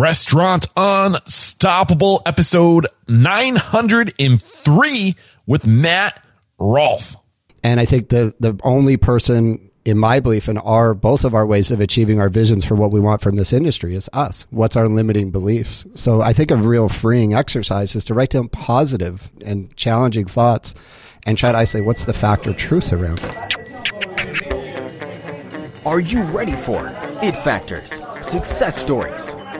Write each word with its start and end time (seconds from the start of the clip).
Restaurant 0.00 0.66
Unstoppable, 0.78 2.22
episode 2.24 2.86
903 3.06 5.14
with 5.46 5.66
Matt 5.66 6.24
Rolfe. 6.58 7.16
And 7.62 7.78
I 7.78 7.84
think 7.84 8.08
the 8.08 8.34
the 8.40 8.58
only 8.62 8.96
person 8.96 9.70
in 9.84 9.98
my 9.98 10.20
belief 10.20 10.48
in 10.48 10.56
our 10.56 10.94
both 10.94 11.26
of 11.26 11.34
our 11.34 11.44
ways 11.44 11.70
of 11.70 11.82
achieving 11.82 12.18
our 12.18 12.30
visions 12.30 12.64
for 12.64 12.76
what 12.76 12.92
we 12.92 12.98
want 12.98 13.20
from 13.20 13.36
this 13.36 13.52
industry 13.52 13.94
is 13.94 14.08
us. 14.14 14.46
What's 14.48 14.74
our 14.74 14.88
limiting 14.88 15.30
beliefs? 15.30 15.84
So 15.96 16.22
I 16.22 16.32
think 16.32 16.50
a 16.50 16.56
real 16.56 16.88
freeing 16.88 17.34
exercise 17.34 17.94
is 17.94 18.06
to 18.06 18.14
write 18.14 18.30
down 18.30 18.48
positive 18.48 19.28
and 19.44 19.76
challenging 19.76 20.24
thoughts 20.24 20.74
and 21.26 21.36
try 21.36 21.52
to 21.52 21.58
isolate 21.58 21.86
what's 21.86 22.06
the 22.06 22.14
fact 22.14 22.46
or 22.46 22.54
truth 22.54 22.94
around 22.94 23.20
it. 23.22 23.36
Are 25.84 26.00
you 26.00 26.22
ready 26.30 26.56
for 26.56 26.90
it 27.22 27.36
factors, 27.36 28.00
success 28.22 28.78
stories, 28.78 29.36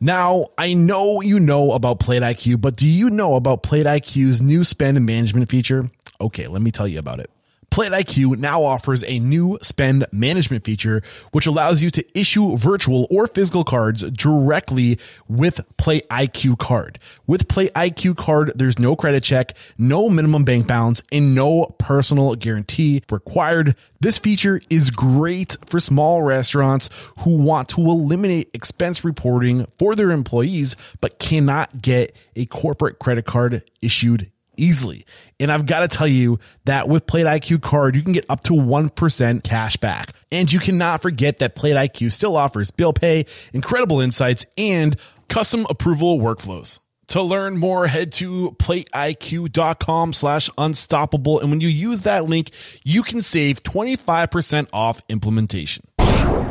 Now, 0.01 0.45
I 0.57 0.73
know 0.73 1.19
you 1.19 1.41
know 1.41 1.71
about 1.71 1.99
Plate 1.99 2.21
IQ, 2.21 2.61
but 2.61 2.77
do 2.77 2.87
you 2.87 3.09
know 3.09 3.35
about 3.35 3.63
Plate 3.63 3.85
IQ's 3.85 4.41
new 4.41 4.63
spend 4.63 5.05
management 5.05 5.49
feature? 5.49 5.91
Okay, 6.21 6.47
let 6.47 6.61
me 6.61 6.71
tell 6.71 6.87
you 6.87 6.99
about 6.99 7.19
it. 7.19 7.29
Plate 7.71 7.91
IQ 7.91 8.37
now 8.37 8.63
offers 8.63 9.03
a 9.03 9.19
new 9.19 9.57
spend 9.61 10.05
management 10.11 10.63
feature, 10.63 11.03
which 11.31 11.45
allows 11.45 11.83
you 11.83 11.89
to 11.91 12.19
issue 12.19 12.57
virtual 12.57 13.07
or 13.11 13.27
physical 13.27 13.63
cards 13.63 14.03
directly 14.11 14.97
with 15.27 15.61
Plate 15.77 16.07
IQ 16.09 16.57
card. 16.57 16.99
With 17.27 17.47
Plate 17.47 17.73
IQ 17.73 18.17
card, 18.17 18.53
there's 18.55 18.79
no 18.79 18.95
credit 18.95 19.23
check, 19.23 19.55
no 19.77 20.09
minimum 20.09 20.45
bank 20.45 20.67
balance, 20.67 21.03
and 21.11 21.35
no 21.35 21.75
personal 21.77 22.35
guarantee 22.35 23.03
required. 23.11 23.75
This 24.01 24.17
feature 24.17 24.61
is 24.69 24.89
great 24.89 25.57
for 25.65 25.79
small 25.79 26.23
restaurants 26.23 26.89
who 27.19 27.37
want 27.37 27.69
to 27.69 27.81
eliminate 27.81 28.49
expense 28.53 29.03
reporting 29.03 29.65
for 29.77 29.95
their 29.95 30.11
employees, 30.11 30.75
but 31.01 31.19
cannot 31.19 31.81
get 31.81 32.15
a 32.35 32.45
corporate 32.47 32.99
credit 32.99 33.25
card 33.25 33.63
issued 33.81 34.31
easily. 34.59 35.05
And 35.39 35.51
I've 35.51 35.65
got 35.65 35.79
to 35.79 35.87
tell 35.87 36.07
you 36.07 36.39
that 36.65 36.89
with 36.89 37.07
Plate 37.07 37.25
IQ 37.25 37.61
card, 37.61 37.95
you 37.95 38.01
can 38.01 38.13
get 38.13 38.25
up 38.29 38.43
to 38.43 38.53
1% 38.53 39.43
cash 39.43 39.77
back. 39.77 40.13
And 40.31 40.51
you 40.51 40.59
cannot 40.59 41.01
forget 41.01 41.39
that 41.39 41.55
Plate 41.55 41.75
IQ 41.75 42.11
still 42.11 42.35
offers 42.35 42.71
bill 42.71 42.93
pay, 42.93 43.25
incredible 43.53 44.01
insights, 44.01 44.45
and 44.57 44.95
custom 45.27 45.65
approval 45.69 46.19
workflows. 46.19 46.79
To 47.09 47.23
learn 47.23 47.57
more, 47.57 47.87
head 47.87 48.11
to 48.13 48.55
plateiq.com 48.59 50.13
slash 50.13 50.49
unstoppable. 50.59 51.39
And 51.39 51.49
when 51.49 51.59
you 51.59 51.67
use 51.67 52.03
that 52.03 52.25
link, 52.25 52.51
you 52.83 53.01
can 53.01 53.23
save 53.23 53.63
25% 53.63 54.69
off 54.73 55.01
implementation. 55.09 55.85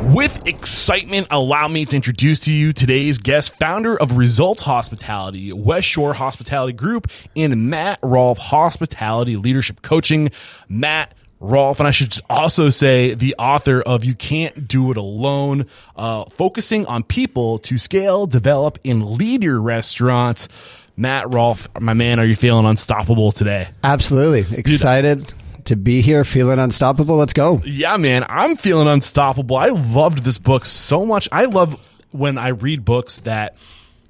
With 0.01 0.47
excitement, 0.47 1.27
allow 1.29 1.67
me 1.67 1.83
to 1.85 1.95
introduce 1.95 2.39
to 2.41 2.53
you 2.53 2.71
today's 2.71 3.17
guest, 3.17 3.59
founder 3.59 3.99
of 3.99 4.13
Results 4.13 4.61
Hospitality, 4.61 5.51
West 5.51 5.87
Shore 5.87 6.13
Hospitality 6.13 6.71
Group, 6.71 7.11
and 7.35 7.69
Matt 7.69 7.99
Rolfe 8.01 8.37
Hospitality 8.37 9.35
Leadership 9.35 9.81
Coaching. 9.81 10.31
Matt 10.69 11.13
Rolfe, 11.41 11.79
and 11.79 11.87
I 11.87 11.91
should 11.91 12.17
also 12.29 12.69
say 12.69 13.13
the 13.13 13.35
author 13.37 13.81
of 13.81 14.05
You 14.05 14.15
Can't 14.15 14.69
Do 14.69 14.89
It 14.89 14.97
Alone, 14.97 15.65
uh, 15.97 16.23
focusing 16.29 16.85
on 16.85 17.03
people 17.03 17.57
to 17.59 17.77
scale, 17.77 18.25
develop, 18.25 18.79
and 18.85 19.05
lead 19.05 19.43
your 19.43 19.59
restaurants. 19.59 20.47
Matt 20.95 21.33
Rolfe, 21.33 21.67
my 21.77 21.93
man, 21.93 22.21
are 22.21 22.25
you 22.25 22.35
feeling 22.35 22.65
unstoppable 22.65 23.33
today? 23.33 23.67
Absolutely. 23.83 24.57
Excited 24.57 25.33
to 25.69 25.75
be 25.75 26.01
here, 26.01 26.23
feeling 26.23 26.57
unstoppable. 26.57 27.15
Let's 27.15 27.33
go. 27.33 27.61
Yeah, 27.63 27.95
man, 27.97 28.25
I'm 28.27 28.57
feeling 28.57 28.87
unstoppable. 28.87 29.55
I 29.55 29.67
loved 29.67 30.23
this 30.23 30.39
book 30.39 30.65
so 30.65 31.05
much. 31.05 31.29
I 31.31 31.45
love 31.45 31.79
when 32.09 32.39
I 32.39 32.49
read 32.49 32.83
books 32.83 33.17
that 33.19 33.55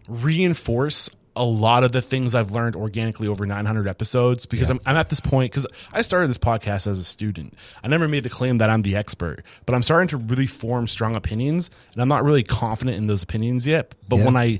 reinforce 0.07 1.09
a 1.35 1.44
lot 1.44 1.83
of 1.83 1.91
the 1.91 2.01
things 2.01 2.33
I've 2.33 2.51
learned 2.51 2.77
organically 2.77 3.27
over 3.27 3.45
900 3.45 3.88
episodes 3.89 4.45
because 4.45 4.69
yeah. 4.69 4.75
I'm, 4.75 4.81
I'm 4.85 4.95
at 4.95 5.09
this 5.09 5.19
point 5.19 5.51
because 5.51 5.67
I 5.91 6.01
started 6.01 6.29
this 6.29 6.38
podcast 6.38 6.88
as 6.88 6.97
a 6.97 7.03
student. 7.03 7.53
I 7.83 7.89
never 7.89 8.07
made 8.07 8.23
the 8.23 8.29
claim 8.29 8.57
that 8.57 8.69
I'm 8.69 8.81
the 8.81 8.95
expert, 8.95 9.44
but 9.65 9.75
I'm 9.75 9.83
starting 9.83 10.07
to 10.09 10.17
really 10.17 10.47
form 10.47 10.88
strong 10.88 11.15
opinions 11.15 11.69
and 11.94 12.01
I'm 12.01 12.07
not 12.07 12.23
really 12.23 12.44
confident 12.44 12.97
in 12.97 13.07
those 13.07 13.21
opinions 13.21 13.67
yet. 13.67 13.95
But 14.07 14.17
yeah. 14.17 14.25
when 14.25 14.38
I 14.38 14.59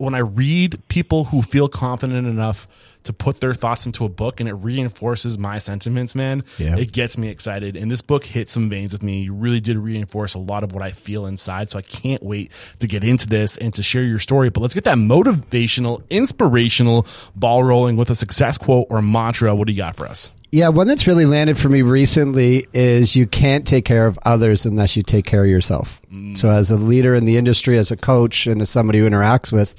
when 0.00 0.14
I 0.14 0.18
read 0.20 0.80
people 0.88 1.24
who 1.24 1.42
feel 1.42 1.68
confident 1.68 2.26
enough 2.26 2.66
to 3.02 3.12
put 3.12 3.40
their 3.40 3.52
thoughts 3.54 3.84
into 3.86 4.04
a 4.04 4.08
book 4.08 4.40
and 4.40 4.48
it 4.48 4.52
reinforces 4.54 5.36
my 5.38 5.58
sentiments, 5.58 6.14
man, 6.14 6.42
Yeah. 6.58 6.76
it 6.76 6.92
gets 6.92 7.16
me 7.18 7.28
excited. 7.28 7.76
And 7.76 7.90
this 7.90 8.00
book 8.02 8.24
hit 8.24 8.48
some 8.50 8.68
veins 8.70 8.92
with 8.92 9.02
me. 9.02 9.22
You 9.22 9.34
really 9.34 9.60
did 9.60 9.76
reinforce 9.76 10.34
a 10.34 10.38
lot 10.38 10.62
of 10.64 10.72
what 10.72 10.82
I 10.82 10.90
feel 10.90 11.26
inside. 11.26 11.70
So 11.70 11.78
I 11.78 11.82
can't 11.82 12.22
wait 12.22 12.50
to 12.78 12.86
get 12.86 13.04
into 13.04 13.26
this 13.26 13.56
and 13.58 13.72
to 13.74 13.82
share 13.82 14.02
your 14.02 14.18
story. 14.18 14.48
But 14.50 14.60
let's 14.60 14.74
get 14.74 14.84
that 14.84 14.96
motivational, 14.98 16.02
inspirational 16.10 17.06
ball 17.36 17.62
rolling 17.64 17.96
with 17.96 18.10
a 18.10 18.14
success 18.14 18.58
quote 18.58 18.86
or 18.90 19.00
mantra. 19.02 19.54
What 19.54 19.66
do 19.66 19.72
you 19.72 19.78
got 19.78 19.96
for 19.96 20.06
us? 20.06 20.30
Yeah, 20.52 20.68
one 20.68 20.88
that's 20.88 21.06
really 21.06 21.26
landed 21.26 21.58
for 21.58 21.68
me 21.68 21.82
recently 21.82 22.66
is 22.72 23.14
you 23.14 23.26
can't 23.26 23.66
take 23.66 23.84
care 23.84 24.06
of 24.06 24.18
others 24.24 24.66
unless 24.66 24.96
you 24.96 25.04
take 25.04 25.24
care 25.24 25.44
of 25.44 25.50
yourself. 25.50 26.02
Mm. 26.12 26.36
So, 26.36 26.50
as 26.50 26.72
a 26.72 26.76
leader 26.76 27.14
in 27.14 27.24
the 27.24 27.36
industry, 27.36 27.78
as 27.78 27.92
a 27.92 27.96
coach, 27.96 28.48
and 28.48 28.60
as 28.60 28.68
somebody 28.68 28.98
who 28.98 29.08
interacts 29.08 29.52
with 29.52 29.76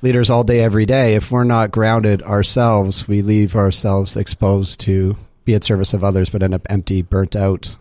leaders 0.00 0.30
all 0.30 0.42
day, 0.42 0.60
every 0.60 0.86
day, 0.86 1.16
if 1.16 1.30
we're 1.30 1.44
not 1.44 1.70
grounded 1.70 2.22
ourselves, 2.22 3.06
we 3.06 3.20
leave 3.20 3.56
ourselves 3.56 4.16
exposed 4.16 4.80
to 4.80 5.16
be 5.44 5.54
at 5.54 5.64
service 5.64 5.92
of 5.92 6.02
others, 6.02 6.30
but 6.30 6.42
end 6.42 6.54
up 6.54 6.66
empty, 6.70 7.02
burnt 7.02 7.36
out, 7.36 7.76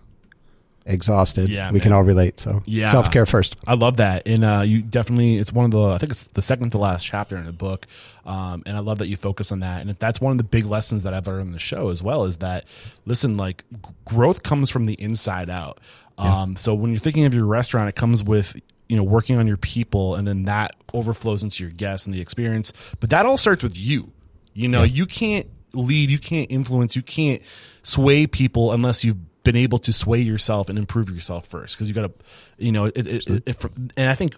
exhausted. 0.85 1.49
Yeah, 1.49 1.71
we 1.71 1.79
can 1.79 1.91
all 1.91 2.03
relate. 2.03 2.39
So, 2.39 2.61
Yeah. 2.65 2.89
self 2.91 3.11
care 3.11 3.25
first. 3.25 3.55
I 3.67 3.73
love 3.75 3.97
that, 3.97 4.27
and 4.27 4.43
uh, 4.43 4.61
you 4.65 4.81
definitely 4.81 5.37
it's 5.37 5.51
one 5.51 5.65
of 5.65 5.71
the 5.71 5.81
I 5.81 5.97
think 5.97 6.11
it's 6.11 6.25
the 6.25 6.41
second 6.41 6.71
to 6.71 6.77
last 6.77 7.05
chapter 7.05 7.35
in 7.35 7.45
the 7.45 7.51
book, 7.51 7.87
um, 8.25 8.63
and 8.65 8.75
I 8.75 8.79
love 8.79 8.99
that 8.99 9.07
you 9.07 9.15
focus 9.17 9.51
on 9.51 9.59
that. 9.61 9.81
And 9.81 9.89
if 9.89 9.99
that's 9.99 10.21
one 10.21 10.31
of 10.31 10.37
the 10.37 10.43
big 10.43 10.65
lessons 10.65 11.03
that 11.03 11.13
I've 11.13 11.27
learned 11.27 11.47
in 11.47 11.51
the 11.53 11.59
show 11.59 11.89
as 11.89 12.03
well 12.03 12.25
is 12.25 12.37
that 12.37 12.65
listen, 13.05 13.37
like 13.37 13.63
g- 13.71 13.91
growth 14.05 14.43
comes 14.43 14.69
from 14.69 14.85
the 14.85 14.93
inside 14.93 15.49
out. 15.49 15.79
Um, 16.17 16.55
so 16.55 16.73
when 16.73 16.91
you're 16.91 16.99
thinking 16.99 17.25
of 17.25 17.33
your 17.33 17.45
restaurant, 17.45 17.89
it 17.89 17.95
comes 17.95 18.23
with 18.23 18.55
you 18.87 18.95
know 18.95 19.03
working 19.03 19.37
on 19.37 19.47
your 19.47 19.57
people, 19.57 20.15
and 20.15 20.27
then 20.27 20.43
that 20.45 20.75
overflows 20.93 21.43
into 21.43 21.63
your 21.63 21.71
guests 21.71 22.05
and 22.05 22.13
the 22.15 22.21
experience. 22.21 22.71
But 22.99 23.09
that 23.09 23.25
all 23.25 23.37
starts 23.37 23.63
with 23.63 23.77
you. 23.77 24.11
You 24.53 24.69
know, 24.69 24.83
you 24.83 25.05
can't 25.05 25.47
lead, 25.73 26.09
you 26.09 26.19
can't 26.19 26.49
influence, 26.49 26.95
you 26.95 27.01
can't 27.01 27.41
sway 27.83 28.25
people 28.27 28.71
unless 28.71 29.03
you've 29.03 29.17
been 29.45 29.55
able 29.55 29.77
to 29.79 29.93
sway 29.93 30.19
yourself 30.19 30.67
and 30.67 30.77
improve 30.77 31.09
yourself 31.09 31.47
first. 31.47 31.77
Because 31.77 31.87
you 31.87 31.95
got 31.95 32.03
to, 32.03 32.11
you 32.57 32.73
know, 32.73 32.85
it, 32.85 32.97
it, 32.97 33.27
it, 33.29 33.43
it, 33.47 33.65
and 33.95 34.09
I 34.09 34.15
think 34.15 34.35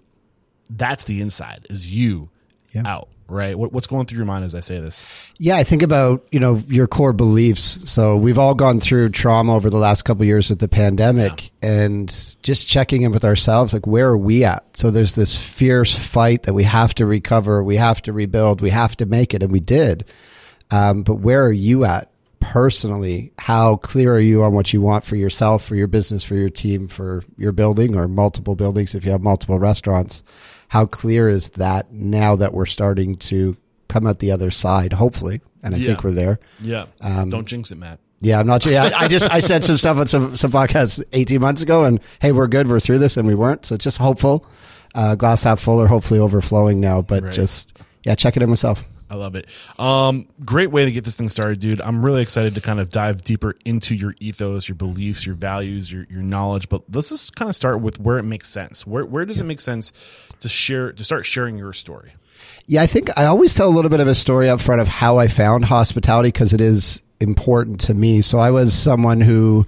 that's 0.69 1.05
the 1.05 1.21
inside 1.21 1.65
is 1.69 1.89
you 1.89 2.29
Yeah. 2.73 2.83
out, 2.85 3.07
right? 3.29 3.57
What, 3.57 3.71
what's 3.71 3.87
going 3.87 4.05
through 4.05 4.17
your 4.17 4.25
mind 4.25 4.43
as 4.43 4.53
I 4.53 4.59
say 4.59 4.79
this? 4.81 5.05
Yeah, 5.39 5.55
I 5.55 5.63
think 5.63 5.81
about 5.81 6.27
you 6.31 6.39
know 6.41 6.61
your 6.67 6.87
core 6.87 7.13
beliefs. 7.13 7.89
So 7.89 8.17
we've 8.17 8.37
all 8.37 8.53
gone 8.53 8.79
through 8.81 9.09
trauma 9.09 9.55
over 9.55 9.69
the 9.69 9.77
last 9.77 10.03
couple 10.03 10.23
of 10.23 10.27
years 10.27 10.49
with 10.49 10.59
the 10.59 10.67
pandemic, 10.67 11.51
and 11.61 12.09
just 12.43 12.67
checking 12.67 13.03
in 13.03 13.11
with 13.13 13.23
ourselves, 13.23 13.73
like 13.73 13.87
where 13.87 14.09
are 14.09 14.17
we 14.17 14.43
at? 14.43 14.65
So 14.75 14.91
there's 14.91 15.15
this 15.15 15.37
fierce 15.39 15.97
fight 15.97 16.43
that 16.43 16.53
we 16.53 16.63
have 16.65 16.93
to 16.95 17.05
recover, 17.05 17.63
we 17.63 17.77
have 17.77 18.01
to 18.03 18.13
rebuild, 18.13 18.59
we 18.61 18.69
have 18.71 18.97
to 18.97 19.05
make 19.05 19.33
it, 19.33 19.41
and 19.41 19.51
we 19.53 19.61
did. 19.61 20.03
Um, 20.69 21.03
but 21.03 21.15
where 21.15 21.45
are 21.45 21.51
you 21.53 21.85
at 21.85 22.11
personally? 22.51 23.31
How 23.37 23.75
clear 23.77 24.13
are 24.15 24.19
you 24.19 24.43
on 24.43 24.53
what 24.53 24.71
you 24.73 24.81
want 24.81 25.05
for 25.05 25.15
yourself, 25.15 25.63
for 25.65 25.75
your 25.75 25.87
business, 25.87 26.23
for 26.23 26.35
your 26.35 26.49
team, 26.49 26.87
for 26.87 27.23
your 27.37 27.51
building 27.51 27.95
or 27.95 28.07
multiple 28.07 28.55
buildings 28.55 28.95
if 28.95 29.03
you 29.05 29.11
have 29.11 29.21
multiple 29.21 29.59
restaurants? 29.59 30.23
How 30.69 30.85
clear 30.85 31.29
is 31.29 31.49
that 31.51 31.91
now 31.91 32.35
that 32.37 32.53
we're 32.53 32.65
starting 32.65 33.15
to 33.15 33.55
come 33.89 34.07
out 34.07 34.19
the 34.19 34.31
other 34.31 34.49
side, 34.51 34.93
hopefully? 34.93 35.41
And 35.63 35.75
I 35.75 35.77
Yeah. 35.77 35.87
think 35.87 36.03
we're 36.03 36.11
there. 36.11 36.39
Yeah. 36.61 36.85
Um, 37.01 37.29
Don't 37.29 37.47
jinx 37.47 37.71
it, 37.71 37.77
Matt. 37.77 37.99
Yeah, 38.21 38.39
I'm 38.39 38.47
not 38.47 38.63
sure. 38.63 38.71
Yeah, 38.71 38.91
I, 38.95 39.07
just 39.07 39.29
I 39.31 39.39
said 39.39 39.63
some 39.63 39.77
stuff 39.77 39.97
on 39.97 40.07
some 40.07 40.35
some 40.35 40.51
podcasts 40.51 41.03
18 41.13 41.39
months 41.39 41.61
ago, 41.61 41.83
and 41.83 41.99
hey, 42.19 42.31
we're 42.31 42.47
good, 42.47 42.67
we're 42.67 42.79
through 42.79 42.97
this, 42.99 43.15
and 43.17 43.27
we 43.27 43.35
weren't. 43.35 43.65
So 43.65 43.75
it's 43.75 43.83
just 43.83 43.99
hopeful, 43.99 44.43
uh, 44.95 45.13
glass 45.15 45.43
half 45.43 45.59
full, 45.59 45.79
or 45.79 45.87
hopefully 45.87 46.19
overflowing 46.19 46.79
now. 46.79 47.01
But 47.03 47.23
Right. 47.23 47.33
just 47.33 47.77
yeah, 48.03 48.15
check 48.15 48.35
it 48.35 48.41
in 48.41 48.49
myself. 48.49 48.83
I 49.09 49.15
love 49.15 49.35
it. 49.35 49.47
Um, 49.79 50.27
great 50.43 50.71
way 50.71 50.85
to 50.85 50.91
get 50.91 51.03
this 51.03 51.15
thing 51.15 51.29
started, 51.29 51.59
dude. 51.59 51.79
I'm 51.81 52.03
really 52.03 52.21
excited 52.21 52.55
to 52.55 52.61
kind 52.61 52.79
of 52.79 52.89
dive 52.89 53.23
deeper 53.23 53.55
into 53.63 53.95
your 53.95 54.15
ethos, 54.19 54.67
your 54.67 54.75
beliefs, 54.75 55.25
your 55.25 55.35
values, 55.35 55.91
your, 55.91 56.05
your 56.09 56.21
knowledge. 56.21 56.67
But 56.69 56.83
let's 56.91 57.09
just 57.09 57.35
kind 57.35 57.49
of 57.49 57.55
start 57.55 57.81
with 57.81 57.99
where 57.99 58.17
it 58.17 58.23
makes 58.23 58.49
sense. 58.49 58.85
Where 58.85 59.05
where 59.05 59.25
does 59.25 59.39
it 59.39 59.45
make 59.45 59.61
sense 59.61 59.93
to 60.39 60.49
share 60.49 60.91
to 60.91 61.03
start 61.03 61.25
sharing 61.25 61.57
your 61.57 61.73
story? 61.73 62.13
Yeah, 62.67 62.81
I 62.81 62.87
think 62.87 63.17
I 63.17 63.25
always 63.25 63.53
tell 63.53 63.69
a 63.69 63.71
little 63.71 63.89
bit 63.89 63.99
of 64.01 64.07
a 64.07 64.15
story 64.15 64.49
up 64.49 64.61
front 64.61 64.81
of 64.81 64.87
how 64.87 65.17
I 65.17 65.27
found 65.27 65.65
hospitality 65.65 66.29
because 66.29 66.53
it 66.53 66.61
is 66.61 67.01
important 67.19 67.79
to 67.81 67.93
me. 67.93 68.21
So 68.21 68.39
I 68.39 68.51
was 68.51 68.73
someone 68.73 69.21
who 69.21 69.65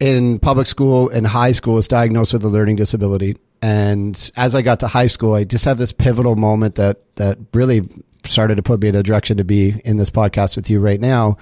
in 0.00 0.38
public 0.38 0.66
school 0.66 1.08
and 1.08 1.26
high 1.26 1.52
school 1.52 1.74
was 1.74 1.88
diagnosed 1.88 2.32
with 2.32 2.44
a 2.44 2.48
learning 2.48 2.76
disability. 2.76 3.36
And 3.62 4.30
as 4.36 4.54
I 4.54 4.62
got 4.62 4.80
to 4.80 4.88
high 4.88 5.06
school, 5.06 5.34
I 5.34 5.44
just 5.44 5.64
have 5.64 5.78
this 5.78 5.92
pivotal 5.92 6.36
moment 6.36 6.74
that, 6.74 6.98
that 7.16 7.38
really 7.54 7.88
started 8.28 8.56
to 8.56 8.62
put 8.62 8.80
me 8.80 8.88
in 8.88 8.94
a 8.94 9.02
direction 9.02 9.36
to 9.36 9.44
be 9.44 9.80
in 9.84 9.96
this 9.96 10.10
podcast 10.10 10.56
with 10.56 10.70
you 10.70 10.80
right 10.80 11.00
now, 11.00 11.36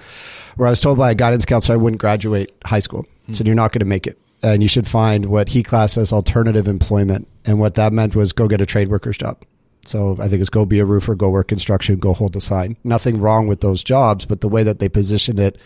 where 0.55 0.67
I 0.67 0.69
was 0.69 0.81
told 0.81 0.97
by 0.97 1.11
a 1.11 1.15
guidance 1.15 1.45
counselor 1.45 1.75
I 1.75 1.81
wouldn't 1.81 2.01
graduate 2.01 2.51
high 2.65 2.79
school. 2.79 3.05
Hmm. 3.25 3.33
So 3.33 3.43
you're 3.43 3.55
not 3.55 3.71
going 3.71 3.79
to 3.79 3.85
make 3.85 4.07
it. 4.07 4.17
And 4.43 4.61
you 4.61 4.69
should 4.69 4.87
find 4.87 5.25
what 5.25 5.49
he 5.49 5.63
classed 5.63 5.97
as 5.97 6.13
alternative 6.13 6.67
employment. 6.67 7.27
And 7.45 7.59
what 7.59 7.75
that 7.75 7.93
meant 7.93 8.15
was 8.15 8.33
go 8.33 8.47
get 8.47 8.61
a 8.61 8.65
trade 8.65 8.89
worker's 8.89 9.17
job. 9.17 9.43
So 9.85 10.17
I 10.19 10.27
think 10.27 10.41
it's 10.41 10.49
go 10.49 10.65
be 10.65 10.79
a 10.79 10.85
roofer, 10.85 11.15
go 11.15 11.29
work 11.29 11.47
construction, 11.47 11.97
go 11.97 12.13
hold 12.13 12.33
the 12.33 12.41
sign. 12.41 12.75
Nothing 12.83 13.19
wrong 13.19 13.47
with 13.47 13.61
those 13.61 13.83
jobs, 13.83 14.25
but 14.25 14.41
the 14.41 14.49
way 14.49 14.63
that 14.63 14.79
they 14.79 14.89
positioned 14.89 15.39
it 15.39 15.57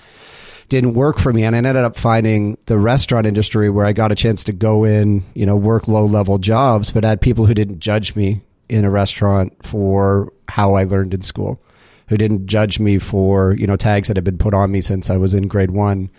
didn't 0.68 0.94
work 0.94 1.20
for 1.20 1.34
me. 1.34 1.44
And 1.44 1.56
I 1.56 1.58
ended 1.58 1.78
up 1.78 1.98
finding 1.98 2.58
the 2.66 2.78
restaurant 2.78 3.26
industry 3.26 3.70
where 3.70 3.86
I 3.86 3.94
got 3.94 4.12
a 4.12 4.16
chance 4.16 4.44
to 4.46 4.54
go 4.54 4.84
in, 4.84 5.24
you 5.34 5.46
know, 5.46 5.56
work 5.56 5.88
low 5.88 6.06
level 6.06 6.38
jobs, 6.38 6.92
but 6.92 7.04
had 7.04 7.22
people 7.22 7.46
who 7.46 7.54
didn't 7.54 7.80
judge 7.80 8.16
me 8.16 8.42
in 8.70 8.86
a 8.86 8.90
restaurant 8.90 9.54
for 9.66 10.32
how 10.50 10.74
I 10.74 10.84
learned 10.84 11.14
in 11.14 11.22
school, 11.22 11.62
who 12.08 12.18
didn't 12.18 12.48
judge 12.48 12.80
me 12.80 13.00
for, 13.00 13.54
you 13.54 13.68
know, 13.68 13.76
tags 13.76 14.08
that 14.08 14.18
had 14.18 14.24
been 14.24 14.38
put 14.38 14.54
on 14.54 14.72
me 14.72 14.82
since 14.82 15.10
I 15.10 15.18
was 15.18 15.34
in 15.34 15.48
grade 15.48 15.72
one. 15.72 16.10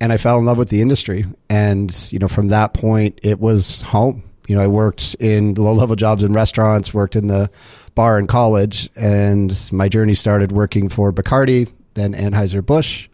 And 0.00 0.12
I 0.12 0.16
fell 0.16 0.38
in 0.38 0.44
love 0.44 0.58
with 0.58 0.70
the 0.70 0.82
industry. 0.82 1.24
And, 1.48 2.12
you 2.12 2.18
know, 2.18 2.28
from 2.28 2.48
that 2.48 2.74
point, 2.74 3.20
it 3.22 3.38
was 3.38 3.82
home. 3.82 4.24
You 4.48 4.56
know, 4.56 4.62
I 4.62 4.66
worked 4.66 5.14
in 5.20 5.54
low 5.54 5.72
level 5.72 5.96
jobs 5.96 6.24
in 6.24 6.32
restaurants, 6.32 6.92
worked 6.92 7.16
in 7.16 7.28
the 7.28 7.50
bar 7.94 8.18
in 8.18 8.26
college, 8.26 8.90
and 8.96 9.56
my 9.72 9.88
journey 9.88 10.14
started 10.14 10.52
working 10.52 10.88
for 10.88 11.12
Bacardi, 11.12 11.70
then 11.94 12.12
Anheuser-Busch, 12.12 13.08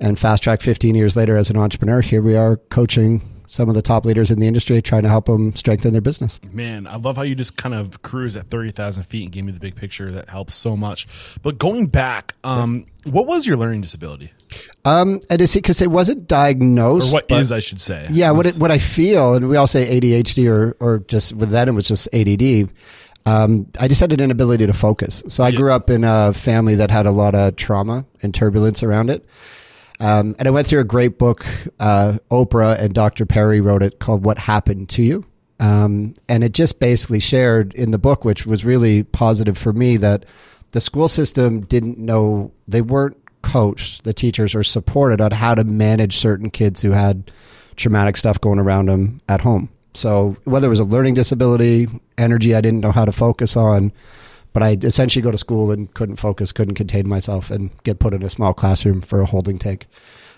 and 0.00 0.18
fast 0.18 0.42
track 0.42 0.60
15 0.60 0.94
years 0.94 1.16
later 1.16 1.36
as 1.36 1.50
an 1.50 1.56
entrepreneur 1.56 2.00
here 2.00 2.22
we 2.22 2.36
are 2.36 2.56
coaching 2.70 3.22
some 3.46 3.68
of 3.68 3.74
the 3.74 3.82
top 3.82 4.04
leaders 4.04 4.30
in 4.30 4.38
the 4.40 4.46
industry 4.46 4.80
trying 4.82 5.02
to 5.02 5.08
help 5.08 5.26
them 5.26 5.54
strengthen 5.54 5.92
their 5.92 6.00
business 6.00 6.38
Man, 6.52 6.86
I 6.86 6.96
love 6.96 7.16
how 7.16 7.22
you 7.22 7.34
just 7.34 7.56
kind 7.56 7.74
of 7.74 8.02
cruise 8.02 8.36
at 8.36 8.48
30,000 8.48 9.04
feet 9.04 9.24
and 9.24 9.32
gave 9.32 9.44
me 9.44 9.52
the 9.52 9.60
big 9.60 9.76
picture. 9.76 10.10
That 10.10 10.28
helps 10.28 10.54
so 10.54 10.76
much. 10.76 11.06
But 11.42 11.58
going 11.58 11.86
back, 11.86 12.34
um, 12.44 12.86
what 13.04 13.26
was 13.26 13.46
your 13.46 13.56
learning 13.56 13.80
disability? 13.82 14.32
um 14.84 15.20
and 15.28 15.48
see 15.48 15.58
because 15.58 15.82
it 15.82 15.90
wasn't 15.90 16.28
diagnosed 16.28 17.10
Or 17.10 17.14
what 17.14 17.28
but- 17.28 17.40
is, 17.40 17.50
I 17.50 17.58
should 17.58 17.80
say. 17.80 18.06
yeah 18.12 18.30
what 18.30 18.46
it, 18.46 18.56
what 18.58 18.70
i 18.70 18.78
feel 18.78 19.34
and 19.34 19.48
we 19.48 19.56
all 19.56 19.66
say 19.66 20.00
adhd 20.00 20.48
or 20.48 20.76
or 20.78 20.98
just 21.00 21.32
with 21.32 21.50
that 21.50 21.66
it 21.66 21.72
was 21.72 21.88
just 21.88 22.08
add 22.14 22.70
um, 23.26 23.66
I 23.80 23.88
just 23.88 24.00
had 24.00 24.12
an 24.12 24.20
inability 24.20 24.66
to 24.66 24.72
focus. 24.72 25.24
So 25.26 25.42
I 25.42 25.50
grew 25.50 25.72
up 25.72 25.90
in 25.90 26.04
a 26.04 26.32
family 26.32 26.76
that 26.76 26.92
had 26.92 27.06
a 27.06 27.10
lot 27.10 27.34
of 27.34 27.56
trauma 27.56 28.06
and 28.22 28.32
turbulence 28.32 28.84
around 28.84 29.10
it. 29.10 29.26
Um, 30.00 30.36
and 30.38 30.46
I 30.46 30.50
went 30.50 30.66
through 30.66 30.80
a 30.80 30.84
great 30.84 31.18
book. 31.18 31.46
Uh, 31.80 32.18
Oprah 32.30 32.78
and 32.78 32.94
Dr. 32.94 33.26
Perry 33.26 33.60
wrote 33.60 33.82
it 33.82 33.98
called 33.98 34.24
What 34.24 34.38
Happened 34.38 34.88
to 34.90 35.02
You. 35.02 35.24
Um, 35.58 36.14
and 36.28 36.44
it 36.44 36.52
just 36.52 36.80
basically 36.80 37.20
shared 37.20 37.72
in 37.74 37.90
the 37.90 37.98
book, 37.98 38.24
which 38.24 38.44
was 38.44 38.64
really 38.64 39.04
positive 39.04 39.56
for 39.56 39.72
me, 39.72 39.96
that 39.96 40.26
the 40.72 40.80
school 40.80 41.08
system 41.08 41.60
didn't 41.62 41.98
know, 41.98 42.52
they 42.68 42.82
weren't 42.82 43.16
coached, 43.42 44.04
the 44.04 44.12
teachers, 44.12 44.54
or 44.54 44.62
supported 44.62 45.20
on 45.20 45.30
how 45.30 45.54
to 45.54 45.64
manage 45.64 46.18
certain 46.18 46.50
kids 46.50 46.82
who 46.82 46.90
had 46.90 47.30
traumatic 47.76 48.16
stuff 48.16 48.40
going 48.40 48.58
around 48.58 48.88
them 48.88 49.20
at 49.28 49.40
home. 49.40 49.70
So 49.94 50.36
whether 50.44 50.66
it 50.66 50.70
was 50.70 50.80
a 50.80 50.84
learning 50.84 51.14
disability, 51.14 51.88
energy 52.18 52.54
I 52.54 52.60
didn't 52.60 52.80
know 52.80 52.92
how 52.92 53.06
to 53.06 53.12
focus 53.12 53.56
on, 53.56 53.92
but 54.56 54.62
I 54.62 54.78
essentially 54.82 55.22
go 55.22 55.30
to 55.30 55.36
school 55.36 55.70
and 55.70 55.92
couldn't 55.92 56.16
focus, 56.16 56.50
couldn't 56.50 56.76
contain 56.76 57.06
myself, 57.06 57.50
and 57.50 57.68
get 57.82 57.98
put 57.98 58.14
in 58.14 58.22
a 58.22 58.30
small 58.30 58.54
classroom 58.54 59.02
for 59.02 59.20
a 59.20 59.26
holding 59.26 59.58
tank. 59.58 59.86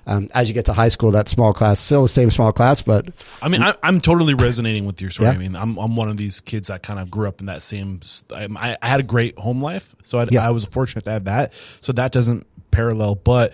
Um, 0.08 0.26
as 0.34 0.48
you 0.48 0.54
get 0.54 0.64
to 0.64 0.72
high 0.72 0.88
school, 0.88 1.12
that 1.12 1.28
small 1.28 1.52
class 1.52 1.78
still 1.78 2.02
the 2.02 2.08
same 2.08 2.28
small 2.32 2.50
class, 2.50 2.82
but 2.82 3.06
I 3.40 3.46
mean, 3.46 3.62
I, 3.62 3.76
I'm 3.80 4.00
totally 4.00 4.34
resonating 4.34 4.86
with 4.86 5.00
your 5.00 5.12
story. 5.12 5.28
Yeah. 5.28 5.34
I 5.34 5.38
mean, 5.38 5.54
I'm 5.54 5.78
I'm 5.78 5.94
one 5.94 6.08
of 6.08 6.16
these 6.16 6.40
kids 6.40 6.66
that 6.66 6.82
kind 6.82 6.98
of 6.98 7.12
grew 7.12 7.28
up 7.28 7.38
in 7.38 7.46
that 7.46 7.62
same. 7.62 8.00
I, 8.34 8.76
I 8.82 8.88
had 8.88 8.98
a 8.98 9.04
great 9.04 9.38
home 9.38 9.60
life, 9.60 9.94
so 10.02 10.18
I, 10.18 10.26
Yeah. 10.28 10.44
I 10.44 10.50
was 10.50 10.64
fortunate 10.64 11.04
to 11.04 11.12
have 11.12 11.26
that. 11.26 11.52
So 11.80 11.92
that 11.92 12.10
doesn't 12.10 12.44
parallel, 12.72 13.14
but 13.14 13.52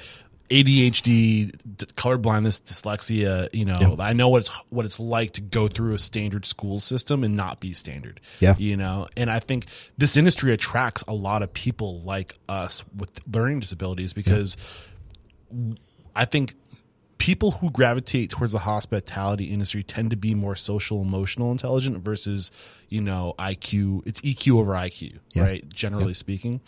ADHD, 0.54 1.52
d- 1.76 1.86
color 1.96 2.16
blindness, 2.16 2.60
dyslexia. 2.60 3.48
You 3.52 3.64
know, 3.64 3.96
I 3.98 4.12
know 4.12 4.28
what 4.28 4.42
it's 4.42 4.50
what 4.70 4.84
it's 4.86 5.00
like 5.00 5.32
to 5.32 5.40
go 5.40 5.66
through 5.66 5.94
a 5.94 5.98
standard 5.98 6.44
school 6.44 6.78
system 6.78 7.24
and 7.24 7.36
not 7.36 7.58
be 7.58 7.72
standard. 7.72 8.20
Yeah. 8.38 8.54
you 8.56 8.76
know, 8.76 9.08
and 9.16 9.30
I 9.30 9.40
think 9.40 9.66
this 9.98 10.16
industry 10.16 10.52
attracts 10.52 11.02
a 11.08 11.14
lot 11.14 11.42
of 11.42 11.52
people 11.52 12.02
like 12.02 12.38
us 12.48 12.84
with 12.96 13.20
learning 13.32 13.60
disabilities 13.60 14.12
because. 14.12 14.56
I 16.16 16.26
think 16.26 16.54
people 17.24 17.52
who 17.52 17.70
gravitate 17.70 18.28
towards 18.28 18.52
the 18.52 18.58
hospitality 18.58 19.46
industry 19.46 19.82
tend 19.82 20.10
to 20.10 20.16
be 20.16 20.34
more 20.34 20.54
social 20.54 21.00
emotional 21.00 21.50
intelligent 21.50 21.96
versus 22.04 22.50
you 22.90 23.00
know 23.00 23.32
iq 23.38 24.02
it's 24.06 24.20
eq 24.20 24.52
over 24.54 24.74
iq 24.74 25.18
right 25.34 25.66
generally 25.72 26.12
speaking. 26.12 26.60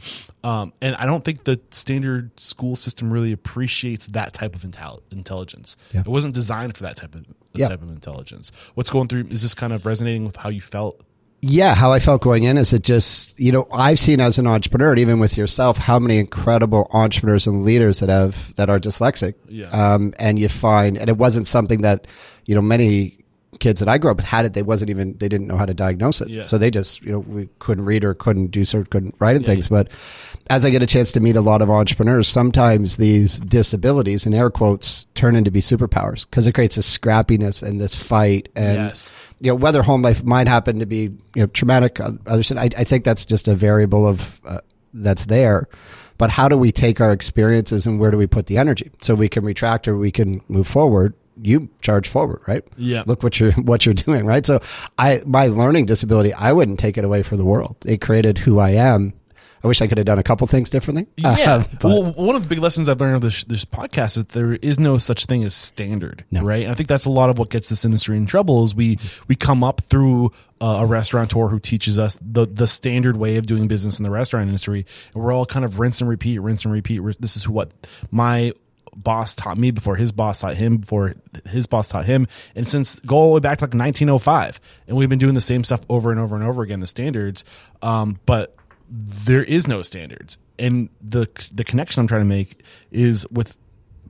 Um, 0.43 0.73
and 0.81 0.97
i 0.97 1.05
don't 1.05 1.23
think 1.27 1.45
the 1.45 1.61
standard 1.71 2.31
school 2.41 2.75
system 2.75 3.13
really 3.13 3.33
appreciates 3.33 4.07
that 4.09 4.33
type 4.33 4.55
of 4.55 4.63
intel- 4.63 5.01
intelligence. 5.11 5.77
Yeah. 5.93 6.01
it 6.01 6.09
wasn't 6.09 6.35
designed 6.35 6.75
for 6.75 6.85
that 6.85 6.97
type 6.97 7.15
of 7.15 7.27
Yeah. 7.55 7.69
type 7.69 7.83
of 7.83 7.91
intelligence. 7.91 8.51
What's 8.75 8.89
going 8.91 9.09
through 9.09 9.27
is 9.29 9.43
this 9.43 9.55
kind 9.55 9.75
of 9.75 9.85
resonating 9.85 10.25
with 10.25 10.37
how 10.37 10.49
you 10.49 10.63
felt 10.63 11.03
Yeah, 11.49 11.75
how 11.75 11.93
I 11.93 12.01
felt 12.01 12.23
going 12.23 12.43
in 12.43 12.59
is 12.59 12.73
it 12.73 12.83
just, 12.83 13.39
you 13.39 13.53
know, 13.53 13.69
I've 13.73 13.99
seen 13.99 14.21
as 14.21 14.39
an 14.39 14.47
entrepreneur, 14.47 14.91
and 14.91 14.99
even 14.99 15.21
with 15.21 15.37
yourself, 15.37 15.79
how 15.79 15.99
many 15.99 16.19
incredible 16.19 16.89
entrepreneurs 16.93 17.47
and 17.47 17.65
leaders 17.65 18.01
that 18.01 18.09
have, 18.09 18.55
that 18.57 18.69
are 18.69 18.81
dyslexic. 18.81 19.35
Yeah. 19.49 19.69
Um, 19.69 20.13
and 20.19 20.39
you 20.39 20.49
find, 20.49 20.99
and 20.99 21.09
it 21.09 21.17
wasn't 21.17 21.47
something 21.47 21.83
that, 21.83 22.07
you 22.47 22.55
know, 22.55 22.63
many 22.63 23.25
kids 23.61 23.81
that 23.81 23.89
I 23.89 23.97
grew 23.97 24.11
up 24.11 24.19
with 24.19 24.27
had 24.27 24.45
it. 24.45 24.53
They 24.53 24.63
wasn't 24.63 24.91
even, 24.91 25.17
they 25.19 25.29
didn't 25.29 25.47
know 25.47 25.57
how 25.57 25.65
to 25.67 25.73
diagnose 25.73 26.21
it. 26.21 26.29
Yeah. 26.29 26.43
So 26.43 26.59
they 26.59 26.71
just, 26.71 27.03
you 27.03 27.13
know, 27.13 27.21
we 27.21 27.49
couldn't 27.59 27.85
read 27.85 28.05
or 28.05 28.13
couldn't 28.13 28.49
do 28.49 28.65
certain, 28.65 28.87
couldn't 28.87 29.15
write 29.19 29.37
and 29.37 29.47
things. 29.47 29.69
But 29.69 29.89
as 30.51 30.65
I 30.67 30.71
get 30.71 30.83
a 30.83 30.87
chance 30.87 31.13
to 31.13 31.21
meet 31.21 31.37
a 31.37 31.41
lot 31.41 31.63
of 31.63 31.71
entrepreneurs, 31.71 32.29
sometimes 32.29 32.99
these 32.99 33.41
disabilities 33.41 34.27
and 34.27 34.35
air 34.35 34.51
quotes 34.51 35.07
turn 35.15 35.37
into 35.37 35.51
be 35.51 35.61
superpowers 35.61 36.29
because 36.29 36.47
it 36.47 36.53
creates 36.53 36.77
this 36.77 36.99
scrappiness 36.99 37.63
and 37.63 37.81
this 37.81 37.95
fight 37.95 38.49
and, 38.55 38.77
Yes. 38.77 39.15
You 39.41 39.51
know 39.51 39.55
whether 39.55 39.83
home 39.83 40.03
life 40.03 40.25
might 40.25 40.49
happen 40.49 40.79
to 40.79 40.87
be 40.87 41.03
you 41.35 41.43
know 41.43 41.47
traumatic 41.47 42.01
uh, 42.01 42.13
others 42.27 42.51
I, 42.53 42.71
I 42.77 42.85
think 42.85 43.05
that's 43.05 43.25
just 43.25 43.49
a 43.49 43.55
variable 43.55 44.07
of 44.07 44.41
uh, 44.45 44.61
that's 44.95 45.27
there. 45.27 45.69
But 46.19 46.31
how 46.31 46.49
do 46.49 46.57
we 46.57 46.73
take 46.73 47.01
our 47.01 47.13
experiences 47.13 47.87
and 47.87 48.01
where 48.01 48.11
do 48.11 48.17
we 48.17 48.27
put 48.27 48.47
the 48.47 48.57
energy? 48.57 48.91
So 49.03 49.15
we 49.15 49.29
can 49.29 49.45
retract 49.45 49.87
or 49.87 49.99
we 49.99 50.11
can 50.11 50.41
move 50.49 50.67
forward. 50.67 51.13
You 51.43 51.69
charge 51.83 52.09
forward 52.09 52.41
right? 52.49 52.65
Yeah. 52.79 53.03
look 53.07 53.23
what 53.23 53.39
you're 53.39 53.53
what 53.71 53.85
you're 53.85 53.95
doing 53.95 54.25
right? 54.25 54.47
So 54.47 54.61
i 54.99 55.21
my 55.27 55.49
learning 55.49 55.87
disability 55.87 56.33
i 56.33 56.53
wouldn't 56.53 56.79
take 56.79 56.97
it 56.97 57.05
away 57.05 57.23
for 57.23 57.37
the 57.37 57.45
world. 57.45 57.77
It 57.85 58.01
created 58.01 58.39
who 58.39 58.59
i 58.59 58.71
am 58.71 59.13
i 59.63 59.67
wish 59.67 59.81
i 59.83 59.87
could 59.87 59.99
have 59.99 60.07
done 60.07 60.19
a 60.19 60.23
couple 60.23 60.47
things 60.47 60.71
differently 60.71 61.07
Yeah. 61.17 61.65
but- 61.81 61.85
well, 61.85 62.13
one 62.13 62.37
of 62.37 62.43
the 62.43 62.49
big 62.49 62.59
lessons 62.59 62.89
I've 62.89 63.01
learned 63.01 63.17
of 63.17 63.21
this, 63.23 63.45
this 63.45 63.65
podcast 63.65 64.17
is 64.17 64.25
there 64.27 64.55
is 64.55 64.79
no 64.79 64.99
such 64.99 65.27
thing 65.27 65.45
as 65.45 65.55
standard, 65.55 66.25
No. 66.31 66.43
right? 66.43 66.63
And 66.63 66.73
I 66.73 66.75
think 66.75 66.89
that's 66.89 67.05
a 67.07 67.11
lot 67.11 67.31
of 67.31 67.39
what 67.39 67.51
gets 67.51 67.69
this 67.69 67.85
industry 67.85 68.17
in 68.17 68.27
trouble 68.27 68.65
is 68.65 68.75
we, 68.75 68.99
we 69.29 69.35
come 69.35 69.63
up 69.65 69.81
through 69.81 70.33
uh, 70.61 70.79
a 70.83 70.87
restaurateur 70.87 71.49
who 71.49 71.59
teaches 71.59 71.99
us 71.99 72.19
the, 72.21 72.47
the 72.47 72.67
standard 72.67 73.17
way 73.17 73.37
of 73.37 73.47
doing 73.47 73.69
business 73.69 73.99
in 73.99 74.05
the 74.05 74.11
restaurant 74.11 74.47
industry. 74.49 74.85
And 75.15 75.23
we're 75.23 75.33
all 75.33 75.47
kind 75.47 75.65
of 75.65 75.79
rinse 75.79 76.01
and 76.01 76.09
repeat, 76.11 76.39
rinse 76.39 76.65
and 76.65 76.73
repeat. 76.73 77.01
This 77.21 77.37
is 77.37 77.49
what 77.49 77.71
my 78.11 78.53
boss 78.95 79.35
taught 79.35 79.59
me 79.59 79.71
before 79.71 79.97
his 79.97 80.11
boss 80.13 80.41
taught 80.41 80.55
him 80.55 80.79
before 80.79 81.15
his 81.49 81.67
boss 81.67 81.89
taught 81.89 82.07
him 82.07 82.27
and 82.55 82.67
since 82.67 82.99
go 83.01 83.17
all 83.17 83.29
the 83.29 83.35
way 83.35 83.41
back 83.41 83.59
to 83.59 83.65
like 83.65 83.75
1905 83.75 84.59
and 84.89 84.97
we've 84.97 85.11
been 85.11 85.19
doing 85.19 85.35
the 85.35 85.41
same 85.43 85.63
stuff 85.65 85.83
over 85.91 86.11
and 86.11 86.19
over 86.19 86.35
and 86.35 86.43
over 86.43 86.63
again 86.63 86.81
the 86.81 86.87
standards 86.87 87.45
um, 87.83 88.19
but 88.25 88.57
there 88.89 89.43
is 89.43 89.67
no 89.67 89.83
standards. 89.83 90.39
And 90.59 90.89
the 91.03 91.27
the 91.53 91.65
connection 91.65 92.01
i'm 92.01 92.07
trying 92.07 92.23
to 92.23 92.27
make 92.27 92.63
is 92.91 93.27
with 93.31 93.59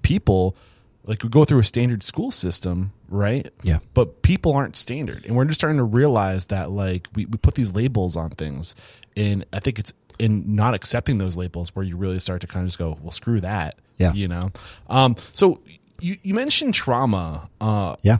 people 0.03 0.57
like 1.05 1.23
we 1.23 1.29
go 1.29 1.45
through 1.45 1.61
a 1.61 1.65
standard 1.65 2.03
school 2.03 2.31
system 2.31 2.93
right? 3.09 3.49
Yeah. 3.63 3.79
but 3.95 4.23
people 4.23 4.53
aren't 4.55 4.75
standard. 4.77 5.25
And 5.25 5.37
we're 5.37 5.45
just 5.45 5.61
starting 5.61 5.79
to 5.79 5.85
realize 5.85 6.47
that 6.47 6.71
like 6.73 7.07
we, 7.15 7.27
we 7.27 7.39
put 7.39 7.55
these 7.55 7.73
labels 7.75 8.17
on 8.17 8.31
things. 8.31 8.75
And 9.17 9.45
i 9.53 9.61
think 9.61 9.79
it's 9.79 9.93
in 10.19 10.55
not 10.55 10.75
accepting 10.75 11.19
those 11.19 11.37
labels 11.37 11.75
where 11.77 11.85
you 11.85 11.97
really 11.97 12.19
start 12.21 12.41
to 12.41 12.47
kind 12.47 12.63
of 12.65 12.69
just 12.69 12.79
go 12.79 12.97
well 13.03 13.11
screw 13.13 13.41
that 13.41 13.77
Yeah. 13.97 14.13
you 14.13 14.29
know? 14.29 14.51
Um 14.89 15.17
so 15.33 15.61
you, 16.01 16.17
you 16.23 16.35
mentioned 16.35 16.75
trauma 16.75 17.49
uh 17.61 17.97
yeah 18.03 18.19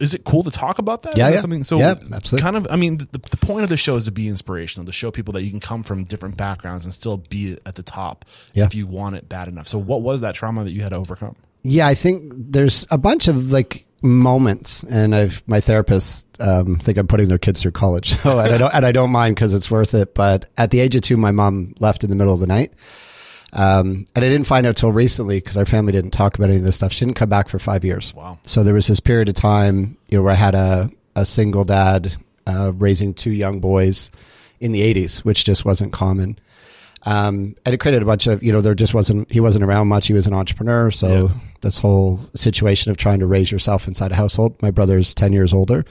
is 0.00 0.14
it 0.14 0.24
cool 0.24 0.44
to 0.44 0.50
talk 0.50 0.78
about 0.78 1.02
that? 1.02 1.16
Yeah, 1.16 1.26
Is 1.26 1.30
that 1.30 1.34
yeah. 1.36 1.40
something 1.40 1.64
so 1.64 1.78
Yeah, 1.78 1.94
absolutely. 2.12 2.42
kind 2.42 2.56
of 2.56 2.66
I 2.70 2.76
mean 2.76 2.98
the, 2.98 3.06
the 3.18 3.36
point 3.36 3.62
of 3.64 3.68
the 3.68 3.76
show 3.76 3.96
is 3.96 4.04
to 4.04 4.12
be 4.12 4.28
inspirational, 4.28 4.86
to 4.86 4.92
show 4.92 5.10
people 5.10 5.32
that 5.34 5.42
you 5.42 5.50
can 5.50 5.60
come 5.60 5.82
from 5.82 6.04
different 6.04 6.36
backgrounds 6.36 6.84
and 6.84 6.94
still 6.94 7.16
be 7.18 7.58
at 7.66 7.74
the 7.74 7.82
top 7.82 8.24
Yeah. 8.54 8.64
if 8.66 8.74
you 8.74 8.86
want 8.86 9.16
it 9.16 9.28
bad 9.28 9.48
enough. 9.48 9.66
So 9.68 9.78
what 9.78 10.02
was 10.02 10.20
that 10.20 10.34
trauma 10.34 10.64
that 10.64 10.70
you 10.72 10.82
had 10.82 10.90
to 10.90 10.96
overcome? 10.98 11.36
Yeah, 11.64 11.86
I 11.88 11.94
think 11.94 12.32
there's 12.34 12.86
a 12.90 12.96
bunch 12.98 13.26
of 13.28 13.50
like 13.50 13.84
moments, 14.00 14.84
and 14.84 15.12
I've 15.14 15.42
my 15.48 15.60
therapist 15.60 16.24
um, 16.40 16.78
think 16.78 16.96
I'm 16.98 17.08
putting 17.08 17.26
their 17.28 17.36
kids 17.38 17.60
through 17.60 17.72
college, 17.72 18.10
so 18.22 18.38
and 18.38 18.54
I 18.54 18.56
don't 18.58 18.72
and 18.74 18.86
I 18.86 18.92
don't 18.92 19.10
mind 19.10 19.34
because 19.34 19.52
it's 19.54 19.68
worth 19.70 19.92
it. 19.94 20.14
But 20.14 20.48
at 20.56 20.70
the 20.70 20.78
age 20.78 20.94
of 20.94 21.02
two, 21.02 21.16
my 21.16 21.32
mom 21.32 21.74
left 21.80 22.04
in 22.04 22.10
the 22.10 22.16
middle 22.16 22.32
of 22.32 22.38
the 22.38 22.46
night, 22.46 22.72
um, 23.52 24.04
and 24.14 24.24
I 24.24 24.28
didn't 24.28 24.46
find 24.46 24.66
out 24.66 24.76
till 24.76 24.92
recently 24.92 25.38
because 25.38 25.56
our 25.56 25.64
family 25.64 25.92
didn't 25.92 26.10
talk 26.10 26.36
about 26.36 26.50
any 26.50 26.58
of 26.58 26.64
this 26.64 26.76
stuff. 26.76 26.92
She 26.92 27.04
didn't 27.04 27.16
come 27.16 27.28
back 27.30 27.48
for 27.48 27.58
five 27.58 27.84
years. 27.84 28.14
Wow. 28.14 28.38
So 28.44 28.62
there 28.62 28.74
was 28.74 28.86
this 28.86 29.00
period 29.00 29.28
of 29.28 29.34
time, 29.34 29.96
you 30.08 30.18
know, 30.18 30.22
where 30.24 30.32
I 30.32 30.36
had 30.36 30.54
a 30.54 30.90
a 31.16 31.24
single 31.26 31.64
dad 31.64 32.14
uh, 32.46 32.72
raising 32.76 33.12
two 33.14 33.32
young 33.32 33.58
boys 33.60 34.10
in 34.60 34.72
the 34.72 34.82
80s, 34.94 35.18
which 35.24 35.44
just 35.44 35.64
wasn't 35.64 35.92
common. 35.92 36.38
Um, 37.04 37.54
and 37.64 37.74
it 37.74 37.78
created 37.78 38.02
a 38.02 38.06
bunch 38.06 38.26
of, 38.26 38.42
you 38.42 38.52
know, 38.52 38.60
there 38.60 38.74
just 38.74 38.92
wasn't, 38.94 39.30
he 39.30 39.40
wasn't 39.40 39.64
around 39.64 39.88
much. 39.88 40.06
He 40.08 40.12
was 40.12 40.26
an 40.26 40.32
entrepreneur. 40.34 40.90
So 40.90 41.08
Yeah. 41.28 41.34
this 41.60 41.78
whole 41.78 42.20
situation 42.34 42.90
of 42.90 42.96
trying 42.96 43.20
to 43.20 43.26
raise 43.26 43.50
yourself 43.52 43.86
inside 43.88 44.12
a 44.12 44.16
household, 44.16 44.60
my 44.62 44.70
brother's 44.70 45.14
10 45.14 45.32
years 45.32 45.52
older. 45.52 45.84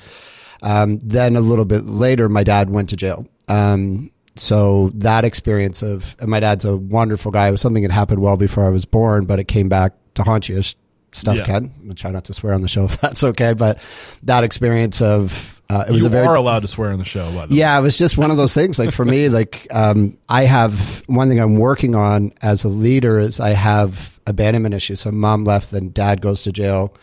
Um, 0.61 0.99
then 0.99 1.35
a 1.35 1.41
little 1.41 1.65
bit 1.65 1.85
later, 1.85 2.27
my 2.29 2.43
dad 2.43 2.69
went 2.69 2.89
to 2.89 2.95
jail. 2.95 3.25
Um, 3.47 4.11
so 4.39 4.91
that 4.95 5.25
experience 5.25 5.81
of, 5.83 6.15
and 6.19 6.29
my 6.29 6.39
dad's 6.39 6.65
a 6.65 6.75
wonderful 6.77 7.31
guy. 7.31 7.47
It 7.47 7.51
was 7.51 7.61
something 7.61 7.83
that 7.83 7.91
happened 7.91 8.21
well 8.21 8.37
before 8.37 8.65
I 8.65 8.69
was 8.69 8.85
born, 8.85 9.25
but 9.25 9.39
it 9.39 9.47
came 9.47 9.69
back 9.69 9.93
to 10.15 10.23
haunt 10.23 10.49
you 10.49 10.57
as 10.57 10.75
stuff 11.13 11.37
Yeah. 11.37 11.45
can. 11.45 11.55
I'm 11.77 11.81
gonna 11.83 11.93
try 11.95 12.11
not 12.11 12.25
to 12.25 12.33
swear 12.33 12.53
on 12.53 12.61
the 12.61 12.67
show 12.67 12.85
if 12.85 12.99
that's 13.01 13.23
okay. 13.23 13.53
But 13.53 13.79
that 14.23 14.43
experience 14.43 15.01
of, 15.01 15.61
uh, 15.69 15.85
it 15.87 15.91
was 15.91 16.03
you 16.03 16.07
a 16.07 16.09
very, 16.09 16.27
are 16.27 16.35
allowed 16.35 16.61
to 16.61 16.67
swear 16.67 16.91
on 16.91 16.99
the 16.99 17.05
show, 17.05 17.25
by 17.33 17.45
the 17.47 17.53
way. 17.53 17.59
yeah, 17.59 17.77
it 17.77 17.81
was 17.81 17.97
just 17.97 18.17
one 18.17 18.31
of 18.31 18.37
those 18.37 18.53
things. 18.53 18.77
Like 18.79 18.91
for 18.91 19.03
me, 19.05 19.27
like 19.29 19.67
um, 19.71 20.17
I 20.29 20.43
have 20.43 21.03
one 21.07 21.27
thing 21.29 21.39
I'm 21.39 21.55
working 21.57 21.95
on 21.95 22.33
as 22.41 22.63
a 22.63 22.69
leader 22.69 23.19
is 23.19 23.39
I 23.39 23.49
have 23.51 24.19
abandonment 24.27 24.75
issues. 24.75 25.01
So 25.01 25.11
mom 25.11 25.43
left, 25.43 25.71
then 25.71 25.89
dad 25.89 26.21
goes 26.21 26.43
to 26.43 26.51
jail. 26.51 26.93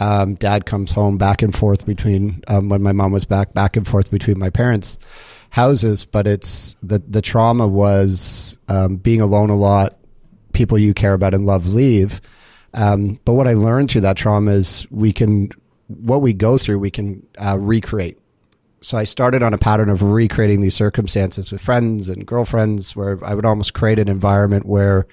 Um, 0.00 0.34
dad 0.34 0.66
comes 0.66 0.90
home 0.90 1.18
back 1.18 1.40
and 1.42 1.54
forth 1.56 1.86
between 1.86 2.42
um, 2.48 2.68
when 2.68 2.82
my 2.82 2.90
mom 2.92 3.12
was 3.12 3.24
back, 3.24 3.52
back 3.54 3.76
and 3.76 3.86
forth 3.86 4.10
between 4.10 4.38
my 4.40 4.50
parents' 4.50 4.98
houses. 5.54 6.04
But 6.04 6.26
it's 6.26 6.76
the 6.82 6.98
the 6.98 7.22
trauma 7.22 7.66
was 7.66 8.58
um, 8.68 8.96
being 8.96 9.20
alone 9.20 9.50
a 9.50 9.56
lot. 9.56 9.96
People 10.52 10.78
you 10.78 10.94
care 10.94 11.14
about 11.14 11.34
and 11.34 11.46
love 11.46 11.74
leave. 11.74 12.20
Um, 12.74 13.20
but 13.24 13.34
what 13.34 13.46
I 13.46 13.54
learned 13.54 13.90
through 13.90 14.00
that 14.02 14.16
trauma 14.16 14.52
is 14.52 14.86
we 14.90 15.12
can 15.12 15.50
what 15.86 16.22
we 16.22 16.32
go 16.32 16.58
through 16.58 16.78
we 16.78 16.90
can 16.90 17.24
uh, 17.38 17.58
recreate 17.58 18.18
so 18.84 18.98
I 18.98 19.04
started 19.04 19.42
on 19.42 19.54
a 19.54 19.58
pattern 19.58 19.88
of 19.88 20.02
recreating 20.02 20.60
these 20.60 20.74
circumstances 20.74 21.50
with 21.50 21.62
friends 21.62 22.10
and 22.10 22.26
girlfriends 22.26 22.94
where 22.94 23.18
I 23.24 23.34
would 23.34 23.46
almost 23.46 23.72
create 23.72 23.98
an 23.98 24.08
environment 24.08 24.66
where 24.66 25.06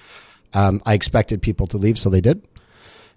um, 0.52 0.82
I 0.84 0.92
expected 0.92 1.40
people 1.40 1.66
to 1.68 1.78
leave, 1.78 1.98
so 1.98 2.10
they 2.10 2.20
did. 2.20 2.46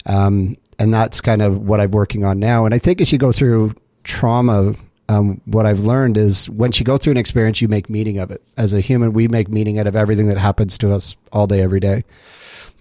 Um, 0.05 0.55
and 0.79 0.93
that's 0.93 1.19
kind 1.19 1.41
of 1.41 1.57
what 1.57 1.81
I'm 1.81 1.91
working 1.91 2.23
on 2.23 2.39
now. 2.39 2.63
And 2.63 2.73
I 2.73 2.79
think 2.79 3.01
as 3.01 3.11
you 3.11 3.17
go 3.17 3.33
through 3.33 3.75
trauma, 4.05 4.75
um, 5.07 5.41
what 5.45 5.65
I've 5.65 5.81
learned 5.81 6.17
is 6.17 6.49
once 6.49 6.79
you 6.79 6.85
go 6.85 6.97
through 6.97 7.11
an 7.11 7.17
experience, 7.17 7.61
you 7.61 7.67
make 7.67 7.89
meaning 7.89 8.17
of 8.17 8.31
it. 8.31 8.41
As 8.57 8.73
a 8.73 8.81
human, 8.81 9.13
we 9.13 9.27
make 9.27 9.49
meaning 9.49 9.77
out 9.79 9.87
of 9.87 9.95
everything 9.95 10.27
that 10.27 10.37
happens 10.37 10.77
to 10.79 10.93
us 10.93 11.15
all 11.31 11.47
day, 11.47 11.61
every 11.61 11.79
day. 11.79 12.03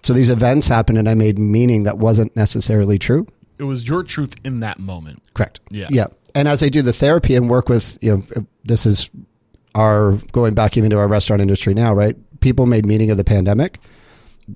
So 0.01 0.13
these 0.13 0.29
events 0.29 0.67
happened, 0.67 0.97
and 0.97 1.09
I 1.09 1.13
made 1.13 1.37
meaning 1.39 1.83
that 1.83 1.97
wasn't 1.97 2.35
necessarily 2.35 2.99
true. 2.99 3.27
It 3.57 3.63
was 3.63 3.87
your 3.87 4.03
truth 4.03 4.35
in 4.43 4.59
that 4.59 4.79
moment. 4.79 5.21
Correct. 5.33 5.59
Yeah. 5.69 5.87
Yeah. 5.89 6.07
And 6.33 6.47
as 6.47 6.61
I 6.61 6.69
do 6.69 6.81
the 6.81 6.93
therapy 6.93 7.35
and 7.35 7.49
work 7.49 7.69
with, 7.69 7.97
you 8.01 8.17
know, 8.17 8.45
this 8.65 8.85
is 8.85 9.09
our 9.73 10.13
going 10.31 10.53
back 10.53 10.77
even 10.77 10.89
to 10.89 10.97
our 10.97 11.07
restaurant 11.07 11.41
industry 11.41 11.73
now, 11.73 11.93
right? 11.93 12.15
People 12.41 12.65
made 12.65 12.85
meaning 12.85 13.11
of 13.11 13.17
the 13.17 13.23
pandemic. 13.23 13.79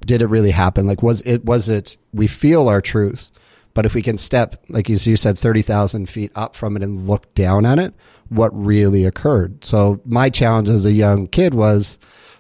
Did 0.06 0.22
it 0.22 0.28
really 0.28 0.52
happen? 0.52 0.86
Like, 0.86 1.02
was 1.02 1.22
it, 1.22 1.46
was 1.46 1.70
it, 1.70 1.98
we 2.14 2.28
feel 2.28 2.68
our 2.68 2.82
truth, 2.82 3.32
but 3.80 3.86
if 3.86 3.96
we 3.96 4.02
can 4.02 4.18
step, 4.18 4.62
like 4.68 4.90
as 4.90 5.08
you 5.08 5.16
said, 5.16 5.38
30,000 5.38 6.10
feet 6.10 6.34
up 6.36 6.54
from 6.54 6.76
it 6.76 6.84
and 6.84 7.08
look 7.08 7.34
down 7.34 7.66
at 7.66 7.80
it, 7.80 7.94
what 8.28 8.50
really 8.54 9.06
occurred? 9.06 9.64
So 9.64 10.02
my 10.04 10.30
challenge 10.30 10.68
as 10.68 10.86
a 10.86 10.92
young 10.92 11.28
kid 11.28 11.54
was 11.54 11.98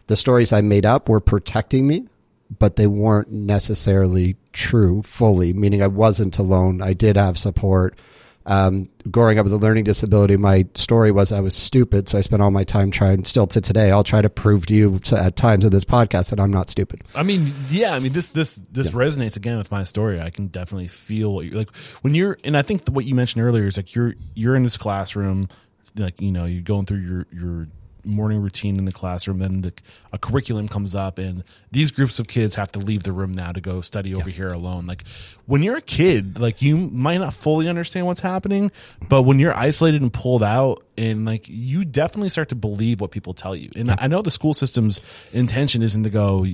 the 0.07 0.17
stories 0.17 0.51
I 0.51 0.59
made 0.59 0.85
up 0.85 1.07
were 1.07 1.21
protecting 1.21 1.87
me, 1.87 2.09
but 2.57 2.75
they 2.75 2.87
weren't 2.87 3.31
necessarily 3.31 4.35
true 4.51 5.01
fully, 5.03 5.53
meaning 5.53 5.81
I 5.81 5.87
wasn't 5.87 6.37
alone. 6.39 6.81
I 6.81 6.91
did 6.91 7.15
have 7.15 7.37
support. 7.37 7.97
Um, 8.45 8.89
growing 9.11 9.37
up 9.37 9.43
with 9.43 9.53
a 9.53 9.57
learning 9.57 9.83
disability, 9.83 10.35
my 10.37 10.65
story 10.73 11.11
was 11.11 11.31
I 11.31 11.39
was 11.39 11.55
stupid. 11.55 12.09
So 12.09 12.17
I 12.17 12.21
spent 12.21 12.41
all 12.41 12.51
my 12.51 12.63
time 12.63 12.89
trying, 12.89 13.25
still 13.25 13.45
to 13.47 13.61
today, 13.61 13.91
I'll 13.91 14.03
try 14.03 14.21
to 14.21 14.29
prove 14.29 14.65
to 14.67 14.73
you 14.73 14.99
at 15.11 15.35
times 15.35 15.65
in 15.65 15.71
this 15.71 15.85
podcast 15.85 16.29
that 16.31 16.39
I'm 16.39 16.51
not 16.51 16.69
stupid. 16.69 17.01
I 17.13 17.23
mean, 17.23 17.53
yeah, 17.69 17.93
I 17.93 17.99
mean 17.99 18.13
this 18.13 18.27
this 18.29 18.55
this 18.71 18.91
resonates 18.91 19.35
again 19.37 19.57
with 19.57 19.71
my 19.71 19.83
story. 19.83 20.19
I 20.19 20.29
can 20.29 20.47
definitely 20.47 20.87
feel 20.87 21.33
what 21.33 21.45
you're 21.45 21.57
like 21.57 21.75
when 22.01 22.15
you're 22.15 22.37
and 22.43 22.57
I 22.57 22.61
think 22.61 22.87
what 22.87 23.05
you 23.05 23.13
mentioned 23.13 23.43
earlier 23.43 23.65
is 23.65 23.77
like 23.77 23.93
you're 23.93 24.15
you're 24.33 24.55
in 24.55 24.63
this 24.63 24.77
classroom 24.77 25.49
like 25.97 26.21
you 26.21 26.31
know, 26.31 26.45
you're 26.45 26.61
going 26.61 26.85
through 26.85 26.99
your 26.99 27.25
your 27.31 27.67
morning 28.03 28.41
routine 28.41 28.77
in 28.77 28.85
the 28.85 28.91
classroom 28.91 29.41
and 29.41 29.63
the, 29.63 29.73
a 30.11 30.17
curriculum 30.17 30.67
comes 30.67 30.95
up 30.95 31.17
and 31.17 31.43
these 31.71 31.91
groups 31.91 32.19
of 32.19 32.27
kids 32.27 32.55
have 32.55 32.71
to 32.71 32.79
leave 32.79 33.03
the 33.03 33.11
room 33.11 33.31
now 33.31 33.51
to 33.51 33.61
go 33.61 33.81
study 33.81 34.13
over 34.13 34.29
here 34.29 34.51
alone. 34.51 34.85
Like 34.87 35.07
when 35.45 35.63
you're 35.63 35.77
a 35.77 35.81
kid 35.81 36.39
like 36.39 36.61
you 36.61 36.77
might 36.77 37.17
not 37.17 37.33
fully 37.33 37.67
understand 37.67 38.05
what's 38.05 38.21
happening 38.21 38.71
but 39.07 39.23
when 39.23 39.39
you're 39.39 39.55
isolated 39.55 40.01
and 40.01 40.13
pulled 40.13 40.43
out 40.43 40.83
and 40.97 41.25
like 41.25 41.45
you 41.47 41.85
definitely 41.85 42.29
start 42.29 42.49
to 42.49 42.55
believe 42.55 43.01
what 43.01 43.11
people 43.11 43.33
tell 43.33 43.55
you. 43.55 43.69
And 43.75 43.91
i 43.99 44.07
know 44.07 44.21
the 44.21 44.31
school 44.31 44.53
system's 44.53 44.99
intention 45.33 45.81
isn't 45.81 46.03
to 46.03 46.09
go 46.09 46.45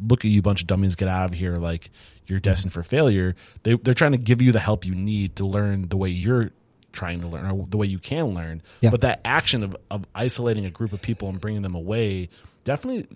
look 0.00 0.24
at 0.24 0.30
you 0.30 0.42
bunch 0.42 0.62
of 0.62 0.66
dummies 0.66 0.96
get 0.96 1.08
out 1.08 1.30
of 1.30 1.34
here 1.34 1.56
like 1.56 1.90
you're 2.30 2.38
mm-hmm. 2.38 2.44
destined 2.44 2.72
for 2.72 2.82
failure. 2.82 3.34
They, 3.64 3.74
they're 3.74 3.94
trying 3.94 4.12
to 4.12 4.18
give 4.18 4.40
you 4.40 4.52
the 4.52 4.60
help 4.60 4.86
you 4.86 4.94
need 4.94 5.36
to 5.36 5.44
learn 5.44 5.88
the 5.88 5.96
way 5.96 6.08
you're 6.08 6.52
trying 6.92 7.20
to 7.20 7.26
learn 7.28 7.50
or 7.50 7.66
the 7.68 7.76
way 7.76 7.86
you 7.86 7.98
can 7.98 8.26
learn. 8.34 8.62
Yeah. 8.80 8.90
But 8.90 9.00
that 9.02 9.20
action 9.24 9.62
of, 9.62 9.76
of 9.90 10.04
isolating 10.14 10.64
a 10.66 10.70
group 10.70 10.92
of 10.92 11.00
people 11.00 11.28
and 11.28 11.40
bringing 11.40 11.62
them 11.62 11.74
away 11.74 12.28
definitely 12.64 13.06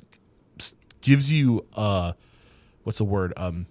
gives 1.03 1.31
you 1.31 1.65
uh 1.75 2.13
what's 2.85 2.97
the 2.99 3.05
word 3.05 3.33
um 3.37 3.67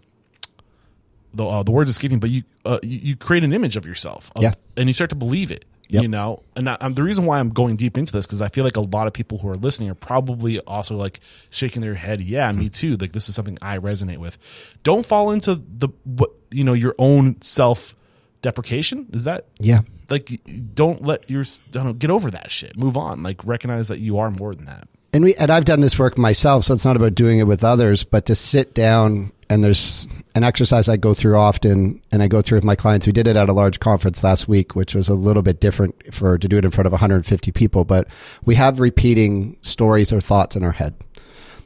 the 1.33 1.45
uh, 1.45 1.63
the 1.63 1.71
word's 1.71 1.89
escaping 1.89 2.19
but 2.19 2.29
you 2.29 2.43
uh, 2.65 2.77
you, 2.83 2.99
you 2.99 3.15
create 3.15 3.43
an 3.43 3.51
image 3.53 3.75
of 3.75 3.85
yourself 3.85 4.31
of- 4.35 4.43
Yeah. 4.43 4.53
and 4.77 4.87
you 4.87 4.93
start 4.93 5.09
to 5.09 5.15
believe 5.15 5.49
it 5.51 5.65
Yep. 5.89 6.01
you 6.03 6.07
know 6.07 6.41
and 6.55 6.69
I, 6.69 6.77
I'm, 6.79 6.93
the 6.93 7.03
reason 7.03 7.25
why 7.25 7.39
i'm 7.39 7.49
going 7.49 7.75
deep 7.75 7.97
into 7.97 8.13
this 8.13 8.25
because 8.25 8.41
i 8.41 8.47
feel 8.47 8.63
like 8.63 8.77
a 8.77 8.81
lot 8.81 9.05
of 9.05 9.13
people 9.13 9.37
who 9.39 9.49
are 9.49 9.55
listening 9.55 9.89
are 9.89 9.95
probably 9.95 10.59
also 10.61 10.95
like 10.95 11.19
shaking 11.49 11.81
their 11.81 11.93
head 11.95 12.21
yeah 12.21 12.51
me 12.51 12.69
too 12.69 12.95
like 12.97 13.11
this 13.11 13.29
is 13.29 13.35
something 13.35 13.57
i 13.61 13.77
resonate 13.77 14.17
with 14.17 14.37
don't 14.83 15.05
fall 15.05 15.29
into 15.31 15.55
the 15.55 15.89
what 16.03 16.31
you 16.51 16.63
know 16.63 16.73
your 16.73 16.95
own 16.97 17.39
self 17.41 17.95
deprecation 18.43 19.07
is 19.11 19.23
that 19.23 19.47
Yeah. 19.59 19.79
like 20.11 20.39
don't 20.75 21.01
let 21.01 21.27
your 21.31 21.43
don't 21.71 21.97
get 21.97 22.11
over 22.11 22.29
that 22.29 22.51
shit 22.51 22.77
move 22.77 22.95
on 22.95 23.23
like 23.23 23.43
recognize 23.45 23.87
that 23.87 23.99
you 23.99 24.19
are 24.19 24.29
more 24.29 24.53
than 24.53 24.65
that 24.65 24.87
and 25.13 25.23
we 25.23 25.35
and 25.35 25.51
I've 25.51 25.65
done 25.65 25.81
this 25.81 25.99
work 25.99 26.17
myself, 26.17 26.63
so 26.63 26.73
it's 26.73 26.85
not 26.85 26.95
about 26.95 27.13
doing 27.13 27.37
it 27.37 27.43
with 27.43 27.63
others, 27.63 28.03
but 28.03 28.25
to 28.25 28.33
sit 28.33 28.73
down 28.73 29.31
and 29.47 29.63
there's 29.63 30.07
an 30.33 30.43
exercise 30.43 30.89
I 30.89 30.97
go 30.97 31.13
through 31.13 31.37
often, 31.37 32.01
and 32.11 32.23
I 32.23 32.27
go 32.27 32.41
through 32.41 32.57
with 32.57 32.63
my 32.63 32.75
clients. 32.75 33.05
We 33.05 33.13
did 33.13 33.27
it 33.27 33.35
at 33.37 33.47
a 33.47 33.53
large 33.53 33.79
conference 33.79 34.23
last 34.23 34.47
week, 34.47 34.75
which 34.75 34.95
was 34.95 35.09
a 35.09 35.13
little 35.13 35.43
bit 35.43 35.59
different 35.59 36.11
for 36.11 36.39
to 36.39 36.47
do 36.47 36.57
it 36.57 36.65
in 36.65 36.71
front 36.71 36.87
of 36.87 36.93
150 36.93 37.51
people, 37.51 37.85
but 37.85 38.07
we 38.43 38.55
have 38.55 38.79
repeating 38.79 39.55
stories 39.61 40.11
or 40.11 40.19
thoughts 40.19 40.55
in 40.55 40.63
our 40.63 40.71
head. 40.71 40.95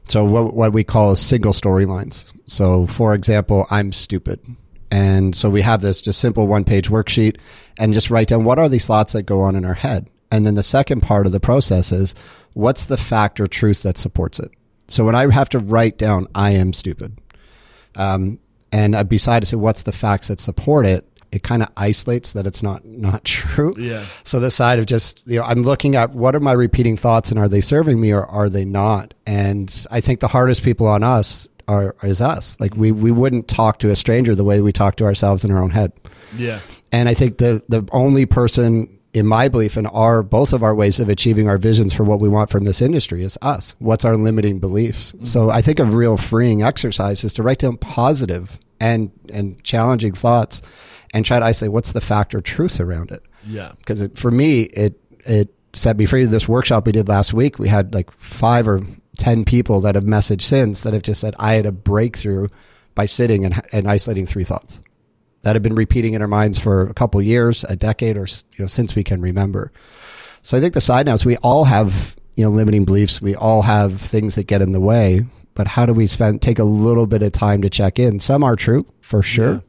So 0.10 0.25
what 0.25 0.53
what 0.53 0.74
we 0.74 0.84
call 0.84 1.15
single 1.15 1.53
storylines. 1.53 2.34
So 2.48 2.86
for 2.88 3.13
example, 3.15 3.65
I'm 3.69 3.93
stupid. 3.93 4.41
And 4.91 5.36
so 5.36 5.50
we 5.50 5.62
have 5.62 5.82
this 5.82 6.01
just 6.01 6.20
simple 6.20 6.48
one 6.48 6.63
page 6.63 6.89
worksheet 6.89 7.38
and 7.77 7.94
just 7.94 8.10
write 8.10 8.29
down 8.29 8.44
what 8.44 8.60
are 8.60 8.70
these 8.70 8.86
thoughts 8.86 9.13
that 9.13 9.24
go 9.24 9.41
on 9.41 9.56
in 9.56 9.65
our 9.65 9.74
head. 9.74 10.08
And 10.32 10.46
then 10.46 10.56
the 10.56 10.63
second 10.63 11.01
part 11.01 11.25
of 11.25 11.32
the 11.32 11.39
process 11.39 11.91
is 11.91 12.15
what's 12.53 12.86
the 12.86 12.98
fact 12.98 13.39
or 13.39 13.48
truth 13.48 13.84
that 13.84 13.98
supports 13.98 14.39
it. 14.39 14.51
So 14.88 15.03
when 15.03 15.15
I 15.15 15.29
have 15.32 15.50
to 15.50 15.60
write 15.60 15.98
down 15.98 16.27
I 16.34 16.51
am 16.51 16.74
stupid, 16.74 17.20
um, 17.96 18.39
and 18.72 18.96
I 18.96 19.03
beside 19.03 19.44
it 19.44 19.48
say 19.48 19.58
what's 19.58 19.84
the 19.84 19.91
facts 19.91 20.27
that 20.29 20.39
support 20.39 20.86
it, 20.86 21.06
it 21.32 21.44
kind 21.44 21.62
of 21.62 21.70
isolates 21.75 22.34
that 22.34 22.48
it's 22.48 22.63
not 22.63 22.86
not 22.86 23.24
true. 23.25 23.75
Yeah. 23.77 24.06
So 24.24 24.39
the 24.39 24.51
side 24.51 24.79
of 24.79 24.86
just 24.86 25.22
you 25.25 25.39
know 25.39 25.46
I'm 25.46 25.63
looking 25.63 25.96
at 25.96 26.12
what 26.12 26.36
are 26.36 26.39
my 26.39 26.53
repeating 26.53 26.98
thoughts 26.98 27.29
and 27.29 27.39
are 27.39 27.50
they 27.50 27.62
serving 27.62 28.00
me 28.00 28.13
or 28.13 28.25
are 28.25 28.50
they 28.50 28.65
not? 28.65 29.13
And 29.25 29.86
I 29.91 30.01
think 30.01 30.20
the 30.20 30.27
hardest 30.27 30.63
people 30.63 30.88
on 30.88 31.03
us 31.03 31.48
are 31.67 31.95
is 32.03 32.21
us. 32.21 32.57
Like 32.59 32.75
we 32.75 32.91
mm-hmm. 32.91 33.01
we 33.01 33.12
wouldn't 33.12 33.47
talk 33.47 33.79
to 33.79 33.89
a 33.89 33.95
stranger 33.95 34.36
the 34.36 34.43
way 34.43 34.62
we 34.62 34.71
talk 34.71 34.95
to 34.97 35.05
ourselves 35.05 35.43
in 35.43 35.51
our 35.51 35.62
own 35.62 35.71
head. 35.71 35.91
yeah 36.36 36.59
And 36.91 37.09
I 37.09 37.13
think 37.13 37.38
the 37.38 37.63
the 37.67 37.88
only 37.91 38.25
person 38.25 38.97
in 39.13 39.25
my 39.25 39.47
belief 39.47 39.77
in 39.77 39.86
our 39.88 40.21
both 40.21 40.53
of 40.53 40.63
our 40.63 40.75
ways 40.75 41.00
of 41.00 41.09
achieving 41.09 41.47
our 41.47 41.57
visions 41.57 41.93
for 41.93 42.03
what 42.03 42.19
we 42.19 42.29
want 42.29 42.50
from 42.50 42.65
this 42.65 42.81
industry 42.81 43.24
is 43.24 43.38
us. 43.41 43.75
What's 43.79 44.05
our 44.05 44.15
limiting 44.15 44.59
beliefs? 44.59 45.12
Mm-hmm. 45.12 45.25
So 45.25 45.50
I 45.50 45.62
think 45.62 45.79
a 45.79 45.86
real 45.86 46.17
freeing 46.17 46.62
exercise 46.62 47.24
is 47.24 47.33
to 47.33 47.43
write 47.43 47.59
down 47.59 47.77
positive 47.77 48.59
and 48.79 49.12
and 49.29 49.62
challenging 49.63 50.13
thoughts 50.13 50.62
and 51.13 51.25
try 51.25 51.39
to 51.39 51.45
isolate 51.45 51.71
what's 51.71 51.93
the 51.93 52.01
fact 52.01 52.36
or 52.36 52.41
truth 52.41 52.79
around 52.79 53.12
it. 53.12 53.24
yeah 53.45 53.71
Because 53.79 54.07
for 54.15 54.31
me, 54.31 54.63
it 54.63 55.00
it 55.25 55.53
set 55.74 55.97
me 55.97 56.05
free. 56.05 56.25
This 56.25 56.47
workshop 56.47 56.86
we 56.86 56.91
did 56.91 57.07
last 57.07 57.33
week, 57.33 57.59
we 57.59 57.67
had 57.67 57.93
like 57.93 58.12
five 58.12 58.67
or 58.67 58.81
ten 59.17 59.45
people 59.45 59.81
that 59.81 59.95
have 59.95 60.03
messaged 60.03 60.41
since 60.41 60.83
that 60.83 60.93
have 60.93 61.03
just 61.03 61.21
said 61.21 61.36
I 61.39 61.53
had 61.53 61.65
a 61.65 61.71
breakthrough 61.71 62.47
by 62.95 63.05
sitting 63.05 63.45
and, 63.45 63.62
and 63.71 63.88
isolating 63.88 64.25
three 64.25 64.43
thoughts 64.43 64.79
that 65.43 65.55
have 65.55 65.63
been 65.63 65.75
repeating 65.75 66.13
in 66.13 66.21
our 66.21 66.27
minds 66.27 66.57
for 66.57 66.88
a 66.88 66.93
couple 66.93 67.21
years, 67.21 67.63
a 67.65 67.75
decade, 67.75 68.17
or 68.17 68.25
you 68.25 68.63
know 68.63 68.67
since 68.67 68.95
we 68.95 69.03
can 69.03 69.21
remember. 69.21 69.71
So 70.41 70.57
I 70.57 70.62
think 70.62 70.74
the 70.74 70.81
side 70.81 71.05
now 71.05 71.13
is 71.13 71.25
we 71.25 71.38
all 71.38 71.65
have 71.65 72.15
you 72.36 72.43
know 72.43 72.51
limiting 72.51 72.86
beliefs. 72.86 73.21
We 73.21 73.36
all 73.36 73.62
have 73.62 74.00
things 74.00 74.36
that 74.36 74.47
get 74.47 74.62
in 74.62 74.71
the 74.71 74.79
way. 74.79 75.25
But 75.53 75.67
how 75.67 75.88
do 75.88 75.93
we 75.93 76.05
spend 76.05 76.41
take 76.41 76.59
a 76.59 76.63
little 76.63 77.07
bit 77.07 77.24
of 77.24 77.31
time 77.31 77.63
to 77.63 77.69
check 77.69 77.97
in? 77.97 78.19
Some 78.19 78.43
are 78.43 78.56
true 78.56 78.86
for 79.01 79.23
sure, 79.23 79.63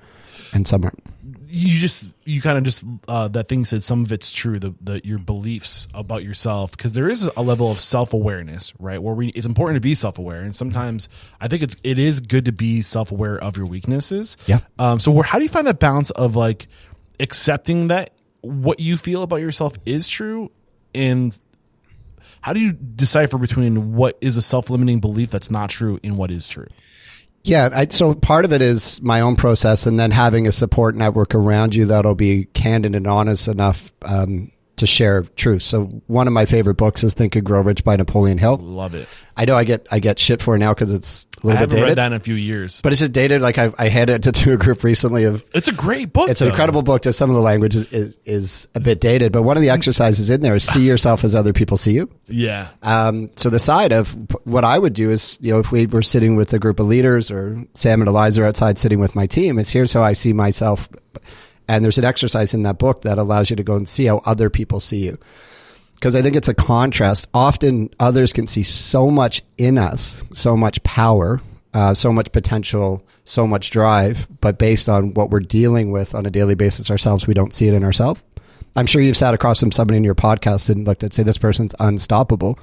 and 0.53 0.67
some 0.67 0.85
aren't. 0.85 1.03
You 1.51 1.79
just 1.79 2.09
you 2.25 2.41
kind 2.43 2.59
of 2.59 2.65
just 2.65 2.85
uh, 3.07 3.29
that 3.29 3.49
thing 3.49 3.65
said 3.65 3.83
some 3.83 4.03
of 4.03 4.13
it's 4.13 4.31
true 4.31 4.59
the, 4.59 4.75
the 4.81 5.01
your 5.05 5.19
beliefs 5.19 5.89
about 5.95 6.23
yourself 6.23 6.73
because 6.73 6.93
there 6.93 7.09
is 7.09 7.31
a 7.37 7.43
level 7.43 7.71
of 7.71 7.79
self-awareness 7.79 8.73
right? 8.79 9.03
Where 9.03 9.15
we 9.15 9.29
it's 9.29 9.47
important 9.47 9.77
to 9.77 9.81
be 9.81 9.95
self-aware 9.95 10.43
and 10.43 10.55
sometimes 10.55 11.09
i 11.41 11.49
think 11.49 11.63
it's 11.63 11.77
it 11.83 11.99
is 11.99 12.21
good 12.21 12.45
to 12.45 12.53
be 12.53 12.83
self-aware 12.83 13.39
of 13.39 13.57
your 13.57 13.67
weaknesses. 13.67 14.37
Yeah. 14.47 14.61
um 14.79 15.01
so 15.01 15.11
where, 15.11 15.25
how 15.25 15.39
do 15.39 15.45
you 15.45 15.51
find 15.51 15.67
that 15.67 15.79
balance 15.79 16.11
of 16.11 16.37
like 16.37 16.69
accepting 17.21 17.89
that 17.89 18.11
what 18.43 18.81
you 18.81 18.97
feel 18.97 19.23
about 19.23 19.37
yourself 19.37 19.75
is 19.87 20.09
true 20.09 20.51
and 20.95 21.39
how 22.41 22.53
do 22.53 22.61
you 22.61 22.73
decipher 22.73 23.39
between 23.39 23.95
what 23.95 24.17
is 24.21 24.37
a 24.37 24.43
self-limiting 24.43 25.01
belief 25.01 25.31
that's 25.31 25.51
not 25.51 25.71
true 25.71 25.99
and 26.05 26.17
what 26.17 26.31
is 26.31 26.47
true 26.47 26.69
Yeah, 27.45 27.71
I, 27.73 27.87
so 27.89 28.15
part 28.15 28.45
of 28.45 28.53
it 28.53 28.61
is 28.61 29.01
my 29.01 29.21
own 29.21 29.37
process, 29.37 29.87
and 29.87 29.99
then 29.99 30.11
having 30.11 30.47
a 30.47 30.53
support 30.53 30.97
network 30.97 31.35
around 31.35 31.75
you 31.75 31.87
that'll 31.87 32.15
be 32.15 32.47
candid 32.53 32.95
and 32.95 33.07
honest 33.07 33.49
enough 33.49 33.93
um, 34.03 34.51
to 34.77 34.87
share 34.87 35.23
truth. 35.23 35.63
So 35.63 35.85
one 36.07 36.27
of 36.27 36.33
my 36.33 36.47
favorite 36.47 36.75
books 36.77 37.05
is 37.05 37.15
Think 37.15 37.37
and 37.37 37.45
Grow 37.45 37.61
Rich 37.61 37.85
by 37.85 37.97
Napoleon 37.97 38.39
Hill. 38.39 38.59
love 38.59 38.95
it 38.95 39.09
I 39.37 39.45
know 39.45 39.57
I 39.57 39.65
get 39.65 39.87
I 39.91 40.01
get 40.01 40.19
shit 40.19 40.43
for 40.43 40.57
it 40.57 40.59
now 40.59 40.75
because 40.75 40.93
it's 40.93 41.28
a 41.43 41.47
i 41.47 41.51
little 41.51 41.51
bit 41.51 41.59
haven't 41.59 41.77
dated, 41.77 41.89
read 41.89 41.99
that 41.99 42.07
in 42.09 42.13
a 42.13 42.21
few 42.21 42.35
years 42.35 42.81
but 42.83 42.93
it's 42.93 43.01
just 43.01 43.13
dated. 43.13 43.41
Like 43.41 43.59
I, 43.59 43.73
I 43.79 43.89
handed 43.89 44.27
it 44.27 44.33
to 44.45 44.53
a 44.53 44.57
group 44.57 44.85
recently 44.85 45.25
of 45.25 45.45
it's 45.55 45.69
a 45.69 45.73
great 45.73 46.13
book 46.13 46.29
it's 46.29 46.41
an 46.41 46.47
though. 46.47 46.53
incredible 46.53 46.83
book. 46.83 47.03
Just 47.03 47.19
some 47.19 47.31
of 47.31 47.37
the 47.37 47.43
language 47.43 47.75
is, 47.77 47.93
is, 47.93 48.19
is 48.25 48.69
a 48.75 48.81
bit 48.81 49.01
dated, 49.01 49.33
but 49.33 49.43
one 49.43 49.57
of 49.57 49.61
the 49.63 49.71
exercises 49.71 50.31
in 50.31 50.41
there 50.43 50.57
is 50.57 50.65
see 50.65 50.87
yourself 50.87 51.25
as 51.25 51.35
other 51.35 51.53
people 51.53 51.77
see 51.77 51.93
you. 51.93 52.11
yeah 52.27 52.69
Um, 52.83 53.31
so 53.37 53.51
the 53.51 53.59
side 53.59 53.93
of 53.93 54.15
what 54.45 54.65
I 54.65 54.79
would 54.79 54.93
do 54.95 55.11
is, 55.11 55.39
you 55.41 55.53
know, 55.53 55.59
if 55.61 55.71
we 55.73 55.87
were 55.87 56.03
sitting 56.03 56.37
with 56.37 56.53
a 56.53 56.59
group 56.59 56.81
of 56.81 56.87
leaders 56.87 57.31
or 57.31 57.65
Sam 57.75 58.01
and 58.01 58.09
Eliza 58.09 58.43
are 58.43 58.47
outside 58.47 58.79
sitting 58.79 59.01
with 59.01 59.15
my 59.15 59.27
team, 59.27 59.59
is 59.59 59.71
here's 59.71 59.93
how 59.93 60.03
I 60.03 60.13
see 60.13 60.33
myself. 60.33 60.89
And 61.69 61.85
there's 61.85 61.99
an 61.99 62.05
exercise 62.05 62.55
in 62.55 62.63
that 62.63 62.79
book 62.79 63.03
that 63.03 63.19
allows 63.19 63.51
you 63.51 63.57
to 63.57 63.63
go 63.63 63.77
and 63.77 63.87
see 63.89 64.07
how 64.07 64.23
other 64.25 64.49
people 64.49 64.81
see 64.81 65.05
you. 65.05 65.19
Because 65.99 66.15
I 66.15 66.23
think 66.23 66.37
it's 66.37 66.49
a 66.49 66.55
contrast. 66.55 67.27
Often 67.35 67.91
others 67.99 68.33
can 68.33 68.47
see 68.47 68.63
so 68.63 69.11
much 69.11 69.43
in 69.57 69.79
us, 69.79 70.23
so 70.33 70.57
much 70.57 70.81
power, 70.85 71.41
uh, 71.75 71.93
so 71.95 72.13
much 72.13 72.31
potential, 72.31 73.03
so 73.25 73.47
much 73.47 73.71
drive, 73.71 74.29
but 74.41 74.59
based 74.59 74.89
on 74.89 75.13
what 75.15 75.31
we're 75.31 75.41
dealing 75.41 75.91
with 75.91 76.15
on 76.15 76.25
a 76.25 76.31
daily 76.31 76.55
basis 76.55 76.91
ourselves, 76.91 77.27
we 77.27 77.35
don't 77.35 77.53
see 77.53 77.67
it 77.67 77.75
in 77.75 77.83
ourselves. 77.83 78.23
I'm 78.77 78.87
sure 78.87 79.03
you've 79.03 79.17
sat 79.17 79.35
across 79.35 79.61
from 79.61 79.73
somebody 79.73 79.97
in 79.97 80.05
your 80.05 80.15
podcast 80.15 80.71
and 80.71 80.87
looked 80.87 81.03
at, 81.03 81.13
say, 81.13 81.25
this 81.25 81.39
person's 81.39 81.75
unstoppable, 81.81 82.59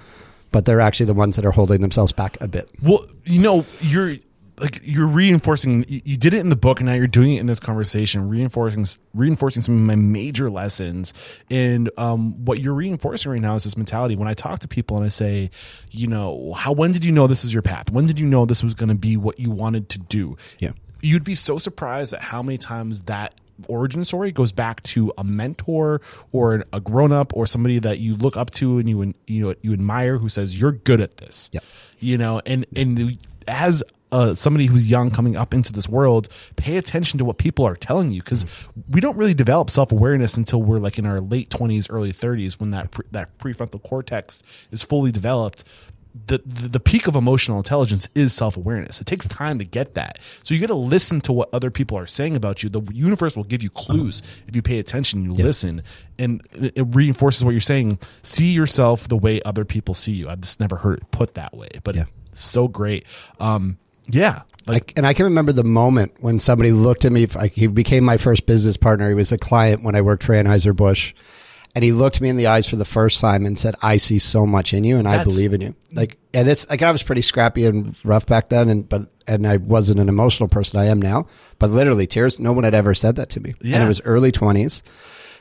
but 0.51 0.63
they're 0.63 0.79
actually 0.79 1.07
the 1.07 1.13
ones 1.13 1.35
that 1.35 1.45
are 1.45 1.51
holding 1.51 1.81
themselves 1.81 2.13
back 2.13 2.37
a 2.39 2.47
bit. 2.47 2.69
Well, 2.81 3.05
you 3.25 3.41
know, 3.41 3.65
you're 3.81 4.15
like 4.59 4.79
you're 4.83 5.07
reinforcing. 5.07 5.85
You, 5.87 6.17
did 6.17 6.33
it 6.33 6.39
in 6.39 6.49
the 6.49 6.55
book, 6.55 6.79
and 6.79 6.87
now 6.87 6.93
you're 6.93 7.07
doing 7.07 7.33
it 7.33 7.39
in 7.39 7.45
this 7.45 7.59
conversation, 7.59 8.29
reinforcing 8.29 8.85
reinforcing 9.13 9.61
some 9.61 9.75
of 9.75 9.81
my 9.81 9.95
major 9.95 10.49
lessons. 10.49 11.13
And 11.49 11.89
um, 11.97 12.45
what 12.45 12.61
you're 12.61 12.73
reinforcing 12.73 13.31
right 13.31 13.41
now 13.41 13.55
is 13.55 13.65
this 13.65 13.77
mentality. 13.77 14.15
When 14.15 14.27
I 14.27 14.33
talk 14.33 14.59
to 14.59 14.67
people 14.67 14.97
and 14.97 15.05
I 15.05 15.09
say, 15.09 15.49
you 15.91 16.07
know, 16.07 16.53
how 16.53 16.71
when 16.71 16.91
did 16.91 17.03
you 17.03 17.11
know 17.11 17.27
this 17.27 17.43
was 17.43 17.53
your 17.53 17.61
path? 17.61 17.91
When 17.91 18.05
did 18.05 18.19
you 18.19 18.25
know 18.25 18.45
this 18.45 18.63
was 18.63 18.73
going 18.73 18.89
to 18.89 18.95
be 18.95 19.17
what 19.17 19.39
you 19.39 19.51
wanted 19.51 19.89
to 19.89 19.99
do? 19.99 20.37
Yeah. 20.59 20.71
you'd 21.01 21.23
be 21.23 21.35
so 21.35 21.57
surprised 21.57 22.13
at 22.13 22.21
how 22.21 22.41
many 22.41 22.57
times 22.57 23.03
that 23.03 23.33
origin 23.67 24.03
story 24.03 24.31
goes 24.31 24.51
back 24.51 24.83
to 24.83 25.11
a 25.17 25.23
mentor 25.23 26.01
or 26.31 26.63
a 26.73 26.79
grown 26.79 27.11
up 27.11 27.35
or 27.35 27.45
somebody 27.45 27.79
that 27.79 27.99
you 27.99 28.15
look 28.15 28.35
up 28.35 28.51
to 28.51 28.77
and 28.79 28.89
you 28.89 29.13
you 29.27 29.47
know 29.47 29.55
you 29.61 29.73
admire 29.73 30.17
who 30.17 30.29
says 30.29 30.59
you're 30.59 30.71
good 30.71 31.01
at 31.01 31.17
this. 31.17 31.49
Yeah. 31.53 31.61
You 31.99 32.17
know, 32.17 32.41
and 32.45 32.65
and 32.75 33.17
as 33.47 33.83
uh, 34.11 34.35
somebody 34.35 34.67
who's 34.67 34.89
young 34.89 35.11
coming 35.11 35.35
up 35.35 35.53
into 35.53 35.73
this 35.73 35.89
world, 35.89 36.27
pay 36.55 36.77
attention 36.77 37.17
to 37.19 37.25
what 37.25 37.37
people 37.37 37.65
are 37.65 37.75
telling 37.75 38.11
you 38.11 38.21
because 38.21 38.45
we 38.89 39.01
don't 39.01 39.17
really 39.17 39.33
develop 39.33 39.69
self 39.69 39.91
awareness 39.91 40.37
until 40.37 40.61
we're 40.61 40.77
like 40.77 40.97
in 40.99 41.05
our 41.05 41.19
late 41.19 41.49
twenties, 41.49 41.89
early 41.89 42.11
thirties, 42.11 42.59
when 42.59 42.71
that 42.71 42.91
pre- 42.91 43.05
that 43.11 43.37
prefrontal 43.39 43.81
cortex 43.83 44.67
is 44.71 44.83
fully 44.83 45.11
developed 45.11 45.63
the, 46.27 46.37
the 46.45 46.69
the 46.69 46.79
peak 46.79 47.07
of 47.07 47.15
emotional 47.15 47.57
intelligence 47.57 48.07
is 48.15 48.31
self 48.33 48.55
awareness. 48.55 49.01
It 49.01 49.05
takes 49.05 49.27
time 49.27 49.59
to 49.59 49.65
get 49.65 49.95
that. 49.95 50.19
So 50.43 50.53
you 50.53 50.61
got 50.61 50.67
to 50.67 50.73
listen 50.75 51.19
to 51.21 51.33
what 51.33 51.49
other 51.51 51.69
people 51.69 51.97
are 51.97 52.07
saying 52.07 52.37
about 52.37 52.63
you. 52.63 52.69
The 52.69 52.81
universe 52.93 53.35
will 53.35 53.43
give 53.43 53.61
you 53.61 53.69
clues 53.69 54.21
if 54.47 54.55
you 54.55 54.61
pay 54.61 54.79
attention, 54.79 55.25
you 55.25 55.33
listen, 55.33 55.83
and 56.17 56.41
it, 56.53 56.73
reinforces 56.95 57.43
what 57.43 57.51
you're 57.51 57.59
saying. 57.59 57.99
See 58.21 58.53
yourself 58.53 59.09
the 59.09 59.17
way 59.17 59.41
other 59.43 59.65
people 59.65 59.93
see 59.93 60.13
you. 60.13 60.29
I've 60.29 60.39
just 60.41 60.61
never 60.61 60.77
heard 60.77 60.99
it 60.99 61.11
put 61.11 61.33
that 61.33 61.53
way, 61.53 61.67
but 61.83 61.95
Yeah. 61.95 62.05
it's 62.29 62.41
so 62.41 62.69
great. 62.69 63.05
Um, 63.41 63.77
yeah, 64.09 64.43
like 64.67 64.91
I, 64.91 64.93
and 64.97 65.07
I 65.07 65.13
can 65.13 65.25
remember 65.25 65.51
the 65.51 65.63
moment 65.63 66.13
when 66.19 66.39
somebody 66.39 66.71
looked 66.71 67.05
at 67.05 67.11
me. 67.11 67.25
Like 67.27 67.53
he 67.53 67.67
became 67.67 68.03
my 68.03 68.17
first 68.17 68.45
business 68.45 68.77
partner. 68.77 69.07
He 69.09 69.15
was 69.15 69.31
a 69.31 69.37
client 69.37 69.83
when 69.83 69.95
I 69.95 70.01
worked 70.01 70.23
for 70.23 70.33
Anheuser 70.33 70.75
Busch, 70.75 71.13
and 71.73 71.83
he 71.83 71.91
looked 71.91 72.21
me 72.21 72.29
in 72.29 72.37
the 72.37 72.47
eyes 72.47 72.67
for 72.67 72.75
the 72.75 72.85
first 72.85 73.19
time 73.19 73.45
and 73.45 73.57
said, 73.57 73.75
"I 73.81 73.97
see 73.97 74.19
so 74.19 74.45
much 74.45 74.73
in 74.73 74.83
you, 74.83 74.97
and 74.97 75.07
I 75.07 75.23
believe 75.23 75.53
in 75.53 75.61
you." 75.61 75.75
Like, 75.93 76.17
and 76.33 76.47
it's 76.47 76.69
like 76.69 76.81
I 76.81 76.91
was 76.91 77.03
pretty 77.03 77.21
scrappy 77.21 77.65
and 77.65 77.95
rough 78.03 78.25
back 78.25 78.49
then, 78.49 78.69
and 78.69 78.87
but 78.87 79.09
and 79.27 79.47
I 79.47 79.57
wasn't 79.57 79.99
an 79.99 80.09
emotional 80.09 80.49
person. 80.49 80.79
I 80.79 80.85
am 80.85 81.01
now, 81.01 81.27
but 81.59 81.69
literally 81.69 82.07
tears. 82.07 82.39
No 82.39 82.53
one 82.53 82.63
had 82.63 82.73
ever 82.73 82.93
said 82.93 83.17
that 83.17 83.29
to 83.31 83.39
me, 83.39 83.55
and 83.61 83.83
it 83.83 83.87
was 83.87 84.01
early 84.01 84.31
twenties. 84.31 84.83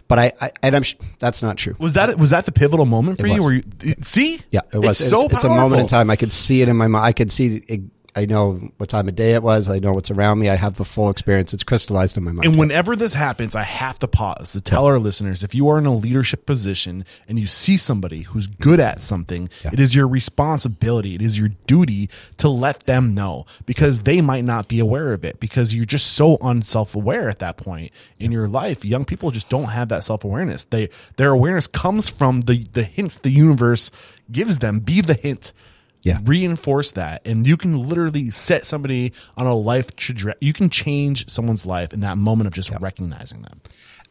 But 0.06 0.18
I, 0.18 0.32
I 0.40 0.52
and 0.62 0.76
I'm 0.76 0.82
sh- 0.82 0.96
that's 1.18 1.42
not 1.42 1.56
true. 1.56 1.76
was 1.78 1.94
that 1.94 2.18
was 2.18 2.30
that 2.30 2.44
the 2.44 2.52
pivotal 2.52 2.84
moment 2.84 3.20
for 3.20 3.26
you? 3.26 3.42
Where 3.42 3.54
you 3.54 3.62
see? 4.02 4.40
Yeah, 4.50 4.60
it 4.72 4.78
was. 4.78 5.00
It's 5.00 5.08
so 5.08 5.26
it's, 5.26 5.44
a 5.44 5.48
moment 5.48 5.80
in 5.80 5.86
time. 5.86 6.10
I 6.10 6.16
could 6.16 6.32
see 6.32 6.60
it 6.60 6.68
in 6.68 6.76
my 6.76 6.88
mind. 6.88 7.06
I 7.06 7.12
could 7.12 7.32
see. 7.32 7.90
I 8.16 8.26
know 8.26 8.70
what 8.76 8.88
time 8.88 9.08
of 9.08 9.16
day 9.16 9.34
it 9.34 9.42
was. 9.42 9.68
I 9.68 9.80
know 9.80 9.92
what's 9.92 10.10
around 10.10 10.38
me. 10.38 10.48
I 10.48 10.54
have 10.54 10.74
the 10.74 10.84
full 10.84 11.10
experience. 11.10 11.52
It's 11.52 11.64
crystallized 11.64 12.16
in 12.16 12.22
my 12.22 12.30
mind. 12.30 12.46
And 12.46 12.58
whenever 12.58 12.94
this 12.94 13.12
happens, 13.12 13.56
I 13.56 13.64
have 13.64 13.98
to 13.98 14.08
pause 14.08 14.52
to 14.52 14.60
tell 14.60 14.86
our 14.86 15.00
listeners 15.00 15.42
if 15.42 15.52
you 15.54 15.68
are 15.68 15.78
in 15.78 15.86
a 15.86 15.94
leadership 15.94 16.46
position 16.46 17.04
and 17.28 17.40
you 17.40 17.48
see 17.48 17.76
somebody 17.76 18.22
who's 18.22 18.46
good 18.46 18.78
at 18.78 19.02
something, 19.02 19.50
it 19.64 19.80
is 19.80 19.96
your 19.96 20.06
responsibility, 20.06 21.16
it 21.16 21.22
is 21.22 21.38
your 21.38 21.50
duty 21.66 22.08
to 22.36 22.48
let 22.48 22.86
them 22.86 23.14
know 23.14 23.46
because 23.66 24.00
they 24.00 24.20
might 24.20 24.44
not 24.44 24.68
be 24.68 24.78
aware 24.78 25.12
of 25.12 25.24
it 25.24 25.40
because 25.40 25.74
you're 25.74 25.84
just 25.84 26.12
so 26.12 26.38
unself 26.40 26.94
aware 26.94 27.28
at 27.28 27.40
that 27.40 27.56
point 27.56 27.90
in 28.20 28.30
your 28.30 28.46
life. 28.46 28.84
Young 28.84 29.04
people 29.04 29.32
just 29.32 29.48
don't 29.48 29.70
have 29.70 29.88
that 29.88 30.04
self 30.04 30.22
awareness. 30.22 30.64
They 30.64 30.88
their 31.16 31.30
awareness 31.30 31.66
comes 31.66 32.08
from 32.08 32.42
the 32.42 32.64
the 32.72 32.84
hints 32.84 33.18
the 33.18 33.30
universe 33.30 33.90
gives 34.30 34.60
them. 34.60 34.78
Be 34.80 35.00
the 35.00 35.14
hint 35.14 35.52
Yeah. 36.04 36.18
reinforce 36.24 36.92
that 36.92 37.26
and 37.26 37.46
you 37.46 37.56
can 37.56 37.88
literally 37.88 38.30
set 38.30 38.66
somebody 38.66 39.12
on 39.36 39.46
a 39.46 39.54
life 39.54 39.96
trajectory 39.96 40.34
you 40.40 40.52
can 40.52 40.68
change 40.68 41.28
someone's 41.28 41.66
life 41.66 41.92
in 41.92 42.00
that 42.00 42.18
moment 42.18 42.46
of 42.46 42.52
just 42.52 42.70
recognizing 42.80 43.42
them 43.42 43.60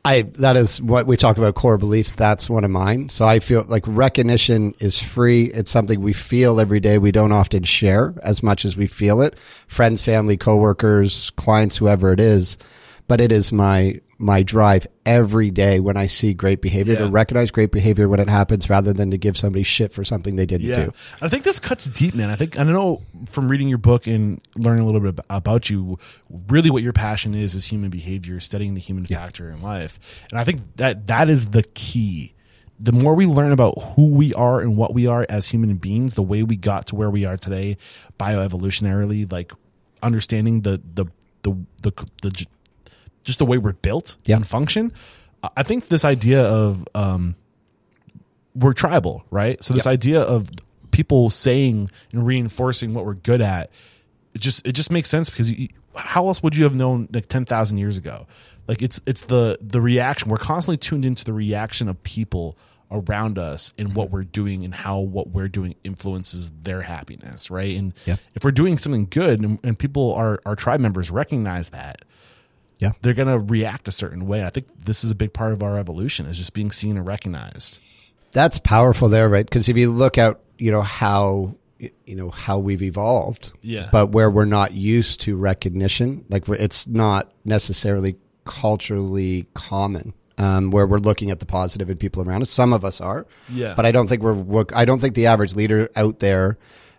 I 0.06 0.24
that 0.40 0.58
is 0.58 0.82
what 0.82 1.08
we 1.08 1.16
talk 1.16 1.38
about 1.38 1.56
core 1.56 1.78
beliefs. 1.78 2.12
That's 2.12 2.50
one 2.50 2.66
of 2.66 2.72
mine. 2.72 3.08
So 3.08 3.26
I 3.26 3.40
feel 3.40 3.64
like 3.70 3.84
recognition 3.88 4.76
is 4.80 5.00
free. 5.00 5.46
It's 5.46 5.72
something 5.72 6.02
we 6.02 6.12
feel 6.12 6.60
every 6.60 6.82
day. 6.82 6.98
We 6.98 7.14
don't 7.14 7.32
often 7.32 7.64
share 7.64 8.14
as 8.22 8.44
much 8.44 8.66
as 8.66 8.76
we 8.76 8.88
feel 8.88 9.22
it. 9.22 9.36
Friends, 9.68 10.02
family, 10.02 10.36
coworkers, 10.36 11.30
clients, 11.32 11.78
whoever 11.78 12.12
it 12.12 12.20
is. 12.20 12.58
But 13.08 13.22
it 13.22 13.32
is 13.32 13.54
my 13.54 14.02
my 14.24 14.42
drive 14.42 14.88
every 15.06 15.52
day 15.52 15.80
when 15.80 15.98
I 15.98 16.06
see 16.08 16.34
great 16.34 16.62
behavior 16.62 16.94
Yeah. 16.94 17.00
to 17.00 17.08
recognize 17.10 17.52
great 17.52 17.72
behavior 17.72 18.08
when 18.08 18.20
it 18.20 18.30
happens, 18.30 18.70
rather 18.70 18.94
than 18.94 19.12
to 19.12 19.18
give 19.18 19.38
somebody 19.38 19.64
shit 19.64 19.92
for 19.92 20.04
something 20.06 20.36
they 20.38 20.46
didn't 20.46 20.68
yeah. 20.68 20.86
do. 20.86 20.94
i 21.22 21.28
think 21.28 21.44
this 21.44 21.60
cuts 21.60 21.86
deep 21.90 22.16
man. 22.16 22.30
I 22.30 22.36
think 22.36 22.58
i 22.58 22.64
know 22.64 23.02
from 23.30 23.50
reading 23.50 23.68
your 23.70 23.78
book 23.80 24.08
and 24.08 24.40
learning 24.56 24.84
a 24.84 24.86
little 24.86 25.02
bit 25.02 25.20
about 25.30 25.70
you 25.70 25.98
really 26.48 26.70
what 26.70 26.82
your 26.84 26.94
passion 26.94 27.36
is 27.36 27.54
is 27.54 27.66
human 27.66 27.90
behavior 27.90 28.40
studying 28.40 28.74
the 28.76 28.82
human 28.82 29.06
factor 29.06 29.50
in 29.52 29.62
life. 29.62 30.26
And 30.32 30.40
i 30.40 30.44
think 30.44 30.62
that 30.78 31.08
that 31.08 31.30
is 31.30 31.50
the 31.50 31.64
key. 31.74 32.34
The 32.80 32.92
more 32.92 33.14
we 33.16 33.26
learn 33.28 33.52
about 33.52 33.76
who 33.96 34.08
we 34.08 34.34
are 34.34 34.60
and 34.62 34.76
what 34.76 34.94
we 34.94 35.06
are 35.08 35.26
as 35.30 35.48
human 35.48 35.76
beings 35.76 36.16
the 36.16 36.24
way 36.24 36.44
we 36.44 36.56
got 36.56 36.88
to 36.88 36.96
where 36.96 37.10
we 37.10 37.24
are 37.26 37.38
today 37.38 37.78
bioevolutionarily 38.20 39.32
like 39.32 39.52
understanding 40.02 40.62
the 40.62 40.82
the 40.94 41.06
the 41.44 41.52
the, 41.82 41.92
the, 42.22 42.30
j- 42.32 42.46
just 43.24 43.40
the 43.40 43.46
way 43.46 43.58
we're 43.58 43.74
built 43.74 44.18
Yeah. 44.26 44.36
and 44.38 44.48
function 44.48 44.92
I- 45.58 45.64
think 45.64 45.88
this 45.90 46.06
idea 46.06 46.44
of 46.44 46.86
um 46.96 47.36
we're 48.56 48.74
tribal 48.74 49.24
right 49.32 49.62
so 49.64 49.74
this 49.74 49.88
idea 49.88 50.22
of 50.22 50.50
people 50.92 51.30
saying 51.30 51.90
and 52.12 52.26
reinforcing 52.26 52.94
what 52.94 53.06
we're 53.06 53.16
good 53.16 53.42
at 53.42 53.72
it 54.34 54.42
just 54.42 54.66
it 54.66 54.74
just 54.74 54.92
makes 54.92 55.10
sense 55.10 55.30
because 55.30 55.52
you, 55.52 55.68
how 55.96 56.28
else 56.28 56.42
would 56.44 56.56
you 56.56 56.64
have 56.64 56.76
known 56.76 57.08
like 57.12 57.28
10,000 57.28 57.78
years 57.78 57.98
ago 57.98 58.28
like 58.68 58.82
it's 58.82 59.02
it's 59.06 59.24
the 59.24 59.58
the 59.62 59.82
reaction 59.82 60.30
we're 60.30 60.38
constantly 60.38 60.78
tuned 60.78 61.06
into 61.06 61.26
the 61.26 61.34
reaction 61.34 61.88
of 61.90 62.02
people 62.04 62.58
around 62.92 63.40
us 63.40 63.74
and 63.80 63.96
what 63.96 64.12
we're 64.12 64.24
doing 64.24 64.64
and 64.64 64.74
how 64.76 65.00
what 65.00 65.30
we're 65.30 65.48
doing 65.48 65.74
influences 65.84 66.52
their 66.62 66.82
happiness 66.84 67.50
right 67.50 67.76
and 67.76 67.94
Yeah. 68.06 68.18
if 68.36 68.44
we're 68.44 68.52
doing 68.52 68.78
something 68.78 69.08
good 69.10 69.42
and, 69.42 69.58
and 69.64 69.80
people 69.80 70.14
our 70.14 70.40
our 70.46 70.56
tribe 70.56 70.80
members 70.80 71.10
recognize 71.10 71.72
that 71.72 72.06
Yeah. 72.80 72.92
they're 73.02 73.14
going 73.14 73.28
to 73.28 73.40
react 73.40 73.88
a 73.88 73.92
certain 73.92 74.28
way 74.28 74.44
i 74.44 74.50
think 74.50 74.68
this 74.86 75.04
is 75.04 75.12
a 75.12 75.16
big 75.16 75.32
part 75.34 75.54
of 75.54 75.64
our 75.64 75.78
evolution 75.78 76.26
is 76.26 76.38
just 76.38 76.54
being 76.54 76.72
seen 76.72 76.98
and 76.98 77.06
recognized 77.08 77.80
That's 78.32 78.58
powerful 78.60 79.10
there, 79.10 79.30
right? 79.30 79.46
Because 79.46 79.70
if 79.70 79.78
you 79.78 79.92
look 79.92 80.18
at, 80.18 80.40
you 80.58 80.72
know, 80.72 80.82
how, 80.82 81.56
you 81.78 82.16
know, 82.16 82.32
how 82.32 82.58
we've 82.58 82.82
evolved, 82.82 83.54
Yeah. 83.62 83.90
but 83.92 84.08
where 84.08 84.28
we're 84.32 84.46
not 84.46 84.74
used 84.74 85.22
to 85.22 85.36
recognition, 85.38 86.26
like 86.30 86.50
it's 86.50 86.88
not 86.88 87.32
necessarily 87.46 88.16
culturally 88.64 89.46
common. 89.54 90.14
Um, 90.40 90.72
where 90.72 90.88
we're 90.88 90.98
looking 90.98 91.30
at 91.30 91.40
the 91.40 91.46
positive 91.46 91.92
in 91.92 91.98
people 91.98 92.24
around 92.24 92.42
us. 92.42 92.50
Some 92.50 92.74
of 92.74 92.84
us 92.84 93.00
are, 93.00 93.28
Yeah. 93.54 93.76
But 93.76 93.86
I 93.86 93.92
don't 93.92 94.08
think 94.08 94.24
we're. 94.24 94.34
we're- 94.34 94.66
I 94.74 94.84
don't 94.84 95.00
think 95.00 95.14
the 95.14 95.28
average 95.28 95.54
leader 95.56 95.90
out 95.96 96.20
there, 96.22 96.58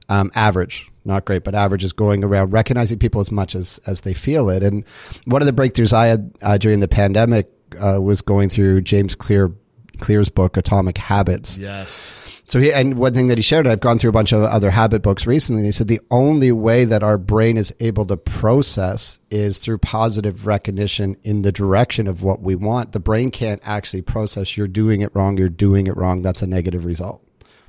um, 0.09 0.31
average, 0.35 0.91
not 1.05 1.25
great, 1.25 1.45
but 1.45 1.55
average, 1.55 1.85
is 1.85 1.93
going 1.93 2.25
around 2.25 2.53
recognizing 2.53 2.99
people 2.99 3.21
as 3.21 3.31
much 3.31 3.55
as 3.55 3.81
as 3.87 4.03
they 4.03 4.15
feel 4.15 4.49
it. 4.51 4.63
And 4.63 4.85
one 5.25 5.43
of 5.43 5.47
the 5.47 5.53
breakthroughs 5.53 5.93
I 5.93 6.07
had 6.07 6.33
uh, 6.43 6.59
during 6.59 6.81
the 6.81 6.89
pandemic 6.89 7.51
uh, 7.79 8.01
was 8.01 8.21
going 8.21 8.49
through 8.49 8.83
James 8.83 9.15
Clear 9.15 9.53
Clear's 9.99 10.29
book, 10.29 10.57
Atomic 10.57 10.99
Habits. 10.99 11.57
yes 11.57 12.21
So 12.47 12.61
he, 12.61 12.73
and 12.73 12.99
one 12.99 13.15
thing 13.15 13.29
that 13.29 13.39
he 13.39 13.43
shared, 13.43 13.67
I've 13.67 13.81
gone 13.81 13.99
through 13.99 14.11
a 14.11 14.13
bunch 14.13 14.33
of 14.33 14.43
other 14.43 14.71
habit 14.71 15.03
books 15.03 15.27
recently. 15.27 15.61
And 15.61 15.67
he 15.67 15.73
said 15.73 15.89
the 15.89 16.01
only 16.11 16.53
way 16.53 16.85
that 16.85 17.03
our 17.03 17.17
brain 17.17 17.57
is 17.57 17.73
able 17.81 18.05
to 18.07 18.17
process 18.17 19.19
is 19.31 19.59
through 19.59 19.79
positive 19.79 20.47
recognition 20.47 21.17
in 21.23 21.43
the 21.43 21.53
direction 21.53 22.07
of 22.07 22.23
what 22.23 22.41
we 22.43 22.55
want. 22.55 22.93
The 22.93 23.01
brain 23.01 23.31
can't 23.31 23.63
actually 23.65 24.03
process. 24.03 24.57
You're 24.57 24.69
doing 24.69 25.01
it 25.01 25.15
wrong. 25.15 25.39
You're 25.39 25.49
doing 25.49 25.87
it 25.87 25.97
wrong. 25.97 26.23
That's 26.23 26.43
a 26.43 26.47
negative 26.47 26.85
result. 26.85 27.23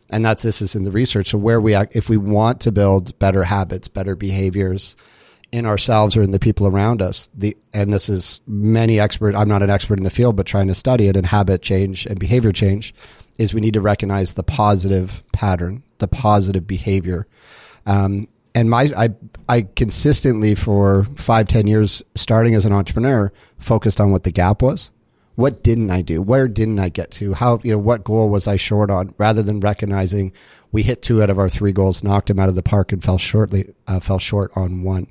And 0.09 0.23
that's 0.23 0.43
this 0.43 0.61
is 0.61 0.75
in 0.75 0.83
the 0.83 0.91
research. 0.91 1.31
So 1.31 1.37
where 1.37 1.59
we, 1.59 1.73
act, 1.73 1.95
if 1.95 2.09
we 2.09 2.17
want 2.17 2.61
to 2.61 2.71
build 2.71 3.17
better 3.19 3.43
habits, 3.43 3.87
better 3.87 4.15
behaviors 4.15 4.95
in 5.51 5.65
ourselves 5.65 6.15
or 6.15 6.21
in 6.21 6.31
the 6.31 6.39
people 6.39 6.67
around 6.67 7.01
us, 7.01 7.29
the, 7.33 7.57
and 7.73 7.91
this 7.91 8.09
is 8.09 8.41
many 8.45 8.99
expert, 8.99 9.35
I'm 9.35 9.47
not 9.47 9.63
an 9.63 9.69
expert 9.69 9.97
in 9.97 10.03
the 10.03 10.09
field, 10.09 10.35
but 10.35 10.45
trying 10.45 10.67
to 10.67 10.75
study 10.75 11.07
it 11.07 11.17
and 11.17 11.25
habit 11.25 11.61
change 11.61 12.05
and 12.05 12.19
behavior 12.19 12.51
change 12.51 12.93
is 13.37 13.53
we 13.53 13.61
need 13.61 13.73
to 13.73 13.81
recognize 13.81 14.35
the 14.35 14.43
positive 14.43 15.23
pattern, 15.31 15.83
the 15.97 16.07
positive 16.07 16.67
behavior. 16.67 17.27
Um, 17.85 18.27
and 18.53 18.69
my, 18.69 18.89
I, 18.95 19.09
I 19.49 19.63
consistently 19.75 20.55
for 20.55 21.05
five, 21.15 21.47
ten 21.47 21.67
years, 21.67 22.03
starting 22.15 22.55
as 22.55 22.65
an 22.65 22.71
entrepreneur, 22.71 23.31
focused 23.57 23.99
on 23.99 24.11
what 24.11 24.23
the 24.23 24.31
gap 24.31 24.61
was. 24.61 24.91
What 25.35 25.63
didn't 25.63 25.91
I 25.91 26.01
do? 26.01 26.21
Where 26.21 26.47
didn't 26.47 26.79
I 26.79 26.89
get 26.89 27.11
to? 27.11 27.33
How, 27.33 27.59
you 27.63 27.73
know, 27.73 27.77
what 27.77 28.03
goal 28.03 28.29
was 28.29 28.47
I 28.47 28.55
short 28.55 28.89
on? 28.89 29.13
Rather 29.17 29.43
than 29.43 29.59
recognizing 29.59 30.31
we 30.71 30.83
hit 30.83 31.01
two 31.01 31.21
out 31.21 31.29
of 31.29 31.39
our 31.39 31.49
three 31.49 31.71
goals, 31.71 32.03
knocked 32.03 32.27
them 32.27 32.39
out 32.39 32.49
of 32.49 32.55
the 32.55 32.63
park, 32.63 32.91
and 32.91 33.03
fell 33.03 33.17
shortly, 33.17 33.73
uh, 33.87 33.99
fell 33.99 34.19
short 34.19 34.51
on 34.55 34.83
one. 34.83 35.07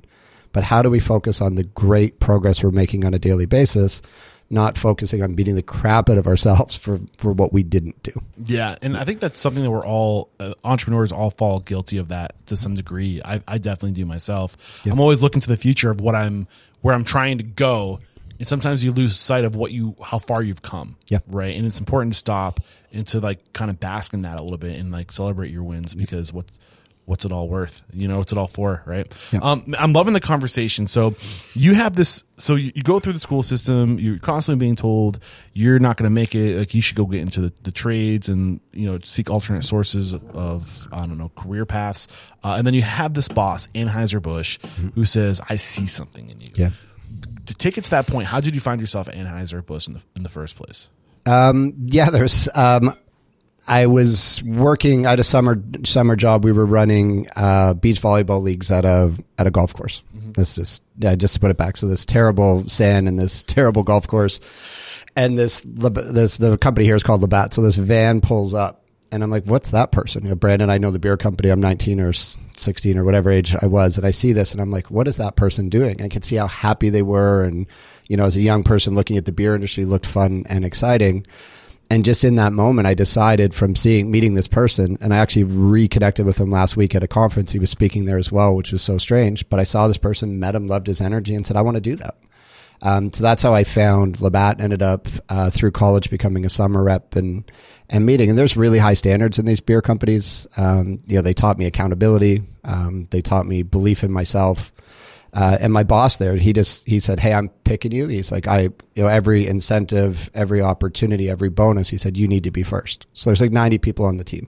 But 0.51 0.63
how 0.63 0.81
do 0.81 0.89
we 0.89 0.99
focus 0.99 1.41
on 1.41 1.55
the 1.55 1.63
great 1.63 2.19
progress 2.19 2.63
we're 2.63 2.71
making 2.71 3.03
on 3.03 3.13
a 3.13 3.19
daily 3.19 3.45
basis, 3.45 4.01
not 4.49 4.77
focusing 4.77 5.21
on 5.21 5.33
beating 5.33 5.55
the 5.55 5.61
crap 5.61 6.09
out 6.09 6.17
of 6.17 6.27
ourselves 6.27 6.77
for, 6.77 6.99
for 7.17 7.33
what 7.33 7.51
we 7.51 7.61
didn't 7.61 8.01
do? 8.03 8.13
Yeah, 8.45 8.75
and 8.81 8.95
I 8.95 9.03
think 9.03 9.19
that's 9.19 9.37
something 9.37 9.63
that 9.63 9.71
we're 9.71 9.85
all 9.85 10.29
uh, 10.39 10.53
entrepreneurs 10.63 11.11
all 11.11 11.29
fall 11.29 11.59
guilty 11.59 11.97
of 11.97 12.07
that 12.07 12.33
to 12.47 12.55
some 12.55 12.73
degree. 12.73 13.21
I, 13.25 13.41
I 13.47 13.57
definitely 13.57 13.91
do 13.91 14.05
myself. 14.05 14.85
I'm 14.85 14.99
always 14.99 15.21
looking 15.21 15.41
to 15.41 15.49
the 15.49 15.57
future 15.57 15.91
of 15.91 15.99
what 15.99 16.15
I'm 16.15 16.47
where 16.81 16.95
I'm 16.95 17.03
trying 17.03 17.39
to 17.39 17.43
go, 17.43 17.99
and 18.39 18.47
sometimes 18.47 18.83
you 18.83 18.91
lose 18.91 19.17
sight 19.17 19.45
of 19.45 19.55
what 19.55 19.71
you 19.71 19.95
how 20.03 20.19
far 20.19 20.43
you've 20.43 20.61
come. 20.61 20.97
Yeah. 21.07 21.19
right. 21.27 21.55
And 21.55 21.65
it's 21.65 21.79
important 21.79 22.13
to 22.13 22.19
stop 22.19 22.59
and 22.91 23.05
to 23.07 23.19
like 23.19 23.53
kind 23.53 23.69
of 23.71 23.79
bask 23.79 24.13
in 24.13 24.23
that 24.23 24.39
a 24.39 24.43
little 24.43 24.57
bit 24.57 24.79
and 24.79 24.91
like 24.91 25.11
celebrate 25.11 25.51
your 25.51 25.63
wins 25.63 25.95
because 25.95 26.33
what's 26.33 26.57
what's 27.05 27.23
it 27.23 27.31
all 27.31 27.47
worth? 27.47 27.83
You 27.93 28.07
know, 28.07 28.17
what's 28.17 28.31
it 28.31 28.37
all 28.37 28.47
for, 28.47 28.81
right? 28.85 29.11
Um, 29.41 29.75
I'm 29.77 29.93
loving 29.93 30.13
the 30.13 30.19
conversation. 30.19 30.87
So 30.87 31.15
you 31.53 31.75
have 31.75 31.95
this. 31.95 32.23
So 32.37 32.55
you, 32.55 32.71
you 32.75 32.83
go 32.83 32.99
through 32.99 33.13
the 33.13 33.19
school 33.19 33.43
system. 33.43 33.99
You're 33.99 34.17
constantly 34.17 34.59
being 34.59 34.75
told 34.75 35.19
you're 35.53 35.79
not 35.79 35.97
going 35.97 36.09
to 36.09 36.13
make 36.13 36.35
it. 36.35 36.57
Like 36.57 36.73
you 36.73 36.81
should 36.81 36.97
go 36.97 37.05
get 37.05 37.21
into 37.21 37.41
the, 37.41 37.53
the 37.63 37.71
trades 37.71 38.27
and 38.27 38.59
you 38.73 38.91
know 38.91 38.99
seek 39.03 39.29
alternate 39.29 39.63
sources 39.63 40.13
of 40.13 40.87
I 40.91 41.01
don't 41.01 41.17
know 41.17 41.31
career 41.35 41.65
paths. 41.65 42.07
Uh, 42.43 42.55
and 42.57 42.65
then 42.67 42.73
you 42.73 42.81
have 42.81 43.13
this 43.13 43.27
boss 43.27 43.67
Anheuser 43.75 44.21
Busch 44.21 44.59
who 44.95 45.05
says, 45.05 45.41
"I 45.47 45.55
see 45.55 45.85
something 45.85 46.29
in 46.29 46.41
you." 46.41 46.47
Yeah. 46.55 46.69
To 47.45 47.53
take 47.53 47.77
it 47.77 47.83
to 47.85 47.91
that 47.91 48.07
point, 48.07 48.27
how 48.27 48.39
did 48.39 48.55
you 48.55 48.61
find 48.61 48.81
yourself 48.81 49.07
at 49.07 49.15
Anheuser 49.15 49.65
Busch 49.65 49.87
in 49.87 49.93
the 49.93 50.01
in 50.15 50.23
the 50.23 50.29
first 50.29 50.55
place? 50.55 50.87
Um, 51.25 51.73
yeah, 51.85 52.09
there's, 52.11 52.47
um, 52.53 52.95
I 53.67 53.87
was 53.87 54.43
working. 54.43 55.07
I 55.07 55.11
had 55.11 55.19
a 55.19 55.23
summer 55.23 55.61
summer 55.85 56.15
job. 56.15 56.43
We 56.43 56.51
were 56.51 56.67
running 56.67 57.27
uh, 57.35 57.73
beach 57.73 57.99
volleyball 57.99 58.41
leagues 58.41 58.69
at 58.69 58.85
a 58.85 59.11
at 59.39 59.47
a 59.47 59.51
golf 59.51 59.73
course. 59.73 60.03
Mm-hmm. 60.15 60.33
This 60.33 60.55
just 60.55 60.83
yeah, 60.99 61.15
just 61.15 61.33
to 61.33 61.39
put 61.39 61.49
it 61.49 61.57
back. 61.57 61.77
So 61.77 61.87
this 61.87 62.05
terrible 62.05 62.69
sand 62.69 63.07
and 63.07 63.17
this 63.17 63.41
terrible 63.43 63.81
golf 63.81 64.07
course, 64.07 64.39
and 65.15 65.37
this 65.37 65.63
this 65.65 66.37
the 66.37 66.59
company 66.59 66.85
here 66.85 66.95
is 66.95 67.03
called 67.03 67.21
Labatt. 67.21 67.55
So 67.55 67.63
this 67.63 67.75
van 67.75 68.21
pulls 68.21 68.53
up, 68.53 68.84
and 69.11 69.23
I'm 69.23 69.31
like, 69.31 69.45
"What's 69.45 69.71
that 69.71 69.91
person?" 69.91 70.23
You 70.23 70.29
know, 70.29 70.35
Brandon, 70.35 70.69
I 70.69 70.77
know 70.77 70.91
the 70.91 70.99
beer 70.99 71.17
company. 71.17 71.49
I'm 71.49 71.61
19 71.61 71.99
or 71.99 72.13
16 72.13 72.97
or 72.97 73.03
whatever 73.03 73.31
age 73.31 73.55
I 73.61 73.67
was, 73.67 73.97
and 73.97 74.05
I 74.05 74.11
see 74.11 74.33
this, 74.33 74.51
and 74.51 74.61
I'm 74.61 74.71
like, 74.71 74.91
"What 74.91 75.07
is 75.07 75.17
that 75.17 75.35
person 75.35 75.69
doing?" 75.69 76.01
I 76.01 76.09
could 76.09 76.25
see 76.25 76.35
how 76.35 76.47
happy 76.47 76.89
they 76.89 77.01
were, 77.01 77.43
and 77.43 77.67
you 78.07 78.17
know, 78.17 78.25
as 78.25 78.37
a 78.37 78.41
young 78.41 78.63
person 78.63 78.95
looking 78.95 79.17
at 79.17 79.25
the 79.25 79.31
beer 79.31 79.55
industry, 79.55 79.85
looked 79.85 80.05
fun 80.05 80.45
and 80.47 80.65
exciting 80.65 81.25
and 81.89 82.03
just 82.03 82.23
in 82.23 82.35
that 82.37 82.53
moment, 82.53 82.87
I 82.87 82.93
decided 82.93 83.53
from 83.53 83.75
seeing, 83.75 84.09
meeting 84.09 84.33
this 84.33 84.47
person, 84.47 84.97
and 85.01 85.13
I 85.13 85.17
actually 85.17 85.43
reconnected 85.43 86.25
with 86.25 86.37
him 86.37 86.49
last 86.49 86.75
week 86.75 86.95
at 86.95 87.03
a 87.03 87.07
conference. 87.07 87.51
He 87.51 87.59
was 87.59 87.69
speaking 87.69 88.05
there 88.05 88.17
as 88.17 88.31
well, 88.31 88.55
which 88.55 88.71
was 88.71 88.81
so 88.81 88.97
strange. 88.97 89.47
But 89.49 89.59
I 89.59 89.63
saw 89.63 89.87
this 89.87 89.97
person, 89.97 90.39
met 90.39 90.55
him, 90.55 90.67
loved 90.67 90.87
his 90.87 90.99
energy, 90.99 91.35
and 91.35 91.45
said, 91.45 91.57
I 91.57 91.61
want 91.61 91.75
to 91.75 91.81
do 91.81 91.95
that. 91.97 92.17
Um, 92.81 93.13
so 93.13 93.21
that's 93.23 93.43
how 93.43 93.53
I 93.53 93.63
found 93.63 94.19
Labatt. 94.19 94.59
Ended 94.59 94.81
up 94.81 95.07
uh, 95.29 95.49
through 95.51 95.71
college 95.71 96.09
becoming 96.09 96.43
a 96.43 96.49
summer 96.49 96.83
rep 96.83 97.15
and 97.15 97.49
and 97.89 98.05
meeting. 98.05 98.29
And 98.29 98.37
there's 98.37 98.57
really 98.57 98.79
high 98.79 98.93
standards 98.93 99.39
in 99.39 99.45
these 99.45 99.61
beer 99.61 99.81
companies. 99.81 100.47
Um, 100.57 100.99
you 101.05 101.15
know, 101.15 101.21
they 101.21 101.33
taught 101.33 101.57
me 101.57 101.65
accountability. 101.65 102.43
Um, 102.63 103.07
they 103.11 103.21
taught 103.21 103.45
me 103.45 103.63
belief 103.63 104.03
in 104.03 104.11
myself. 104.11 104.71
Uh, 105.33 105.57
and 105.59 105.73
my 105.73 105.83
boss 105.83 106.15
there, 106.15 106.37
he 106.37 106.53
just 106.53 106.87
he 106.87 106.97
said, 106.97 107.19
"Hey, 107.19 107.33
I'm 107.33 107.49
picking 107.65 107.91
you." 107.91 108.07
He's 108.07 108.31
like, 108.31 108.47
"I, 108.47 108.61
you 108.61 109.03
know, 109.03 109.07
every 109.07 109.45
incentive, 109.47 110.31
every 110.33 110.61
opportunity, 110.61 111.29
every 111.29 111.49
bonus." 111.49 111.89
He 111.89 111.97
said, 111.97 112.15
"You 112.15 112.25
need 112.25 112.45
to 112.45 112.51
be 112.51 112.63
first. 112.63 113.05
So 113.13 113.29
there's 113.29 113.41
like 113.41 113.51
90 113.51 113.77
people 113.79 114.05
on 114.05 114.15
the 114.15 114.23
team, 114.23 114.47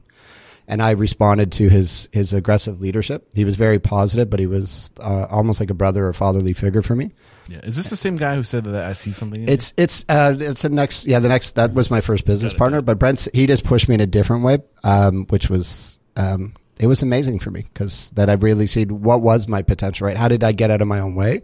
and 0.66 0.82
I 0.82 0.92
responded 0.92 1.52
to 1.54 1.68
his 1.68 2.08
his 2.14 2.34
aggressive 2.34 2.80
leadership. 2.80 3.28
He 3.34 3.44
was 3.44 3.58
very 3.58 3.80
positive, 3.80 4.30
but 4.30 4.40
he 4.40 4.48
was 4.48 4.90
uh, 5.02 5.28
almost 5.30 5.60
like 5.60 5.70
a 5.70 5.74
brother 5.74 6.08
or 6.08 6.14
fatherly 6.14 6.54
figure 6.54 6.82
for 6.82 6.96
me. 6.96 7.12
Yeah, 7.48 7.60
is 7.64 7.78
this 7.78 7.90
the 7.90 7.96
same 7.96 8.16
guy 8.16 8.36
who 8.36 8.44
said 8.44 8.66
that 8.66 8.86
I 8.86 8.94
see 8.94 9.12
something? 9.12 9.48
it's 9.48 9.74
it's 9.78 10.06
uh, 10.10 10.36
it's 10.40 10.64
a 10.64 10.70
next 10.70 11.06
yeah 11.06 11.20
the 11.20 11.30
next 11.30 11.56
that 11.56 11.74
was 11.74 11.90
my 11.90 12.02
first 12.02 12.26
business 12.26 12.54
partner, 12.54 12.82
but 12.82 13.00
Brent 13.00 13.28
he 13.34 13.48
just 13.48 13.64
pushed 13.64 13.88
me 13.88 13.96
in 13.96 14.02
a 14.02 14.08
different 14.08 14.44
way, 14.44 14.60
um, 14.84 15.26
which 15.28 15.50
was 15.50 16.00
um, 16.16 16.54
it 16.80 16.88
was 16.88 17.02
amazing 17.02 17.40
for 17.40 17.52
me 17.52 17.66
because 17.74 18.12
that 18.12 18.30
I 18.30 18.34
really 18.34 18.68
see 18.68 18.86
what 18.86 19.22
was 19.22 19.48
my 19.48 19.62
potential, 19.62 20.08
right? 20.08 20.18
How 20.18 20.28
did 20.28 20.44
I 20.44 20.52
get 20.52 20.72
out 20.72 20.82
of 20.82 20.88
my 20.88 21.00
own 21.00 21.16
way? 21.16 21.44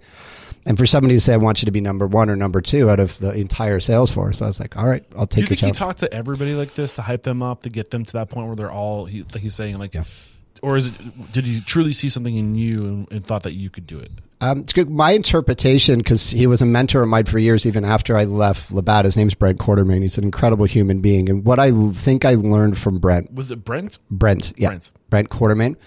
And 0.66 0.78
for 0.78 0.86
somebody 0.86 1.16
to 1.16 1.20
say, 1.20 1.34
I 1.34 1.38
want 1.38 1.62
you 1.62 1.66
to 1.66 1.72
be 1.72 1.82
number 1.82 2.08
one 2.08 2.30
or 2.30 2.38
number 2.38 2.62
two 2.62 2.90
out 2.90 3.00
of 3.00 3.18
the 3.20 3.32
entire 3.32 3.82
sales 3.82 4.10
force, 4.10 4.42
I 4.42 4.48
was 4.48 4.60
like, 4.60 4.78
all 4.78 4.88
right, 4.88 5.04
I'll 5.16 5.28
take 5.28 5.36
Do 5.36 5.42
you 5.42 5.48
think 5.48 5.60
he 5.60 5.72
talked 5.72 6.00
to 6.00 6.14
everybody 6.14 6.54
like 6.54 6.74
this 6.74 6.94
to 6.94 7.02
hype 7.02 7.24
them 7.24 7.44
up, 7.44 7.64
to 7.64 7.70
get 7.70 7.92
them 7.92 8.06
to 8.06 8.14
that 8.14 8.30
point 8.30 8.48
where 8.48 8.56
they're 8.56 8.72
all, 8.72 9.04
he, 9.04 9.24
like 9.24 9.42
he's 9.42 9.56
saying, 9.56 9.78
like, 9.78 9.94
yeah. 9.94 10.06
Or 10.62 10.78
is 10.78 10.88
it, 10.88 11.32
did 11.32 11.46
he 11.46 11.62
truly 11.62 11.94
see 11.94 12.10
something 12.10 12.36
in 12.36 12.56
you 12.56 12.86
and, 12.86 13.12
and 13.12 13.26
thought 13.26 13.44
that 13.44 13.54
you 13.54 13.70
could 13.70 13.88
do 13.88 14.00
it? 14.00 14.12
Um, 14.42 14.60
it's 14.60 14.74
good. 14.74 14.90
My 14.90 15.12
interpretation, 15.12 16.00
because 16.00 16.30
he 16.30 16.48
was 16.48 16.62
a 16.62 16.66
mentor 16.66 17.02
of 17.02 17.08
mine 17.08 17.26
for 17.26 17.40
years, 17.40 17.66
even 17.66 17.86
after 17.86 18.18
I 18.18 18.26
left 18.26 18.72
Labatt. 18.72 19.06
His 19.06 19.16
name's 19.16 19.34
Brent 19.34 19.58
Quartermain. 19.58 20.02
He's 20.02 20.18
an 20.18 20.26
incredible 20.26 20.66
human 20.66 21.00
being. 21.00 21.30
And 21.30 21.46
what 21.46 21.60
I 21.60 21.72
think 21.94 22.26
I 22.26 22.34
learned 22.34 22.78
from 22.78 23.00
Brent 23.00 23.34
was 23.34 23.52
it 23.52 23.64
Brent? 23.64 24.00
Brent, 24.12 24.54
yeah, 24.58 24.70
Brent, 24.70 24.92
Brent 25.10 25.30
Quartermain, 25.30 25.78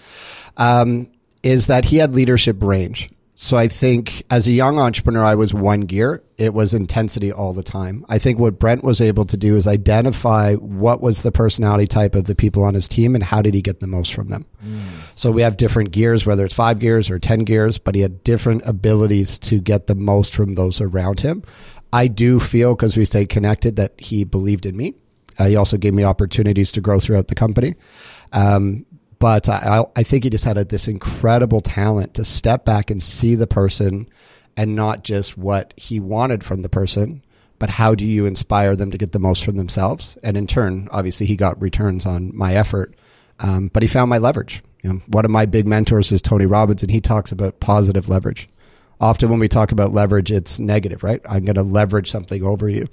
um, 0.57 1.07
is 1.43 1.67
that 1.67 1.85
he 1.85 1.97
had 1.97 2.15
leadership 2.15 2.63
range. 2.63 3.11
So 3.39 3.55
I 3.55 3.67
think 3.67 4.23
as 4.31 4.47
a 4.47 4.51
young 4.51 4.79
entrepreneur, 4.79 5.23
I 5.23 5.35
was 5.35 5.53
one 5.53 5.81
gear. 5.81 6.23
It 6.37 6.55
was 6.55 6.73
intensity 6.73 7.31
all 7.31 7.53
the 7.53 7.61
time. 7.61 8.03
I 8.09 8.17
think 8.17 8.39
what 8.39 8.57
Brent 8.57 8.83
was 8.83 8.99
able 8.99 9.25
to 9.25 9.37
do 9.37 9.55
is 9.55 9.67
identify 9.67 10.55
what 10.55 11.01
was 11.01 11.21
the 11.21 11.31
personality 11.31 11.85
type 11.85 12.15
of 12.15 12.23
the 12.23 12.33
people 12.33 12.63
on 12.63 12.73
his 12.73 12.87
team 12.87 13.13
and 13.13 13.23
how 13.23 13.43
did 13.43 13.53
he 13.53 13.61
get 13.61 13.79
the 13.79 13.85
most 13.85 14.15
from 14.15 14.29
them. 14.29 14.47
Mm. 14.65 14.87
So 15.13 15.29
we 15.29 15.43
have 15.43 15.55
different 15.55 15.91
gears, 15.91 16.25
whether 16.25 16.45
it's 16.45 16.53
five 16.55 16.79
gears 16.79 17.11
or 17.11 17.19
10 17.19 17.41
gears, 17.41 17.77
but 17.77 17.93
he 17.93 18.01
had 18.01 18.23
different 18.23 18.63
abilities 18.65 19.37
to 19.37 19.61
get 19.61 19.85
the 19.85 19.93
most 19.93 20.33
from 20.33 20.55
those 20.55 20.81
around 20.81 21.19
him. 21.19 21.43
I 21.93 22.07
do 22.07 22.39
feel 22.39 22.73
because 22.73 22.97
we 22.97 23.05
stayed 23.05 23.29
connected 23.29 23.75
that 23.75 23.93
he 23.99 24.23
believed 24.23 24.65
in 24.65 24.75
me. 24.75 24.95
Uh, 25.37 25.45
he 25.45 25.55
also 25.55 25.77
gave 25.77 25.93
me 25.93 26.03
opportunities 26.03 26.71
to 26.71 26.81
grow 26.81 26.99
throughout 26.99 27.27
the 27.27 27.35
company. 27.35 27.75
Um, 28.33 28.86
but 29.19 29.49
I, 29.49 29.83
I 29.95 30.03
think 30.03 30.23
he 30.23 30.29
just 30.29 30.45
had 30.45 30.57
a, 30.57 30.65
this 30.65 30.87
incredible 30.87 31.61
talent 31.61 32.13
to 32.15 32.25
step 32.25 32.65
back 32.65 32.91
and 32.91 33.01
see 33.01 33.35
the 33.35 33.47
person 33.47 34.09
and 34.55 34.75
not 34.75 35.03
just 35.03 35.37
what 35.37 35.73
he 35.77 35.99
wanted 35.99 36.43
from 36.43 36.61
the 36.61 36.69
person, 36.69 37.23
but 37.59 37.69
how 37.69 37.95
do 37.95 38.05
you 38.05 38.25
inspire 38.25 38.75
them 38.75 38.91
to 38.91 38.97
get 38.97 39.11
the 39.11 39.19
most 39.19 39.43
from 39.43 39.57
themselves? 39.57 40.17
And 40.23 40.37
in 40.37 40.47
turn, 40.47 40.87
obviously, 40.91 41.25
he 41.25 41.35
got 41.35 41.61
returns 41.61 42.05
on 42.05 42.35
my 42.35 42.55
effort, 42.55 42.95
um, 43.39 43.69
but 43.69 43.83
he 43.83 43.87
found 43.87 44.09
my 44.09 44.17
leverage. 44.17 44.63
You 44.83 44.93
know, 44.93 45.01
one 45.07 45.25
of 45.25 45.31
my 45.31 45.45
big 45.45 45.67
mentors 45.67 46.11
is 46.11 46.21
Tony 46.21 46.45
Robbins, 46.45 46.83
and 46.83 46.91
he 46.91 47.01
talks 47.01 47.31
about 47.31 47.59
positive 47.59 48.09
leverage. 48.09 48.49
Often, 48.99 49.29
when 49.29 49.39
we 49.39 49.47
talk 49.47 49.71
about 49.71 49.93
leverage, 49.93 50.31
it's 50.31 50.59
negative, 50.59 51.03
right? 51.03 51.21
I'm 51.27 51.45
going 51.45 51.55
to 51.55 51.63
leverage 51.63 52.09
something 52.09 52.43
over 52.43 52.67
you. 52.67 52.87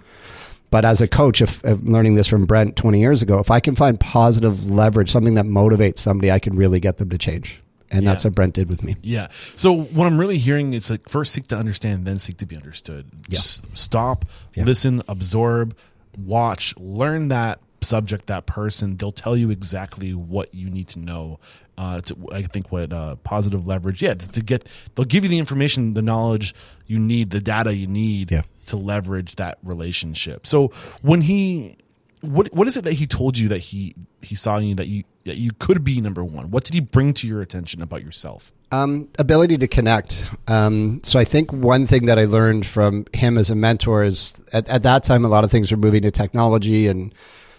But 0.75 0.85
as 0.85 1.01
a 1.01 1.07
coach, 1.07 1.41
if, 1.41 1.65
if, 1.65 1.81
learning 1.85 2.15
this 2.15 2.27
from 2.27 2.47
Brent 2.47 2.75
20 2.75 2.99
years 2.99 3.23
ago, 3.23 3.39
if 3.39 3.49
I 3.49 3.61
can 3.61 3.77
find 3.77 4.01
positive 4.01 4.69
leverage, 4.69 5.09
something 5.09 5.35
that 5.35 5.45
motivates 5.45 5.99
somebody, 5.99 6.33
I 6.33 6.41
can 6.41 6.57
really 6.57 6.81
get 6.81 6.97
them 6.97 7.11
to 7.11 7.17
change. 7.17 7.63
And 7.93 8.03
yeah. 8.03 8.11
that's 8.11 8.25
what 8.25 8.35
Brent 8.35 8.55
did 8.55 8.69
with 8.69 8.83
me. 8.83 8.97
Yeah. 9.01 9.29
So 9.55 9.73
what 9.73 10.09
I'm 10.09 10.19
really 10.19 10.37
hearing 10.37 10.73
is 10.73 10.91
like 10.91 11.09
first 11.09 11.33
seek 11.33 11.47
to 11.47 11.57
understand, 11.57 12.07
then 12.09 12.19
seek 12.19 12.39
to 12.39 12.47
be 12.47 12.57
understood. 12.57 13.09
Yeah. 13.29 13.37
Just 13.37 13.77
stop, 13.79 14.25
yeah. 14.55 14.65
listen, 14.65 15.01
absorb, 15.07 15.77
watch, 16.19 16.77
learn 16.77 17.29
that 17.29 17.61
subject, 17.81 18.27
that 18.27 18.47
person. 18.47 18.97
They'll 18.97 19.13
tell 19.13 19.37
you 19.37 19.51
exactly 19.51 20.13
what 20.13 20.53
you 20.53 20.71
need 20.71 20.89
to 20.89 20.99
know. 20.99 21.39
Uh, 21.79 22.01
to, 22.01 22.17
I 22.33 22.43
think 22.43 22.73
what 22.73 22.93
uh, 22.93 23.15
positive 23.23 23.65
leverage, 23.65 24.03
yeah, 24.03 24.15
to, 24.15 24.29
to, 24.29 24.41
get, 24.41 24.69
they'll 24.97 25.07
give 25.07 25.23
you 25.23 25.31
the 25.31 25.39
information, 25.39 25.95
the 25.95 26.03
knowledge 26.03 26.53
you 26.89 26.99
need, 26.99 27.31
the 27.31 27.41
data 27.41 27.73
you 27.77 27.87
need. 27.87 28.33
Yeah 28.33 28.43
to 28.65 28.77
leverage 28.77 29.37
that 29.37 29.59
relationship. 29.63 30.47
So 30.47 30.69
when 31.03 31.23
he 31.23 31.77
what 32.21 32.53
what 32.55 32.67
is 32.67 32.77
it 32.77 32.85
that 32.85 32.95
he 32.95 33.07
told 33.07 33.39
you 33.39 33.49
that 33.49 33.59
he 33.59 33.95
he 34.23 34.35
saw 34.35 34.57
in 34.57 34.65
you 34.65 34.75
that 34.77 34.89
you 34.89 35.05
that 35.25 35.37
you 35.37 35.53
could 35.59 35.85
be 35.85 36.01
number 36.01 36.25
one? 36.25 36.51
What 36.51 36.65
did 36.65 36.75
he 36.75 36.81
bring 36.81 37.15
to 37.15 37.27
your 37.27 37.43
attention 37.43 37.83
about 37.83 38.03
yourself? 38.03 38.53
Um, 38.73 39.09
ability 39.19 39.59
to 39.59 39.69
connect. 39.69 40.31
Um, 40.49 41.01
so 41.05 41.19
I 41.19 41.25
think 41.25 41.53
one 41.53 41.87
thing 41.87 42.07
that 42.07 42.19
I 42.19 42.25
learned 42.25 42.67
from 42.67 43.07
him 43.13 43.39
as 43.39 43.51
a 43.51 43.55
mentor 43.55 44.03
is 44.05 44.35
at, 44.53 44.69
at 44.69 44.83
that 44.83 45.05
time 45.05 45.25
a 45.25 45.29
lot 45.29 45.45
of 45.45 45.51
things 45.51 45.71
were 45.71 45.77
moving 45.77 46.03
to 46.03 46.11
technology 46.11 46.89
and 46.89 47.15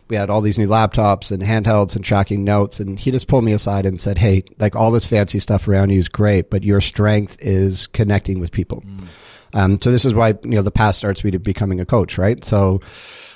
we 0.07 0.15
had 0.15 0.29
all 0.29 0.41
these 0.41 0.57
new 0.57 0.67
laptops 0.67 1.31
and 1.31 1.41
handhelds 1.41 1.95
and 1.95 2.05
tracking 2.05 2.43
notes 2.43 2.79
and 2.79 2.99
he 2.99 3.11
just 3.11 3.27
pulled 3.27 3.43
me 3.43 3.53
aside 3.53 3.85
and 3.85 3.99
said 3.99 4.17
hey 4.17 4.43
like 4.59 4.75
all 4.75 4.91
this 4.91 5.05
fancy 5.05 5.39
stuff 5.39 5.67
around 5.67 5.89
you 5.89 5.97
is 5.97 6.07
great 6.07 6.49
but 6.49 6.63
your 6.63 6.79
strength 6.79 7.37
is 7.39 7.87
connecting 7.87 8.39
with 8.39 8.51
people 8.51 8.81
mm. 8.81 9.07
Um, 9.55 9.81
so 9.81 9.89
this 9.89 10.05
is 10.05 10.13
why 10.13 10.29
you 10.43 10.51
know 10.51 10.61
the 10.61 10.69
path 10.69 10.95
starts 10.95 11.23
me 11.23 11.31
to 11.31 11.39
becoming 11.39 11.79
a 11.79 11.85
coach, 11.85 12.17
right? 12.19 12.43
So 12.43 12.81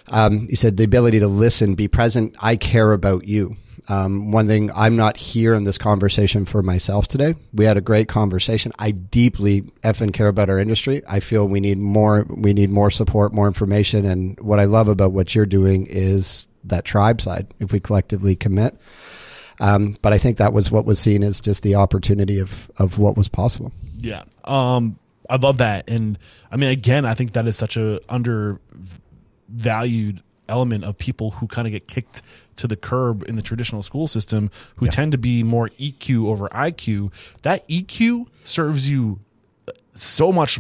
um, 0.10 0.47
he 0.47 0.55
said 0.55 0.77
the 0.77 0.84
ability 0.84 1.19
to 1.19 1.27
listen, 1.27 1.75
be 1.75 1.88
present. 1.88 2.36
I 2.39 2.58
care 2.58 2.91
about 2.91 3.27
you. 3.27 3.55
Um, 3.88 4.32
one 4.32 4.47
thing, 4.47 4.69
I'm 4.75 4.95
not 4.95 5.17
here 5.17 5.55
in 5.55 5.63
this 5.63 5.79
conversation 5.79 6.45
for 6.45 6.62
myself 6.62 7.08
today. 7.08 7.36
We 7.53 7.65
had 7.65 7.77
a 7.77 7.82
great 7.82 8.08
conversation. 8.08 8.71
I 8.77 8.91
deeply 8.91 9.62
effing 9.84 10.13
care 10.13 10.27
about 10.27 10.49
our 10.49 10.60
industry. 10.60 11.01
I 11.08 11.21
feel 11.21 11.47
we 11.47 11.60
need 11.60 11.79
more. 11.79 12.25
We 12.29 12.53
need 12.53 12.69
more 12.69 12.91
support, 12.91 13.34
more 13.34 13.47
information. 13.47 14.05
And 14.05 14.39
what 14.41 14.60
I 14.60 14.65
love 14.65 14.89
about 14.89 15.13
what 15.13 15.34
you're 15.34 15.47
doing 15.47 15.88
is 15.88 16.47
that 16.65 16.86
tribe 16.86 17.21
side. 17.21 17.47
If 17.60 17.71
we 17.71 17.79
collectively 17.79 18.36
commit. 18.36 18.77
Um, 19.62 19.97
but 20.01 20.13
I 20.13 20.17
think 20.17 20.38
that 20.38 20.53
was 20.53 20.71
what 20.71 20.86
was 20.86 20.99
seen 20.99 21.23
as 21.23 21.41
just 21.41 21.63
the 21.63 21.75
opportunity 21.75 22.39
of 22.39 22.69
of 22.77 22.99
what 22.99 23.17
was 23.17 23.27
possible. 23.27 23.71
Yeah. 23.97 24.23
Um, 24.45 24.99
I 25.30 25.38
love 25.38 25.60
that, 25.60 25.89
and 25.89 26.18
I 26.52 26.58
mean, 26.58 26.72
again, 26.72 27.06
I 27.06 27.13
think 27.13 27.32
that 27.34 27.48
is 27.48 27.56
such 27.56 27.78
a 27.78 28.02
undervalued 28.10 30.22
element 30.50 30.84
of 30.84 30.98
people 30.98 31.32
who 31.32 31.48
kind 31.48 31.68
of 31.68 31.72
get 31.72 31.88
kicked 31.88 32.22
to 32.58 32.68
the 32.68 32.76
curb 32.76 33.24
in 33.28 33.36
the 33.36 33.42
traditional 33.42 33.84
school 33.84 34.08
system, 34.08 34.52
who 34.78 34.86
yeah. 34.86 34.92
tend 34.92 35.12
to 35.13 35.18
be 35.18 35.44
more 35.44 35.70
EQ 35.80 36.28
over 36.28 36.50
IQ. 36.50 37.13
That 37.44 37.65
EQ 37.68 38.28
serves 38.44 38.89
you 38.89 39.20
uh, 39.68 39.72
so 39.94 40.32
much 40.32 40.60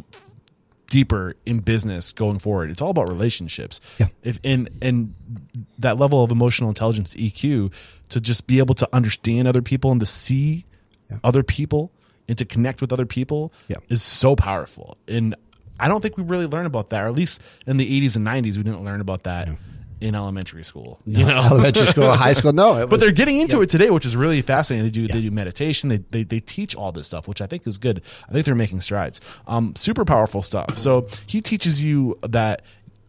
deeper 0.89 1.35
in 1.45 1.59
business 1.59 2.13
going 2.13 2.39
forward. 2.39 2.71
It's 2.71 2.81
all 2.81 2.89
about 2.89 3.07
relationships. 3.07 3.81
Yeah. 3.97 4.07
If 4.23 4.39
and 4.43 4.69
and 4.81 5.13
that 5.77 5.97
level 5.97 6.23
of 6.23 6.31
emotional 6.31 6.69
intelligence 6.69 7.13
EQ 7.15 7.73
to 8.09 8.21
just 8.21 8.47
be 8.47 8.59
able 8.59 8.75
to 8.75 8.89
understand 8.93 9.47
other 9.47 9.61
people 9.61 9.91
and 9.91 9.99
to 9.99 10.05
see 10.05 10.65
yeah. 11.09 11.17
other 11.23 11.43
people 11.43 11.91
and 12.29 12.37
to 12.37 12.45
connect 12.45 12.79
with 12.79 12.93
other 12.93 13.05
people 13.05 13.51
yeah. 13.67 13.77
is 13.89 14.01
so 14.01 14.35
powerful. 14.35 14.97
And 15.07 15.35
I 15.79 15.87
don't 15.89 15.99
think 15.99 16.15
we 16.15 16.23
really 16.23 16.45
learn 16.45 16.65
about 16.65 16.91
that, 16.91 17.03
or 17.03 17.07
at 17.07 17.15
least 17.15 17.41
in 17.67 17.77
the 17.77 18.01
80s 18.01 18.15
and 18.15 18.25
90s, 18.25 18.55
we 18.55 18.63
didn't 18.63 18.85
learn 18.85 19.01
about 19.01 19.23
that. 19.23 19.49
In 20.01 20.15
elementary 20.15 20.63
school, 20.63 20.97
no, 21.05 21.19
you 21.19 21.25
know, 21.25 21.37
elementary 21.37 21.85
school, 21.85 22.09
high 22.11 22.31
school, 22.31 22.53
no. 22.53 22.71
Was, 22.75 22.85
but 22.87 22.99
they're 23.01 23.11
getting 23.11 23.41
into 23.41 23.57
yeah. 23.57 23.63
it 23.63 23.69
today, 23.69 23.89
which 23.89 24.05
is 24.05 24.15
really 24.15 24.41
fascinating. 24.41 24.85
They 24.85 24.91
do 24.91 25.01
yeah. 25.01 25.13
they 25.13 25.21
do 25.23 25.29
meditation, 25.29 25.89
they, 25.89 25.97
they 25.97 26.23
they 26.23 26.39
teach 26.39 26.73
all 26.73 26.93
this 26.93 27.07
stuff, 27.07 27.27
which 27.27 27.41
I 27.41 27.47
think 27.47 27.67
is 27.67 27.77
good. 27.77 28.01
I 28.29 28.31
think 28.31 28.45
they're 28.45 28.55
making 28.55 28.79
strides. 28.79 29.19
Um, 29.45 29.75
super 29.75 30.05
powerful 30.05 30.41
stuff. 30.41 30.77
So 30.77 31.09
he 31.27 31.41
teaches 31.41 31.83
you 31.83 32.17
that 32.21 32.61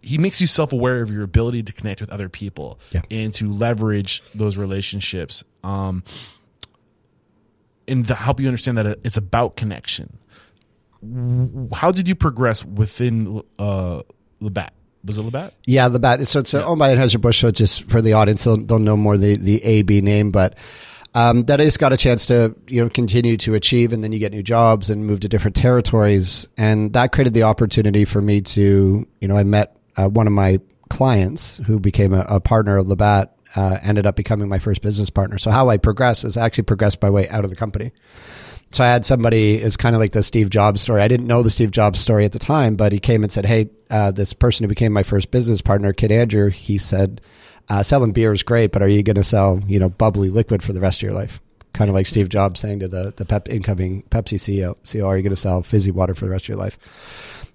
he 0.03 0.19
makes 0.19 0.41
you 0.41 0.49
self 0.49 0.73
aware 0.73 1.01
of 1.01 1.13
your 1.13 1.23
ability 1.23 1.63
to 1.63 1.73
connect 1.73 2.01
with 2.01 2.11
other 2.11 2.29
people 2.29 2.81
Yeah. 2.91 3.03
and 3.09 3.33
to 3.35 3.53
leverage 3.53 4.21
those 4.35 4.57
relationships. 4.59 5.45
Um, 5.63 6.03
and 7.91 8.07
to 8.07 8.15
help 8.15 8.41
you 8.41 8.47
understand 8.47 8.79
that 8.79 8.87
it's 9.05 9.17
about 9.17 9.57
connection. 9.57 10.19
How 11.75 11.93
did 11.93 12.09
you 12.09 12.15
progress 12.15 12.65
within 12.65 13.43
uh, 13.59 14.03
Labatt? 14.41 14.73
Was 15.05 15.17
it 15.17 15.23
Labatt? 15.23 15.55
Yeah, 15.65 15.89
bat. 15.89 16.27
So 16.29 16.41
it's 16.41 16.53
uh, 16.53 16.65
owned 16.65 16.79
by 16.79 16.95
Anheuser 16.95 17.21
Busch. 17.21 17.41
So 17.41 17.51
just 17.51 17.85
for 17.91 18.03
the 18.03 18.13
audience, 18.13 18.45
they'll, 18.45 18.59
they'll 18.59 18.79
know 18.79 18.97
more 18.97 19.17
the 19.17 19.37
the 19.37 19.63
AB 19.65 20.01
name, 20.01 20.31
but. 20.31 20.57
Um, 21.13 21.43
that 21.47 21.61
I 21.61 21.65
just 21.65 21.81
got 21.81 21.93
a 21.93 21.97
chance 21.97 22.27
to 22.27 22.55
you 22.69 22.85
know 22.85 22.89
continue 22.89 23.37
to 23.39 23.55
achieve, 23.55 23.93
and 23.93 24.05
then 24.05 24.13
you 24.13 24.21
get 24.21 24.31
new 24.31 24.45
jobs 24.45 24.91
and 24.91 25.05
move 25.05 25.19
to 25.21 25.29
different 25.29 25.57
territories, 25.57 26.49
and 26.57 26.93
that 26.93 27.11
created 27.11 27.35
the 27.35 27.43
opportunity 27.43 28.05
for 28.05 28.23
me 28.23 28.41
to 28.43 29.05
you 29.21 29.27
know 29.27 29.37
I 29.37 29.43
met 29.43 29.77
uh, 29.97 30.09
one 30.09 30.29
of 30.29 30.33
my 30.33 30.61
clients 30.89 31.57
who 31.67 31.81
became 31.81 32.15
a, 32.15 32.25
a 32.29 32.39
partner 32.39 32.77
of 32.77 32.87
Labatt, 32.87 33.35
uh, 33.57 33.79
ended 33.83 34.07
up 34.07 34.17
becoming 34.17 34.49
my 34.49 34.59
first 34.59 34.83
business 34.83 35.11
partner. 35.11 35.39
So 35.39 35.51
how 35.51 35.69
I 35.69 35.77
progressed 35.77 36.25
is 36.25 36.37
I 36.37 36.45
actually 36.47 36.65
progressed 36.65 37.03
my 37.03 37.11
way 37.11 37.29
out 37.29 37.45
of 37.45 37.51
the 37.51 37.57
company. 37.57 37.93
So 38.73 38.85
I 38.85 38.87
had 38.87 39.05
somebody 39.05 39.61
is 39.61 39.77
kind 39.77 39.97
of 39.97 40.01
like 40.01 40.13
the 40.13 40.23
Steve 40.23 40.49
Jobs 40.49 40.81
story. 40.81 41.03
I 41.03 41.09
didn't 41.09 41.27
know 41.27 41.43
the 41.43 41.51
Steve 41.51 41.73
Jobs 41.73 41.99
story 41.99 42.25
at 42.25 42.33
the 42.33 42.39
time, 42.39 42.77
but 42.77 42.93
he 42.93 43.01
came 43.01 43.25
and 43.25 43.33
said, 43.33 43.45
"Hey, 43.45 43.69
uh, 43.91 44.13
this 44.13 44.33
person 44.33 44.63
who 44.63 44.69
became 44.69 44.93
my 44.93 45.03
first 45.03 45.33
business 45.33 45.61
partner, 45.61 45.93
Kid 45.93 46.13
Andrew, 46.13 46.51
he 46.51 46.79
said, 46.79 47.21
uh, 47.69 47.83
selling 47.83 48.13
beer 48.13 48.33
is 48.33 48.45
great, 48.45 48.71
but 48.71 48.83
are 48.83 48.89
you 48.89 49.03
going 49.03 49.17
to 49.17 49.25
sell, 49.25 49.61
you 49.67 49.81
know, 49.81 49.89
bubbly 49.89 50.31
liquid 50.31 50.63
for 50.63 50.73
the 50.73 50.81
rest 50.81 50.99
of 50.99 51.03
your 51.03 51.13
life?" 51.13 51.41
Kind 51.73 51.89
of 51.89 51.95
like 51.95 52.07
Steve 52.07 52.29
Jobs 52.29 52.61
saying 52.61 52.79
to 52.81 52.89
the 52.89 53.13
the 53.17 53.25
Pep, 53.25 53.49
incoming 53.49 54.05
Pepsi 54.11 54.39
CEO, 54.39 54.77
CEO, 54.85 55.07
"Are 55.07 55.17
you 55.17 55.25
going 55.25 55.31
to 55.31 55.37
sell 55.37 55.63
fizzy 55.63 55.91
water 55.91 56.15
for 56.15 56.25
the 56.25 56.31
rest 56.31 56.45
of 56.45 56.51
your 56.51 56.59
life?" 56.59 56.79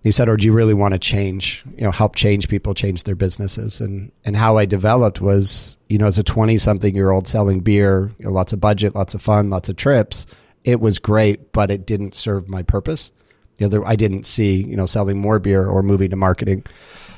He 0.06 0.12
said, 0.12 0.30
"Or 0.30 0.38
do 0.38 0.46
you 0.46 0.54
really 0.54 0.74
want 0.74 0.94
to 0.94 1.00
change, 1.00 1.66
you 1.76 1.84
know, 1.84 1.92
help 1.92 2.16
change 2.16 2.48
people, 2.48 2.74
change 2.74 3.04
their 3.04 3.16
businesses?" 3.16 3.82
And 3.82 4.14
and 4.24 4.38
how 4.38 4.58
I 4.58 4.66
developed 4.66 5.20
was, 5.20 5.78
you 5.90 5.98
know, 5.98 6.06
as 6.06 6.18
a 6.18 6.24
twenty 6.24 6.58
something 6.58 6.96
year 6.96 7.12
old 7.12 7.28
selling 7.28 7.60
beer, 7.60 8.12
you 8.18 8.26
know, 8.26 8.32
lots 8.32 8.54
of 8.54 8.62
budget, 8.62 8.96
lots 8.96 9.14
of 9.14 9.22
fun, 9.22 9.50
lots 9.50 9.68
of 9.68 9.76
trips 9.76 10.26
it 10.66 10.82
was 10.82 11.00
great, 11.00 11.54
but 11.54 11.72
it 11.72 11.86
didn't 11.86 12.16
serve 12.16 12.50
my 12.50 12.64
purpose. 12.64 13.12
The 13.58 13.66
other, 13.66 13.86
I 13.86 13.96
didn't 13.96 14.26
see, 14.26 14.64
you 14.64 14.76
know, 14.76 14.88
selling 14.88 15.18
more 15.18 15.40
beer 15.40 15.66
or 15.66 15.82
moving 15.84 16.10
to 16.10 16.16
marketing. 16.16 16.66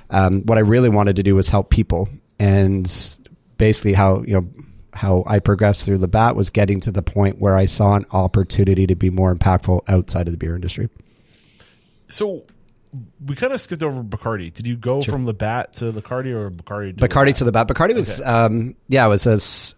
Um, 0.10 0.42
what 0.44 0.58
I 0.58 0.62
really 0.62 0.90
wanted 0.90 1.16
to 1.16 1.24
do 1.24 1.34
was 1.34 1.50
help 1.50 1.70
people, 1.70 2.10
and 2.40 2.86
basically 3.58 3.94
how 3.94 4.22
you 4.22 4.34
know 4.34 4.48
how 4.94 5.24
I 5.26 5.40
progressed 5.40 5.86
through 5.86 5.98
Labatt 5.98 6.36
was 6.36 6.50
getting 6.50 6.80
to 6.82 6.92
the 6.92 7.02
point 7.02 7.40
where 7.40 7.56
I 7.56 7.66
saw 7.66 7.96
an 7.96 8.06
opportunity 8.12 8.88
to 8.88 8.96
be 8.96 9.10
more 9.10 9.34
impactful 9.34 9.82
outside 9.88 10.28
of 10.28 10.34
the 10.34 10.38
beer 10.38 10.56
industry. 10.56 10.90
So 12.10 12.44
we 13.26 13.36
kind 13.36 13.54
of 13.54 13.60
skipped 13.62 13.84
over 13.84 14.04
Bacardi. 14.04 14.52
Did 14.54 14.66
you 14.68 14.76
go 14.78 15.02
from 15.02 15.26
Labatt 15.26 15.74
to 15.74 15.92
Bacardi 15.92 16.34
or 16.34 16.50
Bacardi? 16.50 16.98
To 16.98 17.08
Bacardi 17.08 17.26
Labatt? 17.28 17.36
to 17.36 17.46
Labatt. 17.46 17.68
Bacardi 17.68 17.96
was, 17.96 18.20
Okay. 18.22 18.30
um, 18.30 18.76
yeah, 18.88 19.06
it 19.06 19.10
was 19.10 19.26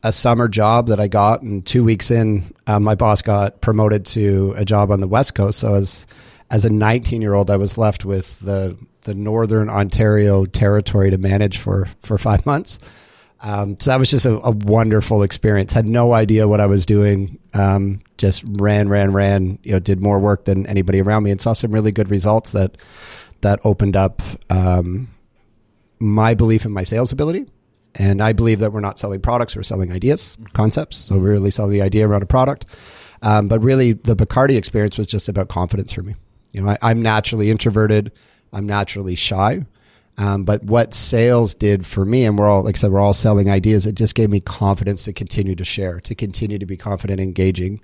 a 0.04 0.12
summer 0.14 0.48
job 0.48 0.88
that 0.88 1.00
I 1.00 1.08
got, 1.08 1.42
and 1.42 1.66
two 1.66 1.84
weeks 1.84 2.12
in, 2.12 2.54
uh, 2.68 2.80
my 2.80 2.96
boss 2.96 3.22
got 3.22 3.62
promoted 3.62 4.06
to 4.08 4.54
a 4.58 4.64
job 4.66 4.92
on 4.92 5.02
the 5.02 5.08
West 5.08 5.36
Coast. 5.36 5.60
So 5.60 5.74
as 5.76 6.06
as 6.52 6.66
a 6.66 6.70
19 6.70 7.22
year 7.22 7.34
old, 7.34 7.50
I 7.52 7.58
was 7.58 7.78
left 7.78 8.06
with 8.06 8.40
the 8.40 8.78
the 9.04 9.14
Northern 9.16 9.70
Ontario 9.70 10.46
territory 10.46 11.10
to 11.10 11.18
manage 11.18 11.58
for 11.58 11.88
for 12.04 12.18
five 12.18 12.46
months. 12.48 12.80
Um, 13.42 13.80
so 13.80 13.92
that 13.92 14.00
was 14.00 14.10
just 14.10 14.26
a, 14.26 14.38
a 14.46 14.52
wonderful 14.52 15.24
experience. 15.24 15.72
Had 15.72 15.86
no 15.86 16.14
idea 16.14 16.48
what 16.48 16.60
I 16.60 16.66
was 16.66 16.86
doing. 16.86 17.40
Um, 17.54 18.02
just 18.18 18.44
ran, 18.46 18.90
ran, 18.90 19.14
ran. 19.14 19.60
You 19.64 19.74
know, 19.74 19.80
did 19.80 20.02
more 20.02 20.20
work 20.20 20.46
than 20.46 20.66
anybody 20.68 21.02
around 21.02 21.24
me, 21.24 21.32
and 21.32 21.40
saw 21.40 21.54
some 21.54 21.72
really 21.72 21.92
good 21.92 22.10
results 22.10 22.52
that 22.52 22.78
that 23.42 23.60
opened 23.64 23.96
up 23.96 24.22
um, 24.50 25.08
my 26.00 26.34
belief 26.34 26.66
in 26.66 26.72
my 26.72 26.84
sales 26.84 27.12
ability. 27.12 27.46
And 27.96 28.22
I 28.22 28.34
believe 28.34 28.60
that 28.60 28.72
we're 28.72 28.82
not 28.82 29.00
selling 29.00 29.20
products, 29.22 29.56
we're 29.56 29.64
selling 29.64 29.92
ideas, 29.92 30.38
concepts. 30.54 30.98
So 30.98 31.16
we 31.18 31.28
really 31.30 31.52
sell 31.52 31.68
the 31.68 31.82
idea 31.82 32.08
around 32.08 32.24
a 32.24 32.28
product. 32.28 32.66
Um, 33.22 33.48
but 33.48 33.62
really, 33.62 33.94
the 33.94 34.16
Bacardi 34.16 34.58
experience 34.58 34.98
was 34.98 35.08
just 35.08 35.28
about 35.28 35.50
confidence 35.50 35.92
for 35.92 36.04
me. 36.04 36.16
You 36.52 36.62
know, 36.62 36.70
I, 36.70 36.78
I'm 36.82 37.02
naturally 37.02 37.50
introverted, 37.50 38.12
I'm 38.54 38.66
naturally 38.66 39.16
shy. 39.16 39.66
Um, 40.20 40.44
but 40.44 40.62
what 40.64 40.94
sales 40.94 41.56
did 41.56 41.86
for 41.86 42.04
me, 42.04 42.26
and 42.26 42.38
we're 42.38 42.50
all, 42.50 42.64
like 42.64 42.76
I 42.76 42.80
said, 42.80 42.92
we're 42.92 43.00
all 43.00 43.14
selling 43.14 43.50
ideas, 43.50 43.86
it 43.86 43.96
just 43.96 44.16
gave 44.16 44.30
me 44.30 44.42
confidence 44.42 45.06
to 45.06 45.14
continue 45.14 45.56
to 45.56 45.64
share, 45.64 46.02
to 46.02 46.14
continue 46.14 46.60
to 46.60 46.66
be 46.66 46.76
confident, 46.76 47.22
engaging. 47.22 47.80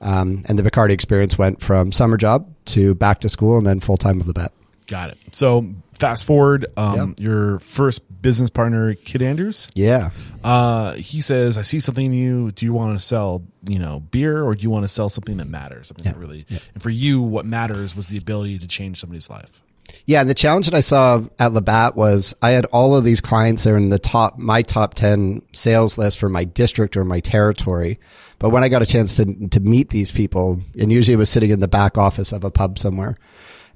Um, 0.00 0.42
and 0.48 0.58
the 0.58 0.68
Bacardi 0.68 0.90
experience 0.90 1.38
went 1.38 1.62
from 1.62 1.92
summer 1.92 2.16
job 2.16 2.52
to 2.66 2.96
back 2.96 3.20
to 3.20 3.28
school 3.28 3.56
and 3.56 3.64
then 3.64 3.78
full 3.78 3.96
time 3.96 4.18
with 4.18 4.26
Labatt. 4.26 4.52
Got 4.88 5.10
it. 5.10 5.18
So 5.32 5.74
fast 5.94 6.24
forward, 6.24 6.66
um, 6.76 7.14
your 7.18 7.60
first 7.60 8.02
business 8.20 8.50
partner, 8.50 8.94
Kid 8.94 9.22
Andrews. 9.22 9.68
Yeah. 9.74 10.10
Uh, 10.44 10.94
he 10.94 11.20
says, 11.20 11.56
"I 11.56 11.62
see 11.62 11.80
something 11.80 12.06
in 12.06 12.12
you. 12.12 12.52
Do 12.52 12.66
you 12.66 12.72
want 12.72 12.98
to 12.98 13.04
sell, 13.04 13.42
you 13.66 13.78
know, 13.78 14.00
beer, 14.00 14.44
or 14.44 14.54
do 14.54 14.62
you 14.62 14.70
want 14.70 14.84
to 14.84 14.88
sell 14.88 15.08
something 15.08 15.38
that 15.38 15.48
matters? 15.48 15.88
Something 15.88 16.04
that 16.04 16.16
really, 16.16 16.46
and 16.74 16.82
for 16.82 16.90
you, 16.90 17.20
what 17.20 17.46
matters 17.46 17.96
was 17.96 18.08
the 18.08 18.18
ability 18.18 18.58
to 18.58 18.68
change 18.68 19.00
somebody's 19.00 19.30
life. 19.30 19.60
Yeah, 20.04 20.20
and 20.20 20.30
the 20.30 20.34
challenge 20.34 20.66
that 20.66 20.74
I 20.74 20.80
saw 20.80 21.22
at 21.38 21.52
Labatt 21.52 21.96
was 21.96 22.34
I 22.42 22.50
had 22.50 22.64
all 22.66 22.94
of 22.94 23.04
these 23.04 23.20
clients 23.20 23.64
that 23.64 23.72
are 23.72 23.76
in 23.76 23.90
the 23.90 23.98
top 23.98 24.38
my 24.38 24.62
top 24.62 24.94
ten 24.94 25.42
sales 25.52 25.98
list 25.98 26.18
for 26.18 26.28
my 26.28 26.44
district 26.44 26.96
or 26.96 27.04
my 27.04 27.20
territory. 27.20 27.98
But 28.38 28.50
when 28.50 28.62
I 28.62 28.68
got 28.68 28.82
a 28.82 28.86
chance 28.86 29.16
to 29.16 29.48
to 29.48 29.60
meet 29.60 29.88
these 29.88 30.12
people, 30.12 30.60
and 30.78 30.92
usually 30.92 31.14
it 31.14 31.18
was 31.18 31.30
sitting 31.30 31.50
in 31.50 31.60
the 31.60 31.68
back 31.68 31.98
office 31.98 32.32
of 32.32 32.44
a 32.44 32.50
pub 32.50 32.78
somewhere, 32.78 33.16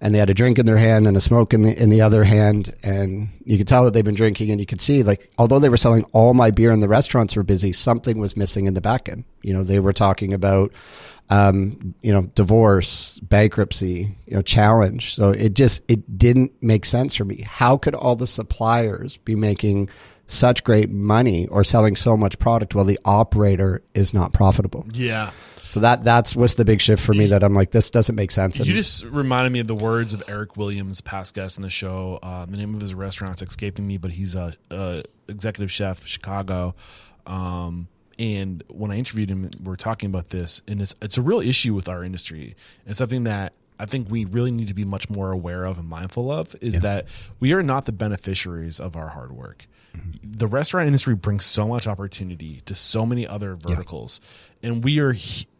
and 0.01 0.15
they 0.15 0.19
had 0.19 0.31
a 0.31 0.35
drink 0.35 0.59
in 0.59 0.67
their 0.67 0.79
hand 0.79 1.07
and 1.07 1.17
a 1.17 1.21
smoke 1.21 1.53
in 1.53 1.63
the 1.63 1.81
in 1.81 1.91
the 1.91 2.01
other 2.01 2.25
hand, 2.25 2.75
and 2.83 3.29
you 3.45 3.59
could 3.59 3.69
tell 3.69 3.85
that 3.85 3.95
they've 3.95 4.05
been 4.05 4.15
drinking, 4.15 4.51
and 4.51 4.61
you 4.61 4.67
could 4.67 4.81
see 4.81 5.03
like 5.03 5.31
although 5.39 5.59
they 5.59 5.69
were 5.69 5.77
selling 5.77 6.05
all 6.13 6.35
my 6.35 6.51
beer 6.51 6.73
and 6.73 6.83
the 6.83 6.89
restaurants 6.89 7.37
were 7.37 7.43
busy, 7.43 7.73
something 7.73 8.19
was 8.19 8.37
missing 8.37 8.67
in 8.67 8.75
the 8.75 8.81
back 8.81 9.09
end. 9.09 9.25
You 9.43 9.53
know, 9.53 9.63
they 9.63 9.81
were 9.81 9.93
talking 9.93 10.33
about 10.33 10.73
um, 11.31 11.95
you 12.03 12.13
know, 12.13 12.23
divorce, 12.35 13.21
bankruptcy, 13.21 14.17
you 14.27 14.35
know, 14.35 14.43
challenge. 14.43 15.15
So 15.15 15.31
it 15.31 15.55
just 15.55 15.83
it 15.89 16.19
didn't 16.19 16.53
make 16.61 16.85
sense 16.85 17.15
for 17.15 17.25
me. 17.25 17.43
How 17.43 17.77
could 17.77 17.95
all 17.95 18.17
the 18.17 18.27
suppliers 18.27 19.17
be 19.19 19.37
making 19.37 19.89
such 20.31 20.63
great 20.63 20.91
money 20.91 21.47
or 21.49 21.65
selling 21.65 21.97
so 21.97 22.17
much 22.17 22.39
product 22.39 22.75
while 22.75 22.85
the 22.85 22.99
operator 23.05 23.83
is 23.95 24.15
not 24.15 24.33
profitable? 24.33 24.87
Yeah, 24.93 25.33
So 25.63 25.81
that 25.81 26.05
that's 26.05 26.37
what's 26.37 26.55
the 26.55 26.65
big 26.65 26.81
shift 26.81 27.05
for 27.05 27.13
me 27.13 27.27
that 27.27 27.43
I'm 27.43 27.55
like, 27.55 27.73
this 27.73 27.91
doesn't 27.91 28.15
make 28.15 28.31
sense. 28.31 28.59
you 28.59 28.73
just 28.73 29.05
reminded 29.05 29.53
me 29.53 29.59
of 29.61 29.67
the 29.67 29.75
words 29.75 30.15
of 30.15 30.23
Eric 30.29 30.57
Williams, 30.57 31.01
past 31.01 31.35
guest 31.35 31.59
in 31.59 31.63
the 31.63 31.71
show. 31.71 32.19
Um, 32.23 32.47
the 32.51 32.59
name 32.59 32.75
of 32.75 32.81
his 32.81 32.95
restaurant's 32.95 33.43
escaping 33.43 33.87
me, 33.87 33.99
but 33.99 34.13
he's 34.13 34.35
a, 34.37 34.55
a 34.71 35.03
executive 35.29 35.71
chef, 35.71 36.07
Chicago. 36.07 36.75
Um, 37.27 37.89
and 38.19 38.63
when 38.69 38.91
I 38.91 38.97
interviewed 38.97 39.31
him, 39.31 39.51
we 39.63 39.73
are 39.73 39.77
talking 39.77 40.11
about 40.11 40.29
this, 40.29 40.63
and 40.69 40.81
it's 40.81 40.95
it's 41.03 41.19
a 41.19 41.23
real 41.23 41.41
issue 41.41 41.75
with 41.75 41.89
our 41.89 42.05
industry. 42.05 42.55
It's 42.87 42.99
something 42.99 43.25
that 43.25 43.55
I 43.79 43.87
think 43.87 44.11
we 44.11 44.27
really 44.27 44.51
need 44.51 44.69
to 44.69 44.75
be 44.75 44.85
much 44.85 45.09
more 45.11 45.33
aware 45.33 45.65
of 45.65 45.79
and 45.79 45.89
mindful 45.89 46.31
of. 46.31 46.55
Is 46.61 46.81
that 46.81 47.07
we 47.41 47.53
are 47.53 47.63
not 47.63 47.87
the 47.87 47.93
beneficiaries 47.93 48.79
of 48.79 48.95
our 48.95 49.09
hard 49.09 49.33
work. 49.33 49.67
The 50.23 50.47
restaurant 50.47 50.87
industry 50.87 51.15
brings 51.15 51.45
so 51.45 51.67
much 51.69 51.87
opportunity 51.87 52.63
to 52.67 52.75
so 52.75 53.05
many 53.05 53.27
other 53.27 53.55
verticals, 53.57 54.21
and 54.63 54.83
we 54.85 55.01
are. 55.01 55.15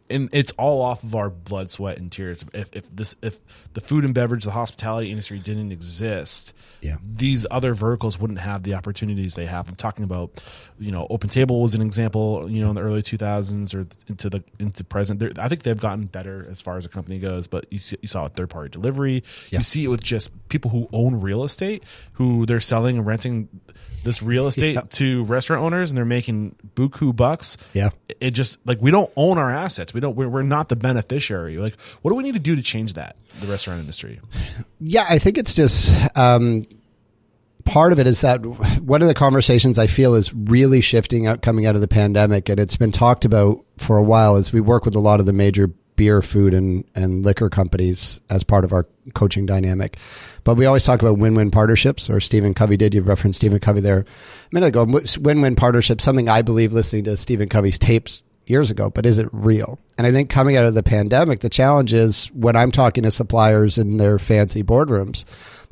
And 0.09 0.27
it's 0.33 0.51
all 0.57 0.81
off 0.81 1.03
of 1.03 1.15
our 1.15 1.29
blood, 1.29 1.71
sweat, 1.71 1.97
and 1.97 2.11
tears. 2.11 2.43
If, 2.53 2.67
if 2.73 2.93
this, 2.93 3.15
if 3.21 3.39
the 3.71 3.79
food 3.79 4.03
and 4.03 4.13
beverage, 4.13 4.43
the 4.43 4.51
hospitality 4.51 5.09
industry 5.09 5.39
didn't 5.39 5.71
exist, 5.71 6.53
Yeah. 6.81 6.97
these 7.01 7.47
other 7.49 7.73
verticals 7.73 8.19
wouldn't 8.19 8.39
have 8.39 8.63
the 8.63 8.73
opportunities 8.73 9.35
they 9.35 9.45
have. 9.45 9.69
I'm 9.69 9.75
talking 9.75 10.03
about, 10.03 10.43
you 10.77 10.91
know, 10.91 11.07
Open 11.09 11.29
Table 11.29 11.61
was 11.61 11.75
an 11.75 11.81
example, 11.81 12.45
you 12.51 12.59
know, 12.61 12.71
in 12.71 12.75
the 12.75 12.81
early 12.81 13.01
2000s 13.01 13.73
or 13.73 13.87
into 14.09 14.29
the 14.29 14.43
into 14.59 14.83
present. 14.83 15.21
They're, 15.21 15.31
I 15.39 15.47
think 15.47 15.63
they've 15.63 15.79
gotten 15.79 16.07
better 16.07 16.45
as 16.51 16.59
far 16.59 16.75
as 16.75 16.85
a 16.85 16.89
company 16.89 17.17
goes, 17.17 17.47
but 17.47 17.65
you, 17.71 17.79
see, 17.79 17.95
you 18.01 18.09
saw 18.09 18.25
a 18.25 18.29
third 18.29 18.49
party 18.49 18.67
delivery. 18.67 19.23
You 19.49 19.63
see 19.63 19.85
it 19.85 19.87
with 19.87 20.03
just 20.03 20.29
people 20.49 20.71
who 20.71 20.89
own 20.91 21.21
real 21.21 21.45
estate, 21.45 21.85
who 22.13 22.45
they're 22.45 22.59
selling 22.59 22.97
and 22.97 23.05
renting 23.05 23.47
this 24.03 24.21
real 24.23 24.47
estate 24.47 24.75
Yeah. 24.75 24.81
to 24.89 25.23
restaurant 25.25 25.63
owners, 25.63 25.91
and 25.91 25.97
they're 25.97 26.05
making 26.05 26.55
buku 26.75 27.15
bucks. 27.15 27.57
Yeah. 27.73 27.89
it 28.19 28.31
just 28.31 28.59
like 28.65 28.79
we 28.81 28.91
don't 28.91 29.11
own 29.15 29.37
our 29.37 29.49
assets. 29.49 29.93
We 29.93 29.99
don't. 29.99 30.15
We're, 30.15 30.29
we're 30.29 30.41
not 30.41 30.69
the 30.69 30.75
beneficiary. 30.75 31.57
Like, 31.57 31.79
what 32.01 32.11
do 32.11 32.15
we 32.15 32.23
need 32.23 32.33
to 32.33 32.39
do 32.39 32.55
to 32.55 32.61
change 32.61 32.93
that? 32.95 33.15
The 33.39 33.47
restaurant 33.47 33.79
industry. 33.79 34.19
Yeah, 34.79 35.05
I 35.09 35.17
think 35.19 35.37
it's 35.37 35.53
just 35.55 35.91
um, 36.17 36.65
part 37.65 37.91
of 37.91 37.99
it 37.99 38.07
is 38.07 38.21
that 38.21 38.37
one 38.81 39.01
of 39.01 39.07
the 39.07 39.13
conversations 39.13 39.77
I 39.79 39.87
feel 39.87 40.15
is 40.15 40.33
really 40.33 40.81
shifting 40.81 41.27
out 41.27 41.41
coming 41.41 41.65
out 41.65 41.75
of 41.75 41.81
the 41.81 41.87
pandemic, 41.87 42.49
and 42.49 42.59
it's 42.59 42.77
been 42.77 42.91
talked 42.91 43.25
about 43.25 43.63
for 43.77 43.97
a 43.97 44.03
while. 44.03 44.35
As 44.35 44.51
we 44.51 44.61
work 44.61 44.85
with 44.85 44.95
a 44.95 44.99
lot 44.99 45.19
of 45.19 45.25
the 45.25 45.33
major 45.33 45.71
beer, 46.01 46.19
food, 46.23 46.51
and 46.51 46.83
and 46.95 47.23
liquor 47.23 47.47
companies 47.47 48.19
as 48.31 48.43
part 48.43 48.65
of 48.65 48.73
our 48.73 48.87
coaching 49.13 49.45
dynamic, 49.45 49.97
but 50.43 50.55
we 50.55 50.65
always 50.65 50.83
talk 50.83 50.99
about 50.99 51.19
win-win 51.19 51.51
partnerships. 51.51 52.09
Or 52.09 52.19
Stephen 52.19 52.55
Covey 52.55 52.75
did. 52.75 52.95
You 52.95 53.03
referenced 53.03 53.39
Stephen 53.39 53.59
Covey 53.59 53.81
there 53.81 53.99
a 53.99 54.05
minute 54.51 54.69
ago. 54.69 54.83
Win-win 55.19 55.55
partnerships, 55.55 56.03
something 56.03 56.27
I 56.27 56.41
believe 56.41 56.73
listening 56.73 57.03
to 57.03 57.17
Stephen 57.17 57.49
Covey's 57.49 57.77
tapes 57.77 58.23
years 58.47 58.71
ago, 58.71 58.89
but 58.89 59.05
is 59.05 59.19
it 59.19 59.29
real? 59.31 59.77
And 59.99 60.07
I 60.07 60.11
think 60.11 60.31
coming 60.31 60.57
out 60.57 60.65
of 60.65 60.73
the 60.73 60.81
pandemic, 60.81 61.41
the 61.41 61.49
challenge 61.49 61.93
is 61.93 62.31
when 62.33 62.55
I'm 62.55 62.71
talking 62.71 63.03
to 63.03 63.11
suppliers 63.11 63.77
in 63.77 63.97
their 63.97 64.17
fancy 64.17 64.63
boardrooms, 64.63 65.25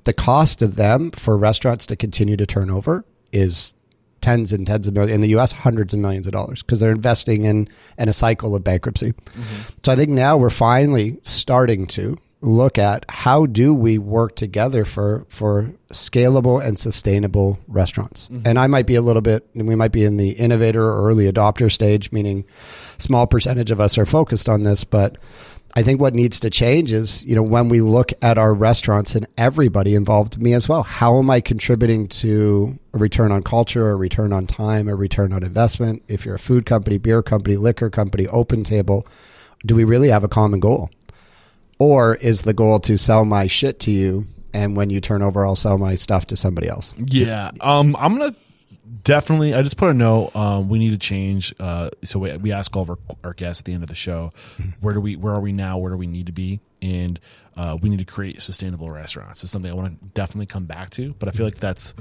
the 0.03 0.13
cost 0.13 0.61
of 0.61 0.75
them 0.75 1.09
for 1.09 1.35
restaurants 1.39 1.87
to 1.87 1.95
continue 1.95 2.37
to 2.37 2.45
turn 2.45 2.69
over 2.69 3.03
is 3.31 3.73
tens 4.21 4.53
and 4.53 4.65
tens 4.65 4.87
of 4.87 4.93
millions 4.93 5.15
in 5.15 5.21
the 5.21 5.29
US, 5.39 5.51
hundreds 5.51 5.93
of 5.93 5.99
millions 5.99 6.27
of 6.27 6.33
dollars 6.33 6.61
because 6.61 6.79
they're 6.79 6.91
investing 6.91 7.45
in 7.45 7.67
in 7.97 8.09
a 8.09 8.13
cycle 8.13 8.55
of 8.55 8.63
bankruptcy. 8.63 9.11
Mm-hmm. 9.11 9.55
So 9.83 9.91
I 9.91 9.95
think 9.95 10.09
now 10.09 10.37
we're 10.37 10.49
finally 10.49 11.19
starting 11.23 11.87
to 11.87 12.17
look 12.41 12.77
at 12.77 13.03
how 13.09 13.45
do 13.45 13.73
we 13.73 13.97
work 13.97 14.35
together 14.35 14.85
for 14.85 15.25
for 15.29 15.71
scalable 15.91 16.63
and 16.63 16.79
sustainable 16.79 17.59
restaurants. 17.67 18.27
Mm-hmm. 18.27 18.47
And 18.47 18.59
I 18.59 18.67
might 18.67 18.85
be 18.85 18.95
a 18.95 19.01
little 19.01 19.21
bit 19.21 19.47
we 19.53 19.75
might 19.75 19.91
be 19.91 20.05
in 20.05 20.17
the 20.17 20.31
innovator 20.31 20.83
or 20.83 21.07
early 21.07 21.31
adopter 21.31 21.71
stage, 21.71 22.11
meaning 22.11 22.45
small 22.97 23.27
percentage 23.27 23.71
of 23.71 23.81
us 23.81 23.97
are 23.97 24.05
focused 24.05 24.47
on 24.47 24.63
this, 24.63 24.83
but 24.83 25.17
I 25.75 25.83
think 25.83 26.01
what 26.01 26.15
needs 26.15 26.39
to 26.39 26.49
change 26.49 26.91
is, 26.91 27.23
you 27.25 27.35
know, 27.35 27.43
when 27.43 27.69
we 27.69 27.81
look 27.81 28.11
at 28.21 28.37
our 28.37 28.53
restaurants 28.53 29.13
and 29.13 29.27
everybody 29.37 29.93
involved, 29.93 30.41
me 30.41 30.53
as 30.53 30.67
well, 30.67 30.81
how 30.81 31.19
am 31.19 31.29
I 31.29 31.41
contributing 31.41 32.07
to 32.07 32.77
a 32.93 32.97
return 32.97 33.31
on 33.31 33.43
culture, 33.43 33.91
a 33.91 33.95
return 33.95 34.33
on 34.33 34.47
time, 34.47 34.87
a 34.87 34.95
return 34.95 35.31
on 35.31 35.43
investment? 35.43 36.03
If 36.07 36.25
you're 36.25 36.35
a 36.35 36.39
food 36.39 36.65
company, 36.65 36.97
beer 36.97 37.21
company, 37.21 37.55
liquor 37.55 37.89
company, 37.89 38.27
open 38.27 38.63
table, 38.63 39.05
do 39.65 39.75
we 39.75 39.83
really 39.83 40.09
have 40.09 40.23
a 40.23 40.27
common 40.27 40.59
goal? 40.59 40.89
Or 41.77 42.15
is 42.15 42.41
the 42.41 42.53
goal 42.53 42.79
to 42.81 42.97
sell 42.97 43.23
my 43.23 43.47
shit 43.47 43.79
to 43.81 43.91
you 43.91 44.27
and 44.53 44.75
when 44.75 44.89
you 44.89 44.99
turn 44.99 45.21
over 45.21 45.45
I'll 45.45 45.55
sell 45.55 45.77
my 45.77 45.95
stuff 45.95 46.25
to 46.27 46.35
somebody 46.35 46.67
else? 46.67 46.95
Yeah. 46.97 47.51
Um, 47.61 47.95
I'm 47.99 48.17
gonna 48.17 48.35
definitely. 49.03 49.53
I 49.53 49.61
just 49.61 49.77
put 49.77 49.89
a 49.89 49.93
note. 49.93 50.35
Um, 50.35 50.69
we 50.69 50.79
need 50.79 50.91
to 50.91 50.97
change. 50.97 51.53
Uh, 51.59 51.89
so 52.03 52.19
we, 52.19 52.35
we 52.37 52.51
ask 52.51 52.75
all 52.75 52.83
of 52.83 52.89
our, 52.89 52.97
our 53.23 53.33
guests 53.33 53.61
at 53.61 53.65
the 53.65 53.73
end 53.73 53.83
of 53.83 53.89
the 53.89 53.95
show, 53.95 54.31
where 54.81 54.93
do 54.93 55.01
we, 55.01 55.15
where 55.15 55.33
are 55.33 55.39
we 55.39 55.51
now? 55.51 55.77
Where 55.77 55.91
do 55.91 55.97
we 55.97 56.07
need 56.07 56.25
to 56.27 56.31
be? 56.31 56.59
And 56.81 57.19
uh, 57.57 57.77
we 57.81 57.89
need 57.89 57.99
to 57.99 58.05
create 58.05 58.41
sustainable 58.41 58.89
restaurants. 58.89 59.43
It's 59.43 59.51
something 59.51 59.69
I 59.69 59.73
want 59.73 59.99
to 59.99 60.05
definitely 60.13 60.45
come 60.45 60.65
back 60.65 60.89
to. 60.91 61.13
But 61.19 61.27
I 61.27 61.31
feel 61.31 61.45
like 61.45 61.57
that's 61.57 61.93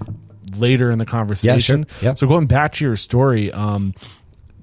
later 0.57 0.91
in 0.91 0.99
the 0.99 1.07
conversation. 1.07 1.81
Yeah. 1.81 1.95
sure. 1.97 2.09
yeah. 2.11 2.15
So 2.15 2.27
going 2.29 2.47
back 2.47 2.73
to 2.73 2.85
your 2.85 2.97
story, 2.97 3.53
um, 3.53 3.95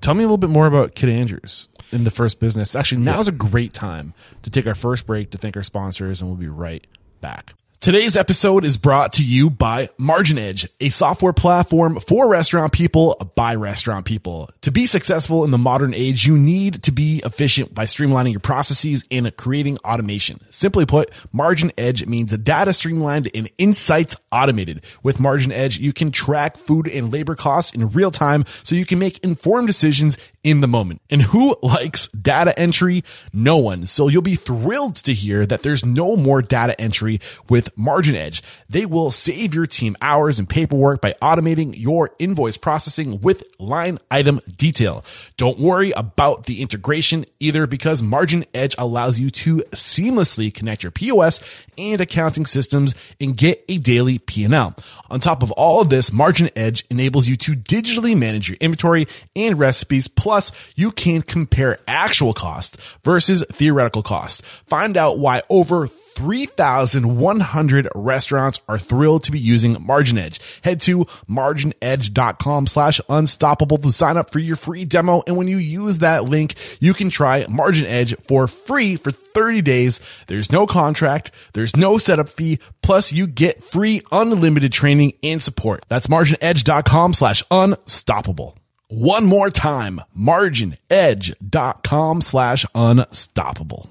tell 0.02 0.14
me 0.14 0.24
a 0.24 0.28
little 0.28 0.38
bit 0.38 0.50
more 0.50 0.68
about 0.68 0.96
Kid 0.96 1.10
Andrews 1.10 1.70
in 1.92 2.04
the 2.04 2.12
first 2.12 2.40
business. 2.40 2.76
Actually, 2.76 3.02
now's 3.02 3.28
a 3.28 3.32
great 3.34 3.74
time 3.74 4.14
to 4.44 4.50
take 4.50 4.68
our 4.68 4.76
first 4.76 5.06
break 5.06 5.32
to 5.32 5.38
thank 5.38 5.58
our 5.58 5.64
sponsors, 5.64 6.22
and 6.22 6.30
we'll 6.30 6.40
be 6.40 6.48
right 6.48 6.86
back. 7.22 7.54
Today's 7.80 8.18
episode 8.18 8.66
is 8.66 8.78
brought 8.78 9.14
to 9.14 9.24
you 9.24 9.52
by 9.52 9.90
Margin 10.00 10.40
Edge, 10.40 10.68
a 10.80 10.90
software 10.90 11.34
platform 11.34 12.00
for 12.00 12.28
restaurant 12.28 12.74
people 12.74 13.16
by 13.36 13.54
restaurant 13.54 14.08
people. 14.08 14.50
To 14.62 14.72
be 14.72 14.88
successful 14.88 15.44
in 15.44 15.52
the 15.52 15.60
modern 15.60 15.94
age, 15.94 16.26
you 16.26 16.36
need 16.36 16.82
to 16.84 16.92
be 16.92 17.22
efficient 17.24 17.76
by 17.76 17.86
streamlining 17.86 18.32
your 18.32 18.40
processes 18.40 19.04
and 19.12 19.36
creating 19.38 19.78
automation. 19.86 20.40
Simply 20.50 20.88
put, 20.88 21.12
Margin 21.32 21.72
Edge 21.78 22.08
means 22.08 22.36
data 22.36 22.74
streamlined 22.74 23.30
and 23.36 23.52
insights 23.60 24.18
automated. 24.32 24.84
With 25.04 25.20
Margin 25.20 25.52
Edge, 25.52 25.78
you 25.78 25.94
can 25.94 26.12
track 26.12 26.58
food 26.58 26.88
and 26.88 27.14
labor 27.14 27.36
costs 27.36 27.72
in 27.72 27.92
real 27.92 28.10
time 28.10 28.46
so 28.64 28.74
you 28.74 28.86
can 28.88 28.98
make 28.98 29.24
informed 29.24 29.68
decisions 29.68 30.18
in 30.46 30.62
the 30.62 30.68
moment. 30.68 31.02
And 31.10 31.24
who 31.24 31.58
likes 31.64 32.08
data 32.10 32.58
entry? 32.58 33.04
No 33.34 33.58
one. 33.58 33.88
So 33.88 34.08
you'll 34.08 34.22
be 34.22 34.36
thrilled 34.36 34.96
to 34.98 35.14
hear 35.14 35.44
that 35.46 35.64
there's 35.64 35.84
no 35.84 36.16
more 36.16 36.42
data 36.44 36.80
entry 36.80 37.20
with 37.50 37.76
Margin 37.76 38.16
Edge. 38.16 38.44
They 38.70 38.86
will 38.86 39.10
save 39.10 39.56
your 39.56 39.66
team 39.66 39.98
hours 40.02 40.38
and 40.38 40.48
paperwork 40.48 41.02
by 41.02 41.16
automating 41.22 41.74
your 41.76 42.12
invoice 42.20 42.58
processing 42.58 43.22
with 43.22 43.44
line 43.58 43.98
item 44.12 44.40
detail. 44.56 45.04
Don't 45.36 45.60
worry 45.60 45.92
about 45.92 46.46
the 46.46 46.62
integration 46.62 47.26
either 47.40 47.66
because 47.66 48.04
Margin 48.04 48.46
Edge 48.54 48.76
allows 48.78 49.20
you 49.20 49.32
to 49.32 49.58
seamlessly 49.72 50.54
connect 50.54 50.84
your 50.84 50.92
POS 50.92 51.66
and 51.76 52.00
accounting 52.00 52.46
systems 52.46 52.94
and 53.20 53.36
get 53.36 53.66
a 53.68 53.80
daily 53.80 54.20
P&L. 54.20 54.76
On 55.10 55.20
top 55.20 55.42
of 55.42 55.52
all 55.54 55.82
of 55.82 55.90
this, 55.90 56.12
Margin 56.14 56.50
Edge 56.56 56.86
enables 56.92 57.28
you 57.28 57.36
to 57.38 57.54
digitally 57.54 58.16
manage 58.16 58.48
your 58.48 58.58
inventory 58.62 59.08
and 59.36 59.58
recipes. 59.58 60.08
Plus, 60.08 60.35
you 60.76 60.92
can 60.92 61.22
compare 61.22 61.80
actual 61.88 62.34
cost 62.34 62.78
versus 63.04 63.44
theoretical 63.52 64.04
cost. 64.04 64.44
Find 64.68 64.98
out 64.98 65.20
why 65.20 65.42
over 65.50 65.88
3,100 66.16 67.90
restaurants 67.94 68.62
are 68.68 68.78
thrilled 68.78 69.24
to 69.26 69.32
be 69.32 69.40
using 69.40 69.86
Margin 69.86 70.18
Edge. 70.18 70.40
Head 70.64 70.82
to 70.82 71.06
marginedge.com 71.30 72.68
slash 72.68 73.02
unstoppable 73.10 73.78
to 73.80 73.92
sign 73.92 74.18
up 74.18 74.32
for 74.32 74.40
your 74.40 74.56
free 74.56 74.86
demo. 74.86 75.24
And 75.28 75.38
when 75.38 75.48
you 75.48 75.58
use 75.58 76.00
that 76.00 76.24
link, 76.24 76.56
you 76.80 76.94
can 76.94 77.10
try 77.10 77.46
Margin 77.50 77.86
Edge 77.86 78.16
for 78.28 78.48
free 78.48 78.96
for 78.96 79.12
30 79.12 79.62
days. 79.62 80.00
There's 80.28 80.52
no 80.52 80.66
contract. 80.66 81.32
There's 81.54 81.76
no 81.76 81.98
setup 81.98 82.30
fee. 82.30 82.60
Plus 82.82 83.12
you 83.12 83.28
get 83.28 83.64
free 83.64 84.02
unlimited 84.12 84.72
training 84.72 85.14
and 85.22 85.44
support. 85.44 85.86
That's 85.90 86.08
marginedge.com 86.08 87.14
slash 87.14 87.44
unstoppable. 87.52 88.58
One 88.88 89.26
more 89.26 89.50
time, 89.50 90.00
marginedge.com 90.18 92.22
slash 92.22 92.66
unstoppable. 92.76 93.90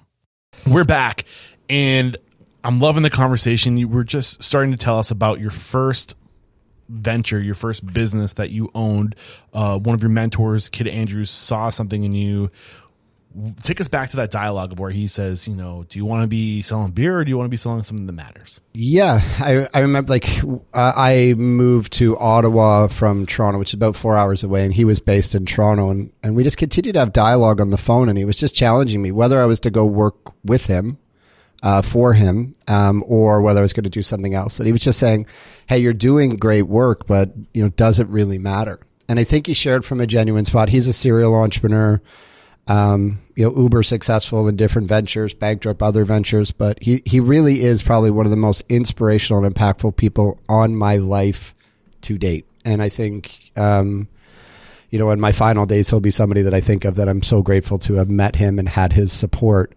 We're 0.67 0.85
back 0.85 1.25
and 1.69 2.17
I'm 2.63 2.81
loving 2.81 3.03
the 3.03 3.11
conversation. 3.11 3.77
You 3.77 3.89
were 3.89 4.05
just 4.05 4.43
starting 4.43 4.71
to 4.71 4.79
tell 4.79 4.99
us 4.99 5.11
about 5.11 5.41
your 5.41 5.51
first 5.51 6.15
venture, 6.89 7.41
your 7.41 7.57
first 7.57 7.93
business 7.93 8.35
that 8.35 8.51
you 8.51 8.71
owned. 8.75 9.17
Uh, 9.53 9.79
one 9.79 9.95
of 9.95 10.03
your 10.03 10.11
mentors, 10.11 10.69
Kid 10.69 10.87
Andrews, 10.87 11.31
saw 11.31 11.71
something 11.71 12.05
in 12.05 12.13
you. 12.13 12.51
Take 13.63 13.81
us 13.81 13.89
back 13.89 14.11
to 14.11 14.17
that 14.17 14.31
dialogue 14.31 14.73
of 14.73 14.79
where 14.79 14.91
he 14.91 15.09
says, 15.09 15.49
you 15.49 15.55
know, 15.55 15.85
do 15.89 15.99
you 15.99 16.05
want 16.05 16.23
to 16.23 16.29
be 16.29 16.63
selling 16.63 16.93
beer 16.93 17.19
or 17.19 17.25
do 17.25 17.31
you 17.31 17.37
want 17.37 17.47
to 17.47 17.51
be 17.51 17.57
selling 17.57 17.83
something 17.83 18.07
that 18.07 18.13
matters? 18.13 18.61
Yeah, 18.73 19.21
I, 19.39 19.69
I 19.75 19.81
remember 19.81 20.13
like 20.13 20.29
uh, 20.73 20.93
I 20.97 21.35
moved 21.37 21.93
to 21.95 22.17
Ottawa 22.19 22.87
from 22.87 23.27
Toronto, 23.27 23.59
which 23.59 23.71
is 23.71 23.75
about 23.75 23.97
four 23.97 24.17
hours 24.17 24.45
away, 24.45 24.65
and 24.65 24.73
he 24.73 24.85
was 24.85 25.01
based 25.01 25.35
in 25.35 25.47
Toronto, 25.47 25.91
and, 25.91 26.13
and 26.23 26.37
we 26.37 26.45
just 26.45 26.59
continued 26.59 26.93
to 26.93 27.01
have 27.01 27.13
dialogue 27.13 27.61
on 27.61 27.71
the 27.71 27.77
phone, 27.77 28.09
and 28.09 28.17
he 28.17 28.25
was 28.25 28.37
just 28.37 28.55
challenging 28.55 29.03
me 29.03 29.11
whether 29.11 29.41
I 29.41 29.47
was 29.47 29.61
to 29.61 29.71
go 29.71 29.85
work 29.85 30.33
with 30.45 30.67
him, 30.67 30.99
uh, 31.65 31.83
for 31.83 32.13
him, 32.13 32.55
um, 32.69 33.03
or 33.07 33.41
whether 33.41 33.59
I 33.59 33.63
was 33.63 33.73
going 33.73 33.85
to 33.85 33.91
do 33.91 34.03
something 34.03 34.35
else. 34.35 34.61
And 34.61 34.67
he 34.67 34.73
was 34.73 34.83
just 34.83 34.99
saying, 35.01 35.27
"Hey, 35.67 35.79
you're 35.79 35.93
doing 35.93 36.37
great 36.37 36.69
work, 36.69 37.07
but 37.07 37.33
you 37.53 37.65
know, 37.65 37.71
does 37.71 37.99
it 37.99 38.07
really 38.09 38.39
matter?" 38.39 38.79
And 39.09 39.19
I 39.19 39.25
think 39.25 39.47
he 39.47 39.55
shared 39.55 39.85
from 39.85 40.01
a 40.01 40.07
genuine 40.07 40.45
spot. 40.45 40.69
He's 40.69 40.87
a 40.87 40.93
serial 40.93 41.35
entrepreneur 41.35 42.01
um, 42.67 43.21
you 43.35 43.45
know, 43.45 43.57
uber 43.57 43.83
successful 43.83 44.49
in 44.49 44.57
different 44.57 44.89
ventures, 44.89 45.35
bankrupt 45.35 45.83
other 45.83 46.05
ventures, 46.05 46.51
but 46.51 46.83
he, 46.83 47.03
he 47.05 47.21
really 47.21 47.63
is 47.63 47.83
probably 47.83 48.11
one 48.11 48.27
of 48.27 48.31
the 48.31 48.37
most 48.37 48.63
inspirational 48.69 49.45
and 49.45 49.55
impactful 49.55 49.97
people 49.97 50.39
on 50.49 50.75
my 50.75 50.97
life 50.97 51.55
to 52.03 52.17
date. 52.17 52.47
And 52.65 52.81
I 52.81 52.89
think, 52.89 53.51
um, 53.57 54.09
you 54.91 54.99
know, 54.99 55.11
in 55.11 55.21
my 55.21 55.33
final 55.33 55.67
days, 55.67 55.91
he'll 55.91 56.01
be 56.01 56.11
somebody 56.11 56.43
that 56.43 56.55
I 56.55 56.61
think 56.61 56.85
of 56.85 56.95
that 56.95 57.09
I'm 57.09 57.23
so 57.23 57.43
grateful 57.43 57.79
to 57.81 57.95
have 57.95 58.09
met 58.09 58.37
him 58.37 58.59
and 58.59 58.69
had 58.69 58.93
his 58.93 59.13
support. 59.13 59.75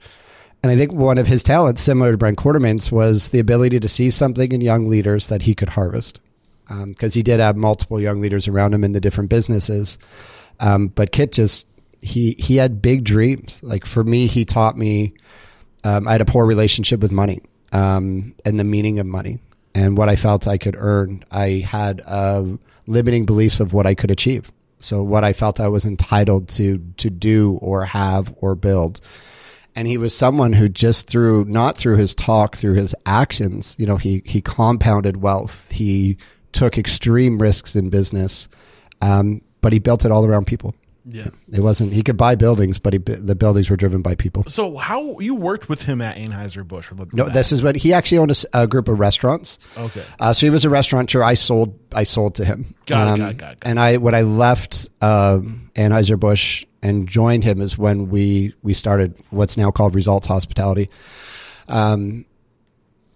And 0.64 0.72
I 0.72 0.76
think 0.76 0.94
one 0.94 1.18
of 1.18 1.28
his 1.28 1.44
talents, 1.44 1.82
similar 1.82 2.12
to 2.12 2.18
Brent 2.18 2.38
Quartermain's, 2.38 2.92
was 2.92 3.30
the 3.30 3.40
ability 3.40 3.80
to 3.80 3.88
see 3.88 4.10
something 4.10 4.52
in 4.52 4.62
young 4.62 4.88
leaders 4.88 5.28
that 5.28 5.42
he 5.42 5.56
could 5.56 5.70
harvest. 5.70 6.22
Because 6.68 7.16
um, 7.16 7.20
he 7.20 7.24
did 7.24 7.40
have 7.40 7.56
multiple 7.56 8.00
young 8.00 8.20
leaders 8.20 8.48
around 8.48 8.74
him 8.74 8.84
in 8.84 8.92
the 8.92 9.00
different 9.00 9.30
businesses. 9.30 9.98
Um, 10.60 10.88
but 10.88 11.12
Kit 11.12 11.32
just 11.32 11.66
he 12.02 12.36
he 12.38 12.56
had 12.56 12.82
big 12.82 13.04
dreams. 13.04 13.60
Like 13.64 13.86
for 13.86 14.04
me, 14.04 14.28
he 14.28 14.46
taught 14.46 14.78
me. 14.78 15.14
Um, 15.84 16.08
I 16.08 16.14
had 16.14 16.22
a 16.22 16.26
poor 16.26 16.46
relationship 16.46 17.00
with 17.00 17.12
money 17.12 17.42
um, 17.72 18.36
and 18.46 18.60
the 18.60 18.64
meaning 18.64 19.00
of 19.00 19.06
money 19.06 19.40
and 19.76 19.98
what 19.98 20.10
I 20.10 20.16
felt 20.16 20.48
I 20.48 20.58
could 20.58 20.76
earn. 20.78 21.24
I 21.32 21.64
had 21.68 22.02
uh, 22.06 22.46
limiting 22.88 23.26
beliefs 23.26 23.60
of 23.60 23.74
what 23.74 23.86
I 23.86 23.94
could 23.94 24.12
achieve. 24.12 24.52
So 24.80 25.04
what 25.04 25.24
I 25.24 25.34
felt 25.34 25.60
I 25.60 25.68
was 25.68 25.86
entitled 25.86 26.50
to 26.50 26.80
to 26.98 27.10
do 27.10 27.58
or 27.62 27.86
have 27.86 28.34
or 28.38 28.56
build. 28.56 29.02
And 29.76 29.88
he 29.88 29.98
was 29.98 30.16
someone 30.16 30.54
who 30.54 30.70
just 30.70 31.08
through 31.08 31.46
not 31.46 31.78
through 31.78 31.98
his 31.98 32.16
talk, 32.16 32.58
through 32.58 32.74
his 32.74 32.96
actions, 33.06 33.76
you 33.78 33.86
know, 33.86 33.98
he 33.98 34.24
he 34.26 34.42
compounded 34.42 35.18
wealth. 35.22 35.72
He 35.72 36.18
took 36.52 36.78
extreme 36.78 37.38
risks 37.38 37.76
in 37.76 37.90
business, 37.90 38.50
um, 39.02 39.42
but 39.62 39.74
he 39.74 39.80
built 39.80 40.06
it 40.06 40.12
all 40.12 40.26
around 40.26 40.48
people. 40.48 40.74
Yeah. 41.10 41.28
It 41.52 41.62
wasn't. 41.62 41.94
He 41.94 42.04
could 42.04 42.18
buy 42.18 42.36
buildings, 42.36 42.80
but 42.80 42.92
he, 42.92 43.00
the 43.00 43.36
buildings 43.36 43.70
were 43.70 43.78
driven 43.78 44.02
by 44.02 44.16
people. 44.16 44.44
So 44.48 44.76
how 44.76 45.20
you 45.20 45.36
worked 45.36 45.70
with 45.70 45.84
him 45.84 46.02
at 46.02 46.18
Anheuser 46.18 46.68
Busch? 46.68 46.92
No, 47.14 47.30
this 47.30 47.54
is 47.54 47.64
what 47.64 47.78
he 47.78 47.94
actually 47.94 48.18
owned 48.18 48.32
a, 48.32 48.64
a 48.64 48.68
group 48.68 48.90
of 48.90 49.00
restaurants. 49.00 49.58
Okay. 49.78 50.04
Uh, 50.20 50.34
so 50.34 50.46
he 50.46 50.50
was 50.50 50.66
a 50.66 50.70
restaurateur. 50.70 51.24
I 51.24 51.36
sold. 51.36 51.80
I 51.94 52.04
sold 52.04 52.36
to 52.36 52.46
him. 52.46 52.76
Got 52.86 53.16
it, 53.16 53.18
got 53.20 53.32
it, 53.32 53.38
got 53.38 53.52
it, 53.54 53.60
got. 53.62 53.70
And 53.70 53.80
I 53.80 53.98
when 53.98 54.16
I 54.16 54.24
left 54.24 54.90
um, 55.02 55.72
Anheuser 55.76 56.20
Busch 56.20 56.66
and 56.82 57.08
joined 57.08 57.44
him 57.46 57.62
is 57.62 57.78
when 57.78 58.10
we 58.10 58.54
we 58.62 58.74
started 58.74 59.16
what's 59.30 59.56
now 59.56 59.72
called 59.72 59.96
Results 59.96 60.28
Hospitality. 60.28 60.90
Um, 61.70 62.26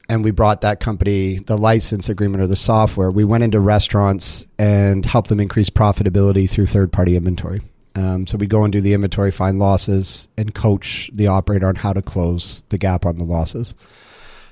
and 0.07 0.25
we 0.25 0.31
brought 0.31 0.61
that 0.61 0.79
company 0.79 1.39
the 1.39 1.57
license 1.57 2.09
agreement 2.09 2.43
or 2.43 2.47
the 2.47 2.55
software. 2.55 3.11
We 3.11 3.23
went 3.23 3.43
into 3.43 3.59
restaurants 3.59 4.45
and 4.57 5.05
helped 5.05 5.29
them 5.29 5.39
increase 5.39 5.69
profitability 5.69 6.49
through 6.49 6.65
third 6.67 6.91
party 6.91 7.15
inventory. 7.15 7.61
Um, 7.95 8.25
so 8.27 8.37
we 8.37 8.47
go 8.47 8.63
and 8.63 8.71
do 8.71 8.79
the 8.81 8.93
inventory, 8.93 9.31
find 9.31 9.59
losses, 9.59 10.27
and 10.37 10.53
coach 10.55 11.09
the 11.13 11.27
operator 11.27 11.67
on 11.67 11.75
how 11.75 11.91
to 11.93 12.01
close 12.01 12.63
the 12.69 12.77
gap 12.77 13.05
on 13.05 13.17
the 13.17 13.23
losses. 13.25 13.75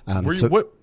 Um, 0.08 0.26
Were 0.26 0.34
you, 0.34 0.38
so- 0.40 0.50
what 0.50 0.74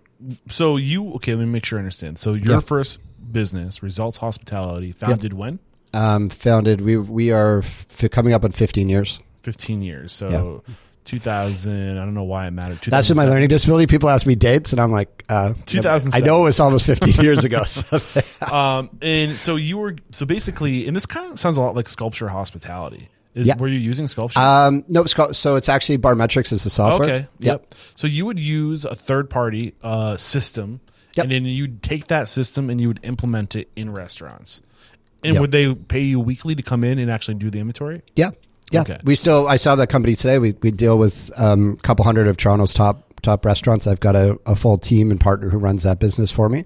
so 0.48 0.76
you 0.76 1.12
okay? 1.14 1.34
Let 1.34 1.44
me 1.44 1.52
make 1.52 1.64
sure 1.66 1.78
I 1.78 1.80
understand. 1.80 2.18
So 2.18 2.32
your 2.34 2.54
Yeah. 2.54 2.60
first 2.60 2.98
business, 3.32 3.82
Results 3.82 4.18
Hospitality, 4.18 4.92
founded 4.92 5.34
when? 5.34 5.58
Um, 5.92 6.28
founded, 6.30 6.80
we 6.80 6.96
we 6.96 7.30
are 7.32 7.58
f- 7.58 7.86
coming 8.10 8.32
up 8.32 8.44
on 8.44 8.52
15 8.52 8.88
years. 8.88 9.20
Fifteen 9.42 9.82
years. 9.82 10.12
So. 10.12 10.62
2000. 11.06 11.96
I 11.98 12.04
don't 12.04 12.14
know 12.14 12.24
why 12.24 12.46
it 12.46 12.50
mattered. 12.50 12.80
That's 12.86 13.08
just 13.08 13.16
my 13.16 13.24
learning 13.24 13.48
disability. 13.48 13.86
People 13.86 14.08
ask 14.10 14.26
me 14.26 14.34
dates, 14.34 14.72
and 14.72 14.80
I'm 14.80 14.92
like, 14.92 15.24
uh, 15.28 15.54
2007. 15.66 16.22
I 16.22 16.26
know 16.26 16.42
it 16.42 16.44
was 16.44 16.60
almost 16.60 16.84
15 16.86 17.14
years 17.24 17.44
ago. 17.44 17.64
So. 17.64 18.00
Um, 18.40 18.90
and 19.00 19.36
so 19.38 19.56
you 19.56 19.78
were 19.78 19.96
so 20.12 20.26
basically, 20.26 20.86
and 20.86 20.94
this 20.94 21.06
kind 21.06 21.32
of 21.32 21.38
sounds 21.40 21.56
a 21.56 21.60
lot 21.60 21.74
like 21.74 21.88
sculpture 21.88 22.28
hospitality. 22.28 23.08
Is 23.34 23.46
Yeah. 23.48 23.56
were 23.56 23.68
you 23.68 23.78
using 23.78 24.06
sculpture? 24.06 24.38
Um, 24.40 24.84
no, 24.88 25.04
so 25.04 25.56
it's 25.56 25.68
actually 25.68 25.98
Barmetrics 25.98 26.52
is 26.52 26.64
the 26.64 26.70
software. 26.70 27.08
okay. 27.08 27.26
Yep. 27.40 27.74
So 27.94 28.06
you 28.06 28.24
would 28.26 28.40
use 28.40 28.84
a 28.86 28.94
third 28.94 29.28
party 29.28 29.74
uh, 29.82 30.16
system, 30.16 30.80
Yep. 31.16 31.24
and 31.24 31.32
then 31.32 31.44
you'd 31.44 31.82
take 31.82 32.06
that 32.06 32.28
system 32.28 32.70
and 32.70 32.80
you 32.80 32.88
would 32.88 33.00
implement 33.02 33.54
it 33.54 33.68
in 33.76 33.92
restaurants. 33.92 34.62
And 35.22 35.34
Yep. 35.34 35.40
would 35.42 35.50
they 35.50 35.74
pay 35.74 36.00
you 36.02 36.18
weekly 36.20 36.54
to 36.54 36.62
come 36.62 36.82
in 36.84 36.98
and 36.98 37.10
actually 37.10 37.34
do 37.34 37.50
the 37.50 37.58
inventory? 37.58 38.00
Yeah, 38.14 38.30
yeah. 38.70 38.80
Okay. 38.82 38.98
We 39.04 39.14
still, 39.14 39.46
I 39.46 39.56
saw 39.56 39.76
that 39.76 39.88
company 39.88 40.14
today. 40.16 40.38
We 40.38 40.54
we 40.62 40.70
deal 40.70 40.98
with 40.98 41.30
um, 41.36 41.76
a 41.78 41.82
couple 41.82 42.04
hundred 42.04 42.26
of 42.28 42.36
Toronto's 42.36 42.74
top 42.74 43.14
top 43.22 43.44
restaurants. 43.44 43.86
I've 43.86 44.00
got 44.00 44.16
a, 44.16 44.38
a 44.46 44.56
full 44.56 44.78
team 44.78 45.10
and 45.10 45.20
partner 45.20 45.48
who 45.48 45.58
runs 45.58 45.82
that 45.84 45.98
business 45.98 46.30
for 46.30 46.48
me. 46.48 46.64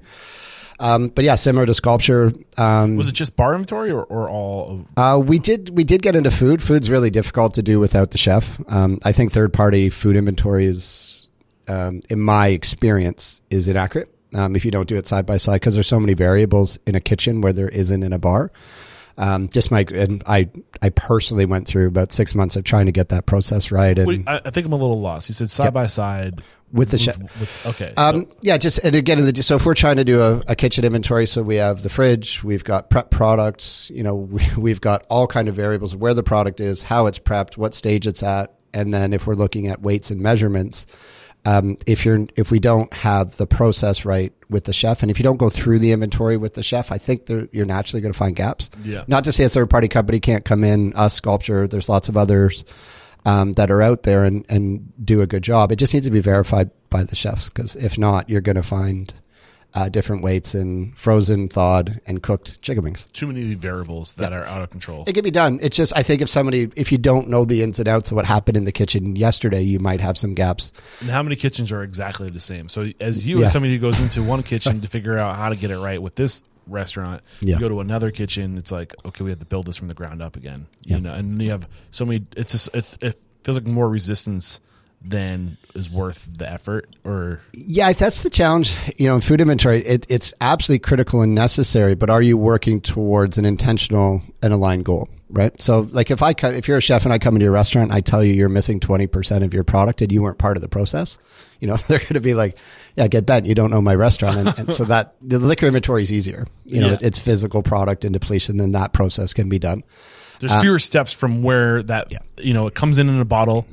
Um, 0.79 1.09
but 1.09 1.25
yeah, 1.25 1.35
similar 1.35 1.67
to 1.67 1.75
sculpture. 1.75 2.33
Um, 2.57 2.97
Was 2.97 3.07
it 3.07 3.13
just 3.13 3.37
bar 3.37 3.53
inventory 3.53 3.91
or, 3.91 4.03
or 4.05 4.31
all? 4.31 4.71
Of, 4.71 4.87
Uh, 4.97 5.19
we 5.19 5.39
did 5.39 5.71
we 5.77 5.85
did 5.85 6.01
get 6.01 6.17
into 6.17 6.31
food. 6.31 6.63
Food's 6.63 6.89
really 6.89 7.11
difficult 7.11 7.55
to 7.55 7.63
do 7.63 7.79
without 7.79 8.13
the 8.13 8.19
chef. 8.19 8.59
Um, 8.69 8.99
I 9.05 9.13
think 9.13 9.31
third 9.31 9.53
party 9.53 9.91
food 9.91 10.17
inventory 10.17 10.65
is, 10.65 11.29
um, 11.69 12.01
in 12.09 12.19
my 12.21 12.49
experience, 12.49 13.43
is 13.51 13.69
inaccurate 13.69 14.09
um, 14.35 14.57
if 14.57 14.65
you 14.65 14.71
don't 14.71 14.89
do 14.89 14.97
it 14.97 15.07
side 15.07 15.27
by 15.27 15.37
side 15.37 15.61
because 15.61 15.75
there's 15.75 15.87
so 15.87 16.01
many 16.01 16.15
variables 16.15 16.79
in 16.87 16.95
a 16.95 17.01
kitchen 17.01 17.43
where 17.43 17.53
there 17.53 17.69
isn't 17.69 18.03
in 18.03 18.15
a 18.15 18.19
bar. 18.19 18.51
Um, 19.21 19.49
just 19.51 19.71
my 19.71 19.85
and 19.95 20.23
I 20.27 20.49
I 20.83 20.89
personally 20.89 21.45
went 21.45 21.67
through 21.69 21.87
about 21.89 22.11
six 22.11 22.35
months 22.35 22.57
of 22.57 22.65
trying 22.65 22.87
to 22.87 22.93
get 22.93 23.11
that 23.11 23.27
process 23.27 23.71
right 23.71 23.97
and 23.99 24.09
wait, 24.09 24.23
I, 24.27 24.41
I 24.47 24.51
think 24.51 24.67
I'm 24.67 24.73
a 24.73 24.77
little 24.77 25.01
lost. 25.01 25.29
You 25.29 25.35
said 25.35 25.51
side 25.51 25.75
by 25.75 25.87
side 25.89 26.41
with 26.73 26.91
the 26.91 26.99
chef. 26.99 27.19
with- 27.19 27.67
Okay. 27.67 27.93
Um, 27.99 28.23
so- 28.31 28.37
yeah, 28.41 28.57
just 28.57 28.79
and 28.79 28.97
again, 28.97 29.23
the, 29.25 29.43
so 29.43 29.57
if 29.57 29.67
we're 29.67 29.75
trying 29.75 29.97
to 29.97 30.05
do 30.05 30.23
a, 30.23 30.43
a 30.49 30.57
kitchen 30.57 30.85
inventory, 30.87 31.27
so 31.27 31.43
we 31.43 31.57
have 31.57 31.83
the 31.83 31.91
fridge, 31.91 32.43
we've 32.43 32.65
got 32.65 32.89
prep 32.89 33.11
products, 33.11 33.91
you 33.93 34.03
know, 34.03 34.15
we, 34.15 34.43
we've 34.57 34.81
got 34.81 35.05
all 35.11 35.27
kind 35.27 35.49
of 35.49 35.55
variables 35.55 35.93
of 35.93 36.01
where 36.01 36.15
the 36.15 36.23
product 36.23 36.59
is, 36.59 36.83
how 36.83 37.05
it's 37.07 37.19
prepped, 37.19 37.57
what 37.59 37.75
stage 37.75 38.07
it's 38.07 38.23
at, 38.23 38.55
and 38.73 38.95
then 38.95 39.13
if 39.13 39.27
we're 39.27 39.35
looking 39.35 39.67
at 39.69 39.83
weights 39.83 40.11
and 40.11 40.21
measurements, 40.23 40.87
um, 41.45 41.79
if 41.87 42.05
you're 42.05 42.27
if 42.37 42.51
we 42.51 42.59
don't 42.59 42.93
have 42.93 43.37
the 43.37 43.47
process 43.47 44.05
right 44.05 44.33
with 44.49 44.65
the 44.65 44.73
chef, 44.73 45.03
and 45.03 45.11
if 45.11 45.19
you 45.19 45.23
don't 45.23 45.39
go 45.39 45.49
through 45.49 45.79
the 45.79 45.93
inventory 45.93 46.37
with 46.37 46.55
the 46.55 46.63
chef, 46.63 46.93
I 46.93 46.99
think 46.99 47.29
you're 47.53 47.67
naturally 47.67 48.01
going 48.01 48.13
to 48.13 48.19
find 48.19 48.37
gaps. 48.37 48.71
Yeah. 48.83 49.05
Not 49.07 49.25
to 49.25 49.33
say 49.33 49.45
a 49.45 49.49
third 49.49 49.71
party 49.71 49.89
company 49.89 50.21
can't 50.21 50.45
come 50.45 50.65
in, 50.65 50.93
us 50.95 51.15
sculpture. 51.15 51.67
There's 51.67 51.89
lots 51.89 52.09
of 52.09 52.17
others 52.17 52.65
um, 53.25 53.53
that 53.55 53.71
are 53.71 53.83
out 53.83 54.03
there 54.03 54.25
and, 54.25 54.45
and 54.49 54.93
do 55.05 55.23
a 55.23 55.27
good 55.27 55.43
job. 55.43 55.73
It 55.73 55.77
just 55.77 55.95
needs 55.95 56.07
to 56.07 56.11
be 56.11 56.21
verified 56.21 56.71
by 56.91 57.05
the 57.05 57.17
chefs 57.17 57.49
because 57.49 57.77
if 57.77 57.99
not, 57.99 58.29
you're 58.29 58.41
going 58.41 58.57
to 58.57 58.63
find 58.63 59.13
uh, 59.75 59.89
different 59.89 60.23
weights 60.23 60.55
in 60.55 60.93
frozen, 60.97 61.49
thawed, 61.49 62.01
and 62.07 62.23
cooked 62.23 62.61
chicken 62.63 62.83
wings. 62.83 63.07
too 63.13 63.27
many 63.27 63.55
variables 63.55 64.15
that 64.15 64.33
are 64.33 64.45
out 64.45 64.63
of 64.63 64.71
control. 64.71 65.05
It 65.07 65.13
can 65.13 65.23
be 65.25 65.31
done. 65.31 65.59
It's 65.63 65.77
just 65.77 65.93
I 65.97 66.03
think 66.03 66.23
if 66.23 66.29
somebody 66.29 66.71
if 66.77 66.91
you 66.91 66.99
don't 66.99 67.29
know 67.29 67.45
the 67.45 67.63
ins 67.63 67.79
and 67.79 67.87
outs 67.89 68.11
of 68.11 68.17
what 68.17 68.25
happened 68.27 68.57
in 68.57 68.65
the 68.65 68.73
kitchen 68.73 69.15
yesterday, 69.17 69.63
you 69.63 69.79
might 69.79 70.01
have 70.01 70.19
some 70.19 70.35
gaps. 70.35 70.73
And 71.01 71.11
how 71.11 71.23
many 71.23 71.37
kitchens 71.37 71.71
are 71.73 71.83
exactly 71.83 72.31
the 72.31 72.41
same? 72.41 72.69
So 72.69 72.87
as 73.01 73.27
you, 73.27 73.39
Yeah. 73.39 73.47
as 73.47 73.53
somebody 73.53 73.75
who 73.75 73.81
goes 73.81 74.01
into 74.01 74.23
one 74.35 74.43
kitchen 74.43 74.81
to 74.81 74.89
figure 74.89 75.17
out 75.19 75.37
how 75.37 75.49
to 75.51 75.57
get 75.57 75.71
it 75.71 75.79
right 75.79 76.01
with 76.03 76.15
this 76.17 76.43
restaurant, 76.67 77.23
Yeah. 77.41 77.55
you 77.55 77.61
go 77.61 77.69
to 77.69 77.81
another 77.81 78.11
kitchen. 78.11 78.59
It's 78.59 78.73
like 78.73 78.95
okay, 79.05 79.25
we 79.25 79.31
have 79.31 79.39
to 79.41 79.47
build 79.47 79.67
this 79.67 79.77
from 79.77 79.89
the 79.89 79.95
ground 79.95 80.21
up 80.23 80.37
again. 80.37 80.67
Yeah. 80.83 80.97
You 80.97 81.03
know, 81.03 81.13
and 81.15 81.41
you 81.41 81.51
have 81.51 81.69
so 81.91 82.05
many. 82.05 82.25
It's 82.37 82.53
just 82.53 82.71
it's, 82.75 82.97
it 83.01 83.19
feels 83.45 83.59
like 83.59 83.67
more 83.67 83.89
resistance 83.89 84.61
than 85.03 85.57
is 85.75 85.89
worth 85.89 86.29
the 86.37 86.51
effort. 86.51 86.89
Or 87.05 87.41
Yeah, 87.53 87.93
that's 87.93 88.23
the 88.23 88.31
challenge. 88.31 88.77
You 88.97 89.07
know, 89.09 89.15
in 89.15 89.21
food 89.21 89.41
inventory, 89.41 89.85
it, 89.87 90.07
it's 90.09 90.35
absolutely 90.41 90.81
critical 90.81 91.23
and 91.23 91.35
necessary. 91.35 91.95
But 91.95 92.11
are 92.11 92.23
you 92.23 92.37
working 92.37 92.81
towards 92.81 93.39
an 93.39 93.45
intentional 93.45 94.23
and 94.43 94.53
aligned 94.53 94.85
goal? 94.85 95.09
Right. 95.33 95.61
So, 95.63 95.89
like, 95.93 96.11
if 96.11 96.23
I 96.23 96.33
co- 96.35 96.51
if 96.51 96.67
you're 96.67 96.79
a 96.79 96.83
chef 96.83 97.05
and 97.05 97.13
I 97.15 97.19
come 97.21 97.37
into 97.37 97.45
your 97.45 97.53
restaurant, 97.53 97.91
and 97.91 97.97
I 97.97 98.01
tell 98.01 98.25
you 98.25 98.35
you're 98.35 98.49
missing 98.49 98.81
twenty 98.81 99.07
percent 99.07 99.45
of 99.45 99.55
your 99.55 99.63
product 99.63 100.03
and 100.03 100.11
you 100.11 100.23
weren't 100.23 100.39
part 100.39 100.57
of 100.57 100.61
the 100.61 100.69
process. 100.69 101.19
You 101.61 101.69
know, 101.69 101.77
they're 101.89 102.01
going 102.01 102.15
to 102.15 102.21
be 102.21 102.35
like, 102.35 102.57
"Yeah, 102.97 103.07
get 103.07 103.27
bent. 103.27 103.47
You 103.47 103.55
don't 103.55 103.71
know 103.71 103.81
my 103.81 103.95
restaurant." 103.95 104.37
And, 104.39 104.59
and 104.59 104.75
so 104.75 104.83
that 104.87 105.15
the 105.23 105.39
liquor 105.39 105.67
inventory 105.67 106.03
is 106.03 106.13
easier. 106.13 106.49
You 106.67 106.81
know, 106.81 106.91
Yeah. 106.91 106.99
it's 107.01 107.17
physical 107.21 107.63
product 107.63 108.05
and 108.05 108.13
depletion. 108.13 108.57
Then 108.57 108.73
that 108.73 108.93
process 108.93 109.33
can 109.33 109.49
be 109.49 109.61
done. 109.61 109.85
there's 110.41 110.57
fewer 110.61 110.81
steps 110.81 111.13
from 111.13 111.45
where 111.45 111.81
that 111.85 112.07
Uh, 112.07 112.09
Yeah. 112.11 112.19
you 112.43 112.53
know 112.53 112.67
it 112.67 112.75
comes 112.75 112.99
in 112.99 113.09
in 113.09 113.21
a 113.21 113.25
bottle, 113.25 113.67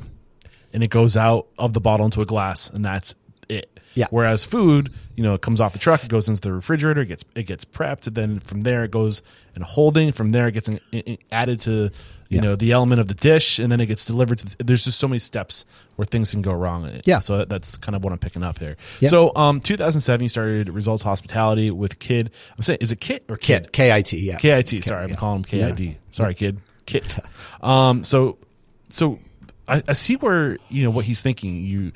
and 0.74 0.84
it 0.84 0.90
goes 0.90 1.16
out 1.18 1.48
of 1.58 1.74
the 1.74 1.82
bottle 1.82 2.06
into 2.06 2.22
a 2.22 2.26
glass, 2.26 2.70
and 2.70 2.84
that's 2.84 3.16
it. 3.50 3.70
Yeah. 3.94 4.06
Whereas 4.12 4.44
food, 4.44 4.94
you 5.16 5.24
know, 5.24 5.34
it 5.34 5.42
comes 5.42 5.60
off 5.60 5.74
the 5.74 5.80
truck, 5.80 6.04
it 6.04 6.10
goes 6.10 6.30
into 6.30 6.40
the 6.42 6.54
refrigerator, 6.54 7.02
it 7.02 7.08
gets 7.08 7.24
it 7.36 7.44
gets 7.48 7.66
prepped, 7.66 8.06
and 8.06 8.16
then 8.16 8.40
from 8.40 8.62
there 8.62 8.84
it 8.84 8.92
goes 8.92 9.24
in 9.56 9.64
holding. 9.64 10.12
From 10.12 10.30
there 10.30 10.48
it 10.48 10.52
gets 10.52 10.70
in, 10.70 10.80
in- 10.92 11.18
added 11.32 11.62
to 11.62 11.72
you 11.72 11.90
Yeah. 12.30 12.42
know 12.42 12.56
the 12.56 12.74
element 12.74 13.00
of 13.02 13.08
the 13.08 13.16
dish, 13.16 13.58
and 13.58 13.72
then 13.72 13.80
it 13.80 13.88
gets 13.88 14.06
delivered 14.06 14.38
to. 14.40 14.56
The, 14.58 14.64
there's 14.66 14.84
just 14.84 15.00
so 15.00 15.08
many 15.08 15.18
steps 15.18 15.66
where 15.96 16.06
things 16.06 16.30
can 16.30 16.44
go 16.44 16.52
wrong. 16.52 16.92
Yeah. 17.06 17.20
So 17.20 17.44
that's 17.46 17.76
kind 17.78 17.96
of 17.96 18.04
what 18.04 18.14
I'm 18.14 18.20
picking 18.20 18.44
up 18.44 18.60
here. 18.60 18.76
Yeah. 19.00 19.10
So, 19.10 19.32
um, 19.36 19.62
2007, 19.62 20.22
you 20.22 20.30
started 20.30 20.70
Results 20.70 21.02
Hospitality 21.02 21.72
with 21.72 21.98
Kid. 21.98 22.30
I'm 22.56 22.62
saying, 22.62 22.80
is 22.82 22.92
it 22.92 23.00
Kit 23.00 23.24
or 23.30 23.36
Kid? 23.38 23.64
Kit, 23.64 23.74
K 23.74 23.92
I 23.94 24.02
T. 24.04 24.20
Yeah. 24.20 24.38
KIT. 24.38 24.84
Sorry, 24.84 25.06
I'm 25.06 25.10
yeah. 25.10 25.16
calling 25.16 25.44
him 25.44 25.76
KID. 25.76 25.98
Sorry, 26.12 26.36
kid. 26.36 26.60
Kit. 26.86 27.18
Um. 27.62 28.04
So, 28.04 28.38
so 28.90 29.18
I, 29.68 29.84
I 29.88 29.94
see 29.94 30.16
where 30.16 30.58
you 30.70 30.84
know 30.84 30.90
what 30.90 31.06
he's 31.06 31.22
thinking. 31.22 31.64
You, 31.64 31.92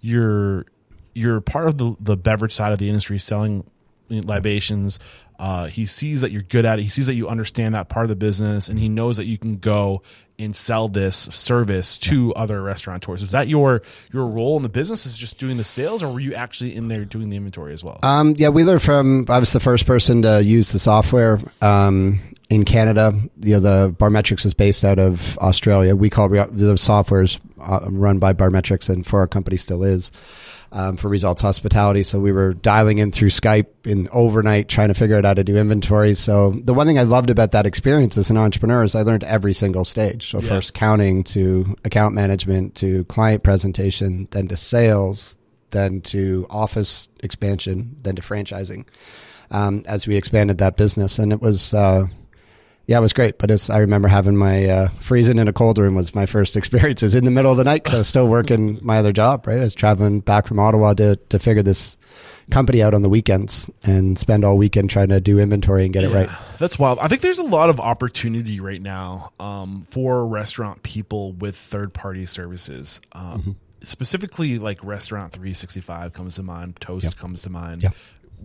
you're 0.00 0.66
you're 1.14 1.40
part 1.40 1.68
of 1.68 1.78
the 1.78 1.96
the 2.00 2.16
beverage 2.16 2.52
side 2.52 2.72
of 2.72 2.78
the 2.78 2.88
industry, 2.88 3.18
selling 3.18 3.68
libations. 4.08 4.98
Uh, 5.38 5.66
he 5.66 5.84
sees 5.84 6.22
that 6.22 6.30
you're 6.30 6.42
good 6.42 6.64
at 6.64 6.78
it. 6.78 6.82
He 6.82 6.88
sees 6.88 7.06
that 7.06 7.14
you 7.14 7.28
understand 7.28 7.74
that 7.74 7.88
part 7.88 8.04
of 8.04 8.08
the 8.08 8.16
business, 8.16 8.68
and 8.68 8.78
he 8.78 8.88
knows 8.88 9.18
that 9.18 9.26
you 9.26 9.36
can 9.36 9.58
go 9.58 10.02
and 10.38 10.54
sell 10.54 10.88
this 10.88 11.16
service 11.16 11.98
to 11.98 12.32
other 12.34 12.62
restaurateurs. 12.62 13.22
Is 13.22 13.32
that 13.32 13.48
your 13.48 13.82
your 14.12 14.26
role 14.26 14.56
in 14.56 14.62
the 14.62 14.68
business? 14.68 15.04
Is 15.04 15.16
just 15.16 15.38
doing 15.38 15.56
the 15.56 15.64
sales, 15.64 16.02
or 16.02 16.10
were 16.12 16.20
you 16.20 16.34
actually 16.34 16.74
in 16.74 16.88
there 16.88 17.04
doing 17.04 17.28
the 17.28 17.36
inventory 17.36 17.72
as 17.74 17.84
well? 17.84 17.98
Um, 18.02 18.34
yeah, 18.38 18.48
we 18.48 18.64
learned 18.64 18.82
from. 18.82 19.26
I 19.28 19.38
was 19.38 19.52
the 19.52 19.60
first 19.60 19.86
person 19.86 20.22
to 20.22 20.42
use 20.42 20.72
the 20.72 20.78
software 20.78 21.38
um, 21.60 22.20
in 22.48 22.64
Canada. 22.64 23.12
You 23.40 23.54
know, 23.54 23.60
the 23.60 23.92
Barmetrics 23.98 24.44
was 24.44 24.54
based 24.54 24.84
out 24.84 24.98
of 24.98 25.36
Australia. 25.38 25.96
We 25.96 26.10
call 26.10 26.28
the 26.28 26.76
software 26.76 27.22
is 27.22 27.38
uh, 27.60 27.80
run 27.88 28.18
by 28.18 28.32
Barmetrics, 28.32 28.88
and 28.88 29.06
for 29.06 29.20
our 29.20 29.26
company 29.26 29.56
still 29.56 29.82
is 29.82 30.12
um, 30.72 30.96
for 30.96 31.08
Results 31.08 31.40
Hospitality. 31.40 32.02
So 32.02 32.20
we 32.20 32.32
were 32.32 32.52
dialing 32.54 32.98
in 32.98 33.10
through 33.10 33.30
Skype 33.30 33.66
in 33.84 34.08
overnight, 34.12 34.68
trying 34.68 34.88
to 34.88 34.94
figure 34.94 35.16
out 35.16 35.24
how 35.24 35.34
to 35.34 35.44
do 35.44 35.56
inventory. 35.56 36.14
So 36.14 36.50
the 36.64 36.74
one 36.74 36.86
thing 36.86 36.98
I 36.98 37.02
loved 37.04 37.30
about 37.30 37.52
that 37.52 37.66
experience 37.66 38.16
as 38.18 38.30
an 38.30 38.36
entrepreneur 38.36 38.84
is 38.84 38.94
I 38.94 39.02
learned 39.02 39.24
every 39.24 39.54
single 39.54 39.84
stage. 39.84 40.30
So 40.30 40.40
Yeah. 40.40 40.48
first 40.48 40.74
counting 40.74 41.24
to 41.24 41.76
account 41.84 42.14
management 42.14 42.74
to 42.76 43.04
client 43.04 43.42
presentation, 43.42 44.28
then 44.30 44.48
to 44.48 44.56
sales, 44.56 45.36
then 45.70 46.00
to 46.02 46.46
office 46.50 47.08
expansion, 47.20 47.96
then 48.02 48.16
to 48.16 48.22
franchising. 48.22 48.84
Um, 49.50 49.84
as 49.86 50.06
we 50.08 50.16
expanded 50.16 50.58
that 50.58 50.76
business, 50.76 51.18
and 51.18 51.32
it 51.32 51.40
was. 51.40 51.74
Uh, 51.74 52.06
yeah, 52.86 52.98
it 52.98 53.00
was 53.00 53.12
great. 53.12 53.38
But 53.38 53.50
it's, 53.50 53.68
I 53.68 53.78
remember 53.78 54.08
having 54.08 54.36
my 54.36 54.64
uh, 54.64 54.88
freezing 55.00 55.38
in 55.38 55.48
a 55.48 55.52
cold 55.52 55.78
room 55.78 55.94
was 55.94 56.14
my 56.14 56.26
first 56.26 56.56
experiences 56.56 57.14
in 57.14 57.24
the 57.24 57.30
middle 57.30 57.50
of 57.50 57.56
the 57.56 57.64
night 57.64 57.82
because 57.82 57.94
I 57.94 57.98
was 57.98 58.08
still 58.08 58.28
working 58.28 58.78
my 58.82 58.98
other 58.98 59.12
job. 59.12 59.46
Right, 59.46 59.58
I 59.58 59.62
was 59.62 59.74
traveling 59.74 60.20
back 60.20 60.46
from 60.46 60.58
Ottawa 60.58 60.94
to 60.94 61.16
to 61.16 61.38
figure 61.38 61.62
this 61.62 61.96
company 62.50 62.80
out 62.80 62.94
on 62.94 63.02
the 63.02 63.08
weekends 63.08 63.68
and 63.82 64.16
spend 64.16 64.44
all 64.44 64.56
weekend 64.56 64.88
trying 64.88 65.08
to 65.08 65.20
do 65.20 65.38
inventory 65.40 65.84
and 65.84 65.92
get 65.92 66.04
it 66.04 66.10
right. 66.10 66.30
That's 66.58 66.78
wild. 66.78 67.00
I 67.00 67.08
think 67.08 67.20
there's 67.20 67.38
a 67.38 67.42
lot 67.42 67.70
of 67.70 67.80
opportunity 67.80 68.60
right 68.60 68.80
now 68.80 69.32
um, 69.40 69.86
for 69.90 70.24
restaurant 70.24 70.84
people 70.84 71.32
with 71.32 71.56
third 71.56 71.92
party 71.92 72.24
services. 72.24 73.00
Um, 73.12 73.56
Specifically, 73.82 74.58
like 74.58 74.82
Restaurant 74.82 75.32
365 75.32 76.12
comes 76.12 76.36
to 76.36 76.42
mind, 76.42 76.80
Toast 76.80 77.16
comes 77.18 77.42
to 77.42 77.50
mind. 77.50 77.84
Yeah. 77.84 77.90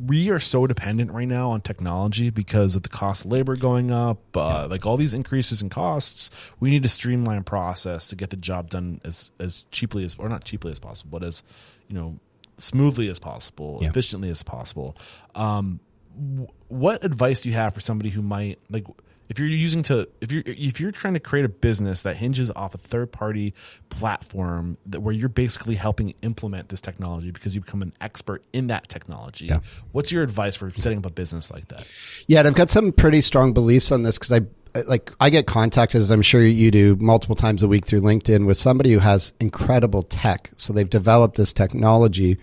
We 0.04 0.30
are 0.30 0.40
so 0.40 0.66
dependent 0.68 1.12
right 1.12 1.28
now 1.28 1.52
on 1.52 1.62
technology 1.62 2.30
because 2.30 2.76
of 2.76 2.84
the 2.84 2.90
cost 2.90 3.26
of 3.26 3.32
labor 3.32 3.56
going 3.56 3.92
up, 3.92 4.20
uh, 4.36 4.68
like 4.70 4.86
all 4.86 4.98
these 4.98 5.14
increases 5.14 5.62
in 5.62 5.70
costs. 5.70 6.32
We 6.60 6.70
need 6.72 6.84
to 6.84 6.90
streamline 6.90 7.44
process 7.44 8.08
to 8.10 8.16
get 8.16 8.30
the 8.32 8.38
job 8.38 8.70
done 8.70 9.00
as 9.04 9.32
as 9.40 9.66
cheaply 9.72 10.04
as, 10.04 10.16
or 10.16 10.28
not 10.30 10.44
cheaply 10.44 10.72
as 10.72 10.80
possible, 10.80 11.20
but 11.20 11.26
as 11.28 11.44
you 11.88 11.96
know, 11.96 12.20
smoothly 12.58 13.10
as 13.10 13.20
possible, 13.20 13.80
Yeah. 13.82 13.90
efficiently 13.90 14.30
as 14.30 14.44
possible. 14.44 14.96
Um, 15.36 15.80
wh- 16.16 16.72
what 16.72 17.04
advice 17.04 17.42
do 17.42 17.50
you 17.50 17.56
have 17.56 17.74
for 17.76 17.82
somebody 17.82 18.10
who 18.10 18.22
might 18.22 18.60
like 18.70 18.86
if 19.32 19.40
you're 19.40 19.48
using 19.48 19.82
to 19.82 20.10
if 20.20 20.30
you're 20.30 20.44
if 20.46 20.82
you're 20.82 20.92
trying 20.92 21.14
to 21.14 21.20
create 21.20 21.46
a 21.46 21.50
business 21.50 22.02
that 22.02 22.18
hinges 22.18 22.52
off 22.52 22.76
a 22.76 22.78
third 22.78 23.14
party 23.14 23.54
platform 23.90 24.78
that 24.86 25.00
where 25.00 25.14
you're 25.14 25.30
basically 25.30 25.76
helping 25.76 26.14
implement 26.22 26.68
this 26.68 26.82
technology 26.82 27.32
because 27.32 27.56
you 27.56 27.62
become 27.62 27.82
an 27.82 27.94
expert 28.02 28.44
in 28.52 28.68
that 28.68 28.90
technology. 28.90 29.46
Yeah. 29.46 29.62
What's 29.94 30.12
your 30.12 30.22
advice 30.22 30.58
for 30.58 30.70
setting 30.72 30.98
up 30.98 31.06
a 31.06 31.10
business 31.10 31.50
like 31.50 31.70
that? 31.70 31.88
Yeah, 32.28 32.40
and 32.40 32.48
I've 32.50 32.56
got 32.56 32.72
some 32.72 32.92
pretty 32.92 33.22
strong 33.22 33.54
beliefs 33.54 33.90
on 33.94 34.04
this 34.04 34.20
because 34.20 34.34
I 34.34 34.42
like 34.86 35.14
I 35.22 35.30
get 35.30 35.48
contacted 35.48 36.02
as 36.02 36.12
I'm 36.12 36.22
sure 36.22 36.46
you 36.46 36.70
do 36.70 36.98
multiple 36.98 37.38
times 37.38 37.64
a 37.64 37.70
week 37.70 37.86
through 37.86 38.02
LinkedIn 38.02 38.46
with 38.46 38.58
somebody 38.58 38.92
who 38.92 39.00
has 39.00 39.34
incredible 39.40 40.04
tech. 40.04 40.52
So 40.58 40.74
they've 40.74 40.90
developed 40.90 41.36
this 41.36 41.54
technology, 41.54 42.38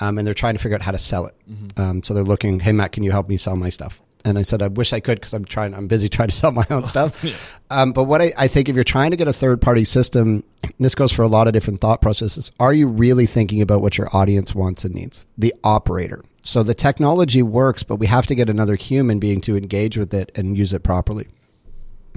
um, 0.00 0.18
and 0.18 0.26
they're 0.26 0.34
trying 0.34 0.54
to 0.54 0.60
figure 0.60 0.74
out 0.74 0.82
how 0.82 0.90
to 0.90 0.98
sell 0.98 1.26
it. 1.26 1.36
Um, 1.76 2.02
so 2.02 2.14
they're 2.14 2.24
looking, 2.24 2.58
hey 2.58 2.72
Matt, 2.72 2.90
can 2.90 3.04
you 3.04 3.12
help 3.12 3.28
me 3.28 3.36
sell 3.36 3.54
my 3.54 3.68
stuff? 3.68 4.02
And 4.24 4.38
I 4.38 4.42
said, 4.42 4.62
I 4.62 4.68
wish 4.68 4.92
I 4.92 5.00
could 5.00 5.20
because 5.20 5.32
I'm 5.32 5.44
trying. 5.44 5.74
I'm 5.74 5.88
busy 5.88 6.08
trying 6.10 6.28
to 6.28 6.34
sell 6.34 6.52
my 6.52 6.66
own 6.70 6.84
stuff. 6.84 7.24
Um, 7.70 7.92
but 7.92 8.04
what 8.04 8.20
I, 8.22 8.32
I 8.36 8.48
think, 8.48 8.68
if 8.68 8.74
you're 8.74 8.84
trying 8.84 9.10
to 9.10 9.16
get 9.16 9.28
a 9.28 9.32
third 9.32 9.60
party 9.60 9.84
system, 9.84 10.44
this 10.78 10.94
goes 10.94 11.12
for 11.12 11.22
a 11.22 11.28
lot 11.28 11.46
of 11.46 11.52
different 11.52 11.80
thought 11.80 12.00
processes. 12.00 12.52
Are 12.60 12.72
you 12.72 12.86
really 12.86 13.26
thinking 13.26 13.62
about 13.62 13.82
what 13.82 13.98
your 13.98 14.14
audience 14.14 14.54
wants 14.54 14.84
and 14.84 14.94
needs? 14.94 15.26
The 15.38 15.54
operator. 15.64 16.24
So 16.42 16.62
the 16.62 16.74
technology 16.74 17.42
works, 17.42 17.82
but 17.82 17.96
we 17.96 18.06
have 18.08 18.26
to 18.26 18.34
get 18.34 18.50
another 18.50 18.74
human 18.74 19.18
being 19.18 19.40
to 19.42 19.56
engage 19.56 19.96
with 19.96 20.12
it 20.12 20.32
and 20.34 20.56
use 20.56 20.72
it 20.72 20.82
properly. 20.82 21.28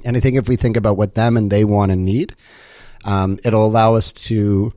And 0.04 0.18
I 0.18 0.20
think 0.20 0.38
if 0.38 0.50
we 0.50 0.56
think 0.56 0.76
about 0.76 0.98
what 0.98 1.16
them 1.16 1.38
and 1.38 1.52
they 1.52 1.64
want 1.64 1.92
and 1.92 2.04
need, 2.04 2.36
um, 3.06 3.40
it'll 3.44 3.66
allow 3.66 3.96
us 3.96 4.12
to 4.14 4.74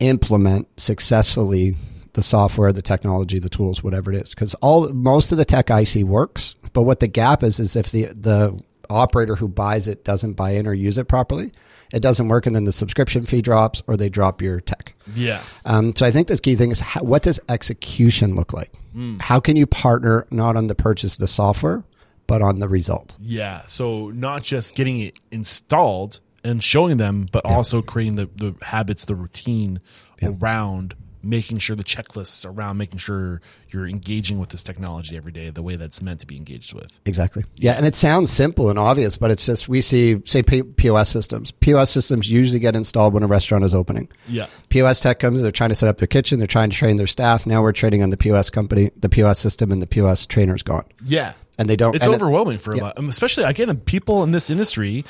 implement 0.00 0.68
successfully 0.80 1.76
the 2.14 2.22
software, 2.22 2.72
the 2.72 2.82
technology, 2.82 3.38
the 3.38 3.48
tools, 3.48 3.82
whatever 3.82 4.12
it 4.12 4.22
is. 4.22 4.30
Because 4.30 4.54
all 4.54 4.88
most 4.90 5.32
of 5.32 5.38
the 5.38 5.44
tech 5.44 5.70
I 5.70 5.84
see 5.84 6.04
works, 6.04 6.54
but 6.72 6.82
what 6.82 7.00
the 7.00 7.08
gap 7.08 7.42
is 7.42 7.60
is 7.60 7.76
if 7.76 7.90
the 7.90 8.06
the 8.06 8.58
operator 8.90 9.36
who 9.36 9.48
buys 9.48 9.88
it 9.88 10.04
doesn't 10.04 10.34
buy 10.34 10.50
in 10.50 10.66
or 10.66 10.74
use 10.74 10.98
it 10.98 11.08
properly, 11.08 11.50
it 11.92 12.00
doesn't 12.00 12.28
work, 12.28 12.46
and 12.46 12.54
then 12.56 12.64
the 12.64 12.72
subscription 12.72 13.26
fee 13.26 13.42
drops 13.42 13.82
or 13.86 13.96
they 13.96 14.08
drop 14.08 14.42
your 14.42 14.60
tech. 14.60 14.94
Yeah. 15.14 15.42
Um, 15.64 15.94
so 15.94 16.06
I 16.06 16.10
think 16.10 16.28
the 16.28 16.38
key 16.38 16.56
thing 16.56 16.70
is 16.70 16.80
how, 16.80 17.02
what 17.02 17.22
does 17.22 17.40
execution 17.48 18.34
look 18.34 18.52
like? 18.52 18.72
How 19.20 19.40
can 19.40 19.56
you 19.56 19.66
partner 19.66 20.26
not 20.30 20.56
on 20.56 20.66
the 20.66 20.74
purchase 20.74 21.14
of 21.14 21.20
the 21.20 21.28
software, 21.28 21.82
but 22.26 22.42
on 22.42 22.58
the 22.58 22.68
result? 22.68 23.16
Yeah. 23.20 23.62
So 23.66 24.08
not 24.10 24.42
just 24.42 24.74
getting 24.74 25.00
it 25.00 25.18
installed 25.30 26.20
and 26.44 26.62
showing 26.62 26.98
them, 26.98 27.28
but 27.30 27.44
also 27.46 27.80
creating 27.80 28.16
the, 28.16 28.28
the 28.36 28.54
habits, 28.62 29.04
the 29.06 29.14
routine 29.14 29.80
around 30.22 30.94
making 31.22 31.58
sure 31.58 31.76
the 31.76 31.84
checklists 31.84 32.44
around 32.44 32.76
making 32.76 32.98
sure 32.98 33.40
you're 33.70 33.86
engaging 33.86 34.38
with 34.38 34.48
this 34.48 34.62
technology 34.62 35.16
every 35.16 35.32
day 35.32 35.50
the 35.50 35.62
way 35.62 35.76
that's 35.76 36.02
meant 36.02 36.20
to 36.20 36.26
be 36.26 36.36
engaged 36.36 36.74
with. 36.74 37.00
Exactly. 37.06 37.44
Yeah, 37.56 37.72
and 37.72 37.86
it 37.86 37.94
sounds 37.94 38.30
simple 38.30 38.70
and 38.70 38.78
obvious, 38.78 39.16
but 39.16 39.30
it's 39.30 39.46
just 39.46 39.68
we 39.68 39.80
see 39.80 40.20
say 40.24 40.42
POS 40.42 41.08
systems. 41.08 41.50
POS 41.52 41.90
systems 41.90 42.30
usually 42.30 42.58
get 42.58 42.74
installed 42.74 43.14
when 43.14 43.22
a 43.22 43.26
restaurant 43.26 43.64
is 43.64 43.74
opening. 43.74 44.08
Yeah. 44.28 44.46
POS 44.68 45.00
tech 45.00 45.20
comes, 45.20 45.40
they're 45.42 45.50
trying 45.50 45.70
to 45.70 45.76
set 45.76 45.88
up 45.88 45.98
their 45.98 46.08
kitchen, 46.08 46.38
they're 46.38 46.46
trying 46.46 46.70
to 46.70 46.76
train 46.76 46.96
their 46.96 47.06
staff. 47.06 47.46
Now 47.46 47.62
we're 47.62 47.72
trading 47.72 48.02
on 48.02 48.10
the 48.10 48.16
POS 48.16 48.50
company, 48.50 48.90
the 48.96 49.08
POS 49.08 49.38
system, 49.38 49.70
and 49.70 49.80
the 49.80 49.86
POS 49.86 50.26
trainer's 50.26 50.62
gone. 50.62 50.84
Yeah. 51.04 51.34
And 51.58 51.68
they 51.68 51.76
don't. 51.76 51.94
It's 51.94 52.04
and 52.04 52.12
it- 52.12 52.16
overwhelming 52.16 52.58
for 52.58 52.72
a 52.72 52.76
yeah. 52.76 52.82
lot, 52.82 53.04
especially 53.04 53.44
again, 53.44 53.74
people 53.80 54.22
in 54.24 54.32
this 54.32 54.50
industry. 54.50 55.04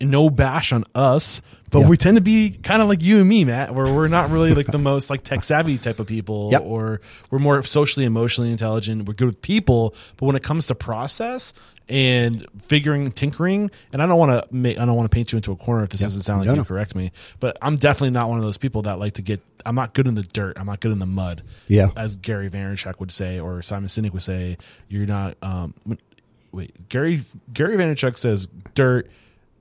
No 0.00 0.28
bash 0.28 0.72
on 0.72 0.84
us, 0.94 1.40
but 1.74 1.80
Yeah. 1.80 1.88
we 1.88 1.96
tend 1.96 2.16
to 2.16 2.20
be 2.22 2.50
kind 2.62 2.80
of 2.80 2.88
like 2.88 3.02
you 3.02 3.18
and 3.20 3.28
me, 3.28 3.44
Matt, 3.44 3.74
where 3.74 3.92
we're 3.92 4.08
not 4.08 4.30
really 4.30 4.54
like 4.54 4.66
the 4.66 4.78
most 4.92 5.10
like 5.10 5.22
tech 5.22 5.42
savvy 5.44 5.76
type 5.76 6.00
of 6.00 6.06
people, 6.06 6.48
Yep. 6.52 6.62
or 6.64 7.00
we're 7.30 7.38
more 7.40 7.62
socially, 7.64 8.06
emotionally 8.06 8.50
intelligent. 8.50 9.06
We're 9.06 9.14
good 9.14 9.26
with 9.26 9.42
people, 9.42 9.94
but 10.16 10.26
when 10.26 10.36
it 10.36 10.42
comes 10.42 10.66
to 10.68 10.74
process 10.74 11.52
and 11.88 12.46
figuring, 12.62 13.10
tinkering, 13.12 13.70
and 13.92 14.00
I 14.00 14.06
don't 14.06 14.18
want 14.18 14.30
to 14.32 14.54
make, 14.54 14.78
I 14.78 14.86
don't 14.86 14.96
want 14.96 15.10
to 15.10 15.14
paint 15.14 15.32
you 15.32 15.36
into 15.36 15.52
a 15.52 15.56
corner 15.56 15.84
if 15.84 15.90
this 15.90 16.00
doesn't 16.00 16.22
sound 16.22 16.40
like 16.40 16.46
No, 16.46 16.52
you 16.54 16.58
no. 16.58 16.64
correct 16.64 16.94
me, 16.94 17.12
but 17.40 17.58
I'm 17.60 17.76
definitely 17.76 18.10
not 18.12 18.28
one 18.30 18.38
of 18.38 18.44
those 18.44 18.56
people 18.56 18.82
that 18.82 18.98
like 18.98 19.14
to 19.14 19.22
get. 19.22 19.42
I'm 19.66 19.74
not 19.74 19.94
good 19.94 20.06
in 20.06 20.14
the 20.14 20.22
dirt. 20.22 20.58
I'm 20.58 20.66
not 20.66 20.80
good 20.80 20.92
in 20.92 20.98
the 20.98 21.06
mud. 21.06 21.42
Yeah. 21.68 21.88
as 21.96 22.16
Gary 22.16 22.48
Vaynerchuk 22.48 23.00
would 23.00 23.10
say, 23.12 23.40
or 23.40 23.62
Simon 23.62 23.88
Sinek 23.88 24.12
would 24.12 24.22
say, 24.22 24.58
you're 24.88 25.06
not. 25.06 25.36
Um, 25.42 25.74
wait, 26.52 26.88
Gary 26.88 27.22
Gary 27.52 27.76
Vaynerchuk 27.76 28.16
says 28.16 28.46
dirt. 28.74 29.10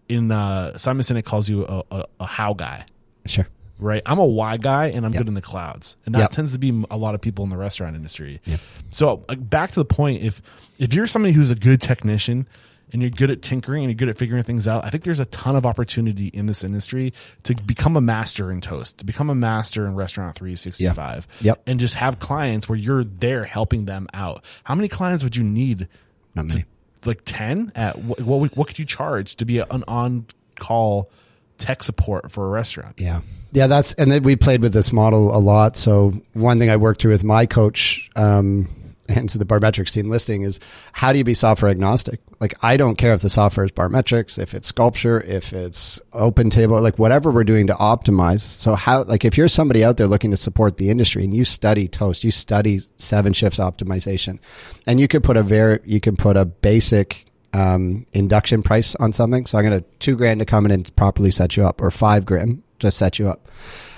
In 0.10 0.32
uh, 0.32 0.78
Simon 0.78 1.02
Sinek 1.04 1.24
calls 1.26 1.50
you 1.50 1.66
a, 1.66 1.84
a, 1.92 2.06
a 2.20 2.26
how 2.26 2.54
guy, 2.54 2.86
Sure. 3.26 3.48
right? 3.80 4.02
I'm 4.06 4.20
a 4.20 4.26
why 4.26 4.58
guy, 4.58 4.88
and 4.88 5.06
I'm 5.06 5.14
Yep. 5.14 5.20
good 5.22 5.28
in 5.30 5.34
the 5.34 5.42
clouds, 5.42 5.96
and 6.06 6.14
that 6.16 6.20
Yep. 6.20 6.32
tends 6.32 6.54
to 6.54 6.60
be 6.60 6.84
a 6.92 6.98
lot 6.98 7.16
of 7.16 7.22
people 7.22 7.44
in 7.44 7.50
the 7.50 7.58
restaurant 7.58 7.96
industry. 7.96 8.42
So, 8.90 9.24
like, 9.30 9.50
back 9.50 9.72
to 9.72 9.80
the 9.80 9.86
point, 9.86 10.22
if 10.22 10.42
if 10.80 10.94
you're 10.94 11.08
somebody 11.08 11.34
who's 11.34 11.52
a 11.52 11.56
good 11.56 11.80
technician 11.82 12.48
and 12.92 13.02
you're 13.02 13.10
good 13.12 13.32
at 13.32 13.42
tinkering 13.42 13.84
and 13.84 13.90
you're 13.92 13.96
good 13.98 14.10
at 14.10 14.18
figuring 14.18 14.44
things 14.44 14.68
out, 14.68 14.84
I 14.84 14.90
think 14.90 15.04
there's 15.04 15.20
a 15.22 15.26
ton 15.28 15.56
of 15.56 15.66
opportunity 15.66 16.28
in 16.28 16.46
this 16.48 16.64
industry 16.64 17.14
to 17.44 17.56
become 17.56 17.96
a 17.96 18.02
master 18.02 18.52
in 18.52 18.60
toast, 18.60 18.98
to 19.00 19.06
become 19.06 19.30
a 19.30 19.36
master 19.36 19.86
in 19.88 19.96
restaurant 19.96 20.36
365, 20.36 21.28
Yep. 21.42 21.62
and 21.66 21.80
just 21.80 21.96
have 21.96 22.20
clients 22.20 22.68
where 22.68 22.78
you're 22.78 23.04
there 23.06 23.46
helping 23.46 23.86
them 23.86 24.08
out. 24.14 24.44
How 24.66 24.76
many 24.76 24.90
clients 24.90 25.24
would 25.24 25.36
you 25.38 25.44
need? 25.44 25.88
Not 26.36 26.48
many. 26.48 26.66
Like 27.06 27.22
10 27.26 27.72
at 27.76 28.00
what, 28.00 28.22
what, 28.22 28.58
what 28.58 28.68
could 28.68 28.80
you 28.80 28.86
charge 28.86 29.36
to 29.38 29.46
be 29.46 29.60
an 29.60 29.84
on 29.88 30.26
call 30.60 31.10
tech 31.58 31.84
support 31.84 32.32
for 32.32 32.46
a 32.46 32.50
restaurant? 32.50 33.00
Yeah. 33.00 33.22
Yeah, 33.52 33.68
that's 33.68 33.94
and 33.94 34.26
we 34.26 34.36
played 34.36 34.62
with 34.62 34.74
this 34.74 34.92
model 34.92 35.36
a 35.36 35.38
lot. 35.38 35.78
So 35.78 36.20
one 36.34 36.58
thing 36.58 36.72
I 36.72 36.78
worked 36.78 37.02
through 37.02 37.12
with 37.12 37.24
my 37.24 37.46
coach 37.46 38.10
um, 38.16 38.68
and 39.10 39.30
to 39.30 39.38
the 39.38 39.46
Barmetrics 39.46 39.92
team 39.92 40.10
listing 40.10 40.44
is 40.44 40.60
how 40.94 41.12
do 41.12 41.18
you 41.18 41.24
be 41.24 41.34
software 41.34 41.72
agnostic? 41.72 42.20
Like 42.40 42.54
I 42.62 42.78
don't 42.78 42.96
care 42.96 43.14
if 43.14 43.22
the 43.22 43.30
software 43.30 43.66
is 43.66 43.72
Barmetrics, 43.72 44.40
if 44.40 44.54
it's 44.54 44.68
Sculpture, 44.68 45.22
if 45.22 45.54
it's 45.54 46.02
Open 46.14 46.50
Table, 46.50 46.82
like 46.82 47.00
whatever 47.00 47.32
we're 47.32 47.44
doing 47.44 47.68
to 47.68 47.74
optimize. 47.76 48.42
So 48.42 48.76
how 48.76 49.04
like 49.04 49.26
if 49.26 49.38
you're 49.38 49.48
somebody 49.48 49.84
out 49.84 49.98
there 49.98 50.08
looking 50.08 50.32
to 50.32 50.38
support 50.38 50.78
the 50.78 50.90
industry 50.90 51.24
and 51.24 51.34
you 51.34 51.46
study 51.46 51.88
Toast, 51.88 52.24
you 52.24 52.32
study 52.32 52.82
seven 52.98 53.34
shifts 53.34 53.60
optimization, 53.60 54.40
and 54.88 55.00
you 55.00 55.08
could 55.08 55.24
put 55.24 55.38
a 55.38 55.44
very 55.44 55.80
you 55.86 56.00
can 56.00 56.16
put 56.16 56.38
a 56.38 56.46
basic 56.46 57.26
um, 57.54 58.06
induction 58.14 58.64
price 58.64 58.96
on 58.96 59.14
something. 59.14 59.46
So 59.46 59.58
I'm 59.58 59.66
going 59.66 59.80
to 59.80 59.86
two 60.00 60.16
grand 60.16 60.40
to 60.40 60.46
come 60.46 60.66
in 60.66 60.72
and 60.72 60.96
properly 60.96 61.32
set 61.32 61.56
you 61.56 61.66
up, 61.66 61.82
or 61.82 61.92
five 61.92 62.26
grand 62.26 62.64
to 62.80 62.92
set 62.92 63.20
you 63.20 63.30
up. 63.30 63.48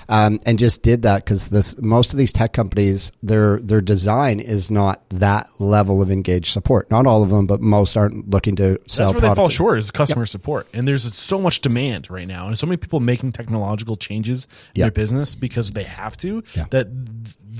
Um, 0.08 0.40
and 0.46 0.58
just 0.58 0.82
did 0.82 1.02
that 1.02 1.24
because 1.24 1.48
this 1.48 1.76
most 1.78 2.12
of 2.12 2.18
these 2.18 2.32
tech 2.32 2.52
companies 2.52 3.10
their 3.22 3.58
their 3.58 3.80
design 3.80 4.38
is 4.40 4.70
not 4.70 5.02
that 5.10 5.50
level 5.58 6.00
of 6.00 6.10
engaged 6.10 6.52
support. 6.52 6.90
Not 6.90 7.06
all 7.06 7.22
of 7.22 7.30
them, 7.30 7.46
but 7.46 7.60
most 7.60 7.96
aren't 7.96 8.30
looking 8.30 8.54
to 8.56 8.78
sell. 8.86 9.12
That's 9.12 9.20
where 9.22 9.30
they 9.30 9.34
fall 9.34 9.48
short 9.48 9.78
is 9.78 9.90
customer 9.90 10.26
support. 10.26 10.68
And 10.72 10.86
there's 10.86 11.12
so 11.14 11.40
much 11.40 11.60
demand 11.60 12.08
right 12.10 12.28
now, 12.28 12.46
and 12.46 12.58
so 12.58 12.66
many 12.66 12.76
people 12.76 13.00
making 13.00 13.32
technological 13.32 13.96
changes 13.96 14.46
in 14.74 14.80
Yeah. 14.80 14.84
their 14.86 14.92
business 14.92 15.34
because 15.34 15.72
they 15.72 15.82
have 15.84 16.16
to. 16.18 16.42
Yeah. 16.54 16.66
That 16.70 16.86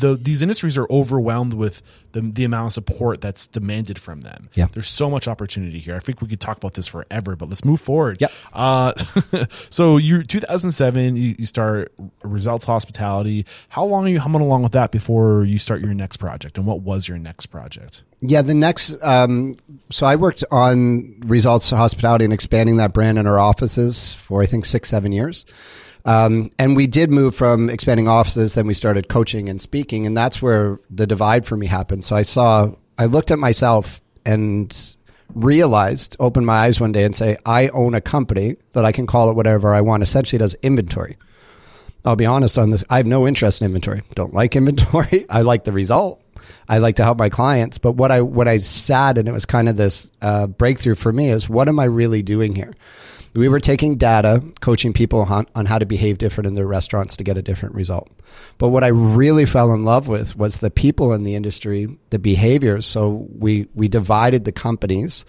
the 0.00 0.16
these 0.16 0.42
industries 0.42 0.76
are 0.76 0.86
overwhelmed 0.90 1.54
with 1.54 1.82
the 2.12 2.20
the 2.20 2.44
amount 2.44 2.68
of 2.68 2.72
support 2.72 3.20
that's 3.20 3.46
demanded 3.46 3.98
from 3.98 4.20
them. 4.20 4.48
Yeah. 4.54 4.66
There's 4.72 4.88
so 4.88 5.10
much 5.10 5.28
opportunity 5.28 5.78
here. 5.78 5.94
I 5.94 5.98
think 5.98 6.20
we 6.20 6.28
could 6.28 6.40
talk 6.40 6.56
about 6.56 6.74
this 6.74 6.86
forever, 6.86 7.36
but 7.36 7.48
let's 7.48 7.64
move 7.64 7.80
forward. 7.80 8.20
Yep. 8.20 8.30
Uh, 8.52 8.92
so 9.70 9.96
you 9.96 10.22
2007, 10.22 11.16
you, 11.16 11.34
you 11.38 11.46
start 11.46 11.92
Results 12.22 12.64
Hospitality. 12.64 13.46
How 13.68 13.84
long 13.84 14.06
are 14.06 14.10
you 14.10 14.20
humming 14.20 14.42
along 14.42 14.62
with 14.62 14.72
that 14.72 14.90
before 14.90 15.44
you 15.44 15.58
start 15.58 15.80
your 15.80 15.94
next 15.94 16.18
project? 16.18 16.58
And 16.58 16.66
what 16.66 16.80
was 16.80 17.08
your 17.08 17.18
next 17.18 17.46
project? 17.46 18.02
Yeah, 18.20 18.42
the 18.42 18.54
next. 18.54 18.96
Um, 19.02 19.56
so 19.90 20.06
I 20.06 20.16
worked 20.16 20.44
on 20.50 21.20
Results 21.26 21.70
Hospitality 21.70 22.24
and 22.24 22.32
expanding 22.32 22.78
that 22.78 22.92
brand 22.92 23.18
in 23.18 23.26
our 23.26 23.38
offices 23.38 24.14
for 24.14 24.42
I 24.42 24.46
think 24.46 24.64
six, 24.64 24.88
seven 24.88 25.12
years. 25.12 25.46
Um, 26.06 26.50
and 26.58 26.76
we 26.76 26.86
did 26.86 27.10
move 27.10 27.34
from 27.34 27.68
expanding 27.68 28.06
offices, 28.06 28.54
then 28.54 28.66
we 28.66 28.74
started 28.74 29.08
coaching 29.08 29.48
and 29.48 29.60
speaking, 29.60 30.06
and 30.06 30.16
that's 30.16 30.40
where 30.40 30.78
the 30.88 31.06
divide 31.06 31.44
for 31.44 31.56
me 31.56 31.66
happened. 31.66 32.04
So 32.04 32.14
I 32.14 32.22
saw, 32.22 32.70
I 32.96 33.06
looked 33.06 33.32
at 33.32 33.40
myself 33.40 34.00
and 34.24 34.96
realized, 35.34 36.16
opened 36.20 36.46
my 36.46 36.54
eyes 36.54 36.80
one 36.80 36.92
day 36.92 37.02
and 37.02 37.14
say, 37.14 37.36
I 37.44 37.68
own 37.68 37.94
a 37.94 38.00
company 38.00 38.56
that 38.72 38.84
I 38.84 38.92
can 38.92 39.08
call 39.08 39.30
it 39.30 39.34
whatever 39.34 39.74
I 39.74 39.80
want. 39.80 40.04
Essentially, 40.04 40.38
does 40.38 40.54
inventory. 40.62 41.16
I'll 42.04 42.14
be 42.14 42.24
honest 42.24 42.56
on 42.56 42.70
this. 42.70 42.84
I 42.88 42.98
have 42.98 43.06
no 43.06 43.26
interest 43.26 43.60
in 43.60 43.66
inventory. 43.66 44.02
Don't 44.14 44.32
like 44.32 44.54
inventory. 44.56 45.26
I 45.28 45.42
like 45.42 45.64
the 45.64 45.72
result. 45.72 46.22
I 46.68 46.78
like 46.78 46.96
to 46.96 47.04
help 47.04 47.18
my 47.18 47.28
clients. 47.28 47.78
But 47.78 47.92
what 47.92 48.12
I 48.12 48.20
what 48.20 48.46
I 48.46 48.58
sat 48.58 49.18
and 49.18 49.28
it 49.28 49.32
was 49.32 49.44
kind 49.44 49.68
of 49.68 49.76
this 49.76 50.10
uh, 50.22 50.46
breakthrough 50.46 50.94
for 50.94 51.12
me 51.12 51.30
is 51.30 51.48
what 51.48 51.68
am 51.68 51.80
I 51.80 51.84
really 51.84 52.22
doing 52.22 52.54
here? 52.54 52.74
We 53.36 53.48
were 53.48 53.60
taking 53.60 53.96
data, 53.96 54.42
coaching 54.60 54.92
people 54.92 55.20
on, 55.20 55.46
on 55.54 55.66
how 55.66 55.78
to 55.78 55.86
behave 55.86 56.18
different 56.18 56.48
in 56.48 56.54
their 56.54 56.66
restaurants 56.66 57.16
to 57.18 57.24
get 57.24 57.36
a 57.36 57.42
different 57.42 57.74
result. 57.74 58.10
But 58.58 58.68
what 58.68 58.82
I 58.82 58.88
really 58.88 59.44
fell 59.44 59.72
in 59.74 59.84
love 59.84 60.08
with 60.08 60.34
was 60.36 60.58
the 60.58 60.70
people 60.70 61.12
in 61.12 61.22
the 61.22 61.34
industry, 61.34 61.88
the 62.10 62.18
behaviors. 62.18 62.86
So 62.86 63.26
we 63.38 63.68
we 63.74 63.88
divided 63.88 64.44
the 64.44 64.52
companies. 64.52 65.24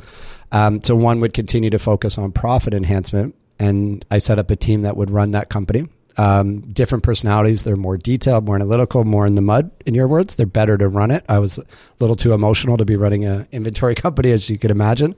Um, 0.52 0.82
so 0.84 0.96
one 0.96 1.20
would 1.20 1.34
continue 1.34 1.70
to 1.70 1.80
focus 1.80 2.18
on 2.18 2.32
profit 2.32 2.74
enhancement, 2.74 3.36
and 3.60 4.06
I 4.10 4.20
set 4.20 4.40
up 4.40 4.50
a 4.50 4.56
team 4.56 4.84
that 4.84 4.96
would 4.96 5.12
run 5.12 5.32
that 5.32 5.50
company 5.50 5.90
Um, 6.20 6.62
different 6.62 7.04
personalities. 7.04 7.64
They're 7.64 7.76
more 7.76 7.98
detailed, 7.98 8.46
more 8.46 8.56
analytical, 8.56 9.04
more 9.04 9.28
in 9.28 9.36
the 9.36 9.42
mud. 9.42 9.70
In 9.86 9.94
your 9.94 10.08
words, 10.08 10.36
they're 10.36 10.48
better 10.48 10.76
to 10.78 10.88
run 10.88 11.12
it. 11.12 11.24
I 11.30 11.40
was 11.40 11.60
a 11.60 11.66
little 12.00 12.16
too 12.16 12.34
emotional 12.34 12.78
to 12.78 12.86
be 12.86 12.96
running 12.96 13.26
an 13.26 13.48
inventory 13.52 13.94
company, 14.06 14.32
as 14.32 14.50
you 14.50 14.58
could 14.58 14.72
imagine. 14.72 15.16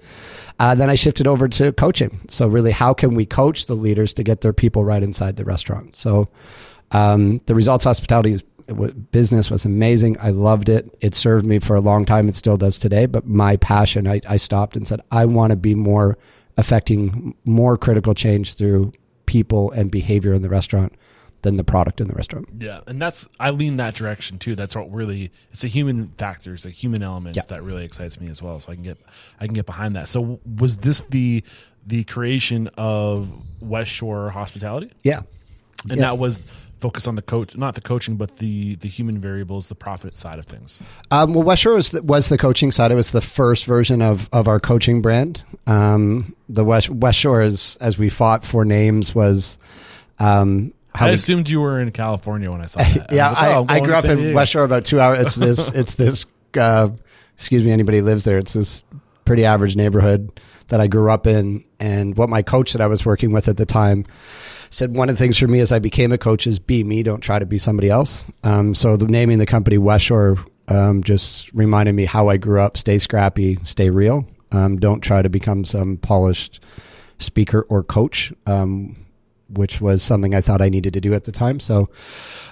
Uh, 0.60 0.76
then 0.76 0.90
I 0.90 0.96
shifted 0.96 1.26
over 1.26 1.48
to 1.48 1.72
coaching. 1.72 2.20
So 2.28 2.48
really, 2.48 2.72
how 2.72 2.94
can 2.94 3.16
we 3.16 3.26
coach 3.26 3.66
the 3.66 3.76
leaders 3.76 4.14
to 4.14 4.24
get 4.24 4.42
their 4.42 4.54
people 4.54 4.84
right 4.84 5.02
inside 5.02 5.38
the 5.38 5.46
restaurant? 5.46 5.96
So 5.96 6.28
um, 6.92 7.40
the 7.46 7.56
results 7.56 7.86
hospitality 7.86 8.34
is, 8.34 8.44
business 9.12 9.50
was 9.50 9.66
amazing. 9.66 10.18
I 10.20 10.30
loved 10.30 10.70
it. 10.70 10.96
It 11.00 11.16
served 11.16 11.46
me 11.46 11.60
for 11.60 11.76
a 11.76 11.82
long 11.82 12.06
time. 12.06 12.28
It 12.28 12.36
still 12.36 12.58
does 12.58 12.78
today. 12.78 13.06
But 13.06 13.26
my 13.26 13.56
passion, 13.58 14.08
I, 14.08 14.20
I 14.28 14.38
stopped 14.38 14.76
and 14.76 14.88
said, 14.88 15.02
I 15.12 15.26
want 15.26 15.52
to 15.52 15.56
be 15.56 15.76
more 15.76 16.18
affecting 16.58 17.34
more 17.46 17.78
critical 17.78 18.14
change 18.14 18.56
through 18.56 18.92
people 19.26 19.72
and 19.72 19.90
behavior 19.90 20.34
in 20.34 20.42
the 20.42 20.50
restaurant 20.50 20.94
than 21.42 21.58
the 21.58 21.64
product 21.64 22.02
in 22.02 22.08
the 22.08 22.14
restaurant. 22.14 22.48
Yeah, 22.58 22.82
and 22.88 23.02
that's 23.02 23.28
I 23.40 23.52
lean 23.52 23.78
that 23.78 23.96
direction 23.96 24.40
too. 24.40 24.56
That's 24.56 24.76
what 24.76 24.92
really 24.92 25.32
it's 25.52 25.64
a 25.64 25.68
human 25.68 26.10
factor, 26.18 26.54
it's 26.54 26.66
a 26.66 26.70
human 26.70 27.04
element 27.04 27.36
yeah. 27.36 27.44
that 27.50 27.64
really 27.64 27.86
excites 27.86 28.20
me 28.20 28.30
as 28.30 28.42
well. 28.42 28.60
So 28.60 28.72
I 28.72 28.76
can 28.76 28.84
get 28.84 28.98
I 29.40 29.46
can 29.46 29.54
get 29.54 29.66
behind 29.66 29.96
that. 29.96 30.10
So 30.10 30.40
was 30.58 30.78
this 30.78 31.02
the 31.10 31.44
the 31.86 32.04
creation 32.04 32.70
of 32.78 33.32
West 33.62 33.92
Shore 33.92 34.30
Hospitality? 34.30 34.92
Yeah, 35.04 35.22
and 35.84 35.98
yeah. 36.00 36.08
that 36.08 36.18
was 36.18 36.44
focused 36.80 37.08
on 37.08 37.16
the 37.16 37.22
coach, 37.22 37.58
not 37.58 37.76
the 37.76 37.82
coaching, 37.82 38.16
but 38.16 38.38
the 38.38 38.76
the 38.76 38.88
human 38.88 39.20
variables, 39.20 39.68
the 39.68 39.76
profit 39.76 40.16
side 40.18 40.40
of 40.40 40.46
things. 40.46 40.82
Um, 41.12 41.34
well, 41.34 41.44
West 41.44 41.62
Shore 41.62 41.74
was 41.74 41.90
the, 41.90 42.02
was 42.02 42.30
the 42.30 42.38
coaching 42.38 42.72
side. 42.72 42.92
It 42.92 42.96
was 42.96 43.12
the 43.12 43.22
first 43.22 43.66
version 43.66 44.02
of 44.02 44.30
of 44.34 44.48
our 44.48 44.60
coaching 44.60 45.02
brand. 45.02 45.44
Um, 45.68 46.36
the 46.48 46.66
West 46.66 46.90
West 46.90 47.20
Shore, 47.20 47.42
is, 47.42 47.78
as 47.78 47.98
we 47.98 48.10
fought 48.10 48.44
for 48.44 48.66
names, 48.66 49.14
was. 49.16 49.58
Um, 50.22 50.74
I 50.94 51.08
we, 51.08 51.14
assumed 51.14 51.50
you 51.50 51.60
were 51.62 51.80
in 51.80 51.92
California 51.92 52.52
when 52.52 52.62
I 52.62 52.66
saw 52.66 52.80
that. 52.84 53.12
yeah, 53.12 53.32
I, 53.32 53.58
like, 53.58 53.70
oh, 53.70 53.74
I 53.74 53.80
grew 53.80 53.94
up 53.94 54.06
in 54.06 54.34
West 54.34 54.52
Shore, 54.52 54.64
about 54.64 54.86
two 54.86 55.00
hours. 55.00 55.20
It's 55.20 55.36
this. 55.36 55.68
it's 55.74 55.96
this. 55.96 56.26
Uh, 56.56 56.90
excuse 57.38 57.66
me, 57.66 57.72
anybody 57.72 58.02
lives 58.02 58.24
there. 58.24 58.38
It's 58.38 58.54
this 58.54 58.84
pretty 59.26 59.46
average 59.46 59.76
neighborhood 59.76 60.40
that 60.70 60.82
I 60.82 60.88
grew 60.88 61.12
up 61.12 61.28
in, 61.28 61.64
and 61.80 62.18
what 62.18 62.30
my 62.30 62.42
coach 62.42 62.74
that 62.74 62.82
I 62.82 62.88
was 62.88 63.06
working 63.06 63.32
with 63.32 63.48
at 63.48 63.58
the 63.58 63.66
time 63.66 64.06
said 64.72 64.96
one 64.96 65.10
of 65.10 65.16
the 65.16 65.24
things 65.24 65.38
for 65.38 65.48
me 65.48 65.60
as 65.60 65.72
I 65.72 65.80
became 65.80 66.12
a 66.12 66.18
coach 66.18 66.46
is 66.46 66.60
be 66.60 66.84
me, 66.84 67.04
don't 67.04 67.22
try 67.22 67.40
to 67.40 67.46
be 67.46 67.58
somebody 67.58 67.90
else. 67.90 68.26
Um, 68.44 68.76
so 68.76 68.98
the 68.98 69.08
naming 69.08 69.40
the 69.40 69.46
company 69.46 69.78
West 69.78 70.06
Shore 70.06 70.38
um, 70.68 71.04
just 71.04 71.52
reminded 71.54 71.94
me 71.96 72.06
how 72.06 72.30
I 72.30 72.38
grew 72.38 72.62
up. 72.62 72.78
Stay 72.78 73.00
scrappy, 73.00 73.58
stay 73.64 73.90
real. 73.90 74.28
Um, 74.52 74.78
don't 74.78 75.02
try 75.02 75.22
to 75.22 75.30
become 75.30 75.66
some 75.66 75.98
polished 75.98 76.60
speaker 77.20 77.66
or 77.70 77.84
coach, 77.84 78.32
um, 78.46 78.96
which 79.50 79.82
was 79.82 80.04
something 80.04 80.36
I 80.36 80.42
thought 80.42 80.62
I 80.62 80.70
needed 80.70 80.94
to 80.94 81.02
do 81.02 81.14
at 81.14 81.24
the 81.24 81.32
time. 81.32 81.60
So 81.60 81.90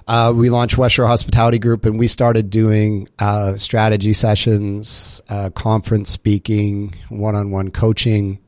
uh, 0.07 0.33
we 0.35 0.49
launched 0.49 0.77
West 0.77 0.95
Shore 0.95 1.07
Hospitality 1.07 1.59
Group, 1.59 1.85
and 1.85 1.99
we 1.99 2.07
started 2.07 2.49
doing 2.49 3.07
uh, 3.19 3.57
strategy 3.57 4.13
sessions, 4.13 5.21
uh, 5.29 5.49
conference 5.51 6.09
speaking, 6.09 6.95
one-on-one 7.09 7.71
coaching, 7.71 8.39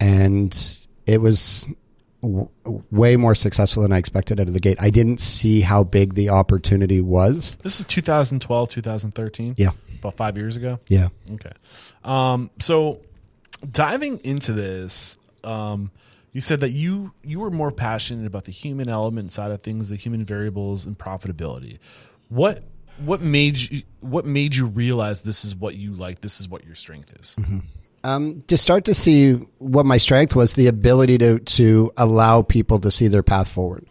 and 0.00 0.86
it 1.06 1.20
was 1.20 1.66
w- 2.22 2.48
way 2.90 3.16
more 3.16 3.34
successful 3.34 3.82
than 3.82 3.92
I 3.92 3.98
expected 3.98 4.40
out 4.40 4.48
of 4.48 4.54
the 4.54 4.60
gate. 4.60 4.78
I 4.80 4.90
didn't 4.90 5.20
see 5.20 5.60
how 5.60 5.84
big 5.84 6.14
the 6.14 6.30
opportunity 6.30 7.00
was. 7.00 7.56
This 7.62 7.80
is 7.80 7.86
2012, 7.86 8.70
2013. 8.70 9.54
Yeah, 9.56 9.70
about 9.98 10.16
five 10.16 10.36
years 10.36 10.56
ago. 10.56 10.80
Yeah. 10.88 11.08
Okay. 11.32 11.52
Um, 12.04 12.50
so 12.60 13.00
diving 13.70 14.18
into 14.18 14.52
this, 14.52 15.18
um, 15.44 15.90
you 16.36 16.42
said 16.42 16.60
that 16.60 16.72
you 16.72 17.14
you 17.24 17.40
were 17.40 17.50
more 17.50 17.72
passionate 17.72 18.26
about 18.26 18.44
the 18.44 18.52
human 18.52 18.90
element 18.90 19.32
side 19.32 19.50
of 19.50 19.62
things, 19.62 19.88
the 19.88 19.96
human 19.96 20.22
variables, 20.22 20.84
and 20.84 20.98
profitability. 20.98 21.78
What 22.28 22.62
what 22.98 23.22
made 23.22 23.58
you 23.58 23.82
what 24.00 24.26
made 24.26 24.54
you 24.54 24.66
realize 24.66 25.22
this 25.22 25.46
is 25.46 25.56
what 25.56 25.76
you 25.76 25.92
like? 25.92 26.20
This 26.20 26.38
is 26.38 26.46
what 26.46 26.62
your 26.66 26.74
strength 26.74 27.18
is. 27.18 27.36
Mm-hmm. 27.38 27.60
Um, 28.04 28.44
to 28.48 28.58
start 28.58 28.84
to 28.84 28.92
see 28.92 29.32
what 29.60 29.86
my 29.86 29.96
strength 29.96 30.36
was, 30.36 30.52
the 30.52 30.66
ability 30.66 31.16
to 31.16 31.38
to 31.38 31.90
allow 31.96 32.42
people 32.42 32.80
to 32.80 32.90
see 32.90 33.08
their 33.08 33.22
path 33.22 33.48
forward. 33.48 33.86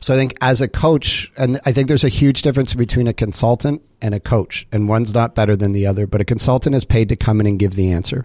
So 0.00 0.14
I 0.14 0.16
think 0.16 0.38
as 0.40 0.62
a 0.62 0.68
coach, 0.68 1.30
and 1.36 1.60
I 1.66 1.72
think 1.72 1.88
there's 1.88 2.02
a 2.02 2.08
huge 2.08 2.40
difference 2.40 2.72
between 2.72 3.08
a 3.08 3.12
consultant 3.12 3.82
and 4.00 4.14
a 4.14 4.20
coach, 4.20 4.66
and 4.72 4.88
one's 4.88 5.12
not 5.12 5.34
better 5.34 5.54
than 5.54 5.72
the 5.72 5.86
other. 5.86 6.06
But 6.06 6.22
a 6.22 6.24
consultant 6.24 6.74
is 6.74 6.86
paid 6.86 7.10
to 7.10 7.16
come 7.16 7.40
in 7.40 7.46
and 7.46 7.58
give 7.58 7.74
the 7.74 7.92
answer. 7.92 8.24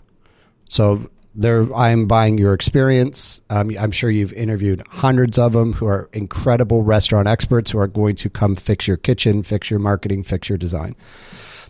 So 0.69 1.09
there, 1.35 1.71
I'm 1.73 2.07
buying 2.07 2.37
your 2.37 2.53
experience. 2.53 3.41
Um, 3.49 3.71
I'm 3.79 3.91
sure 3.91 4.09
you've 4.09 4.33
interviewed 4.33 4.83
hundreds 4.89 5.37
of 5.37 5.53
them 5.53 5.73
who 5.73 5.85
are 5.85 6.09
incredible 6.13 6.83
restaurant 6.83 7.27
experts 7.27 7.71
who 7.71 7.79
are 7.79 7.87
going 7.87 8.15
to 8.17 8.29
come 8.29 8.55
fix 8.55 8.87
your 8.87 8.97
kitchen, 8.97 9.43
fix 9.43 9.69
your 9.69 9.79
marketing, 9.79 10.23
fix 10.23 10.49
your 10.49 10.57
design 10.57 10.95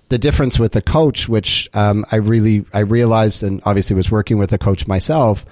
the 0.10 0.18
difference 0.18 0.58
with 0.60 0.74
the 0.74 0.82
coach, 0.82 1.30
which 1.30 1.70
um, 1.74 2.04
I 2.12 2.18
really 2.18 2.66
I 2.74 2.80
realized, 2.80 3.44
and 3.44 3.62
obviously 3.64 3.96
was 3.96 4.12
working 4.12 4.38
with 4.38 4.52
a 4.52 4.58
coach 4.58 4.88
myself, 4.88 5.46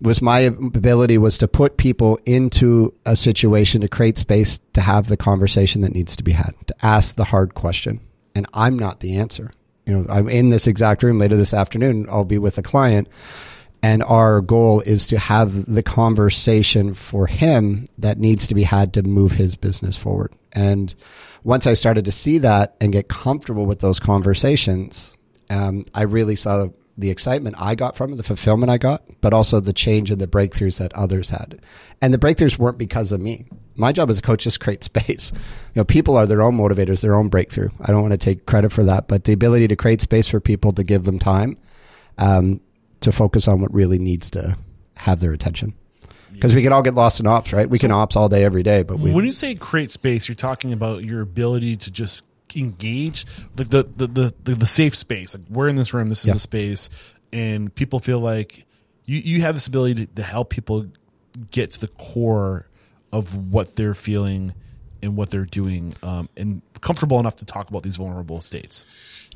was 0.00 0.22
my 0.22 0.40
ability 0.40 1.18
was 1.18 1.36
to 1.38 1.48
put 1.48 1.76
people 1.76 2.18
into 2.24 2.94
a 3.04 3.16
situation 3.16 3.80
to 3.80 3.88
create 3.88 4.16
space 4.16 4.60
to 4.72 4.80
have 4.80 5.08
the 5.08 5.16
conversation 5.16 5.82
that 5.82 5.92
needs 5.92 6.16
to 6.16 6.22
be 6.22 6.32
had, 6.32 6.54
to 6.66 6.74
ask 6.82 7.16
the 7.16 7.24
hard 7.24 7.54
question, 7.54 8.00
and 8.34 8.46
I'm 8.54 8.78
not 8.78 9.00
the 9.00 9.16
answer. 9.16 9.50
You 9.84 9.98
know, 9.98 10.06
I'm 10.08 10.28
in 10.28 10.48
this 10.48 10.66
exact 10.66 11.02
room 11.02 11.18
later 11.18 11.36
this 11.36 11.52
afternoon. 11.52 12.06
I'll 12.08 12.24
be 12.24 12.38
with 12.38 12.56
a 12.56 12.62
client. 12.62 13.08
And 13.84 14.02
our 14.04 14.40
goal 14.40 14.80
is 14.80 15.06
to 15.08 15.18
have 15.18 15.66
the 15.66 15.82
conversation 15.82 16.94
for 16.94 17.26
him 17.26 17.86
that 17.98 18.16
needs 18.16 18.48
to 18.48 18.54
be 18.54 18.62
had 18.62 18.94
to 18.94 19.02
move 19.02 19.32
his 19.32 19.56
business 19.56 19.94
forward. 19.94 20.32
And 20.52 20.94
once 21.42 21.66
I 21.66 21.74
started 21.74 22.06
to 22.06 22.10
see 22.10 22.38
that 22.38 22.76
and 22.80 22.94
get 22.94 23.10
comfortable 23.10 23.66
with 23.66 23.80
those 23.80 24.00
conversations, 24.00 25.18
um, 25.50 25.84
I 25.92 26.04
really 26.04 26.34
saw 26.34 26.68
the 26.96 27.10
excitement 27.10 27.56
I 27.58 27.74
got 27.74 27.94
from 27.94 28.14
it, 28.14 28.16
the 28.16 28.22
fulfillment 28.22 28.70
I 28.70 28.78
got, 28.78 29.02
but 29.20 29.34
also 29.34 29.60
the 29.60 29.74
change 29.74 30.10
and 30.10 30.18
the 30.18 30.26
breakthroughs 30.26 30.78
that 30.78 30.94
others 30.94 31.28
had. 31.28 31.60
And 32.00 32.14
the 32.14 32.18
breakthroughs 32.18 32.56
weren't 32.56 32.78
because 32.78 33.12
of 33.12 33.20
me. 33.20 33.44
My 33.76 33.92
job 33.92 34.08
as 34.08 34.18
a 34.18 34.22
coach 34.22 34.46
is 34.46 34.56
create 34.56 34.82
space. 34.92 35.30
You 35.34 35.80
know, 35.80 35.84
people 35.84 36.16
are 36.16 36.26
their 36.26 36.40
own 36.40 36.56
motivators, 36.56 37.02
their 37.02 37.16
own 37.16 37.28
breakthrough. 37.28 37.68
I 37.82 37.92
don't 37.92 38.00
want 38.00 38.12
to 38.12 38.16
take 38.16 38.46
credit 38.46 38.72
for 38.72 38.84
that, 38.84 39.08
but 39.08 39.24
the 39.24 39.34
ability 39.34 39.68
to 39.68 39.76
create 39.76 40.00
space 40.00 40.26
for 40.26 40.40
people 40.40 40.72
to 40.72 40.84
give 40.84 41.04
them 41.04 41.18
time 41.18 41.58
um, 42.18 42.60
to 43.04 43.12
focus 43.12 43.48
on 43.48 43.60
what 43.60 43.72
really 43.72 43.98
needs 43.98 44.30
to 44.30 44.56
have 44.96 45.20
their 45.20 45.32
attention 45.32 45.74
because 46.34 46.54
we 46.54 46.62
can 46.62 46.72
all 46.72 46.82
get 46.82 46.94
lost 46.94 47.20
in 47.20 47.26
ops, 47.26 47.52
right? 47.52 47.68
We 47.68 47.78
so, 47.78 47.82
can 47.82 47.92
ops 47.92 48.16
all 48.16 48.28
day, 48.28 48.44
every 48.44 48.62
day. 48.62 48.82
But 48.82 48.98
we, 48.98 49.12
when 49.12 49.24
you 49.24 49.32
say 49.32 49.54
create 49.54 49.90
space, 49.90 50.28
you're 50.28 50.34
talking 50.34 50.72
about 50.72 51.04
your 51.04 51.20
ability 51.20 51.76
to 51.76 51.90
just 51.90 52.22
engage 52.56 53.24
the 53.54 53.64
the 53.64 54.06
the 54.06 54.34
the, 54.42 54.54
the 54.54 54.66
safe 54.66 54.94
space. 54.94 55.36
Like 55.36 55.46
we're 55.48 55.68
in 55.68 55.76
this 55.76 55.94
room, 55.94 56.08
this 56.08 56.22
is 56.22 56.28
yeah. 56.28 56.34
a 56.34 56.38
space, 56.38 56.90
and 57.32 57.74
people 57.74 58.00
feel 58.00 58.20
like 58.20 58.66
you 59.04 59.18
you 59.18 59.40
have 59.42 59.54
this 59.54 59.66
ability 59.66 60.06
to, 60.06 60.14
to 60.14 60.22
help 60.22 60.50
people 60.50 60.86
get 61.50 61.72
to 61.72 61.80
the 61.80 61.88
core 61.88 62.68
of 63.12 63.52
what 63.52 63.76
they're 63.76 63.94
feeling 63.94 64.54
and 65.02 65.16
what 65.16 65.30
they're 65.30 65.44
doing, 65.44 65.94
um, 66.02 66.28
and 66.36 66.62
comfortable 66.80 67.20
enough 67.20 67.36
to 67.36 67.44
talk 67.44 67.68
about 67.68 67.82
these 67.82 67.96
vulnerable 67.96 68.40
states. 68.40 68.86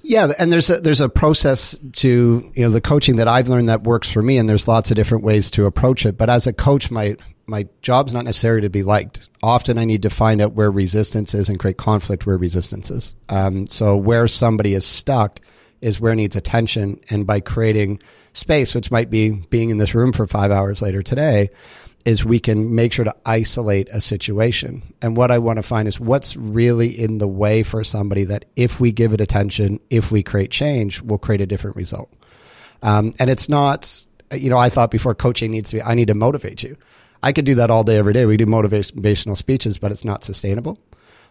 Yeah, 0.03 0.29
and 0.39 0.53
there's 0.53 0.71
a 0.71 0.81
there's 0.81 1.01
a 1.01 1.09
process 1.09 1.77
to 1.95 2.53
you 2.55 2.63
know 2.63 2.71
the 2.71 2.81
coaching 2.81 3.17
that 3.17 3.29
I've 3.29 3.49
learned 3.49 3.69
that 3.69 3.83
works 3.83 4.11
for 4.11 4.23
me, 4.23 4.39
and 4.39 4.49
there's 4.49 4.69
lots 4.69 4.91
of 4.91 4.97
different 4.97 5.25
ways 5.25 5.51
to 5.53 5.67
approach 5.67 6.07
it. 6.07 6.17
But 6.17 6.31
as 6.31 6.47
a 6.47 6.53
coach, 6.53 6.91
my 6.91 7.17
my 7.47 7.67
job's 7.83 8.15
not 8.15 8.25
necessarily 8.25 8.63
to 8.63 8.71
be 8.71 8.83
liked. 8.83 9.29
Often, 9.43 9.79
I 9.79 9.85
need 9.85 10.03
to 10.03 10.11
find 10.11 10.41
out 10.41 10.53
where 10.53 10.71
resistance 10.71 11.35
is 11.35 11.49
and 11.49 11.59
create 11.59 11.79
conflict 11.79 12.27
where 12.27 12.37
resistance 12.37 12.91
is. 12.91 13.15
Um, 13.29 13.67
so 13.67 13.97
where 13.97 14.29
somebody 14.29 14.75
is 14.75 14.87
stuck 14.87 15.41
is 15.81 16.01
where 16.01 16.15
needs 16.15 16.37
attention, 16.37 17.01
and 17.11 17.27
by 17.27 17.41
creating 17.41 18.01
space, 18.33 18.75
which 18.75 18.91
might 18.91 19.11
be 19.11 19.31
being 19.31 19.71
in 19.71 19.79
this 19.79 19.95
room 19.95 20.13
for 20.13 20.27
five 20.27 20.51
hours 20.51 20.81
later 20.83 21.03
today, 21.03 21.51
is 22.05 22.25
we 22.25 22.41
can 22.41 22.75
make 22.75 22.93
sure 22.93 23.05
to 23.05 23.15
isolate 23.27 23.89
a 23.91 24.01
situation. 24.01 24.95
And 25.03 25.17
what 25.17 25.31
I 25.31 25.39
want 25.39 25.59
to 25.59 25.63
find 25.63 25.89
is 25.89 26.01
what's 26.01 26.37
really 26.37 26.89
in 26.89 27.19
the 27.19 27.29
way 27.29 27.63
for 27.63 27.85
somebody 27.85 28.25
that 28.25 28.45
if 28.57 28.81
we 28.81 28.93
give 28.93 29.13
it 29.13 29.21
attention, 29.21 29.81
if 29.91 30.11
we 30.11 30.23
create 30.23 30.51
change, 30.51 31.03
we'll 31.03 31.19
create 31.19 31.41
a 31.41 31.47
different 31.47 31.77
result. 31.77 32.13
Um, 32.83 33.15
and 33.19 33.29
it's 33.29 33.49
not, 33.49 34.07
you 34.33 34.49
know, 34.49 34.59
I 34.59 34.69
thought 34.69 34.91
before 34.91 35.15
coaching 35.15 35.51
needs 35.51 35.71
to 35.71 35.77
be, 35.77 35.83
I 35.83 35.95
need 35.95 36.09
to 36.09 36.15
motivate 36.15 36.63
you. 36.63 36.77
I 37.23 37.33
could 37.33 37.45
do 37.45 37.57
that 37.57 37.71
all 37.71 37.85
day, 37.85 37.97
every 37.97 38.13
day. 38.13 38.27
We 38.27 38.37
do 38.37 38.47
motivational 38.47 39.37
speeches, 39.37 39.79
but 39.79 39.91
it's 39.91 40.05
not 40.05 40.23
sustainable. 40.23 40.79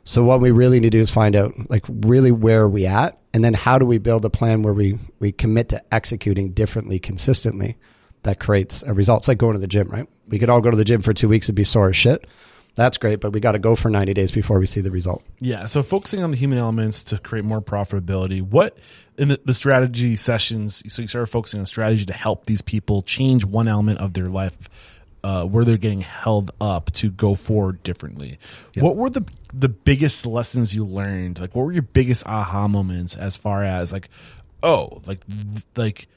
So 0.03 0.23
what 0.23 0.41
we 0.41 0.51
really 0.51 0.79
need 0.79 0.91
to 0.91 0.97
do 0.97 1.01
is 1.01 1.11
find 1.11 1.35
out 1.35 1.53
like 1.69 1.83
really 1.89 2.31
where 2.31 2.61
are 2.61 2.69
we 2.69 2.85
at 2.85 3.17
and 3.33 3.43
then 3.43 3.53
how 3.53 3.77
do 3.77 3.85
we 3.85 3.97
build 3.97 4.23
a 4.25 4.29
plan 4.29 4.61
where 4.61 4.73
we 4.73 4.97
we 5.19 5.31
commit 5.31 5.69
to 5.69 5.93
executing 5.93 6.51
differently 6.51 6.97
consistently 6.97 7.77
that 8.23 8.39
creates 8.39 8.83
a 8.83 8.93
result. 8.93 9.21
It's 9.21 9.27
like 9.27 9.37
going 9.37 9.53
to 9.53 9.59
the 9.59 9.67
gym, 9.67 9.89
right? 9.89 10.07
We 10.27 10.39
could 10.39 10.49
all 10.49 10.61
go 10.61 10.71
to 10.71 10.77
the 10.77 10.85
gym 10.85 11.01
for 11.01 11.13
two 11.13 11.29
weeks 11.29 11.47
and 11.49 11.55
be 11.55 11.63
sore 11.63 11.89
as 11.89 11.95
shit. 11.95 12.25
That's 12.75 12.99
great, 12.99 13.19
but 13.19 13.31
we 13.31 13.39
got 13.39 13.53
to 13.53 13.59
go 13.59 13.75
for 13.75 13.89
90 13.89 14.13
days 14.13 14.31
before 14.31 14.59
we 14.59 14.67
see 14.67 14.81
the 14.81 14.91
result. 14.91 15.23
Yeah. 15.39 15.65
So 15.65 15.81
focusing 15.81 16.21
on 16.21 16.29
the 16.29 16.37
human 16.37 16.59
elements 16.59 17.03
to 17.05 17.17
create 17.17 17.43
more 17.43 17.59
profitability. 17.59 18.43
What 18.43 18.77
in 19.17 19.29
the, 19.29 19.39
the 19.43 19.55
strategy 19.55 20.15
sessions? 20.15 20.83
So 20.93 21.01
you 21.01 21.07
started 21.07 21.27
focusing 21.27 21.59
on 21.59 21.65
strategy 21.65 22.05
to 22.05 22.13
help 22.13 22.45
these 22.45 22.61
people 22.61 23.01
change 23.01 23.43
one 23.45 23.67
element 23.67 23.99
of 23.99 24.13
their 24.13 24.27
life 24.27 24.69
uh, 25.23 25.45
where 25.45 25.65
they're 25.65 25.77
getting 25.77 26.01
held 26.01 26.51
up 26.61 26.91
to 26.91 27.09
go 27.09 27.35
forward 27.35 27.81
differently. 27.83 28.37
What 28.75 28.95
were 28.95 29.09
the 29.09 29.25
the 29.53 29.69
biggest 29.69 30.25
lessons 30.25 30.75
you 30.75 30.85
learned? 30.85 31.39
Like, 31.39 31.55
what 31.55 31.65
were 31.65 31.73
your 31.73 31.81
biggest 31.81 32.27
aha 32.27 32.67
moments 32.67 33.15
as 33.15 33.35
far 33.35 33.63
as 33.63 33.91
like, 33.91 34.09
oh, 34.61 35.01
like 35.05 35.21
like 35.75 36.07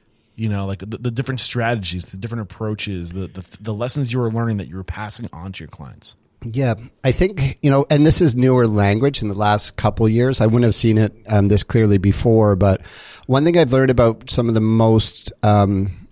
you 0.41 0.49
know, 0.49 0.65
like 0.65 0.79
the, 0.79 0.97
the 0.97 1.11
different 1.11 1.39
strategies, 1.39 2.07
the 2.07 2.17
different 2.17 2.41
approaches, 2.43 3.13
the, 3.13 3.27
the 3.27 3.45
the 3.61 3.75
lessons 3.75 4.11
you 4.11 4.19
were 4.19 4.33
learning 4.33 4.57
that 4.57 4.69
you 4.69 4.77
were 4.77 4.83
passing 4.83 5.29
on 5.35 5.53
to 5.53 5.63
your 5.63 5.69
clients. 5.69 6.17
Yeah, 6.43 6.77
I 7.05 7.13
think 7.13 7.59
you 7.61 7.71
know, 7.71 7.85
and 7.91 8.07
this 8.07 8.23
is 8.23 8.35
newer 8.35 8.67
language 8.67 9.21
in 9.21 9.29
the 9.29 9.35
last 9.35 9.77
couple 9.77 10.09
years. 10.09 10.41
I 10.41 10.47
wouldn't 10.47 10.65
have 10.65 10.75
seen 10.75 10.97
it 10.97 11.15
um, 11.29 11.49
this 11.49 11.63
clearly 11.63 11.99
before, 11.99 12.57
but 12.57 12.81
one 13.27 13.45
thing 13.45 13.59
I've 13.59 13.75
learned 13.75 13.91
about 13.91 14.31
some 14.31 14.49
of 14.49 14.55
the 14.55 14.63
most 14.63 15.31
um, 15.43 16.09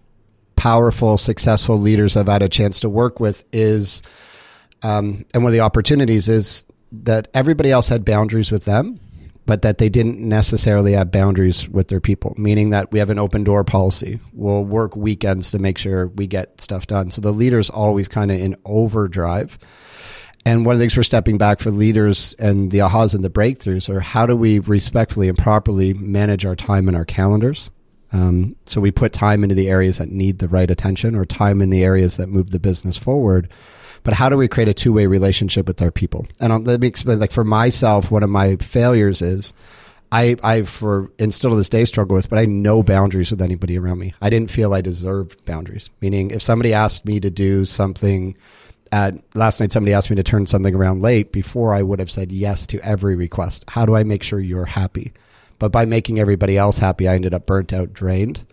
powerful, 0.57 1.17
successful 1.17 1.79
leaders 1.79 2.15
I've 2.15 2.29
had 2.29 2.43
a 2.43 2.51
chance 2.51 2.81
to 2.81 2.91
work 2.91 3.21
with 3.21 3.47
is, 3.51 4.03
um, 4.83 5.25
and 5.33 5.43
one 5.43 5.51
of 5.51 5.55
the 5.55 5.61
opportunities 5.61 6.29
is 6.29 6.67
that 6.93 7.29
everybody 7.33 7.71
else 7.71 7.89
had 7.89 8.05
boundaries 8.05 8.53
with 8.53 8.67
them, 8.67 9.01
but 9.49 9.63
that 9.63 9.79
they 9.79 9.89
didn't 9.89 10.21
necessarily 10.21 10.93
have 10.93 11.11
boundaries 11.11 11.67
with 11.71 11.89
their 11.89 12.03
people, 12.03 12.35
meaning 12.37 12.69
that 12.69 12.93
we 12.93 12.99
have 12.99 13.09
an 13.09 13.19
open 13.19 13.45
door 13.45 13.65
policy. 13.65 14.21
We'll 14.35 14.63
work 14.63 14.95
weekends 14.95 15.53
to 15.53 15.59
make 15.59 15.79
sure 15.79 16.09
we 16.09 16.27
get 16.27 16.61
stuff 16.61 16.87
done. 16.87 17.11
So 17.11 17.23
the 17.23 17.33
leader's 17.33 17.71
always 17.71 18.09
kind 18.09 18.31
of 18.31 18.39
in 18.39 18.57
overdrive. 18.67 19.59
And 20.45 20.67
one 20.67 20.75
of 20.75 20.79
the 20.79 20.83
things 20.83 20.99
we're 20.99 21.03
stepping 21.03 21.39
back 21.39 21.61
for 21.61 21.71
leaders 21.71 22.35
and 22.39 22.71
the 22.71 22.81
ahas 22.81 23.15
and 23.15 23.25
the 23.25 23.31
breakthroughs 23.31 23.89
are 23.89 24.01
how 24.01 24.27
do 24.27 24.37
we 24.37 24.59
respectfully 24.59 25.31
and 25.31 25.39
properly 25.39 25.95
manage 25.95 26.45
our 26.45 26.55
time 26.55 26.87
and 26.87 26.95
our 26.95 27.07
calendars? 27.07 27.71
Um, 28.13 28.55
so 28.67 28.83
we 28.83 28.91
put 28.91 29.15
time 29.15 29.43
into 29.45 29.55
the 29.55 29.71
areas 29.71 29.97
that 29.97 30.11
need 30.11 30.41
the 30.41 30.49
right 30.49 30.71
attention 30.71 31.15
or 31.15 31.25
time 31.25 31.63
in 31.63 31.71
the 31.71 31.85
areas 31.85 32.19
that 32.19 32.29
move 32.29 32.51
the 32.51 32.61
business 32.61 32.99
forward. 32.99 33.49
But 34.03 34.15
how 34.15 34.29
do 34.29 34.37
we 34.37 34.49
create 34.49 34.69
a 34.69 34.75
two 34.75 34.93
way 34.93 35.07
relationship 35.07 35.67
with 35.67 35.83
our 35.83 35.91
people? 35.91 36.27
And 36.41 36.53
I'll, 36.53 36.61
let 36.61 36.81
me 36.81 36.87
explain. 36.87 37.19
Like 37.19 37.33
for 37.33 37.45
myself, 37.45 38.11
one 38.11 38.23
of 38.23 38.31
my 38.31 38.57
failures 38.57 39.23
is 39.23 39.53
I, 40.11 40.37
I 40.43 40.63
for 40.63 41.11
and 41.19 41.33
still 41.33 41.51
to 41.51 41.57
this 41.57 41.69
day 41.69 41.85
struggle 41.85 42.17
with, 42.17 42.31
but 42.31 42.39
I 42.39 42.47
no 42.47 42.83
boundaries 42.83 43.31
with 43.31 43.43
anybody 43.43 43.79
around 43.79 43.99
me. 43.99 44.15
I 44.21 44.31
didn't 44.31 44.51
feel 44.51 44.73
I 44.73 44.81
deserved 44.81 45.45
boundaries. 45.45 45.91
Meaning, 46.01 46.31
if 46.31 46.43
somebody 46.43 46.73
asked 46.73 47.05
me 47.05 47.21
to 47.21 47.31
do 47.31 47.65
something 47.65 48.37
at 48.91 49.15
last 49.35 49.61
night, 49.61 49.73
somebody 49.73 49.93
asked 49.93 50.09
me 50.09 50.17
to 50.17 50.23
turn 50.23 50.47
something 50.47 50.75
around 50.75 51.03
late. 51.03 51.33
Before 51.33 51.75
I 51.75 51.83
would 51.83 51.99
have 51.99 52.11
said 52.11 52.33
yes 52.33 52.67
to 52.69 52.81
every 52.81 53.17
request. 53.17 53.65
How 53.69 53.85
do 53.85 53.95
I 53.95 54.03
make 54.03 54.23
sure 54.23 54.41
you're 54.41 54.65
happy? 54.65 55.13
But 55.59 55.73
by 55.73 55.85
making 55.85 56.19
everybody 56.19 56.57
else 56.57 56.79
happy, 56.79 57.09
I 57.09 57.15
ended 57.15 57.35
up 57.35 57.47
burnt 57.47 57.73
out, 57.73 57.93
drained, 57.93 58.45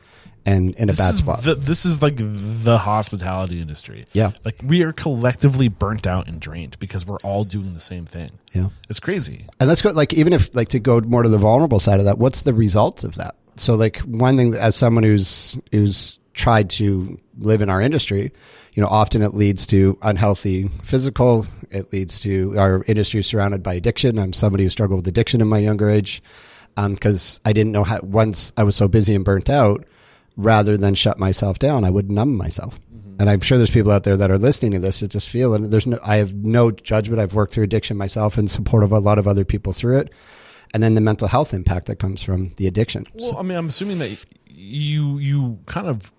and 0.46 0.76
in 0.76 0.89
a 0.89 0.93
bad 0.93 1.16
spot. 1.16 1.43
the- 1.43 1.56
this 1.56 1.86
is 1.86 2.02
like 2.02 2.16
the 2.18 2.78
hospitality 2.78 3.60
industry. 3.62 4.06
Yeah. 4.14 4.32
like 4.43 4.60
we 4.64 4.84
are 4.84 4.91
collectively 4.91 5.68
burnt 5.68 6.06
out 6.06 6.28
and 6.28 6.39
drained 6.39 6.78
because 6.80 7.06
we're 7.06 7.18
all 7.18 7.43
doing 7.43 7.74
the 7.74 7.82
same 7.82 8.06
thing. 8.06 8.32
Yeah. 8.54 8.70
it's 8.89 9.00
crazy. 9.00 9.46
And 9.60 9.68
let's 9.68 9.82
go 9.82 9.91
like 9.91 10.14
even 10.14 10.34
if 10.34 10.54
like 10.56 10.70
to 10.70 10.80
go 10.80 11.02
more 11.02 11.24
to 11.24 11.30
the 11.30 11.38
vulnerable 11.38 11.80
side 11.80 12.00
of 12.00 12.06
that, 12.06 12.18
what's 12.18 12.43
the 12.43 12.54
results 12.54 13.04
of 13.04 13.16
that? 13.16 13.36
So 13.58 13.76
like 13.76 14.00
one 14.00 14.38
thing 14.38 14.54
as 14.54 14.76
someone 14.76 15.04
who's 15.04 15.58
who's 15.72 16.20
tried 16.34 16.70
to 16.70 17.20
live 17.39 17.62
in 17.62 17.70
our 17.70 17.82
industry, 17.82 18.32
you 18.74 18.82
know, 18.82 18.89
often 18.89 19.22
it 19.22 19.34
leads 19.34 19.66
to 19.68 19.98
unhealthy 20.02 20.70
physical. 20.84 21.48
It 21.72 21.91
leads 21.93 22.20
to 22.20 22.58
our 22.60 22.84
industry 22.88 23.24
surrounded 23.24 23.64
by 23.64 23.74
addiction. 23.76 24.20
I'm 24.20 24.34
somebody 24.34 24.64
who 24.64 24.70
struggled 24.70 25.00
with 25.00 25.08
addiction 25.08 25.41
in 25.41 25.48
my 25.48 25.60
younger 25.60 25.89
age 25.89 26.22
um, 26.78 26.93
because 26.93 27.39
I 27.46 27.54
didn't 27.54 27.72
know 27.72 27.84
how. 27.84 28.00
Once 28.02 28.52
I 28.58 28.64
was 28.64 28.76
so 28.76 28.88
busy 28.88 29.16
and 29.16 29.24
burnt 29.24 29.50
out, 29.50 29.86
rather 30.38 30.77
than 30.77 30.95
shut 30.95 31.17
myself 31.19 31.59
down, 31.59 31.83
I 31.83 31.89
would 31.89 32.11
numb 32.11 32.36
myself. 32.36 32.79
And 33.17 33.29
I'm 33.29 33.39
sure 33.39 33.57
there's 33.57 33.69
people 33.71 33.91
out 33.91 34.03
there 34.03 34.17
that 34.17 34.29
are 34.29 34.38
listening 34.38 34.73
to 34.73 34.79
this 34.79 34.99
that 34.99 35.09
just 35.11 35.29
feel 35.29 35.53
and 35.53 35.67
there's 35.71 35.88
no. 35.88 35.97
I 36.03 36.17
have 36.17 36.33
no 36.33 36.69
judgment. 36.71 37.21
I've 37.21 37.33
worked 37.33 37.53
through 37.53 37.63
addiction 37.63 37.95
myself 37.95 38.38
and 38.38 38.51
support 38.51 38.83
of 38.83 38.91
a 38.91 38.99
lot 38.99 39.17
of 39.17 39.25
other 39.27 39.45
people 39.45 39.71
through 39.71 39.99
it, 39.99 40.09
and 40.73 40.83
then 40.83 40.95
the 40.95 41.01
mental 41.01 41.29
health 41.29 41.53
impact 41.53 41.86
that 41.86 41.95
comes 41.97 42.21
from 42.21 42.49
the 42.57 42.67
addiction. 42.67 43.07
Well, 43.13 43.38
I 43.38 43.41
mean, 43.43 43.57
I'm 43.57 43.69
assuming 43.69 43.99
that 43.99 44.17
you 44.49 45.17
you 45.17 45.59
kind 45.65 45.88
of 45.88 46.11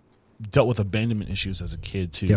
dealt 0.50 0.68
with 0.68 0.80
abandonment 0.80 1.30
issues 1.30 1.60
as 1.60 1.74
a 1.74 1.78
kid 1.78 2.14
too. 2.14 2.26
Yeah. 2.26 2.36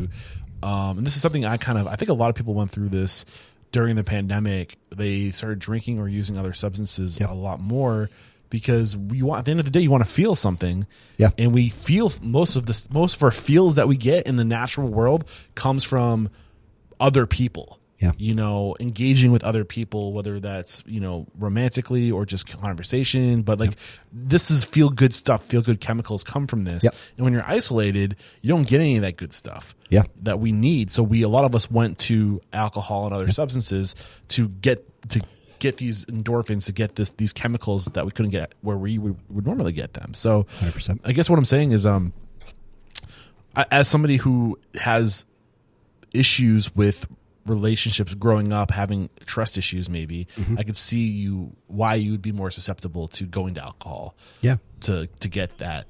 Um, 0.61 0.97
and 0.97 1.07
this 1.07 1.15
is 1.15 1.21
something 1.21 1.45
I 1.45 1.55
kind 1.55 1.77
of 1.77 1.87
I 1.87 1.95
think 1.95 2.09
a 2.09 2.13
lot 2.13 2.29
of 2.29 2.35
people 2.35 2.53
went 2.53 2.69
through 2.71 2.89
this 2.89 3.23
during 3.71 3.95
the 3.95 4.03
pandemic. 4.03 4.75
They 4.93 5.31
started 5.31 5.59
drinking 5.59 5.99
or 5.99 6.09
using 6.09 6.37
other 6.37 6.51
substances 6.51 7.17
Yeah. 7.17 7.31
a 7.31 7.33
lot 7.33 7.61
more 7.61 8.09
because 8.49 8.97
we 8.97 9.21
want 9.21 9.39
at 9.39 9.45
the 9.45 9.51
end 9.51 9.59
of 9.59 9.65
the 9.65 9.71
day 9.71 9.79
you 9.79 9.91
want 9.91 10.03
to 10.03 10.09
feel 10.09 10.35
something. 10.35 10.87
Yeah. 11.17 11.29
And 11.37 11.53
we 11.53 11.69
feel 11.69 12.11
most 12.21 12.55
of 12.55 12.65
this 12.65 12.89
most 12.89 13.17
of 13.17 13.23
our 13.23 13.31
feels 13.31 13.75
that 13.75 13.87
we 13.87 13.97
get 13.97 14.27
in 14.27 14.35
the 14.35 14.45
natural 14.45 14.87
world 14.87 15.29
comes 15.55 15.83
from 15.83 16.29
other 16.99 17.25
people. 17.25 17.79
Yeah. 17.99 18.13
You 18.17 18.33
know, 18.33 18.77
engaging 18.79 19.33
with 19.33 19.43
other 19.43 19.65
people, 19.65 20.13
whether 20.13 20.39
that's, 20.39 20.85
you 20.87 21.01
know, 21.01 21.27
romantically 21.37 22.11
or 22.11 22.25
just 22.25 22.47
conversation. 22.47 23.41
But 23.41 23.59
like 23.59 23.73
this 24.13 24.49
is 24.49 24.63
feel 24.63 24.89
good 24.89 25.13
stuff. 25.13 25.43
Feel 25.43 25.61
good 25.61 25.81
chemicals 25.81 26.23
come 26.23 26.47
from 26.47 26.63
this. 26.63 26.85
Yep. 26.85 26.95
And 27.17 27.25
when 27.25 27.33
you're 27.33 27.43
isolated, 27.45 28.15
you 28.41 28.49
don't 28.49 28.65
get 28.65 28.79
any 28.79 28.95
of 28.95 29.01
that 29.01 29.17
good 29.17 29.33
stuff. 29.33 29.75
Yeah. 29.89 30.03
That 30.21 30.39
we 30.39 30.53
need. 30.53 30.91
So 30.91 31.03
we 31.03 31.23
a 31.23 31.29
lot 31.29 31.43
of 31.43 31.53
us 31.55 31.69
went 31.69 31.97
to 31.99 32.41
alcohol 32.53 33.05
and 33.05 33.13
other 33.13 33.31
substances 33.33 33.95
to 34.29 34.47
get 34.47 34.85
to 35.09 35.21
get 35.59 35.77
these 35.77 36.05
endorphins 36.05 36.65
to 36.65 36.71
get 36.71 36.95
this 36.95 37.09
these 37.11 37.33
chemicals 37.33 37.85
that 37.85 38.05
we 38.05 38.11
couldn't 38.11 38.31
get 38.31 38.53
where 38.61 38.77
we 38.77 38.97
would, 38.97 39.17
would 39.29 39.45
normally 39.45 39.71
get 39.73 39.93
them. 39.93 40.13
So 40.13 40.43
100%. 40.43 40.99
I 41.05 41.11
guess 41.11 41.29
what 41.29 41.37
I'm 41.39 41.45
saying 41.45 41.71
is 41.71 41.85
um 41.85 42.13
as 43.71 43.87
somebody 43.87 44.17
who 44.17 44.57
has 44.75 45.25
issues 46.13 46.73
with 46.75 47.05
relationships 47.45 48.13
growing 48.13 48.53
up 48.53 48.69
having 48.69 49.09
trust 49.25 49.57
issues 49.57 49.89
maybe 49.89 50.27
i 50.57 50.63
could 50.63 50.77
see 50.77 51.07
you 51.07 51.51
why 51.67 51.95
you 51.95 52.11
would 52.11 52.21
be 52.21 52.31
more 52.31 52.51
susceptible 52.51 53.07
to 53.07 53.25
going 53.25 53.55
to 53.55 53.63
alcohol 53.63 54.13
Yeah. 54.41 54.57
to 54.81 55.07
to 55.19 55.27
get 55.29 55.57
that 55.57 55.87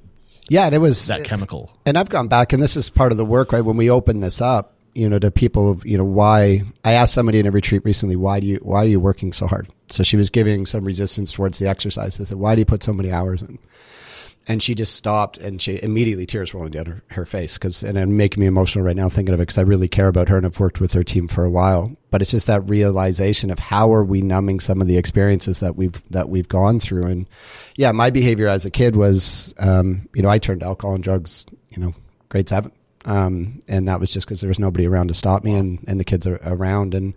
Yeah, 0.48 0.66
and 0.66 0.74
it 0.76 0.78
was 0.78 1.08
that 1.08 1.26
chemical 1.26 1.72
and 1.86 1.98
I've 1.98 2.08
gone 2.10 2.28
back, 2.30 2.54
and 2.54 2.64
this 2.64 2.78
is 2.78 2.90
part 2.90 3.12
of 3.12 3.18
the 3.18 3.26
work, 3.26 3.52
right? 3.52 3.62
When 3.64 3.76
we 3.78 3.90
open 3.90 4.20
this 4.22 4.40
up, 4.42 4.74
you 4.94 5.08
know, 5.10 5.20
to 5.20 5.32
people, 5.32 5.82
you 5.86 5.98
know, 5.98 6.06
why 6.06 6.64
I 6.84 6.94
asked 6.94 7.14
somebody 7.14 7.40
in 7.40 7.46
a 7.46 7.52
retreat 7.52 7.84
recently, 7.86 8.16
why 8.16 8.40
do 8.40 8.48
you, 8.48 8.58
why 8.62 8.80
are 8.80 8.88
you 8.88 9.00
working 9.00 9.34
so 9.34 9.48
hard? 9.48 9.68
So 9.90 10.04
she 10.04 10.18
was 10.18 10.30
giving 10.30 10.66
some 10.66 10.86
resistance 10.86 11.32
towards 11.32 11.60
the 11.60 11.68
exercise. 11.68 12.20
I 12.20 12.24
said, 12.24 12.38
why 12.38 12.56
do 12.56 12.60
you 12.60 12.66
put 12.66 12.84
so 12.84 12.94
many 12.94 13.12
hours 13.12 13.42
in? 13.42 13.60
And 14.48 14.64
she 14.64 14.74
just 14.74 14.96
stopped 14.96 15.38
and 15.38 15.62
she 15.62 15.80
immediately 15.82 16.26
tears 16.26 16.56
rolling 16.56 16.72
down 16.72 16.88
her, 16.88 17.04
her 17.10 17.26
face 17.26 17.54
because, 17.54 17.84
and 17.84 17.98
it 17.98 18.06
making 18.08 18.42
me 18.42 18.48
emotional 18.48 18.84
right 18.84 18.96
now 18.96 19.08
thinking 19.08 19.34
of 19.34 19.40
it 19.40 19.44
because 19.44 19.60
I 19.60 19.62
really 19.62 19.88
care 19.88 20.08
about 20.08 20.28
her 20.30 20.38
and 20.38 20.46
I've 20.46 20.60
worked 20.60 20.82
with 20.82 20.94
her 20.94 21.04
team 21.04 21.28
for 21.28 21.44
a 21.44 21.52
while. 21.52 21.96
But 22.10 22.24
it's 22.24 22.32
just 22.32 22.48
that 22.48 22.68
realization 22.68 23.52
of 23.52 23.60
how 23.60 23.94
are 23.94 24.04
we 24.04 24.22
numbing 24.22 24.60
some 24.60 24.82
of 24.82 24.88
the 24.88 24.98
experiences 24.98 25.60
that 25.60 25.76
we've, 25.76 26.02
that 26.10 26.30
we've 26.30 26.48
gone 26.48 26.80
through. 26.80 27.06
And 27.06 27.28
yeah, 27.76 27.92
my 27.92 28.10
behavior 28.10 28.48
as 28.48 28.66
a 28.66 28.72
kid 28.72 28.96
was, 28.96 29.54
um, 29.60 30.10
you 30.16 30.24
know, 30.24 30.30
I 30.30 30.40
turned 30.40 30.64
alcohol 30.64 30.96
and 30.96 31.04
drugs, 31.04 31.46
you 31.70 31.84
know, 31.84 31.94
grade 32.30 32.50
seven. 32.50 32.72
Um, 33.06 33.62
and 33.68 33.88
that 33.88 34.00
was 34.00 34.12
just 34.12 34.28
because 34.28 34.42
there 34.42 34.50
was 34.50 34.60
nobody 34.60 34.86
around 34.86 35.08
to 35.08 35.14
stop 35.14 35.44
me 35.44 35.54
and, 35.54 35.84
and 35.88 36.00
the 36.00 36.04
kids 36.04 36.28
are 36.28 36.40
around. 36.44 36.94
And, 36.94 37.14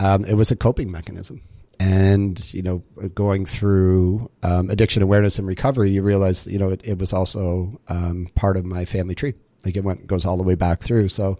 um, 0.00 0.24
it 0.24 0.34
was 0.34 0.50
a 0.50 0.56
coping 0.56 0.90
mechanism. 0.90 1.42
And, 1.80 2.52
you 2.52 2.62
know, 2.62 2.82
going 3.14 3.46
through 3.46 4.30
um, 4.42 4.68
addiction 4.68 5.02
awareness 5.02 5.38
and 5.38 5.46
recovery, 5.46 5.90
you 5.90 6.02
realize, 6.02 6.46
you 6.46 6.58
know, 6.58 6.70
it, 6.70 6.80
it 6.84 6.98
was 6.98 7.12
also 7.12 7.80
um, 7.88 8.28
part 8.34 8.56
of 8.56 8.64
my 8.64 8.84
family 8.84 9.14
tree. 9.14 9.34
Like 9.64 9.76
it 9.76 9.84
went, 9.84 10.06
goes 10.06 10.24
all 10.24 10.36
the 10.36 10.42
way 10.42 10.54
back 10.54 10.82
through. 10.82 11.08
So 11.08 11.38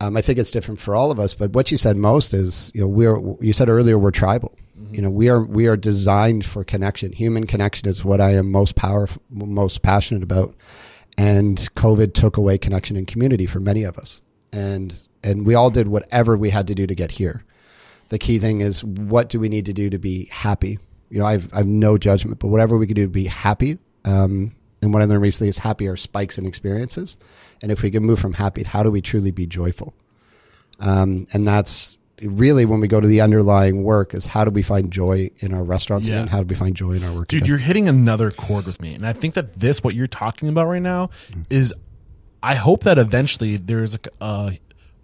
um, 0.00 0.16
I 0.16 0.22
think 0.22 0.38
it's 0.38 0.50
different 0.50 0.80
for 0.80 0.94
all 0.94 1.10
of 1.10 1.20
us. 1.20 1.34
But 1.34 1.52
what 1.52 1.70
you 1.70 1.76
said 1.76 1.96
most 1.96 2.32
is, 2.32 2.70
you 2.74 2.80
know, 2.80 2.86
we're, 2.86 3.18
you 3.42 3.52
said 3.52 3.68
earlier, 3.68 3.98
we're 3.98 4.10
tribal. 4.10 4.56
You 4.90 5.02
know, 5.02 5.10
we 5.10 5.28
are, 5.28 5.42
we 5.42 5.66
are 5.66 5.76
designed 5.76 6.46
for 6.46 6.64
connection. 6.64 7.12
Human 7.12 7.46
connection 7.46 7.88
is 7.88 8.04
what 8.04 8.20
I 8.20 8.36
am 8.36 8.50
most 8.50 8.74
powerful, 8.74 9.20
most 9.30 9.82
passionate 9.82 10.22
about. 10.22 10.54
And 11.18 11.58
COVID 11.74 12.14
took 12.14 12.38
away 12.38 12.56
connection 12.56 12.96
and 12.96 13.06
community 13.06 13.44
for 13.44 13.60
many 13.60 13.82
of 13.82 13.98
us. 13.98 14.22
And, 14.52 14.94
and 15.22 15.44
we 15.44 15.54
all 15.54 15.68
did 15.68 15.88
whatever 15.88 16.36
we 16.36 16.48
had 16.48 16.68
to 16.68 16.74
do 16.74 16.86
to 16.86 16.94
get 16.94 17.10
here 17.10 17.44
the 18.08 18.18
key 18.18 18.38
thing 18.38 18.60
is 18.60 18.82
what 18.84 19.28
do 19.28 19.38
we 19.38 19.48
need 19.48 19.66
to 19.66 19.72
do 19.72 19.90
to 19.90 19.98
be 19.98 20.26
happy? 20.26 20.78
You 21.10 21.18
know, 21.18 21.26
I've 21.26 21.48
I've 21.52 21.66
no 21.66 21.98
judgment, 21.98 22.38
but 22.38 22.48
whatever 22.48 22.76
we 22.76 22.86
can 22.86 22.94
do 22.94 23.04
to 23.04 23.12
be 23.12 23.26
happy. 23.26 23.78
Um, 24.04 24.54
and 24.80 24.92
what 24.92 25.02
I 25.02 25.06
learned 25.06 25.22
recently 25.22 25.48
is 25.48 25.58
happy 25.58 25.88
are 25.88 25.96
spikes 25.96 26.38
in 26.38 26.46
experiences, 26.46 27.18
and 27.62 27.72
if 27.72 27.82
we 27.82 27.90
can 27.90 28.04
move 28.04 28.18
from 28.18 28.34
happy, 28.34 28.62
how 28.62 28.82
do 28.82 28.90
we 28.90 29.00
truly 29.00 29.30
be 29.30 29.46
joyful? 29.46 29.94
Um, 30.80 31.26
and 31.32 31.46
that's 31.46 31.98
really 32.22 32.64
when 32.64 32.80
we 32.80 32.88
go 32.88 33.00
to 33.00 33.06
the 33.08 33.20
underlying 33.20 33.82
work 33.84 34.14
is 34.14 34.26
how 34.26 34.44
do 34.44 34.50
we 34.50 34.62
find 34.62 34.90
joy 34.90 35.30
in 35.38 35.52
our 35.54 35.62
restaurants 35.62 36.08
Yeah. 36.08 36.16
again? 36.16 36.28
How 36.28 36.42
do 36.42 36.46
we 36.46 36.54
find 36.54 36.74
joy 36.76 36.92
in 36.92 37.04
our 37.04 37.12
work? 37.12 37.28
dude 37.28 37.46
you're 37.48 37.58
hitting 37.58 37.88
another 37.88 38.30
chord 38.30 38.66
with 38.66 38.80
me 38.80 38.94
and 38.94 39.06
i 39.06 39.12
think 39.12 39.34
that 39.34 39.58
this 39.60 39.82
what 39.84 39.94
you're 39.94 40.06
talking 40.06 40.48
about 40.48 40.66
right 40.68 40.82
now 40.82 41.10
is 41.50 41.72
i 42.42 42.54
hope 42.54 42.82
that 42.84 42.98
eventually 42.98 43.56
there's 43.56 43.94
a, 43.94 43.98
uh, 44.20 44.50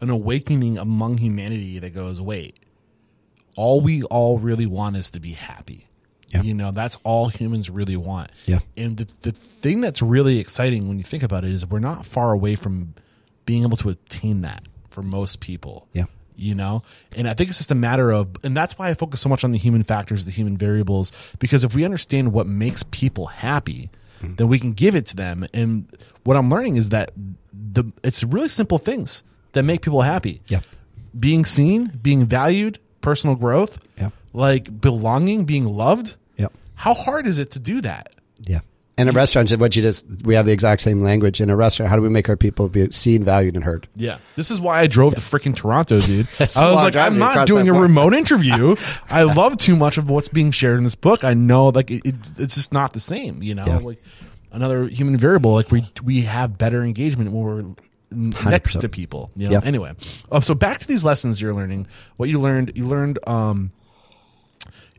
an 0.01 0.11
awakening 0.11 0.79
among 0.79 1.19
humanity 1.19 1.79
that 1.79 1.95
goes 1.95 2.21
wait 2.21 2.59
all 3.57 3.81
we 3.81 4.03
all 4.05 4.39
really 4.39 4.67
want 4.67 4.97
is 4.97 5.11
to 5.11 5.21
be 5.21 5.31
happy 5.33 5.87
Yeah. 6.29 6.43
you 6.43 6.55
know 6.55 6.73
that's 6.73 6.97
all 7.05 7.29
humans 7.29 7.71
really 7.71 7.97
want 7.97 8.31
Yeah. 8.47 8.61
and 8.77 8.97
the, 8.97 9.09
the 9.23 9.33
thing 9.33 9.81
that's 9.81 10.03
really 10.03 10.39
exciting 10.41 10.89
when 10.89 10.99
you 10.99 11.05
think 11.05 11.23
about 11.23 11.45
it 11.45 11.51
is 11.53 11.67
we're 11.67 11.79
not 11.79 12.05
far 12.07 12.33
away 12.33 12.55
from 12.57 12.95
being 13.47 13.63
able 13.63 13.77
to 13.77 13.91
attain 13.91 14.41
that 14.41 14.65
for 14.89 15.03
most 15.03 15.41
people. 15.41 15.87
Yeah. 15.93 16.05
You 16.37 16.55
know, 16.57 16.83
and 17.17 17.29
I 17.29 17.35
think 17.35 17.49
it's 17.51 17.59
just 17.59 17.71
a 17.71 17.77
matter 17.77 18.11
of, 18.11 18.29
and 18.43 18.57
that's 18.57 18.77
why 18.77 18.89
I 18.91 18.95
focus 18.95 19.21
so 19.21 19.29
much 19.29 19.45
on 19.45 19.53
the 19.53 19.59
human 19.59 19.85
factors, 19.85 20.25
the 20.25 20.33
human 20.33 20.57
variables, 20.57 21.13
because 21.39 21.63
if 21.63 21.75
we 21.75 21.85
understand 21.85 22.33
what 22.33 22.47
makes 22.47 22.83
people 22.91 23.27
happy, 23.27 23.91
Mm-hmm. 24.23 24.37
then 24.37 24.49
we 24.49 24.59
can 24.61 24.73
give 24.73 24.95
it 24.95 25.07
to 25.07 25.17
them. 25.17 25.45
And 25.53 25.87
what 26.23 26.37
I'm 26.37 26.49
learning 26.49 26.77
is 26.77 26.91
that 26.91 27.11
the 27.53 27.85
it's 28.03 28.23
really 28.25 28.49
simple 28.49 28.79
things 28.79 29.23
that 29.53 29.65
make 29.65 29.83
people 29.83 30.03
happy. 30.03 30.41
Yeah. 30.47 30.61
Being 31.19 31.45
seen, 31.45 31.99
being 32.01 32.25
valued, 32.25 32.79
personal 33.01 33.37
growth, 33.37 33.79
Yeah. 33.99 34.11
like 34.33 34.81
belonging, 34.81 35.45
being 35.45 35.67
loved. 35.67 36.15
Yep. 36.39 36.53
How 36.77 36.95
hard 36.95 37.27
is 37.27 37.39
it 37.39 37.51
to 37.53 37.61
do 37.61 37.81
that? 37.83 38.13
Yeah. 38.47 38.61
And 38.97 39.09
a 39.09 39.13
restaurant, 39.13 39.51
what 39.59 39.75
you 39.75 39.83
just, 39.83 40.07
we 40.25 40.35
have 40.37 40.47
the 40.47 40.53
exact 40.53 40.81
same 40.81 41.03
language. 41.03 41.41
In 41.41 41.51
a 41.51 41.57
restaurant, 41.57 41.91
how 41.91 41.97
do 41.97 42.03
we 42.03 42.09
make 42.09 42.29
our 42.29 42.37
people 42.37 42.69
be 42.69 42.93
seen, 42.93 43.25
valued, 43.25 43.57
and 43.57 43.65
heard? 43.65 43.89
Yeah. 43.97 44.19
This 44.37 44.53
is 44.53 44.61
why 44.61 44.79
I 44.81 44.87
drove 44.87 45.17
to 45.17 45.21
freaking 45.21 45.57
Toronto, 45.57 46.01
dude. 46.01 46.29
I 46.39 46.45
was 46.71 46.83
like, 46.83 46.95
I'm 46.95 47.19
not 47.19 47.49
doing 47.49 47.69
a 47.69 47.73
point. 47.73 47.83
remote 47.83 48.15
interview. 48.15 48.77
I 49.11 49.25
love 49.25 49.57
too 49.57 49.75
much 49.75 49.99
of 49.99 50.09
what's 50.11 50.29
being 50.29 50.53
shared 50.53 50.77
in 50.77 50.85
this 50.85 50.95
book. 50.95 51.25
I 51.25 51.35
know 51.35 51.71
like 51.71 51.91
it, 51.91 52.03
it, 52.07 52.15
it's 52.39 52.55
just 52.55 52.73
not 52.73 52.93
the 52.93 53.01
same, 53.01 53.43
you 53.43 53.57
know, 53.57 53.65
Yeah. 53.67 53.79
like 53.79 54.01
another 54.53 54.87
human 54.87 55.17
variable. 55.17 55.55
Like 55.55 55.73
we, 55.73 55.85
we 56.05 56.21
have 56.23 56.57
better 56.57 56.85
engagement 56.85 57.33
when 57.33 57.43
we're 57.43 57.65
next 58.49 58.77
100%. 58.77 58.81
to 58.83 58.89
people, 58.89 59.33
you 59.35 59.47
know? 59.49 59.55
Yeah. 59.55 59.61
Anyway. 59.65 59.93
Um, 60.31 60.43
so 60.43 60.55
back 60.55 60.79
to 60.79 60.87
these 60.87 61.03
lessons 61.03 61.41
you're 61.43 61.53
learning, 61.55 61.89
what 62.17 62.29
you 62.29 62.41
learned, 62.41 62.71
you 62.77 62.87
learned, 62.87 63.19
um, 63.27 63.73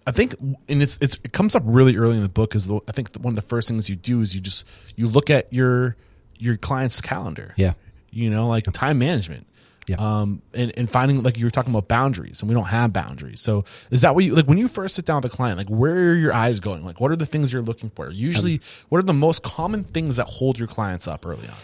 I 0.07 0.11
think, 0.11 0.35
and 0.39 0.83
it's, 0.83 0.97
it's 1.01 1.15
it 1.23 1.33
comes 1.33 1.55
up 1.55 1.63
really 1.65 1.97
early 1.97 2.15
in 2.15 2.21
the 2.21 2.29
book. 2.29 2.55
Is 2.55 2.67
the, 2.67 2.79
I 2.87 2.91
think 2.91 3.15
one 3.15 3.31
of 3.31 3.35
the 3.35 3.41
first 3.47 3.67
things 3.67 3.89
you 3.89 3.95
do 3.95 4.21
is 4.21 4.35
you 4.35 4.41
just 4.41 4.65
you 4.95 5.07
look 5.07 5.29
at 5.29 5.51
your 5.51 5.95
your 6.37 6.57
client's 6.57 7.01
calendar. 7.01 7.53
Yeah. 7.57 7.73
you 8.11 8.29
know, 8.29 8.47
like 8.47 8.65
time 8.71 8.97
management. 8.97 9.45
Yeah. 9.87 9.97
Um, 9.99 10.41
and, 10.55 10.71
and 10.77 10.89
finding 10.89 11.21
like 11.21 11.37
you 11.37 11.45
were 11.45 11.51
talking 11.51 11.71
about 11.71 11.87
boundaries, 11.87 12.41
and 12.41 12.49
we 12.49 12.55
don't 12.55 12.65
have 12.65 12.91
boundaries. 12.91 13.39
So 13.39 13.65
is 13.91 14.01
that 14.01 14.15
what 14.15 14.23
you 14.23 14.33
like 14.33 14.47
when 14.47 14.57
you 14.57 14.67
first 14.67 14.95
sit 14.95 15.05
down 15.05 15.21
with 15.21 15.31
a 15.31 15.35
client? 15.35 15.57
Like, 15.59 15.69
where 15.69 16.11
are 16.11 16.15
your 16.15 16.33
eyes 16.33 16.59
going? 16.59 16.83
Like, 16.83 16.99
what 16.99 17.11
are 17.11 17.15
the 17.15 17.27
things 17.27 17.53
you're 17.53 17.61
looking 17.61 17.91
for? 17.91 18.09
Usually, 18.09 18.61
what 18.89 18.97
are 18.97 19.03
the 19.03 19.13
most 19.13 19.43
common 19.43 19.83
things 19.83 20.15
that 20.15 20.27
hold 20.27 20.57
your 20.57 20.67
clients 20.67 21.07
up 21.07 21.25
early 21.25 21.47
on? 21.47 21.55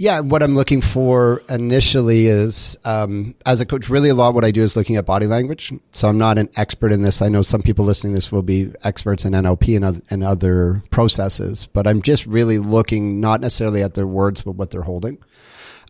Yeah, 0.00 0.20
what 0.20 0.44
I'm 0.44 0.54
looking 0.54 0.80
for 0.80 1.42
initially 1.48 2.28
is, 2.28 2.76
um, 2.84 3.34
as 3.44 3.60
a 3.60 3.66
coach, 3.66 3.88
really 3.88 4.10
a 4.10 4.14
lot 4.14 4.32
what 4.32 4.44
I 4.44 4.52
do 4.52 4.62
is 4.62 4.76
looking 4.76 4.94
at 4.94 5.04
body 5.04 5.26
language. 5.26 5.72
So 5.90 6.08
I'm 6.08 6.18
not 6.18 6.38
an 6.38 6.48
expert 6.54 6.92
in 6.92 7.02
this. 7.02 7.20
I 7.20 7.28
know 7.28 7.42
some 7.42 7.62
people 7.62 7.84
listening 7.84 8.12
to 8.12 8.18
this 8.18 8.30
will 8.30 8.44
be 8.44 8.72
experts 8.84 9.24
in 9.24 9.32
NLP 9.32 9.74
and 9.74 9.84
other, 9.84 10.00
and 10.08 10.22
other 10.22 10.84
processes, 10.90 11.66
but 11.66 11.88
I'm 11.88 12.00
just 12.00 12.26
really 12.26 12.58
looking 12.58 13.18
not 13.18 13.40
necessarily 13.40 13.82
at 13.82 13.94
their 13.94 14.06
words, 14.06 14.42
but 14.42 14.52
what 14.52 14.70
they're 14.70 14.82
holding. 14.82 15.18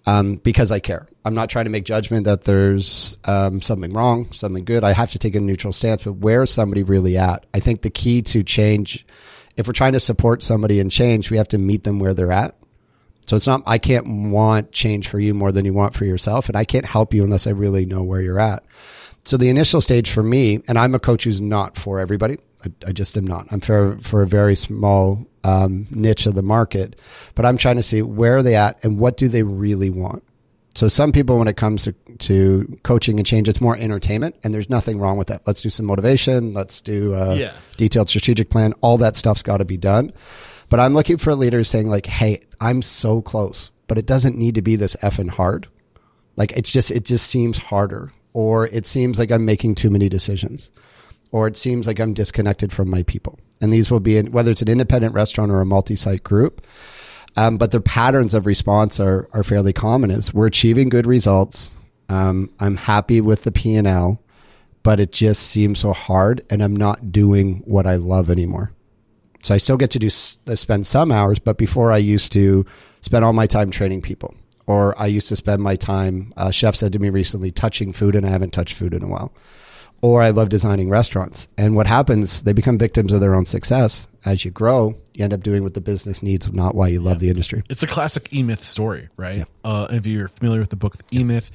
Um, 0.07 0.37
because 0.37 0.71
I 0.71 0.79
care. 0.79 1.07
I'm 1.27 1.35
not 1.35 1.51
trying 1.51 1.67
to 1.67 1.71
make 1.71 1.85
judgment 1.85 2.25
that 2.25 2.45
there's 2.45 3.19
um, 3.25 3.61
something 3.61 3.93
wrong, 3.93 4.33
something 4.33 4.65
good. 4.65 4.85
I 4.85 4.95
have 4.95 5.11
to 5.11 5.19
take 5.19 5.35
a 5.35 5.41
neutral 5.41 5.75
stance, 5.75 6.05
but 6.05 6.15
where 6.15 6.45
is 6.45 6.51
somebody 6.51 6.83
really 6.83 7.19
at? 7.19 7.45
I 7.53 7.61
think 7.61 7.83
the 7.83 7.91
key 7.91 8.23
to 8.23 8.43
change, 8.43 9.05
if 9.59 9.67
we're 9.67 9.75
trying 9.75 9.93
to 9.93 10.01
support 10.01 10.43
somebody 10.43 10.81
in 10.81 10.89
change, 10.89 11.31
we 11.31 11.37
have 11.37 11.49
to 11.49 11.59
meet 11.59 11.85
them 11.85 11.99
where 11.99 12.15
they're 12.15 12.33
at. 12.33 12.58
So 13.29 13.37
it's 13.37 13.47
not, 13.47 13.63
I 13.67 13.77
can't 13.77 14.31
want 14.31 14.73
change 14.73 15.07
for 15.07 15.21
you 15.21 15.35
more 15.35 15.53
than 15.53 15.67
you 15.67 15.75
want 15.75 15.95
for 15.95 16.07
yourself. 16.07 16.49
And 16.49 16.57
I 16.57 16.65
can't 16.65 16.87
help 16.87 17.13
you 17.13 17.23
unless 17.23 17.47
I 17.47 17.51
really 17.51 17.85
know 17.85 18.03
where 18.03 18.23
you're 18.23 18.41
at. 18.41 18.65
So 19.25 19.37
the 19.37 19.51
initial 19.51 19.83
stage 19.83 20.11
for 20.11 20.23
me, 20.23 20.63
and 20.67 20.79
I'm 20.79 20.95
a 20.95 20.99
coach 20.99 21.25
who's 21.25 21.41
not 21.41 21.77
for 21.77 22.01
everybody. 22.01 22.39
I, 22.65 22.73
I 22.87 22.93
just 22.93 23.17
am 23.19 23.27
not. 23.27 23.47
I'm 23.51 23.61
for, 23.61 23.99
for 24.01 24.23
a 24.23 24.27
very 24.27 24.57
small 24.57 25.27
um, 25.45 25.87
niche 25.91 26.25
of 26.25 26.35
the 26.37 26.43
market, 26.43 26.97
but 27.35 27.45
I'm 27.45 27.59
trying 27.59 27.77
to 27.77 27.83
see 27.83 28.01
where 28.01 28.39
are 28.39 28.43
they 28.43 28.57
at 28.57 28.83
and 28.83 28.99
what 28.99 29.19
do 29.19 29.29
they 29.29 29.43
really 29.43 29.91
want. 29.91 30.23
So 30.75 30.89
some 30.89 31.13
people, 31.13 31.39
when 31.39 31.49
it 31.49 31.57
comes 31.57 31.83
to, 31.85 31.93
to 32.21 32.79
coaching 32.85 33.19
and 33.19 33.27
change, 33.27 33.49
it's 33.49 33.61
more 33.61 33.77
entertainment, 33.77 34.37
and 34.43 34.55
there's 34.55 34.71
nothing 34.71 34.99
wrong 34.99 35.19
with 35.19 35.27
that. 35.27 35.43
Let's 35.47 35.61
do 35.61 35.71
some 35.71 35.87
motivation. 35.87 36.55
Let's 36.55 36.81
do 36.81 37.13
a 37.15 37.35
Yeah. 37.37 37.53
detailed 37.77 38.09
strategic 38.09 38.49
plan. 38.49 38.73
All 38.81 38.97
that 38.99 39.17
stuff's 39.17 39.43
got 39.43 39.59
to 39.59 39.65
be 39.67 39.77
done. 39.77 40.13
But 40.69 40.81
I'm 40.81 40.95
looking 40.95 41.17
for 41.17 41.35
leaders 41.35 41.69
saying 41.69 41.89
like, 41.89 42.07
"Hey, 42.07 42.41
I'm 42.61 42.83
so 42.83 43.23
close, 43.23 43.71
but 43.87 43.99
it 43.99 44.07
doesn't 44.07 44.37
need 44.37 44.55
to 44.57 44.63
be 44.63 44.77
this 44.77 44.97
effing 44.97 45.31
hard. 45.31 45.67
Like 46.37 46.53
it's 46.53 46.71
just 46.73 46.91
it 46.91 47.05
just 47.05 47.27
seems 47.27 47.59
harder, 47.59 48.13
or 48.33 48.67
it 48.69 48.87
seems 48.87 49.19
like 49.19 49.31
I'm 49.31 49.45
making 49.45 49.75
too 49.75 49.91
many 49.91 50.09
decisions, 50.09 50.71
or 51.33 51.47
it 51.47 51.57
seems 51.57 51.87
like 51.87 51.99
I'm 51.99 52.15
disconnected 52.15 52.73
from 52.73 52.91
my 52.91 53.03
people." 53.03 53.39
And 53.61 53.73
these 53.73 53.91
will 53.91 54.01
be 54.01 54.17
in, 54.17 54.31
whether 54.31 54.51
it's 54.51 54.63
an 54.63 54.69
independent 54.69 55.15
restaurant 55.15 55.51
or 55.51 55.61
a 55.61 55.67
multi-site 55.67 56.23
group. 56.23 56.65
Um, 57.37 57.57
but 57.59 57.73
the 57.73 57.81
patterns 57.81 58.35
of 58.35 58.47
response 58.47 59.01
are 59.01 59.29
are 59.33 59.45
fairly 59.45 59.73
common. 59.73 60.11
Is 60.11 60.35
we're 60.35 60.47
achieving 60.47 60.89
good 60.89 61.07
results. 61.07 61.73
Um, 62.09 62.51
I'm 62.61 62.77
happy 62.77 63.21
with 63.21 63.45
the 63.45 63.53
P 63.53 63.75
and 63.75 63.87
L, 63.87 64.21
but 64.83 65.01
it 65.01 65.13
just 65.13 65.43
seems 65.43 65.81
so 65.81 65.93
hard, 65.93 66.45
and 66.51 66.63
I'm 66.63 66.75
not 66.75 67.13
doing 67.13 67.63
what 67.65 67.87
I 67.87 67.97
love 67.97 68.31
anymore. 68.31 68.73
So 69.43 69.55
I 69.55 69.59
still 69.59 69.77
get 69.77 69.91
to 69.93 69.99
do 69.99 70.09
uh, 70.09 70.57
spend 70.57 70.87
some 70.87 71.13
hours, 71.13 71.39
but 71.39 71.59
before 71.59 71.93
I 71.93 71.99
used 71.99 72.33
to 72.33 72.67
spend 73.03 73.25
all 73.25 73.33
my 73.33 73.47
time 73.47 73.71
training 73.71 74.03
people, 74.03 74.35
or 74.67 75.01
I 75.01 75.07
used 75.07 75.29
to 75.29 75.37
spend 75.37 75.63
my 75.63 75.77
time. 75.77 76.33
Uh, 76.37 76.51
chef 76.51 76.75
said 76.75 76.93
to 76.93 76.99
me 76.99 77.09
recently, 77.09 77.51
touching 77.51 77.93
food, 77.93 78.15
and 78.15 78.27
I 78.27 78.29
haven't 78.29 78.53
touched 78.53 78.75
food 78.75 78.93
in 78.93 79.03
a 79.03 79.09
while. 79.09 79.33
Or 80.01 80.23
I 80.23 80.31
love 80.31 80.49
designing 80.49 80.91
restaurants. 80.91 81.49
And 81.57 81.75
what 81.75 81.87
happens? 81.87 82.43
They 82.43 82.53
become 82.53 82.79
victims 82.79 83.13
of 83.13 83.21
their 83.21 83.35
own 83.35 83.47
success. 83.47 84.07
As 84.25 84.45
you 84.45 84.51
grow, 84.51 84.95
you 85.15 85.25
end 85.25 85.33
up 85.33 85.41
doing 85.41 85.65
what 85.65 85.75
the 85.75 85.81
business 85.81 86.23
needs, 86.23 86.53
not 86.53 86.75
why 86.75 86.89
you 86.89 87.01
love 87.01 87.19
the 87.19 87.31
industry. 87.31 87.65
It's 87.69 87.83
a 87.83 87.87
classic 87.87 88.33
E 88.33 88.43
Myth 88.43 88.63
story, 88.63 89.09
right? 89.17 89.45
Uh, 89.65 89.89
if 89.91 90.07
you're 90.07 90.29
familiar 90.29 90.61
with 90.61 90.71
the 90.71 90.77
book 90.77 90.97
E 91.13 91.25
Myth, 91.25 91.51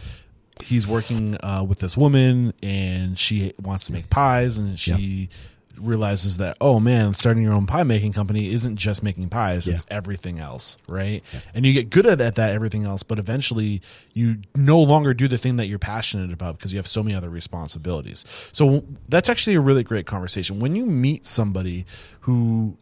he's 0.62 0.88
working 0.88 1.38
uh, 1.42 1.64
with 1.66 1.80
this 1.80 1.96
woman 1.96 2.54
and 2.62 3.18
she 3.18 3.54
wants 3.62 3.86
to 3.88 3.94
make 3.94 4.10
pies, 4.10 4.58
and 4.58 4.78
she 4.78 5.30
realizes 5.80 6.38
that 6.38 6.58
oh 6.62 6.80
man, 6.80 7.14
starting 7.14 7.44
your 7.44 7.54
own 7.54 7.66
pie 7.66 7.84
making 7.84 8.14
company 8.14 8.52
isn't 8.52 8.78
just 8.78 9.04
making 9.04 9.30
pies; 9.30 9.68
it's 9.68 9.84
everything 9.90 10.40
else, 10.40 10.78
right? 10.88 11.24
And 11.54 11.66
you 11.66 11.74
get 11.74 11.90
good 11.90 12.06
at, 12.06 12.22
at 12.22 12.36
that 12.36 12.54
everything 12.54 12.86
else, 12.86 13.04
but 13.04 13.20
eventually 13.20 13.82
you 14.14 14.38
no 14.56 14.80
longer 14.80 15.14
do 15.14 15.28
the 15.28 15.38
thing 15.38 15.58
that 15.58 15.68
you're 15.68 15.80
passionate 15.80 16.32
about 16.32 16.58
because 16.58 16.74
you 16.74 16.78
have 16.78 16.88
so 16.88 17.04
many 17.04 17.16
other 17.16 17.30
responsibilities. 17.30 18.26
So 18.52 18.84
that's 19.10 19.30
actually 19.30 19.56
a 19.56 19.62
really 19.62 19.84
great 19.84 20.06
conversation 20.06 20.60
when 20.60 20.76
you 20.76 20.86
meet 20.86 21.26
somebody 21.26 21.86
who 22.22 22.78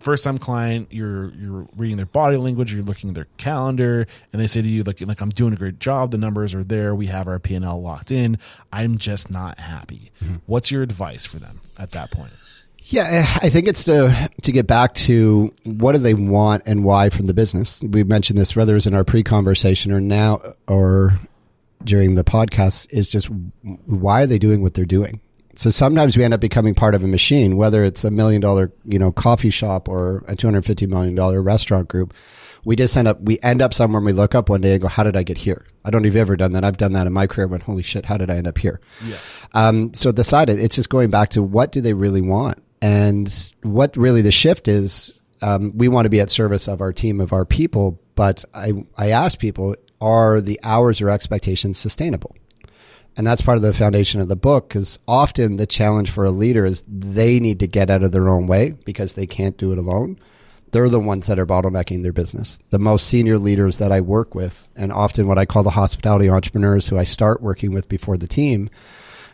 first 0.00 0.24
time 0.24 0.38
client, 0.38 0.88
you're 0.90 1.30
you're 1.34 1.68
reading 1.76 1.96
their 1.96 2.06
body 2.06 2.36
language, 2.36 2.72
you're 2.72 2.82
looking 2.82 3.10
at 3.10 3.14
their 3.14 3.28
calendar, 3.36 4.06
and 4.32 4.42
they 4.42 4.46
say 4.46 4.62
to 4.62 4.68
you 4.68 4.82
like 4.82 5.00
like 5.00 5.20
I'm 5.20 5.30
doing 5.30 5.52
a 5.52 5.56
great 5.56 5.78
job, 5.78 6.10
the 6.10 6.18
numbers 6.18 6.54
are 6.54 6.64
there, 6.64 6.94
we 6.94 7.06
have 7.06 7.28
our 7.28 7.38
P 7.38 7.54
and 7.54 7.64
L 7.64 7.80
locked 7.80 8.10
in. 8.10 8.38
I'm 8.72 8.98
just 8.98 9.30
not 9.30 9.58
happy. 9.58 10.10
Mm-hmm. 10.22 10.36
What's 10.46 10.70
your 10.70 10.82
advice 10.82 11.24
for 11.24 11.38
them 11.38 11.60
at 11.78 11.90
that 11.92 12.10
point? 12.10 12.32
Yeah, 12.84 13.26
I 13.40 13.50
think 13.50 13.68
it's 13.68 13.84
to 13.84 14.30
to 14.42 14.52
get 14.52 14.66
back 14.66 14.94
to 14.94 15.54
what 15.62 15.92
do 15.92 15.98
they 15.98 16.14
want 16.14 16.64
and 16.66 16.82
why 16.82 17.10
from 17.10 17.26
the 17.26 17.34
business. 17.34 17.80
We 17.82 18.02
mentioned 18.02 18.38
this 18.38 18.56
whether 18.56 18.74
it's 18.74 18.86
in 18.86 18.94
our 18.94 19.04
pre-conversation 19.04 19.92
or 19.92 20.00
now 20.00 20.54
or 20.66 21.20
during 21.84 22.14
the 22.14 22.24
podcast 22.24 22.88
is 22.90 23.08
just 23.08 23.28
why 23.86 24.22
are 24.22 24.26
they 24.26 24.38
doing 24.38 24.62
what 24.62 24.74
they're 24.74 24.84
doing? 24.84 25.20
So 25.60 25.68
sometimes 25.68 26.16
we 26.16 26.24
end 26.24 26.32
up 26.32 26.40
becoming 26.40 26.74
part 26.74 26.94
of 26.94 27.04
a 27.04 27.06
machine, 27.06 27.58
whether 27.58 27.84
it's 27.84 28.02
a 28.02 28.10
million 28.10 28.40
dollar, 28.40 28.72
you 28.86 28.98
know, 28.98 29.12
coffee 29.12 29.50
shop 29.50 29.90
or 29.90 30.24
a 30.26 30.34
two 30.34 30.46
hundred 30.46 30.64
fifty 30.64 30.86
million 30.86 31.14
dollar 31.14 31.42
restaurant 31.42 31.86
group. 31.86 32.14
We 32.64 32.76
just 32.76 32.96
end 32.96 33.06
up 33.06 33.20
we 33.20 33.38
end 33.42 33.60
up 33.60 33.74
somewhere 33.74 33.98
and 33.98 34.06
we 34.06 34.14
look 34.14 34.34
up 34.34 34.48
one 34.48 34.62
day 34.62 34.72
and 34.72 34.80
go, 34.80 34.88
How 34.88 35.02
did 35.02 35.18
I 35.18 35.22
get 35.22 35.36
here? 35.36 35.66
I 35.84 35.90
don't 35.90 36.00
know 36.00 36.08
if 36.08 36.14
you've 36.14 36.22
ever 36.22 36.34
done 36.34 36.52
that. 36.52 36.64
I've 36.64 36.78
done 36.78 36.94
that 36.94 37.06
in 37.06 37.12
my 37.12 37.26
career 37.26 37.46
when 37.46 37.60
holy 37.60 37.82
shit, 37.82 38.06
how 38.06 38.16
did 38.16 38.30
I 38.30 38.36
end 38.36 38.46
up 38.46 38.56
here? 38.56 38.80
Yeah. 39.04 39.18
Um, 39.52 39.92
so 39.92 40.12
decided 40.12 40.58
it's 40.58 40.76
just 40.76 40.88
going 40.88 41.10
back 41.10 41.28
to 41.30 41.42
what 41.42 41.72
do 41.72 41.82
they 41.82 41.92
really 41.92 42.22
want 42.22 42.62
and 42.80 43.52
what 43.62 43.98
really 43.98 44.22
the 44.22 44.30
shift 44.30 44.66
is. 44.66 45.12
Um, 45.42 45.76
we 45.76 45.88
want 45.88 46.06
to 46.06 46.10
be 46.10 46.22
at 46.22 46.30
service 46.30 46.68
of 46.68 46.80
our 46.80 46.94
team 46.94 47.20
of 47.20 47.34
our 47.34 47.44
people, 47.44 48.00
but 48.14 48.46
I 48.54 48.72
I 48.96 49.10
ask 49.10 49.38
people 49.38 49.76
are 50.00 50.40
the 50.40 50.58
hours 50.62 51.02
or 51.02 51.10
expectations 51.10 51.76
sustainable? 51.76 52.34
And 53.16 53.26
that's 53.26 53.42
part 53.42 53.56
of 53.56 53.62
the 53.62 53.72
foundation 53.72 54.20
of 54.20 54.28
the 54.28 54.36
book 54.36 54.68
because 54.68 54.98
often 55.06 55.56
the 55.56 55.66
challenge 55.66 56.10
for 56.10 56.24
a 56.24 56.30
leader 56.30 56.64
is 56.64 56.84
they 56.86 57.40
need 57.40 57.60
to 57.60 57.66
get 57.66 57.90
out 57.90 58.02
of 58.02 58.12
their 58.12 58.28
own 58.28 58.46
way 58.46 58.70
because 58.84 59.14
they 59.14 59.26
can't 59.26 59.56
do 59.56 59.72
it 59.72 59.78
alone. 59.78 60.18
They're 60.72 60.88
the 60.88 61.00
ones 61.00 61.26
that 61.26 61.38
are 61.38 61.46
bottlenecking 61.46 62.02
their 62.02 62.12
business. 62.12 62.60
The 62.70 62.78
most 62.78 63.08
senior 63.08 63.38
leaders 63.38 63.78
that 63.78 63.90
I 63.90 64.00
work 64.00 64.34
with, 64.34 64.68
and 64.76 64.92
often 64.92 65.26
what 65.26 65.38
I 65.38 65.44
call 65.44 65.64
the 65.64 65.70
hospitality 65.70 66.30
entrepreneurs 66.30 66.86
who 66.86 66.96
I 66.96 67.04
start 67.04 67.42
working 67.42 67.72
with 67.72 67.88
before 67.88 68.16
the 68.16 68.28
team. 68.28 68.70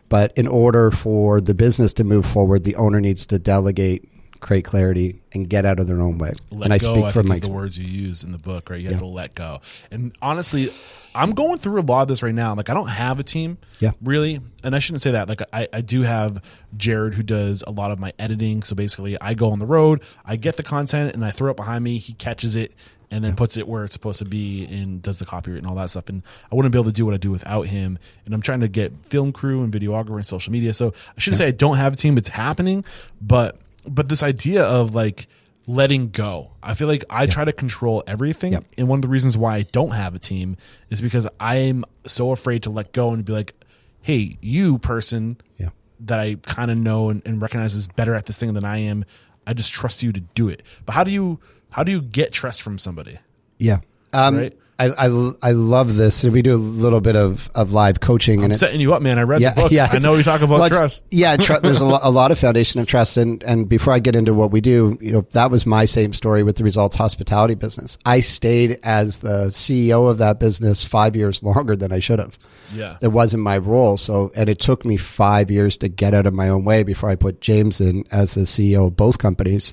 But 0.08 0.32
in 0.36 0.46
order 0.48 0.90
for 0.90 1.40
the 1.40 1.54
business 1.54 1.92
to 1.94 2.04
move 2.04 2.24
forward, 2.24 2.64
the 2.64 2.76
owner 2.76 3.00
needs 3.00 3.26
to 3.26 3.38
delegate, 3.38 4.08
create 4.40 4.64
clarity, 4.64 5.20
and 5.32 5.48
get 5.48 5.66
out 5.66 5.78
of 5.78 5.88
their 5.88 6.00
own 6.00 6.16
way. 6.16 6.32
Let 6.50 6.66
and 6.66 6.72
I 6.72 6.78
go, 6.78 6.94
speak 6.94 7.04
I 7.04 7.12
from 7.12 7.28
my 7.28 7.38
the 7.38 7.50
words 7.50 7.78
you 7.78 7.86
use 7.86 8.24
in 8.24 8.32
the 8.32 8.38
book, 8.38 8.70
right? 8.70 8.80
You 8.80 8.88
have 8.90 9.00
to 9.00 9.06
let 9.06 9.34
go. 9.34 9.60
And 9.90 10.16
honestly, 10.22 10.72
I'm 11.16 11.32
going 11.32 11.58
through 11.58 11.80
a 11.80 11.82
lot 11.82 12.02
of 12.02 12.08
this 12.08 12.22
right 12.22 12.34
now. 12.34 12.54
Like 12.54 12.70
I 12.70 12.74
don't 12.74 12.88
have 12.88 13.18
a 13.18 13.22
team, 13.24 13.58
Yeah. 13.80 13.92
really, 14.02 14.40
and 14.62 14.74
I 14.76 14.78
shouldn't 14.78 15.02
say 15.02 15.12
that. 15.12 15.28
Like 15.28 15.40
I, 15.52 15.66
I 15.72 15.80
do 15.80 16.02
have 16.02 16.42
Jared 16.76 17.14
who 17.14 17.22
does 17.22 17.64
a 17.66 17.70
lot 17.70 17.90
of 17.90 17.98
my 17.98 18.12
editing. 18.18 18.62
So 18.62 18.74
basically, 18.76 19.20
I 19.20 19.34
go 19.34 19.50
on 19.50 19.58
the 19.58 19.66
road, 19.66 20.02
I 20.24 20.36
get 20.36 20.56
the 20.56 20.62
content, 20.62 21.14
and 21.14 21.24
I 21.24 21.30
throw 21.30 21.50
it 21.50 21.56
behind 21.56 21.82
me. 21.82 21.98
He 21.98 22.12
catches 22.12 22.54
it, 22.56 22.74
and 23.10 23.24
then 23.24 23.34
puts 23.36 23.56
it 23.56 23.66
where 23.68 23.84
it's 23.84 23.92
supposed 23.92 24.18
to 24.18 24.24
be 24.24 24.64
and 24.66 25.00
does 25.00 25.18
the 25.18 25.24
copyright 25.26 25.62
and 25.62 25.66
all 25.70 25.76
that 25.76 25.90
stuff. 25.90 26.08
And 26.08 26.22
I 26.50 26.54
wouldn't 26.54 26.72
be 26.72 26.78
able 26.78 26.90
to 26.90 26.92
do 26.92 27.04
what 27.06 27.14
I 27.14 27.18
do 27.18 27.30
without 27.30 27.62
him. 27.62 27.98
And 28.24 28.34
I'm 28.34 28.42
trying 28.42 28.60
to 28.60 28.68
get 28.68 28.92
film 29.06 29.32
crew 29.32 29.62
and 29.62 29.72
videographer 29.72 30.16
and 30.16 30.26
social 30.26 30.52
media. 30.52 30.74
So 30.74 30.92
I 31.16 31.20
shouldn't 31.20 31.38
say 31.38 31.46
I 31.46 31.52
don't 31.52 31.76
have 31.76 31.92
a 31.92 31.96
team. 31.96 32.18
It's 32.18 32.28
happening, 32.28 32.84
but 33.22 33.58
but 33.88 34.08
this 34.08 34.22
idea 34.24 34.64
of 34.64 34.94
like 34.94 35.28
letting 35.66 36.10
go. 36.10 36.52
I 36.62 36.74
feel 36.74 36.88
like 36.88 37.04
I 37.10 37.26
try 37.26 37.44
to 37.44 37.52
control 37.52 38.02
everything. 38.06 38.52
Yep. 38.52 38.64
And 38.78 38.88
one 38.88 38.98
of 38.98 39.02
the 39.02 39.08
reasons 39.08 39.36
why 39.36 39.56
I 39.56 39.62
don't 39.62 39.90
have 39.90 40.14
a 40.14 40.18
team 40.18 40.56
is 40.90 41.00
because 41.00 41.26
I'm 41.40 41.84
so 42.06 42.30
afraid 42.30 42.62
to 42.64 42.70
let 42.70 42.92
go 42.92 43.10
and 43.10 43.24
be 43.24 43.32
like, 43.32 43.54
hey, 44.00 44.36
you 44.40 44.78
person 44.78 45.38
Yeah. 45.58 45.70
that 46.00 46.20
I 46.20 46.36
kind 46.42 46.70
of 46.70 46.76
know 46.78 47.08
and, 47.10 47.20
and 47.26 47.42
recognize 47.42 47.74
is 47.74 47.88
better 47.88 48.14
at 48.14 48.26
this 48.26 48.38
thing 48.38 48.54
than 48.54 48.64
I 48.64 48.78
am. 48.78 49.04
I 49.46 49.54
just 49.54 49.72
trust 49.72 50.02
you 50.02 50.12
to 50.12 50.20
do 50.20 50.48
it. 50.48 50.62
But 50.84 50.92
how 50.92 51.02
do 51.04 51.10
you 51.10 51.40
how 51.70 51.82
do 51.82 51.90
you 51.92 52.00
get 52.00 52.32
trust 52.32 52.62
from 52.62 52.78
somebody? 52.78 53.18
Yeah. 53.58 53.78
Um, 54.12 54.36
Right. 54.36 54.56
I, 54.78 55.06
I, 55.06 55.32
I 55.42 55.52
love 55.52 55.96
this. 55.96 56.22
And 56.22 56.32
we 56.32 56.42
do 56.42 56.54
a 56.54 56.58
little 56.58 57.00
bit 57.00 57.16
of, 57.16 57.50
of 57.54 57.72
live 57.72 58.00
coaching 58.00 58.40
and 58.40 58.46
I'm 58.46 58.50
it's, 58.50 58.60
setting 58.60 58.80
you 58.80 58.92
up, 58.92 59.00
man. 59.00 59.18
I 59.18 59.22
read 59.22 59.40
yeah, 59.40 59.54
the 59.54 59.62
book. 59.62 59.72
yeah. 59.72 59.88
I 59.90 59.98
know 59.98 60.12
we 60.12 60.22
talk 60.22 60.42
about 60.42 60.60
Well, 60.60 60.68
trust. 60.68 61.04
Yeah, 61.10 61.36
tr- 61.36 61.54
there's 61.62 61.80
a, 61.80 61.86
lo- 61.86 61.98
a 62.02 62.10
lot 62.10 62.30
of 62.30 62.38
foundation 62.38 62.80
of 62.80 62.86
trust, 62.86 63.16
and 63.16 63.42
and 63.42 63.68
before 63.68 63.94
I 63.94 64.00
get 64.00 64.14
into 64.14 64.34
what 64.34 64.50
we 64.50 64.60
do, 64.60 64.98
you 65.00 65.12
know, 65.12 65.26
that 65.32 65.50
was 65.50 65.64
my 65.64 65.86
same 65.86 66.12
story 66.12 66.42
with 66.42 66.56
the 66.56 66.64
results 66.64 66.94
hospitality 66.94 67.54
business. 67.54 67.96
I 68.04 68.20
stayed 68.20 68.78
as 68.82 69.18
the 69.18 69.46
CEO 69.46 70.10
of 70.10 70.18
that 70.18 70.38
business 70.38 70.84
five 70.84 71.16
years 71.16 71.42
longer 71.42 71.74
than 71.74 71.90
I 71.92 71.98
should 71.98 72.18
have. 72.18 72.38
Yeah. 72.74 72.96
it 73.00 73.08
wasn't 73.08 73.44
my 73.44 73.58
role. 73.58 73.96
So, 73.96 74.32
and 74.34 74.48
it 74.48 74.58
took 74.58 74.84
me 74.84 74.96
five 74.96 75.50
years 75.50 75.78
to 75.78 75.88
get 75.88 76.14
out 76.14 76.26
of 76.26 76.34
my 76.34 76.48
own 76.48 76.64
way 76.64 76.82
before 76.82 77.08
I 77.08 77.14
put 77.14 77.40
James 77.40 77.80
in 77.80 78.04
as 78.10 78.34
the 78.34 78.40
CEO 78.42 78.88
of 78.88 78.96
both 78.96 79.18
companies. 79.18 79.72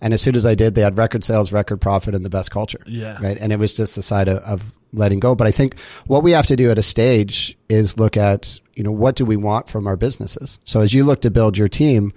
And 0.00 0.14
as 0.14 0.22
soon 0.22 0.34
as 0.34 0.46
I 0.46 0.54
did, 0.54 0.74
they 0.74 0.82
had 0.82 0.96
record 0.96 1.24
sales, 1.24 1.52
record 1.52 1.80
profit, 1.80 2.14
and 2.14 2.24
the 2.24 2.30
best 2.30 2.50
culture. 2.50 2.80
Yeah. 2.86 3.18
Right. 3.22 3.36
And 3.38 3.52
it 3.52 3.58
was 3.58 3.74
just 3.74 3.96
the 3.96 4.02
side 4.02 4.28
of, 4.28 4.38
of 4.38 4.72
letting 4.92 5.20
go. 5.20 5.34
But 5.34 5.46
I 5.46 5.50
think 5.50 5.78
what 6.06 6.22
we 6.22 6.32
have 6.32 6.46
to 6.46 6.56
do 6.56 6.70
at 6.70 6.78
a 6.78 6.82
stage 6.82 7.56
is 7.68 7.98
look 7.98 8.16
at, 8.16 8.58
you 8.74 8.82
know, 8.82 8.92
what 8.92 9.16
do 9.16 9.24
we 9.24 9.36
want 9.36 9.68
from 9.68 9.86
our 9.86 9.96
businesses? 9.96 10.58
So 10.64 10.80
as 10.80 10.94
you 10.94 11.04
look 11.04 11.20
to 11.22 11.30
build 11.30 11.58
your 11.58 11.68
team, 11.68 12.12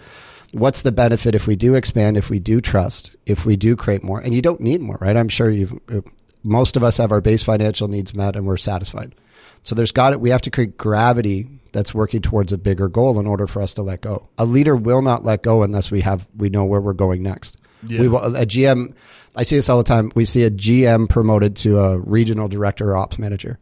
what's 0.51 0.81
the 0.81 0.91
benefit 0.91 1.35
if 1.35 1.45
we 1.45 1.55
do 1.55 1.75
expand, 1.75 2.17
if 2.17 2.29
we 2.29 2.39
do 2.39 2.61
trust, 2.61 3.15
if 3.25 3.45
we 3.45 3.55
do 3.55 3.75
create 3.75 4.03
more? 4.03 4.19
And 4.19 4.33
you 4.33 4.41
don't 4.41 4.61
need 4.61 4.81
more, 4.81 4.97
right? 5.01 5.17
I'm 5.17 5.29
sure 5.29 5.49
you've, 5.49 5.73
uh, 5.89 6.01
most 6.43 6.75
of 6.75 6.83
us 6.83 6.97
have 6.97 7.11
our 7.11 7.21
base 7.21 7.43
financial 7.43 7.87
needs 7.87 8.13
met 8.13 8.35
and 8.35 8.45
we're 8.45 8.57
satisfied. 8.57 9.15
So 9.63 9.75
there's 9.75 9.91
got 9.91 10.13
it. 10.13 10.19
We 10.19 10.29
have 10.29 10.41
to 10.41 10.51
create 10.51 10.77
gravity 10.77 11.47
that's 11.71 11.93
working 11.93 12.21
towards 12.21 12.53
a 12.53 12.57
bigger 12.57 12.87
goal 12.87 13.19
in 13.19 13.25
order 13.25 13.47
for 13.47 13.61
us 13.61 13.73
to 13.75 13.81
let 13.81 14.01
go. 14.01 14.27
A 14.37 14.45
leader 14.45 14.75
will 14.75 15.01
not 15.01 15.23
let 15.23 15.41
go 15.41 15.63
unless 15.63 15.89
we 15.89 16.01
have 16.01 16.27
we 16.37 16.49
know 16.49 16.65
where 16.65 16.81
we're 16.81 16.93
going 16.93 17.23
next. 17.23 17.57
Yeah. 17.87 18.01
We 18.01 18.07
a 18.07 18.45
GM. 18.45 18.93
I 19.35 19.43
see 19.43 19.55
this 19.55 19.69
all 19.69 19.77
the 19.77 19.83
time. 19.83 20.11
We 20.15 20.25
see 20.25 20.43
a 20.43 20.51
GM 20.51 21.09
promoted 21.09 21.55
to 21.57 21.79
a 21.79 21.97
regional 21.97 22.47
director 22.47 22.91
or 22.91 22.97
ops 22.97 23.17
manager. 23.17 23.59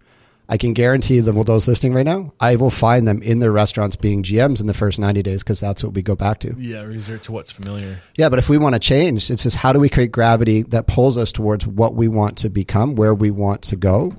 I 0.51 0.57
can 0.57 0.73
guarantee 0.73 1.21
them 1.21 1.37
with 1.37 1.47
those 1.47 1.65
listening 1.65 1.93
right 1.93 2.05
now, 2.05 2.33
I 2.37 2.57
will 2.57 2.69
find 2.69 3.07
them 3.07 3.21
in 3.21 3.39
their 3.39 3.53
restaurants 3.53 3.95
being 3.95 4.21
GMs 4.21 4.59
in 4.59 4.67
the 4.67 4.73
first 4.73 4.99
90 4.99 5.23
days 5.23 5.41
because 5.41 5.61
that's 5.61 5.81
what 5.81 5.93
we 5.93 6.01
go 6.01 6.13
back 6.13 6.39
to. 6.41 6.53
Yeah, 6.57 6.81
resort 6.81 7.23
to 7.23 7.31
what's 7.31 7.53
familiar. 7.53 8.01
Yeah, 8.17 8.27
but 8.27 8.37
if 8.37 8.49
we 8.49 8.57
want 8.57 8.73
to 8.73 8.79
change, 8.79 9.31
it's 9.31 9.43
just 9.43 9.55
how 9.55 9.71
do 9.71 9.79
we 9.79 9.87
create 9.87 10.11
gravity 10.11 10.63
that 10.63 10.87
pulls 10.87 11.17
us 11.17 11.31
towards 11.31 11.65
what 11.65 11.95
we 11.95 12.09
want 12.09 12.37
to 12.39 12.49
become, 12.49 12.95
where 12.95 13.15
we 13.15 13.31
want 13.31 13.61
to 13.63 13.77
go. 13.77 14.13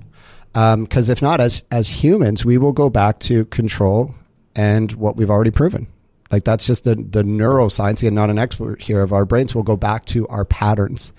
Um, 0.54 0.84
because 0.84 1.10
if 1.10 1.20
not, 1.20 1.38
as 1.42 1.64
as 1.70 1.88
humans, 1.88 2.46
we 2.46 2.56
will 2.56 2.72
go 2.72 2.88
back 2.88 3.18
to 3.20 3.44
control 3.46 4.14
and 4.54 4.90
what 4.92 5.16
we've 5.16 5.30
already 5.30 5.50
proven. 5.50 5.86
Like 6.32 6.44
that's 6.44 6.66
just 6.66 6.84
the 6.84 6.96
the 6.96 7.22
neuroscience. 7.22 7.98
Again, 8.00 8.14
not 8.14 8.30
an 8.30 8.38
expert 8.38 8.82
here 8.82 9.02
of 9.02 9.12
our 9.12 9.24
brains. 9.24 9.54
We'll 9.54 9.64
go 9.64 9.76
back 9.76 10.06
to 10.06 10.26
our 10.28 10.44
patterns. 10.44 11.12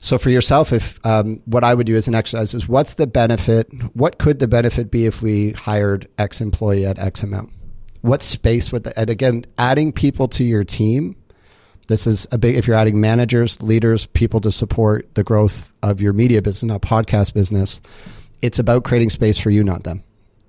So 0.00 0.18
for 0.18 0.30
yourself, 0.30 0.72
if 0.72 0.98
um, 1.06 1.40
what 1.44 1.62
I 1.62 1.74
would 1.74 1.86
do 1.86 1.94
as 1.94 2.08
an 2.08 2.14
exercise 2.16 2.54
is, 2.54 2.66
what's 2.66 2.94
the 2.94 3.06
benefit? 3.06 3.68
What 3.94 4.18
could 4.18 4.40
the 4.40 4.48
benefit 4.48 4.90
be 4.90 5.06
if 5.06 5.22
we 5.22 5.52
hired 5.52 6.08
X 6.18 6.40
employee 6.40 6.86
at 6.86 6.98
X 6.98 7.22
amount? 7.22 7.52
What 8.00 8.20
space 8.20 8.72
would 8.72 8.82
the, 8.82 8.98
and 8.98 9.08
again, 9.08 9.44
adding 9.58 9.92
people 9.92 10.26
to 10.28 10.42
your 10.42 10.64
team 10.64 11.14
this 11.88 12.06
is 12.06 12.26
a 12.30 12.38
big, 12.38 12.56
if 12.56 12.66
you're 12.66 12.76
adding 12.76 13.00
managers, 13.00 13.60
leaders, 13.60 14.06
people 14.06 14.40
to 14.40 14.52
support 14.52 15.14
the 15.14 15.24
growth 15.24 15.72
of 15.82 16.00
your 16.00 16.12
media 16.12 16.40
business, 16.40 16.68
not 16.68 16.82
podcast 16.82 17.34
business, 17.34 17.80
it's 18.40 18.58
about 18.58 18.84
creating 18.84 19.10
space 19.10 19.38
for 19.38 19.50
you, 19.50 19.64
not 19.64 19.84
them. 19.84 20.02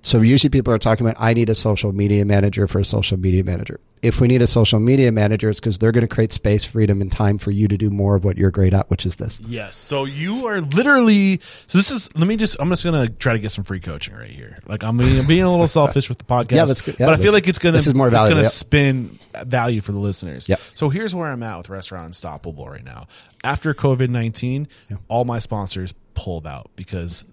So 0.04 0.20
usually 0.20 0.50
people 0.50 0.72
are 0.72 0.78
talking 0.78 1.06
about, 1.06 1.16
I 1.18 1.32
need 1.32 1.48
a 1.48 1.54
social 1.54 1.90
media 1.92 2.26
manager 2.26 2.68
for 2.68 2.78
a 2.78 2.84
social 2.84 3.18
media 3.18 3.42
manager. 3.42 3.80
If 4.02 4.20
we 4.20 4.28
need 4.28 4.42
a 4.42 4.46
social 4.46 4.78
media 4.78 5.10
manager, 5.10 5.48
it's 5.48 5.60
because 5.60 5.78
they're 5.78 5.92
going 5.92 6.06
to 6.06 6.14
create 6.14 6.30
space, 6.30 6.62
freedom, 6.62 7.00
and 7.00 7.10
time 7.10 7.38
for 7.38 7.50
you 7.50 7.68
to 7.68 7.78
do 7.78 7.88
more 7.88 8.14
of 8.14 8.22
what 8.22 8.36
you're 8.36 8.50
great 8.50 8.74
at, 8.74 8.90
which 8.90 9.06
is 9.06 9.16
this. 9.16 9.40
Yes. 9.40 9.76
So 9.76 10.04
you 10.04 10.46
are 10.46 10.60
literally. 10.60 11.40
So 11.66 11.78
this 11.78 11.90
is. 11.90 12.14
Let 12.14 12.28
me 12.28 12.36
just. 12.36 12.58
I'm 12.60 12.68
just 12.68 12.84
gonna 12.84 13.08
try 13.08 13.32
to 13.32 13.38
get 13.38 13.50
some 13.50 13.64
free 13.64 13.80
coaching 13.80 14.14
right 14.14 14.30
here. 14.30 14.58
Like 14.66 14.84
I'm 14.84 14.98
being, 14.98 15.20
I'm 15.20 15.26
being 15.26 15.42
a 15.42 15.50
little 15.50 15.66
selfish 15.80 16.10
with 16.10 16.18
the 16.18 16.24
podcast. 16.24 16.52
Yeah, 16.52 16.64
that's 16.66 16.82
good. 16.82 16.96
Yeah, 17.00 17.06
but 17.06 17.18
I 17.18 17.22
feel 17.22 17.32
like 17.32 17.48
it's 17.48 17.58
gonna. 17.58 17.78
this 17.78 17.86
is 17.86 17.94
more 17.94 18.08
It's 18.08 18.16
gonna 18.16 18.42
yep. 18.42 18.50
spin 18.50 19.18
value 19.42 19.80
for 19.80 19.92
the 19.92 19.98
listeners. 19.98 20.50
Yep. 20.50 20.60
So 20.74 20.90
here's 20.90 21.14
where 21.14 21.28
I'm 21.28 21.42
at 21.42 21.56
with 21.56 21.70
Restaurant 21.70 22.04
Unstoppable 22.04 22.68
right 22.68 22.84
now. 22.84 23.06
After 23.42 23.72
COVID 23.72 24.10
19, 24.10 24.68
all 25.08 25.24
my 25.24 25.38
sponsors 25.38 25.94
pulled 26.12 26.46
out 26.46 26.70
because 26.76 27.24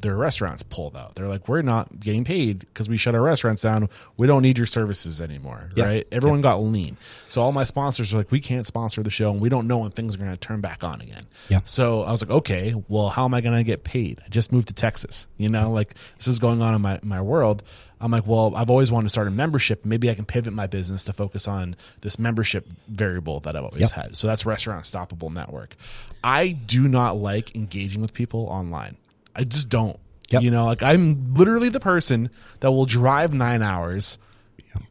their 0.00 0.16
restaurants 0.16 0.62
pulled 0.62 0.96
out. 0.96 1.14
They're 1.16 1.26
like, 1.26 1.48
we're 1.48 1.62
not 1.62 1.98
getting 1.98 2.24
paid 2.24 2.60
because 2.60 2.88
we 2.88 2.96
shut 2.96 3.14
our 3.14 3.20
restaurants 3.22 3.62
down. 3.62 3.88
We 4.16 4.26
don't 4.26 4.42
need 4.42 4.56
your 4.56 4.66
services 4.66 5.20
anymore. 5.20 5.70
Yeah. 5.74 5.86
Right. 5.86 6.06
Everyone 6.12 6.40
got 6.40 6.62
lean. 6.62 6.96
So 7.28 7.42
all 7.42 7.50
my 7.52 7.64
sponsors 7.64 8.14
are 8.14 8.18
like, 8.18 8.30
we 8.30 8.38
can't 8.40 8.64
sponsor 8.66 9.02
the 9.02 9.10
show 9.10 9.30
and 9.32 9.40
we 9.40 9.48
don't 9.48 9.66
know 9.66 9.78
when 9.78 9.90
things 9.90 10.14
are 10.14 10.18
going 10.18 10.30
to 10.30 10.36
turn 10.36 10.60
back 10.60 10.84
on 10.84 11.00
again. 11.00 11.24
Yeah. 11.48 11.60
So 11.64 12.02
I 12.02 12.12
was 12.12 12.22
like, 12.22 12.30
okay, 12.30 12.74
well, 12.88 13.08
how 13.08 13.24
am 13.24 13.34
I 13.34 13.40
going 13.40 13.56
to 13.56 13.64
get 13.64 13.82
paid? 13.84 14.20
I 14.24 14.28
just 14.28 14.52
moved 14.52 14.68
to 14.68 14.74
Texas. 14.74 15.26
You 15.36 15.48
know, 15.48 15.72
like 15.72 15.94
this 16.16 16.28
is 16.28 16.38
going 16.38 16.62
on 16.62 16.74
in 16.74 16.80
my, 16.80 17.00
my 17.02 17.20
world. 17.20 17.62
I'm 18.00 18.12
like, 18.12 18.28
well, 18.28 18.54
I've 18.54 18.70
always 18.70 18.92
wanted 18.92 19.06
to 19.06 19.10
start 19.10 19.26
a 19.26 19.32
membership. 19.32 19.84
Maybe 19.84 20.08
I 20.08 20.14
can 20.14 20.24
pivot 20.24 20.52
my 20.52 20.68
business 20.68 21.02
to 21.04 21.12
focus 21.12 21.48
on 21.48 21.74
this 22.02 22.16
membership 22.16 22.68
variable 22.86 23.40
that 23.40 23.56
I've 23.56 23.64
always 23.64 23.80
Yep. 23.80 23.90
had. 23.90 24.16
So 24.16 24.28
that's 24.28 24.46
Restaurant 24.46 24.84
Stoppable 24.84 25.32
Network. 25.32 25.74
I 26.22 26.50
do 26.52 26.86
not 26.86 27.16
like 27.16 27.56
engaging 27.56 28.00
with 28.00 28.14
people 28.14 28.46
online. 28.46 28.96
I 29.34 29.44
just 29.44 29.68
don't. 29.68 29.98
Yep. 30.30 30.42
You 30.42 30.50
know, 30.50 30.66
like 30.66 30.82
I'm 30.82 31.34
literally 31.34 31.68
the 31.70 31.80
person 31.80 32.30
that 32.60 32.70
will 32.70 32.84
drive 32.86 33.32
nine 33.32 33.62
hours 33.62 34.18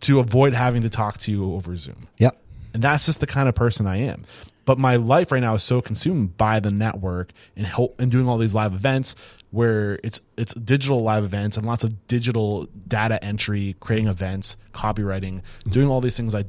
to 0.02 0.20
avoid 0.20 0.54
having 0.54 0.82
to 0.82 0.90
talk 0.90 1.18
to 1.20 1.32
you 1.32 1.54
over 1.54 1.78
Zoom. 1.78 2.08
Yep. 2.18 2.42
And 2.74 2.84
that's 2.84 3.06
just 3.06 3.20
the 3.20 3.28
kind 3.28 3.48
of 3.48 3.56
person 3.56 3.88
I 3.88 3.98
am. 3.98 4.26
But 4.66 4.78
my 4.78 4.98
life 4.98 5.32
right 5.32 5.40
now 5.40 5.54
is 5.54 5.64
so 5.64 5.82
consumed 5.82 6.36
by 6.36 6.60
the 6.60 6.72
network 6.72 7.32
and 7.56 7.66
help 7.66 8.02
and 8.02 8.12
doing 8.12 8.28
all 8.28 8.38
these 8.38 8.54
live 8.54 8.74
events 8.74 9.16
where 9.52 9.98
it's 10.04 10.20
it's 10.38 10.54
digital 10.56 11.00
live 11.00 11.24
events 11.24 11.56
and 11.56 11.66
lots 11.66 11.84
of 11.86 12.08
digital 12.08 12.68
data 12.88 13.24
entry, 13.24 13.76
creating 13.80 14.08
events, 14.08 14.58
copywriting, 14.74 15.36
mm-hmm. 15.42 15.72
doing 15.72 15.88
all 15.88 16.02
these 16.02 16.18
things 16.18 16.36
I 16.36 16.46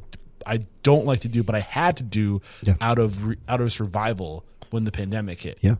I 0.47 0.61
don't 0.83 1.05
like 1.05 1.21
to 1.21 1.29
do, 1.29 1.43
but 1.43 1.55
I 1.55 1.61
had 1.61 1.99
to 1.99 2.03
do 2.03 2.41
Yeah. 2.63 2.75
out 2.81 2.99
of 2.99 3.25
re- 3.25 3.37
out 3.49 3.61
of 3.61 3.73
survival 3.73 4.45
when 4.71 4.85
the 4.85 4.93
pandemic 4.93 5.41
hit. 5.41 5.59
Yeah. 5.61 5.77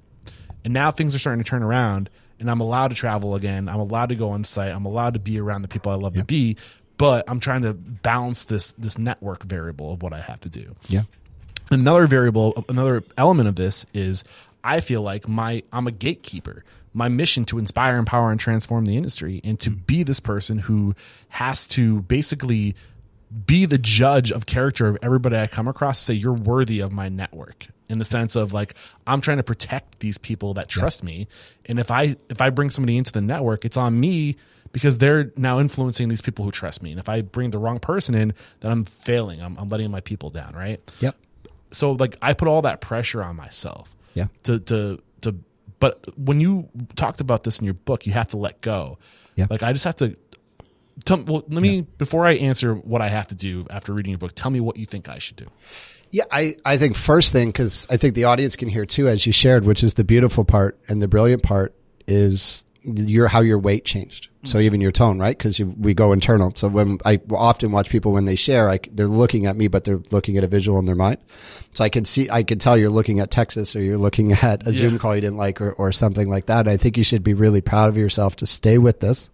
And 0.69 0.75
now 0.75 0.91
things 0.91 1.15
are 1.15 1.19
starting 1.19 1.43
to 1.43 1.49
turn 1.49 1.63
around 1.63 2.11
and 2.39 2.51
I'm 2.51 2.61
allowed 2.61 2.89
to 2.89 2.95
travel 2.95 3.35
again. 3.35 3.71
I'm 3.71 3.81
allowed 3.81 4.11
to 4.11 4.15
go 4.15 4.29
on 4.29 4.45
site. 4.45 4.71
I'm 4.71 4.85
allowed 4.85 5.15
to 5.15 5.19
be 5.19 5.41
around 5.41 5.63
the 5.63 5.69
people 5.69 5.91
I 5.91 5.95
love 5.95 6.13
to 6.13 6.27
be, 6.27 6.59
but 6.99 7.25
I'm 7.27 7.41
trying 7.41 7.63
to 7.63 7.73
balance 7.73 8.45
this 8.45 8.73
this 8.73 8.99
network 8.99 9.45
variable 9.45 9.95
of 9.95 10.03
what 10.03 10.13
I 10.13 10.21
have 10.21 10.41
to 10.41 10.51
do. 10.51 10.75
Yeah. 10.87 11.05
Another 11.71 12.07
variable, 12.07 12.67
another 12.69 13.03
element 13.17 13.49
of 13.49 13.57
this 13.57 13.87
is 13.95 14.25
I 14.63 14.81
feel 14.83 15.01
like 15.01 15.27
my 15.27 15.63
I'm 15.73 15.87
a 15.87 15.91
gatekeeper. 15.91 16.65
My 16.93 17.09
mission 17.09 17.47
to 17.47 17.59
inspire, 17.59 17.97
empower, 17.97 18.31
and 18.31 18.39
transform 18.39 18.85
the 18.85 18.99
industry, 18.99 19.41
and 19.45 19.59
to 19.61 19.71
hmm. 19.71 19.77
be 19.87 20.03
this 20.03 20.21
person 20.21 20.59
who 20.59 20.95
has 21.31 21.67
to 21.69 22.03
basically 22.03 22.75
be 23.47 23.67
the 23.67 23.79
judge 23.79 24.33
of 24.33 24.47
character 24.47 24.87
of 24.87 24.99
everybody 25.03 25.37
I 25.37 25.47
come 25.47 25.69
across. 25.69 25.99
Say 25.99 26.15
you're 26.15 26.33
worthy 26.33 26.81
of 26.81 26.93
my 26.93 27.09
network 27.09 27.67
in 27.89 27.99
the 27.99 28.05
sense 28.05 28.37
of 28.37 28.53
like 28.53 28.75
I'm 29.07 29.21
trying 29.21 29.37
to 29.39 29.43
protect 29.43 30.01
these 30.01 30.19
people 30.19 30.55
that 30.55 30.69
trust 30.69 31.03
me, 31.03 31.29
and 31.67 31.79
if 31.79 31.91
I 31.91 32.17
if 32.29 32.41
I 32.41 32.51
bring 32.51 32.71
somebody 32.71 32.97
into 32.97 33.13
the 33.13 33.21
network, 33.21 33.65
it's 33.65 33.77
on 33.77 33.99
me 33.99 34.37
because 34.73 34.99
they're 34.99 35.33
now 35.37 35.61
influencing 35.61 36.09
these 36.09 36.21
people 36.21 36.45
who 36.45 36.51
trust 36.51 36.83
me. 36.83 36.91
And 36.91 37.01
if 37.01 37.09
I 37.09 37.23
bring 37.23 37.51
the 37.51 37.59
wrong 37.59 37.79
person 37.79 38.15
in, 38.15 38.35
then 38.61 38.71
I'm 38.71 38.85
failing. 38.85 39.41
I'm, 39.41 39.57
I'm 39.57 39.69
letting 39.69 39.91
my 39.91 40.01
people 40.01 40.31
down, 40.31 40.55
right? 40.55 40.79
Yep. 41.01 41.17
so 41.73 41.93
like 41.93 42.17
I 42.21 42.35
put 42.35 42.49
all 42.49 42.63
that 42.63 42.81
pressure 42.81 43.23
on 43.23 43.37
myself. 43.37 43.95
Yeah. 44.15 44.27
To 44.45 44.59
to 44.61 45.03
to 45.23 45.35
but 45.81 46.19
when 46.19 46.41
you 46.41 46.69
talked 46.97 47.21
about 47.21 47.45
this 47.45 47.59
in 47.59 47.65
your 47.65 47.75
book, 47.75 48.07
you 48.07 48.13
have 48.13 48.29
to 48.29 48.37
let 48.37 48.61
go. 48.61 48.99
Yeah. 49.37 49.47
Like 49.49 49.63
I 49.63 49.73
just 49.73 49.85
have 49.85 49.97
to 49.97 50.17
tell 51.05 51.23
well 51.25 51.45
let 51.49 51.63
me 51.63 51.83
before 51.99 52.27
I 52.27 52.33
answer 52.35 52.75
what 52.75 53.01
I 53.01 53.09
have 53.09 53.27
to 53.29 53.35
do 53.35 53.67
after 53.71 53.93
reading 53.93 54.11
your 54.11 54.19
book, 54.19 54.33
tell 54.35 54.51
me 54.51 54.61
what 54.61 54.77
you 54.77 54.87
think 54.87 55.09
I 55.09 55.19
should 55.19 55.37
do. 55.37 55.47
Yeah, 56.11 56.25
I, 56.33 56.57
I 56.65 56.79
think 56.79 56.97
first 56.97 57.33
thing, 57.33 57.49
because 57.49 57.87
I 57.91 57.99
think 57.99 58.15
the 58.15 58.25
audience 58.25 58.57
can 58.57 58.69
hear 58.69 58.87
too, 58.87 59.09
as 59.09 59.27
you 59.27 59.33
shared, 59.33 59.67
which 59.67 59.83
is 59.83 59.95
the 59.95 60.05
beautiful 60.05 60.45
part 60.45 60.79
and 60.89 61.03
the 61.03 61.09
brilliant 61.09 61.43
part, 61.43 61.75
is 62.07 62.65
your 62.83 63.29
how 63.29 63.41
your 63.41 63.59
weight 63.59 63.85
changed. 63.85 64.29
So 64.45 64.57
mm-hmm. 64.57 64.67
even 64.67 64.81
your 64.81 64.93
tone, 64.93 65.19
right? 65.19 65.37
Because 65.37 65.61
we 65.61 65.95
go 65.95 66.13
internal. 66.13 66.53
So 66.55 66.69
when 66.69 66.99
I 67.05 67.21
often 67.31 67.73
watch 67.73 67.91
people 67.91 68.13
when 68.13 68.25
they 68.25 68.37
share, 68.37 68.71
I, 68.71 68.79
they're 68.93 69.09
looking 69.09 69.47
at 69.47 69.57
me, 69.57 69.69
but 69.69 69.85
they're 69.85 70.01
looking 70.11 70.39
at 70.39 70.45
a 70.45 70.47
visual 70.47 70.79
in 70.79 70.87
their 70.87 70.95
mind. 70.95 71.19
So 71.73 71.85
I 71.85 71.89
can 71.89 72.05
see, 72.05 72.31
I 72.31 72.45
can 72.45 72.59
tell 72.59 72.79
you're 72.79 72.89
looking 72.89 73.21
at 73.21 73.31
Texas 73.31 73.75
or 73.75 73.83
you're 73.83 73.99
looking 73.99 74.33
at 74.43 74.67
a 74.67 74.73
Zoom 74.73 74.99
call 74.99 75.15
you 75.15 75.21
didn't 75.21 75.37
like 75.37 75.61
or, 75.61 75.73
or 75.73 75.93
something 75.93 76.31
like 76.31 76.47
that. 76.47 76.61
And 76.61 76.71
I 76.71 76.77
think 76.77 76.97
you 76.97 77.05
should 77.05 77.25
be 77.25 77.35
really 77.35 77.61
proud 77.61 77.89
of 77.89 77.97
yourself 77.97 78.37
to 78.37 78.47
stay 78.47 78.79
with 78.79 79.01
this, 79.01 79.29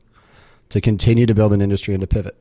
to 0.71 0.81
continue 0.81 1.27
to 1.27 1.35
build 1.35 1.53
an 1.53 1.63
industry 1.63 1.95
and 1.95 2.01
to 2.01 2.07
pivot. 2.07 2.37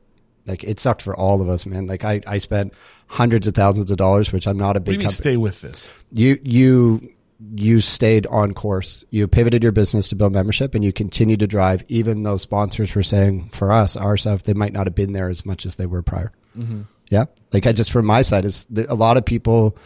Like 0.46 0.64
it 0.64 0.78
sucked 0.78 1.02
for 1.02 1.16
all 1.16 1.40
of 1.40 1.48
us, 1.48 1.64
man. 1.66 1.86
Like 1.86 2.04
I, 2.04 2.20
I 2.26 2.38
spent 2.38 2.74
hundreds 3.06 3.46
of 3.46 3.54
thousands 3.54 3.90
of 3.90 3.96
dollars, 3.96 4.32
which 4.32 4.46
I'm 4.46 4.58
not 4.58 4.76
a 4.76 4.80
What 4.80 4.86
do 4.86 4.98
big 4.98 5.10
stay 5.10 5.36
with 5.36 5.60
this? 5.62 5.90
You 6.12 6.38
you 6.42 7.14
you 7.54 7.80
stayed 7.80 8.26
on 8.26 8.52
course. 8.52 9.04
You 9.10 9.26
pivoted 9.26 9.62
your 9.62 9.72
business 9.72 10.08
to 10.10 10.16
build 10.16 10.32
membership, 10.32 10.74
and 10.74 10.84
you 10.84 10.92
continue 10.92 11.36
to 11.36 11.46
drive, 11.46 11.84
even 11.88 12.22
though 12.22 12.36
sponsors 12.36 12.94
were 12.94 13.02
saying 13.02 13.48
for 13.50 13.72
us, 13.72 13.96
our 13.96 14.16
stuff, 14.16 14.42
they 14.42 14.54
might 14.54 14.72
not 14.72 14.86
have 14.86 14.94
been 14.94 15.12
there 15.12 15.28
as 15.28 15.44
much 15.44 15.66
as 15.66 15.76
they 15.76 15.86
were 15.86 16.02
prior. 16.02 16.32
Mm-hmm. 16.56 16.82
Yeah, 17.08 17.24
like 17.52 17.66
I 17.66 17.72
just 17.72 17.92
from 17.92 18.06
my 18.06 18.22
side 18.22 18.44
is 18.44 18.66
a 18.88 18.94
lot 18.94 19.16
of 19.16 19.24
people. 19.24 19.76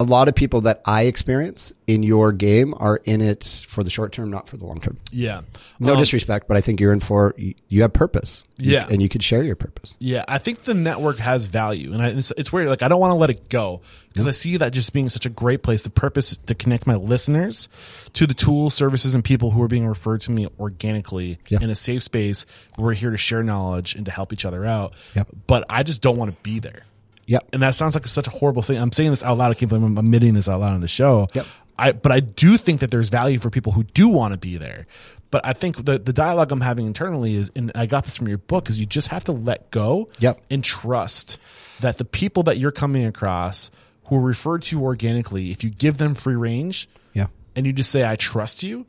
A 0.00 0.04
lot 0.04 0.28
of 0.28 0.34
people 0.36 0.60
that 0.60 0.80
I 0.84 1.02
experience 1.06 1.72
in 1.88 2.04
your 2.04 2.30
game 2.32 2.72
are 2.76 2.98
in 3.04 3.20
it 3.20 3.64
for 3.66 3.82
the 3.82 3.90
short 3.90 4.12
term, 4.12 4.30
not 4.30 4.48
for 4.48 4.56
the 4.56 4.64
long 4.64 4.80
term. 4.80 4.96
Yeah. 5.10 5.40
No 5.80 5.94
Um, 5.94 5.98
disrespect, 5.98 6.46
but 6.46 6.56
I 6.56 6.60
think 6.60 6.78
you're 6.80 6.92
in 6.92 7.00
for 7.00 7.34
you, 7.36 7.82
have 7.82 7.92
purpose. 7.92 8.44
Yeah. 8.58 8.86
and 8.90 9.00
you 9.02 9.08
could 9.08 9.22
share 9.22 9.42
your 9.44 9.54
purpose. 9.56 9.94
Yeah, 10.00 10.24
I 10.28 10.38
think 10.38 10.62
the 10.62 10.74
network 10.74 11.18
has 11.18 11.46
value, 11.46 11.92
and 11.92 12.02
I, 12.02 12.08
it's, 12.08 12.32
it's 12.36 12.52
weird. 12.52 12.68
Like 12.68 12.82
I 12.82 12.88
don't 12.88 13.00
want 13.00 13.10
to 13.12 13.16
let 13.16 13.30
it 13.30 13.48
go 13.48 13.80
because 14.08 14.26
I 14.26 14.32
see 14.32 14.56
that 14.58 14.72
just 14.72 14.92
being 14.92 15.08
such 15.08 15.26
a 15.26 15.30
great 15.30 15.62
place. 15.62 15.82
The 15.84 15.90
purpose 15.90 16.38
to 16.38 16.54
connect 16.54 16.86
my 16.86 16.96
listeners 16.96 17.68
to 18.14 18.26
the 18.26 18.34
tools, 18.34 18.74
services, 18.74 19.14
and 19.14 19.24
people 19.24 19.50
who 19.52 19.62
are 19.62 19.68
being 19.68 19.86
referred 19.86 20.20
to 20.22 20.32
me 20.32 20.46
organically 20.60 21.38
Yeah. 21.48 21.58
in 21.60 21.70
a 21.70 21.74
safe 21.74 22.02
space. 22.02 22.46
Where 22.76 22.86
we're 22.86 22.94
here 22.94 23.10
to 23.10 23.16
share 23.16 23.42
knowledge 23.42 23.94
and 23.94 24.04
to 24.06 24.10
help 24.12 24.32
each 24.32 24.44
other 24.44 24.64
out. 24.64 24.92
Yep. 25.16 25.28
But 25.46 25.64
I 25.70 25.82
just 25.82 26.02
don't 26.02 26.16
want 26.16 26.30
to 26.32 26.36
be 26.42 26.58
there, 26.60 26.82
Yep. 27.28 27.50
and 27.52 27.62
that 27.62 27.74
sounds 27.76 27.94
like 27.94 28.06
such 28.06 28.26
a 28.26 28.30
horrible 28.30 28.62
thing. 28.62 28.76
I'm 28.78 28.90
saying 28.92 29.10
this 29.10 29.22
out 29.22 29.38
loud. 29.38 29.50
I 29.50 29.54
can't 29.54 29.68
believe 29.68 29.84
I'm 29.84 29.96
admitting 29.96 30.34
this 30.34 30.48
out 30.48 30.60
loud 30.60 30.74
on 30.74 30.80
the 30.80 30.88
show. 30.88 31.28
Yep. 31.34 31.46
I, 31.78 31.92
but 31.92 32.10
I 32.10 32.18
do 32.20 32.56
think 32.56 32.80
that 32.80 32.90
there's 32.90 33.08
value 33.08 33.38
for 33.38 33.50
people 33.50 33.70
who 33.72 33.84
do 33.84 34.08
want 34.08 34.32
to 34.34 34.38
be 34.38 34.56
there. 34.56 34.86
But 35.30 35.46
I 35.46 35.52
think 35.52 35.84
the, 35.84 35.98
the 35.98 36.12
dialogue 36.12 36.50
I'm 36.50 36.62
having 36.62 36.86
internally 36.86 37.34
is, 37.36 37.52
and 37.54 37.70
I 37.76 37.86
got 37.86 38.04
this 38.04 38.16
from 38.16 38.26
your 38.28 38.38
book, 38.38 38.68
is 38.68 38.80
you 38.80 38.86
just 38.86 39.08
have 39.08 39.24
to 39.24 39.32
let 39.32 39.70
go 39.70 40.08
Yep. 40.18 40.40
and 40.50 40.64
trust 40.64 41.38
that 41.80 41.98
the 41.98 42.04
people 42.04 42.42
that 42.44 42.58
you're 42.58 42.72
coming 42.72 43.04
across 43.06 43.70
who 44.06 44.16
are 44.16 44.20
referred 44.22 44.62
to 44.62 44.82
organically, 44.82 45.50
if 45.52 45.62
you 45.62 45.70
give 45.70 45.98
them 45.98 46.14
free 46.14 46.34
range 46.34 46.88
Yeah. 47.12 47.26
and 47.54 47.66
you 47.66 47.72
just 47.74 47.90
say, 47.90 48.08
I 48.08 48.16
trust 48.16 48.62
you, 48.62 48.86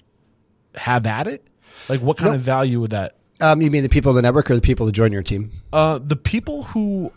have 0.76 1.06
at 1.06 1.28
it. 1.28 1.46
Like, 1.90 2.00
what 2.02 2.18
kind 2.18 2.34
of 2.34 2.42
value 2.42 2.80
would 2.80 2.92
that? 2.92 3.16
Um, 3.42 3.62
you 3.62 3.70
mean 3.72 3.84
the 3.84 3.90
people 3.90 4.12
in 4.12 4.16
the 4.16 4.22
network 4.22 4.50
or 4.50 4.56
the 4.56 4.62
people 4.62 4.86
that 4.86 4.92
join 4.94 5.12
your 5.12 5.24
team? 5.24 5.52
Uh, 5.72 6.00
the 6.02 6.16
people 6.16 6.64
who 6.64 7.12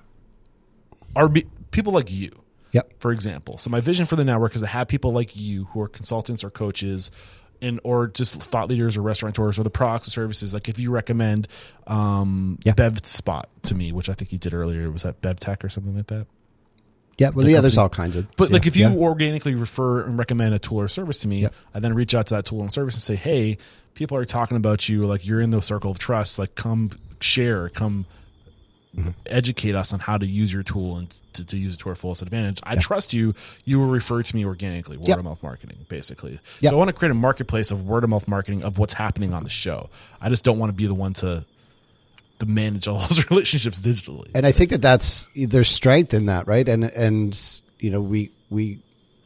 are 1.16 1.28
be, 1.28 1.44
people 1.70 1.92
like 1.92 2.10
you, 2.10 2.30
Yep. 2.72 2.92
for 3.00 3.12
example. 3.12 3.58
So 3.58 3.68
my 3.70 3.80
vision 3.80 4.06
for 4.06 4.16
the 4.16 4.24
network 4.24 4.54
is 4.54 4.62
to 4.62 4.66
have 4.66 4.88
people 4.88 5.12
like 5.12 5.36
you 5.36 5.64
who 5.66 5.80
are 5.82 5.88
consultants 5.88 6.42
or 6.44 6.50
coaches 6.50 7.10
and 7.60 7.78
or 7.84 8.08
just 8.08 8.34
thought 8.34 8.68
leaders 8.68 8.96
or 8.96 9.02
restaurateurs 9.02 9.58
or 9.58 9.62
the 9.62 9.70
products 9.70 10.08
and 10.08 10.12
services. 10.12 10.52
Like 10.54 10.68
if 10.68 10.78
you 10.78 10.90
recommend 10.90 11.48
um 11.86 12.58
Yeah. 12.64 12.72
BevSpot 12.72 13.44
to 13.64 13.74
me, 13.74 13.92
which 13.92 14.08
I 14.08 14.14
think 14.14 14.32
you 14.32 14.38
did 14.38 14.54
earlier, 14.54 14.90
was 14.90 15.02
that 15.02 15.20
Bev 15.20 15.38
Tech 15.38 15.64
or 15.64 15.68
something 15.68 15.94
like 15.96 16.06
that? 16.08 16.26
Yeah. 17.18 17.28
Well, 17.28 17.46
yeah, 17.48 17.60
there's 17.60 17.78
all 17.78 17.90
kinds 17.90 18.16
of. 18.16 18.26
But 18.36 18.48
yeah, 18.48 18.54
like 18.54 18.66
if 18.66 18.74
you 18.74 18.88
yeah. 18.88 18.96
organically 18.96 19.54
refer 19.54 20.00
and 20.02 20.18
recommend 20.18 20.54
a 20.54 20.58
tool 20.58 20.80
or 20.80 20.88
service 20.88 21.18
to 21.18 21.28
me, 21.28 21.42
Yeah. 21.42 21.48
I 21.74 21.78
then 21.78 21.94
reach 21.94 22.14
out 22.14 22.26
to 22.28 22.34
that 22.34 22.46
tool 22.46 22.62
and 22.62 22.72
service 22.72 22.94
and 22.94 23.02
say, 23.02 23.16
Hey, 23.16 23.58
people 23.94 24.16
are 24.16 24.24
talking 24.24 24.56
about 24.56 24.88
you, 24.88 25.02
like 25.02 25.24
you're 25.26 25.40
in 25.42 25.50
the 25.50 25.60
circle 25.60 25.90
of 25.90 25.98
trust, 25.98 26.38
like 26.38 26.54
come 26.54 26.90
share, 27.20 27.68
come. 27.68 28.06
Mm-hmm. 28.94 29.10
educate 29.24 29.74
us 29.74 29.94
on 29.94 30.00
how 30.00 30.18
to 30.18 30.26
use 30.26 30.52
your 30.52 30.62
tool 30.62 30.96
and 30.98 31.08
to, 31.32 31.46
to 31.46 31.56
use 31.56 31.72
it 31.72 31.78
to 31.80 31.88
our 31.88 31.94
fullest 31.94 32.20
advantage. 32.20 32.60
I 32.62 32.76
trust 32.76 33.14
you. 33.14 33.34
You 33.64 33.78
will 33.78 33.86
refer 33.86 34.22
to 34.22 34.36
me 34.36 34.44
organically, 34.44 34.98
word 34.98 35.08
Yep. 35.08 35.18
of 35.20 35.24
mouth 35.24 35.42
marketing, 35.42 35.86
basically. 35.88 36.32
Yep. 36.60 36.70
So 36.70 36.74
I 36.74 36.74
want 36.78 36.88
to 36.88 36.92
create 36.92 37.10
a 37.10 37.14
marketplace 37.14 37.70
of 37.70 37.86
word 37.88 38.04
of 38.04 38.10
mouth 38.10 38.28
marketing 38.28 38.62
of 38.62 38.76
what's 38.76 38.92
happening 38.92 39.32
on 39.32 39.44
the 39.44 39.48
show. 39.50 39.88
I 40.20 40.28
just 40.28 40.44
don't 40.44 40.58
want 40.58 40.68
to 40.68 40.74
be 40.74 40.84
the 40.86 40.92
one 40.94 41.14
to 41.14 41.46
to 42.40 42.46
manage 42.46 42.86
all 42.86 42.98
those 43.08 43.30
relationships 43.30 43.80
digitally. 43.80 44.28
and 44.34 44.44
I 44.44 44.52
think 44.52 44.68
that 44.68 44.82
that's 44.82 45.30
there's 45.34 45.70
strength 45.70 46.12
in 46.12 46.26
that, 46.26 46.46
right? 46.46 46.68
And 46.68 46.84
and 46.84 47.62
you 47.78 47.90
know 47.90 48.02
we 48.02 48.30
we 48.50 48.74
I 48.74 48.78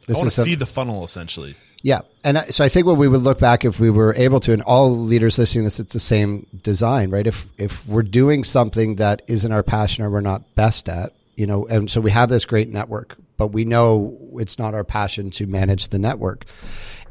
this 0.07 0.15
want 0.15 0.27
is 0.27 0.35
to 0.35 0.45
feed 0.45 0.59
the 0.59 0.65
funnel 0.65 1.03
essentially. 1.03 1.55
Yeah, 1.87 2.01
and 2.21 2.43
so 2.49 2.65
I 2.65 2.67
think 2.67 2.85
what 2.85 2.97
we 2.97 3.07
would 3.07 3.21
look 3.21 3.39
back 3.39 3.63
if 3.63 3.79
we 3.79 3.89
were 3.89 4.13
able 4.15 4.41
to, 4.41 4.51
and 4.51 4.61
all 4.63 4.93
leaders 4.93 5.39
listening 5.39 5.61
to 5.61 5.67
this, 5.67 5.79
it's 5.79 5.93
the 5.93 6.01
same 6.01 6.45
design, 6.61 7.11
right? 7.11 7.25
If 7.25 7.47
if 7.57 7.87
we're 7.87 8.03
doing 8.03 8.43
something 8.43 8.95
that 8.95 9.21
isn't 9.27 9.49
our 9.49 9.63
passion 9.63 10.03
or 10.03 10.09
we're 10.09 10.19
not 10.19 10.53
best 10.55 10.89
at, 10.89 11.13
you 11.37 11.47
know, 11.47 11.65
and 11.67 11.89
so 11.89 12.01
we 12.01 12.11
have 12.11 12.27
this 12.27 12.43
great 12.43 12.67
network, 12.67 13.15
but 13.37 13.53
we 13.53 13.63
know 13.63 14.17
it's 14.33 14.59
not 14.59 14.73
our 14.73 14.83
passion 14.83 15.31
to 15.31 15.47
manage 15.47 15.87
the 15.87 15.97
network. 15.97 16.43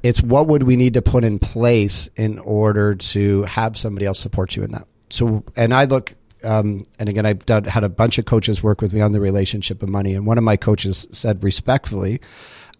It's 0.03 0.21
what 0.21 0.47
would 0.47 0.65
we 0.65 0.77
need 0.77 0.93
to 0.93 1.01
put 1.01 1.25
in 1.25 1.39
place 1.39 2.11
in 2.15 2.39
order 2.41 2.97
to 2.97 3.45
have 3.45 3.79
somebody 3.79 4.05
else 4.05 4.19
support 4.19 4.57
you 4.57 4.63
in 4.63 4.73
that. 4.73 4.87
So, 5.09 5.43
and 5.57 5.73
I 5.73 5.85
look, 5.85 6.15
um, 6.45 6.85
and 6.99 7.09
again, 7.09 7.25
I've 7.25 7.47
done, 7.47 7.65
had 7.65 7.83
a 7.83 7.89
bunch 7.89 8.19
of 8.19 8.27
coaches 8.27 8.63
work 8.63 8.83
with 8.83 8.93
me 8.93 9.01
on 9.01 9.13
the 9.13 9.21
relationship 9.21 9.83
of 9.83 9.89
money, 9.89 10.13
and 10.15 10.27
one 10.27 10.37
of 10.37 10.45
my 10.45 10.59
coaches 10.59 11.09
said 11.13 11.43
respectfully, 11.43 12.21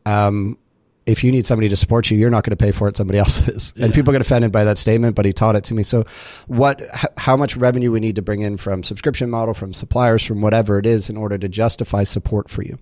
um, 0.05 0.59
if 1.07 1.23
you 1.23 1.31
need 1.31 1.47
somebody 1.47 1.69
to 1.69 1.77
support 1.77 2.11
you, 2.11 2.19
you're 2.19 2.31
not 2.31 2.45
going 2.45 2.51
to 2.51 2.63
pay 2.63 2.73
for 2.73 2.89
it. 2.89 2.97
Somebody 2.97 3.19
else 3.21 3.49
is. 3.49 3.73
And 3.77 3.95
people 3.95 4.13
get 4.13 4.21
offended 4.21 4.53
by 4.53 4.65
that 4.65 4.77
statement, 4.77 5.15
but 5.15 5.25
he 5.25 5.33
taught 5.33 5.57
it 5.57 5.65
to 5.65 5.75
me. 5.75 5.83
So 5.83 6.05
what, 6.49 6.81
h- 6.81 7.07
how 7.17 7.37
much 7.37 7.57
revenue 7.57 7.93
we 7.93 8.01
need 8.01 8.17
to 8.17 8.23
bring 8.23 8.41
in 8.41 8.57
from 8.57 8.83
subscription 8.83 9.31
model, 9.31 9.55
from 9.55 9.73
suppliers, 9.73 10.25
from 10.25 10.43
whatever 10.43 10.79
it 10.79 10.87
is 10.87 11.09
in 11.09 11.17
order 11.17 11.39
to 11.39 11.49
justify 11.49 12.05
support 12.05 12.51
for 12.51 12.63
you. 12.63 12.79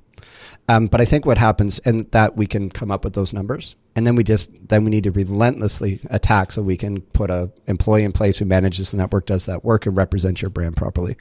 Um, 0.67 0.87
but 0.87 1.01
I 1.03 1.05
think 1.05 1.27
what 1.27 1.37
happens, 1.37 1.79
and 1.81 2.11
that 2.13 2.37
we 2.37 2.47
can 2.47 2.71
come 2.71 2.91
up 2.91 3.05
with 3.05 3.13
those 3.13 3.35
numbers, 3.35 3.77
and 3.95 4.07
then 4.07 4.15
we 4.15 4.25
just 4.25 4.51
then 4.67 4.85
we 4.85 4.91
need 4.91 5.05
to 5.05 5.11
relentlessly 5.11 6.01
attack 6.09 6.53
so 6.53 6.63
we 6.63 6.79
can 6.79 7.03
put 7.03 7.31
a 7.31 7.51
employee 7.67 8.03
in 8.03 8.13
place 8.13 8.39
who 8.39 8.47
manages 8.47 8.91
the 8.91 8.97
network, 8.97 9.27
does 9.27 9.45
that 9.45 9.63
work, 9.63 9.85
and 9.85 9.95
represents 9.95 10.41
your 10.41 10.49
brand 10.49 10.75
properly. 10.75 11.19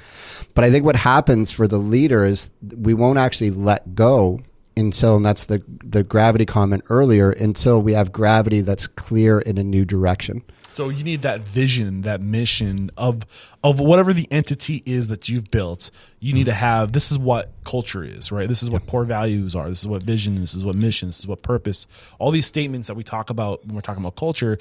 But 0.54 0.64
I 0.64 0.72
think 0.72 0.86
what 0.86 0.96
happens 0.96 1.52
for 1.52 1.68
the 1.68 1.78
leader 1.78 2.24
is 2.24 2.52
we 2.62 2.94
won't 2.94 3.20
actually 3.20 3.52
let 3.52 3.96
go 3.96 4.40
until, 4.76 5.18
and 5.18 5.26
that's 5.26 5.46
the 5.46 5.64
the 5.84 6.04
gravity 6.04 6.46
comment 6.46 6.84
earlier, 6.90 7.32
until 7.32 7.82
we 7.82 7.94
have 7.94 8.12
gravity 8.12 8.62
that's 8.62 8.88
clear 8.88 9.40
in 9.40 9.58
a 9.58 9.64
new 9.64 9.86
direction. 9.86 10.44
So 10.74 10.90
you 10.90 11.04
need 11.04 11.22
that 11.22 11.42
vision, 11.42 12.02
that 12.02 12.20
mission 12.20 12.90
of 12.98 13.26
of 13.64 13.80
whatever 13.80 14.12
the 14.12 14.28
entity 14.32 14.82
is 14.88 15.08
that 15.10 15.30
you've 15.30 15.52
built. 15.52 15.92
You 16.20 16.34
need 16.34 16.48
to 16.48 16.54
have 16.54 16.94
this 16.94 17.12
is 17.12 17.20
what 17.20 17.52
culture 17.64 18.04
is, 18.04 18.32
right? 18.32 18.50
This 18.50 18.64
is 18.64 18.72
what 18.72 18.88
core 18.88 19.04
values 19.04 19.56
are. 19.56 19.70
This 19.70 19.82
is 19.82 19.88
what 19.88 20.02
vision. 20.02 20.36
This 20.42 20.56
is 20.56 20.66
what 20.66 20.76
mission. 20.76 21.10
This 21.10 21.20
is 21.20 21.28
what 21.28 21.44
purpose. 21.44 21.86
All 22.18 22.32
these 22.32 22.48
statements 22.48 22.88
that 22.88 22.96
we 22.96 23.04
talk 23.04 23.30
about 23.30 23.64
when 23.66 23.76
we're 23.76 23.82
talking 23.82 24.04
about 24.04 24.16
culture. 24.16 24.58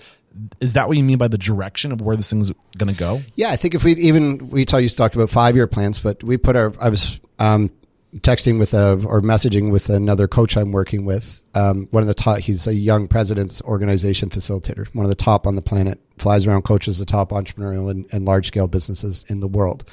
Is 0.60 0.74
that 0.74 0.89
what 0.89 0.97
you 0.97 1.05
mean 1.05 1.18
by 1.18 1.28
the 1.28 1.39
direction 1.39 1.93
of 1.93 2.01
where 2.01 2.16
this 2.16 2.30
thing's 2.30 2.51
going 2.78 2.93
to 2.93 2.98
go? 2.98 3.22
Yeah, 3.34 3.51
I 3.51 3.56
think 3.56 3.74
if 3.74 3.84
we 3.84 3.93
even 3.94 4.51
we 4.51 4.66
tell 4.66 4.80
you 4.80 4.89
talked 4.90 5.14
about 5.14 5.30
five 5.30 5.56
year 5.56 5.66
plans, 5.66 5.98
but 5.98 6.22
we 6.22 6.36
put 6.36 6.56
our 6.56 6.74
I 6.78 6.90
was 6.90 7.20
um, 7.39 7.70
texting 8.18 8.59
with 8.59 8.74
a 8.74 9.02
or 9.06 9.22
messaging 9.22 9.70
with 9.70 9.89
another 9.89 10.28
coach 10.28 10.56
I'm 10.56 10.70
working 10.70 11.05
with. 11.05 11.43
Um, 11.55 11.89
one 11.90 12.02
of 12.02 12.06
the 12.06 12.14
top, 12.14 12.39
he's 12.39 12.66
a 12.66 12.74
young 12.74 13.09
president's 13.09 13.62
organization 13.62 14.28
facilitator, 14.28 14.86
one 14.94 15.05
of 15.05 15.09
the 15.09 15.14
top 15.14 15.47
on 15.47 15.56
the 15.56 15.62
planet. 15.62 15.98
Flies 16.18 16.47
around, 16.47 16.62
coaches 16.62 16.98
the 16.98 17.06
top 17.06 17.30
entrepreneurial 17.30 17.90
and, 17.90 18.06
and 18.12 18.26
large 18.26 18.47
scale 18.47 18.68
businesses 18.68 19.24
in 19.28 19.40
the 19.40 19.48
world. 19.48 19.84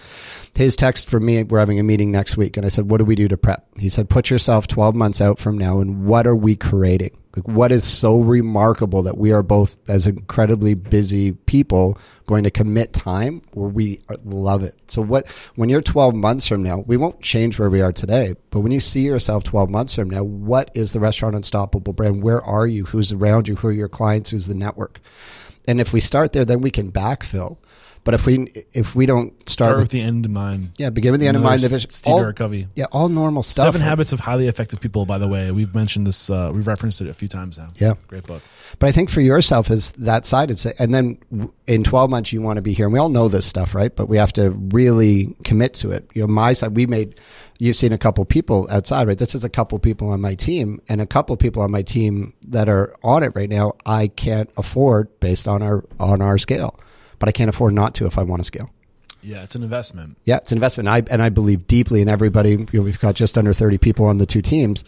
His 0.53 0.75
text 0.75 1.09
for 1.09 1.19
me, 1.19 1.43
we're 1.43 1.59
having 1.59 1.79
a 1.79 1.83
meeting 1.83 2.11
next 2.11 2.37
week, 2.37 2.57
and 2.57 2.65
I 2.65 2.69
said, 2.69 2.89
"What 2.89 2.97
do 2.97 3.05
we 3.05 3.15
do 3.15 3.27
to 3.29 3.37
prep?" 3.37 3.65
He 3.77 3.89
said, 3.89 4.09
"Put 4.09 4.29
yourself 4.29 4.67
12 4.67 4.95
months 4.95 5.21
out 5.21 5.39
from 5.39 5.57
now, 5.57 5.79
and 5.79 6.05
what 6.05 6.27
are 6.27 6.35
we 6.35 6.55
creating?" 6.55 7.11
Like, 7.39 7.55
what 7.55 7.71
is 7.71 7.83
so 7.83 8.19
remarkable 8.19 9.03
that 9.03 9.17
we 9.17 9.31
are 9.31 9.43
both, 9.43 9.77
as 9.87 10.07
incredibly 10.07 10.73
busy 10.73 11.31
people, 11.31 11.97
going 12.27 12.43
to 12.43 12.51
commit 12.51 12.93
time 12.93 13.41
where 13.53 13.69
we 13.69 14.01
uh, 14.09 14.17
love 14.25 14.63
it? 14.63 14.75
So, 14.87 15.01
what 15.01 15.27
when 15.55 15.69
you're 15.69 15.81
12 15.81 16.15
months 16.15 16.47
from 16.47 16.63
now, 16.63 16.79
we 16.79 16.97
won't 16.97 17.21
change 17.21 17.57
where 17.57 17.69
we 17.69 17.81
are 17.81 17.93
today, 17.93 18.35
but 18.49 18.59
when 18.59 18.71
you 18.71 18.79
see 18.79 19.01
yourself 19.01 19.43
12 19.43 19.69
months 19.69 19.95
from 19.95 20.09
now, 20.09 20.23
what 20.23 20.69
is 20.73 20.93
the 20.93 20.99
Restaurant 20.99 21.35
Unstoppable 21.35 21.93
brand? 21.93 22.23
Where 22.23 22.43
are 22.43 22.67
you? 22.67 22.85
Who's 22.85 23.13
around 23.13 23.47
you? 23.47 23.55
Who 23.55 23.69
are 23.69 23.73
your 23.73 23.89
clients? 23.89 24.31
Who's 24.31 24.47
the 24.47 24.55
network? 24.55 24.99
And 25.67 25.79
if 25.79 25.93
we 25.93 25.99
start 25.99 26.33
there, 26.33 26.45
then 26.45 26.61
we 26.61 26.71
can 26.71 26.91
backfill. 26.91 27.57
But 28.03 28.13
if 28.13 28.25
we 28.25 28.51
if 28.73 28.95
we 28.95 29.05
don't 29.05 29.31
start, 29.49 29.67
Start 29.67 29.75
with, 29.77 29.83
with 29.85 29.91
the 29.91 30.01
end 30.01 30.25
in 30.25 30.33
mind. 30.33 30.71
yeah, 30.77 30.89
begin 30.89 31.11
with 31.11 31.21
the 31.21 31.27
end 31.27 31.37
in 31.37 31.43
mind. 31.43 31.61
the 31.61 31.65
S- 31.65 31.71
vision, 31.71 31.89
Steve 31.89 32.13
all, 32.13 32.19
Eric 32.21 32.37
Covey. 32.37 32.67
yeah, 32.75 32.85
all 32.91 33.09
normal 33.09 33.43
stuff. 33.43 33.65
Seven 33.65 33.81
Habits 33.81 34.13
of 34.13 34.19
Highly 34.21 34.47
Effective 34.47 34.79
People. 34.79 35.05
By 35.05 35.17
the 35.17 35.27
way, 35.27 35.51
we've 35.51 35.75
mentioned 35.75 36.07
this. 36.07 36.29
Uh, 36.29 36.49
we've 36.53 36.65
referenced 36.65 37.01
it 37.01 37.07
a 37.07 37.13
few 37.13 37.27
times 37.27 37.57
now. 37.57 37.67
Yeah. 37.75 37.93
great 38.07 38.23
book. 38.25 38.41
But 38.79 38.87
I 38.87 38.91
think 38.91 39.09
for 39.09 39.21
yourself 39.21 39.69
is 39.69 39.91
that 39.91 40.25
side. 40.25 40.49
It's 40.51 40.65
and 40.65 40.93
then 40.93 41.17
in 41.67 41.83
twelve 41.83 42.09
months 42.09 42.31
you 42.33 42.41
want 42.41 42.57
to 42.57 42.61
be 42.61 42.73
here. 42.73 42.85
And 42.85 42.93
we 42.93 42.99
all 42.99 43.09
know 43.09 43.27
this 43.27 43.45
stuff, 43.45 43.75
right? 43.75 43.95
But 43.95 44.07
we 44.07 44.17
have 44.17 44.33
to 44.33 44.51
really 44.51 45.35
commit 45.43 45.73
to 45.75 45.91
it. 45.91 46.09
You 46.13 46.21
know, 46.23 46.27
my 46.27 46.53
side. 46.53 46.75
We 46.75 46.85
made. 46.85 47.19
You've 47.61 47.75
seen 47.75 47.91
a 47.91 47.97
couple 47.97 48.23
people 48.23 48.67
outside, 48.71 49.05
right? 49.09 49.17
This 49.17 49.35
is 49.35 49.43
a 49.43 49.49
couple 49.49 49.77
people 49.79 50.09
on 50.09 50.21
my 50.21 50.33
team, 50.33 50.81
and 50.87 51.01
a 51.01 51.05
couple 51.05 51.35
people 51.35 51.61
on 51.61 51.71
my 51.71 51.81
team 51.81 52.31
that 52.47 52.69
are 52.69 52.95
on 53.03 53.21
it 53.21 53.33
right 53.35 53.49
now. 53.49 53.73
I 53.85 54.07
can't 54.07 54.49
afford 54.55 55.19
based 55.19 55.45
on 55.45 55.61
our 55.61 55.83
on 55.99 56.21
our 56.21 56.37
scale, 56.37 56.79
but 57.19 57.29
I 57.29 57.31
can't 57.31 57.49
afford 57.49 57.73
not 57.73 57.95
to 57.95 58.05
if 58.05 58.17
I 58.17 58.23
want 58.23 58.41
to 58.41 58.45
scale. 58.45 58.69
Yeah, 59.21 59.43
it's 59.43 59.55
an 59.55 59.63
investment. 59.63 60.17
Yeah, 60.23 60.37
it's 60.37 60.51
an 60.51 60.57
investment. 60.57 60.87
I 60.87 61.03
and 61.11 61.21
I 61.21 61.29
believe 61.29 61.67
deeply 61.67 62.01
in 62.01 62.07
everybody. 62.07 62.51
You 62.51 62.67
know, 62.73 62.81
we've 62.81 62.99
got 62.99 63.15
just 63.15 63.37
under 63.37 63.53
thirty 63.53 63.77
people 63.77 64.05
on 64.05 64.17
the 64.17 64.25
two 64.25 64.41
teams, 64.41 64.83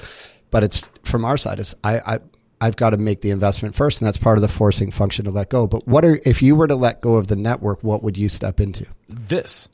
but 0.52 0.64
it's 0.64 0.90
from 1.04 1.26
our 1.26 1.38
side. 1.38 1.60
It's 1.60 1.76
I, 1.84 2.00
I 2.00 2.20
I've 2.62 2.76
got 2.76 2.92
to 2.92 2.98
make 2.98 3.22
the 3.22 3.32
investment 3.32 3.76
first, 3.76 4.02
and 4.02 4.08
that's 4.08 4.18
part 4.18 4.38
of 4.38 4.42
the 4.42 4.48
forcing 4.48 4.92
function 4.92 5.26
to 5.26 5.32
let 5.32 5.50
go. 5.50 5.68
But 5.68 5.88
what 5.88 6.06
are 6.06 6.20
if 6.24 6.42
you 6.42 6.56
were 6.56 6.68
to 6.68 6.76
let 6.76 7.02
go 7.02 7.16
of 7.16 7.28
the 7.28 7.36
network? 7.36 7.84
What 7.84 8.04
would 8.04 8.18
you 8.18 8.30
step 8.30 8.60
into? 8.60 8.86
This. 9.10 9.68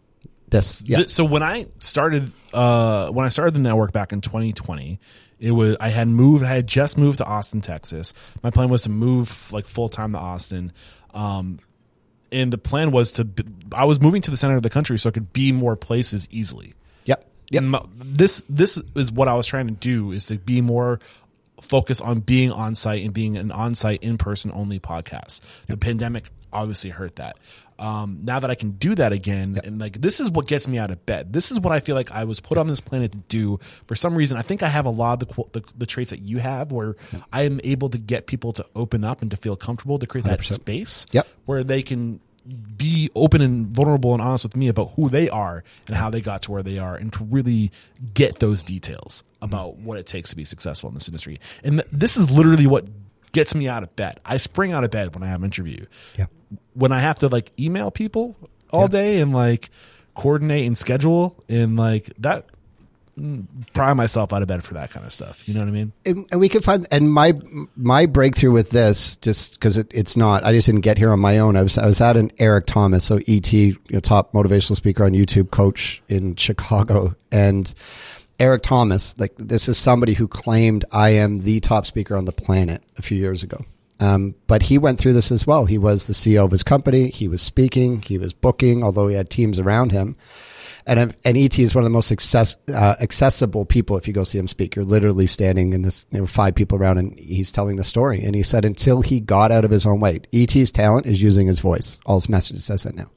This, 0.50 0.82
yeah, 0.86 1.04
so 1.08 1.26
when 1.26 1.44
I 1.44 1.66
started, 1.80 2.32
uh, 2.54 3.10
when 3.12 3.26
I 3.26 3.30
started 3.30 3.54
the 3.54 3.60
network 3.60 3.92
back 3.92 4.14
in 4.14 4.22
2020, 4.22 4.98
it 5.42 5.52
was 5.52 5.76
I 5.82 5.90
had 5.90 6.08
moved. 6.08 6.46
I 6.46 6.48
had 6.48 6.68
just 6.68 6.98
moved 6.98 7.18
to 7.18 7.26
Austin, 7.26 7.60
Texas. 7.60 8.14
My 8.44 8.50
plan 8.50 8.70
was 8.70 8.84
to 8.84 8.90
move 8.90 9.52
like 9.52 9.68
full 9.68 9.90
time 9.90 10.14
to 10.14 10.20
Austin. 10.20 10.72
Um, 11.14 11.60
and 12.32 12.52
the 12.54 12.58
plan 12.58 12.92
was 12.92 13.12
to. 13.14 13.28
I 13.72 13.86
was 13.86 14.00
moving 14.02 14.22
to 14.24 14.32
the 14.32 14.38
center 14.38 14.56
of 14.56 14.64
the 14.64 14.70
country 14.70 14.98
so 15.00 15.10
I 15.10 15.12
could 15.12 15.34
be 15.34 15.52
more 15.52 15.76
places 15.76 16.28
easily. 16.32 16.74
yep, 17.06 17.26
yep. 17.50 17.64
My- 17.64 17.84
this 17.96 18.44
this 18.50 18.82
is 18.96 19.12
what 19.12 19.28
I 19.28 19.36
was 19.36 19.48
trying 19.48 19.68
to 19.68 19.74
do 19.74 20.12
is 20.12 20.26
to 20.28 20.38
be 20.38 20.62
more 20.62 21.00
focused 21.62 22.02
on 22.02 22.20
being 22.20 22.52
on 22.52 22.76
site 22.76 23.04
and 23.04 23.14
being 23.14 23.38
an 23.38 23.52
on 23.52 23.76
site 23.76 24.04
in 24.04 24.18
person 24.18 24.52
only 24.54 24.80
podcast. 24.80 25.42
The 25.68 25.78
pandemic 25.78 26.30
obviously 26.54 26.92
hurt 26.92 27.16
that. 27.18 27.38
Um, 27.80 28.20
now 28.24 28.40
that 28.40 28.50
I 28.50 28.56
can 28.56 28.72
do 28.72 28.96
that 28.96 29.12
again, 29.12 29.60
and 29.64 29.80
like 29.80 30.02
this 30.02 30.20
is 30.20 30.32
what 30.32 30.48
gets 30.48 30.68
me 30.68 30.78
out 30.80 30.90
of 30.90 31.06
bed. 31.06 31.34
This 31.34 31.52
is 31.52 31.60
what 31.60 31.74
I 31.74 31.80
feel 31.80 31.96
like 31.96 32.12
I 32.12 32.24
was 32.24 32.40
put 32.40 32.58
on 32.58 32.68
this 32.68 32.82
planet 32.82 33.12
to 33.12 33.18
do. 33.30 33.60
For 33.86 33.96
some 33.96 34.16
reason, 34.16 34.38
I 34.38 34.42
think 34.42 34.64
I 34.64 34.68
have 34.68 34.86
a 34.86 34.90
lot 34.90 35.22
of 35.22 35.28
the 35.30 35.44
the, 35.60 35.64
the 35.78 35.86
traits 35.86 36.10
that 36.10 36.22
you 36.22 36.40
have, 36.40 36.72
where 36.72 36.96
I 37.32 37.44
am 37.44 37.60
able 37.64 37.90
to 37.90 37.98
get 37.98 38.26
people 38.26 38.52
to 38.54 38.66
open 38.76 39.04
up 39.04 39.22
and 39.22 39.30
to 39.32 39.38
feel 39.38 39.56
comfortable 39.56 40.00
to 40.00 40.08
create 40.08 40.26
that 40.26 40.44
space 40.44 41.06
Yep. 41.12 41.28
where 41.46 41.64
they 41.64 41.84
can 41.84 42.20
be 42.78 43.10
open 43.14 43.42
and 43.42 43.68
vulnerable 43.68 44.14
and 44.14 44.22
honest 44.22 44.46
with 44.46 44.56
me 44.56 44.70
about 44.70 44.94
who 44.96 45.10
they 45.10 45.30
are 45.30 45.64
and 45.86 45.96
how 45.98 46.10
they 46.10 46.22
got 46.22 46.42
to 46.44 46.52
where 46.52 46.64
they 46.64 46.78
are 46.80 46.96
and 46.96 47.12
to 47.12 47.24
really 47.26 47.72
get 48.14 48.40
those 48.40 48.64
details 48.64 49.24
about 49.42 49.76
what 49.78 49.98
it 49.98 50.06
takes 50.06 50.30
to 50.30 50.36
be 50.38 50.46
successful 50.46 50.88
in 50.88 50.94
this 50.94 51.10
industry. 51.10 51.40
And 51.64 51.80
th- 51.80 51.90
this 51.92 52.16
is 52.16 52.32
literally 52.32 52.66
what 52.66 52.86
gets 53.34 53.54
me 53.54 53.68
out 53.68 53.84
of 53.84 53.94
bed. 53.98 54.22
I 54.26 54.38
spring 54.38 54.72
out 54.72 54.86
of 54.86 54.92
bed 54.92 55.14
when 55.14 55.24
I 55.24 55.28
have 55.28 55.42
an 55.42 55.46
interview. 55.46 55.86
Yeah. 56.18 56.28
When 56.74 56.92
I 56.92 57.00
have 57.00 57.20
to 57.20 57.28
like 57.28 57.52
email 57.60 57.92
people 57.92 58.36
all 58.72 58.88
day 58.88 59.22
and 59.22 59.34
like 59.34 59.70
coordinate 60.16 60.66
and 60.66 60.78
schedule 60.78 61.38
and 61.48 61.78
like 61.78 62.06
that 62.20 62.46
pry 63.74 63.94
myself 63.94 64.32
out 64.32 64.42
of 64.44 64.48
bed 64.48 64.64
for 64.64 64.76
that 64.76 64.92
kind 64.92 65.06
of 65.06 65.12
stuff. 65.12 65.48
You 65.48 65.56
know 65.56 65.62
what 65.62 65.70
I 65.70 65.72
mean? 65.72 65.92
and, 66.06 66.28
and 66.32 66.40
we 66.40 66.50
can 66.50 66.62
find 66.62 66.88
and 66.92 67.12
my 67.12 67.34
my 67.76 68.06
breakthrough 68.06 68.52
with 68.52 68.70
this 68.70 69.18
just 69.18 69.54
because 69.54 69.78
it, 69.78 69.88
it's 69.92 70.16
not 70.16 70.44
i 70.44 70.54
just 70.54 70.68
didn't 70.68 70.82
get 70.82 70.98
here 70.98 71.12
on 71.12 71.20
my 71.20 71.40
own 71.40 71.56
i 71.56 71.64
was 71.64 71.78
i 71.78 71.86
was 71.86 72.00
at 72.00 72.16
an 72.16 72.32
eric 72.38 72.66
thomas 72.68 73.06
so 73.06 73.20
et 73.28 73.52
you 73.52 73.76
know, 73.90 74.00
top 74.00 74.34
motivational 74.34 74.76
speaker 74.76 75.04
on 75.04 75.14
youtube 75.14 75.50
coach 75.50 76.02
in 76.10 76.36
chicago 76.36 77.16
and 77.32 77.74
eric 78.40 78.62
thomas 78.62 79.18
like 79.18 79.34
this 79.38 79.68
is 79.68 79.78
somebody 79.78 80.14
who 80.14 80.28
claimed 80.28 80.86
i 80.92 81.10
am 81.10 81.40
the 81.40 81.60
top 81.60 81.86
speaker 81.86 82.16
on 82.16 82.26
the 82.26 82.32
planet 82.32 82.84
a 82.98 83.02
few 83.02 83.18
years 83.18 83.42
ago 83.42 83.66
um, 84.00 84.36
but 84.46 84.64
he 84.64 84.78
went 84.78 85.00
through 85.00 85.14
this 85.14 85.32
as 85.32 85.48
well 85.48 85.66
he 85.66 85.78
was 85.78 86.08
the 86.08 86.14
ceo 86.14 86.46
of 86.46 86.52
his 86.52 86.64
company 86.64 87.10
he 87.10 87.28
was 87.28 87.42
speaking 87.42 88.02
he 88.02 88.18
was 88.18 88.34
booking 88.34 88.84
although 88.84 89.08
he 89.08 89.16
had 89.16 89.30
teams 89.30 89.60
around 89.60 89.92
him 89.92 90.16
and 90.88 91.14
and 91.26 91.38
ET 91.38 91.60
is 91.60 91.76
one 91.76 91.84
of 91.84 91.86
the 91.86 91.94
most 91.94 92.12
access, 92.12 92.58
uh, 92.70 92.96
accessible 93.02 93.66
people. 93.66 93.98
If 93.98 94.08
you 94.08 94.14
go 94.14 94.24
see 94.24 94.40
him 94.40 94.48
speak, 94.48 94.76
you're 94.76 94.86
literally 94.86 95.28
standing 95.28 95.74
in 95.74 95.82
this, 95.82 96.06
you 96.12 96.20
know, 96.20 96.26
five 96.26 96.56
people 96.56 96.78
around, 96.78 96.98
and 96.98 97.20
he's 97.20 97.52
telling 97.52 97.76
the 97.76 97.84
story. 97.84 98.24
And 98.24 98.34
he 98.34 98.42
said 98.42 98.64
until 98.64 99.02
he 99.02 99.20
got 99.20 99.52
out 99.52 99.66
of 99.66 99.72
his 99.72 99.86
own 99.86 100.00
way, 100.00 100.22
ET's 100.32 100.72
talent 100.72 101.06
is 101.06 101.22
using 101.22 101.46
his 101.46 101.60
voice. 101.60 102.00
All 102.06 102.18
his 102.18 102.30
messages 102.30 102.64
says 102.64 102.84
that 102.84 102.96
now. 102.96 103.12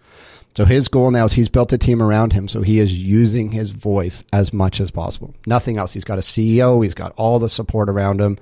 So 0.57 0.65
his 0.65 0.89
goal 0.89 1.12
now 1.12 1.27
is 1.27 1.32
he's 1.32 1.48
built 1.48 1.73
a 1.73 1.78
team 1.78 2.02
around 2.02 2.32
him, 2.32 2.48
so 2.48 2.61
he 2.61 2.81
is 2.81 2.93
using 2.93 3.52
his 3.52 3.70
voice 3.70 4.24
as 4.32 4.52
much 4.52 4.81
as 4.81 4.90
possible. 4.90 5.32
Nothing 5.47 5.78
else. 5.78 5.93
He's 5.93 6.05
got 6.05 6.19
a 6.19 6.23
CEO. 6.23 6.82
He's 6.82 6.94
got 6.94 7.12
all 7.16 7.39
the 7.39 7.48
support 7.48 7.89
around 7.89 8.20
him. 8.20 8.36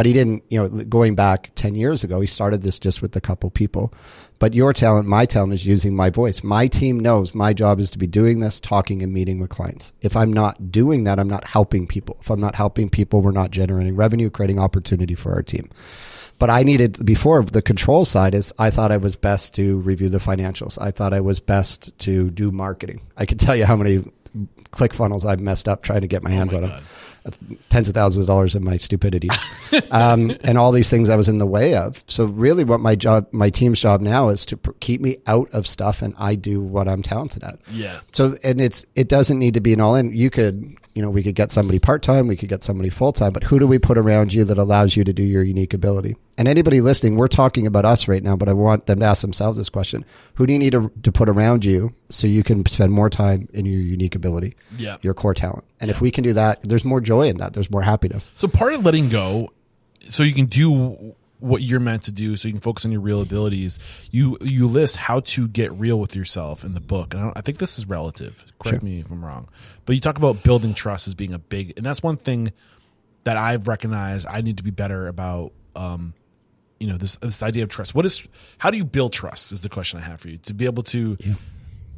But 0.00 0.06
he 0.06 0.14
didn't, 0.14 0.44
you 0.48 0.58
know, 0.58 0.66
going 0.84 1.14
back 1.14 1.50
10 1.56 1.74
years 1.74 2.04
ago, 2.04 2.22
he 2.22 2.26
started 2.26 2.62
this 2.62 2.78
just 2.78 3.02
with 3.02 3.14
a 3.16 3.20
couple 3.20 3.50
people. 3.50 3.92
But 4.38 4.54
your 4.54 4.72
talent, 4.72 5.06
my 5.06 5.26
talent 5.26 5.52
is 5.52 5.66
using 5.66 5.94
my 5.94 6.08
voice. 6.08 6.42
My 6.42 6.68
team 6.68 6.98
knows 6.98 7.34
my 7.34 7.52
job 7.52 7.78
is 7.78 7.90
to 7.90 7.98
be 7.98 8.06
doing 8.06 8.40
this, 8.40 8.60
talking 8.60 9.02
and 9.02 9.12
meeting 9.12 9.40
with 9.40 9.50
clients. 9.50 9.92
If 10.00 10.16
I'm 10.16 10.32
not 10.32 10.72
doing 10.72 11.04
that, 11.04 11.18
I'm 11.20 11.28
not 11.28 11.44
helping 11.44 11.86
people. 11.86 12.16
If 12.18 12.30
I'm 12.30 12.40
not 12.40 12.54
helping 12.54 12.88
people, 12.88 13.20
we're 13.20 13.32
not 13.32 13.50
generating 13.50 13.94
revenue, 13.94 14.30
creating 14.30 14.58
opportunity 14.58 15.14
for 15.14 15.34
our 15.34 15.42
team. 15.42 15.68
But 16.38 16.48
I 16.48 16.62
needed 16.62 17.04
before 17.04 17.42
the 17.42 17.60
control 17.60 18.06
side 18.06 18.34
is 18.34 18.54
I 18.58 18.70
thought 18.70 18.90
I 18.90 18.96
was 18.96 19.16
best 19.16 19.52
to 19.56 19.80
review 19.80 20.08
the 20.08 20.16
financials. 20.16 20.80
I 20.80 20.92
thought 20.92 21.12
I 21.12 21.20
was 21.20 21.40
best 21.40 21.98
to 21.98 22.30
do 22.30 22.50
marketing. 22.50 23.02
I 23.18 23.26
can 23.26 23.36
tell 23.36 23.54
you 23.54 23.66
how 23.66 23.76
many 23.76 24.02
ClickFunnels 24.70 25.26
I've 25.26 25.40
messed 25.40 25.68
up 25.68 25.82
trying 25.82 26.00
to 26.00 26.06
get 26.06 26.22
my 26.22 26.30
oh 26.30 26.34
hands 26.34 26.54
on 26.54 26.62
them. 26.62 26.82
Tens 27.68 27.88
of 27.88 27.94
thousands 27.94 28.24
of 28.24 28.26
dollars 28.26 28.54
in 28.54 28.64
my 28.64 28.76
stupidity, 28.76 29.28
um, 29.90 30.36
and 30.42 30.56
all 30.56 30.72
these 30.72 30.88
things 30.88 31.10
I 31.10 31.16
was 31.16 31.28
in 31.28 31.38
the 31.38 31.46
way 31.46 31.74
of. 31.74 32.02
So 32.06 32.24
really, 32.24 32.64
what 32.64 32.80
my 32.80 32.94
job, 32.94 33.26
my 33.30 33.50
team's 33.50 33.80
job 33.80 34.00
now 34.00 34.28
is 34.30 34.46
to 34.46 34.56
pr- 34.56 34.72
keep 34.80 35.00
me 35.00 35.18
out 35.26 35.50
of 35.52 35.66
stuff, 35.66 36.02
and 36.02 36.14
I 36.18 36.34
do 36.34 36.60
what 36.60 36.88
I'm 36.88 37.02
talented 37.02 37.44
at. 37.44 37.58
Yeah. 37.70 38.00
So 38.12 38.36
and 38.42 38.60
it's 38.60 38.84
it 38.94 39.08
doesn't 39.08 39.38
need 39.38 39.54
to 39.54 39.60
be 39.60 39.72
an 39.72 39.80
all 39.80 39.94
in. 39.94 40.16
You 40.16 40.30
could 40.30 40.76
you 40.94 41.02
know 41.02 41.10
we 41.10 41.22
could 41.22 41.34
get 41.34 41.52
somebody 41.52 41.78
part 41.78 42.02
time, 42.02 42.26
we 42.26 42.36
could 42.36 42.48
get 42.48 42.62
somebody 42.62 42.88
full 42.90 43.12
time, 43.12 43.32
but 43.32 43.44
who 43.44 43.58
do 43.58 43.66
we 43.66 43.78
put 43.78 43.96
around 43.96 44.32
you 44.32 44.44
that 44.44 44.58
allows 44.58 44.96
you 44.96 45.04
to 45.04 45.12
do 45.12 45.22
your 45.22 45.42
unique 45.42 45.72
ability? 45.74 46.16
And 46.36 46.48
anybody 46.48 46.80
listening, 46.80 47.16
we're 47.16 47.28
talking 47.28 47.66
about 47.66 47.84
us 47.84 48.08
right 48.08 48.22
now, 48.22 48.34
but 48.34 48.48
I 48.48 48.52
want 48.54 48.86
them 48.86 49.00
to 49.00 49.04
ask 49.06 49.20
themselves 49.22 49.56
this 49.58 49.68
question: 49.68 50.04
Who 50.34 50.46
do 50.46 50.52
you 50.52 50.58
need 50.58 50.72
to, 50.72 50.90
to 51.02 51.12
put 51.12 51.28
around 51.28 51.64
you 51.64 51.94
so 52.08 52.26
you 52.26 52.42
can 52.42 52.64
spend 52.66 52.92
more 52.92 53.08
time 53.10 53.48
in 53.52 53.66
your 53.66 53.80
unique 53.80 54.14
ability, 54.14 54.56
Yeah. 54.78 54.96
your 55.02 55.14
core 55.14 55.34
talent? 55.34 55.64
And 55.80 55.90
if 55.90 56.00
we 56.00 56.10
can 56.10 56.24
do 56.24 56.32
that, 56.32 56.60
there's 56.62 56.84
more 56.84 57.00
joy 57.00 57.28
in 57.28 57.36
that. 57.38 57.52
There's 57.52 57.70
more 57.70 57.82
happiness. 57.82 58.30
So 58.36 58.48
part 58.48 58.72
of 58.74 58.84
letting 58.84 59.08
go, 59.10 59.50
so 60.08 60.22
you 60.22 60.32
can 60.34 60.46
do 60.46 61.14
what 61.40 61.62
you're 61.62 61.80
meant 61.80 62.02
to 62.04 62.12
do, 62.12 62.36
so 62.36 62.48
you 62.48 62.54
can 62.54 62.60
focus 62.60 62.84
on 62.84 62.92
your 62.92 63.00
real 63.00 63.20
abilities. 63.20 63.78
You 64.10 64.36
you 64.40 64.66
list 64.66 64.96
how 64.96 65.20
to 65.20 65.48
get 65.48 65.72
real 65.72 65.98
with 65.98 66.14
yourself 66.14 66.64
in 66.64 66.74
the 66.74 66.80
book, 66.80 67.14
and 67.14 67.22
I, 67.22 67.26
don't, 67.26 67.38
I 67.38 67.40
think 67.40 67.58
this 67.58 67.78
is 67.78 67.86
relative. 67.86 68.44
Correct 68.58 68.80
Sure. 68.80 68.88
me 68.88 69.00
if 69.00 69.10
I'm 69.10 69.24
wrong, 69.24 69.48
but 69.86 69.94
you 69.94 70.00
talk 70.00 70.16
about 70.18 70.42
building 70.42 70.74
trust 70.74 71.08
as 71.08 71.14
being 71.14 71.32
a 71.32 71.38
big, 71.38 71.72
and 71.76 71.84
that's 71.84 72.02
one 72.02 72.16
thing 72.16 72.52
that 73.24 73.36
I've 73.36 73.68
recognized 73.68 74.26
I 74.28 74.40
need 74.40 74.56
to 74.58 74.62
be 74.64 74.70
better 74.70 75.06
about. 75.08 75.52
Um, 75.76 76.14
you 76.78 76.86
know 76.86 76.96
this 76.96 77.16
this 77.16 77.42
idea 77.42 77.62
of 77.64 77.68
trust. 77.68 77.94
What 77.94 78.06
is 78.06 78.26
how 78.58 78.70
do 78.70 78.78
you 78.78 78.84
build 78.86 79.12
trust? 79.12 79.52
Is 79.52 79.60
the 79.60 79.68
question 79.68 79.98
I 79.98 80.02
have 80.02 80.20
for 80.20 80.28
you 80.28 80.38
to 80.38 80.54
be 80.54 80.64
able 80.64 80.82
to 80.84 81.18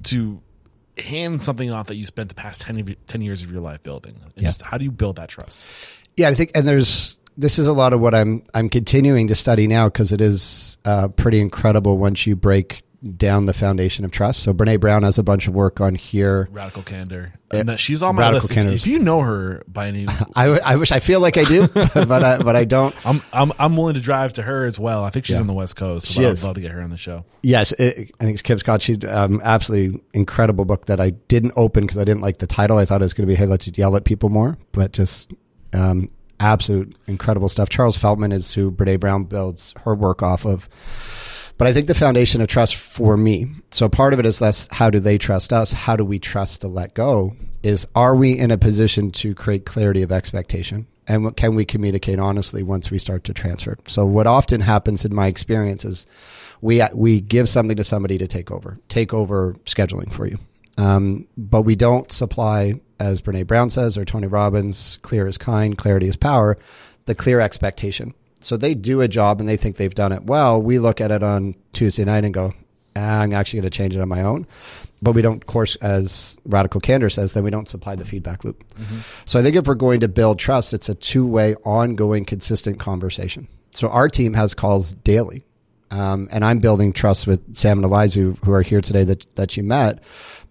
to 0.05 0.43
hand 0.99 1.41
something 1.43 1.71
off 1.71 1.87
that 1.87 1.95
you 1.95 2.05
spent 2.05 2.29
the 2.29 2.35
past 2.35 2.61
10, 2.63 2.81
of 2.81 3.07
10 3.07 3.23
years 3.23 3.43
of 3.43 3.51
your 3.51 3.61
life 3.61 3.83
building. 3.83 4.15
And 4.23 4.33
Yeah. 4.37 4.49
just 4.49 4.61
how 4.63 4.77
do 4.79 4.85
you 4.85 4.91
build 4.91 5.17
that 5.17 5.29
trust? 5.31 5.65
Yeah, 6.17 6.29
I 6.29 6.35
think, 6.35 6.51
and 6.55 6.67
there's 6.69 7.17
this 7.37 7.59
is 7.59 7.67
a 7.67 7.73
lot 7.73 7.93
of 7.93 8.01
what 8.01 8.15
I'm 8.15 8.43
I'm 8.55 8.69
continuing 8.69 9.29
to 9.29 9.35
study 9.35 9.67
now 9.67 9.89
because 9.89 10.13
it 10.13 10.21
is 10.21 10.79
uh, 10.85 11.09
pretty 11.09 11.41
incredible 11.41 11.99
once 11.99 12.27
you 12.27 12.37
break 12.37 12.83
down 13.17 13.47
the 13.47 13.53
foundation 13.53 14.05
of 14.05 14.13
trust. 14.13 14.45
So 14.45 14.55
Brene 14.55 14.79
Brown 14.79 15.03
has 15.03 15.19
a 15.19 15.25
bunch 15.25 15.49
of 15.49 15.55
work 15.55 15.81
on 15.81 15.97
here. 15.97 16.49
Radical 16.53 16.85
candor. 16.85 17.33
And 17.51 17.69
that 17.69 17.81
she's 17.81 18.01
on 18.01 18.15
my 18.15 18.23
Radical 18.23 18.43
list. 18.47 18.53
Candor. 18.53 18.73
if 18.75 18.87
you 18.87 19.01
know 19.01 19.19
her 19.21 19.65
by 19.67 19.89
any, 19.89 20.07
I 20.37 20.77
wish 20.77 20.93
I 20.93 21.01
feel 21.01 21.19
like 21.19 21.37
I 21.37 21.43
do, 21.43 21.67
but 21.75 22.23
I, 22.23 22.39
but 22.39 22.55
I 22.55 22.65
don't. 22.65 22.95
I'm 23.05 23.21
I'm 23.33 23.53
I'm 23.59 23.77
willing 23.77 23.95
to 23.95 24.01
drive 24.01 24.35
to 24.35 24.43
her 24.43 24.65
as 24.67 24.79
well. 24.79 25.03
I 25.05 25.11
think 25.11 25.25
she's 25.27 25.35
Yeah. 25.37 25.41
on 25.41 25.49
the 25.49 25.53
West 25.53 25.75
Coast. 25.75 26.07
So 26.07 26.15
She 26.15 26.25
I 26.27 26.31
is. 26.31 26.43
would 26.43 26.47
love 26.47 26.55
to 26.55 26.61
get 26.61 26.71
her 26.71 26.81
on 26.81 26.91
the 26.91 26.97
show. 26.97 27.25
Yes, 27.43 27.73
it, 27.73 28.13
I 28.21 28.25
think 28.25 28.35
it's 28.35 28.43
Kim 28.43 28.59
Scott. 28.59 28.83
She's 28.83 29.05
um, 29.05 29.41
absolutely 29.43 30.01
incredible 30.15 30.65
book 30.65 30.87
that 30.87 31.01
I 31.01 31.11
didn't 31.11 31.55
open 31.57 31.85
because 31.85 31.99
I 31.99 32.05
didn't 32.05 32.21
like 32.23 32.39
the 32.39 32.47
title. 32.47 32.79
I 32.79 32.85
thought 32.85 33.03
it 33.03 33.05
was 33.05 33.15
going 33.15 33.27
to 33.27 33.33
be 33.33 33.35
"Hey, 33.37 33.47
let's 33.47 33.67
yell 33.77 33.97
at 33.97 34.05
people 34.05 34.29
more," 34.29 34.59
but 34.71 34.93
just 34.93 35.33
um, 35.73 36.09
absolute 36.43 36.95
incredible 37.07 37.49
stuff. 37.49 37.69
Charles 37.69 37.97
Feltman 37.97 38.33
is 38.33 38.53
who 38.53 38.71
Brene 38.71 39.01
Brown 39.01 39.25
builds 39.25 39.75
her 39.85 39.95
work 39.95 40.23
off 40.23 40.45
of. 40.45 40.69
But 41.59 41.69
I 41.69 41.73
think 41.73 41.87
the 41.87 41.95
foundation 41.95 42.41
of 42.41 42.49
trust 42.49 42.75
for 42.75 43.17
me, 43.17 43.47
so 43.71 43.89
part 43.89 44.13
of 44.13 44.19
it 44.19 44.27
is 44.27 44.41
less 44.41 44.69
how 44.73 44.91
do 44.91 44.99
they 44.99 45.19
trust 45.19 45.53
us? 45.53 45.71
How 45.71 45.97
do 45.97 46.05
we 46.05 46.19
trust 46.19 46.63
to 46.63 46.69
let 46.69 46.95
go? 46.95 47.37
Is 47.63 47.87
are 47.95 48.17
we 48.17 48.37
in 48.37 48.51
a 48.51 48.59
position 48.59 49.13
to 49.13 49.35
create 49.35 49.65
clarity 49.65 50.03
of 50.03 50.11
expectation? 50.11 50.87
And 51.07 51.25
what- 51.25 51.37
can 51.37 51.55
we 51.55 51.65
communicate 51.65 52.19
honestly 52.19 52.63
once 52.63 52.91
we 52.91 52.99
start 52.99 53.25
to 53.25 53.35
transfer? 53.35 53.77
So 53.87 54.05
what 54.05 54.27
often 54.27 54.61
happens 54.61 55.05
in 55.05 55.15
my 55.15 55.27
experience 55.27 55.85
is 55.85 56.07
we 56.61 56.83
we 56.95 57.21
give 57.21 57.49
something 57.49 57.77
to 57.77 57.85
somebody 57.85 58.19
to 58.19 58.27
take 58.27 58.51
over, 58.51 58.79
take 58.89 59.13
over 59.13 59.55
scheduling 59.67 60.13
for 60.13 60.27
you, 60.27 60.39
um, 60.79 61.27
but 61.37 61.63
we 61.63 61.77
don't 61.77 62.11
supply, 62.11 62.81
as 62.99 63.21
Brene 63.21 63.47
Brown 63.47 63.71
says 63.71 63.99
or 63.99 64.05
Tony 64.05 64.27
Robbins, 64.27 64.99
clear 65.03 65.27
is 65.27 65.39
kind, 65.39 65.77
clarity 65.77 66.07
is 66.09 66.17
power, 66.17 66.59
the 67.05 67.15
clear 67.15 67.41
expectation. 67.41 68.15
So 68.41 68.57
they 68.57 68.75
do 68.75 69.01
a 69.01 69.09
job 69.09 69.41
and 69.41 69.49
they 69.49 69.57
think 69.57 69.77
they've 69.77 69.95
done 69.95 70.13
it 70.13 70.25
well. 70.25 70.61
We 70.61 70.79
look 70.79 71.01
at 71.01 71.11
it 71.11 71.23
on 71.23 71.55
Tuesday 71.73 72.05
night 72.05 72.25
and 72.25 72.35
go, 72.35 72.53
"Ah, 72.97 73.21
I'm 73.21 73.33
actually 73.33 73.61
going 73.61 73.71
to 73.71 73.77
change 73.77 73.95
it 73.95 74.01
on 74.01 74.09
my 74.09 74.23
own. 74.23 74.47
But 75.01 75.13
we 75.13 75.23
don't, 75.23 75.43
of 75.43 75.47
course, 75.47 75.75
as 75.77 76.39
Radical 76.45 76.81
Candor 76.81 77.11
says, 77.11 77.33
then 77.33 77.43
we 77.43 77.51
don't 77.51 77.69
supply 77.69 77.97
the 77.97 78.05
feedback 78.05 78.45
loop. 78.45 78.63
So 79.25 79.39
I 79.39 79.43
think 79.43 79.57
if 79.57 79.67
we're 79.67 79.75
going 79.75 79.99
to 80.01 80.09
build 80.09 80.39
trust, 80.39 80.73
it's 80.73 80.89
a 80.89 80.95
two 80.95 81.27
way, 81.27 81.57
ongoing, 81.65 82.25
consistent 82.25 82.79
conversation. 82.79 83.49
So 83.73 83.89
our 83.89 84.09
team 84.09 84.33
has 84.35 84.55
calls 84.55 84.95
daily. 84.95 85.45
Um, 85.91 86.29
and 86.31 86.45
I'm 86.45 86.59
building 86.61 86.93
trust 86.93 87.27
with 87.27 87.55
Sam 87.55 87.79
and 87.79 87.85
Eliza, 87.85 88.35
who 88.45 88.53
are 88.53 88.63
here 88.63 88.81
today 88.81 89.05
that, 89.05 89.27
that 89.35 89.57
you 89.57 89.63
met. 89.63 89.99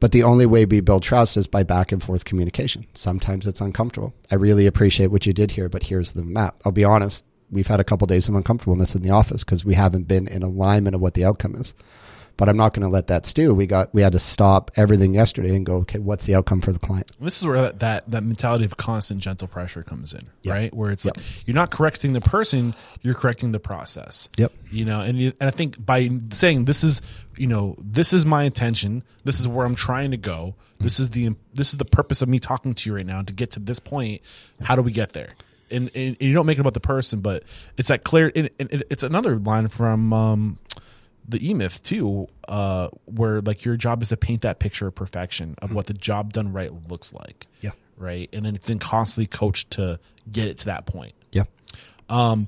But 0.02 0.14
the 0.14 0.24
only 0.24 0.48
way 0.48 0.66
we 0.66 0.82
build 0.82 1.04
trust 1.04 1.38
is 1.38 1.46
by 1.46 1.62
back 1.62 1.92
and 1.92 2.02
forth 2.02 2.26
communication. 2.26 2.88
Sometimes 2.96 3.46
it's 3.46 3.62
uncomfortable. 3.62 4.16
I 4.32 4.36
really 4.36 4.66
appreciate 4.66 5.12
what 5.12 5.28
you 5.28 5.32
did 5.32 5.52
here, 5.52 5.70
but 5.70 5.84
here's 5.84 6.14
the 6.14 6.24
map. 6.24 6.60
I'll 6.66 6.72
be 6.72 6.84
honest. 6.84 7.24
We've 7.52 7.68
had 7.68 7.80
a 7.80 7.84
couple 7.84 8.08
days 8.08 8.28
of 8.28 8.34
uncomfortableness 8.34 8.96
in 8.96 9.04
the 9.04 9.12
office 9.12 9.44
because 9.44 9.64
we 9.64 9.76
haven't 9.76 10.08
been 10.08 10.28
in 10.28 10.42
alignment 10.42 10.96
of 10.96 11.02
what 11.02 11.14
the 11.14 11.24
outcome 11.24 11.56
is. 11.56 11.76
But 12.42 12.50
I'm 12.50 12.58
not 12.58 12.74
going 12.74 12.82
to 12.82 12.90
let 12.90 13.06
that 13.06 13.28
stew. 13.28 13.54
We 13.54 13.68
got 13.68 13.94
we 13.94 14.02
had 14.02 14.14
to 14.14 14.18
stop 14.20 14.72
everything 14.76 15.14
yesterday 15.14 15.56
and 15.56 15.64
go. 15.64 15.76
Okay, 15.82 16.00
what's 16.00 16.26
the 16.26 16.34
outcome 16.34 16.60
for 16.60 16.74
the 16.74 16.80
client? 16.80 17.12
This 17.22 17.40
is 17.40 17.46
where 17.48 17.62
that, 17.62 17.78
that, 17.82 18.10
that 18.10 18.24
mentality 18.24 18.66
of 18.66 18.78
constant 18.78 19.20
gentle 19.20 19.48
pressure 19.48 19.84
comes 19.84 20.12
in, 20.12 20.22
Yeah. 20.42 20.54
right? 20.54 20.74
Where 20.74 20.90
it's 20.90 21.06
Yep. 21.06 21.18
like 21.18 21.26
you're 21.46 21.54
not 21.54 21.70
correcting 21.70 22.14
the 22.14 22.20
person, 22.22 22.74
you're 23.04 23.14
correcting 23.14 23.52
the 23.52 23.60
process. 23.60 24.28
Yep. 24.38 24.54
You 24.72 24.86
know, 24.86 25.02
and 25.02 25.20
you, 25.20 25.34
and 25.40 25.50
I 25.50 25.52
think 25.52 25.86
by 25.86 26.10
saying 26.32 26.66
this 26.66 26.84
is, 26.84 27.04
you 27.38 27.46
know, 27.46 27.76
this 27.78 28.12
is 28.12 28.26
my 28.26 28.42
intention, 28.42 29.04
this 29.24 29.40
is 29.40 29.48
where 29.48 29.64
I'm 29.68 29.76
trying 29.76 30.10
to 30.10 30.18
go. 30.18 30.56
This 30.80 31.00
is 31.00 31.12
the 31.12 31.36
this 31.54 31.70
is 31.70 31.78
the 31.78 31.86
purpose 31.86 32.24
of 32.24 32.28
me 32.28 32.40
talking 32.40 32.74
to 32.74 32.90
you 32.90 32.96
right 32.96 33.06
now 33.06 33.22
to 33.22 33.34
get 33.34 33.52
to 33.52 33.60
this 33.60 33.78
point. 33.78 34.20
How 34.64 34.76
do 34.76 34.82
we 34.82 34.92
get 34.92 35.14
there? 35.14 35.30
And, 35.70 35.92
and, 35.94 36.18
and 36.20 36.22
you 36.22 36.34
don't 36.34 36.48
make 36.48 36.58
it 36.58 36.62
about 36.62 36.74
the 36.74 36.80
person, 36.80 37.20
but 37.20 37.44
it's 37.78 37.90
that 37.90 38.04
clear. 38.04 38.32
And, 38.36 38.50
and 38.60 38.72
it- 38.74 38.88
it's 38.90 39.04
another 39.04 39.38
line 39.38 39.68
from 39.68 40.12
um, 40.12 40.58
the 41.28 41.50
E 41.50 41.54
Myth 41.54 41.82
too, 41.84 42.28
uh, 42.48 42.90
where 43.06 43.42
like 43.42 43.64
your 43.66 43.78
job 43.78 44.02
is 44.02 44.10
to 44.10 44.18
paint 44.18 44.42
that 44.42 44.60
picture 44.60 44.88
of 44.88 44.96
perfection 44.96 45.56
of 45.62 45.74
what 45.74 45.86
the 45.86 45.94
job 45.94 46.34
done 46.34 46.52
right 46.52 46.72
looks 46.90 47.14
like. 47.14 47.48
Yeah. 47.62 47.72
Right. 47.98 48.30
And 48.34 48.46
then 48.46 48.60
then 48.64 48.80
constantly 48.80 49.28
coach 49.28 49.70
to 49.72 50.00
get 50.32 50.48
it 50.48 50.58
to 50.60 50.66
that 50.66 50.86
point. 50.86 51.14
Yeah. 51.32 51.44
Um, 52.10 52.48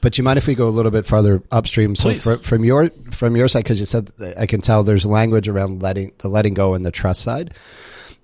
but 0.00 0.18
you 0.18 0.24
mind 0.24 0.36
if 0.38 0.46
we 0.46 0.54
go 0.54 0.68
a 0.68 0.70
little 0.70 0.90
bit 0.90 1.06
farther 1.06 1.42
upstream? 1.50 1.96
So 1.96 2.10
Please. 2.10 2.46
from 2.46 2.64
your 2.64 2.90
from 3.10 3.36
your 3.36 3.48
side, 3.48 3.64
because 3.64 3.80
you 3.80 3.86
said 3.86 4.10
I 4.36 4.46
can 4.46 4.60
tell 4.60 4.82
there's 4.82 5.06
language 5.06 5.48
around 5.48 5.82
letting 5.82 6.12
the 6.18 6.28
letting 6.28 6.54
go 6.54 6.74
and 6.74 6.84
the 6.84 6.90
trust 6.90 7.22
side. 7.22 7.54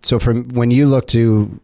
So 0.03 0.19
from 0.19 0.49
when 0.51 0.71
you 0.71 0.87
look 0.87 1.09
to 1.09 1.61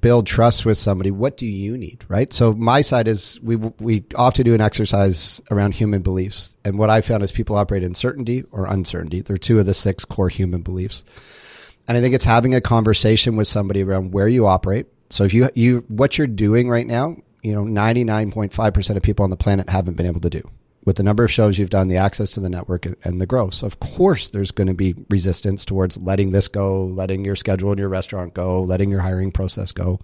build 0.00 0.26
trust 0.26 0.66
with 0.66 0.76
somebody, 0.76 1.10
what 1.10 1.36
do 1.36 1.46
you 1.46 1.76
need? 1.78 2.04
Right. 2.08 2.32
So 2.32 2.52
my 2.52 2.82
side 2.82 3.08
is 3.08 3.40
we 3.42 3.56
we 3.56 4.04
often 4.14 4.44
do 4.44 4.54
an 4.54 4.60
exercise 4.60 5.40
around 5.50 5.72
human 5.74 6.02
beliefs, 6.02 6.56
and 6.64 6.78
what 6.78 6.90
I 6.90 7.00
found 7.00 7.22
is 7.22 7.32
people 7.32 7.56
operate 7.56 7.82
in 7.82 7.94
certainty 7.94 8.44
or 8.52 8.66
uncertainty. 8.66 9.20
They're 9.20 9.38
two 9.38 9.58
of 9.58 9.66
the 9.66 9.74
six 9.74 10.04
core 10.04 10.28
human 10.28 10.62
beliefs. 10.62 11.04
And 11.86 11.96
I 11.96 12.02
think 12.02 12.14
it's 12.14 12.24
having 12.24 12.54
a 12.54 12.60
conversation 12.60 13.36
with 13.36 13.48
somebody 13.48 13.82
around 13.82 14.12
where 14.12 14.28
you 14.28 14.46
operate. 14.46 14.86
So 15.08 15.24
if 15.24 15.32
you 15.32 15.48
you 15.54 15.84
what 15.88 16.18
you're 16.18 16.26
doing 16.26 16.68
right 16.68 16.86
now, 16.86 17.16
you 17.42 17.54
know, 17.54 17.62
99.5% 17.62 18.96
of 18.96 19.02
people 19.02 19.24
on 19.24 19.30
the 19.30 19.36
planet 19.36 19.70
haven't 19.70 19.96
been 19.96 20.06
able 20.06 20.20
to 20.20 20.30
do. 20.30 20.50
With 20.84 20.96
the 20.96 21.02
number 21.02 21.24
of 21.24 21.30
shows 21.30 21.58
you've 21.58 21.70
done, 21.70 21.88
the 21.88 21.96
access 21.96 22.30
to 22.32 22.40
the 22.40 22.48
network 22.48 22.86
and- 23.04 23.20
the 23.20 23.26
growth. 23.26 23.54
So 23.54 23.66
of 23.66 23.80
course 23.80 24.30
there's 24.30 24.50
going 24.50 24.68
to 24.68 24.74
be 24.74 24.94
resistance 25.10 25.64
towards 25.64 26.00
letting 26.02 26.30
this 26.30 26.48
go, 26.48 26.84
letting 26.84 27.24
your 27.24 27.36
schedule 27.36 27.70
and 27.70 27.78
your 27.78 27.88
restaurant 27.88 28.32
go, 28.32 28.62
letting 28.62 28.90
your 28.90 29.00
hiring 29.00 29.32
process 29.32 29.72
go, 29.72 30.00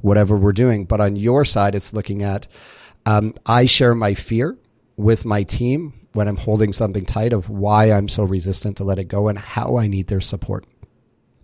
whatever 0.00 0.36
we're 0.36 0.52
doing. 0.52 0.84
But 0.84 1.00
on 1.00 1.16
your 1.16 1.44
side, 1.44 1.74
it's 1.74 1.92
looking 1.92 2.22
at 2.22 2.46
um, 3.04 3.34
I 3.44 3.66
share 3.66 3.94
my 3.94 4.14
fear 4.14 4.56
with 4.96 5.24
my 5.24 5.42
team 5.42 5.92
when 6.12 6.28
I'm 6.28 6.36
holding 6.36 6.72
something 6.72 7.04
tight 7.04 7.32
of 7.32 7.50
why 7.50 7.92
I'm 7.92 8.08
so 8.08 8.24
resistant 8.24 8.78
to 8.78 8.84
let 8.84 8.98
it 8.98 9.04
go 9.04 9.28
and 9.28 9.38
how 9.38 9.76
I 9.76 9.86
need 9.86 10.06
their 10.06 10.22
support. 10.22 10.64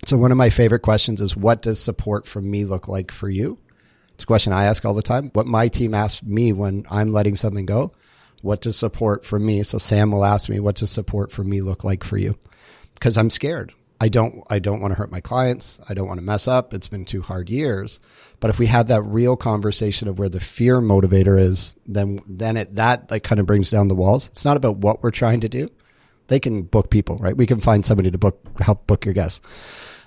So 0.06 0.16
one 0.16 0.32
of 0.32 0.39
my 0.39 0.51
favorite 0.51 0.80
questions 0.80 1.20
is 1.20 1.36
what 1.36 1.62
does 1.62 1.78
support 1.78 2.26
from 2.26 2.51
me 2.51 2.64
look 2.64 2.89
like 2.89 3.12
for 3.12 3.28
you? 3.28 3.59
It's 4.14 4.24
a 4.24 4.26
question 4.26 4.52
I 4.52 4.64
ask 4.64 4.84
all 4.84 4.94
the 4.94 5.02
time. 5.02 5.30
What 5.34 5.47
my 5.47 5.68
team 5.68 5.94
asks 5.94 6.22
me 6.22 6.52
when 6.52 6.84
I'm 6.90 7.12
letting 7.12 7.36
something 7.36 7.66
go, 7.66 7.93
what 8.43 8.60
does 8.60 8.77
support 8.77 9.24
for 9.24 9.39
me? 9.39 9.62
So 9.62 9.78
Sam 9.78 10.12
will 10.12 10.24
ask 10.24 10.48
me, 10.48 10.60
what 10.60 10.77
does 10.77 10.90
support 10.90 11.32
for 11.32 11.43
me 11.43 11.62
look 11.62 11.85
like 11.85 12.05
for 12.05 12.19
you? 12.19 12.36
Because 12.94 13.16
I'm 13.16 13.31
scared. 13.31 13.73
I 14.01 14.09
don't 14.09 14.43
I 14.51 14.59
don't 14.59 14.81
want 14.81 14.93
to 14.93 14.98
hurt 14.98 15.12
my 15.12 15.20
clients. 15.20 15.81
I 15.89 15.94
don't 15.94 16.09
want 16.09 16.19
to 16.19 16.24
mess 16.24 16.48
up. 16.48 16.74
It's 16.74 16.89
been 16.89 17.05
two 17.05 17.23
hard 17.23 17.48
years. 17.48 18.01
But 18.40 18.51
if 18.51 18.59
we 18.59 18.66
have 18.66 18.89
that 18.89 19.02
real 19.02 19.36
conversation 19.36 20.09
of 20.09 20.19
where 20.19 20.28
the 20.28 20.40
fear 20.40 20.81
motivator 20.81 21.40
is, 21.40 21.77
then 21.86 22.20
then 22.27 22.56
it 22.56 22.74
that 22.77 23.10
like 23.12 23.23
kind 23.23 23.39
of 23.40 23.47
brings 23.47 23.70
down 23.70 23.86
the 23.86 23.94
walls. 23.94 24.27
It's 24.27 24.44
not 24.44 24.56
about 24.56 24.78
what 24.78 25.05
we're 25.05 25.12
trying 25.12 25.40
to 25.40 25.48
do. 25.48 25.70
They 26.27 26.40
can 26.40 26.62
book 26.62 26.90
people, 26.90 27.16
right? 27.19 27.36
We 27.36 27.47
can 27.47 27.60
find 27.60 27.86
somebody 27.86 28.10
to 28.10 28.19
book 28.19 28.40
help 28.59 28.89
book 28.89 29.05
your 29.05 29.14
guests. 29.14 29.40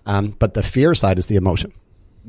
Um, 0.05 0.35
but 0.37 0.53
the 0.55 0.63
fear 0.63 0.93
side 0.93 1.17
is 1.17 1.27
the 1.27 1.37
emotion. 1.37 1.71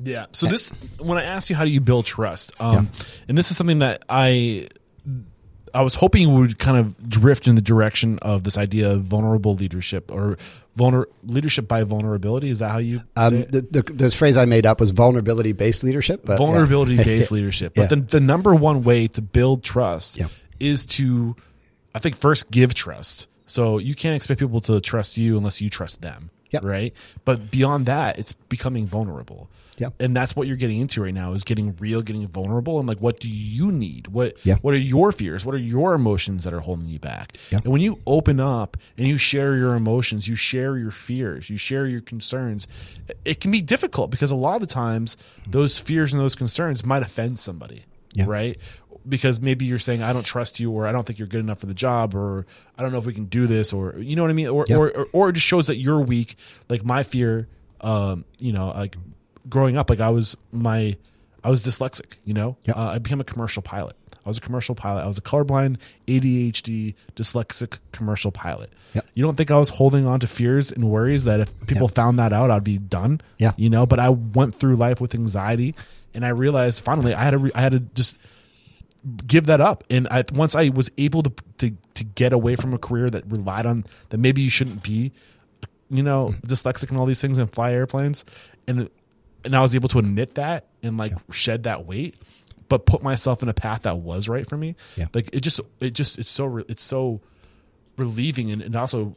Yeah. 0.02 0.26
So 0.32 0.46
this, 0.46 0.70
when 0.98 1.18
I 1.18 1.24
asked 1.24 1.50
you 1.50 1.56
how 1.56 1.64
do 1.64 1.70
you 1.70 1.80
build 1.80 2.06
trust, 2.06 2.52
um, 2.60 2.90
and 3.28 3.36
this 3.36 3.50
is 3.50 3.56
something 3.56 3.80
that 3.80 4.04
I, 4.08 4.68
I 5.76 5.82
was 5.82 5.94
hoping 5.94 6.22
you 6.22 6.30
would 6.30 6.58
kind 6.58 6.78
of 6.78 7.08
drift 7.08 7.46
in 7.46 7.54
the 7.54 7.60
direction 7.60 8.18
of 8.20 8.44
this 8.44 8.56
idea 8.56 8.92
of 8.92 9.02
vulnerable 9.02 9.54
leadership 9.54 10.10
or 10.10 10.38
vulner 10.76 11.04
leadership 11.22 11.68
by 11.68 11.84
vulnerability. 11.84 12.48
Is 12.48 12.60
that 12.60 12.70
how 12.70 12.78
you 12.78 12.98
say 12.98 13.04
Um, 13.16 13.40
the, 13.50 13.66
the, 13.70 13.82
this 13.82 14.14
phrase 14.14 14.36
I 14.36 14.46
made 14.46 14.64
up 14.64 14.80
was 14.80 14.90
vulnerability 14.90 15.52
based 15.52 15.84
leadership. 15.84 16.24
Vulnerability 16.24 16.96
based 16.96 17.30
leadership. 17.30 17.74
But 17.74 17.82
Yeah. 17.82 17.86
the, 17.90 17.96
the 17.96 18.20
number 18.20 18.54
one 18.54 18.82
way 18.84 19.06
to 19.08 19.20
build 19.22 19.62
trust 19.62 20.16
Yeah. 20.16 20.28
is 20.58 20.86
to, 20.86 21.36
I 21.94 21.98
think, 21.98 22.16
first 22.16 22.50
give 22.50 22.72
trust. 22.74 23.28
So 23.46 23.78
you 23.78 23.94
can't 23.94 24.16
expect 24.16 24.40
people 24.40 24.60
to 24.62 24.80
trust 24.80 25.16
you 25.18 25.36
unless 25.36 25.60
you 25.60 25.68
trust 25.70 26.00
them. 26.02 26.30
Yep. 26.50 26.62
Right. 26.64 26.94
But 27.24 27.50
beyond 27.50 27.86
that, 27.86 28.18
it's 28.18 28.32
becoming 28.32 28.86
vulnerable. 28.86 29.48
Yep. 29.78 29.94
And 30.00 30.16
that's 30.16 30.34
what 30.34 30.46
you're 30.46 30.56
getting 30.56 30.80
into 30.80 31.02
right 31.02 31.12
now 31.12 31.32
is 31.32 31.44
getting 31.44 31.76
real, 31.78 32.00
getting 32.00 32.26
vulnerable, 32.28 32.78
and 32.78 32.88
like, 32.88 32.98
what 32.98 33.20
do 33.20 33.28
you 33.28 33.70
need? 33.70 34.08
What 34.08 34.42
Yeah. 34.46 34.56
What 34.62 34.72
are 34.72 34.78
your 34.78 35.12
fears? 35.12 35.44
What 35.44 35.54
are 35.54 35.58
your 35.58 35.92
emotions 35.92 36.44
that 36.44 36.54
are 36.54 36.60
holding 36.60 36.86
you 36.86 36.98
back? 36.98 37.36
Yeah. 37.50 37.58
And 37.62 37.72
when 37.72 37.82
you 37.82 38.00
open 38.06 38.40
up 38.40 38.76
and 38.96 39.06
you 39.06 39.18
share 39.18 39.56
your 39.56 39.74
emotions, 39.74 40.28
you 40.28 40.34
share 40.34 40.78
your 40.78 40.90
fears, 40.92 41.50
you 41.50 41.58
share 41.58 41.86
your 41.86 42.00
concerns, 42.00 42.66
it 43.24 43.40
can 43.40 43.50
be 43.50 43.60
difficult 43.60 44.10
because 44.10 44.30
a 44.30 44.36
lot 44.36 44.54
of 44.54 44.60
the 44.60 44.66
times 44.66 45.16
those 45.46 45.78
fears 45.78 46.12
and 46.12 46.22
those 46.22 46.34
concerns 46.36 46.82
might 46.86 47.02
offend 47.02 47.38
somebody, 47.38 47.82
Yeah. 48.14 48.24
right? 48.26 48.56
Because 49.08 49.40
maybe 49.40 49.64
you're 49.64 49.78
saying 49.78 50.02
I 50.02 50.12
don't 50.12 50.26
trust 50.26 50.58
you, 50.60 50.70
or 50.72 50.86
I 50.86 50.92
don't 50.92 51.06
think 51.06 51.18
you're 51.18 51.28
good 51.28 51.40
enough 51.40 51.60
for 51.60 51.66
the 51.66 51.74
job, 51.74 52.14
or 52.14 52.46
I 52.78 52.82
don't 52.82 52.90
know 52.92 52.98
if 52.98 53.06
we 53.06 53.14
can 53.14 53.26
do 53.26 53.46
this, 53.46 53.72
or 53.72 53.94
you 53.98 54.16
know 54.16 54.22
what 54.22 54.30
I 54.30 54.34
mean, 54.34 54.48
or 54.48 54.66
Yeah. 54.68 54.76
or, 54.76 54.90
or 54.90 55.06
or 55.12 55.28
it 55.28 55.34
just 55.34 55.46
shows 55.46 55.66
that 55.68 55.76
you're 55.76 56.00
weak. 56.00 56.36
Like 56.68 56.84
my 56.84 57.02
fear, 57.02 57.46
um, 57.80 58.24
you 58.40 58.52
know, 58.52 58.68
like 58.68 58.96
growing 59.48 59.76
up, 59.76 59.88
like 59.90 60.00
I 60.00 60.10
was 60.10 60.36
my, 60.52 60.96
I 61.44 61.50
was 61.50 61.62
dyslexic. 61.62 62.16
You 62.24 62.34
know, 62.34 62.56
Yeah. 62.64 62.74
uh, 62.74 62.90
I 62.94 62.98
became 62.98 63.20
a 63.20 63.24
commercial 63.24 63.62
pilot. 63.62 63.94
I 64.24 64.28
was 64.28 64.38
a 64.38 64.40
commercial 64.40 64.74
pilot. 64.74 65.02
I 65.02 65.06
was 65.06 65.18
a 65.18 65.22
colorblind, 65.22 65.76
ADHD, 66.08 66.94
dyslexic 67.14 67.78
commercial 67.92 68.32
pilot. 68.32 68.70
Yeah. 68.92 69.02
You 69.14 69.22
don't 69.24 69.36
think 69.36 69.52
I 69.52 69.56
was 69.56 69.68
holding 69.68 70.04
on 70.04 70.18
to 70.18 70.26
fears 70.26 70.72
and 70.72 70.90
worries 70.90 71.24
that 71.24 71.38
if 71.38 71.66
people 71.68 71.86
found 71.86 72.18
that 72.18 72.32
out, 72.32 72.50
I'd 72.50 72.64
be 72.64 72.78
done? 72.78 73.20
Yeah. 73.38 73.52
You 73.56 73.70
know, 73.70 73.86
but 73.86 74.00
I 74.00 74.08
went 74.08 74.56
through 74.56 74.74
life 74.74 75.00
with 75.00 75.14
anxiety, 75.14 75.76
and 76.12 76.24
I 76.24 76.30
realized 76.30 76.82
finally 76.82 77.14
I 77.14 77.22
had 77.22 77.30
to, 77.32 77.38
re- 77.38 77.50
I 77.54 77.60
had 77.60 77.72
to 77.72 77.78
just 77.80 78.18
give 79.26 79.46
that 79.46 79.60
up. 79.60 79.84
And 79.90 80.08
I, 80.08 80.24
once 80.32 80.54
I 80.54 80.68
was 80.70 80.90
able 80.98 81.22
to, 81.22 81.32
to 81.58 81.70
to 81.94 82.04
get 82.04 82.32
away 82.32 82.56
from 82.56 82.74
a 82.74 82.78
career 82.78 83.08
that 83.10 83.24
relied 83.30 83.66
on 83.66 83.84
that 84.10 84.18
maybe 84.18 84.42
you 84.42 84.50
shouldn't 84.50 84.82
be, 84.82 85.12
you 85.90 86.02
know, 86.02 86.34
Mm. 86.34 86.40
dyslexic 86.42 86.88
and 86.90 86.98
all 86.98 87.06
these 87.06 87.20
things 87.20 87.38
and 87.38 87.50
fly 87.50 87.72
airplanes, 87.72 88.24
and 88.66 88.90
and 89.44 89.54
I 89.54 89.60
was 89.60 89.74
able 89.74 89.88
to 89.90 89.98
admit 89.98 90.34
that 90.34 90.66
and 90.82 90.96
like 90.96 91.12
shed 91.30 91.62
that 91.64 91.86
weight, 91.86 92.16
but 92.68 92.84
put 92.86 93.02
myself 93.02 93.42
in 93.42 93.48
a 93.48 93.54
path 93.54 93.82
that 93.82 93.98
was 93.98 94.28
right 94.28 94.48
for 94.48 94.56
me. 94.56 94.74
Yeah. 94.96 95.06
Like 95.14 95.34
it 95.34 95.40
just 95.40 95.60
it 95.80 95.92
just 95.94 96.18
it's 96.18 96.30
so 96.30 96.46
re- 96.46 96.64
it's 96.68 96.82
so 96.82 97.20
relieving 97.96 98.50
and, 98.50 98.60
and 98.62 98.76
also 98.76 99.16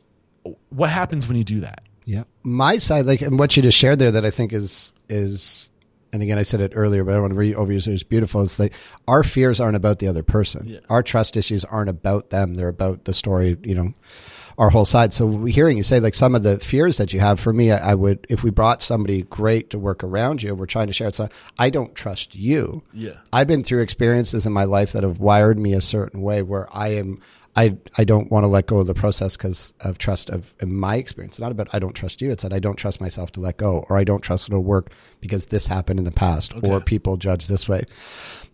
what 0.70 0.90
happens 0.90 1.28
when 1.28 1.36
you 1.38 1.44
do 1.44 1.60
that. 1.62 1.82
Yeah. 2.06 2.24
My 2.44 2.78
side, 2.78 3.06
like, 3.06 3.22
and 3.22 3.38
what 3.38 3.56
you 3.56 3.62
just 3.62 3.78
shared 3.78 4.00
there 4.00 4.10
that 4.12 4.26
I 4.26 4.32
think 4.32 4.52
is, 4.54 4.94
is, 5.10 5.70
and 6.12 6.22
again, 6.22 6.38
I 6.38 6.44
said 6.44 6.62
it 6.62 6.74
earlier, 6.76 7.04
but 7.04 7.14
I 7.14 7.20
want 7.20 7.34
to 7.34 7.40
re 7.40 7.54
overuse 7.54 7.88
it. 7.88 7.94
It's 7.94 8.04
beautiful. 8.04 8.42
It's 8.42 8.60
like 8.60 8.74
our 9.08 9.24
fears 9.24 9.60
aren't 9.60 9.76
about 9.76 10.00
the 10.00 10.08
other 10.08 10.24
person. 10.24 10.68
Yeah. 10.68 10.80
Our 10.90 11.04
trust 11.04 11.38
issues 11.38 11.66
aren't 11.66 11.90
about 11.90 12.30
them. 12.30 12.56
They're 12.56 12.68
about 12.68 13.06
the 13.06 13.14
story, 13.14 13.58
you 13.64 13.76
know, 13.76 13.94
our 14.58 14.70
whole 14.70 14.86
side. 14.86 15.14
So 15.14 15.46
hearing 15.46 15.78
you 15.78 15.84
say 15.84 16.00
like 16.00 16.14
some 16.14 16.36
of 16.36 16.44
the 16.44 16.60
fears 16.60 16.98
that 16.98 17.14
you 17.14 17.20
have 17.22 17.40
for 17.40 17.54
me, 17.54 17.72
I, 17.72 17.92
I 17.92 17.96
would, 17.96 18.28
if 18.30 18.44
we 18.44 18.50
brought 18.50 18.82
somebody 18.82 19.22
great 19.24 19.70
to 19.70 19.80
work 19.80 20.04
around 20.04 20.44
you, 20.44 20.54
we're 20.54 20.66
trying 20.66 20.88
to 20.88 20.94
share 20.94 21.08
it. 21.08 21.16
So 21.16 21.30
I 21.58 21.70
don't 21.70 21.96
trust 21.96 22.36
you. 22.36 22.84
Yeah. 22.94 23.14
I've 23.32 23.48
been 23.48 23.64
through 23.64 23.82
experiences 23.82 24.46
in 24.46 24.52
my 24.52 24.66
life 24.66 24.92
that 24.92 25.04
have 25.04 25.20
wired 25.20 25.58
me 25.58 25.74
a 25.74 25.82
certain 25.82 26.22
way 26.22 26.42
where 26.42 26.68
I 26.76 26.90
am, 26.90 27.22
I, 27.60 27.78
I 27.98 28.06
don't 28.06 28.32
want 28.32 28.46
to 28.46 28.48
let 28.48 28.68
go 28.68 28.78
of 28.78 28.88
the 28.88 28.94
process 28.94 29.36
because 29.36 29.74
of 29.82 29.98
trust 29.98 30.30
of 30.30 30.54
in 30.62 30.74
my 30.74 30.96
experience. 30.96 31.34
It's 31.34 31.40
not 31.42 31.52
about 31.52 31.68
I 31.74 31.80
don't 31.80 31.94
trust 31.94 32.22
you. 32.22 32.32
It's 32.32 32.44
that 32.44 32.54
I 32.54 32.60
don't 32.60 32.78
trust 32.78 33.02
myself 33.02 33.34
to 33.34 33.42
let 33.42 33.58
go 33.58 33.86
or 33.90 33.98
I 33.98 34.06
don't 34.06 34.22
trust 34.22 34.48
it'll 34.48 34.64
work 34.64 34.94
because 35.20 35.48
this 35.48 35.68
happened 35.68 36.00
in 36.00 36.06
the 36.06 36.12
past 36.12 36.54
or 36.64 36.80
people 36.80 37.18
judge 37.18 37.48
this 37.48 37.68
way. 37.68 37.84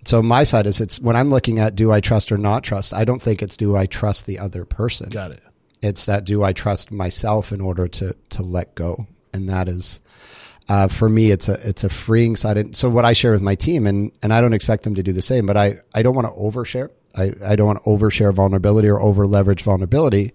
So 0.05 0.23
my 0.23 0.43
side 0.43 0.65
is 0.65 0.81
it's 0.81 0.99
when 0.99 1.15
I'm 1.15 1.29
looking 1.29 1.59
at 1.59 1.75
do 1.75 1.91
I 1.91 1.99
trust 1.99 2.31
or 2.31 2.39
not 2.39 2.63
trust, 2.63 2.95
I 2.95 3.05
don't 3.05 3.21
think 3.21 3.43
it's 3.43 3.57
do 3.57 3.75
I 3.75 3.85
trust 3.85 4.25
the 4.25 4.39
other 4.39 4.65
person. 4.65 5.09
Got 5.09 5.31
it. 5.31 5.43
It's 5.83 6.07
that 6.07 6.25
do 6.25 6.43
I 6.43 6.53
trust 6.53 6.91
myself 6.91 7.51
in 7.51 7.61
order 7.61 7.87
to 7.87 8.15
to 8.29 8.41
let 8.41 8.73
go, 8.73 9.05
and 9.33 9.47
that 9.49 9.67
is. 9.67 10.01
Uh, 10.67 10.87
for 10.87 11.07
me, 11.07 11.29
it's 11.29 11.47
a 11.47 11.69
it's 11.69 11.83
a 11.83 11.89
freeing 11.89 12.35
side. 12.35 12.57
And 12.57 12.75
so 12.75 12.89
what 12.89 13.05
I 13.05 13.13
share 13.13 13.33
with 13.33 13.41
my 13.43 13.53
team, 13.53 13.85
and 13.85 14.11
and 14.23 14.33
I 14.33 14.41
don't 14.41 14.53
expect 14.53 14.81
them 14.81 14.95
to 14.95 15.03
do 15.03 15.13
the 15.13 15.21
same, 15.21 15.45
but 15.45 15.55
I 15.55 15.79
I 15.93 16.01
don't 16.01 16.15
want 16.15 16.27
to 16.27 16.33
overshare. 16.33 16.89
I 17.15 17.33
I 17.43 17.55
don't 17.55 17.67
want 17.67 17.83
to 17.83 17.89
overshare 17.89 18.33
vulnerability 18.33 18.87
or 18.87 19.01
over 19.01 19.25
leverage 19.27 19.63
vulnerability. 19.63 20.33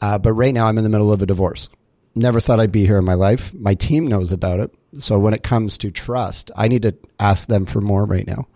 Uh, 0.00 0.18
but 0.18 0.32
right 0.32 0.52
now, 0.52 0.66
I'm 0.66 0.78
in 0.78 0.84
the 0.84 0.90
middle 0.90 1.12
of 1.12 1.22
a 1.22 1.26
divorce. 1.26 1.68
Never 2.14 2.40
thought 2.40 2.60
I'd 2.60 2.72
be 2.72 2.86
here 2.86 2.98
in 2.98 3.04
my 3.04 3.14
life. 3.14 3.52
My 3.54 3.74
team 3.74 4.06
knows 4.06 4.32
about 4.32 4.60
it. 4.60 4.72
So 4.98 5.18
when 5.18 5.34
it 5.34 5.42
comes 5.42 5.78
to 5.78 5.90
trust, 5.90 6.50
I 6.56 6.68
need 6.68 6.82
to 6.82 6.94
ask 7.18 7.48
them 7.48 7.66
for 7.66 7.80
more 7.80 8.04
right 8.04 8.26
now. 8.26 8.46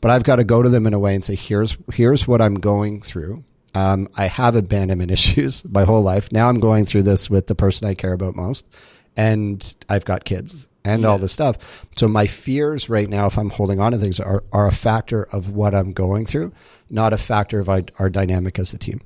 But 0.00 0.10
I've 0.10 0.24
got 0.24 0.36
to 0.36 0.44
go 0.44 0.62
to 0.62 0.68
them 0.68 0.86
in 0.86 0.94
a 0.94 0.98
way 0.98 1.14
and 1.14 1.24
say, 1.24 1.34
here's 1.34 1.76
here's 1.92 2.28
what 2.28 2.40
I'm 2.40 2.54
going 2.54 3.00
through. 3.00 3.44
Um, 3.74 4.08
I 4.16 4.26
have 4.26 4.54
abandonment 4.56 5.10
issues 5.18 5.64
my 5.64 5.84
whole 5.84 6.02
life. 6.02 6.30
Now 6.32 6.48
I'm 6.48 6.60
going 6.60 6.84
through 6.84 7.04
this 7.04 7.30
with 7.30 7.46
the 7.46 7.54
person 7.54 7.88
I 7.88 7.94
care 7.94 8.12
about 8.12 8.36
most, 8.36 8.66
and 9.16 9.74
I've 9.88 10.04
got 10.04 10.24
kids 10.24 10.68
and 10.84 11.04
all 11.04 11.18
this 11.18 11.32
stuff. 11.32 11.56
So 11.92 12.08
my 12.08 12.26
fears 12.26 12.88
right 12.88 13.08
now, 13.08 13.26
if 13.26 13.38
I'm 13.38 13.50
holding 13.50 13.80
on 13.80 13.92
to 13.92 13.98
things, 13.98 14.20
are 14.20 14.44
are 14.52 14.66
a 14.66 14.72
factor 14.72 15.24
of 15.24 15.50
what 15.50 15.74
I'm 15.74 15.92
going 15.92 16.26
through, 16.26 16.52
not 16.90 17.12
a 17.12 17.18
factor 17.18 17.60
of 17.60 17.68
our, 17.68 17.82
our 17.98 18.10
dynamic 18.10 18.58
as 18.58 18.72
a 18.72 18.78
team. 18.78 19.00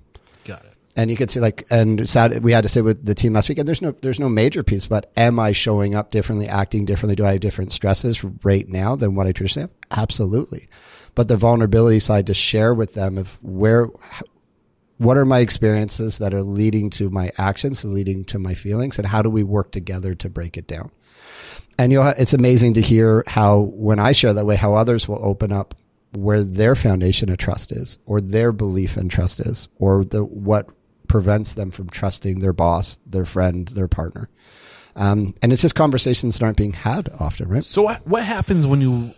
Got 0.44 0.64
it. 0.64 0.74
And 0.94 1.10
you 1.10 1.16
could 1.16 1.30
see 1.30 1.40
like, 1.40 1.66
and 1.70 2.09
sad, 2.09 2.42
we 2.44 2.52
had 2.52 2.62
to 2.62 2.68
say 2.68 2.82
with 2.82 3.04
the 3.04 3.14
team 3.14 3.32
last 3.32 3.48
week, 3.48 3.59
and 3.59 3.66
there's 3.66 3.80
no, 3.80 3.92
there's 4.02 4.20
no 4.20 4.28
major 4.28 4.62
piece, 4.62 4.86
but 4.86 5.10
am 5.16 5.38
I 5.38 5.52
showing 5.52 5.94
up 5.94 6.10
differently, 6.10 6.48
acting 6.48 6.84
differently? 6.84 7.16
Do 7.16 7.24
I 7.24 7.32
have 7.32 7.40
different 7.40 7.72
stresses 7.72 8.22
right 8.44 8.68
now 8.68 8.94
than 8.94 9.14
what 9.14 9.26
I 9.26 9.32
traditionally 9.32 9.70
have? 9.70 9.98
Absolutely. 9.98 10.68
But 11.14 11.28
the 11.28 11.36
vulnerability 11.36 11.98
side 11.98 12.26
to 12.26 12.34
share 12.34 12.74
with 12.74 12.94
them 12.94 13.16
of 13.16 13.38
where, 13.42 13.88
what 14.98 15.16
are 15.16 15.24
my 15.24 15.40
experiences 15.40 16.18
that 16.18 16.34
are 16.34 16.42
leading 16.42 16.90
to 16.90 17.10
my 17.10 17.32
actions, 17.38 17.84
leading 17.84 18.24
to 18.26 18.38
my 18.38 18.54
feelings, 18.54 18.98
and 18.98 19.06
how 19.06 19.22
do 19.22 19.30
we 19.30 19.42
work 19.42 19.72
together 19.72 20.14
to 20.14 20.28
break 20.28 20.56
it 20.56 20.66
down? 20.66 20.90
And 21.78 21.90
you'll, 21.90 22.06
it's 22.06 22.34
amazing 22.34 22.74
to 22.74 22.82
hear 22.82 23.24
how 23.26 23.60
when 23.60 23.98
I 23.98 24.12
share 24.12 24.34
that 24.34 24.44
way, 24.44 24.56
how 24.56 24.74
others 24.74 25.09
will 25.09 25.24
open 25.24 25.52
up 25.52 25.74
where 26.12 26.44
their 26.44 26.74
foundation 26.74 27.30
of 27.30 27.39
trust 27.39 27.72
is, 27.72 27.98
or 28.06 28.20
their 28.20 28.52
belief 28.52 28.97
in 28.97 29.09
trust 29.09 29.40
is, 29.40 29.68
or 29.78 30.05
the 30.05 30.24
what 30.24 30.68
prevents 31.09 31.55
them 31.55 31.70
from 31.70 31.89
trusting 31.90 32.39
their 32.40 32.52
boss, 32.52 32.98
their 33.06 33.24
friend, 33.24 33.68
their 33.68 33.89
partner. 33.89 34.28
Um, 34.94 35.34
and 35.43 35.52
it's 35.52 35.62
just 35.62 35.74
conversations 35.74 36.39
that 36.39 36.44
aren't 36.44 36.56
being 36.56 36.74
had 36.74 37.10
often, 37.18 37.48
right? 37.48 37.64
So 37.64 37.82
what 37.82 38.06
what 38.06 38.24
happens 38.24 38.66
when 38.66 38.80
you 38.80 39.14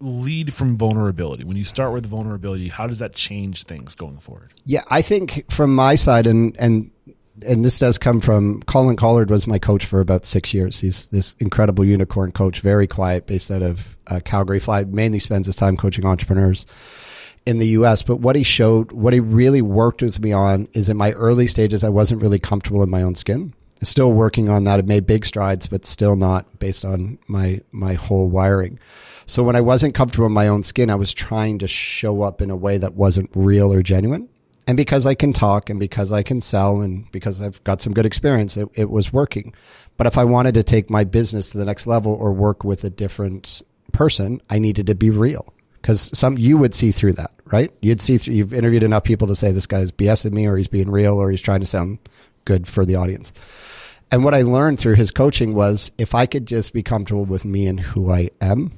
lead 0.00 0.52
from 0.52 0.76
vulnerability? 0.76 1.44
When 1.44 1.56
you 1.56 1.64
start 1.64 1.92
with 1.92 2.06
vulnerability, 2.06 2.68
how 2.68 2.86
does 2.86 2.98
that 2.98 3.14
change 3.14 3.64
things 3.64 3.94
going 3.94 4.18
forward? 4.18 4.52
Yeah, 4.64 4.82
I 4.88 5.02
think 5.02 5.50
from 5.50 5.74
my 5.74 5.94
side, 5.94 6.26
and 6.26 6.54
and 6.58 6.90
and 7.42 7.64
this 7.64 7.78
does 7.78 7.98
come 7.98 8.20
from 8.20 8.62
Colin 8.62 8.96
Collard 8.96 9.30
was 9.30 9.46
my 9.46 9.58
coach 9.58 9.84
for 9.84 10.00
about 10.00 10.24
six 10.24 10.54
years. 10.54 10.80
He's 10.80 11.08
this 11.08 11.34
incredible 11.40 11.84
unicorn 11.84 12.32
coach, 12.32 12.60
very 12.60 12.86
quiet, 12.86 13.26
based 13.26 13.50
out 13.50 13.62
of 13.62 13.96
uh, 14.06 14.20
Calgary. 14.24 14.60
Fly 14.60 14.84
mainly 14.84 15.18
spends 15.18 15.46
his 15.46 15.56
time 15.56 15.76
coaching 15.76 16.06
entrepreneurs 16.06 16.66
in 17.46 17.58
the 17.58 17.68
US. 17.68 18.02
But 18.02 18.16
what 18.20 18.36
he 18.36 18.42
showed, 18.42 18.92
what 18.92 19.12
he 19.12 19.20
really 19.20 19.62
worked 19.62 20.02
with 20.02 20.20
me 20.20 20.32
on 20.32 20.68
is 20.72 20.88
in 20.88 20.96
my 20.96 21.12
early 21.12 21.46
stages, 21.46 21.82
I 21.82 21.88
wasn't 21.88 22.22
really 22.22 22.38
comfortable 22.38 22.82
in 22.82 22.90
my 22.90 23.02
own 23.02 23.14
skin. 23.14 23.52
Still 23.82 24.12
working 24.12 24.48
on 24.48 24.64
that. 24.64 24.78
I 24.78 24.82
made 24.82 25.04
big 25.04 25.26
strides, 25.26 25.66
but 25.66 25.84
still 25.84 26.16
not 26.16 26.58
based 26.58 26.84
on 26.84 27.18
my, 27.26 27.60
my 27.72 27.94
whole 27.94 28.28
wiring. 28.28 28.78
So 29.26 29.42
when 29.42 29.56
I 29.56 29.60
wasn't 29.60 29.94
comfortable 29.94 30.26
in 30.26 30.32
my 30.32 30.48
own 30.48 30.62
skin, 30.62 30.90
I 30.90 30.94
was 30.94 31.12
trying 31.12 31.58
to 31.58 31.66
show 31.66 32.22
up 32.22 32.40
in 32.40 32.50
a 32.50 32.56
way 32.56 32.78
that 32.78 32.94
wasn't 32.94 33.30
real 33.34 33.72
or 33.72 33.82
genuine. 33.82 34.28
And 34.66 34.76
because 34.76 35.04
I 35.04 35.14
can 35.14 35.32
talk 35.32 35.68
and 35.68 35.78
because 35.78 36.10
I 36.10 36.22
can 36.22 36.40
sell 36.40 36.80
and 36.80 37.10
because 37.12 37.42
I've 37.42 37.62
got 37.64 37.82
some 37.82 37.92
good 37.92 38.06
experience, 38.06 38.56
it, 38.56 38.68
it 38.74 38.90
was 38.90 39.12
working. 39.12 39.52
But 39.96 40.06
if 40.06 40.16
I 40.16 40.24
wanted 40.24 40.54
to 40.54 40.62
take 40.62 40.88
my 40.88 41.04
business 41.04 41.50
to 41.50 41.58
the 41.58 41.66
next 41.66 41.86
level 41.86 42.14
or 42.14 42.32
work 42.32 42.64
with 42.64 42.82
a 42.84 42.90
different 42.90 43.62
person, 43.92 44.40
I 44.48 44.58
needed 44.58 44.86
to 44.86 44.94
be 44.94 45.10
real 45.10 45.52
because 45.84 46.10
some 46.16 46.38
you 46.38 46.56
would 46.56 46.74
see 46.74 46.92
through 46.92 47.12
that, 47.12 47.30
right? 47.44 47.70
You'd 47.82 48.00
see 48.00 48.16
through. 48.16 48.34
You've 48.34 48.54
interviewed 48.54 48.84
enough 48.84 49.04
people 49.04 49.28
to 49.28 49.36
say 49.36 49.52
this 49.52 49.66
guy's 49.66 49.92
BSing 49.92 50.32
me, 50.32 50.46
or 50.46 50.56
he's 50.56 50.66
being 50.66 50.90
real, 50.90 51.20
or 51.20 51.30
he's 51.30 51.42
trying 51.42 51.60
to 51.60 51.66
sound 51.66 51.98
good 52.46 52.66
for 52.66 52.86
the 52.86 52.96
audience. 52.96 53.34
And 54.10 54.24
what 54.24 54.34
I 54.34 54.42
learned 54.42 54.80
through 54.80 54.94
his 54.94 55.10
coaching 55.10 55.54
was 55.54 55.92
if 55.98 56.14
I 56.14 56.24
could 56.24 56.46
just 56.46 56.72
be 56.72 56.82
comfortable 56.82 57.26
with 57.26 57.44
me 57.44 57.66
and 57.66 57.78
who 57.78 58.10
I 58.10 58.30
am, 58.40 58.72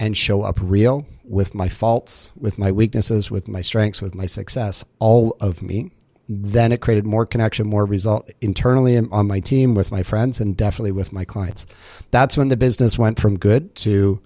and 0.00 0.16
show 0.16 0.42
up 0.42 0.58
real 0.60 1.06
with 1.24 1.54
my 1.54 1.68
faults, 1.68 2.32
with 2.36 2.58
my 2.58 2.70
weaknesses, 2.70 3.30
with 3.30 3.48
my 3.48 3.62
strengths, 3.62 4.00
with 4.00 4.14
my 4.14 4.26
success, 4.26 4.84
all 4.98 5.36
of 5.40 5.62
me, 5.62 5.90
then 6.28 6.72
it 6.72 6.80
created 6.80 7.06
more 7.06 7.24
connection, 7.24 7.66
more 7.66 7.84
result 7.84 8.30
internally 8.40 8.96
on 8.96 9.26
my 9.26 9.40
team, 9.40 9.74
with 9.74 9.92
my 9.92 10.02
friends, 10.02 10.40
and 10.40 10.56
definitely 10.56 10.92
with 10.92 11.12
my 11.12 11.24
clients. 11.24 11.66
That's 12.10 12.36
when 12.36 12.48
the 12.48 12.56
business 12.56 12.98
went 12.98 13.20
from 13.20 13.38
good 13.38 13.74
to 13.76 14.20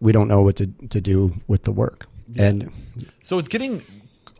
we 0.00 0.12
don't 0.12 0.28
know 0.28 0.42
what 0.42 0.56
to, 0.56 0.66
to 0.90 1.00
do 1.00 1.34
with 1.46 1.62
the 1.62 1.72
work. 1.72 2.06
And 2.38 2.70
So 3.22 3.38
it's 3.38 3.48
getting 3.48 3.82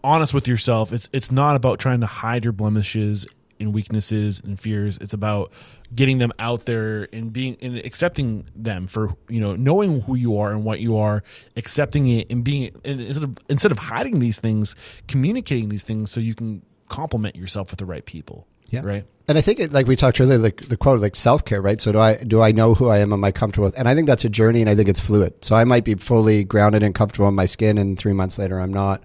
honest 0.05 0.35
with 0.35 0.47
yourself. 0.47 0.93
It's 0.93 1.09
it's 1.13 1.33
not 1.33 1.57
about 1.57 1.79
trying 1.79 2.01
to 2.01 2.07
hide 2.07 2.45
your 2.45 2.53
blemishes 2.53 3.27
and 3.59 3.73
weaknesses 3.73 4.41
and 4.45 4.61
fears. 4.61 4.99
It's 4.99 5.15
about 5.15 5.53
getting 5.95 6.19
them 6.19 6.33
out 6.39 6.67
there 6.67 7.09
and 7.13 7.33
being 7.33 7.57
and 7.63 7.79
accepting 7.79 8.47
them 8.55 8.87
for 8.87 9.15
you 9.29 9.41
know 9.41 9.55
knowing 9.57 10.01
who 10.03 10.15
you 10.15 10.39
are 10.39 10.53
and 10.53 10.65
what 10.65 10.81
you 10.81 10.97
are, 10.97 11.23
accepting 11.57 12.09
it 12.09 12.31
and 12.31 12.45
being 12.45 12.71
and 12.85 13.01
instead 13.01 13.25
of 13.25 13.39
instead 13.49 13.73
of 13.73 13.79
hiding 13.79 14.19
these 14.19 14.39
things, 14.41 14.75
communicating 15.09 15.69
these 15.69 15.85
things 15.85 16.11
so 16.11 16.21
you 16.21 16.35
can 16.35 16.63
complement 16.89 17.37
yourself 17.37 17.71
with 17.71 17.79
the 17.79 17.87
right 17.87 18.05
people. 18.05 18.47
Yeah. 18.69 18.81
Right. 18.85 19.05
And 19.29 19.37
I 19.37 19.41
think, 19.41 19.59
it, 19.59 19.73
like 19.73 19.87
we 19.87 19.97
talked 19.97 20.21
earlier, 20.21 20.39
like 20.39 20.63
the 20.63 20.77
quote, 20.77 21.01
like 21.01 21.17
self 21.17 21.45
care, 21.45 21.61
right? 21.61 21.81
So 21.81 21.93
do 21.93 21.99
I 21.99 22.17
do 22.17 22.43
I 22.43 22.53
know 22.53 22.75
who 22.75 22.89
I 22.89 22.99
am? 22.99 23.13
Am 23.13 23.25
I 23.25 23.33
comfortable 23.33 23.65
with? 23.65 23.79
And 23.79 23.89
I 23.89 23.95
think 23.95 24.07
that's 24.07 24.25
a 24.25 24.29
journey, 24.29 24.61
and 24.61 24.71
I 24.71 24.77
think 24.77 24.89
it's 24.89 25.01
fluid. 25.01 25.35
So 25.45 25.57
I 25.57 25.65
might 25.65 25.85
be 25.85 25.95
fully 25.95 26.45
grounded 26.45 26.83
and 26.83 26.95
comfortable 26.95 27.29
in 27.29 27.35
my 27.35 27.47
skin, 27.47 27.77
and 27.77 27.99
three 27.99 28.13
months 28.13 28.39
later, 28.39 28.61
I'm 28.61 28.73
not, 28.73 29.03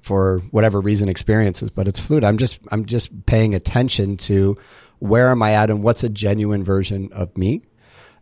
for 0.00 0.40
whatever 0.50 0.80
reason, 0.80 1.08
experiences. 1.08 1.70
But 1.70 1.88
it's 1.88 1.98
fluid. 1.98 2.22
I'm 2.22 2.36
just 2.36 2.60
I'm 2.70 2.84
just 2.84 3.24
paying 3.24 3.54
attention 3.54 4.18
to 4.18 4.58
where 5.02 5.30
am 5.30 5.42
I 5.42 5.54
at, 5.54 5.70
and 5.70 5.82
what's 5.82 6.04
a 6.04 6.08
genuine 6.08 6.64
version 6.64 7.10
of 7.12 7.36
me. 7.36 7.62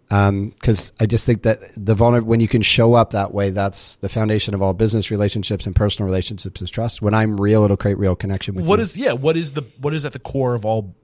Because 0.09 0.91
um, 0.91 0.97
I 0.99 1.07
just 1.07 1.25
think 1.25 1.43
that 1.43 1.61
the 1.77 1.95
vulnerable 1.95 2.29
when 2.29 2.41
you 2.41 2.49
can 2.49 2.63
show 2.63 2.95
up 2.95 3.11
that 3.11 3.33
way, 3.33 3.51
that's 3.51 3.97
the 3.97 4.09
foundation 4.09 4.55
of 4.55 4.63
all 4.63 4.73
business 4.73 5.09
relationships 5.11 5.67
and 5.67 5.77
personal 5.77 6.07
relationships 6.07 6.61
is 6.61 6.69
trust. 6.69 7.01
When 7.01 7.15
I'm 7.15 7.41
real, 7.41 7.63
it'll 7.63 7.77
create 7.77 7.97
real 7.97 8.17
connection 8.17 8.57
with 8.57 8.67
What 8.67 8.81
you. 8.81 8.83
is 8.83 8.99
yeah? 8.99 9.13
What 9.13 9.37
is 9.37 9.53
the 9.53 9.63
what 9.81 9.95
is 9.95 10.05
at 10.05 10.13
the 10.13 10.19
core 10.19 10.55
of 10.55 10.65
all 10.65 10.95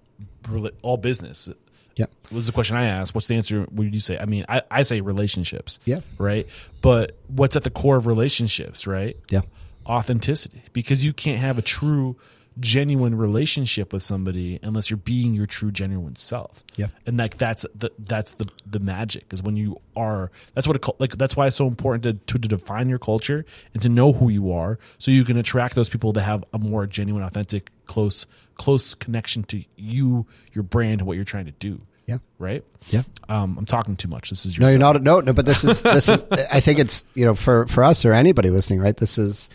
all 0.83 0.97
business? 0.97 1.49
yeah. 1.97 2.07
was 2.31 2.47
the 2.47 2.53
question 2.53 2.77
I 2.77 2.87
asked. 2.87 3.15
What's 3.15 3.27
the 3.27 3.35
answer? 3.35 3.63
What 3.71 3.85
did 3.85 3.95
you 3.95 4.01
say? 4.01 4.19
I 4.19 4.27
mean, 4.27 4.45
I, 4.49 4.63
I 4.71 4.83
say 4.83 5.01
relationships. 5.01 5.79
Yeah. 5.85 6.01
Right. 6.19 6.47
But 6.83 7.13
what's 7.29 7.57
at 7.57 7.65
the 7.65 7.71
core 7.71 7.97
of 7.97 8.07
relationships, 8.07 8.87
right? 8.87 9.17
Yeah. 9.31 9.43
Authenticity. 9.87 10.63
Because 10.73 11.05
you 11.05 11.13
can't 11.13 11.39
have 11.39 11.59
a 11.59 11.63
true, 11.63 12.17
genuine 12.59 13.15
relationship 13.15 13.93
with 13.93 14.03
somebody 14.03 14.59
unless 14.63 14.91
you're 14.91 14.97
being 14.97 15.35
your 15.35 15.47
true, 15.47 15.71
genuine 15.71 16.17
self. 16.17 16.65
Yeah. 16.77 16.87
And 17.07 17.17
like 17.17 17.37
that's 17.39 17.67
the 17.75 17.91
that's 17.99 18.33
the 18.33 18.49
the 18.65 18.79
magic 18.81 19.27
is 19.33 19.43
when 19.43 19.57
you 19.57 19.81
are. 19.97 20.31
That's 20.55 20.67
what 20.67 20.77
it 20.77 20.85
like. 20.99 21.17
That's 21.19 21.37
why 21.37 21.47
it's 21.47 21.57
so 21.57 21.67
important 21.67 22.03
to, 22.05 22.13
to 22.35 22.39
to 22.41 22.49
define 22.49 22.89
your 22.89 22.99
culture 22.99 23.45
and 23.75 23.83
to 23.83 23.89
know 23.89 24.13
who 24.13 24.29
you 24.29 24.53
are, 24.53 24.79
so 24.99 25.11
you 25.11 25.25
can 25.25 25.37
attract 25.37 25.75
those 25.75 25.89
people 25.91 26.13
that 26.15 26.23
have 26.23 26.45
a 26.53 26.59
more 26.59 26.87
genuine, 26.87 27.23
authentic, 27.23 27.71
close 27.87 28.27
close 28.57 28.95
connection 28.95 29.45
to 29.45 29.63
you, 29.77 30.27
your 30.53 30.63
brand, 30.63 31.01
and 31.01 31.07
what 31.07 31.15
you're 31.17 31.25
trying 31.27 31.45
to 31.45 31.53
do 31.53 31.81
Yeah. 32.07 32.19
right? 32.39 32.65
Yeah. 32.89 33.03
Um, 33.29 33.59
I'm 33.59 33.67
talking 33.67 33.97
too 33.97 34.09
much. 34.09 34.31
This 34.31 34.47
is 34.47 34.57
your 34.57 34.63
No, 34.67 34.71
you're 34.71 34.79
not. 34.79 35.03
No, 35.03 35.21
no. 35.21 35.33
But 35.35 35.45
this 35.45 35.63
is 35.65 35.83
this 35.83 36.09
is. 36.09 36.25
I 36.51 36.61
think 36.61 36.79
it's 36.79 37.05
you 37.15 37.25
know 37.27 37.35
for 37.35 37.67
for 37.67 37.85
us 37.85 38.05
or 38.05 38.13
anybody 38.15 38.49
listening, 38.51 38.81
right? 38.81 38.97
This 38.97 39.19
is. 39.19 39.51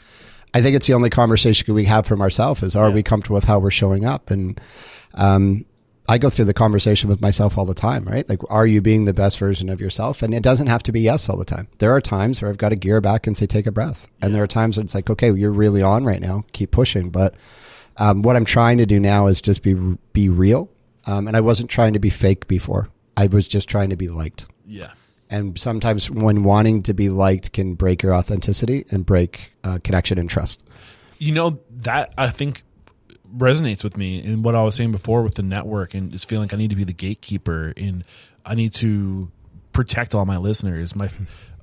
I 0.53 0.61
think 0.61 0.75
it's 0.75 0.87
the 0.87 0.93
only 0.93 1.09
conversation 1.09 1.73
we 1.73 1.85
have 1.85 2.05
from 2.05 2.21
ourselves 2.21 2.61
is 2.63 2.75
are 2.75 2.89
Yeah. 2.89 2.95
we 2.95 3.03
comfortable 3.03 3.35
with 3.35 3.45
how 3.45 3.59
we're 3.59 3.71
showing 3.71 4.05
up 4.05 4.31
and. 4.31 4.59
Um, 5.13 5.65
I 6.09 6.17
go 6.17 6.29
through 6.29 6.45
the 6.45 6.53
conversation 6.53 7.09
with 7.09 7.21
myself 7.21 7.57
all 7.57 7.63
the 7.63 7.73
time, 7.75 8.03
right? 8.03 8.27
Like, 8.27 8.39
are 8.49 8.67
you 8.67 8.81
being 8.81 9.05
the 9.05 9.13
best 9.13 9.37
version 9.37 9.69
of 9.69 9.79
yourself? 9.79 10.21
And 10.23 10.33
it 10.33 10.43
doesn't 10.43 10.67
have 10.67 10.83
to 10.83 10.91
be 10.91 10.99
yes 10.99 11.29
all 11.29 11.37
the 11.37 11.45
time. 11.45 11.69
There 11.77 11.93
are 11.95 12.01
times 12.01 12.41
where 12.41 12.49
I've 12.51 12.57
got 12.57 12.69
to 12.69 12.75
gear 12.75 12.99
back 12.99 13.27
and 13.27 13.37
say, 13.37 13.45
take 13.45 13.65
a 13.65 13.71
breath. 13.71 14.09
And 14.21 14.35
there 14.35 14.43
are 14.43 14.47
times 14.47 14.75
when 14.75 14.85
it's 14.85 14.95
like, 14.95 15.09
okay, 15.09 15.31
you're 15.31 15.51
really 15.51 15.81
on 15.81 16.03
right 16.03 16.19
now. 16.19 16.43
Keep 16.51 16.71
pushing. 16.71 17.11
But 17.11 17.35
Um, 17.97 18.23
what 18.23 18.35
I'm 18.35 18.45
trying 18.45 18.77
to 18.79 18.85
do 18.85 18.99
now 18.99 19.27
is 19.27 19.41
just 19.41 19.61
be 19.61 19.73
be 20.11 20.27
real, 20.27 20.69
um, 21.05 21.27
and 21.27 21.37
I 21.37 21.41
wasn't 21.41 21.69
trying 21.69 21.93
to 21.93 21.99
be 21.99 22.09
fake 22.09 22.47
before. 22.47 22.89
I 23.15 23.27
was 23.27 23.47
just 23.47 23.69
trying 23.69 23.89
to 23.91 23.95
be 23.97 24.07
liked. 24.09 24.45
Yeah. 24.65 24.91
And 25.31 25.57
sometimes 25.57 26.11
when 26.11 26.43
wanting 26.43 26.83
to 26.83 26.93
be 26.93 27.09
liked 27.09 27.53
can 27.53 27.73
break 27.75 28.03
your 28.03 28.13
authenticity 28.13 28.85
and 28.91 29.05
break 29.05 29.53
uh, 29.63 29.79
connection 29.83 30.19
and 30.19 30.29
trust. 30.29 30.61
You 31.17 31.31
know 31.33 31.59
that 31.77 32.13
I 32.17 32.27
think 32.29 32.63
resonates 33.35 33.83
with 33.83 33.95
me 33.95 34.21
in 34.21 34.43
what 34.43 34.55
I 34.55 34.63
was 34.63 34.75
saying 34.75 34.91
before 34.91 35.23
with 35.23 35.35
the 35.35 35.43
network 35.43 35.93
and 35.93 36.11
just 36.11 36.27
feeling 36.27 36.43
like 36.49 36.53
I 36.53 36.57
need 36.57 36.71
to 36.71 36.75
be 36.75 36.83
the 36.83 36.93
gatekeeper 36.93 37.73
and 37.77 38.03
I 38.45 38.55
need 38.55 38.73
to 38.75 39.31
protect 39.71 40.13
all 40.13 40.25
my 40.25 40.37
listeners. 40.37 40.95
My 40.95 41.09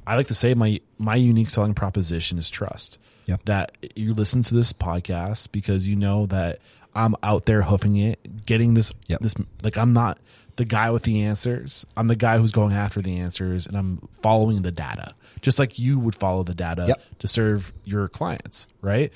I 0.06 0.16
like 0.16 0.28
to 0.28 0.34
say 0.34 0.54
my 0.54 0.80
my 0.96 1.16
unique 1.16 1.50
selling 1.50 1.74
proposition 1.74 2.38
is 2.38 2.48
trust. 2.48 2.98
Yep. 3.26 3.44
That 3.44 3.76
you 3.94 4.14
listen 4.14 4.42
to 4.44 4.54
this 4.54 4.72
podcast 4.72 5.52
because 5.52 5.86
you 5.86 5.96
know 5.96 6.24
that 6.26 6.60
I'm 6.94 7.14
out 7.22 7.44
there 7.44 7.62
hoofing 7.62 7.96
it, 7.98 8.46
getting 8.46 8.72
this 8.72 8.90
Yep. 9.08 9.20
this 9.20 9.34
like 9.62 9.76
I'm 9.76 9.92
not 9.92 10.18
the 10.58 10.64
guy 10.64 10.90
with 10.90 11.04
the 11.04 11.22
answers. 11.22 11.86
I'm 11.96 12.06
the 12.08 12.16
guy 12.16 12.36
who's 12.38 12.52
going 12.52 12.72
after 12.74 13.00
the 13.00 13.18
answers 13.18 13.66
and 13.66 13.76
I'm 13.76 13.98
following 14.22 14.62
the 14.62 14.70
data. 14.70 15.12
Just 15.40 15.58
like 15.58 15.78
you 15.78 15.98
would 15.98 16.14
follow 16.14 16.42
the 16.42 16.54
data 16.54 16.84
Yep. 16.88 17.02
to 17.20 17.28
serve 17.28 17.72
your 17.84 18.08
clients, 18.08 18.66
right? 18.82 19.12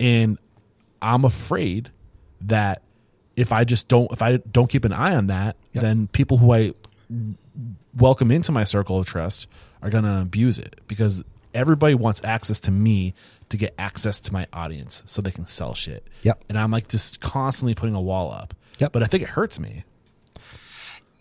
And 0.00 0.38
I'm 1.02 1.24
afraid 1.24 1.90
that 2.42 2.82
if 3.36 3.52
I 3.52 3.64
just 3.64 3.88
don't 3.88 4.10
if 4.12 4.22
I 4.22 4.36
don't 4.38 4.68
keep 4.70 4.84
an 4.84 4.92
eye 4.92 5.14
on 5.14 5.26
that, 5.26 5.56
Yep. 5.72 5.82
then 5.82 6.06
people 6.08 6.38
who 6.38 6.52
I 6.52 6.72
welcome 7.96 8.30
into 8.30 8.52
my 8.52 8.64
circle 8.64 8.98
of 8.98 9.06
trust 9.06 9.46
are 9.82 9.90
going 9.90 10.04
to 10.04 10.20
abuse 10.20 10.58
it 10.58 10.80
because 10.86 11.24
everybody 11.52 11.94
wants 11.94 12.20
access 12.24 12.58
to 12.60 12.70
me 12.70 13.14
to 13.48 13.56
get 13.56 13.74
access 13.78 14.18
to 14.20 14.32
my 14.32 14.46
audience 14.52 15.02
so 15.06 15.20
they 15.22 15.30
can 15.30 15.46
sell 15.46 15.74
shit. 15.74 16.06
Yep. 16.22 16.44
And 16.48 16.58
I'm 16.58 16.70
like 16.70 16.88
just 16.88 17.20
constantly 17.20 17.74
putting 17.74 17.94
a 17.94 18.00
wall 18.00 18.32
up. 18.32 18.54
Yep. 18.78 18.92
But 18.92 19.02
I 19.02 19.06
think 19.06 19.22
it 19.22 19.30
hurts 19.30 19.58
me. 19.60 19.84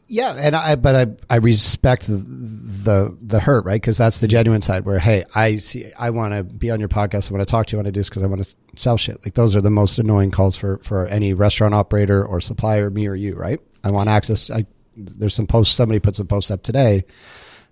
Yeah, 0.07 0.33
and 0.33 0.55
I 0.55 0.75
but 0.75 0.95
I 0.95 1.33
I 1.33 1.37
respect 1.37 2.07
the 2.07 2.17
the, 2.17 3.17
the 3.21 3.39
hurt 3.39 3.65
right 3.65 3.81
because 3.81 3.97
that's 3.97 4.19
the 4.19 4.27
genuine 4.27 4.61
side 4.61 4.85
where 4.85 4.99
hey 4.99 5.23
I 5.33 5.57
see 5.57 5.91
I 5.97 6.09
want 6.09 6.33
to 6.33 6.43
be 6.43 6.71
on 6.71 6.79
your 6.79 6.89
podcast 6.89 7.31
I 7.31 7.33
want 7.33 7.47
to 7.47 7.51
talk 7.51 7.67
to 7.67 7.73
you 7.73 7.77
I 7.77 7.79
want 7.79 7.87
to 7.87 7.91
do 7.93 7.99
this 7.99 8.09
because 8.09 8.23
I 8.23 8.27
want 8.27 8.43
to 8.43 8.55
sell 8.75 8.97
shit 8.97 9.23
like 9.25 9.35
those 9.35 9.55
are 9.55 9.61
the 9.61 9.69
most 9.69 9.97
annoying 9.97 10.31
calls 10.31 10.57
for 10.57 10.79
for 10.79 11.07
any 11.07 11.33
restaurant 11.33 11.73
operator 11.73 12.25
or 12.25 12.41
supplier 12.41 12.89
me 12.89 13.07
or 13.07 13.15
you 13.15 13.35
right 13.35 13.59
I 13.83 13.91
want 13.91 14.09
access 14.09 14.49
I 14.49 14.65
there's 14.95 15.33
some 15.33 15.47
posts 15.47 15.75
somebody 15.75 15.99
put 15.99 16.15
some 16.15 16.27
posts 16.27 16.51
up 16.51 16.63
today 16.63 17.05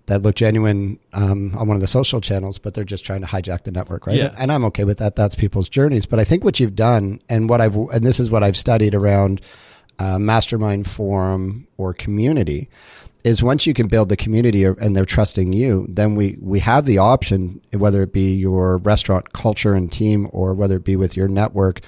that 0.06 0.22
look 0.22 0.34
genuine 0.34 0.98
um, 1.12 1.54
on 1.56 1.68
one 1.68 1.76
of 1.76 1.80
the 1.80 1.86
social 1.86 2.20
channels, 2.20 2.58
but 2.58 2.74
they're 2.74 2.82
just 2.82 3.04
trying 3.04 3.20
to 3.20 3.26
hijack 3.26 3.62
the 3.62 3.70
network, 3.70 4.06
right? 4.06 4.16
Yeah. 4.16 4.34
And 4.36 4.50
I'm 4.50 4.64
okay 4.64 4.82
with 4.84 4.98
that. 4.98 5.14
That's 5.14 5.36
people's 5.36 5.68
journeys. 5.68 6.06
But 6.06 6.18
I 6.18 6.24
think 6.24 6.42
what 6.42 6.58
you've 6.58 6.74
done, 6.74 7.20
and 7.28 7.48
what 7.48 7.60
I've, 7.60 7.76
and 7.76 8.04
this 8.04 8.18
is 8.18 8.28
what 8.30 8.42
I've 8.42 8.56
studied 8.56 8.96
around 8.96 9.40
uh, 10.02 10.18
mastermind 10.18 10.84
forum 10.90 11.66
or 11.76 11.94
community, 11.94 12.68
is 13.24 13.42
once 13.42 13.66
you 13.68 13.74
can 13.74 13.86
build 13.86 14.08
the 14.08 14.16
community 14.16 14.64
and 14.64 14.96
they're 14.96 15.04
trusting 15.16 15.52
you, 15.52 15.86
then 15.88 16.16
we 16.16 16.36
we 16.40 16.58
have 16.60 16.84
the 16.86 16.98
option, 16.98 17.60
whether 17.84 18.02
it 18.02 18.12
be 18.12 18.34
your 18.34 18.78
restaurant 18.78 19.32
culture 19.32 19.74
and 19.74 19.92
team 19.92 20.28
or 20.32 20.54
whether 20.54 20.76
it 20.76 20.84
be 20.84 20.96
with 20.96 21.16
your 21.16 21.28
network, 21.28 21.80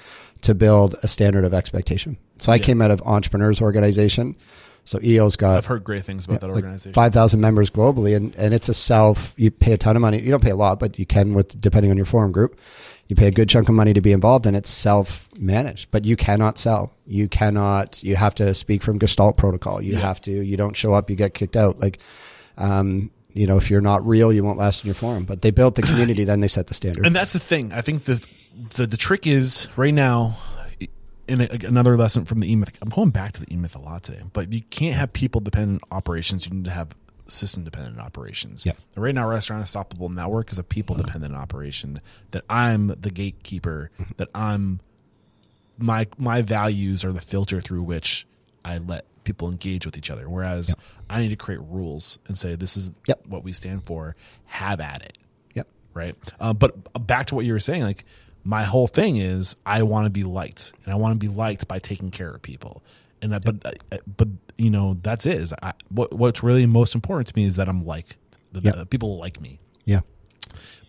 to 0.43 0.55
build 0.55 0.95
a 1.03 1.09
standard 1.09 1.45
of 1.45 1.53
expectation. 1.53 2.17
So 2.39 2.53
I 2.53 2.57
Yeah. 2.57 2.63
came 2.67 2.81
out 2.85 2.91
of 2.93 3.03
entrepreneurs 3.03 3.61
organization. 3.61 4.37
So 4.87 4.99
EO's 5.03 5.35
got 5.37 5.57
I've 5.57 5.67
heard 5.67 5.83
great 5.83 6.05
things 6.05 6.27
about 6.27 6.41
that 6.43 6.49
like 6.49 6.57
organization. 6.57 6.93
5,000 6.93 7.41
members 7.41 7.71
globally, 7.71 8.15
and, 8.15 8.35
and 8.37 8.53
it's 8.53 8.69
a 8.69 8.75
self, 8.75 9.33
you 9.39 9.51
pay 9.51 9.73
a 9.73 9.79
ton 9.79 9.97
of 9.97 10.03
money. 10.03 10.21
You 10.21 10.31
don't 10.31 10.43
pay 10.43 10.51
a 10.51 10.57
lot, 10.57 10.79
but 10.79 10.99
you 10.99 11.07
can 11.07 11.33
with, 11.33 11.59
depending 11.59 11.91
on 11.91 11.97
your 11.97 12.05
forum 12.07 12.33
group. 12.33 12.59
You 13.09 13.17
pay 13.17 13.27
a 13.27 13.31
good 13.31 13.49
chunk 13.51 13.69
of 13.69 13.75
money 13.75 13.93
to 13.93 14.01
be 14.01 14.13
involved, 14.13 14.47
and 14.47 14.57
it's 14.57 14.71
self 14.71 15.29
managed, 15.39 15.91
but 15.91 16.05
you 16.07 16.17
cannot 16.17 16.59
sell. 16.59 16.93
You 17.07 17.29
cannot, 17.29 18.03
you 18.03 18.17
have 18.17 18.35
to 18.37 18.55
speak 18.55 18.83
from 18.83 18.99
Gestalt 18.99 19.37
protocol. 19.37 19.83
You 19.83 19.95
Yeah. 19.95 20.01
have 20.01 20.21
to, 20.23 20.31
you 20.31 20.57
don't 20.57 20.75
show 20.75 20.95
up, 20.95 21.11
you 21.11 21.17
get 21.17 21.35
kicked 21.35 21.57
out. 21.57 21.79
Like, 21.81 21.99
um, 22.57 23.11
you 23.35 23.47
know, 23.47 23.57
if 23.59 23.71
you're 23.71 23.81
not 23.83 24.07
real, 24.07 24.33
you 24.33 24.43
won't 24.45 24.59
last 24.59 24.85
in 24.85 24.89
your 24.89 24.95
forum. 24.95 25.25
But 25.25 25.43
they 25.43 25.51
built 25.51 25.75
the 25.75 25.83
community, 25.83 26.25
then 26.25 26.41
they 26.41 26.49
set 26.49 26.69
the 26.69 26.75
standard. 26.75 27.05
And 27.05 27.15
that's 27.15 27.33
the 27.35 27.41
thing. 27.41 27.73
I 27.73 27.81
think 27.83 28.05
the 28.05 28.25
the, 28.77 28.87
the 28.87 28.97
trick 28.97 29.27
is 29.27 29.67
right 29.77 29.93
now. 29.95 30.37
In 31.27 31.41
a, 31.41 31.49
another 31.67 31.97
lesson 31.97 32.25
from 32.27 32.41
the 32.41 32.53
E 32.53 32.55
Myth, 32.55 32.77
I'm 32.83 32.91
going 32.91 33.09
back 33.11 33.33
to 33.33 33.41
the 33.41 33.53
E 33.53 33.57
Myth 33.57 33.75
a 33.75 33.81
lot 33.81 34.03
today. 34.03 34.21
But 34.35 34.53
you 34.53 34.61
can't 34.61 34.95
have 34.95 35.13
people 35.13 35.41
dependent 35.41 35.83
operations. 35.91 36.47
You 36.47 36.53
need 36.55 36.67
to 36.67 36.71
have 36.71 36.89
system 37.27 37.65
dependent 37.65 37.99
operations. 37.99 38.65
Yep. 38.67 38.77
And 38.95 39.03
Right 39.05 39.15
now, 39.15 39.29
Restaurant 39.29 39.61
Unstoppable 39.63 40.09
Network 40.09 40.53
is 40.53 40.59
a 40.59 40.65
people 40.65 40.97
dependent 40.97 41.35
operation. 41.35 42.01
That 42.33 42.45
I'm 42.51 42.89
the 42.89 43.11
gatekeeper. 43.11 43.91
That 44.17 44.29
I'm 44.35 44.81
my 45.79 46.07
my 46.19 46.43
values 46.43 47.05
are 47.05 47.13
the 47.13 47.21
filter 47.21 47.61
through 47.61 47.83
which 47.83 48.27
I 48.65 48.79
let 48.79 49.05
people 49.25 49.51
engage 49.51 49.87
with 49.87 49.97
each 49.97 50.11
other. 50.11 50.29
Whereas 50.29 50.75
I 51.09 51.21
need 51.21 51.31
to 51.31 51.37
create 51.37 51.61
rules 51.63 52.19
and 52.27 52.37
say 52.37 52.55
this 52.57 52.77
is 52.77 52.93
Yep. 53.07 53.27
what 53.27 53.43
we 53.43 53.53
stand 53.53 53.85
for. 53.85 54.15
Have 54.47 54.81
at 54.81 55.03
it 55.03 55.19
yep. 55.55 55.67
right? 55.95 56.15
Uh, 56.39 56.53
but 56.53 57.07
back 57.07 57.27
to 57.27 57.35
what 57.35 57.45
you 57.45 57.53
were 57.55 57.61
saying, 57.61 57.83
like 57.83 58.05
my 58.45 58.63
whole 58.65 58.87
thing 58.87 59.17
is 59.17 59.57
I 59.65 59.83
want 59.85 60.05
to 60.05 60.11
be 60.11 60.23
liked, 60.25 60.75
and 60.85 60.93
I 60.93 60.97
want 60.97 61.19
to 61.19 61.19
be 61.29 61.35
liked 61.35 61.67
by 61.67 61.79
taking 61.79 62.11
care 62.11 62.31
of 62.31 62.43
people. 62.43 62.83
And 63.23 63.35
I, 63.35 63.39
but 63.39 63.65
uh, 63.91 63.97
but 64.17 64.29
you 64.59 64.71
know 64.71 64.97
that's 65.03 65.27
it. 65.27 65.39
Is 65.41 65.53
I, 65.63 65.73
what 65.89 66.13
what's 66.13 66.43
really 66.43 66.67
most 66.67 66.95
important 66.95 67.29
to 67.29 67.37
me 67.37 67.45
is 67.45 67.57
that 67.57 67.69
I'm 67.69 67.81
liked. 67.85 68.17
The, 68.53 68.61
Yep. 68.61 68.77
the 68.77 68.87
people 68.87 69.19
like 69.19 69.41
me. 69.41 69.59
Yeah. 69.85 70.01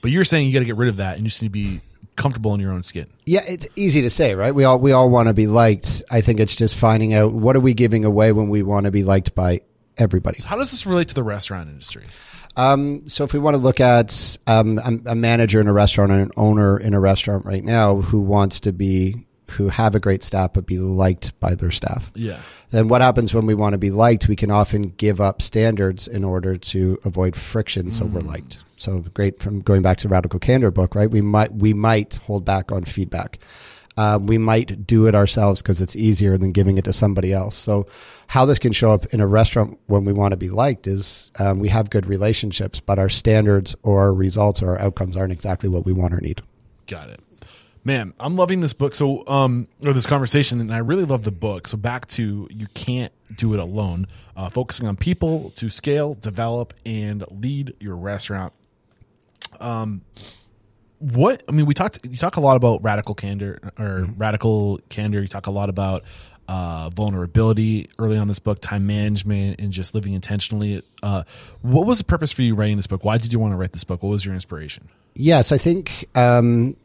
But 0.01 0.11
you're 0.11 0.23
saying 0.23 0.47
you 0.47 0.53
got 0.53 0.59
to 0.59 0.65
get 0.65 0.75
rid 0.77 0.89
of 0.89 0.97
that, 0.97 1.15
and 1.15 1.23
you 1.23 1.29
just 1.29 1.41
need 1.41 1.47
to 1.47 1.51
be 1.51 1.81
comfortable 2.15 2.53
in 2.53 2.59
your 2.59 2.71
own 2.71 2.83
skin. 2.83 3.07
Yeah, 3.25 3.41
it's 3.47 3.67
easy 3.75 4.03
to 4.03 4.09
say, 4.09 4.35
right? 4.35 4.53
We 4.53 4.63
all 4.63 4.79
we 4.79 4.91
all 4.91 5.09
want 5.09 5.27
to 5.29 5.33
be 5.33 5.47
liked. 5.47 6.03
I 6.11 6.21
think 6.21 6.39
it's 6.39 6.55
just 6.55 6.75
finding 6.75 7.13
out 7.13 7.33
what 7.33 7.55
are 7.55 7.59
we 7.59 7.73
giving 7.73 8.05
away 8.05 8.31
when 8.31 8.49
we 8.49 8.61
want 8.63 8.85
to 8.85 8.91
be 8.91 9.03
liked 9.03 9.33
by 9.35 9.61
everybody. 9.97 10.39
How 10.43 10.57
does 10.57 10.69
this 10.71 10.85
relate 10.85 11.07
to 11.09 11.15
the 11.15 11.23
restaurant 11.23 11.69
industry? 11.69 12.05
Um, 12.57 13.09
so 13.09 13.23
if 13.25 13.33
we 13.33 13.39
want 13.39 13.55
to 13.55 13.61
look 13.61 13.81
at 13.81 14.37
um, 14.47 14.77
a, 14.77 15.11
a 15.11 15.15
manager 15.15 15.59
in 15.59 15.67
a 15.67 15.73
restaurant 15.73 16.11
and 16.11 16.21
an 16.21 16.31
owner 16.37 16.77
in 16.79 16.93
a 16.93 16.99
restaurant 16.99 17.45
right 17.45 17.63
now 17.63 17.97
who 17.97 18.21
wants 18.21 18.61
to 18.61 18.71
be 18.71 19.25
who 19.51 19.69
have 19.69 19.95
a 19.95 19.99
great 19.99 20.23
staff 20.23 20.53
but 20.53 20.65
be 20.65 20.79
liked 20.79 21.39
by 21.39 21.55
their 21.55 21.71
staff, 21.71 22.11
Yeah, 22.15 22.39
then 22.71 22.87
what 22.87 23.01
happens 23.01 23.33
when 23.33 23.45
we 23.45 23.53
want 23.53 23.73
to 23.73 23.77
be 23.77 23.91
liked? 23.91 24.27
We 24.27 24.35
can 24.35 24.51
often 24.51 24.93
give 24.97 25.21
up 25.21 25.41
standards 25.41 26.07
in 26.07 26.23
order 26.23 26.57
to 26.57 26.99
avoid 27.03 27.35
friction, 27.35 27.91
so 27.91 28.05
we're 28.05 28.21
liked. 28.21 28.59
So 28.77 28.99
great 29.13 29.41
from 29.41 29.61
going 29.61 29.81
back 29.81 29.97
to 29.97 30.07
the 30.07 30.11
Radical 30.11 30.39
Candor 30.39 30.71
book, 30.71 30.95
right? 30.95 31.09
We 31.09 31.21
might 31.21 31.53
we 31.53 31.73
might 31.73 32.15
hold 32.15 32.45
back 32.45 32.71
on 32.71 32.83
feedback. 32.85 33.39
Um, 33.97 34.27
we 34.27 34.37
might 34.37 34.85
do 34.85 35.07
it 35.07 35.15
ourselves 35.15 35.61
because 35.61 35.79
it's 35.79 35.95
easier 35.95 36.37
than 36.37 36.51
giving 36.51 36.77
it 36.77 36.83
to 36.85 36.93
somebody 36.93 37.31
else. 37.31 37.55
So 37.55 37.87
how 38.27 38.45
this 38.45 38.59
can 38.59 38.73
show 38.73 38.91
up 38.91 39.05
in 39.13 39.21
a 39.21 39.27
restaurant 39.27 39.79
when 39.87 40.03
we 40.03 40.11
want 40.11 40.31
to 40.31 40.37
be 40.37 40.49
liked 40.49 40.85
is 40.87 41.31
um, 41.39 41.59
we 41.59 41.69
have 41.69 41.89
good 41.89 42.05
relationships, 42.05 42.81
but 42.81 42.99
our 42.99 43.07
standards 43.07 43.75
or 43.83 44.01
our 44.01 44.13
results 44.13 44.61
or 44.61 44.71
our 44.71 44.81
outcomes 44.81 45.15
aren't 45.15 45.31
exactly 45.31 45.69
what 45.69 45.85
we 45.85 45.93
want 45.93 46.13
or 46.13 46.19
need. 46.19 46.41
Got 46.87 47.09
it. 47.09 47.21
Man, 47.85 48.15
I'm 48.19 48.35
loving 48.35 48.61
this 48.61 48.73
book. 48.73 48.95
So, 48.95 49.25
um, 49.27 49.67
or 49.83 49.93
this 49.93 50.07
conversation, 50.07 50.59
and 50.59 50.73
I 50.73 50.79
really 50.79 51.05
love 51.05 51.23
the 51.23 51.31
book. 51.31 51.67
So, 51.67 51.77
back 51.77 52.07
to 52.07 52.47
you 52.49 52.65
can't 52.73 53.13
do 53.37 53.53
it 53.53 53.59
alone. 53.59 54.07
Uh, 54.35 54.49
focusing 54.49 54.87
on 54.87 54.95
people 54.95 55.51
to 55.51 55.69
scale, 55.69 56.15
develop, 56.15 56.73
and 56.83 57.23
lead 57.29 57.75
your 57.79 57.95
restaurant. 57.95 58.53
Um, 59.59 60.01
what 60.97 61.43
I 61.47 61.51
mean, 61.51 61.67
we 61.67 61.75
talked. 61.75 61.99
You 62.03 62.17
talk 62.17 62.37
a 62.37 62.41
lot 62.41 62.57
about 62.57 62.83
radical 62.83 63.13
candor 63.13 63.59
or 63.77 64.07
radical 64.17 64.79
candor. 64.89 65.21
You 65.21 65.27
talk 65.27 65.45
a 65.45 65.51
lot 65.51 65.69
about 65.69 66.05
uh, 66.47 66.89
vulnerability 66.89 67.89
early 67.99 68.17
on 68.17 68.27
this 68.27 68.39
book, 68.39 68.59
time 68.61 68.87
management, 68.87 69.61
and 69.61 69.71
just 69.71 69.93
living 69.93 70.13
intentionally. 70.13 70.81
Uh, 71.03 71.23
what 71.61 71.85
was 71.85 71.99
the 71.99 72.03
purpose 72.03 72.31
for 72.31 72.41
you 72.41 72.55
writing 72.55 72.77
this 72.77 72.87
book? 72.87 73.03
Why 73.03 73.19
did 73.19 73.31
you 73.31 73.37
want 73.37 73.53
to 73.53 73.57
write 73.57 73.73
this 73.73 73.83
book? 73.83 74.01
What 74.01 74.09
was 74.09 74.25
your 74.25 74.33
inspiration? 74.33 74.89
Yes, 75.13 75.51
I 75.51 75.57
think 75.57 76.09
um, 76.15 76.75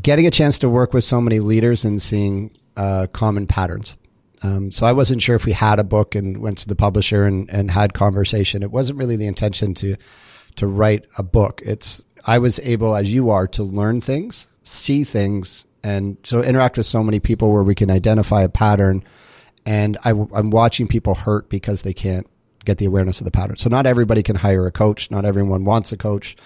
getting 0.00 0.26
a 0.26 0.30
chance 0.30 0.58
to 0.60 0.68
work 0.68 0.92
with 0.92 1.04
so 1.04 1.20
many 1.20 1.40
leaders 1.40 1.84
and 1.84 2.00
seeing 2.00 2.56
uh, 2.76 3.06
common 3.12 3.46
patterns. 3.46 3.96
Um, 4.42 4.70
so 4.70 4.86
I 4.86 4.92
wasn't 4.92 5.20
sure 5.20 5.34
if 5.34 5.44
we 5.44 5.52
had 5.52 5.78
a 5.78 5.84
book 5.84 6.14
and 6.14 6.38
went 6.38 6.58
to 6.58 6.68
the 6.68 6.76
publisher 6.76 7.24
and, 7.24 7.50
and 7.50 7.70
had 7.70 7.92
conversation. 7.92 8.62
It 8.62 8.70
wasn't 8.70 8.98
really 8.98 9.16
the 9.16 9.26
intention 9.26 9.74
to 9.74 9.96
to 10.56 10.66
write 10.66 11.06
a 11.16 11.22
book. 11.22 11.62
It's 11.64 12.02
I 12.24 12.38
was 12.38 12.58
able, 12.60 12.94
as 12.94 13.12
you 13.12 13.30
are, 13.30 13.46
to 13.48 13.62
learn 13.62 14.00
things, 14.00 14.48
see 14.62 15.04
things, 15.04 15.66
and 15.82 16.16
so 16.24 16.42
interact 16.42 16.76
with 16.76 16.86
so 16.86 17.02
many 17.02 17.20
people 17.20 17.52
where 17.52 17.62
we 17.62 17.74
can 17.74 17.90
identify 17.90 18.42
a 18.42 18.48
pattern. 18.48 19.04
And 19.64 19.98
I, 20.04 20.10
I'm 20.10 20.50
watching 20.50 20.88
people 20.88 21.14
hurt 21.14 21.48
because 21.48 21.82
they 21.82 21.94
can't 21.94 22.26
get 22.64 22.78
the 22.78 22.86
awareness 22.86 23.20
of 23.20 23.24
the 23.24 23.30
pattern. 23.30 23.56
So 23.56 23.70
not 23.70 23.86
everybody 23.86 24.22
can 24.22 24.36
hire 24.36 24.66
a 24.66 24.72
coach. 24.72 25.10
Not 25.10 25.24
everyone 25.24 25.64
wants 25.64 25.92
a 25.92 25.96
coach. 25.96 26.36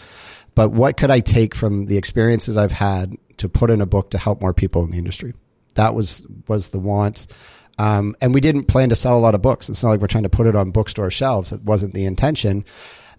But 0.55 0.71
what 0.71 0.97
could 0.97 1.11
I 1.11 1.21
take 1.21 1.55
from 1.55 1.87
the 1.87 1.97
experiences 1.97 2.57
I've 2.57 2.73
had 2.73 3.17
to 3.43 3.49
put 3.49 3.71
in 3.71 3.81
a 3.81 3.87
book 3.87 4.11
to 4.11 4.19
help 4.19 4.41
more 4.41 4.55
people 4.55 4.85
in 4.85 4.91
the 4.91 4.99
industry? 4.99 5.35
That 5.75 5.95
was 5.95 6.27
was 6.49 6.71
the 6.71 6.79
want. 6.79 7.27
Um, 7.79 8.15
and 8.21 8.35
we 8.35 8.41
didn't 8.41 8.65
plan 8.65 8.91
to 8.91 8.97
sell 8.97 9.19
a 9.19 9.21
lot 9.21 9.35
of 9.35 9.43
books. 9.43 9.69
It's 9.69 9.83
not 9.83 9.91
like 9.91 10.01
we're 10.01 10.07
trying 10.07 10.25
to 10.25 10.29
put 10.29 10.47
it 10.47 10.55
on 10.57 10.71
bookstore 10.71 11.11
shelves. 11.11 11.53
It 11.53 11.63
wasn't 11.63 11.95
the 11.95 12.05
intention. 12.05 12.65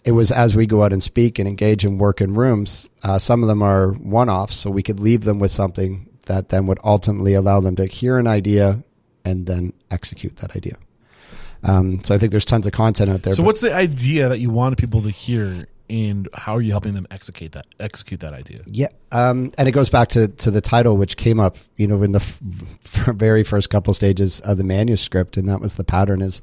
It 0.06 0.12
was 0.12 0.32
as 0.32 0.56
we 0.56 0.68
go 0.68 0.84
out 0.84 0.94
and 0.94 1.02
speak 1.02 1.40
and 1.40 1.48
engage 1.48 1.86
and 1.86 2.00
work 2.00 2.22
in 2.22 2.34
rooms. 2.34 2.90
Uh, 3.04 3.20
some 3.20 3.42
of 3.42 3.48
them 3.48 3.62
are 3.62 3.92
one 3.94 4.30
offs, 4.30 4.56
so 4.56 4.70
we 4.70 4.84
could 4.84 5.00
leave 5.00 5.24
them 5.24 5.40
with 5.40 5.52
something 5.52 6.10
that 6.26 6.50
then 6.50 6.68
would 6.68 6.80
ultimately 6.84 7.34
allow 7.34 7.60
them 7.60 7.76
to 7.78 7.86
hear 7.86 8.18
an 8.18 8.28
idea 8.28 8.84
and 9.26 9.46
then 9.46 9.74
execute 9.92 10.38
that 10.38 10.56
idea. 10.56 10.78
Um, 11.64 12.04
so 12.04 12.14
I 12.14 12.18
think 12.18 12.32
there's 12.32 12.46
tons 12.46 12.68
of 12.68 12.74
content 12.74 13.10
out 13.10 13.24
there. 13.24 13.34
So 13.34 13.44
what's 13.44 13.62
the 13.62 13.74
idea 13.74 14.30
that 14.30 14.40
you 14.40 14.50
want 14.50 14.78
people 14.78 15.02
to 15.02 15.10
hear 15.10 15.68
and 15.90 16.28
how 16.34 16.56
are 16.56 16.62
you 16.62 16.72
helping 16.72 16.94
them 16.94 17.08
execute 17.12 17.52
that 17.54 17.68
execute 17.80 18.20
that 18.22 18.34
idea? 18.34 18.60
Yeah, 18.68 18.88
um, 19.12 19.52
and 19.58 19.68
it 19.68 19.72
goes 19.74 19.90
back 19.90 20.10
to 20.10 20.28
to 20.28 20.52
the 20.52 20.62
title, 20.62 20.98
which 20.98 21.18
came 21.18 21.40
up, 21.40 21.58
you 21.78 21.88
know, 21.88 22.02
in 22.04 22.12
the 22.12 22.20
f- 22.20 22.40
very 23.16 23.44
first 23.44 23.70
couple 23.70 23.94
stages 23.94 24.40
of 24.42 24.58
the 24.58 24.64
manuscript, 24.64 25.38
and 25.38 25.48
that 25.50 25.60
was 25.60 25.76
the 25.76 25.84
pattern: 25.84 26.22
is 26.22 26.42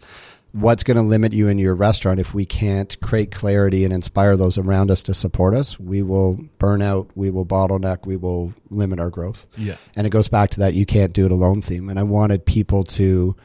what's 0.53 0.83
going 0.83 0.97
to 0.97 1.03
limit 1.03 1.33
you 1.33 1.49
in 1.49 1.59
your 1.59 1.75
restaurant 1.75 2.19
if 2.19 2.35
we 2.35 2.45
can't 2.45 3.01
create 3.01 3.31
clarity 3.31 3.85
and 3.85 3.93
inspire 3.95 4.37
those 4.37 4.59
around 4.59 4.91
us 4.91 5.03
to 5.05 5.15
support 5.15 5.55
us. 5.55 5.79
We 5.79 6.03
will 6.03 6.41
burn 6.59 6.83
out, 6.83 7.09
we 7.15 7.31
will 7.31 7.47
bottleneck, 7.47 8.05
we 8.05 8.17
will 8.17 8.53
limit 8.69 8.99
our 8.99 9.11
growth. 9.11 9.47
Yeah. 9.57 9.77
and 9.95 10.07
it 10.07 10.11
goes 10.11 10.29
back 10.29 10.51
to 10.51 10.61
that 10.61 10.75
you 10.75 10.87
can't 10.87 11.13
do 11.13 11.25
it 11.25 11.31
alone 11.31 11.63
theme. 11.63 11.89
And 11.89 11.99
I 11.99 12.03
wanted 12.03 12.45
people 12.45 12.83
to 12.85 13.37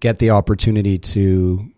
get 0.00 0.18
the 0.18 0.30
opportunity 0.30 0.98
to 0.98 1.70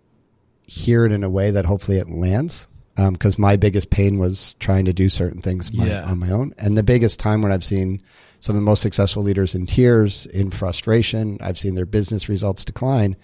hear 0.63 1.05
it 1.05 1.13
in 1.13 1.23
a 1.23 1.31
way 1.31 1.51
that 1.51 1.67
hopefully 1.67 1.99
it 1.99 2.09
lands. 2.09 2.67
Um, 2.99 3.15
because 3.15 3.39
my 3.39 3.57
biggest 3.57 3.89
pain 3.89 4.19
was 4.19 4.55
trying 4.61 4.85
to 4.85 4.93
do 4.93 5.09
certain 5.09 5.41
things 5.41 5.73
my, 5.75 5.87
Yeah. 5.87 6.05
on 6.05 6.19
my 6.19 6.31
own. 6.31 6.55
And 6.59 6.77
the 6.77 6.83
biggest 6.83 7.19
time 7.19 7.41
when 7.41 7.51
I've 7.51 7.65
seen 7.65 8.03
some 8.41 8.55
of 8.55 8.61
the 8.61 8.65
most 8.65 8.83
successful 8.83 9.23
leaders 9.23 9.55
in 9.55 9.65
tears, 9.65 10.27
in 10.27 10.51
frustration, 10.51 11.39
I've 11.41 11.59
seen 11.59 11.75
their 11.75 11.87
business 11.87 12.29
results 12.29 12.65
decline. 12.67 13.17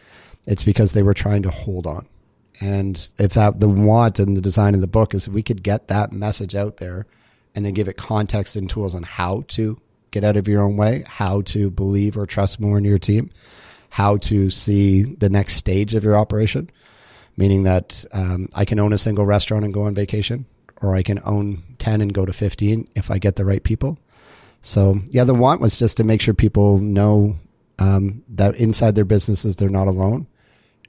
It's 0.46 0.64
because 0.64 0.92
they 0.94 1.02
were 1.02 1.12
trying 1.12 1.42
to 1.42 1.50
hold 1.50 1.86
on. 1.86 2.06
And 2.60 3.10
if 3.18 3.34
that 3.34 3.60
the 3.60 3.68
want 3.68 4.18
and 4.18 4.36
the 4.36 4.40
design 4.40 4.74
of 4.74 4.80
the 4.80 4.86
book 4.86 5.14
is 5.14 5.28
we 5.28 5.42
could 5.42 5.62
get 5.62 5.88
that 5.88 6.12
message 6.12 6.54
out 6.54 6.78
there 6.78 7.06
and 7.54 7.64
then 7.64 7.74
give 7.74 7.88
it 7.88 7.96
context 7.98 8.56
and 8.56 8.70
tools 8.70 8.94
on 8.94 9.02
how 9.02 9.44
to 9.48 9.78
get 10.12 10.24
out 10.24 10.36
of 10.36 10.48
your 10.48 10.62
own 10.62 10.76
way, 10.76 11.04
how 11.06 11.42
to 11.42 11.70
believe 11.70 12.16
or 12.16 12.24
trust 12.24 12.58
more 12.58 12.78
in 12.78 12.84
your 12.84 12.98
team, 12.98 13.30
how 13.90 14.16
to 14.16 14.48
see 14.50 15.02
the 15.02 15.28
next 15.28 15.56
stage 15.56 15.94
of 15.94 16.04
your 16.04 16.16
operation, 16.16 16.70
meaning 17.38 17.62
that 17.62 18.04
um, 18.12 18.48
I 18.52 18.64
can 18.64 18.80
own 18.80 18.92
a 18.92 18.98
single 18.98 19.24
restaurant 19.24 19.64
and 19.64 19.72
go 19.72 19.84
on 19.84 19.94
vacation, 19.94 20.44
or 20.82 20.94
I 20.94 21.04
can 21.04 21.20
own 21.24 21.62
10 21.78 22.00
and 22.00 22.12
go 22.12 22.26
to 22.26 22.32
15 22.32 22.88
if 22.96 23.10
I 23.10 23.18
get 23.18 23.36
the 23.36 23.44
right 23.44 23.62
people. 23.62 23.96
So, 24.60 25.00
yeah, 25.10 25.22
the 25.22 25.34
want 25.34 25.60
was 25.60 25.78
just 25.78 25.96
to 25.98 26.04
make 26.04 26.20
sure 26.20 26.34
people 26.34 26.78
know 26.78 27.36
um, 27.78 28.24
that 28.30 28.56
inside 28.56 28.96
their 28.96 29.04
businesses, 29.04 29.54
they're 29.54 29.68
not 29.68 29.86
alone 29.86 30.26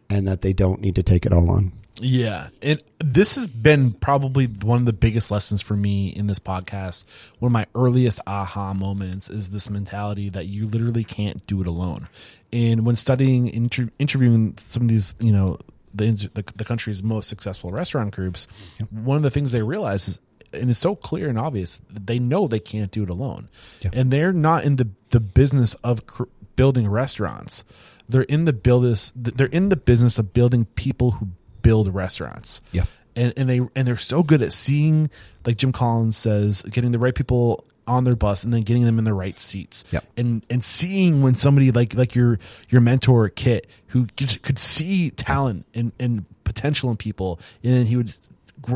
and 0.09 0.27
that 0.27 0.41
they 0.41 0.53
don't 0.53 0.81
need 0.81 0.95
to 0.95 1.03
take 1.03 1.27
it 1.27 1.31
all 1.31 1.51
on. 1.51 1.71
Yeah. 2.01 2.47
And 2.61 2.81
this 2.99 3.35
has 3.35 3.47
been 3.47 3.91
probably 3.91 4.47
one 4.47 4.79
of 4.79 4.85
the 4.85 4.93
biggest 4.93 5.31
lessons 5.31 5.61
for 5.61 5.75
me 5.75 6.07
in 6.07 6.27
this 6.27 6.39
podcast. 6.39 7.05
One 7.39 7.49
of 7.49 7.53
my 7.53 7.67
earliest 7.75 8.21
aha 8.25 8.73
moments 8.73 9.29
is 9.29 9.49
this 9.49 9.69
mentality 9.69 10.29
that 10.29 10.47
you 10.47 10.65
literally 10.65 11.03
can't 11.03 11.45
do 11.45 11.61
it 11.61 11.67
alone. 11.67 12.07
And 12.51 12.85
when 12.85 12.95
studying, 12.95 13.47
inter- 13.49 13.89
interviewing 13.99 14.55
some 14.57 14.83
of 14.83 14.89
these, 14.89 15.13
you 15.19 15.31
know, 15.31 15.59
the, 15.93 16.29
the, 16.33 16.43
the 16.55 16.65
country's 16.65 17.01
most 17.03 17.29
successful 17.29 17.71
restaurant 17.71 18.15
groups, 18.15 18.47
one 18.89 19.17
of 19.17 19.23
the 19.23 19.31
things 19.31 19.51
they 19.51 19.63
realize 19.63 20.07
is, 20.07 20.19
and 20.51 20.69
it's 20.69 20.79
so 20.79 20.95
clear 20.95 21.29
and 21.29 21.37
obvious, 21.37 21.81
they 21.89 22.17
know 22.17 22.47
they 22.47 22.59
can't 22.59 22.91
do 22.91 23.03
it 23.03 23.09
alone. 23.09 23.49
And 23.93 24.11
they're 24.11 24.33
not 24.33 24.63
in 24.63 24.77
the, 24.77 24.89
the 25.11 25.19
business 25.19 25.75
of 25.83 26.07
cr- 26.07 26.23
building 26.55 26.87
restaurants. 26.89 27.63
They're 28.07 28.23
in 28.23 28.45
the 28.45 28.53
business. 28.53 29.13
They're 29.15 29.47
in 29.47 29.69
the 29.69 29.75
business 29.75 30.17
of 30.17 30.33
building 30.33 30.65
people 30.75 31.11
who 31.11 31.27
build 31.61 31.93
restaurants. 31.93 32.61
Yeah. 32.71 32.85
And 33.15 33.33
and 33.37 33.49
they 33.49 33.59
and 33.75 33.87
they're 33.87 33.97
so 33.97 34.23
good 34.23 34.41
at 34.41 34.51
seeing, 34.51 35.11
like 35.45 35.57
Jim 35.57 35.71
Collins 35.71 36.17
says, 36.17 36.63
getting 36.63 36.91
the 36.91 36.99
right 36.99 37.13
people 37.13 37.65
on 37.89 38.03
their 38.03 38.15
bus 38.15 38.43
and 38.43 38.53
then 38.53 38.61
getting 38.61 38.83
them 38.85 38.97
in 38.99 39.03
the 39.05 39.13
right 39.13 39.39
seats. 39.39 39.83
Yep. 39.91 40.05
And 40.17 40.45
and 40.49 40.63
seeing 40.63 41.21
when 41.21 41.35
somebody 41.35 41.71
like 41.71 41.93
like 41.95 42.15
your 42.15 42.39
your 42.69 42.81
mentor 42.81 43.27
Kit 43.29 43.67
who 43.87 44.07
could, 44.17 44.41
could 44.43 44.59
see 44.59 45.09
talent 45.11 45.65
and 45.73 45.91
and 45.99 46.25
potential 46.43 46.89
in 46.91 46.97
people, 46.97 47.39
and 47.63 47.73
then 47.73 47.85
he 47.85 47.95
would 47.97 48.13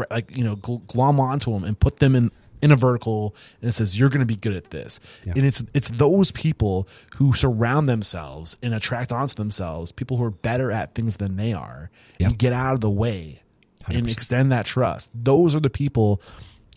like 0.10 0.36
you 0.36 0.44
know 0.44 0.56
gl- 0.58 0.86
glom 0.88 1.20
onto 1.20 1.52
them 1.54 1.64
and 1.64 1.80
put 1.80 1.98
them 1.98 2.16
in 2.16 2.32
in 2.62 2.72
a 2.72 2.76
vertical 2.78 3.36
and 3.62 3.68
it 3.70 3.74
says 3.74 4.00
you're 4.00 4.08
going 4.08 4.22
to 4.22 4.26
be 4.26 4.38
good 4.38 4.54
at 4.54 4.70
this 4.70 5.02
Yeah. 5.26 5.34
and 5.36 5.46
it's 5.46 5.62
it's 5.74 5.90
those 5.90 6.32
people 6.32 6.88
who 7.18 7.34
surround 7.34 7.90
themselves 7.90 8.56
and 8.64 8.74
attract 8.74 9.12
onto 9.12 9.36
themselves 9.36 9.92
people 9.92 10.16
who 10.16 10.24
are 10.24 10.32
better 10.32 10.72
at 10.72 10.96
things 10.96 11.18
than 11.18 11.36
they 11.36 11.52
are 11.52 11.90
Yeah. 12.20 12.28
and 12.28 12.40
get 12.40 12.54
out 12.54 12.76
of 12.76 12.80
the 12.80 12.90
way 12.90 13.42
and 13.90 14.10
extend 14.10 14.54
that 14.54 14.66
trust 14.66 15.12
those 15.14 15.54
are 15.56 15.60
the 15.60 15.70
people 15.70 16.22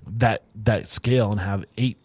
that 0.08 0.42
that 0.64 0.88
scale 0.88 1.30
and 1.30 1.38
have 1.38 1.64
8 1.78 1.96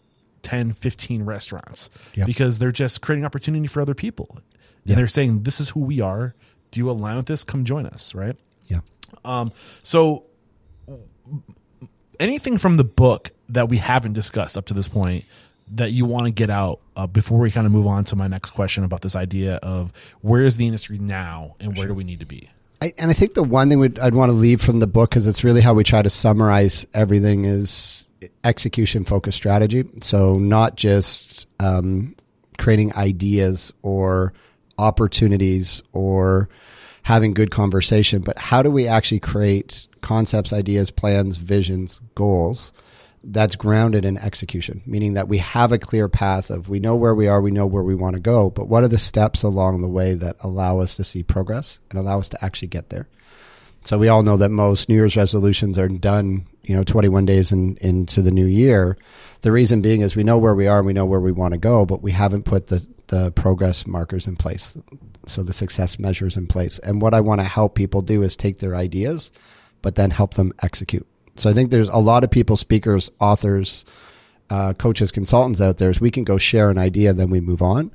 10 0.42 0.72
15 0.72 1.22
restaurants 1.24 1.90
Yeah. 2.14 2.24
because 2.26 2.58
they're 2.58 2.72
just 2.72 3.00
creating 3.02 3.24
opportunity 3.24 3.66
for 3.66 3.80
other 3.80 3.94
people 3.94 4.28
and 4.34 4.42
Yeah. 4.84 4.96
they're 4.96 5.06
saying 5.08 5.42
this 5.44 5.60
is 5.60 5.70
who 5.70 5.80
we 5.80 6.00
are 6.00 6.34
do 6.70 6.80
you 6.80 6.90
align 6.90 7.16
with 7.16 7.26
this 7.26 7.44
come 7.44 7.64
join 7.64 7.86
us 7.86 8.14
right 8.14 8.36
Yeah. 8.66 8.80
um, 9.24 9.52
so 9.82 10.24
anything 12.20 12.58
from 12.58 12.76
the 12.76 12.84
book 12.84 13.30
that 13.48 13.68
we 13.68 13.78
haven't 13.78 14.12
discussed 14.14 14.56
up 14.56 14.66
to 14.66 14.74
this 14.74 14.88
point 14.88 15.24
that 15.74 15.92
you 15.92 16.04
want 16.04 16.24
to 16.26 16.30
get 16.30 16.50
out 16.50 16.80
uh, 16.96 17.06
before 17.06 17.38
we 17.38 17.50
kind 17.50 17.66
of 17.66 17.72
move 17.72 17.86
on 17.86 18.04
to 18.04 18.16
my 18.16 18.26
next 18.28 18.50
question 18.50 18.84
about 18.84 19.00
this 19.00 19.16
idea 19.16 19.54
of 19.56 19.92
where 20.20 20.42
is 20.44 20.56
the 20.56 20.66
industry 20.66 20.98
now 20.98 21.54
and 21.60 21.76
where 21.76 21.86
do 21.86 21.94
we 21.94 22.04
need 22.04 22.20
to 22.20 22.26
be? 22.26 22.50
I, 22.82 22.92
and 22.98 23.10
I 23.10 23.14
think 23.14 23.34
the 23.34 23.42
one 23.44 23.68
thing 23.70 23.78
we'd, 23.78 23.98
I'd 23.98 24.12
want 24.14 24.30
to 24.30 24.34
leave 24.34 24.60
from 24.60 24.80
the 24.80 24.86
book, 24.88 25.10
because 25.10 25.26
it's 25.26 25.44
really 25.44 25.60
how 25.60 25.72
we 25.72 25.84
try 25.84 26.02
to 26.02 26.10
summarize 26.10 26.86
everything, 26.92 27.44
is 27.44 28.06
execution 28.44 29.04
focused 29.04 29.36
strategy. 29.36 29.84
So 30.00 30.38
not 30.38 30.76
just 30.76 31.46
um, 31.60 32.16
creating 32.58 32.94
ideas 32.94 33.72
or 33.82 34.32
opportunities 34.78 35.82
or 35.92 36.48
having 37.02 37.34
good 37.34 37.50
conversation, 37.50 38.22
but 38.22 38.38
how 38.38 38.62
do 38.62 38.70
we 38.70 38.86
actually 38.86 39.20
create 39.20 39.88
concepts, 40.00 40.52
ideas, 40.52 40.90
plans, 40.90 41.36
visions, 41.36 42.00
goals 42.14 42.72
that's 43.24 43.54
grounded 43.54 44.04
in 44.04 44.18
execution, 44.18 44.82
meaning 44.84 45.14
that 45.14 45.28
we 45.28 45.38
have 45.38 45.70
a 45.70 45.78
clear 45.78 46.08
path 46.08 46.50
of 46.50 46.68
we 46.68 46.80
know 46.80 46.96
where 46.96 47.14
we 47.14 47.28
are, 47.28 47.40
we 47.40 47.52
know 47.52 47.66
where 47.66 47.82
we 47.82 47.94
want 47.94 48.14
to 48.14 48.20
go, 48.20 48.50
but 48.50 48.66
what 48.66 48.82
are 48.82 48.88
the 48.88 48.98
steps 48.98 49.42
along 49.42 49.80
the 49.80 49.88
way 49.88 50.14
that 50.14 50.36
allow 50.40 50.80
us 50.80 50.96
to 50.96 51.04
see 51.04 51.22
progress 51.22 51.78
and 51.90 51.98
allow 51.98 52.18
us 52.18 52.28
to 52.28 52.44
actually 52.44 52.68
get 52.68 52.90
there? 52.90 53.08
So 53.84 53.98
we 53.98 54.08
all 54.08 54.22
know 54.22 54.36
that 54.36 54.50
most 54.50 54.88
New 54.88 54.94
Year's 54.94 55.16
resolutions 55.16 55.78
are 55.78 55.88
done, 55.88 56.46
you 56.64 56.76
know, 56.76 56.84
21 56.84 57.24
days 57.24 57.52
in, 57.52 57.76
into 57.80 58.22
the 58.22 58.30
new 58.30 58.46
year. 58.46 58.96
The 59.40 59.52
reason 59.52 59.82
being 59.82 60.02
is 60.02 60.14
we 60.14 60.24
know 60.24 60.38
where 60.38 60.54
we 60.54 60.68
are, 60.68 60.78
and 60.78 60.86
we 60.86 60.92
know 60.92 61.06
where 61.06 61.20
we 61.20 61.32
want 61.32 61.52
to 61.52 61.58
go, 61.58 61.84
but 61.84 62.02
we 62.02 62.12
haven't 62.12 62.44
put 62.44 62.68
the, 62.68 62.86
the 63.08 63.32
progress 63.32 63.86
markers 63.86 64.26
in 64.26 64.36
place. 64.36 64.76
So 65.26 65.42
the 65.42 65.52
success 65.52 65.98
measures 65.98 66.36
in 66.36 66.46
place. 66.46 66.78
And 66.80 67.02
what 67.02 67.14
I 67.14 67.20
want 67.20 67.40
to 67.40 67.46
help 67.46 67.74
people 67.74 68.02
do 68.02 68.22
is 68.22 68.36
take 68.36 68.58
their 68.58 68.74
ideas, 68.74 69.32
but 69.80 69.94
then 69.96 70.10
help 70.10 70.34
them 70.34 70.52
execute. 70.62 71.06
So 71.36 71.48
I 71.48 71.52
think 71.52 71.70
there's 71.70 71.88
a 71.88 71.96
lot 71.96 72.24
of 72.24 72.30
people, 72.30 72.56
speakers, 72.56 73.10
authors, 73.20 73.84
uh, 74.50 74.74
coaches, 74.74 75.10
consultants 75.10 75.60
out 75.60 75.78
there. 75.78 75.90
Is 75.90 76.00
we 76.00 76.10
can 76.10 76.24
go 76.24 76.38
share 76.38 76.70
an 76.70 76.78
idea, 76.78 77.12
then 77.12 77.30
we 77.30 77.40
move 77.40 77.62
on. 77.62 77.92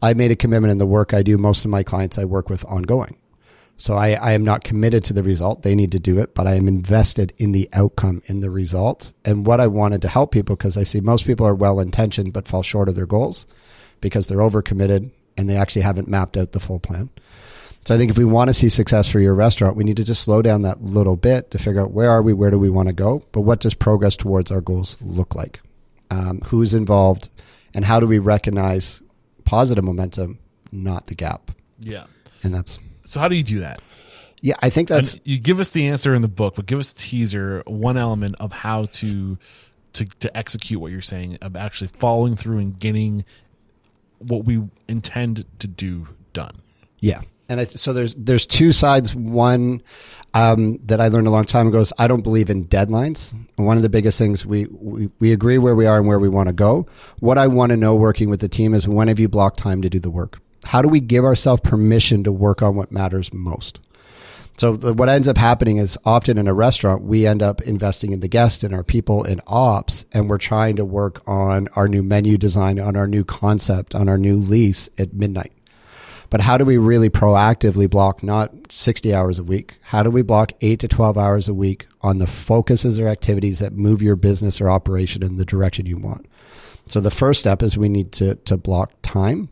I 0.00 0.14
made 0.14 0.30
a 0.30 0.36
commitment 0.36 0.70
in 0.70 0.78
the 0.78 0.86
work 0.86 1.12
I 1.12 1.22
do. 1.22 1.36
Most 1.36 1.64
of 1.64 1.70
my 1.70 1.82
clients 1.82 2.18
I 2.18 2.24
work 2.24 2.48
with 2.48 2.64
ongoing. 2.64 3.16
So 3.78 3.94
I, 3.94 4.10
I 4.10 4.32
am 4.32 4.44
not 4.44 4.64
committed 4.64 5.04
to 5.04 5.12
the 5.12 5.22
result. 5.22 5.62
They 5.62 5.76
need 5.76 5.92
to 5.92 6.00
do 6.00 6.18
it, 6.18 6.34
but 6.34 6.48
I 6.48 6.54
am 6.54 6.66
invested 6.66 7.32
in 7.38 7.52
the 7.52 7.68
outcome, 7.72 8.22
in 8.26 8.40
the 8.40 8.50
results, 8.50 9.14
And 9.24 9.46
what 9.46 9.60
I 9.60 9.68
wanted 9.68 10.02
to 10.02 10.08
help 10.08 10.32
people, 10.32 10.56
because 10.56 10.76
I 10.76 10.82
see 10.82 11.00
most 11.00 11.24
people 11.24 11.46
are 11.46 11.54
well 11.54 11.78
intentioned 11.78 12.32
but 12.32 12.48
fall 12.48 12.64
short 12.64 12.88
of 12.88 12.96
their 12.96 13.06
goals 13.06 13.46
because 14.00 14.26
they're 14.26 14.38
overcommitted 14.38 15.10
and 15.36 15.48
they 15.48 15.56
actually 15.56 15.82
haven't 15.82 16.08
mapped 16.08 16.36
out 16.36 16.50
the 16.50 16.60
full 16.60 16.80
plan. 16.80 17.08
So 17.84 17.94
I 17.94 17.98
think 17.98 18.10
if 18.10 18.18
we 18.18 18.24
want 18.24 18.48
to 18.48 18.54
see 18.54 18.68
success 18.68 19.08
for 19.08 19.20
your 19.20 19.34
restaurant, 19.34 19.76
we 19.76 19.84
need 19.84 19.96
to 19.96 20.04
just 20.04 20.22
slow 20.22 20.42
down 20.42 20.62
that 20.62 20.82
little 20.82 21.16
bit 21.16 21.52
to 21.52 21.58
figure 21.58 21.80
out 21.80 21.92
where 21.92 22.10
are 22.10 22.20
we, 22.20 22.32
where 22.32 22.50
do 22.50 22.58
we 22.58 22.70
want 22.70 22.88
to 22.88 22.92
go, 22.92 23.22
but 23.30 23.42
what 23.42 23.60
does 23.60 23.74
progress 23.74 24.16
towards 24.16 24.50
our 24.50 24.60
goals 24.60 24.98
look 25.00 25.36
like? 25.36 25.60
Um, 26.10 26.40
who's 26.44 26.74
involved, 26.74 27.30
and 27.74 27.84
how 27.84 28.00
do 28.00 28.06
we 28.06 28.18
recognize 28.18 29.00
positive 29.44 29.84
momentum, 29.84 30.40
not 30.72 31.06
the 31.06 31.14
gap? 31.14 31.52
Yeah. 31.78 32.06
And 32.42 32.52
that's 32.52 32.78
So 33.08 33.20
how 33.20 33.28
do 33.28 33.36
you 33.36 33.42
do 33.42 33.60
that? 33.60 33.80
yeah, 34.40 34.54
I 34.60 34.70
think 34.70 34.88
that's 34.88 35.14
and 35.14 35.22
you 35.24 35.38
give 35.38 35.60
us 35.60 35.70
the 35.70 35.88
answer 35.88 36.14
in 36.14 36.22
the 36.22 36.28
book, 36.28 36.54
but 36.56 36.66
give 36.66 36.78
us 36.78 36.92
a 36.92 36.94
teaser, 36.94 37.62
one 37.66 37.96
element 37.96 38.36
of 38.40 38.52
how 38.52 38.86
to 38.86 39.38
to 39.94 40.04
to 40.04 40.36
execute 40.36 40.80
what 40.80 40.92
you're 40.92 41.00
saying 41.00 41.38
of 41.42 41.56
actually 41.56 41.88
following 41.88 42.36
through 42.36 42.58
and 42.58 42.78
getting 42.78 43.24
what 44.18 44.44
we 44.44 44.62
intend 44.88 45.44
to 45.58 45.66
do 45.66 46.08
done. 46.32 46.62
Yeah, 47.00 47.22
and 47.48 47.60
I, 47.60 47.64
so 47.64 47.92
there's 47.92 48.14
there's 48.14 48.46
two 48.46 48.72
sides. 48.72 49.14
One 49.14 49.82
um, 50.34 50.78
that 50.84 51.00
I 51.00 51.08
learned 51.08 51.26
a 51.26 51.30
long 51.30 51.44
time 51.44 51.66
ago 51.66 51.80
is 51.80 51.92
I 51.98 52.06
don't 52.06 52.22
believe 52.22 52.48
in 52.48 52.66
deadlines. 52.66 53.32
And 53.56 53.66
one 53.66 53.76
of 53.76 53.82
the 53.82 53.88
biggest 53.88 54.18
things 54.18 54.46
we, 54.46 54.66
we 54.66 55.10
we 55.18 55.32
agree 55.32 55.58
where 55.58 55.74
we 55.74 55.86
are 55.86 55.98
and 55.98 56.06
where 56.06 56.18
we 56.18 56.28
want 56.28 56.48
to 56.48 56.52
go. 56.52 56.86
What 57.18 57.38
I 57.38 57.48
want 57.48 57.70
to 57.70 57.76
know 57.76 57.96
working 57.96 58.30
with 58.30 58.40
the 58.40 58.48
team 58.48 58.72
is 58.72 58.86
when 58.86 59.08
have 59.08 59.18
you 59.18 59.28
blocked 59.28 59.58
time 59.58 59.82
to 59.82 59.90
do 59.90 59.98
the 59.98 60.10
work? 60.10 60.40
How 60.68 60.82
do 60.82 60.88
we 60.88 61.00
give 61.00 61.24
ourselves 61.24 61.62
permission 61.62 62.24
to 62.24 62.30
work 62.30 62.60
on 62.60 62.76
what 62.76 62.92
matters 62.92 63.32
most? 63.32 63.80
So 64.58 64.76
the, 64.76 64.92
what 64.92 65.08
ends 65.08 65.26
up 65.26 65.38
happening 65.38 65.78
is 65.78 65.96
often 66.04 66.36
in 66.36 66.46
a 66.46 66.52
restaurant, 66.52 67.04
we 67.04 67.26
end 67.26 67.42
up 67.42 67.62
investing 67.62 68.12
in 68.12 68.20
the 68.20 68.28
guest 68.28 68.62
and 68.62 68.74
our 68.74 68.84
people 68.84 69.24
in 69.24 69.40
ops, 69.46 70.04
and 70.12 70.28
we're 70.28 70.36
trying 70.36 70.76
to 70.76 70.84
work 70.84 71.26
on 71.26 71.68
our 71.68 71.88
new 71.88 72.02
menu 72.02 72.36
design, 72.36 72.78
on 72.78 72.98
our 72.98 73.06
new 73.06 73.24
concept, 73.24 73.94
on 73.94 74.10
our 74.10 74.18
new 74.18 74.36
lease 74.36 74.90
at 74.98 75.14
midnight. 75.14 75.54
But 76.28 76.42
how 76.42 76.58
do 76.58 76.66
we 76.66 76.76
really 76.76 77.08
proactively 77.08 77.88
block 77.88 78.22
not 78.22 78.52
60 78.70 79.14
hours 79.14 79.38
a 79.38 79.44
week? 79.44 79.76
How 79.80 80.02
do 80.02 80.10
we 80.10 80.20
block 80.20 80.52
eight 80.60 80.80
to 80.80 80.88
12 80.88 81.16
hours 81.16 81.48
a 81.48 81.54
week 81.54 81.86
on 82.02 82.18
the 82.18 82.26
focuses 82.26 82.98
or 82.98 83.08
activities 83.08 83.60
that 83.60 83.72
move 83.72 84.02
your 84.02 84.16
business 84.16 84.60
or 84.60 84.68
operation 84.68 85.22
in 85.22 85.36
the 85.36 85.46
direction 85.46 85.86
you 85.86 85.96
want? 85.96 86.26
So 86.88 87.00
the 87.00 87.10
first 87.10 87.40
step 87.40 87.62
is 87.62 87.78
we 87.78 87.88
need 87.88 88.12
to, 88.12 88.34
to 88.34 88.58
block 88.58 88.92
time. 89.00 89.48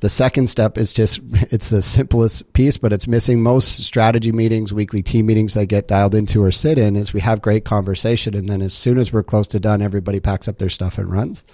The 0.00 0.08
second 0.08 0.48
step 0.48 0.78
is 0.78 0.92
just, 0.92 1.20
it's 1.50 1.70
the 1.70 1.82
simplest 1.82 2.52
piece, 2.52 2.76
but 2.76 2.92
it's 2.92 3.06
missing 3.06 3.42
most 3.42 3.84
strategy 3.84 4.32
meetings, 4.32 4.72
weekly 4.72 5.02
team 5.02 5.26
meetings 5.26 5.56
I 5.56 5.64
get 5.64 5.88
dialed 5.88 6.14
into 6.14 6.42
or 6.42 6.50
sit 6.50 6.78
in 6.78 6.96
is 6.96 7.12
we 7.12 7.20
have 7.20 7.42
great 7.42 7.64
conversation. 7.64 8.34
And 8.34 8.48
then 8.48 8.62
as 8.62 8.74
soon 8.74 8.98
as 8.98 9.12
we're 9.12 9.22
close 9.22 9.46
to 9.48 9.60
done, 9.60 9.82
everybody 9.82 10.20
packs 10.20 10.48
up 10.48 10.58
their 10.58 10.68
stuff 10.68 10.98
and 10.98 11.10
runs. 11.10 11.44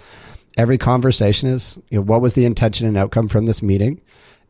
Every 0.57 0.77
conversation 0.77 1.49
is, 1.49 1.77
you 1.89 1.99
know, 1.99 2.03
what 2.03 2.21
was 2.21 2.33
the 2.33 2.45
intention 2.45 2.87
and 2.87 2.97
outcome 2.97 3.27
from 3.27 3.45
this 3.45 3.61
meeting? 3.61 4.01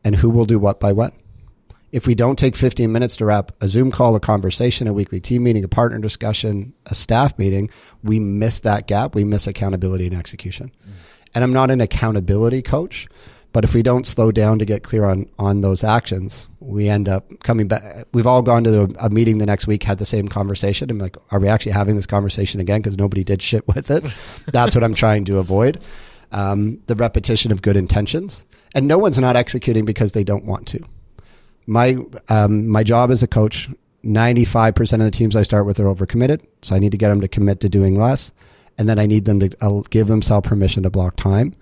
and 0.04 0.16
who 0.16 0.30
will 0.30 0.44
do 0.44 0.58
what 0.58 0.80
by 0.80 0.92
what. 0.92 1.14
If 1.90 2.06
we 2.06 2.14
don't 2.14 2.38
take 2.38 2.54
15 2.54 2.92
minutes 2.92 3.16
to 3.16 3.24
wrap 3.24 3.52
a 3.62 3.68
Zoom 3.68 3.90
call, 3.90 4.14
a 4.14 4.20
conversation, 4.20 4.86
a 4.86 4.92
weekly 4.92 5.20
team 5.20 5.42
meeting, 5.42 5.64
a 5.64 5.68
partner 5.68 5.98
discussion, 5.98 6.74
a 6.86 6.94
staff 6.94 7.38
meeting, 7.38 7.70
we 8.02 8.18
miss 8.18 8.60
that 8.60 8.86
gap. 8.86 9.14
We 9.14 9.24
miss 9.24 9.46
accountability 9.46 10.06
and 10.06 10.16
execution. 10.16 10.70
Mm. 10.86 10.92
And 11.34 11.44
I'm 11.44 11.52
not 11.52 11.70
an 11.70 11.80
accountability 11.80 12.60
coach, 12.60 13.08
but 13.58 13.64
if 13.64 13.74
we 13.74 13.82
don't 13.82 14.06
slow 14.06 14.30
down 14.30 14.60
to 14.60 14.64
get 14.64 14.84
clear 14.84 15.04
on, 15.04 15.28
on 15.36 15.62
those 15.62 15.82
actions, 15.82 16.46
we 16.60 16.88
end 16.88 17.08
up 17.08 17.42
coming 17.42 17.66
back. 17.66 18.06
We've 18.12 18.24
all 18.24 18.40
gone 18.40 18.62
to 18.62 18.82
a, 18.82 19.06
a 19.06 19.10
meeting 19.10 19.38
the 19.38 19.46
next 19.46 19.66
week, 19.66 19.82
had 19.82 19.98
the 19.98 20.06
same 20.06 20.28
conversation. 20.28 20.88
I'm 20.92 20.98
like, 21.00 21.16
are 21.32 21.40
we 21.40 21.48
actually 21.48 21.72
having 21.72 21.96
this 21.96 22.06
conversation 22.06 22.60
again? 22.60 22.80
Because 22.80 22.96
nobody 22.96 23.24
did 23.24 23.42
shit 23.42 23.66
with 23.74 23.90
it. 23.90 24.04
That's 24.52 24.76
what 24.76 24.84
I'm 24.84 24.94
trying 24.94 25.24
to 25.24 25.38
avoid. 25.38 25.80
Um, 26.30 26.80
the 26.86 26.94
repetition 26.94 27.50
of 27.50 27.60
good 27.60 27.76
intentions 27.76 28.44
and 28.76 28.86
no 28.86 28.96
one's 28.96 29.18
not 29.18 29.34
executing 29.34 29.84
because 29.84 30.12
they 30.12 30.22
don't 30.22 30.44
want 30.44 30.68
to. 30.68 30.84
My 31.66 31.96
um, 32.28 32.68
my 32.68 32.84
job 32.84 33.10
as 33.10 33.24
a 33.24 33.26
coach, 33.26 33.68
ninety 34.04 34.44
five 34.44 34.76
percent 34.76 35.02
of 35.02 35.06
the 35.06 35.18
teams 35.18 35.34
I 35.34 35.42
start 35.42 35.66
with 35.66 35.80
are 35.80 35.92
overcommitted, 35.92 36.46
so 36.62 36.76
I 36.76 36.78
need 36.78 36.92
to 36.92 36.96
get 36.96 37.08
them 37.08 37.22
to 37.22 37.26
commit 37.26 37.58
to 37.62 37.68
doing 37.68 37.98
less, 37.98 38.30
and 38.78 38.88
then 38.88 39.00
I 39.00 39.06
need 39.06 39.24
them 39.24 39.40
to 39.40 39.50
I'll 39.60 39.80
give 39.80 40.06
themselves 40.06 40.46
permission 40.46 40.84
to 40.84 40.90
block 40.90 41.16
time 41.16 41.56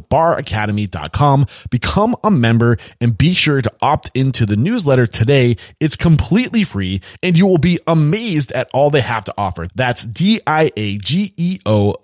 baracademy.com. 0.00 1.46
Become 1.70 2.16
a 2.22 2.30
member 2.30 2.76
and 3.00 3.18
be 3.18 3.34
sure 3.34 3.60
to 3.62 3.72
opt 3.82 4.10
into 4.14 4.46
the 4.46 4.56
newsletter 4.56 5.06
today. 5.06 5.56
It's 5.80 5.96
completely 5.96 6.62
free 6.64 7.00
and 7.22 7.38
you 7.38 7.46
will 7.46 7.58
be 7.58 7.78
amazed 7.86 8.50
at 8.52 8.68
all 8.72 8.90
they 8.90 9.00
have 9.00 9.24
to 9.24 9.34
offer. 9.36 9.66
That's 9.74 10.04
D-I-A-G-E-O 10.04 11.96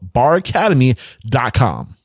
baracademy.com. 1.20 1.96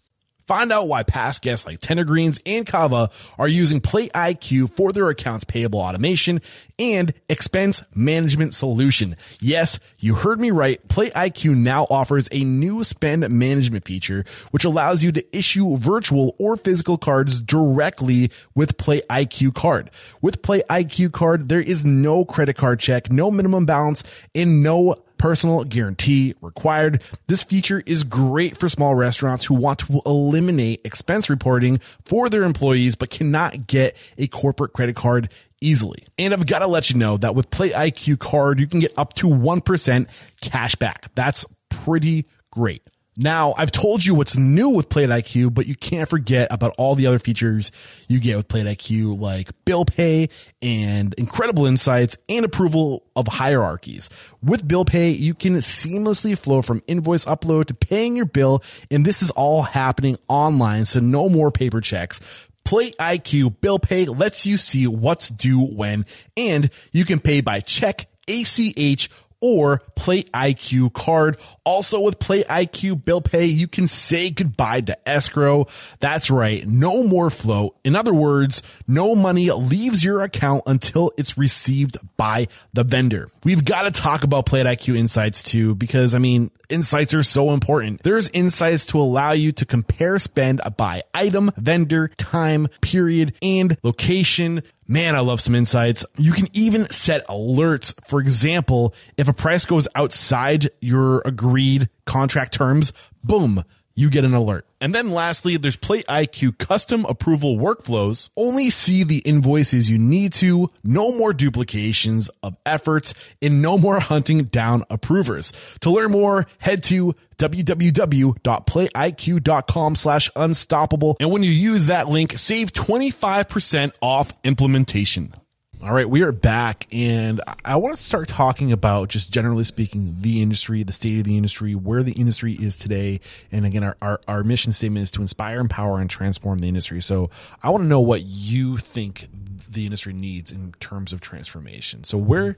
Find 0.48 0.72
out 0.72 0.88
why 0.88 1.04
past 1.04 1.42
guests 1.42 1.66
like 1.66 1.82
Tender 1.82 2.06
Greens 2.06 2.40
and 2.46 2.66
Cava 2.66 3.10
are 3.38 3.50
using 3.50 3.82
Plate 3.82 4.14
IQ 4.14 4.72
for 4.72 4.94
their 4.94 5.10
accounts 5.10 5.44
payable 5.44 5.82
automation 5.82 6.40
and 6.80 7.14
expense 7.28 7.84
management 7.94 8.54
solution. 8.54 9.18
Yes, 9.42 9.78
you 10.00 10.16
heard 10.16 10.40
me 10.40 10.52
right. 10.52 10.88
Plate 10.88 11.12
IQ 11.16 11.58
now 11.58 11.86
offers 11.90 12.30
a 12.32 12.46
new 12.46 12.86
spend 12.86 13.30
management 13.30 13.84
feature, 13.84 14.24
which 14.52 14.64
allows 14.64 15.04
you 15.04 15.12
to 15.12 15.38
issue 15.38 15.76
virtual 15.76 16.34
or 16.40 16.56
physical 16.56 16.98
cards 16.98 17.42
directly 17.42 18.32
with 18.56 18.78
Plate 18.78 19.04
IQ 19.10 19.54
card. 19.54 19.92
With 20.22 20.42
Plate 20.42 20.64
IQ 20.70 21.12
card, 21.12 21.50
there 21.50 21.60
is 21.60 21.84
no 21.84 22.24
credit 22.24 22.56
card 22.56 22.80
check, 22.80 23.12
no 23.12 23.30
minimum 23.30 23.66
balance, 23.66 24.02
and 24.34 24.64
no 24.64 24.96
personal 25.18 25.64
guarantee 25.64 26.36
required. 26.42 27.02
This 27.28 27.44
feature 27.44 27.84
is 27.86 28.04
great 28.04 28.58
for 28.58 28.70
small 28.70 28.96
restaurants 28.96 29.46
who 29.46 29.56
want 29.56 29.80
to 29.80 30.02
eliminate 30.06 30.82
expense 30.86 31.30
reporting 31.30 31.80
for 32.06 32.30
their 32.30 32.44
employees, 32.44 32.96
but 32.96 33.10
cannot 33.10 33.68
get 33.68 33.98
a 34.18 34.28
corporate 34.28 34.74
credit 34.74 34.96
card 34.96 35.30
easily. 35.62 36.06
And 36.18 36.34
I've 36.34 36.46
got 36.46 36.60
to 36.60 36.68
let 36.68 36.90
you 36.90 36.98
know 36.98 37.18
that 37.18 37.36
with 37.36 37.50
Plate 37.50 37.74
IQ 37.74 38.20
card, 38.20 38.60
you 38.60 38.68
can 38.68 38.80
get 38.80 38.94
up 38.98 39.14
to 39.14 39.28
1% 39.28 40.08
cash 40.42 40.76
back. 40.76 41.08
That's 41.16 41.46
pretty 41.70 42.26
great. 42.52 42.84
Now, 43.20 43.56
I've 43.58 43.72
told 43.72 44.06
you 44.06 44.14
what's 44.14 44.38
new 44.38 44.70
with 44.70 44.90
Plate 44.90 45.10
IQ, 45.10 45.52
but 45.52 45.66
you 45.66 45.74
can't 45.74 46.08
forget 46.08 46.48
about 46.52 46.76
all 46.78 46.94
the 46.94 47.08
other 47.08 47.18
features 47.18 47.72
you 48.08 48.20
get 48.20 48.38
with 48.38 48.48
Plate 48.48 48.68
IQ, 48.68 49.20
like 49.20 49.50
bill 49.66 49.86
pay 49.86 50.30
and 50.62 51.16
incredible 51.16 51.66
insights 51.66 52.16
and 52.30 52.46
approval 52.46 53.08
of 53.16 53.28
hierarchies. 53.28 54.12
With 54.44 54.68
bill 54.68 54.86
pay, 54.86 55.10
you 55.10 55.34
can 55.34 55.56
seamlessly 55.56 56.38
flow 56.38 56.62
from 56.62 56.84
invoice 56.86 57.26
upload 57.26 57.66
to 57.66 57.74
paying 57.74 58.16
your 58.16 58.26
bill, 58.26 58.62
and 58.92 59.04
this 59.04 59.24
is 59.24 59.32
all 59.32 59.64
happening 59.64 60.20
online, 60.28 60.86
so 60.86 61.00
no 61.00 61.28
more 61.28 61.50
paper 61.50 61.82
checks. 61.82 62.20
Plate 62.66 62.96
IQ 63.00 63.62
bill 63.62 63.80
pay 63.80 64.06
lets 64.06 64.46
you 64.46 64.58
see 64.58 64.86
what's 64.86 65.30
due 65.30 65.62
when, 65.62 66.06
and 66.36 66.70
you 66.92 67.04
can 67.04 67.20
pay 67.20 67.42
by 67.42 67.62
check, 67.62 68.08
ACH, 68.28 69.10
or 69.42 69.82
Plate 69.96 70.32
IQ 70.32 70.94
card. 70.94 71.38
Also 71.64 72.02
with 72.02 72.20
Plate 72.20 72.48
IQ 72.48 73.04
bill 73.04 73.22
pay, 73.22 73.46
you 73.46 73.68
can 73.68 73.88
say 73.88 74.30
goodbye 74.30 74.82
to 74.82 75.10
escrow. 75.10 75.68
That's 76.00 76.30
right. 76.30 76.66
No 76.68 77.04
more 77.04 77.30
float. 77.30 77.78
In 77.84 77.96
other 77.96 78.14
words, 78.14 78.64
no 78.88 79.16
money 79.16 79.52
leaves 79.52 80.04
your 80.04 80.22
account 80.22 80.64
until 80.66 81.12
it's 81.18 81.38
received 81.38 81.98
by 82.16 82.48
the 82.74 82.84
vendor. 82.84 83.30
We've 83.44 83.64
got 83.64 83.84
to 83.84 83.92
talk 83.92 84.24
about 84.24 84.46
Plate 84.46 84.66
IQ 84.66 84.98
insights 84.98 85.44
too, 85.44 85.76
because 85.76 86.16
I 86.16 86.20
mean, 86.20 86.52
insights 86.70 87.14
are 87.14 87.24
so 87.24 87.52
important. 87.52 88.04
There's 88.04 88.30
insights 88.30 88.86
to 88.88 89.00
allow 89.00 89.32
you 89.32 89.52
to 89.54 89.66
compare 89.66 90.20
spend 90.20 90.62
by 90.78 91.04
item, 91.14 91.52
vendor, 91.58 92.10
time, 92.18 92.68
period, 92.82 93.34
and 93.42 93.78
location. 93.84 94.64
Man, 94.88 95.16
I 95.16 95.20
love 95.20 95.42
some 95.42 95.54
insights. 95.54 96.06
You 96.18 96.32
can 96.32 96.48
even 96.54 96.86
set 96.90 97.28
alerts. 97.28 97.94
For 98.08 98.22
example, 98.22 98.94
if 99.18 99.28
a 99.28 99.34
price 99.34 99.66
goes 99.66 99.86
outside 99.96 100.70
your 100.80 101.22
agreed 101.26 101.90
contract 102.06 102.54
terms, 102.54 102.94
boom, 103.22 103.66
you 103.98 104.10
get 104.12 104.24
an 104.24 104.36
alert. 104.36 104.66
And 104.80 104.96
then 104.96 105.10
lastly, 105.10 105.58
there's 105.58 105.76
Plate 105.76 106.06
IQ 106.06 106.60
custom 106.60 107.04
approval 107.06 107.58
workflows. 107.58 108.30
Only 108.38 108.70
see 108.70 109.04
the 109.04 109.18
invoices 109.18 109.90
you 109.90 109.98
need 109.98 110.34
to, 110.34 110.70
no 110.84 111.18
more 111.18 111.34
duplications 111.34 112.30
of 112.44 112.56
efforts, 112.64 113.16
and 113.42 113.60
no 113.62 113.80
more 113.80 114.00
hunting 114.00 114.44
down 114.46 114.84
approvers. 114.92 115.52
To 115.82 115.90
learn 115.90 116.12
more, 116.12 116.46
head 116.60 116.84
to 116.84 117.16
www.plateiq.com 117.38 119.96
slash 119.96 120.30
unstoppable. 120.36 121.18
And 121.20 121.32
when 121.32 121.42
you 121.42 121.52
use 121.52 121.88
that 121.88 122.08
link, 122.08 122.38
save 122.38 122.74
25% 122.74 123.96
off 124.02 124.32
implementation. 124.44 125.34
All 125.80 125.94
right, 125.94 126.10
we 126.10 126.24
are 126.24 126.32
back, 126.32 126.88
and 126.92 127.40
I 127.64 127.76
want 127.76 127.96
to 127.96 128.02
start 128.02 128.28
talking 128.28 128.72
about 128.72 129.10
just 129.10 129.32
generally 129.32 129.64
speaking 129.64 130.18
the 130.22 130.42
industry, 130.42 130.82
the 130.82 130.92
state 130.92 131.20
of 131.20 131.26
the 131.26 131.38
industry, 131.38 131.76
where 131.76 132.02
the 132.02 132.14
industry 132.14 132.54
is 132.54 132.76
today. 132.76 133.20
And 133.52 133.64
again, 133.64 133.84
our, 133.84 133.96
our, 134.02 134.20
our 134.28 134.44
mission 134.44 134.72
statement 134.72 135.04
is 135.04 135.12
to 135.12 135.22
inspire, 135.22 135.60
empower, 135.60 136.00
and 136.00 136.10
transform 136.10 136.58
the 136.60 136.68
industry. 136.68 137.00
So 137.00 137.30
I 137.62 137.70
want 137.70 137.84
to 137.84 137.88
know 137.88 138.02
what 138.02 138.24
you 138.24 138.78
think 138.78 139.28
the 139.70 139.86
industry 139.86 140.14
needs 140.14 140.52
in 140.52 140.74
terms 140.80 141.14
of 141.14 141.22
transformation. 141.22 142.04
So 142.04 142.18
where 142.18 142.58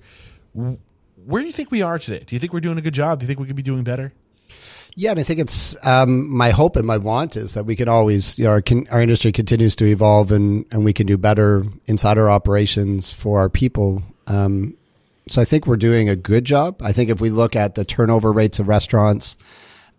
where 0.54 1.42
do 1.42 1.46
you 1.46 1.54
think 1.54 1.72
we 1.72 1.82
are 1.82 2.00
today? 2.00 2.24
Do 2.26 2.36
you 2.36 2.40
think 2.40 2.54
we're 2.54 2.62
doing 2.62 2.78
a 2.78 2.82
good 2.82 2.94
job? 2.94 3.20
Do 3.20 3.26
you 3.26 3.28
think 3.28 3.40
we 3.42 3.48
could 3.48 3.56
be 3.58 3.62
doing 3.62 3.84
better? 3.84 4.14
Yeah, 5.00 5.12
and 5.12 5.20
I 5.22 5.24
think 5.24 5.40
it's 5.40 5.78
um, 5.88 6.30
my 6.30 6.50
hope 6.50 6.76
and 6.76 6.86
my 6.86 6.98
want 6.98 7.38
is 7.38 7.54
that 7.54 7.66
we 7.66 7.78
can 7.78 7.88
always, 7.88 8.38
you 8.38 8.44
know, 8.44 8.52
our, 8.52 8.62
our 8.92 9.02
industry 9.02 9.32
continues 9.32 9.74
to 9.78 9.86
evolve 9.86 10.30
and, 10.30 10.66
and 10.72 10.84
we 10.84 10.92
can 10.92 11.08
do 11.08 11.18
better 11.18 11.64
inside 11.86 12.18
our 12.18 12.30
operations 12.30 13.10
for 13.10 13.40
our 13.40 13.48
people. 13.48 14.04
Um, 14.28 14.76
so 15.30 15.42
I 15.42 15.46
think 15.46 15.66
we're 15.66 15.78
doing 15.78 16.10
a 16.10 16.18
good 16.18 16.44
job. 16.44 16.82
I 16.82 16.92
think 16.92 17.10
if 17.10 17.22
we 17.22 17.30
look 17.30 17.56
at 17.56 17.76
the 17.76 17.86
turnover 17.86 18.34
rates 18.34 18.60
of 18.60 18.68
restaurants, 18.68 19.38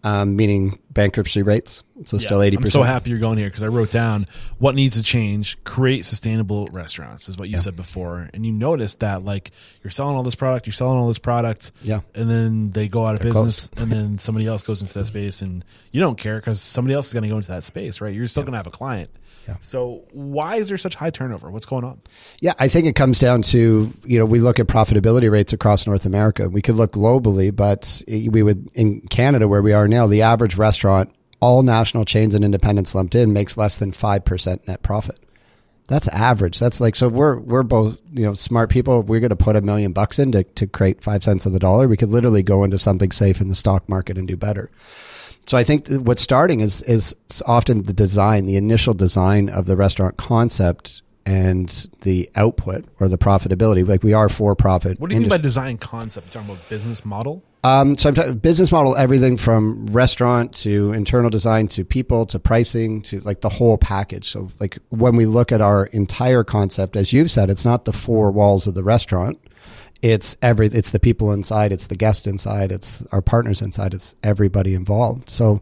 um, 0.02 0.36
meaning 0.36 0.78
bankruptcy 0.90 1.42
rates. 1.42 1.84
So 2.06 2.16
yeah, 2.16 2.26
still 2.26 2.42
eighty. 2.42 2.56
I'm 2.56 2.66
so 2.66 2.82
happy 2.82 3.10
you're 3.10 3.18
going 3.18 3.36
here 3.36 3.48
because 3.48 3.62
I 3.62 3.68
wrote 3.68 3.90
down 3.90 4.26
what 4.58 4.74
needs 4.74 4.96
to 4.96 5.02
change. 5.02 5.62
Create 5.64 6.04
sustainable 6.06 6.66
restaurants 6.72 7.28
is 7.28 7.36
what 7.36 7.48
you 7.48 7.54
yeah. 7.54 7.60
said 7.60 7.76
before, 7.76 8.30
and 8.32 8.46
you 8.46 8.52
noticed 8.52 9.00
that 9.00 9.24
like 9.24 9.50
you're 9.82 9.90
selling 9.90 10.16
all 10.16 10.22
this 10.22 10.34
product, 10.34 10.66
you're 10.66 10.72
selling 10.72 10.98
all 10.98 11.08
this 11.08 11.18
product, 11.18 11.72
yeah, 11.82 12.00
and 12.14 12.30
then 12.30 12.70
they 12.70 12.88
go 12.88 13.04
out 13.04 13.14
of 13.14 13.20
They're 13.20 13.32
business, 13.32 13.68
and 13.76 13.92
then 13.92 14.18
somebody 14.20 14.46
else 14.46 14.62
goes 14.62 14.80
into 14.80 14.94
that 14.94 15.04
space, 15.04 15.42
and 15.42 15.64
you 15.92 16.00
don't 16.00 16.16
care 16.16 16.36
because 16.36 16.60
somebody 16.60 16.94
else 16.94 17.08
is 17.08 17.12
going 17.12 17.24
to 17.24 17.28
go 17.28 17.36
into 17.36 17.48
that 17.48 17.64
space, 17.64 18.00
right? 18.00 18.14
You're 18.14 18.26
still 18.26 18.42
yeah. 18.42 18.46
going 18.46 18.52
to 18.52 18.58
have 18.58 18.66
a 18.66 18.70
client. 18.70 19.10
Yeah. 19.48 19.56
So 19.60 20.02
why 20.12 20.56
is 20.56 20.68
there 20.68 20.78
such 20.78 20.94
high 20.94 21.10
turnover? 21.10 21.50
What's 21.50 21.66
going 21.66 21.84
on? 21.84 22.00
Yeah, 22.40 22.54
I 22.58 22.68
think 22.68 22.86
it 22.86 22.94
comes 22.94 23.18
down 23.18 23.42
to, 23.42 23.92
you 24.04 24.18
know, 24.18 24.24
we 24.24 24.38
look 24.40 24.58
at 24.58 24.66
profitability 24.66 25.30
rates 25.30 25.52
across 25.52 25.86
North 25.86 26.06
America. 26.06 26.48
We 26.48 26.62
could 26.62 26.76
look 26.76 26.92
globally, 26.92 27.54
but 27.54 28.02
we 28.06 28.42
would 28.42 28.70
in 28.74 29.00
Canada 29.08 29.48
where 29.48 29.62
we 29.62 29.72
are 29.72 29.88
now, 29.88 30.06
the 30.06 30.22
average 30.22 30.56
restaurant, 30.56 31.12
all 31.40 31.62
national 31.62 32.04
chains 32.04 32.34
and 32.34 32.44
independents 32.44 32.94
lumped 32.94 33.14
in 33.14 33.32
makes 33.32 33.56
less 33.56 33.78
than 33.78 33.92
5% 33.92 34.68
net 34.68 34.82
profit. 34.82 35.18
That's 35.88 36.06
average. 36.08 36.60
That's 36.60 36.80
like 36.80 36.94
so 36.94 37.08
we're 37.08 37.40
we're 37.40 37.64
both, 37.64 37.98
you 38.12 38.24
know, 38.24 38.34
smart 38.34 38.70
people. 38.70 39.02
We're 39.02 39.18
going 39.18 39.30
to 39.30 39.36
put 39.36 39.56
a 39.56 39.60
million 39.60 39.92
bucks 39.92 40.20
in 40.20 40.30
to, 40.32 40.44
to 40.44 40.68
create 40.68 41.02
5 41.02 41.24
cents 41.24 41.46
of 41.46 41.52
the 41.52 41.58
dollar. 41.58 41.88
We 41.88 41.96
could 41.96 42.10
literally 42.10 42.44
go 42.44 42.62
into 42.62 42.78
something 42.78 43.10
safe 43.10 43.40
in 43.40 43.48
the 43.48 43.56
stock 43.56 43.88
market 43.88 44.16
and 44.16 44.28
do 44.28 44.36
better. 44.36 44.70
So 45.46 45.56
I 45.56 45.64
think 45.64 45.88
what's 45.88 46.22
starting 46.22 46.60
is 46.60 46.82
is 46.82 47.14
often 47.46 47.82
the 47.82 47.92
design, 47.92 48.46
the 48.46 48.56
initial 48.56 48.94
design 48.94 49.48
of 49.48 49.66
the 49.66 49.76
restaurant 49.76 50.16
concept 50.16 51.02
and 51.26 51.88
the 52.02 52.30
output 52.34 52.84
or 52.98 53.08
the 53.08 53.18
profitability. 53.18 53.86
Like 53.86 54.02
we 54.02 54.12
are 54.12 54.28
for 54.28 54.54
profit. 54.54 54.98
What 55.00 55.10
do 55.10 55.14
you 55.14 55.18
industry. 55.18 55.36
mean 55.36 55.38
by 55.38 55.42
design 55.42 55.78
concept? 55.78 56.28
You're 56.28 56.42
talking 56.42 56.56
about 56.56 56.68
business 56.68 57.04
model? 57.04 57.42
Um, 57.62 57.96
so 57.96 58.08
I'm 58.08 58.14
talking 58.14 58.38
business 58.38 58.72
model, 58.72 58.96
everything 58.96 59.36
from 59.36 59.86
restaurant 59.86 60.54
to 60.60 60.92
internal 60.92 61.28
design 61.28 61.68
to 61.68 61.84
people 61.84 62.24
to 62.26 62.38
pricing 62.38 63.02
to 63.02 63.20
like 63.20 63.42
the 63.42 63.50
whole 63.50 63.76
package. 63.76 64.30
So 64.30 64.50
like 64.60 64.78
when 64.88 65.14
we 65.14 65.26
look 65.26 65.52
at 65.52 65.60
our 65.60 65.86
entire 65.86 66.42
concept, 66.42 66.96
as 66.96 67.12
you've 67.12 67.30
said, 67.30 67.50
it's 67.50 67.64
not 67.64 67.84
the 67.84 67.92
four 67.92 68.30
walls 68.30 68.66
of 68.66 68.74
the 68.74 68.82
restaurant 68.82 69.38
it's 70.02 70.36
every 70.40 70.68
it's 70.68 70.90
the 70.90 70.98
people 70.98 71.32
inside 71.32 71.72
it's 71.72 71.88
the 71.88 71.96
guest 71.96 72.26
inside 72.26 72.72
it's 72.72 73.02
our 73.12 73.20
partners 73.20 73.60
inside 73.60 73.92
it's 73.94 74.14
everybody 74.22 74.74
involved. 74.74 75.28
So 75.28 75.60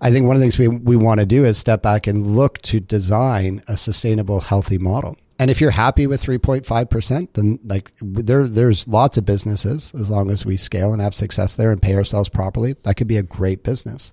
i 0.00 0.10
think 0.10 0.26
one 0.26 0.36
of 0.36 0.40
the 0.40 0.44
things 0.44 0.58
we, 0.58 0.68
we 0.68 0.96
want 0.96 1.20
to 1.20 1.26
do 1.26 1.44
is 1.44 1.58
step 1.58 1.82
back 1.82 2.06
and 2.06 2.36
look 2.36 2.60
to 2.62 2.80
design 2.80 3.62
a 3.68 3.76
sustainable 3.76 4.40
healthy 4.40 4.78
model. 4.78 5.16
And 5.38 5.50
if 5.50 5.60
you're 5.60 5.70
happy 5.70 6.06
with 6.06 6.22
3.5% 6.22 7.28
then 7.32 7.58
like 7.64 7.90
there 8.00 8.48
there's 8.48 8.86
lots 8.86 9.16
of 9.16 9.24
businesses 9.24 9.92
as 9.98 10.10
long 10.10 10.30
as 10.30 10.44
we 10.44 10.56
scale 10.56 10.92
and 10.92 11.00
have 11.00 11.14
success 11.14 11.56
there 11.56 11.70
and 11.70 11.80
pay 11.80 11.94
ourselves 11.94 12.28
properly 12.28 12.76
that 12.82 12.96
could 12.96 13.08
be 13.08 13.16
a 13.16 13.22
great 13.22 13.62
business. 13.62 14.12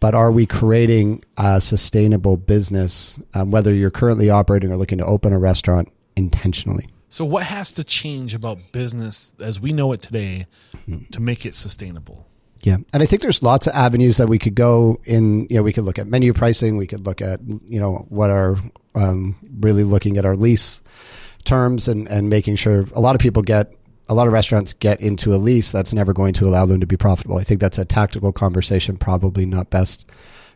But 0.00 0.14
are 0.14 0.30
we 0.30 0.44
creating 0.44 1.24
a 1.38 1.60
sustainable 1.60 2.36
business 2.36 3.18
um, 3.32 3.50
whether 3.50 3.72
you're 3.72 3.90
currently 3.90 4.28
operating 4.28 4.70
or 4.70 4.76
looking 4.76 4.98
to 4.98 5.06
open 5.06 5.32
a 5.32 5.38
restaurant 5.38 5.90
intentionally 6.16 6.88
so, 7.14 7.24
what 7.24 7.44
has 7.44 7.70
to 7.74 7.84
change 7.84 8.34
about 8.34 8.58
business 8.72 9.34
as 9.38 9.60
we 9.60 9.70
know 9.70 9.92
it 9.92 10.02
today 10.02 10.48
to 11.12 11.20
make 11.20 11.46
it 11.46 11.54
sustainable? 11.54 12.26
Yeah, 12.62 12.78
and 12.92 13.04
I 13.04 13.06
think 13.06 13.22
there's 13.22 13.40
lots 13.40 13.68
of 13.68 13.72
avenues 13.72 14.16
that 14.16 14.28
we 14.28 14.36
could 14.36 14.56
go 14.56 14.98
in. 15.04 15.46
You 15.48 15.58
know, 15.58 15.62
we 15.62 15.72
could 15.72 15.84
look 15.84 16.00
at 16.00 16.08
menu 16.08 16.32
pricing. 16.32 16.76
We 16.76 16.88
could 16.88 17.06
look 17.06 17.22
at 17.22 17.38
you 17.68 17.78
know 17.78 18.04
what 18.08 18.30
are 18.30 18.56
um, 18.96 19.36
really 19.60 19.84
looking 19.84 20.18
at 20.18 20.24
our 20.24 20.34
lease 20.34 20.82
terms 21.44 21.86
and 21.86 22.08
and 22.08 22.30
making 22.30 22.56
sure 22.56 22.84
a 22.94 23.00
lot 23.00 23.14
of 23.14 23.20
people 23.20 23.42
get 23.42 23.72
a 24.08 24.14
lot 24.14 24.26
of 24.26 24.32
restaurants 24.32 24.72
get 24.72 25.00
into 25.00 25.32
a 25.32 25.38
lease 25.38 25.70
that's 25.70 25.92
never 25.92 26.12
going 26.12 26.34
to 26.34 26.48
allow 26.48 26.66
them 26.66 26.80
to 26.80 26.86
be 26.86 26.96
profitable. 26.96 27.38
I 27.38 27.44
think 27.44 27.60
that's 27.60 27.78
a 27.78 27.84
tactical 27.84 28.32
conversation, 28.32 28.96
probably 28.96 29.46
not 29.46 29.70
best 29.70 30.04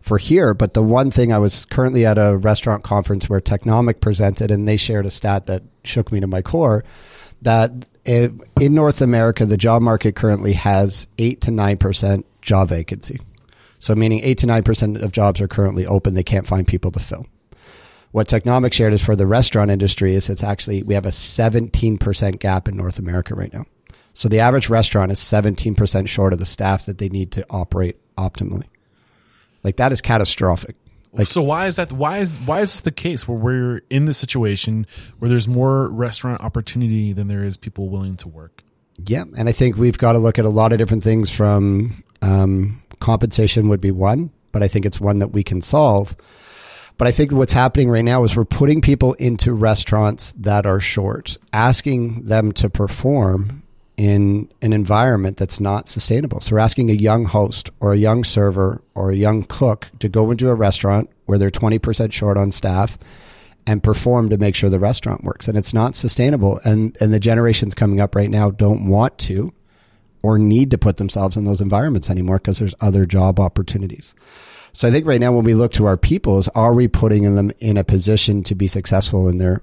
for 0.09 0.18
here. 0.18 0.55
But 0.55 0.74
the 0.74 0.82
one 0.82 1.10
thing 1.10 1.32
I 1.32 1.39
was 1.39 1.64
currently 1.66 2.05
at 2.05 2.18
a 2.18 2.36
restaurant 2.36 2.82
conference 2.82 3.28
where 3.28 3.40
Technomic 3.40 4.01
presented, 4.01 4.51
and 4.51 4.66
they 4.66 4.76
shared 4.76 5.06
a 5.06 5.10
stat 5.10 5.47
that 5.47 5.62
shook 5.85 6.10
me 6.10 6.18
to 6.20 6.26
my 6.26 6.43
core 6.43 6.85
that 7.43 7.70
in 8.05 8.74
North 8.74 9.01
America, 9.01 9.47
the 9.47 9.56
job 9.56 9.82
market 9.82 10.16
currently 10.16 10.55
has 10.55 11.06
eight 11.18 11.43
to 11.43 11.51
nine 11.51 11.76
percent 11.76 12.26
job 12.43 12.70
vacancy. 12.70 13.20
So, 13.78 13.94
meaning 13.94 14.20
eight 14.24 14.39
to 14.39 14.47
nine 14.47 14.64
percent 14.64 14.97
of 14.97 15.12
jobs 15.12 15.40
are 15.40 15.48
currently 15.48 15.86
open; 15.86 16.14
they 16.14 16.24
can't 16.24 16.47
find 16.47 16.66
people 16.66 16.90
to 16.93 17.01
fill. 17.01 17.26
What 18.10 18.26
Technomic 18.26 18.72
shared 18.72 18.94
is 18.94 19.05
for 19.05 19.14
the 19.14 19.26
restaurant 19.26 19.70
industry 19.70 20.14
is 20.14 20.30
it's 20.30 20.43
actually 20.43 20.82
we 20.82 20.94
have 20.94 21.06
a 21.06 21.12
seventeen 21.12 21.98
percent 21.98 22.40
gap 22.40 22.66
in 22.66 22.76
North 22.76 22.98
America 22.98 23.35
right 23.35 23.52
now. 23.52 23.66
So 24.14 24.28
the 24.28 24.40
average 24.40 24.68
restaurant 24.68 25.12
is 25.12 25.20
seventeen 25.20 25.74
percent 25.74 26.09
short 26.09 26.32
of 26.32 26.39
the 26.39 26.47
staff 26.47 26.86
that 26.86 26.98
they 26.98 27.10
need 27.10 27.30
to 27.32 27.47
operate 27.51 27.98
optimally. 28.16 28.64
Like 29.62 29.76
that 29.76 29.93
is 29.93 30.01
catastrophic. 30.01 30.76
Like, 31.12 31.28
so 31.28 31.43
why 31.43 31.66
is 31.66 31.76
that? 31.76 31.90
Why 31.90 32.18
is 32.18 32.39
why 32.40 32.60
is 32.60 32.72
this 32.72 32.80
the 32.82 32.93
case 32.93 33.26
where 33.26 33.39
we're 33.39 33.82
in 33.90 34.05
the 34.05 34.14
situation 34.14 34.86
where 35.18 35.28
there's 35.28 35.48
more 35.48 35.89
restaurant 35.89 36.43
opportunity 36.43 37.12
than 37.12 37.28
there 37.28 37.43
is 37.43 37.56
people 37.56 37.89
willing 37.89 38.16
to 38.16 38.28
work? 38.28 38.62
Yeah, 39.06 39.24
and 39.36 39.48
I 39.48 39.52
think 39.52 39.76
we've 39.76 39.98
got 39.98 40.12
to 40.12 40.18
look 40.18 40.39
at 40.39 40.44
a 40.44 40.51
lot 40.51 40.72
of 40.72 40.78
different 40.78 41.02
things. 41.02 41.30
From 41.30 42.05
um, 42.20 42.82
compensation 43.01 43.68
would 43.68 43.80
be 43.80 43.90
one, 43.90 44.30
but 44.52 44.62
I 44.62 44.68
think 44.68 44.85
it's 44.85 45.01
one 45.01 45.18
that 45.20 45.28
we 45.28 45.43
can 45.43 45.62
solve. 45.62 46.14
But 46.98 47.06
I 47.06 47.12
think 47.12 47.32
what's 47.32 47.52
happening 47.52 47.89
right 47.89 48.05
now 48.05 48.24
is 48.24 48.36
we're 48.36 48.44
putting 48.44 48.80
people 48.80 49.14
into 49.14 49.52
restaurants 49.52 50.32
that 50.39 50.66
are 50.66 50.80
short, 50.80 51.39
asking 51.52 52.24
them 52.24 52.51
to 52.52 52.68
perform 52.68 53.62
in 53.99 54.49
an 54.62 54.73
environment 54.73 55.37
that's 55.37 55.59
not 55.59 55.89
sustainable. 55.89 56.41
So 56.41 56.53
we're 56.53 56.61
asking 56.61 56.89
a 56.89 56.95
young 56.95 57.25
host 57.25 57.69
or 57.81 57.93
a 57.93 57.99
young 57.99 58.23
server 58.23 58.81
or 58.95 59.11
a 59.11 59.16
young 59.16 59.43
cook 59.43 59.89
to 59.99 60.09
go 60.09 60.31
into 60.31 60.49
a 60.49 60.55
restaurant 60.55 61.11
where 61.27 61.37
they're 61.37 61.51
20% 61.51 62.12
short 62.12 62.39
on 62.39 62.53
staff 62.53 62.97
and 63.66 63.83
perform 63.83 64.29
to 64.29 64.39
make 64.39 64.55
sure 64.55 64.70
the 64.70 64.79
restaurant 64.79 65.25
works. 65.25 65.49
And 65.49 65.59
it's 65.59 65.75
not 65.75 65.97
sustainable. 65.97 66.61
And, 66.65 66.97
and 67.01 67.12
the 67.12 67.19
generations 67.19 67.75
coming 67.75 68.01
up 68.01 68.15
right 68.15 68.31
now 68.31 68.51
don't 68.51 68.87
want 68.87 69.19
to 69.19 69.53
or 70.23 70.39
need 70.39 70.70
to 70.70 70.79
put 70.79 70.99
themselves 70.99 71.37
in 71.37 71.43
those 71.43 71.61
environments 71.61 72.09
anymore 72.09 72.39
because 72.39 72.61
there's 72.61 72.77
other 72.81 73.05
job 73.05 73.41
opportunities. 73.41 74.15
So 74.75 74.87
I 74.87 74.93
think 74.93 75.07
right 75.07 75.20
now 75.20 75.33
when 75.33 75.45
we 75.45 75.55
look 75.55 75.73
to 75.73 75.87
our 75.87 75.97
people 75.97 76.39
is 76.39 76.49
are 76.51 76.73
we 76.73 76.87
putting 76.87 77.35
them 77.35 77.51
in 77.59 77.77
a 77.77 77.83
position 77.83 78.45
to 78.45 78.55
be 78.55 78.69
successful 78.69 79.29
in 79.29 79.39
their 79.39 79.61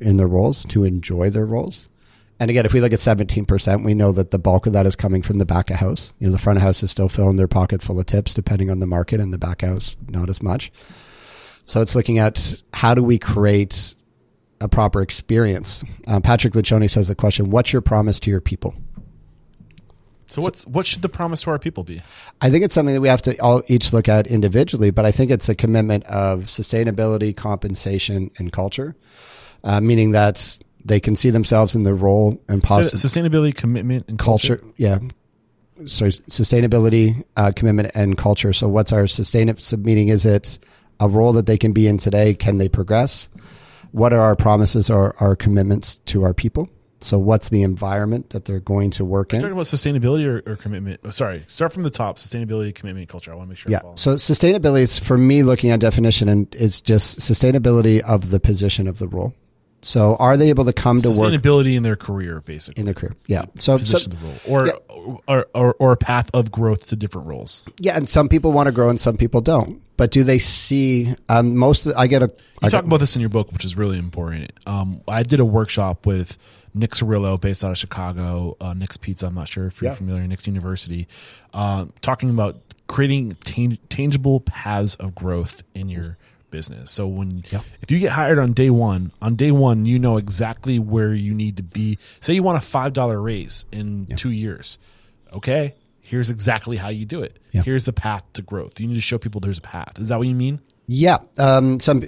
in 0.00 0.18
their 0.18 0.28
roles, 0.28 0.64
to 0.66 0.84
enjoy 0.84 1.30
their 1.30 1.46
roles? 1.46 1.88
And 2.40 2.50
again, 2.50 2.66
if 2.66 2.72
we 2.72 2.80
look 2.80 2.92
at 2.92 2.98
17%, 2.98 3.84
we 3.84 3.94
know 3.94 4.10
that 4.12 4.30
the 4.30 4.38
bulk 4.38 4.66
of 4.66 4.72
that 4.72 4.86
is 4.86 4.96
coming 4.96 5.22
from 5.22 5.38
the 5.38 5.44
back 5.44 5.70
of 5.70 5.76
house. 5.76 6.12
You 6.18 6.26
know, 6.26 6.32
the 6.32 6.38
front 6.38 6.56
of 6.56 6.62
house 6.62 6.82
is 6.82 6.90
still 6.90 7.08
filling 7.08 7.36
their 7.36 7.48
pocket 7.48 7.82
full 7.82 8.00
of 8.00 8.06
tips, 8.06 8.34
depending 8.34 8.70
on 8.70 8.80
the 8.80 8.86
market, 8.86 9.20
and 9.20 9.32
the 9.32 9.38
back 9.38 9.62
of 9.62 9.68
house, 9.68 9.96
not 10.08 10.28
as 10.28 10.42
much. 10.42 10.72
So 11.64 11.80
it's 11.80 11.94
looking 11.94 12.18
at 12.18 12.60
how 12.74 12.94
do 12.94 13.02
we 13.02 13.18
create 13.18 13.94
a 14.60 14.68
proper 14.68 15.02
experience. 15.02 15.84
Uh, 16.06 16.20
Patrick 16.20 16.54
Lencioni 16.54 16.90
says 16.90 17.08
the 17.08 17.14
question, 17.14 17.50
what's 17.50 17.72
your 17.72 17.82
promise 17.82 18.18
to 18.20 18.30
your 18.30 18.40
people? 18.40 18.74
So 20.32 20.40
what's 20.40 20.66
what 20.66 20.86
should 20.86 21.02
the 21.02 21.10
promise 21.10 21.42
to 21.42 21.50
our 21.50 21.58
people 21.58 21.84
be? 21.84 22.00
I 22.40 22.48
think 22.48 22.64
it's 22.64 22.74
something 22.74 22.94
that 22.94 23.02
we 23.02 23.08
have 23.08 23.20
to 23.22 23.36
all 23.42 23.62
each 23.68 23.92
look 23.92 24.08
at 24.08 24.26
individually, 24.26 24.90
but 24.90 25.04
I 25.04 25.12
think 25.12 25.30
it's 25.30 25.50
a 25.50 25.54
commitment 25.54 26.04
of 26.04 26.44
sustainability, 26.44 27.36
compensation, 27.36 28.30
and 28.38 28.50
culture, 28.50 28.96
uh, 29.62 29.82
meaning 29.82 30.12
that 30.12 30.58
they 30.84 31.00
can 31.00 31.16
see 31.16 31.30
themselves 31.30 31.74
in 31.74 31.82
their 31.84 31.94
role 31.94 32.40
and 32.48 32.64
Sus- 32.66 32.94
sustainability, 32.94 33.54
commitment, 33.54 34.06
and 34.08 34.18
culture. 34.18 34.56
culture. 34.56 34.74
Yeah. 34.76 34.98
So 35.86 36.06
sustainability, 36.06 37.24
uh, 37.36 37.52
commitment, 37.54 37.90
and 37.94 38.16
culture. 38.16 38.52
So 38.52 38.68
what's 38.68 38.92
our 38.92 39.06
sustainable 39.06 39.62
meaning? 39.78 40.08
Is 40.08 40.24
it 40.26 40.58
a 41.00 41.08
role 41.08 41.32
that 41.32 41.46
they 41.46 41.58
can 41.58 41.72
be 41.72 41.86
in 41.86 41.98
today? 41.98 42.34
Can 42.34 42.58
they 42.58 42.68
progress? 42.68 43.28
What 43.92 44.12
are 44.12 44.20
our 44.20 44.36
promises 44.36 44.90
or 44.90 45.14
our 45.20 45.34
commitments 45.36 45.96
to 46.06 46.22
our 46.24 46.34
people? 46.34 46.68
So 47.00 47.18
what's 47.18 47.48
the 47.48 47.62
environment 47.62 48.30
that 48.30 48.44
they're 48.44 48.60
going 48.60 48.92
to 48.92 49.04
work 49.04 49.32
Are 49.32 49.36
in? 49.36 49.42
talking 49.42 49.54
about 49.54 49.64
sustainability 49.66 50.24
or, 50.24 50.42
or 50.50 50.56
commitment? 50.56 51.00
Oh, 51.04 51.10
sorry, 51.10 51.44
start 51.48 51.72
from 51.72 51.82
the 51.82 51.90
top. 51.90 52.16
Sustainability, 52.16 52.72
commitment, 52.72 53.08
culture. 53.08 53.32
I 53.32 53.34
want 53.34 53.48
to 53.48 53.50
make 53.50 53.58
sure. 53.58 53.72
Yeah. 53.72 53.80
So 53.96 54.14
sustainability 54.14 54.82
is 54.82 54.98
for 55.00 55.18
me 55.18 55.42
looking 55.42 55.70
at 55.70 55.80
definition 55.80 56.28
and 56.28 56.46
it's 56.54 56.80
just 56.80 57.18
sustainability 57.18 58.00
of 58.00 58.30
the 58.30 58.38
position 58.38 58.86
of 58.86 58.98
the 59.00 59.08
role. 59.08 59.34
So 59.84 60.14
are 60.16 60.36
they 60.36 60.48
able 60.50 60.64
to 60.66 60.72
come 60.72 60.98
to 60.98 61.08
work 61.08 61.16
sustainability 61.32 61.74
in 61.76 61.82
their 61.82 61.96
career, 61.96 62.40
basically. 62.40 62.80
in 62.80 62.84
their 62.86 62.94
career? 62.94 63.16
Yeah. 63.26 63.46
So, 63.58 63.78
so 63.78 63.98
the 64.08 64.16
role, 64.16 64.36
or, 64.46 64.72
or, 65.26 65.46
or 65.54 65.74
or 65.80 65.92
a 65.92 65.96
path 65.96 66.30
of 66.34 66.52
growth 66.52 66.86
to 66.88 66.96
different 66.96 67.26
roles. 67.26 67.64
yeah, 67.78 67.96
and 67.96 68.08
some 68.08 68.28
people 68.28 68.52
want 68.52 68.66
to 68.68 68.72
grow 68.72 68.88
and 68.90 69.00
some 69.00 69.16
people 69.16 69.40
don't. 69.40 69.82
But 69.96 70.10
do 70.12 70.22
they 70.24 70.38
see 70.38 71.14
um, 71.28 71.56
most? 71.56 71.86
I 71.96 72.06
get 72.06 72.22
a. 72.22 72.26
I 72.62 72.66
You 72.66 72.70
talk 72.70 72.82
get- 72.82 72.84
about 72.84 73.00
this 73.00 73.16
in 73.16 73.20
your 73.20 73.28
book, 73.28 73.50
which 73.52 73.64
is 73.64 73.76
really 73.76 73.98
important. 73.98 74.52
Um, 74.66 75.00
I 75.08 75.22
did 75.24 75.40
a 75.40 75.44
workshop 75.44 76.06
with 76.06 76.38
Nick 76.74 76.92
Sarillo, 76.92 77.40
based 77.40 77.62
out 77.64 77.72
of 77.72 77.78
Chicago. 77.78 78.56
Uh, 78.60 78.74
Nick's 78.74 78.96
Pizza. 78.96 79.26
I'm 79.26 79.34
not 79.34 79.48
sure 79.48 79.66
if 79.66 79.82
you're 79.82 79.90
Yeah. 79.90 79.96
familiar. 79.96 80.26
Nick's 80.26 80.46
University, 80.46 81.08
uh, 81.54 81.86
talking 82.02 82.30
about 82.30 82.56
creating 82.86 83.36
tang- 83.44 83.78
tangible 83.88 84.40
paths 84.40 84.94
of 84.96 85.14
growth 85.14 85.62
in 85.74 85.88
your 85.88 86.18
business. 86.52 86.92
So 86.92 87.08
when 87.08 87.42
if 87.80 87.90
you 87.90 87.98
get 87.98 88.12
hired 88.12 88.38
on 88.38 88.52
day 88.52 88.70
one, 88.70 89.10
on 89.20 89.34
day 89.34 89.50
one, 89.50 89.84
you 89.86 89.98
know 89.98 90.16
exactly 90.18 90.78
where 90.78 91.12
you 91.12 91.34
need 91.34 91.56
to 91.56 91.64
be. 91.64 91.98
Say 92.20 92.34
you 92.34 92.44
want 92.44 92.58
a 92.58 92.60
five 92.64 92.92
dollar 92.92 93.20
raise 93.20 93.64
in 93.72 94.06
two 94.14 94.30
years. 94.30 94.78
Okay, 95.32 95.74
here's 96.00 96.30
exactly 96.30 96.76
how 96.76 96.90
you 96.90 97.04
do 97.04 97.22
it. 97.22 97.40
Yeah. 97.50 97.62
Here's 97.62 97.86
the 97.86 97.92
path 97.92 98.22
to 98.34 98.42
growth. 98.42 98.78
You 98.78 98.86
need 98.86 98.94
to 98.94 99.00
show 99.00 99.18
people 99.18 99.40
there's 99.40 99.58
a 99.58 99.62
path. 99.62 99.98
Is 99.98 100.10
that 100.10 100.18
what 100.18 100.28
you 100.28 100.34
mean? 100.36 100.60
Yeah. 100.86 101.18
Um, 101.38 101.80
some, 101.80 102.04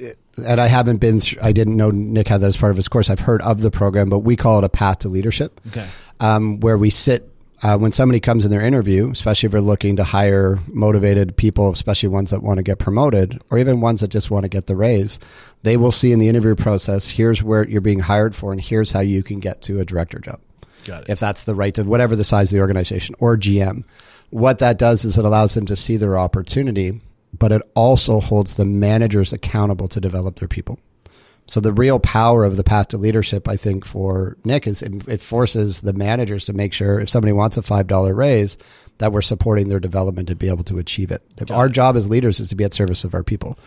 and 0.46 0.60
I 0.60 0.66
haven't 0.66 0.98
been. 0.98 1.20
I 1.42 1.52
didn't 1.52 1.76
know 1.76 1.90
Nick 1.90 2.28
had 2.28 2.40
that 2.42 2.46
as 2.46 2.56
part 2.56 2.70
of 2.70 2.76
his 2.76 2.86
course. 2.86 3.08
I've 3.10 3.20
heard 3.20 3.42
of 3.42 3.60
the 3.60 3.70
program, 3.70 4.08
but 4.10 4.20
we 4.20 4.36
call 4.36 4.58
it 4.58 4.64
a 4.64 4.68
path 4.68 5.00
to 5.00 5.08
leadership. 5.08 5.60
Okay. 5.68 5.86
um, 6.20 6.60
where 6.60 6.78
we 6.78 6.90
sit 6.90 7.30
uh, 7.62 7.78
when 7.78 7.92
somebody 7.92 8.20
comes 8.20 8.44
in 8.44 8.50
their 8.50 8.60
interview, 8.60 9.10
especially 9.10 9.46
if 9.46 9.52
we're 9.52 9.60
looking 9.60 9.96
to 9.96 10.04
hire 10.04 10.58
motivated 10.66 11.36
people, 11.36 11.70
especially 11.70 12.08
ones 12.08 12.30
that 12.30 12.42
want 12.42 12.58
to 12.58 12.62
get 12.62 12.78
promoted 12.78 13.40
or 13.50 13.58
even 13.58 13.80
ones 13.80 14.00
that 14.00 14.08
just 14.08 14.30
want 14.30 14.42
to 14.44 14.48
get 14.48 14.66
the 14.66 14.76
raise, 14.76 15.18
they 15.62 15.76
will 15.76 15.92
see 15.92 16.12
in 16.12 16.18
the 16.18 16.28
interview 16.28 16.54
process, 16.54 17.08
here's 17.08 17.42
where 17.42 17.66
you're 17.66 17.80
being 17.80 18.00
hired 18.00 18.34
for 18.34 18.52
and 18.52 18.60
here's 18.60 18.90
how 18.90 19.00
you 19.00 19.22
can 19.22 19.40
get 19.40 19.62
to 19.62 19.80
a 19.80 19.84
director 19.84 20.18
job. 20.18 20.40
Got 20.84 21.02
it. 21.02 21.10
If 21.10 21.20
that's 21.20 21.44
the 21.44 21.54
right 21.54 21.74
to 21.74 21.84
whatever 21.84 22.16
the 22.16 22.24
size 22.24 22.52
of 22.52 22.56
the 22.56 22.60
organization 22.60 23.14
or 23.18 23.36
GM. 23.36 23.84
What 24.30 24.58
that 24.58 24.78
does 24.78 25.04
is 25.04 25.16
it 25.16 25.24
allows 25.24 25.54
them 25.54 25.66
to 25.66 25.76
see 25.76 25.96
their 25.96 26.18
opportunity, 26.18 27.00
but 27.38 27.52
it 27.52 27.62
also 27.74 28.20
holds 28.20 28.54
the 28.54 28.64
managers 28.64 29.32
accountable 29.32 29.88
to 29.88 30.00
develop 30.00 30.38
their 30.38 30.48
people. 30.48 30.78
So 31.46 31.60
the 31.60 31.72
real 31.72 31.98
power 31.98 32.44
of 32.44 32.56
the 32.56 32.64
path 32.64 32.88
to 32.88 32.98
leadership, 32.98 33.48
I 33.48 33.56
think, 33.56 33.84
for 33.84 34.36
Nick 34.44 34.66
is 34.66 34.82
it, 34.82 35.06
it 35.08 35.20
forces 35.20 35.82
the 35.82 35.92
managers 35.92 36.46
to 36.46 36.52
make 36.52 36.72
sure 36.72 37.00
if 37.00 37.10
somebody 37.10 37.32
wants 37.32 37.56
a 37.56 37.62
five 37.62 37.86
dollar 37.86 38.14
raise, 38.14 38.56
that 38.98 39.12
we're 39.12 39.22
supporting 39.22 39.68
their 39.68 39.80
development 39.80 40.28
to 40.28 40.36
be 40.36 40.48
able 40.48 40.64
to 40.64 40.78
achieve 40.78 41.10
it. 41.10 41.22
If 41.38 41.50
our 41.50 41.68
job 41.68 41.96
as 41.96 42.08
leaders 42.08 42.40
is 42.40 42.48
to 42.48 42.54
be 42.54 42.64
at 42.64 42.74
service 42.74 43.04
of 43.04 43.14
our 43.14 43.24
people. 43.24 43.58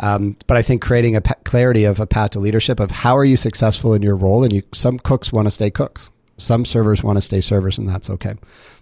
Um, 0.00 0.36
but 0.46 0.56
I 0.56 0.62
think 0.62 0.82
creating 0.82 1.16
a 1.16 1.20
clarity 1.20 1.84
of 1.84 1.98
a 1.98 2.06
path 2.06 2.30
to 2.32 2.38
leadership 2.38 2.78
of 2.78 2.90
how 2.90 3.16
are 3.16 3.24
you 3.24 3.36
successful 3.36 3.94
in 3.94 4.02
your 4.02 4.16
role, 4.16 4.44
and 4.44 4.52
you 4.52 4.62
some 4.72 4.98
cooks 4.98 5.32
want 5.32 5.46
to 5.46 5.50
stay 5.50 5.70
cooks, 5.70 6.10
some 6.36 6.64
servers 6.64 7.02
want 7.02 7.16
to 7.18 7.22
stay 7.22 7.40
servers, 7.40 7.78
and 7.78 7.88
that's 7.88 8.10
okay. 8.10 8.34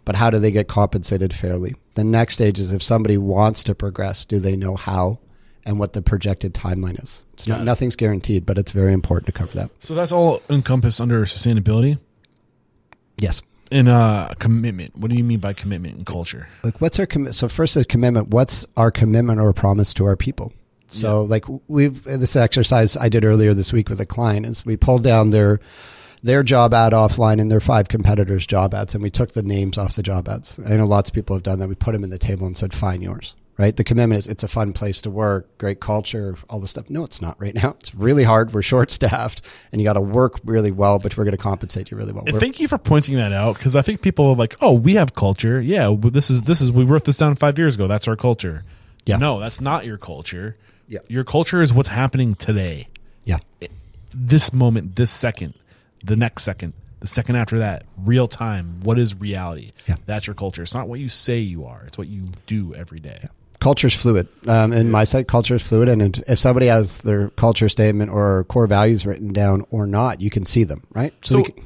But 0.05 0.15
how 0.15 0.31
do 0.31 0.39
they 0.39 0.51
get 0.51 0.69
compensated 0.69 1.33
fairly? 1.33 1.75
The 1.95 2.05
next 2.05 2.35
stage 2.35 2.61
is 2.61 2.73
if 2.73 2.83
somebody 2.83 3.17
wants 3.17 3.65
to 3.65 3.75
progress, 3.75 4.25
do 4.25 4.39
they 4.39 4.57
know 4.57 4.77
how 4.77 5.19
and 5.67 5.79
what 5.79 5.93
the 5.93 6.01
projected 6.01 6.55
timeline 6.55 7.03
is? 7.03 7.23
It's 7.35 7.47
not, 7.47 7.63
nothing's 7.65 7.97
guaranteed, 7.97 8.47
but 8.47 8.57
it's 8.57 8.73
very 8.73 8.93
important 8.95 9.27
to 9.27 9.33
cover 9.33 9.53
that. 9.59 9.71
So 9.81 9.95
that's 9.95 10.13
all 10.13 10.41
encompassed 10.49 11.01
under 11.01 11.23
sustainability 11.25 11.99
Yes. 13.19 13.43
and 13.73 13.89
uh, 13.89 14.33
commitment. 14.39 14.97
What 14.97 15.11
do 15.11 15.17
you 15.17 15.25
mean 15.25 15.41
by 15.41 15.53
commitment 15.53 15.97
and 15.97 16.07
culture? 16.07 16.49
like 16.63 16.81
what's 16.81 16.99
our 16.99 17.07
commit 17.07 17.35
so 17.35 17.49
first 17.49 17.77
is 17.77 17.85
commitment 17.87 18.29
what's 18.29 18.65
our 18.77 18.91
commitment 18.91 19.41
or 19.41 19.53
promise 19.53 19.93
to 19.95 20.05
our 20.05 20.17
people 20.17 20.53
so 20.89 21.25
like 21.25 21.45
we've 21.67 22.05
this 22.05 22.37
exercise 22.37 22.97
i 22.97 23.09
did 23.09 23.25
earlier 23.25 23.55
this 23.55 23.73
week 23.73 23.89
with 23.89 24.01
a 24.01 24.07
client 24.07 24.47
is 24.47 24.65
we 24.65 24.77
pulled 24.77 25.03
down 25.03 25.31
their 25.31 25.59
their 26.23 26.43
job 26.45 26.73
ad 26.73 26.93
offline 26.93 27.41
and 27.41 27.51
their 27.51 27.59
five 27.61 27.89
competitors 27.89 28.47
job 28.47 28.73
ads 28.73 28.95
and 28.95 29.03
we 29.03 29.11
took 29.11 29.33
the 29.33 29.43
names 29.43 29.79
off 29.79 29.97
the 29.97 30.03
job 30.03 30.29
ads 30.29 30.59
i 30.65 30.77
know 30.77 30.87
lots 30.87 31.11
of 31.11 31.15
people 31.15 31.35
have 31.35 31.43
done 31.43 31.59
that 31.59 31.69
we 31.69 31.75
put 31.75 31.91
them 31.93 32.05
in 32.05 32.11
the 32.11 32.19
table 32.19 32.47
and 32.47 32.57
said 32.57 32.73
find 32.73 33.03
yours 33.03 33.35
right 33.59 33.77
the 33.77 33.85
commitment 33.85 34.19
is 34.19 34.27
it's 34.27 34.43
a 34.43 34.49
fun 34.49 34.73
place 34.73 35.01
to 35.01 35.11
work 35.11 35.47
great 35.59 35.81
culture 35.81 36.37
all 36.51 36.61
this 36.61 36.71
stuff 36.71 36.89
no 36.91 37.05
it's 37.05 37.21
not 37.21 37.41
right 37.41 37.55
now 37.55 37.75
it's 37.81 37.95
really 37.95 38.25
hard 38.25 38.53
we're 38.53 38.63
short 38.63 38.91
staffed 38.91 39.43
and 39.73 39.81
you 39.81 39.85
got 39.85 39.95
to 39.95 40.01
work 40.01 40.39
really 40.45 40.71
well 40.71 40.99
but 40.99 41.17
we're 41.17 41.25
going 41.25 41.37
to 41.37 41.43
compensate 41.43 41.91
you 41.91 41.97
really 41.97 42.13
well 42.13 42.25
We're- 42.27 42.39
thank 42.39 42.61
you 42.61 42.69
for 42.69 42.79
pointing 42.79 43.17
that 43.17 43.33
out 43.33 43.57
because 43.57 43.75
I 43.77 43.83
think 43.83 44.03
people 44.03 44.27
are 44.27 44.37
like, 44.37 44.57
"Oh, 44.61 44.73
we 44.73 44.95
have 44.95 45.15
culture. 45.15 45.61
Yeah, 45.61 45.95
this 45.99 46.31
is 46.31 46.43
this 46.43 46.61
is 46.61 46.71
we 46.73 46.85
wrote 46.85 47.05
this 47.05 47.17
down 47.17 47.35
five 47.37 47.59
years 47.59 47.75
ago. 47.75 47.87
That's 47.87 48.09
our 48.09 48.17
culture." 48.17 48.63
Yeah. 49.05 49.17
No, 49.19 49.39
that's 49.39 49.61
not 49.61 49.85
your 49.85 49.99
culture. 49.99 50.57
Yeah. 50.89 51.01
Your 51.09 51.25
culture 51.25 51.63
is 51.63 51.73
what's 51.73 51.89
happening 51.89 52.35
today, 52.35 52.89
yeah 53.25 53.39
this 54.17 54.53
moment, 54.53 54.97
this 54.97 55.11
second, 55.11 55.55
the 56.03 56.17
next 56.17 56.43
second, 56.43 56.73
the 57.01 57.07
second 57.07 57.37
after 57.37 57.59
that, 57.59 57.85
real 57.99 58.27
time. 58.27 58.81
What 58.83 58.99
is 58.99 59.15
reality? 59.15 59.73
Yeah. 59.87 59.97
That's 60.07 60.27
your 60.27 60.35
culture. 60.35 60.63
It's 60.63 60.75
not 60.75 60.89
what 60.89 61.01
you 61.01 61.09
say 61.09 61.39
you 61.39 61.67
are. 61.67 61.85
It's 61.87 61.99
what 61.99 62.09
you 62.09 62.23
do 62.47 62.75
every 62.75 63.01
day. 63.01 63.29
Culture's 63.67 63.95
fluid. 63.95 64.29
Um, 64.47 64.73
in 64.73 64.93
my 64.93 65.03
site, 65.03 65.27
culture 65.27 65.57
is 65.57 65.63
fluid, 65.63 65.89
and 65.89 66.23
if 66.29 66.39
somebody 66.39 66.67
has 66.67 66.99
their 66.99 67.31
culture 67.31 67.69
statement 67.69 68.13
or 68.13 68.45
core 68.45 68.69
values 68.69 69.05
written 69.05 69.33
down 69.33 69.67
or 69.71 69.89
not, 69.89 70.21
you 70.21 70.31
can 70.31 70.45
see 70.45 70.63
them, 70.63 70.85
right? 70.93 71.13
So, 71.23 71.39
we 71.39 71.45
can- 71.45 71.65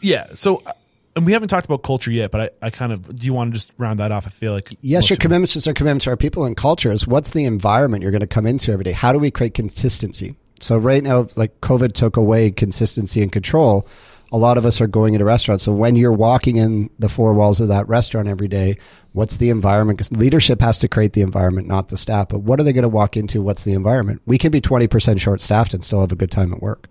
yeah. 0.00 0.28
So, 0.32 0.62
uh, 0.64 0.72
and 1.14 1.26
we 1.26 1.32
haven't 1.32 1.48
talked 1.48 1.66
about 1.66 1.82
culture 1.82 2.10
yet, 2.10 2.30
but 2.30 2.54
I, 2.62 2.66
I 2.66 2.70
kind 2.70 2.90
of 2.90 3.14
do 3.14 3.26
you 3.26 3.34
want 3.34 3.50
to 3.50 3.54
just 3.54 3.70
round 3.76 4.00
that 4.00 4.10
off? 4.10 4.26
I 4.26 4.30
feel 4.30 4.54
like 4.54 4.74
yes, 4.80 5.10
your 5.10 5.18
commitments 5.18 5.54
is 5.54 5.66
our 5.66 5.74
commitment 5.74 6.00
to 6.02 6.10
our 6.10 6.16
people 6.16 6.46
and 6.46 6.56
culture 6.56 6.90
is 6.90 7.06
what's 7.06 7.32
the 7.32 7.44
environment 7.44 8.02
you're 8.02 8.12
going 8.12 8.22
to 8.22 8.26
come 8.26 8.46
into 8.46 8.72
every 8.72 8.84
day? 8.84 8.92
How 8.92 9.12
do 9.12 9.18
we 9.18 9.30
create 9.30 9.52
consistency? 9.52 10.34
So 10.60 10.78
right 10.78 11.02
now, 11.02 11.26
like 11.36 11.60
COVID 11.60 11.92
took 11.92 12.16
away 12.16 12.50
consistency 12.50 13.20
and 13.22 13.30
control. 13.30 13.86
A 14.32 14.38
lot 14.38 14.58
of 14.58 14.64
us 14.64 14.80
are 14.80 14.86
going 14.86 15.14
into 15.14 15.24
restaurants. 15.24 15.64
So 15.64 15.72
when 15.72 15.94
you're 15.94 16.12
walking 16.12 16.56
in 16.56 16.90
the 16.98 17.08
four 17.08 17.34
walls 17.34 17.60
of 17.60 17.68
that 17.68 17.86
restaurant 17.86 18.28
every 18.28 18.48
day, 18.48 18.78
what's 19.12 19.36
the 19.36 19.50
environment? 19.50 19.98
Because 19.98 20.10
leadership 20.12 20.60
has 20.60 20.78
to 20.78 20.88
create 20.88 21.12
the 21.12 21.20
environment, 21.20 21.68
not 21.68 21.88
the 21.88 21.98
staff. 21.98 22.28
But 22.30 22.40
what 22.40 22.58
are 22.58 22.62
they 22.62 22.72
going 22.72 22.82
to 22.82 22.88
walk 22.88 23.16
into? 23.16 23.42
What's 23.42 23.64
the 23.64 23.74
environment? 23.74 24.22
We 24.24 24.38
can 24.38 24.50
be 24.50 24.60
20% 24.60 25.20
short 25.20 25.40
staffed 25.40 25.74
and 25.74 25.84
still 25.84 26.00
have 26.00 26.12
a 26.12 26.16
good 26.16 26.30
time 26.30 26.52
at 26.52 26.62
work. 26.62 26.88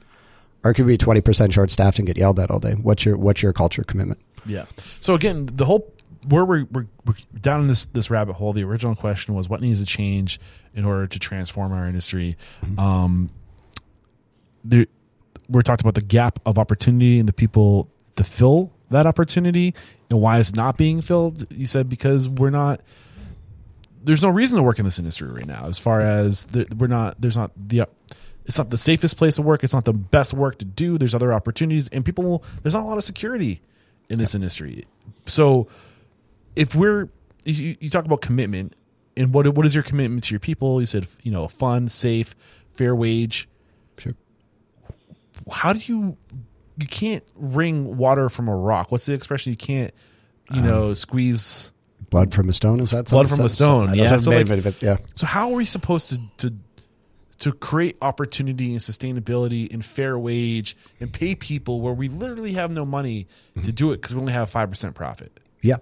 Or 0.64 0.72
it 0.72 0.76
could 0.76 0.86
be 0.86 0.98
20% 0.98 1.52
short 1.52 1.72
staffed 1.72 1.98
and 1.98 2.06
get 2.06 2.18
yelled 2.18 2.40
at 2.40 2.52
all 2.52 2.60
day. 2.60 2.74
What's 2.74 3.06
your, 3.06 3.18
what's 3.18 3.42
your 3.42 3.54
culture 3.54 3.84
commitment? 3.84 4.20
Yeah. 4.46 4.66
So 5.00 5.16
again, 5.16 5.50
the 5.52 5.66
whole 5.66 5.92
where 6.28 6.46
we're, 6.46 6.66
we're, 6.72 6.88
we're 7.06 7.16
down 7.40 7.62
in 7.62 7.68
this 7.68 7.86
this 7.86 8.10
rabbit 8.10 8.34
hole. 8.34 8.54
The 8.54 8.64
original 8.64 8.96
question 8.96 9.34
was 9.34 9.50
what 9.50 9.62
needs 9.62 9.80
to 9.80 9.86
change 9.86 10.40
in 10.74 10.86
order 10.86 11.08
to 11.08 11.20
transform 11.20 11.72
our 11.72 11.88
industry. 11.88 12.38
Um, 12.78 13.32
there, 14.64 14.86
we're 15.52 15.62
talked 15.62 15.82
about 15.82 15.96
the 15.96 16.02
gap 16.02 16.40
of 16.46 16.58
opportunity 16.58 17.20
and 17.20 17.28
the 17.28 17.34
people 17.34 17.90
to 18.16 18.24
fill 18.24 18.72
that 18.90 19.06
opportunity 19.06 19.74
and 20.10 20.22
why 20.22 20.40
it's 20.40 20.56
not 20.56 20.78
being 20.78 21.02
filled. 21.02 21.46
You 21.52 21.66
said 21.66 21.90
because 21.90 22.28
we're 22.28 22.50
not. 22.50 22.82
There's 24.04 24.24
no 24.24 24.30
reason 24.30 24.58
to 24.58 24.64
work 24.64 24.80
in 24.80 24.86
this 24.86 24.98
industry 24.98 25.30
right 25.30 25.46
now. 25.46 25.66
As 25.66 25.78
far 25.78 26.02
as 26.02 26.46
the, 26.46 26.66
we're 26.76 26.88
not, 26.88 27.20
there's 27.22 27.38
not 27.38 27.52
the. 27.56 27.88
It's 28.46 28.58
not 28.58 28.72
the 28.72 28.78
safest 28.78 29.18
place 29.18 29.36
to 29.36 29.44
work. 29.44 29.64
It's 29.64 29.74
not 29.74 29.86
the 29.86 29.94
best 29.94 30.34
work 30.34 30.58
to 30.60 30.66
do. 30.66 30.98
There's 30.98 31.14
other 31.14 31.32
opportunities, 31.32 31.88
and 31.90 32.04
people. 32.04 32.44
There's 32.64 32.74
not 32.74 32.84
a 32.84 32.88
lot 32.88 32.98
of 32.98 33.04
security 33.04 33.62
in 34.10 34.18
this 34.18 34.34
industry. 34.34 34.86
So, 35.28 35.68
if 36.56 36.74
we're 36.74 37.10
you, 37.46 37.76
you 37.80 37.90
talk 37.90 38.06
about 38.06 38.22
commitment, 38.22 38.76
and 39.16 39.34
what 39.34 39.48
what 39.56 39.66
is 39.66 39.76
your 39.76 39.84
commitment 39.84 40.24
to 40.26 40.34
your 40.34 40.40
people? 40.40 40.80
You 40.80 40.88
said 40.88 41.08
you 41.22 41.32
know 41.32 41.48
fun, 41.48 41.88
safe, 41.88 42.36
fair 42.74 42.96
wage. 42.96 43.48
Sure. 43.98 44.16
How 45.52 45.74
do 45.74 45.80
you 45.86 46.18
you 46.78 46.88
can't 46.88 47.24
wring 47.36 47.98
water 47.98 48.30
from 48.30 48.48
a 48.48 48.56
rock. 48.56 48.92
What's 48.92 49.06
the 49.06 49.14
expression? 49.14 49.52
You 49.52 49.58
can't, 49.58 49.94
you 50.52 50.62
Um, 50.62 50.66
know, 50.68 50.94
squeeze 50.94 51.72
Blood 52.10 52.34
from 52.34 52.50
a 52.50 52.54
stone 52.54 52.80
is 52.80 52.92
that 52.92 53.08
Blood 53.10 53.30
from 53.30 53.42
a 53.42 53.50
stone, 53.50 53.94
yeah. 53.96 54.18
So, 54.18 54.32
like- 54.32 54.48
but 54.64 54.82
yeah. 54.82 54.98
So 55.16 55.26
how 55.28 55.50
are 55.52 55.56
we 55.56 55.66
supposed 55.66 56.10
to 56.10 56.20
to 56.48 56.56
to 57.40 57.52
create 57.54 57.98
opportunity 58.02 58.72
and 58.72 58.80
sustainability 58.80 59.72
and 59.74 59.84
fair 59.84 60.18
wage 60.20 60.76
and 61.00 61.12
pay 61.12 61.34
people 61.36 61.82
where 61.82 61.94
we 61.94 62.08
literally 62.08 62.52
have 62.54 62.72
no 62.72 62.86
money 62.86 63.28
Mm-hmm. 63.52 63.62
to 63.62 63.72
do 63.72 63.92
it 63.92 63.98
because 63.98 64.14
we 64.14 64.22
only 64.22 64.34
have 64.34 64.50
five 64.50 64.70
percent 64.70 64.96
profit? 64.96 65.40
Yeah. 65.62 65.78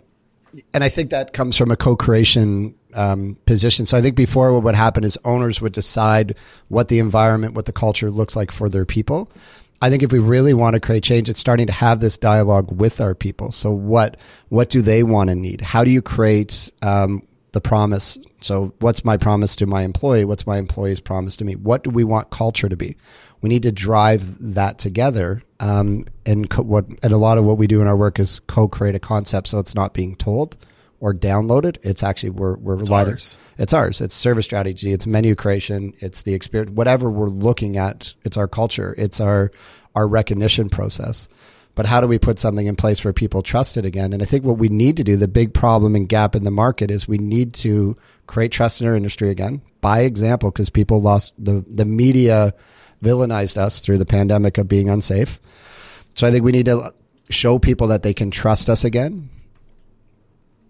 And 0.73 0.83
I 0.83 0.89
think 0.89 1.11
that 1.11 1.31
comes 1.33 1.57
from 1.57 1.69
a 1.69 1.75
co-creation 1.75 2.73
um, 2.95 3.37
position. 3.45 3.85
So 3.85 3.97
I 3.97 4.01
think 4.01 4.15
before 4.15 4.51
what 4.51 4.63
would 4.63 4.73
happen 4.73 5.03
is 5.03 5.15
owners 5.23 5.61
would 5.61 5.73
decide 5.73 6.35
what 6.69 6.87
the 6.87 6.97
environment, 6.97 7.53
what 7.53 7.65
the 7.65 7.71
culture 7.71 8.09
looks 8.09 8.35
like 8.35 8.51
for 8.51 8.67
their 8.67 8.83
people. 8.85 9.31
I 9.81 9.89
think 9.89 10.03
if 10.03 10.11
we 10.11 10.19
really 10.19 10.53
want 10.53 10.73
to 10.73 10.79
create 10.79 11.03
change, 11.03 11.29
it's 11.29 11.39
starting 11.39 11.67
to 11.67 11.73
have 11.73 11.99
this 11.99 12.17
dialogue 12.17 12.71
with 12.71 12.99
our 12.99 13.15
people. 13.15 13.51
So 13.51 13.71
what 13.71 14.17
what 14.49 14.69
do 14.69 14.81
they 14.81 15.03
want 15.03 15.29
to 15.29 15.35
need? 15.35 15.61
How 15.61 15.83
do 15.83 15.91
you 15.91 16.01
create 16.01 16.71
um, 16.81 17.23
the 17.53 17.61
promise? 17.61 18.17
So 18.41 18.73
what's 18.79 19.05
my 19.05 19.17
promise 19.17 19.55
to 19.57 19.65
my 19.65 19.83
employee? 19.83 20.25
What's 20.25 20.47
my 20.47 20.57
employee's 20.57 20.99
promise 20.99 21.37
to 21.37 21.45
me? 21.45 21.55
What 21.55 21.83
do 21.83 21.89
we 21.89 22.03
want 22.03 22.29
culture 22.29 22.69
to 22.69 22.75
be? 22.75 22.97
We 23.41 23.49
need 23.49 23.63
to 23.63 23.71
drive 23.71 24.35
that 24.53 24.79
together. 24.79 25.43
Um, 25.61 26.05
and 26.25 26.49
co- 26.49 26.63
what 26.63 26.85
and 27.01 27.13
a 27.13 27.17
lot 27.17 27.37
of 27.37 27.45
what 27.45 27.57
we 27.57 27.67
do 27.67 27.81
in 27.81 27.87
our 27.87 27.97
work 27.97 28.19
is 28.19 28.39
co-create 28.47 28.95
a 28.95 28.99
concept, 28.99 29.47
so 29.47 29.59
it's 29.59 29.75
not 29.75 29.93
being 29.93 30.15
told 30.15 30.57
or 30.99 31.13
downloaded. 31.13 31.77
It's 31.83 32.03
actually 32.03 32.31
we're 32.31 32.55
we're 32.55 32.75
relying- 32.75 33.07
ours. 33.09 33.37
It's 33.57 33.73
ours. 33.73 34.01
It's 34.01 34.15
service 34.15 34.45
strategy. 34.45 34.91
It's 34.91 35.07
menu 35.07 35.35
creation. 35.35 35.93
It's 35.99 36.23
the 36.23 36.33
experience. 36.33 36.75
Whatever 36.75 37.09
we're 37.09 37.29
looking 37.29 37.77
at, 37.77 38.13
it's 38.23 38.37
our 38.37 38.47
culture. 38.47 38.95
It's 38.97 39.19
our 39.19 39.51
our 39.95 40.07
recognition 40.07 40.69
process. 40.69 41.27
But 41.75 41.85
how 41.85 42.01
do 42.01 42.07
we 42.07 42.19
put 42.19 42.39
something 42.39 42.67
in 42.67 42.75
place 42.75 43.03
where 43.03 43.13
people 43.13 43.41
trust 43.41 43.77
it 43.77 43.85
again? 43.85 44.11
And 44.11 44.21
I 44.21 44.25
think 44.25 44.43
what 44.43 44.57
we 44.57 44.67
need 44.67 44.97
to 44.97 45.03
do, 45.03 45.15
the 45.15 45.27
big 45.27 45.53
problem 45.53 45.95
and 45.95 46.09
gap 46.09 46.35
in 46.35 46.43
the 46.43 46.51
market, 46.51 46.91
is 46.91 47.07
we 47.07 47.17
need 47.17 47.53
to 47.55 47.95
create 48.27 48.51
trust 48.51 48.81
in 48.81 48.87
our 48.87 48.95
industry 48.95 49.29
again 49.29 49.61
by 49.81 50.01
example, 50.01 50.51
because 50.51 50.69
people 50.69 51.01
lost 51.01 51.33
the 51.37 51.63
the 51.73 51.85
media 51.85 52.53
villainized 53.03 53.57
us 53.57 53.79
through 53.79 53.97
the 53.97 54.05
pandemic 54.05 54.57
of 54.57 54.67
being 54.67 54.89
unsafe. 54.89 55.39
So 56.15 56.27
I 56.27 56.31
think 56.31 56.43
we 56.43 56.51
need 56.51 56.65
to 56.65 56.93
show 57.29 57.59
people 57.59 57.87
that 57.87 58.03
they 58.03 58.13
can 58.13 58.29
trust 58.31 58.69
us 58.69 58.83
again. 58.83 59.29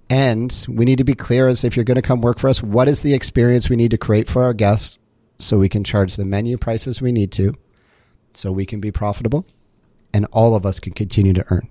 And 0.10 0.65
we 0.68 0.86
need 0.86 0.98
to 0.98 1.03
be 1.03 1.14
clear 1.14 1.48
as 1.48 1.64
if 1.64 1.76
you're 1.76 1.86
going 1.86 1.95
to 1.95 2.02
come 2.02 2.22
work 2.22 2.40
for 2.40 2.49
us, 2.49 2.64
what 2.64 2.88
is 2.88 3.02
the 3.02 3.14
experience 3.14 3.69
we 3.69 3.76
need 3.76 3.91
to 3.91 3.98
create 3.98 4.27
for 4.27 4.44
our 4.44 4.53
guests 4.53 4.98
so 5.38 5.57
we 5.60 5.69
can 5.69 5.84
charge 5.84 6.15
the 6.15 6.26
menu 6.26 6.57
prices 6.57 7.02
we 7.02 7.11
need 7.11 7.31
to, 7.34 7.53
so 8.34 8.52
we 8.52 8.65
can 8.65 8.80
be 8.80 8.91
profitable, 8.91 9.45
and 10.14 10.26
all 10.31 10.56
of 10.56 10.65
us 10.65 10.80
can 10.80 10.94
continue 10.94 11.34
to 11.34 11.45
earn. 11.52 11.69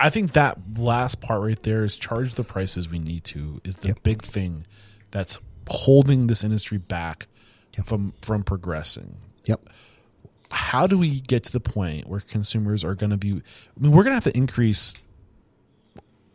I 0.00 0.10
think 0.10 0.32
that 0.32 0.58
last 0.76 1.20
part 1.20 1.40
right 1.42 1.62
there 1.62 1.84
is 1.84 1.96
charge 1.96 2.34
the 2.34 2.44
prices 2.44 2.88
we 2.88 2.98
need 2.98 3.22
to 3.24 3.60
is 3.64 3.78
the 3.78 3.88
Yep. 3.88 4.02
big 4.02 4.22
thing 4.22 4.66
that's 5.12 5.38
holding 5.68 6.26
this 6.26 6.42
industry 6.42 6.78
back 6.78 7.28
Yep. 7.78 7.86
from 7.86 8.12
from 8.20 8.42
progressing. 8.42 9.16
Yep. 9.44 9.68
How 10.50 10.86
do 10.86 10.98
we 10.98 11.20
get 11.20 11.44
to 11.44 11.52
the 11.52 11.60
point 11.60 12.08
where 12.08 12.20
consumers 12.20 12.84
are 12.84 12.94
going 12.94 13.10
to 13.10 13.16
be? 13.16 13.30
I 13.30 13.80
mean, 13.80 13.92
we're 13.92 14.02
going 14.02 14.10
to 14.10 14.22
have 14.22 14.24
to 14.32 14.36
increase 14.36 14.94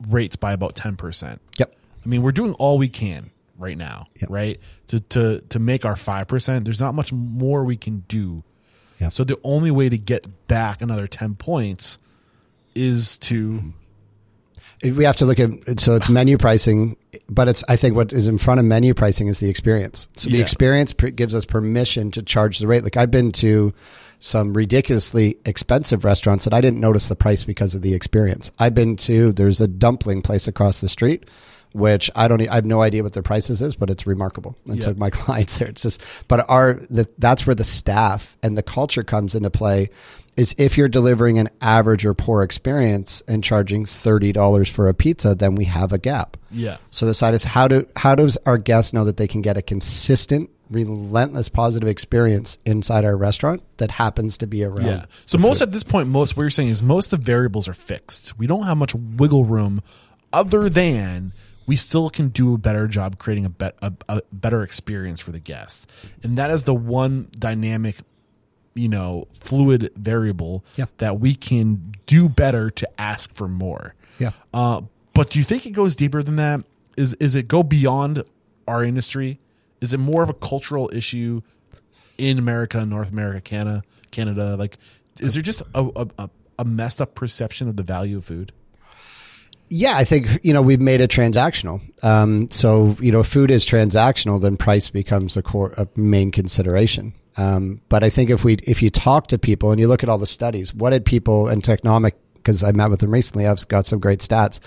rates 0.07 0.35
by 0.35 0.53
about 0.53 0.75
ten 0.75 0.95
percent. 0.95 1.41
Yep. 1.57 1.75
I 2.05 2.07
mean, 2.07 2.21
we're 2.21 2.31
doing 2.31 2.53
all 2.53 2.77
we 2.77 2.87
can 2.89 3.31
right 3.57 3.77
now, 3.77 4.07
Yep. 4.21 4.29
right? 4.29 4.57
To 4.87 4.99
to 4.99 5.41
to 5.49 5.59
make 5.59 5.85
our 5.85 5.95
five 5.95 6.27
percent. 6.27 6.65
There's 6.65 6.79
not 6.79 6.95
much 6.95 7.11
more 7.11 7.63
we 7.63 7.77
can 7.77 8.05
do. 8.07 8.43
Yep. 8.99 9.13
So 9.13 9.23
the 9.23 9.37
only 9.43 9.71
way 9.71 9.89
to 9.89 9.97
get 9.97 10.27
back 10.47 10.81
another 10.81 11.07
ten 11.07 11.35
points 11.35 11.99
is 12.75 13.17
to 13.17 13.73
we 14.83 15.03
have 15.03 15.17
to 15.17 15.25
look 15.25 15.39
at 15.39 15.79
so 15.79 15.95
it's 15.95 16.07
menu 16.07 16.37
pricing 16.37 16.95
but 17.27 17.49
it's 17.49 17.63
i 17.67 17.75
think 17.75 17.95
what 17.95 18.13
is 18.13 18.27
in 18.29 18.37
front 18.37 18.59
of 18.61 18.65
menu 18.65 18.93
pricing 18.93 19.27
is 19.27 19.39
the 19.39 19.49
experience 19.49 20.07
so 20.15 20.29
the 20.29 20.37
Yeah. 20.37 20.41
experience 20.43 20.93
per, 20.93 21.09
gives 21.09 21.35
us 21.35 21.43
permission 21.43 22.11
to 22.11 22.23
charge 22.23 22.59
the 22.59 22.67
rate 22.67 22.83
like 22.85 22.95
i've 22.95 23.11
been 23.11 23.33
to 23.33 23.73
some 24.19 24.53
ridiculously 24.53 25.37
expensive 25.45 26.03
restaurants 26.05 26.43
that 26.45 26.53
i 26.53 26.61
didn't 26.61 26.79
notice 26.79 27.07
the 27.07 27.15
price 27.15 27.43
because 27.43 27.73
of 27.75 27.81
the 27.81 27.93
experience 27.93 28.51
i've 28.59 28.75
been 28.75 28.95
to 28.95 29.31
there's 29.31 29.61
a 29.61 29.67
dumpling 29.67 30.21
place 30.21 30.47
across 30.47 30.81
the 30.81 30.89
street 30.89 31.25
which 31.73 32.09
I 32.15 32.27
don't, 32.27 32.41
I 32.49 32.55
have 32.55 32.65
no 32.65 32.81
idea 32.81 33.03
what 33.03 33.13
their 33.13 33.21
prices 33.21 33.61
is, 33.61 33.75
but 33.75 33.91
it's 33.91 34.07
remarkable. 34.07 34.57
And 34.67 34.77
Yeah. 34.79 34.85
so 34.85 34.93
my 34.95 35.09
clients 35.11 35.59
there, 35.59 35.67
it's 35.67 35.83
just, 35.83 36.01
but 36.27 36.43
our, 36.49 36.73
the, 36.89 37.07
that's 37.19 37.45
where 37.45 37.53
the 37.53 37.63
staff 37.63 38.35
and 38.41 38.57
the 38.57 38.63
culture 38.63 39.03
comes 39.03 39.35
into 39.35 39.51
play 39.51 39.91
is 40.35 40.55
if 40.57 40.79
you're 40.79 40.87
delivering 40.87 41.37
an 41.37 41.47
average 41.61 42.07
or 42.07 42.15
poor 42.15 42.41
experience 42.41 43.21
and 43.27 43.43
charging 43.43 43.85
$30 43.85 44.67
for 44.67 44.87
a 44.87 44.95
pizza, 44.95 45.35
then 45.35 45.53
we 45.53 45.65
have 45.65 45.93
a 45.93 45.99
gap. 45.99 46.37
yeah. 46.49 46.77
So 46.89 47.05
the 47.05 47.13
side 47.13 47.35
is 47.35 47.43
how 47.43 47.67
do, 47.67 47.85
how 47.95 48.15
does 48.15 48.35
our 48.47 48.57
guests 48.57 48.91
know 48.91 49.05
that 49.05 49.17
they 49.17 49.27
can 49.27 49.43
get 49.43 49.55
a 49.55 49.61
consistent, 49.61 50.49
relentless 50.69 51.49
positive 51.49 51.87
experience 51.89 52.57
inside 52.65 53.03
our 53.05 53.17
restaurant 53.17 53.63
that 53.77 53.91
happens 53.91 54.37
to 54.37 54.47
be 54.47 54.63
around? 54.63 54.85
Yeah. 54.85 55.05
So 55.25 55.37
most 55.37 55.61
at 55.61 55.71
this 55.71 55.83
point, 55.83 56.07
most 56.09 56.35
what 56.37 56.43
you're 56.43 56.49
saying 56.49 56.69
is 56.69 56.83
most 56.83 57.11
of 57.13 57.19
the 57.19 57.25
variables 57.25 57.67
are 57.67 57.73
fixed. 57.73 58.37
We 58.37 58.47
don't 58.47 58.63
have 58.63 58.77
much 58.77 58.93
wiggle 58.95 59.45
room, 59.45 59.81
other 60.31 60.69
than 60.69 61.33
we 61.65 61.75
still 61.75 62.09
can 62.09 62.29
do 62.29 62.53
a 62.53 62.57
better 62.57 62.87
job 62.87 63.19
creating 63.19 63.45
a, 63.45 63.49
bet, 63.49 63.75
a, 63.81 63.93
a 64.07 64.21
better 64.31 64.63
experience 64.63 65.19
for 65.19 65.31
the 65.31 65.39
guests, 65.39 65.85
and 66.23 66.37
that 66.37 66.49
is 66.51 66.63
the 66.63 66.73
one 66.73 67.27
dynamic, 67.37 67.95
you 68.73 68.89
know, 68.89 69.27
fluid 69.33 69.91
variable 69.95 70.63
Yeah. 70.77 70.85
that 70.97 71.19
we 71.19 71.35
can 71.35 71.93
do 72.05 72.27
better 72.29 72.69
to 72.71 73.01
ask 73.01 73.33
for 73.33 73.47
more. 73.47 73.93
Yeah. 74.17 74.31
Uh, 74.53 74.81
but 75.13 75.29
do 75.31 75.39
you 75.39 75.45
think 75.45 75.65
it 75.65 75.71
goes 75.71 75.95
deeper 75.95 76.23
than 76.23 76.37
that? 76.37 76.61
Is 76.97 77.13
is 77.15 77.35
it 77.35 77.47
go 77.47 77.61
beyond 77.63 78.23
our 78.67 78.83
industry? 78.83 79.39
Is 79.81 79.93
it 79.93 79.97
more 79.97 80.23
of 80.23 80.29
a 80.29 80.33
cultural 80.33 80.89
issue 80.93 81.41
in 82.17 82.37
America, 82.37 82.85
North 82.85 83.11
America, 83.11 83.41
Canada, 83.41 83.83
Canada? 84.11 84.55
Like, 84.57 84.77
is 85.19 85.33
there 85.33 85.43
just 85.43 85.61
a, 85.73 86.07
a, 86.17 86.29
a- 86.57 86.65
messed 86.65 87.01
up 87.01 87.15
perception 87.15 87.69
of 87.69 87.77
the 87.77 87.83
value 87.83 88.17
of 88.17 88.25
food? 88.25 88.51
Yeah, 89.69 89.95
I 89.95 90.03
think 90.03 90.39
you 90.43 90.51
know 90.51 90.61
we've 90.61 90.81
made 90.81 90.99
it 90.99 91.11
transactional. 91.11 91.81
Um, 92.03 92.49
so 92.49 92.97
you 92.99 93.11
know, 93.11 93.19
if 93.19 93.27
food 93.27 93.51
is 93.51 93.65
transactional, 93.65 94.41
then 94.41 94.57
price 94.57 94.89
becomes 94.89 95.37
a 95.37 95.43
core, 95.43 95.73
a 95.77 95.87
main 95.95 96.31
consideration. 96.31 97.13
Um, 97.37 97.79
but 97.87 98.03
I 98.03 98.09
think 98.09 98.31
if 98.31 98.43
we 98.43 98.55
if 98.63 98.81
you 98.81 98.89
talk 98.89 99.27
to 99.27 99.37
people 99.37 99.71
and 99.71 99.79
you 99.79 99.87
look 99.87 100.03
at 100.03 100.09
all 100.09 100.17
the 100.17 100.27
studies, 100.27 100.73
what 100.73 100.89
did 100.89 101.05
people 101.05 101.47
and 101.47 101.61
Technomic 101.63 102.13
because 102.35 102.63
I 102.63 102.71
met 102.71 102.89
with 102.89 103.01
them 103.01 103.11
recently, 103.11 103.45
I've 103.45 103.67
got 103.67 103.85
some 103.85 103.99
great 103.99 104.19
stats. 104.19 104.59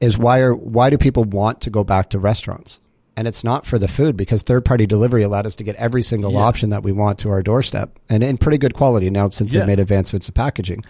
Is 0.00 0.18
why 0.18 0.40
are 0.40 0.54
why 0.54 0.90
do 0.90 0.98
people 0.98 1.24
want 1.24 1.60
to 1.62 1.70
go 1.70 1.84
back 1.84 2.10
to 2.10 2.18
restaurants? 2.18 2.80
And 3.20 3.28
it's 3.28 3.44
not 3.44 3.66
for 3.66 3.78
the 3.78 3.86
food 3.86 4.16
because 4.16 4.42
third 4.42 4.64
party 4.64 4.86
delivery 4.86 5.22
allowed 5.22 5.44
us 5.44 5.54
to 5.56 5.62
get 5.62 5.76
every 5.76 6.02
single 6.02 6.32
Yeah. 6.32 6.38
option 6.38 6.70
that 6.70 6.82
we 6.82 6.90
want 6.90 7.18
to 7.18 7.28
our 7.28 7.42
doorstep 7.42 7.98
and 8.08 8.24
in 8.24 8.38
pretty 8.38 8.56
good 8.56 8.72
quality 8.72 9.10
now 9.10 9.28
since 9.28 9.52
Yeah. 9.52 9.60
they've 9.60 9.66
made 9.66 9.78
advancements 9.78 10.26
in 10.26 10.32
packaging. 10.32 10.82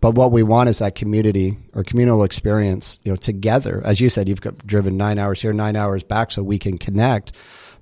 But 0.00 0.16
what 0.16 0.32
we 0.32 0.42
want 0.42 0.68
is 0.68 0.80
that 0.80 0.96
community 0.96 1.56
or 1.74 1.84
communal 1.84 2.24
experience, 2.24 2.98
you 3.04 3.12
know, 3.12 3.16
together. 3.16 3.82
As 3.84 4.00
you 4.00 4.08
said, 4.08 4.28
you've 4.28 4.40
got 4.40 4.66
driven 4.66 4.96
nine 4.96 5.16
hours 5.20 5.40
here, 5.40 5.52
nine 5.52 5.76
hours 5.76 6.02
back 6.02 6.32
so 6.32 6.42
we 6.42 6.58
can 6.58 6.76
connect. 6.76 7.30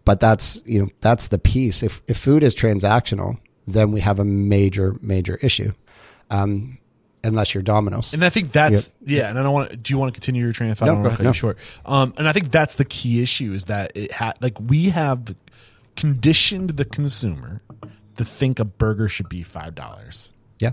But 0.04 0.20
that's, 0.20 0.60
you 0.66 0.80
know, 0.80 0.88
that's 1.00 1.28
the 1.28 1.38
piece. 1.38 1.82
If, 1.82 2.02
if 2.06 2.18
food 2.18 2.42
is 2.42 2.54
transactional, 2.54 3.38
then 3.66 3.90
we 3.90 4.00
have 4.02 4.18
a 4.20 4.24
major, 4.26 4.96
major 5.00 5.36
issue. 5.40 5.72
Um, 6.30 6.76
unless 7.24 7.54
you're 7.54 7.62
Domino's. 7.62 8.12
And 8.14 8.24
I 8.24 8.28
think 8.30 8.52
that's 8.52 8.94
yeah. 9.04 9.28
And 9.30 9.38
I 9.38 9.42
don't 9.42 9.52
want. 9.52 9.70
to 9.70 9.76
Do 9.76 9.92
you 9.92 9.98
want 9.98 10.12
to 10.14 10.20
continue 10.20 10.42
your 10.44 10.52
train 10.52 10.70
of 10.70 10.78
thought? 10.78 10.86
No, 10.86 10.92
I 10.92 10.94
don't 10.94 11.02
want 11.02 11.12
to 11.12 11.16
cut 11.16 11.22
you 11.24 11.28
No. 11.28 11.32
short. 11.32 11.58
Um, 11.84 12.14
and 12.18 12.28
I 12.28 12.32
think 12.32 12.50
that's 12.52 12.76
the 12.76 12.84
key 12.84 13.22
issue 13.22 13.52
is 13.52 13.64
that 13.66 13.92
it 13.96 14.12
had 14.12 14.34
like 14.40 14.58
we 14.60 14.90
have 14.90 15.34
conditioned 15.96 16.70
the 16.70 16.84
consumer 16.84 17.62
to 18.16 18.24
think 18.24 18.58
a 18.58 18.64
burger 18.64 19.08
should 19.08 19.28
be 19.28 19.42
five 19.42 19.74
dollars. 19.74 20.30
yeah. 20.58 20.72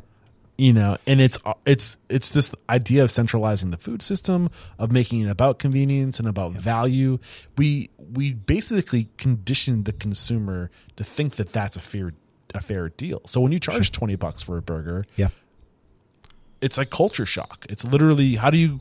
you 0.58 0.74
know 0.74 0.98
and 1.08 1.22
it's 1.22 1.38
it's 1.66 1.98
it's 2.10 2.32
this 2.32 2.52
idea 2.70 3.04
of 3.04 3.12
centralizing 3.12 3.72
the 3.72 3.78
food 3.78 4.02
system 4.02 4.50
of 4.80 4.92
making 4.92 5.22
it 5.22 5.30
about 5.30 5.60
convenience 5.60 6.20
and 6.20 6.28
about 6.28 6.52
value 6.54 7.18
we 7.58 7.90
we 8.14 8.34
basically 8.34 9.08
conditioned 9.18 9.86
the 9.86 9.94
consumer 9.94 10.70
to 10.96 11.04
think 11.04 11.36
that 11.36 11.50
that's 11.52 11.76
a 11.78 11.80
fair 11.80 12.14
a 12.54 12.62
fair 12.62 12.90
deal 12.90 13.22
so 13.26 13.40
when 13.42 13.52
you 13.52 13.60
charge 13.60 13.92
20 13.92 14.16
bucks 14.18 14.42
for 14.44 14.58
a 14.58 14.62
burger 14.62 15.06
Yeah. 15.16 15.30
It's 16.62 16.78
like 16.78 16.90
culture 16.90 17.26
shock 17.26 17.66
it's 17.70 17.84
literally 17.86 18.36
how 18.36 18.50
do 18.50 18.58
you 18.58 18.80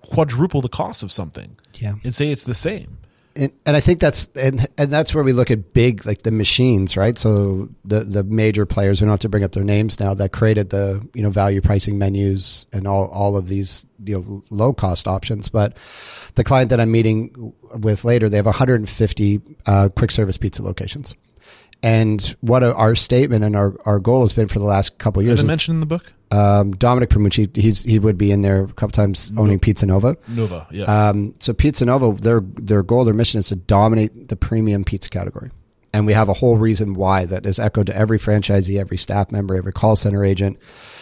quadruple 0.00 0.60
the 0.60 0.68
cost 0.68 1.02
of 1.02 1.12
something 1.12 1.56
Yeah. 1.74 1.94
and 2.04 2.14
say 2.14 2.30
it's 2.30 2.44
the 2.44 2.54
same 2.54 2.98
and, 3.36 3.52
and 3.66 3.76
I 3.76 3.80
think 3.80 4.00
that's 4.00 4.28
and 4.34 4.66
and 4.78 4.90
that's 4.90 5.14
where 5.14 5.22
we 5.22 5.34
look 5.34 5.50
at 5.50 5.74
big 5.74 6.06
like 6.06 6.22
the 6.22 6.30
machines, 6.30 6.96
right? 6.96 7.18
So 7.18 7.68
the 7.84 8.02
the 8.02 8.24
major 8.24 8.64
players, 8.64 9.00
we 9.00 9.04
don't 9.04 9.10
have 9.12 9.20
to 9.20 9.28
bring 9.28 9.44
up 9.44 9.52
their 9.52 9.62
names 9.62 10.00
now, 10.00 10.14
that 10.14 10.32
created 10.32 10.70
the 10.70 11.06
you 11.12 11.22
know 11.22 11.28
value 11.28 11.60
pricing 11.60 11.98
menus 11.98 12.66
and 12.72 12.86
all 12.88 13.08
all 13.08 13.36
of 13.36 13.46
these 13.46 13.84
you 14.02 14.18
know 14.18 14.42
low 14.48 14.72
cost 14.72 15.06
options. 15.06 15.50
But 15.50 15.76
the 16.34 16.44
client 16.44 16.70
that 16.70 16.80
I'm 16.80 16.90
meeting 16.90 17.52
with 17.74 18.04
later, 18.06 18.30
they 18.30 18.38
have 18.38 18.46
150 18.46 19.40
uh, 19.66 19.90
quick 19.90 20.12
service 20.12 20.38
pizza 20.38 20.62
locations. 20.62 21.14
And 21.82 22.22
what 22.40 22.62
our 22.62 22.94
statement 22.94 23.44
and 23.44 23.54
our, 23.54 23.74
our 23.84 23.98
goal 23.98 24.22
has 24.22 24.32
been 24.32 24.48
for 24.48 24.58
the 24.60 24.64
last 24.64 24.96
couple 24.96 25.20
of 25.20 25.26
is 25.26 25.28
years 25.28 25.40
it 25.40 25.42
is 25.42 25.46
mentioned 25.48 25.76
in 25.76 25.80
the 25.80 25.86
book 25.86 26.10
Um, 26.30 26.74
Domenic 26.74 27.06
Primucci, 27.06 27.54
he's 27.56 27.84
he 27.84 27.98
would 27.98 28.18
be 28.18 28.32
in 28.32 28.40
there 28.40 28.64
a 28.64 28.66
couple 28.72 28.90
times 28.90 29.30
owning 29.36 29.60
Pizza 29.60 29.86
Nova. 29.86 30.16
Nova, 30.26 30.66
yeah. 30.70 30.84
Um, 30.84 31.34
so 31.38 31.52
Pizza 31.52 31.84
Nova, 31.84 32.20
their 32.20 32.40
their 32.40 32.82
goal, 32.82 33.04
their 33.04 33.14
mission 33.14 33.38
is 33.38 33.48
to 33.48 33.56
dominate 33.56 34.28
the 34.28 34.36
premium 34.36 34.84
pizza 34.84 35.08
category, 35.08 35.50
and 35.92 36.04
we 36.04 36.12
have 36.12 36.28
a 36.28 36.32
whole 36.32 36.56
reason 36.56 36.94
why 36.94 37.26
that 37.26 37.46
is 37.46 37.60
echoed 37.60 37.86
to 37.86 37.96
every 37.96 38.18
franchisee, 38.18 38.78
every 38.78 38.96
staff 38.98 39.30
member, 39.30 39.54
every 39.54 39.72
call 39.72 39.94
center 39.94 40.24
agent, 40.24 40.58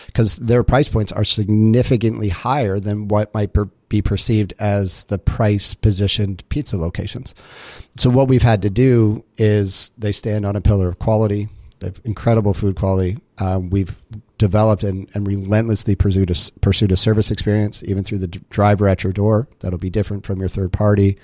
because 0.06 0.36
their 0.36 0.62
price 0.62 0.90
points 0.90 1.10
are 1.10 1.24
significantly 1.24 2.28
higher 2.28 2.78
than 2.78 3.08
what 3.08 3.32
might 3.32 3.54
per- 3.54 3.70
be 3.88 4.02
perceived 4.02 4.52
as 4.58 5.04
the 5.06 5.18
price 5.18 5.72
positioned 5.72 6.46
pizza 6.50 6.76
locations. 6.76 7.34
So 7.96 8.10
what 8.10 8.28
we've 8.28 8.42
had 8.42 8.60
to 8.62 8.70
do 8.70 9.24
is 9.38 9.90
they 9.96 10.12
stand 10.12 10.44
on 10.44 10.54
a 10.54 10.60
pillar 10.60 10.88
of 10.88 10.98
quality. 10.98 11.48
They 11.78 11.86
have 11.86 12.00
incredible 12.04 12.54
food 12.54 12.76
quality. 12.76 13.18
Um, 13.38 13.70
we've 13.70 13.96
developed 14.48 14.84
and, 14.84 15.08
and 15.14 15.26
relentlessly 15.26 15.94
pursued 15.94 16.30
a, 16.30 16.36
pursued 16.60 16.92
a 16.92 16.96
service 16.96 17.30
experience, 17.30 17.82
even 17.84 18.04
through 18.04 18.18
the 18.18 18.28
d- 18.28 18.40
driver 18.50 18.86
at 18.88 19.02
your 19.02 19.12
door. 19.12 19.48
That'll 19.60 19.78
be 19.78 19.90
different 19.90 20.26
from 20.26 20.38
your 20.40 20.48
third 20.50 20.72
party. 20.72 21.16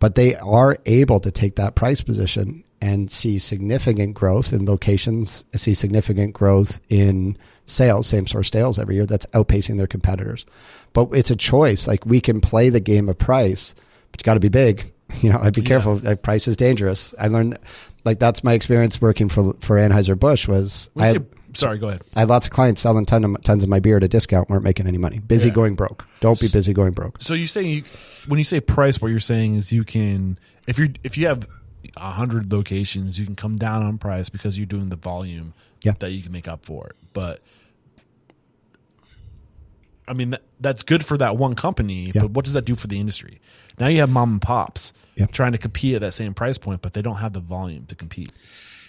But 0.00 0.14
they 0.16 0.34
are 0.36 0.76
able 0.86 1.20
to 1.20 1.30
take 1.30 1.54
that 1.56 1.74
price 1.76 2.00
position 2.02 2.64
and 2.80 3.10
see 3.10 3.38
significant 3.38 4.14
growth 4.14 4.52
in 4.52 4.66
locations, 4.66 5.44
see 5.56 5.72
significant 5.74 6.34
growth 6.34 6.80
in 6.88 7.38
sales, 7.66 8.06
same 8.08 8.26
source 8.26 8.50
sales 8.50 8.78
every 8.78 8.96
year 8.96 9.06
that's 9.06 9.26
outpacing 9.26 9.76
their 9.78 9.86
competitors. 9.86 10.44
But 10.92 11.08
it's 11.12 11.30
a 11.30 11.36
choice. 11.36 11.86
Like 11.86 12.04
we 12.04 12.20
can 12.20 12.40
play 12.40 12.68
the 12.70 12.80
game 12.80 13.08
of 13.08 13.16
price, 13.16 13.74
but 14.10 14.20
you 14.20 14.24
got 14.24 14.34
to 14.34 14.40
be 14.40 14.48
big. 14.48 14.90
You 15.22 15.30
know, 15.30 15.38
I'd 15.40 15.54
be 15.54 15.62
careful. 15.62 15.96
Like, 16.02 16.22
price 16.22 16.48
is 16.48 16.56
dangerous. 16.56 17.14
I 17.20 17.28
learned, 17.28 17.56
like 18.04 18.18
that's 18.18 18.42
my 18.42 18.52
experience 18.54 19.00
working 19.00 19.28
for 19.28 19.54
for 19.60 19.76
Anheuser 19.76 20.18
Busch 20.18 20.48
was. 20.48 20.90
I 20.96 21.00
Let's 21.00 21.12
had, 21.12 21.22
say- 21.22 21.38
sorry, 21.54 21.78
go 21.78 21.88
ahead. 21.88 22.02
I 22.16 22.20
had 22.20 22.28
lots 22.28 22.46
of 22.46 22.52
clients 22.52 22.80
selling 22.82 23.04
ton 23.06 23.24
of, 23.24 23.42
tons 23.42 23.64
of 23.64 23.70
my 23.70 23.80
beer 23.80 23.96
at 23.96 24.02
a 24.02 24.08
discount, 24.08 24.48
weren't 24.50 24.64
making 24.64 24.86
any 24.86 24.98
money. 24.98 25.18
Busy 25.18 25.48
Yeah. 25.48 25.54
going 25.54 25.74
broke. 25.74 26.06
Don't 26.20 26.40
be 26.40 26.48
busy 26.48 26.72
going 26.72 26.92
broke. 26.92 27.20
So 27.22 27.34
you 27.34 27.46
saying 27.46 27.68
you, 27.68 27.82
when 28.28 28.38
you 28.38 28.44
say 28.44 28.60
price, 28.60 29.00
what 29.00 29.10
you're 29.10 29.20
saying 29.20 29.54
is 29.54 29.72
you 29.72 29.84
can 29.84 30.38
if 30.66 30.78
you 30.78 30.92
if 31.02 31.16
you 31.18 31.26
have 31.26 31.46
a 31.96 32.10
hundred 32.12 32.52
locations, 32.52 33.18
you 33.18 33.26
can 33.26 33.36
come 33.36 33.56
down 33.56 33.82
on 33.84 33.98
price 33.98 34.28
because 34.28 34.58
you're 34.58 34.66
doing 34.66 34.88
the 34.88 34.96
volume 34.96 35.52
Yeah. 35.82 35.92
that 35.98 36.10
you 36.12 36.22
can 36.22 36.32
make 36.32 36.48
up 36.48 36.64
for 36.64 36.86
it. 36.88 36.96
But 37.12 37.40
I 40.06 40.12
mean 40.12 40.30
that, 40.30 40.42
that's 40.60 40.82
good 40.82 41.04
for 41.04 41.16
that 41.18 41.36
one 41.36 41.54
company, 41.54 42.10
Yeah. 42.14 42.22
but 42.22 42.30
what 42.32 42.44
does 42.44 42.54
that 42.54 42.64
do 42.64 42.74
for 42.74 42.86
the 42.86 43.00
industry? 43.00 43.40
Now 43.78 43.86
you 43.88 44.00
have 44.00 44.10
mom 44.10 44.32
and 44.32 44.42
pops 44.42 44.92
Yeah. 45.16 45.26
trying 45.26 45.52
to 45.52 45.58
compete 45.58 45.94
at 45.94 46.00
that 46.02 46.12
same 46.12 46.34
price 46.34 46.58
point, 46.58 46.82
but 46.82 46.92
they 46.92 47.02
don't 47.02 47.16
have 47.16 47.32
the 47.32 47.40
volume 47.40 47.86
to 47.86 47.94
compete. 47.94 48.32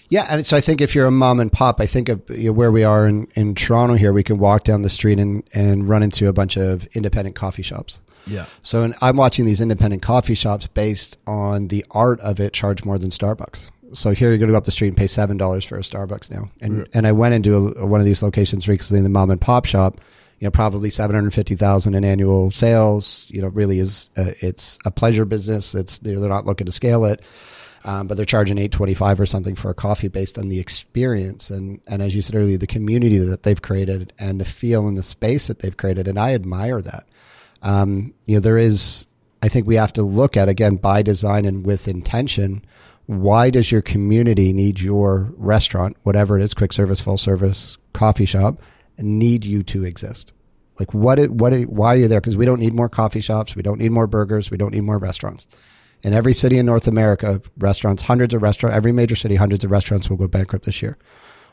Yeah, 0.10 0.26
and 0.30 0.45
so 0.45 0.56
I 0.56 0.61
think 0.61 0.82
if 0.82 0.94
you're 0.94 1.07
a 1.07 1.11
mom 1.11 1.40
and 1.40 1.52
pop, 1.52 1.82
I 1.82 1.88
think 1.88 2.10
of 2.10 2.22
you 2.30 2.45
know, 2.45 2.52
where 2.53 2.72
we 2.72 2.84
are 2.84 3.07
in, 3.07 3.27
in 3.36 3.56
Toronto 3.56 3.95
here, 3.95 4.14
we 4.14 4.23
can 4.23 4.38
walk 4.38 4.64
down 4.64 4.84
the 4.84 4.90
street 4.90 5.19
and, 5.19 5.44
and 5.53 5.90
run 5.90 6.03
into 6.03 6.27
a 6.27 6.34
bunch 6.34 6.57
of 6.57 6.86
independent 6.94 7.36
coffee 7.36 7.64
shops. 7.64 7.99
Yeah. 8.27 8.45
So 8.61 8.84
and 8.84 8.95
I'm 9.02 9.18
watching 9.18 9.45
these 9.45 9.61
independent 9.61 10.02
coffee 10.02 10.36
shops 10.36 10.68
based 10.68 11.18
on 11.27 11.68
the 11.69 11.86
art 11.91 12.19
of 12.22 12.40
it 12.40 12.53
charge 12.53 12.84
more 12.84 12.98
than 12.98 13.10
Starbucks. 13.10 13.69
So 13.94 14.11
here 14.11 14.30
you're 14.30 14.38
going 14.40 14.48
to 14.49 14.53
go 14.53 14.57
up 14.57 14.65
the 14.65 14.72
street 14.72 14.88
and 14.90 14.98
pay 14.98 15.07
seven 15.07 15.38
dollars 15.38 15.64
for 15.64 15.77
a 15.77 15.82
Starbucks 15.82 16.32
now. 16.32 16.49
And 16.60 16.80
Right. 16.80 16.88
and 16.94 17.07
I 17.07 17.11
went 17.11 17.36
into 17.36 17.56
a, 17.56 17.86
one 17.86 17.99
of 17.99 18.06
these 18.06 18.23
locations 18.23 18.68
recently 18.68 18.98
in 18.98 19.03
the 19.03 19.10
mom 19.11 19.30
and 19.32 19.40
pop 19.40 19.65
shop. 19.65 20.02
You 20.40 20.48
know, 20.48 20.52
probably 20.52 20.90
seven 20.90 21.15
hundred 21.15 21.34
fifty 21.34 21.56
thousand 21.56 21.94
in 21.95 22.03
annual 22.03 22.52
sales. 22.52 23.27
You 23.30 23.41
know, 23.44 23.48
really 23.48 23.80
is 23.80 24.10
uh, 24.18 24.32
it's 24.41 24.77
a 24.86 24.91
pleasure 24.91 25.23
business. 25.23 25.73
It's 25.76 25.99
they're 25.99 26.18
not 26.18 26.45
looking 26.45 26.65
to 26.65 26.72
scale 26.73 27.06
it. 27.06 27.22
Um, 27.86 28.07
but 28.07 28.18
they're 28.18 28.26
charging 28.26 28.57
eight 28.57 28.72
twenty 28.72 28.95
five 28.95 29.20
or 29.20 29.28
something 29.28 29.53
for 29.53 29.70
a 29.70 29.76
coffee 29.76 30.07
based 30.07 30.40
on 30.40 30.49
the 30.49 30.60
experience 30.60 31.52
and 31.52 31.80
and 31.86 32.02
as 32.02 32.16
you 32.16 32.24
said 32.24 32.36
earlier, 32.36 32.57
the 32.57 32.66
community 32.66 33.20
that 33.20 33.44
they've 33.44 33.62
created 33.62 34.12
and 34.18 34.41
the 34.41 34.45
feel 34.45 34.88
and 34.88 34.98
the 34.98 35.03
space 35.03 35.48
that 35.48 35.60
they've 35.60 35.78
created, 35.78 36.07
and 36.07 36.20
I 36.20 36.34
admire 36.34 36.82
that. 36.82 37.06
Um, 37.62 38.14
you 38.26 38.36
know, 38.36 38.40
there 38.41 38.57
is. 38.57 39.06
I 39.44 39.49
think 39.49 39.68
we 39.68 39.76
have 39.76 39.94
to 39.94 40.02
look 40.02 40.36
at 40.36 40.49
again 40.49 40.78
by 40.78 41.03
design 41.03 41.45
and 41.45 41.64
with 41.64 41.88
intention. 41.88 42.66
Why 43.06 43.52
does 43.52 43.72
your 43.72 43.84
community 43.84 44.52
need 44.52 44.80
your 44.80 45.32
restaurant, 45.38 45.95
whatever 46.02 46.40
it 46.40 46.44
is, 46.44 46.56
quick 46.56 46.74
service, 46.74 46.99
full 46.99 47.20
service, 47.20 47.78
coffee 47.94 48.26
shop, 48.26 48.60
need 48.98 49.45
you 49.45 49.62
to 49.62 49.84
exist? 49.86 50.34
Like 50.80 50.91
what? 50.95 51.20
It, 51.20 51.32
what? 51.32 51.53
It, 51.53 51.70
why 51.70 51.94
are 51.94 51.98
you 51.98 52.07
there? 52.07 52.20
Because 52.20 52.36
we 52.36 52.45
don't 52.45 52.60
need 52.60 52.74
more 52.74 52.90
coffee 52.90 53.22
shops. 53.22 53.56
We 53.56 53.62
don't 53.62 53.80
need 53.80 53.91
more 53.91 54.07
burgers. 54.07 54.49
We 54.49 54.57
don't 54.57 54.74
need 54.74 54.82
more 54.82 54.98
restaurants. 54.98 55.45
In 56.04 56.14
every 56.14 56.34
city 56.34 56.58
in 56.60 56.66
North 56.66 56.88
America, 56.88 57.42
restaurants, 57.58 58.04
hundreds 58.04 58.34
of 58.34 58.44
restaurants, 58.44 58.76
every 58.76 58.92
major 58.92 59.16
city, 59.16 59.36
hundreds 59.36 59.64
of 59.64 59.72
restaurants 59.72 60.10
will 60.10 60.18
go 60.18 60.28
bankrupt 60.28 60.66
this 60.66 60.82
year. 60.82 60.98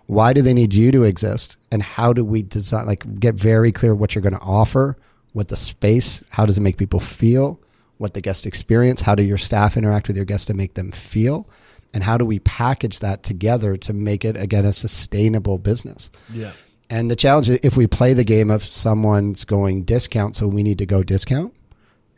Why 0.06 0.32
do 0.32 0.42
they 0.42 0.52
need 0.52 0.74
you 0.74 0.90
to 0.92 1.04
exist? 1.04 1.56
And 1.70 1.82
how 1.82 2.12
do 2.12 2.24
we 2.24 2.42
design, 2.42 2.86
like, 2.86 3.20
get 3.20 3.34
very 3.34 3.72
clear 3.72 3.94
what 3.94 4.14
you're 4.14 4.22
going 4.22 4.34
to 4.34 4.40
offer, 4.40 4.98
what 5.32 5.48
the 5.48 5.56
space, 5.56 6.22
how 6.28 6.44
does 6.44 6.58
it 6.58 6.62
make 6.62 6.76
people 6.76 7.00
feel, 7.00 7.60
what 7.98 8.14
the 8.14 8.20
guest 8.20 8.44
experience, 8.44 9.00
how 9.00 9.14
do 9.14 9.22
your 9.22 9.38
staff 9.38 9.76
interact 9.76 10.08
with 10.08 10.16
your 10.16 10.26
guests 10.26 10.46
to 10.46 10.54
make 10.54 10.74
them 10.74 10.92
feel, 10.92 11.48
and 11.94 12.02
how 12.02 12.18
do 12.18 12.24
we 12.24 12.40
package 12.40 12.98
that 13.00 13.22
together 13.22 13.76
to 13.76 13.92
make 13.92 14.24
it, 14.24 14.36
again, 14.36 14.64
a 14.64 14.72
sustainable 14.72 15.56
business? 15.56 16.10
Yeah. 16.32 16.52
And 16.90 17.10
the 17.10 17.16
challenge, 17.16 17.48
if 17.48 17.76
we 17.76 17.86
play 17.86 18.12
the 18.12 18.24
game 18.24 18.50
of 18.50 18.64
someone's 18.64 19.44
going 19.44 19.84
discount, 19.84 20.36
so 20.36 20.46
we 20.46 20.62
need 20.62 20.78
to 20.78 20.86
go 20.86 21.02
discount, 21.02 21.54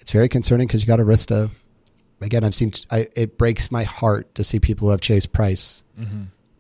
it's 0.01 0.11
very 0.11 0.29
concerning 0.29 0.67
because 0.67 0.81
you 0.81 0.87
got 0.87 1.01
a 1.01 1.05
risk 1.05 1.29
to. 1.29 1.51
Again, 2.25 2.45
I've 2.45 2.55
seen 2.55 2.73
I, 2.91 3.09
it 3.15 3.39
breaks 3.39 3.71
my 3.71 3.85
heart 3.85 4.35
to 4.37 4.45
see 4.45 4.59
people 4.61 4.89
who 4.89 4.93
have 4.93 5.01
chased 5.01 5.33
price 5.33 5.83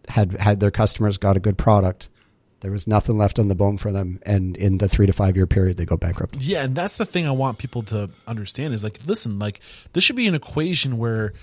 had 0.08 0.32
had 0.40 0.60
their 0.60 0.70
customers 0.70 1.18
got 1.18 1.36
a 1.36 1.40
good 1.40 1.58
product. 1.58 2.10
There 2.60 2.70
was 2.70 2.86
nothing 2.86 3.18
left 3.18 3.38
on 3.38 3.48
the 3.48 3.54
bone 3.54 3.76
for 3.76 3.92
them, 3.92 4.20
and 4.24 4.56
in 4.56 4.78
the 4.78 4.88
three 4.88 5.06
to 5.06 5.12
five 5.12 5.36
year 5.36 5.46
period, 5.46 5.76
they 5.76 5.84
go 5.84 5.96
bankrupt. 5.96 6.40
Yeah, 6.40 6.62
and 6.62 6.74
that's 6.74 6.96
the 6.96 7.04
thing 7.04 7.26
I 7.26 7.30
want 7.30 7.58
people 7.58 7.82
to 7.84 8.10
understand 8.26 8.72
is 8.72 8.82
like, 8.82 8.98
listen, 9.06 9.38
like 9.38 9.60
this 9.92 10.04
should 10.04 10.16
be 10.16 10.26
an 10.26 10.34
equation 10.34 10.96
where 10.98 11.34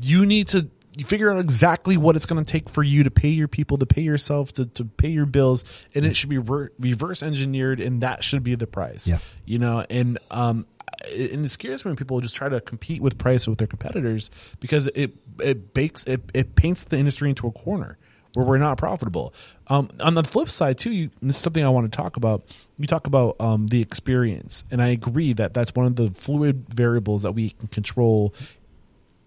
you 0.00 0.24
need 0.24 0.48
to 0.48 0.70
you 0.96 1.04
figure 1.04 1.30
out 1.30 1.38
exactly 1.38 1.96
what 1.96 2.16
it's 2.16 2.26
going 2.26 2.42
to 2.42 2.50
take 2.50 2.68
for 2.68 2.82
you 2.82 3.04
to 3.04 3.10
pay 3.10 3.28
your 3.28 3.48
people, 3.48 3.78
to 3.78 3.86
pay 3.86 4.02
yourself, 4.02 4.52
to, 4.54 4.66
to 4.66 4.84
pay 4.84 5.08
your 5.08 5.24
bills, 5.26 5.64
and 5.94 6.04
it 6.04 6.16
should 6.16 6.28
be 6.28 6.38
re- 6.38 6.68
reverse 6.78 7.22
engineered, 7.22 7.80
and 7.80 8.02
that 8.02 8.22
should 8.22 8.42
be 8.42 8.54
the 8.54 8.66
price. 8.66 9.08
Yeah. 9.08 9.18
you 9.46 9.58
know, 9.58 9.84
and 9.88 10.18
um, 10.30 10.66
and 11.10 11.44
it's 11.44 11.62
me 11.62 11.76
when 11.84 11.96
people 11.96 12.20
just 12.20 12.34
try 12.34 12.48
to 12.48 12.60
compete 12.60 13.00
with 13.00 13.18
price 13.18 13.46
with 13.48 13.58
their 13.58 13.66
competitors 13.66 14.30
because 14.60 14.86
it 14.88 15.12
it 15.42 15.74
bakes 15.74 16.04
it, 16.04 16.20
it 16.34 16.54
paints 16.54 16.84
the 16.84 16.98
industry 16.98 17.28
into 17.28 17.46
a 17.46 17.52
corner 17.52 17.98
where 18.34 18.46
we're 18.46 18.58
not 18.58 18.78
profitable. 18.78 19.34
Um, 19.68 19.90
on 20.00 20.14
the 20.14 20.24
flip 20.24 20.48
side, 20.48 20.78
too, 20.78 20.90
you, 20.90 21.10
this 21.20 21.36
is 21.36 21.42
something 21.42 21.64
I 21.64 21.68
want 21.68 21.90
to 21.90 21.96
talk 21.96 22.16
about. 22.16 22.42
You 22.78 22.86
talk 22.86 23.06
about 23.06 23.36
um, 23.40 23.66
the 23.66 23.80
experience, 23.80 24.64
and 24.70 24.82
I 24.82 24.88
agree 24.88 25.32
that 25.34 25.54
that's 25.54 25.74
one 25.74 25.86
of 25.86 25.96
the 25.96 26.10
fluid 26.10 26.66
variables 26.68 27.22
that 27.22 27.32
we 27.32 27.50
can 27.50 27.68
control. 27.68 28.34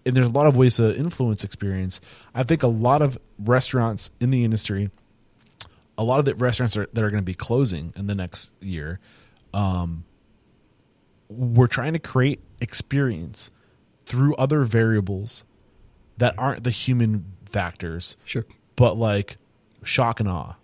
And 0.04 0.16
there's 0.16 0.28
a 0.28 0.32
lot 0.32 0.46
of 0.46 0.56
ways 0.56 0.76
to 0.76 0.96
influence 0.96 1.44
experience. 1.44 2.00
I 2.34 2.42
think 2.42 2.62
a 2.62 2.68
lot 2.68 3.02
of 3.02 3.18
restaurants 3.38 4.10
in 4.20 4.30
the 4.30 4.44
industry, 4.44 4.90
a 5.98 6.04
lot 6.04 6.18
of 6.18 6.24
the 6.24 6.34
restaurants 6.34 6.76
are, 6.76 6.86
that 6.92 7.02
are 7.02 7.10
going 7.10 7.22
to 7.22 7.26
be 7.26 7.34
closing 7.34 7.92
in 7.96 8.06
the 8.06 8.14
next 8.14 8.52
year, 8.60 9.00
um, 9.54 10.04
we're 11.28 11.66
trying 11.66 11.92
to 11.92 11.98
create 11.98 12.40
experience 12.60 13.50
through 14.04 14.34
other 14.36 14.62
variables 14.64 15.44
that 16.18 16.34
aren't 16.38 16.64
the 16.64 16.70
human 16.70 17.24
factors 17.46 18.16
Sure. 18.24 18.44
but 18.76 18.96
like 18.96 19.36
shock 19.84 20.20
and 20.20 20.28
awe 20.28 20.54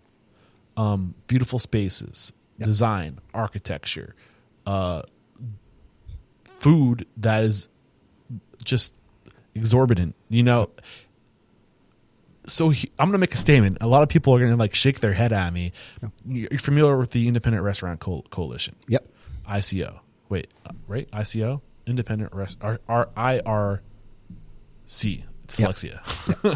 um 0.77 1.15
beautiful 1.27 1.59
spaces 1.59 2.33
design 2.59 3.19
architecture 3.35 4.15
uh 4.67 5.03
food 6.45 7.07
that 7.17 7.43
is 7.43 7.69
just 8.65 8.95
exorbitant 9.55 10.15
you 10.29 10.43
know 10.43 10.69
so 12.47 12.71
he, 12.71 12.89
i'm 12.99 13.09
gonna 13.09 13.19
make 13.19 13.35
a 13.35 13.37
statement 13.37 13.79
a 13.81 13.87
lot 13.87 14.03
of 14.03 14.09
people 14.09 14.35
are 14.35 14.39
gonna 14.41 14.57
like 14.57 14.75
shake 14.75 15.01
their 15.01 15.13
head 15.13 15.33
at 15.33 15.53
me 15.53 15.73
you're 16.27 16.49
familiar 16.59 16.97
with 16.97 17.11
the 17.11 17.27
independent 17.29 17.63
restaurant 17.65 18.01
Co- 18.01 18.23
coalition 18.31 18.77
Yep. 18.89 19.09
ICO. 19.49 19.99
Wait, 20.33 20.49
right? 20.89 21.11
ICO, 21.11 21.61
Independent 21.87 22.33
Rest, 22.35 22.57
R, 22.63 22.81
R, 22.89 23.11
IRC, 23.15 23.83
dyslexia. 25.47 26.01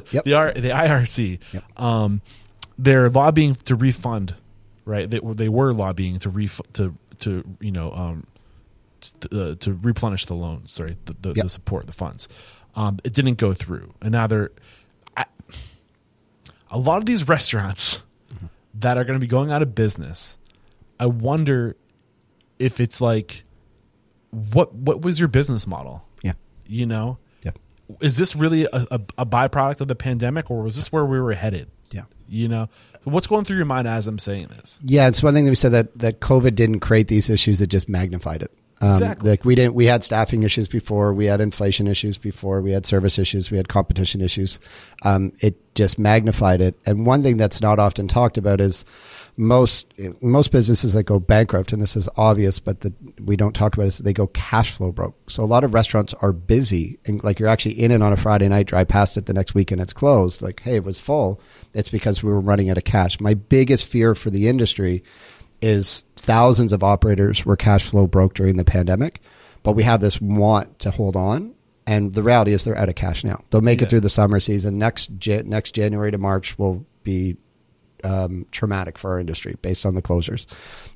Yep. 0.13 0.25
the 0.25 0.33
R, 0.33 0.53
the 0.53 0.71
IRC. 0.71 1.41
Yep. 1.53 1.81
Um, 1.81 2.23
they're 2.79 3.11
lobbying 3.11 3.55
to 3.55 3.75
refund, 3.77 4.35
right? 4.87 5.09
They 5.11 5.19
were 5.21 5.35
they 5.35 5.51
were 5.51 5.73
lobbying 5.75 6.19
to 6.21 6.31
ref 6.31 6.61
to 6.75 6.95
to 7.21 7.45
you 7.61 7.71
know 7.73 7.93
um 7.93 8.27
to, 9.21 9.51
uh, 9.51 9.55
to 9.57 9.75
replenish 9.75 10.25
the 10.25 10.35
loans, 10.35 10.73
sorry, 10.73 10.97
the 11.05 11.15
the, 11.21 11.29
Yep. 11.35 11.45
the 11.45 11.49
support, 11.51 11.87
the 11.87 11.93
funds. 11.93 12.29
Um, 12.75 12.99
it 13.05 13.13
didn't 13.13 13.35
go 13.37 13.53
through, 13.53 13.93
and 14.01 14.13
now 14.13 14.27
they're. 14.27 14.51
I, 15.17 15.27
a 16.71 16.79
lot 16.79 16.97
of 16.97 17.05
these 17.07 17.29
restaurants 17.29 18.03
that 18.75 18.97
are 18.97 19.05
going 19.05 19.17
to 19.19 19.21
be 19.21 19.27
going 19.27 19.51
out 19.51 19.61
of 19.63 19.75
business, 19.75 20.39
I 20.99 21.07
wonder 21.07 21.77
if 22.59 22.81
it's 22.81 23.01
like, 23.01 23.45
what 24.53 24.75
what 24.75 25.03
was 25.03 25.19
your 25.19 25.29
business 25.29 25.67
model? 25.67 26.05
Yeah. 26.23 26.33
You 26.67 26.87
know, 26.87 27.19
Yep. 27.43 27.59
is 28.01 28.17
this 28.19 28.35
really 28.37 28.65
a, 28.65 28.87
a, 28.91 29.01
a 29.19 29.27
byproduct 29.27 29.81
of 29.81 29.89
the 29.89 29.95
pandemic, 29.95 30.51
or 30.51 30.63
was 30.63 30.77
this 30.77 30.93
where 30.93 31.05
we 31.07 31.21
were 31.21 31.33
headed? 31.33 31.69
Yeah. 31.91 32.03
You 32.29 32.49
know, 32.49 32.69
what's 33.05 33.27
going 33.29 33.45
through 33.45 33.57
your 33.57 33.67
mind 33.67 33.87
as 33.89 34.07
I'm 34.09 34.19
saying 34.19 34.49
this? 34.49 34.81
Yeah, 34.83 35.07
it's 35.09 35.23
one 35.23 35.33
thing 35.35 35.45
that 35.45 35.51
we 35.51 35.55
said 35.55 35.73
that 35.73 35.97
that 35.99 36.21
COVID 36.21 36.55
didn't 36.55 36.81
create 36.81 37.09
these 37.09 37.31
issues; 37.31 37.61
it 37.61 37.69
just 37.69 37.89
magnified 37.89 38.43
it. 38.43 38.51
Um, 38.83 38.91
Exactly. 38.91 39.31
Like 39.31 39.45
we 39.45 39.55
didn't. 39.55 39.75
We 39.75 39.87
had 39.87 40.05
staffing 40.05 40.43
issues 40.43 40.69
before. 40.69 41.15
We 41.15 41.25
had 41.27 41.41
inflation 41.41 41.87
issues 41.87 42.19
before. 42.19 42.61
We 42.61 42.73
had 42.73 42.85
service 42.85 43.19
issues. 43.19 43.51
We 43.51 43.57
had 43.57 43.69
competition 43.69 44.21
issues. 44.21 44.61
Um, 45.03 45.33
it 45.41 45.55
just 45.75 45.99
magnified 45.99 46.61
it. 46.61 46.79
And 46.85 47.07
one 47.07 47.23
thing 47.23 47.39
that's 47.39 47.63
not 47.63 47.79
often 47.79 48.07
talked 48.07 48.37
about 48.37 48.61
is 48.61 48.85
most 49.39 49.93
most 50.23 50.51
businesses 50.51 50.95
that 50.95 51.03
go 51.05 51.21
bankrupt, 51.21 51.73
and 51.73 51.83
this 51.83 51.95
is 51.97 52.09
obvious, 52.17 52.59
but 52.59 52.81
that 52.81 52.95
we 53.21 53.37
don't 53.37 53.55
talk 53.55 53.75
about 53.75 53.87
is 53.87 53.99
they 53.99 54.13
go 54.13 54.29
cash 54.29 54.71
flow 54.71 54.91
broke. 54.93 55.15
So 55.31 55.45
a 55.45 55.47
lot 55.47 55.63
of 55.65 55.75
restaurants 55.75 56.15
are 56.15 56.33
busy, 56.33 56.99
and 57.05 57.23
like 57.23 57.39
you're 57.39 57.49
actually 57.49 57.81
in 57.81 57.91
it 57.91 58.03
on 58.03 58.13
a 58.13 58.17
Friday 58.17 58.49
night, 58.49 58.67
drive 58.67 58.89
past 58.89 59.17
it 59.17 59.27
the 59.27 59.35
next 59.35 59.55
week, 59.55 59.71
and 59.71 59.81
it's 59.81 59.93
closed. 59.93 60.41
Like, 60.41 60.61
hey, 60.61 60.77
it 60.77 60.85
was 60.85 60.99
full. 60.99 61.41
It's 61.75 61.91
because 61.91 62.23
we 62.23 62.31
were 62.31 62.41
running 62.41 62.71
out 62.71 62.79
of 62.79 62.85
cash. 62.85 63.21
My 63.21 63.35
biggest 63.35 63.87
fear 63.87 64.15
for 64.15 64.31
the 64.31 64.49
industry 64.49 65.03
is 65.61 66.07
thousands 66.17 66.73
of 66.73 66.83
operators 66.83 67.45
were 67.45 67.57
cash 67.57 67.89
flow 67.89 68.07
broke 68.07 68.35
during 68.35 68.57
the 68.57 68.65
pandemic, 68.65 69.21
but 69.63 69.73
we 69.73 69.83
have 69.83 70.01
this 70.01 70.21
want 70.21 70.79
to 70.81 70.91
hold 70.91 71.17
on. 71.17 71.53
And 71.87 72.15
the 72.15 72.23
reality 72.23 72.53
is 72.53 72.65
they're 72.65 72.77
out 72.77 72.89
of 72.89 72.95
cash 72.97 73.23
now. 73.23 73.45
They'll 73.51 73.61
make 73.61 73.81
Yeah. 73.81 73.85
it 73.87 73.91
through 73.91 74.01
the 74.01 74.09
summer 74.11 74.41
season. 74.41 74.77
Next 74.77 75.09
next 75.45 75.73
January 75.73 76.11
to 76.11 76.19
March 76.19 76.59
will 76.59 76.85
be 77.05 77.37
um, 78.07 78.47
traumatic 78.53 78.99
for 78.99 79.11
our 79.11 79.21
industry 79.21 79.57
based 79.63 79.85
on 79.85 79.95
the 79.95 80.03
closures. 80.03 80.47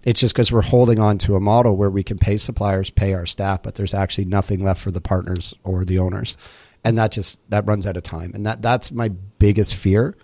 It's 0.05 0.20
just 0.20 0.35
because 0.35 0.53
we're 0.53 0.62
holding 0.62 1.01
on 1.01 1.19
to 1.19 1.37
a 1.37 1.41
model 1.41 1.77
where 1.77 1.91
we 1.91 2.03
can 2.03 2.19
pay 2.19 2.37
suppliers, 2.37 2.89
pay 2.89 3.12
our 3.15 3.27
staff, 3.27 3.62
but 3.62 3.74
there's 3.74 3.95
actually 3.95 4.27
nothing 4.27 4.65
left 4.65 4.81
for 4.81 4.91
the 4.91 5.01
partners 5.01 5.53
or 5.65 5.85
the 5.85 5.99
owners, 5.99 6.37
and 6.85 6.97
that 6.99 7.12
just 7.12 7.39
that 7.51 7.66
runs 7.66 7.87
out 7.87 7.97
of 7.97 8.03
time. 8.03 8.32
And 8.35 8.47
that 8.47 8.62
that's 8.62 8.93
my 8.93 9.09
biggest 9.39 9.74
fear 9.74 10.16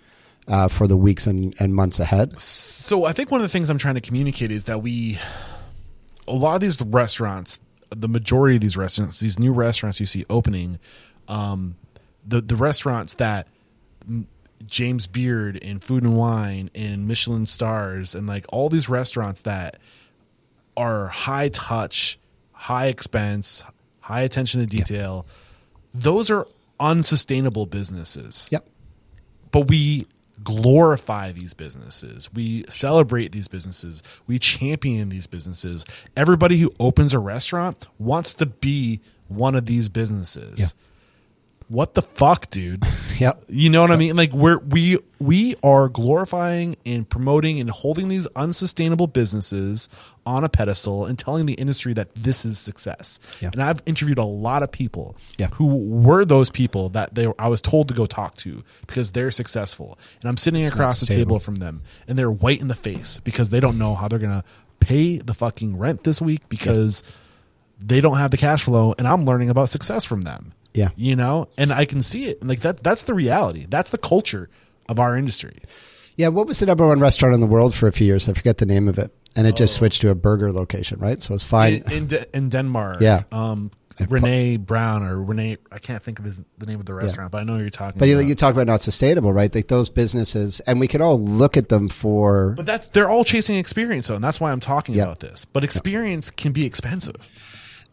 uh, 0.47 0.69
for 0.69 0.87
the 0.87 0.97
weeks 0.97 1.27
and, 1.27 1.53
and 1.59 1.75
months 1.75 1.99
ahead. 1.99 2.39
So 2.39 3.03
I 3.03 3.11
think 3.11 3.31
one 3.31 3.41
of 3.41 3.43
the 3.43 3.49
things 3.49 3.69
I'm 3.69 3.77
trying 3.77 3.95
to 3.95 4.01
communicate 4.01 4.49
is 4.49 4.65
that 4.65 4.81
we, 4.81 5.19
a 6.27 6.33
lot 6.33 6.55
of 6.55 6.61
these 6.61 6.81
restaurants, 6.81 7.59
the 7.89 8.07
majority 8.07 8.55
of 8.55 8.61
these 8.61 8.77
restaurants, 8.77 9.19
these 9.19 9.39
new 9.39 9.51
restaurants 9.51 9.99
you 9.99 10.05
see 10.05 10.25
opening, 10.29 10.79
um, 11.27 11.75
the 12.25 12.41
the 12.41 12.55
restaurants 12.55 13.15
that 13.15 13.47
James 14.65 15.07
Beard 15.07 15.59
and 15.61 15.83
Food 15.83 16.03
and 16.03 16.15
Wine 16.17 16.69
and 16.73 17.07
Michelin 17.07 17.45
Stars 17.45 18.15
and 18.15 18.27
like 18.27 18.45
all 18.49 18.69
these 18.69 18.89
restaurants 18.89 19.41
that 19.41 19.77
are 20.75 21.07
high 21.07 21.49
touch, 21.49 22.17
high 22.51 22.87
expense, 22.87 23.63
high 24.01 24.21
attention 24.21 24.59
to 24.61 24.65
detail, 24.67 25.25
those 25.93 26.29
are 26.31 26.47
unsustainable 26.79 27.65
businesses 27.65 28.49
Yep. 28.51 28.67
but 29.51 29.67
we 29.67 30.05
glorify 30.43 31.31
these 31.31 31.53
businesses. 31.55 32.29
We 32.31 32.63
celebrate 32.69 33.31
these 33.31 33.47
businesses. 33.47 34.03
We 34.27 34.37
champion 34.37 35.09
these 35.09 35.25
businesses. 35.25 35.83
Everybody 36.15 36.57
who 36.57 36.71
opens 36.79 37.13
a 37.13 37.19
restaurant 37.19 37.87
wants 37.97 38.35
to 38.35 38.45
be 38.45 39.01
one 39.27 39.55
of 39.55 39.65
these 39.65 39.89
businesses. 39.89 40.59
Yeah. 40.59 40.67
What 41.69 41.93
the 41.95 42.01
fuck, 42.01 42.49
dude? 42.49 42.85
Yep. 43.17 43.45
You 43.49 43.71
know 43.71 43.81
what 43.81 43.89
I 43.89 43.95
mean? 43.95 44.15
Like 44.15 44.31
we're 44.31 44.59
we 44.59 44.99
we 45.17 45.55
are 45.63 45.89
glorifying 45.89 46.77
and 46.85 47.09
promoting 47.09 47.59
and 47.59 47.67
holding 47.67 48.09
these 48.09 48.27
unsustainable 48.35 49.07
businesses 49.07 49.89
on 50.23 50.43
a 50.43 50.49
pedestal 50.49 51.07
and 51.07 51.17
telling 51.17 51.47
the 51.47 51.55
industry 51.55 51.93
that 51.95 52.13
this 52.13 52.45
is 52.45 52.59
success. 52.59 53.19
Yeah. 53.41 53.49
And 53.53 53.63
I've 53.63 53.81
interviewed 53.87 54.19
a 54.19 54.23
lot 54.23 54.61
of 54.61 54.71
people 54.71 55.17
Yeah. 55.39 55.47
who 55.53 55.65
were 55.65 56.25
those 56.25 56.51
people 56.51 56.89
that 56.89 57.15
they 57.15 57.25
I 57.39 57.47
was 57.47 57.59
told 57.59 57.87
to 57.87 57.95
go 57.95 58.05
talk 58.05 58.35
to 58.35 58.61
because 58.85 59.13
they're 59.13 59.31
successful. 59.31 59.97
And 60.21 60.29
I'm 60.29 60.37
sitting 60.37 60.61
not 60.61 60.73
across 60.73 60.99
the 60.99 61.07
table 61.07 61.39
from 61.39 61.55
them 61.55 61.81
and 62.07 62.19
they're 62.19 62.29
white 62.29 62.61
in 62.61 62.67
the 62.67 62.75
face 62.75 63.19
because 63.23 63.49
they 63.49 63.59
don't 63.59 63.79
know 63.79 63.95
how 63.95 64.07
they're 64.07 64.19
going 64.19 64.41
to 64.41 64.43
pay 64.79 65.17
the 65.17 65.33
fucking 65.33 65.75
rent 65.75 66.03
this 66.03 66.21
week 66.21 66.47
because 66.49 67.01
they 67.79 67.99
don't 67.99 68.17
have 68.19 68.29
the 68.29 68.37
cash 68.37 68.65
flow 68.65 68.93
and 68.99 69.07
I'm 69.07 69.25
learning 69.25 69.49
about 69.49 69.69
success 69.69 70.05
from 70.05 70.21
them 70.21 70.53
Yeah. 70.77 70.89
you 70.95 71.15
know 71.15 71.47
and 71.57 71.71
i 71.71 71.85
can 71.85 72.01
see 72.01 72.25
it 72.25 72.43
like 72.43 72.61
that 72.61 72.83
that's 72.83 73.03
the 73.03 73.13
reality 73.13 73.65
that's 73.69 73.91
the 73.91 73.97
culture 73.97 74.49
of 74.87 74.99
our 74.99 75.17
industry 75.17 75.57
Yeah, 76.17 76.29
what 76.29 76.47
was 76.47 76.57
the 76.59 76.65
number 76.65 76.87
one 76.87 76.99
restaurant 76.99 77.35
in 77.35 77.41
the 77.41 77.51
world 77.55 77.75
for 77.75 77.87
a 77.87 77.91
few 77.91 78.07
years? 78.07 78.27
I 78.29 78.33
forget 78.33 78.57
the 78.57 78.65
name 78.65 78.87
of 78.87 78.97
it, 78.97 79.11
and 79.35 79.45
it 79.45 79.55
just 79.55 79.73
switched 79.75 80.01
to 80.01 80.09
a 80.09 80.15
burger 80.15 80.51
location, 80.51 80.97
right? 80.99 81.21
So 81.21 81.35
it's 81.35 81.43
fine. 81.43 81.83
in, 81.85 81.91
in, 81.91 82.07
De- 82.07 82.37
in 82.37 82.49
denmark 82.49 83.01
Yeah. 83.01 83.21
um 83.31 83.69
renee 84.09 84.57
brown 84.57 85.01
or 85.03 85.21
renee 85.31 85.57
i 85.71 85.79
can't 85.79 86.03
think 86.03 86.19
of 86.19 86.25
his, 86.25 86.41
the 86.59 86.65
name 86.67 86.79
of 86.79 86.85
the 86.85 86.93
restaurant 86.93 87.31
but 87.31 87.39
i 87.41 87.43
know 87.43 87.57
you're 87.57 87.69
talking 87.71 87.97
but 87.99 88.07
you, 88.07 88.15
about 88.19 88.27
you 88.29 88.35
talk 88.35 88.53
about 88.53 88.67
not 88.67 88.81
sustainable, 88.81 89.33
right? 89.33 89.53
Like 89.53 89.67
those 89.69 89.89
businesses, 89.89 90.59
and 90.67 90.79
we 90.79 90.87
could 90.87 91.01
all 91.01 91.19
look 91.19 91.57
at 91.57 91.69
them 91.69 91.89
for. 91.89 92.53
but 92.57 92.65
that's 92.65 92.87
they're 92.91 93.09
all 93.09 93.23
chasing 93.23 93.55
experience 93.57 94.07
though 94.07 94.15
and 94.15 94.23
that's 94.23 94.39
why 94.39 94.51
i'm 94.51 94.59
talking 94.59 94.95
Yeah. 94.95 95.03
about 95.05 95.19
this 95.19 95.45
but 95.45 95.63
experience 95.63 96.29
can 96.31 96.51
be 96.51 96.65
expensive 96.65 97.29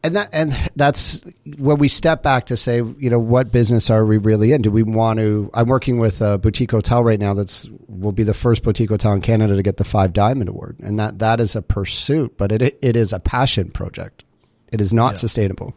and 0.04 0.14
that 0.16 0.28
and 0.32 0.54
that's 0.76 1.24
when 1.56 1.78
we 1.78 1.88
step 1.88 2.22
back 2.22 2.46
to 2.46 2.56
say, 2.56 2.76
you 2.76 3.10
know, 3.10 3.18
what 3.18 3.50
business 3.50 3.90
are 3.90 4.04
we 4.06 4.18
really 4.18 4.52
in? 4.52 4.62
Do 4.62 4.70
we 4.70 4.82
want 4.84 5.18
to? 5.18 5.50
I'm 5.54 5.66
working 5.66 5.98
with 5.98 6.20
a 6.20 6.38
boutique 6.38 6.70
hotel 6.70 7.02
right 7.02 7.18
now. 7.18 7.34
That's 7.34 7.68
will 7.88 8.12
be 8.12 8.22
the 8.22 8.34
first 8.34 8.62
boutique 8.62 8.90
hotel 8.90 9.12
in 9.14 9.20
Canada 9.22 9.56
to 9.56 9.62
get 9.62 9.78
the 9.78 9.84
Five 9.84 10.12
Diamond 10.12 10.48
Award, 10.50 10.76
and 10.80 10.98
that 10.98 11.18
that 11.18 11.40
is 11.40 11.56
a 11.56 11.62
pursuit, 11.62 12.36
but 12.36 12.52
it 12.52 12.78
it 12.82 12.94
is 12.96 13.12
a 13.12 13.18
passion 13.18 13.70
project. 13.70 14.24
It 14.70 14.80
is 14.80 14.92
not 14.92 15.12
Yeah. 15.12 15.18
sustainable. 15.18 15.74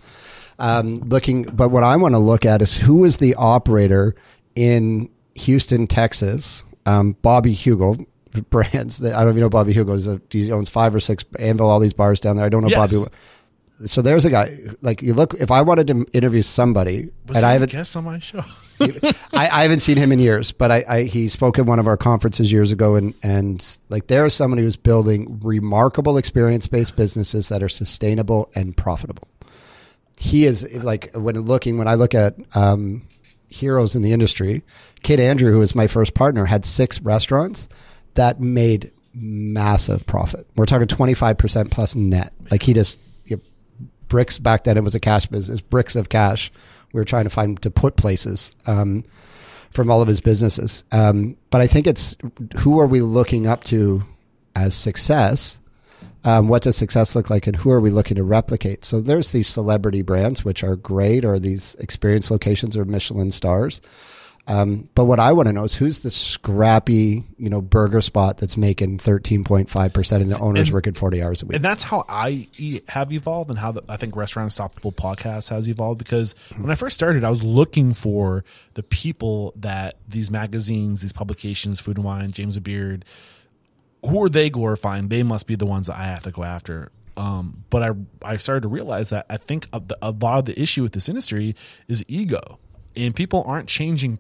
Um, 0.60 0.96
looking, 0.96 1.44
but 1.44 1.70
what 1.70 1.84
I 1.84 1.96
want 1.98 2.16
to 2.16 2.20
look 2.20 2.44
at 2.46 2.62
is 2.64 2.76
who 2.76 3.06
is 3.06 3.18
the 3.18 3.36
operator 3.36 4.16
in 4.56 5.08
Houston, 5.36 5.86
Texas? 5.88 6.64
Um, 6.88 7.16
Bobby 7.22 7.54
Heugel 7.54 8.06
brands. 8.50 8.98
That 9.00 9.14
I 9.14 9.20
don't 9.22 9.30
even 9.32 9.42
know 9.42 9.50
Bobby 9.50 9.74
Heugel 9.74 9.94
is. 9.94 10.08
A, 10.08 10.20
he 10.32 10.52
owns 10.52 10.70
five 10.70 10.96
or 10.96 11.00
six 11.00 11.24
Anvil, 11.38 11.70
all 11.70 11.80
these 11.80 11.94
bars 11.94 12.20
down 12.20 12.38
there. 12.38 12.46
I 12.46 12.50
don't 12.50 12.64
know 12.64 12.70
Yes. 12.70 12.92
Bobby 12.92 13.12
so 13.86 14.02
there's 14.02 14.26
a 14.26 14.30
guy 14.30 14.58
like 14.82 15.02
you 15.02 15.14
look 15.14 15.34
if 15.36 15.52
i 15.52 15.62
wanted 15.62 15.88
to 15.88 16.06
interview 16.14 16.42
somebody 16.42 17.10
was 17.28 17.38
and 17.38 17.46
i 17.46 17.54
haven't 17.54 17.72
guest 17.72 17.96
on 17.96 18.04
my 18.04 18.20
show? 18.20 18.44
I, 18.80 19.14
I 19.34 19.62
haven't 19.64 19.82
seen 19.82 19.98
him 19.98 20.12
in 20.12 20.20
years 20.20 20.52
but 20.52 20.72
I, 20.72 20.86
I 20.88 21.04
he 21.04 21.30
spoke 21.30 21.60
at 21.60 21.66
one 21.66 21.80
of 21.80 21.88
our 21.88 21.98
conferences 21.98 22.52
years 22.52 22.72
ago 22.72 22.96
and 22.96 23.14
and 23.24 23.80
like 23.90 24.08
there 24.08 24.26
is 24.26 24.34
somebody 24.34 24.64
who's 24.64 24.76
building 24.76 25.40
remarkable 25.44 26.18
experience-based 26.18 26.96
businesses 26.96 27.50
that 27.50 27.64
are 27.64 27.70
sustainable 27.70 28.52
and 28.56 28.78
profitable. 28.78 29.28
He 30.16 30.46
is 30.46 30.68
like 30.84 31.12
when 31.16 31.40
looking 31.42 31.78
when 31.78 31.88
i 31.88 31.96
look 31.96 32.14
at 32.16 32.36
um, 32.56 33.08
heroes 33.48 33.96
in 33.96 34.02
the 34.02 34.12
industry 34.12 34.64
kid 35.04 35.20
andrew 35.20 35.52
who 35.52 35.60
was 35.60 35.74
my 35.74 35.88
first 35.88 36.14
partner 36.14 36.46
had 36.46 36.66
six 36.66 37.02
restaurants 37.02 37.68
that 38.16 38.40
made 38.40 38.92
massive 39.14 40.06
profit. 40.06 40.48
We're 40.56 40.66
talking 40.66 40.88
25% 40.88 41.72
plus 41.72 41.96
net. 41.96 42.34
Like 42.52 42.64
he 42.64 42.74
just 42.74 43.00
bricks 44.08 44.40
back 44.40 44.64
then 44.64 44.78
it 44.78 44.84
was 44.84 44.96
a 44.96 45.00
cash 45.00 45.26
business 45.28 45.62
bricks 45.62 45.96
of 45.96 46.10
cash. 46.10 46.52
We 46.94 47.00
were 47.00 47.06
trying 47.06 47.26
to 47.26 47.30
find 47.30 47.62
to 47.62 47.70
put 47.70 47.98
places 47.98 48.56
um, 48.66 49.04
from 49.72 49.92
all 49.92 50.02
of 50.02 50.08
his 50.08 50.22
businesses. 50.22 50.84
Um, 50.92 51.38
but 51.50 51.62
i 51.62 51.68
think 51.68 51.88
it's 51.88 52.18
who 52.58 52.80
are 52.80 52.88
we 52.88 53.02
looking 53.02 53.48
up 53.48 53.64
to 53.66 54.04
as 54.56 54.76
success? 54.76 55.60
Um, 56.24 56.48
what 56.50 56.64
does 56.64 56.76
success 56.76 57.16
look 57.16 57.30
like 57.30 57.48
and 57.48 57.56
who 57.56 57.72
are 57.72 57.80
we 57.80 57.90
looking 57.90 58.16
to 58.16 58.24
replicate? 58.24 58.84
So 58.84 59.00
there's 59.00 59.32
these 59.32 59.48
celebrity 59.48 60.02
brands 60.02 60.44
which 60.44 60.64
are 60.64 60.76
great 60.76 61.24
or 61.24 61.40
these 61.40 61.76
experience 61.76 62.32
locations 62.32 62.76
or 62.76 62.84
michelin 62.86 63.32
stars 63.32 63.82
um, 64.48 64.88
but 64.96 65.06
what 65.06 65.20
I 65.20 65.34
want 65.34 65.48
to 65.48 65.54
know 65.54 65.66
is 65.66 65.76
who's 65.76 66.00
the 66.00 66.10
scrappy, 66.10 67.24
you 67.38 67.50
know, 67.50 67.62
burger 67.62 68.02
spot 68.02 68.38
that's 68.38 68.56
making 68.58 68.98
13.5% 69.00 70.12
and 70.22 70.32
the 70.32 70.40
owner's 70.40 70.68
And- 70.70 70.74
working 70.74 70.94
40 70.94 71.22
hours 71.22 71.44
a 71.44 71.46
week. 71.46 71.56
and 71.58 71.64
that's 71.66 71.84
how 71.84 72.06
I 72.08 72.48
e- 72.58 72.80
have 72.88 73.12
evolved, 73.12 73.50
and 73.50 73.60
how 73.60 73.74
the, 73.74 73.84
I 73.90 73.98
think 73.98 74.16
Restaurant 74.16 74.46
Unstoppable 74.46 74.92
podcast 74.94 75.50
has 75.50 75.68
evolved. 75.68 76.00
Because 76.00 76.34
when 76.58 76.72
I 76.72 76.76
first 76.76 76.94
started, 76.96 77.24
I 77.24 77.30
was 77.30 77.44
looking 77.44 77.94
for 77.94 78.44
the 78.76 78.84
people 78.84 79.54
that 79.58 79.96
these 80.08 80.32
magazines, 80.32 81.02
these 81.02 81.14
publications, 81.14 81.80
Food 81.80 81.98
and 81.98 82.06
Wine, 82.06 82.32
James 82.32 82.58
Beard, 82.60 83.04
who 84.06 84.24
are 84.24 84.30
they 84.30 84.50
glorifying? 84.50 85.10
They 85.10 85.24
must 85.24 85.48
be 85.48 85.56
the 85.56 85.66
ones 85.66 85.88
that 85.88 85.98
I 85.98 86.04
have 86.04 86.24
to 86.24 86.32
go 86.32 86.44
after. 86.44 86.92
Um, 87.18 87.64
but 87.72 87.82
I 87.84 87.92
I 88.34 88.38
started 88.38 88.62
to 88.62 88.68
realize 88.68 89.10
that 89.10 89.26
I 89.30 89.38
think 89.38 89.68
a, 89.74 89.82
a 90.02 90.12
lot 90.12 90.40
of 90.40 90.46
the 90.46 90.62
issue 90.62 90.84
with 90.84 90.94
this 90.94 91.10
industry 91.10 91.56
is 91.88 92.06
ego, 92.08 92.60
and 92.96 93.16
people 93.16 93.44
aren't 93.48 93.68
changing 93.68 94.20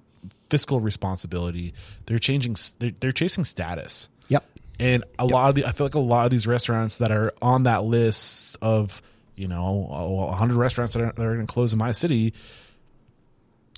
fiscal 0.50 0.80
responsibility. 0.80 1.74
They're 2.06 2.20
changing. 2.20 2.56
They're, 2.80 2.92
they're 3.00 3.12
chasing 3.12 3.44
status. 3.44 4.10
yep. 4.28 4.44
And 4.80 5.04
a 5.18 5.26
lot 5.26 5.50
of 5.50 5.56
the, 5.56 5.66
I 5.66 5.72
feel 5.72 5.86
like 5.86 5.96
a 5.96 6.00
lot 6.00 6.26
of 6.26 6.32
these 6.32 6.46
restaurants 6.48 6.98
that 6.98 7.12
are 7.12 7.32
on 7.42 7.64
that 7.64 7.84
list 7.84 8.58
of, 8.62 9.02
you 9.36 9.48
know, 9.48 9.88
a 10.30 10.36
hundred 10.36 10.58
restaurants 10.58 10.94
that 10.94 11.02
are, 11.02 11.12
that 11.12 11.26
are 11.26 11.34
going 11.36 11.48
to 11.48 11.52
close 11.54 11.74
in 11.74 11.80
my 11.80 11.92
city, 11.92 12.34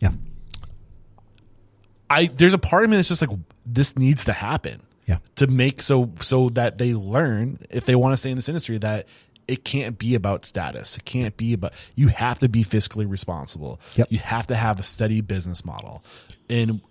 Yeah. 0.02 0.12
I 2.10 2.26
there's 2.28 2.54
a 2.54 2.58
part 2.60 2.84
of 2.84 2.90
me 2.90 2.96
that's 2.96 3.08
just 3.10 3.22
like 3.22 3.30
this 3.66 3.98
needs 3.98 4.26
to 4.26 4.34
happen. 4.34 4.82
Yeah. 5.06 5.18
To 5.38 5.48
make 5.48 5.82
so 5.82 6.12
so 6.22 6.50
that 6.50 6.78
they 6.78 6.94
learn 6.94 7.60
if 7.70 7.86
they 7.86 7.96
want 7.96 8.14
to 8.14 8.18
stay 8.18 8.30
in 8.30 8.36
this 8.36 8.48
industry 8.50 8.78
that 8.80 9.08
it 9.50 9.66
can't 9.66 9.98
be 9.98 10.16
about 10.16 10.46
status. 10.46 10.96
It 10.98 11.06
can't 11.06 11.36
be 11.36 11.54
about 11.54 11.74
you 11.96 12.08
have 12.10 12.40
to 12.40 12.50
be 12.50 12.64
fiscally 12.64 13.10
responsible. 13.10 13.80
Yep. 13.96 14.08
You 14.12 14.20
have 14.20 14.48
to 14.48 14.56
have 14.56 14.80
a 14.80 14.84
steady 14.84 15.22
business 15.22 15.66
model. 15.66 16.04
And 16.50 16.82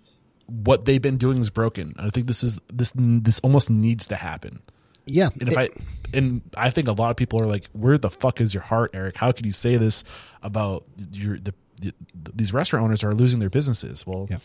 what 0.45 0.85
they've 0.85 1.01
been 1.01 1.17
doing 1.17 1.39
is 1.39 1.49
broken. 1.49 1.95
I 1.97 2.09
think 2.09 2.27
this 2.27 2.43
is 2.43 2.59
this 2.71 2.91
this 2.95 3.39
almost 3.39 3.69
needs 3.69 4.07
to 4.07 4.15
happen. 4.15 4.61
Yeah. 5.05 5.29
And 5.39 5.47
if 5.49 5.57
I 5.57 5.69
and 6.13 6.41
I 6.57 6.69
think 6.69 6.87
a 6.87 6.93
lot 6.93 7.11
of 7.11 7.17
people 7.17 7.41
are 7.41 7.47
like, 7.47 7.67
"Where 7.73 7.97
the 7.97 8.09
fuck 8.09 8.41
is 8.41 8.53
your 8.53 8.63
heart, 8.63 8.91
Eric? 8.93 9.15
How 9.15 9.31
could 9.31 9.45
you 9.45 9.51
say 9.51 9.77
this 9.77 10.03
about 10.43 10.83
your 11.13 11.37
the, 11.39 11.53
the 11.81 11.93
these 12.35 12.53
restaurant 12.53 12.85
owners 12.85 13.03
are 13.03 13.13
losing 13.13 13.39
their 13.39 13.49
businesses?" 13.49 14.05
Well, 14.05 14.27
Yeah. 14.29 14.39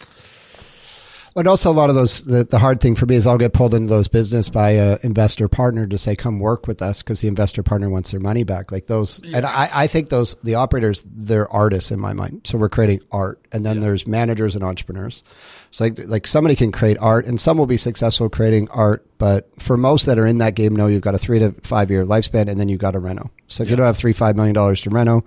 But 1.34 1.48
also 1.48 1.68
a 1.68 1.72
lot 1.74 1.90
of 1.90 1.96
those, 1.96 2.22
the, 2.22 2.44
the 2.44 2.60
hard 2.60 2.80
thing 2.80 2.94
for 2.94 3.06
me 3.06 3.16
is 3.16 3.26
I'll 3.26 3.38
get 3.38 3.52
pulled 3.52 3.74
into 3.74 3.88
those 3.88 4.06
business 4.06 4.48
by 4.48 4.70
a 4.70 4.98
investor 5.02 5.48
partner 5.48 5.84
to 5.84 5.98
say, 5.98 6.14
come 6.14 6.38
work 6.38 6.68
with 6.68 6.80
us 6.80 7.02
because 7.02 7.20
the 7.20 7.26
investor 7.26 7.64
partner 7.64 7.90
wants 7.90 8.12
their 8.12 8.20
money 8.20 8.44
back. 8.44 8.70
Like 8.70 8.86
those, 8.86 9.20
and 9.24 9.44
I, 9.44 9.68
I 9.72 9.86
think 9.88 10.10
those, 10.10 10.36
the 10.44 10.54
operators, 10.54 11.04
they're 11.04 11.50
artists 11.52 11.90
in 11.90 11.98
my 11.98 12.12
mind. 12.12 12.42
So 12.44 12.56
we're 12.56 12.68
creating 12.68 13.00
art 13.10 13.44
and 13.50 13.66
then 13.66 13.80
there's 13.80 14.06
managers 14.06 14.54
and 14.54 14.62
entrepreneurs. 14.62 15.24
So 15.72 15.84
like, 15.84 15.98
like 16.06 16.26
somebody 16.28 16.54
can 16.54 16.70
create 16.70 16.98
art 17.00 17.26
and 17.26 17.40
some 17.40 17.58
will 17.58 17.66
be 17.66 17.78
successful 17.78 18.28
creating 18.28 18.68
art. 18.70 19.04
But 19.18 19.50
for 19.60 19.76
most 19.76 20.06
that 20.06 20.20
are 20.20 20.26
in 20.28 20.38
that 20.38 20.54
game, 20.54 20.76
no, 20.76 20.86
you've 20.86 21.02
got 21.02 21.16
a 21.16 21.18
three 21.18 21.40
to 21.40 21.50
five 21.62 21.90
year 21.90 22.06
lifespan 22.06 22.48
and 22.48 22.60
then 22.60 22.68
you've 22.68 22.80
got 22.80 22.94
a 22.94 23.00
reno. 23.00 23.28
So 23.48 23.64
if 23.64 23.70
you 23.70 23.74
don't 23.74 23.86
have 23.86 23.96
three, 23.96 24.12
five 24.12 24.36
million 24.36 24.54
dollars 24.54 24.82
to 24.82 24.90
reno, 24.90 25.24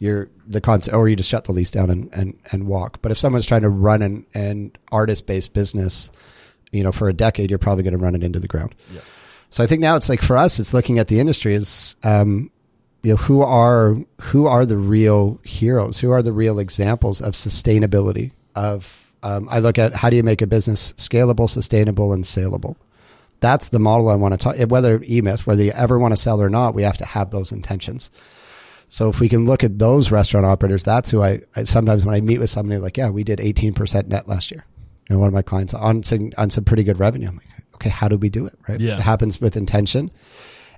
you're 0.00 0.28
the 0.48 0.60
concept, 0.60 0.94
or 0.94 1.08
you 1.08 1.14
just 1.14 1.28
shut 1.28 1.44
the 1.44 1.52
lease 1.52 1.70
down 1.70 1.90
and, 1.90 2.08
and, 2.12 2.36
and 2.50 2.66
walk. 2.66 3.00
But 3.02 3.12
if 3.12 3.18
someone's 3.18 3.46
trying 3.46 3.62
to 3.62 3.68
run 3.68 4.00
an, 4.02 4.26
an 4.32 4.72
artist 4.90 5.26
based 5.26 5.52
business, 5.52 6.10
you 6.72 6.82
know, 6.82 6.90
for 6.90 7.08
a 7.08 7.12
decade, 7.12 7.50
you're 7.50 7.58
probably 7.58 7.84
going 7.84 7.92
to 7.92 7.98
run 7.98 8.14
it 8.14 8.22
into 8.22 8.40
the 8.40 8.48
ground. 8.48 8.74
Yeah. 8.92 9.02
So 9.50 9.62
I 9.62 9.66
think 9.66 9.82
now 9.82 9.96
it's 9.96 10.08
like 10.08 10.22
for 10.22 10.38
us, 10.38 10.58
it's 10.58 10.72
looking 10.72 10.98
at 10.98 11.08
the 11.08 11.20
industry 11.20 11.54
is, 11.54 11.96
um, 12.02 12.50
you 13.02 13.10
know, 13.10 13.16
who 13.16 13.42
are, 13.42 13.96
who 14.20 14.46
are 14.46 14.64
the 14.64 14.78
real 14.78 15.38
heroes? 15.44 16.00
Who 16.00 16.12
are 16.12 16.22
the 16.22 16.32
real 16.32 16.58
examples 16.58 17.20
of 17.20 17.34
sustainability 17.34 18.32
of, 18.54 19.12
um, 19.22 19.48
I 19.50 19.58
look 19.58 19.78
at 19.78 19.92
how 19.94 20.08
do 20.08 20.16
you 20.16 20.22
make 20.22 20.40
a 20.40 20.46
business 20.46 20.94
scalable, 20.94 21.48
sustainable, 21.50 22.14
and 22.14 22.26
saleable. 22.26 22.76
That's 23.40 23.68
the 23.68 23.78
model 23.78 24.08
I 24.08 24.14
want 24.14 24.32
to 24.32 24.38
talk. 24.38 24.56
Whether 24.70 25.00
eMyth, 25.00 25.46
whether 25.46 25.62
you 25.62 25.72
ever 25.72 25.98
want 25.98 26.12
to 26.12 26.16
sell 26.16 26.40
or 26.40 26.48
not, 26.48 26.74
we 26.74 26.84
have 26.84 26.98
to 26.98 27.04
have 27.04 27.30
those 27.30 27.52
intentions. 27.52 28.10
So 28.90 29.08
if 29.08 29.20
we 29.20 29.28
can 29.28 29.46
look 29.46 29.62
at 29.62 29.78
those 29.78 30.10
restaurant 30.10 30.44
operators, 30.44 30.82
that's 30.82 31.10
who 31.10 31.22
I, 31.22 31.40
I 31.54 31.62
sometimes 31.62 32.04
when 32.04 32.12
I 32.12 32.20
meet 32.20 32.38
with 32.38 32.50
somebody 32.50 32.80
like, 32.80 32.96
yeah, 32.96 33.08
we 33.08 33.22
did 33.22 33.38
18% 33.38 34.08
net 34.08 34.26
last 34.26 34.50
year. 34.50 34.66
And 35.08 35.20
one 35.20 35.28
of 35.28 35.32
my 35.32 35.42
clients 35.42 35.72
on 35.74 36.02
some, 36.02 36.32
on 36.36 36.50
some 36.50 36.64
pretty 36.64 36.82
good 36.82 36.98
revenue. 36.98 37.28
I'm 37.28 37.36
like, 37.36 37.46
okay, 37.76 37.88
how 37.88 38.08
do 38.08 38.18
we 38.18 38.28
do 38.28 38.46
it? 38.46 38.58
Right. 38.68 38.80
Yeah. 38.80 38.96
It 38.96 39.02
happens 39.02 39.40
with 39.40 39.56
intention. 39.56 40.10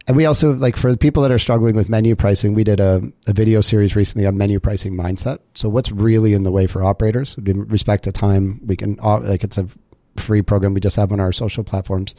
And 0.07 0.15
we 0.15 0.27
also 0.27 0.53
like 0.53 0.77
for 0.77 0.91
the 0.91 0.99
people 0.99 1.23
that 1.23 1.33
are 1.33 1.39
struggling 1.39 1.75
with 1.75 1.89
menu 1.89 2.15
pricing, 2.15 2.53
we 2.53 2.65
did 2.65 2.81
a, 2.81 3.01
a 3.27 3.33
video 3.33 3.63
series 3.63 3.97
recently 3.97 4.27
on 4.27 4.37
menu 4.37 4.61
pricing 4.61 4.95
mindset. 4.95 5.39
So 5.55 5.71
what's 5.71 5.91
really 5.91 6.35
in 6.35 6.43
the 6.43 6.53
way 6.53 6.67
for 6.67 6.85
operators? 6.85 7.39
In 7.39 7.67
respect 7.69 8.05
to 8.05 8.13
time, 8.13 8.61
we 8.67 8.77
can 8.77 9.01
uh, 9.01 9.21
like 9.21 9.43
it's 9.43 9.57
a 9.57 9.67
free 10.19 10.43
program 10.43 10.75
we 10.75 10.81
just 10.81 10.97
have 10.97 11.13
on 11.13 11.21
our 11.21 11.33
social 11.33 11.65
platforms, 11.65 12.15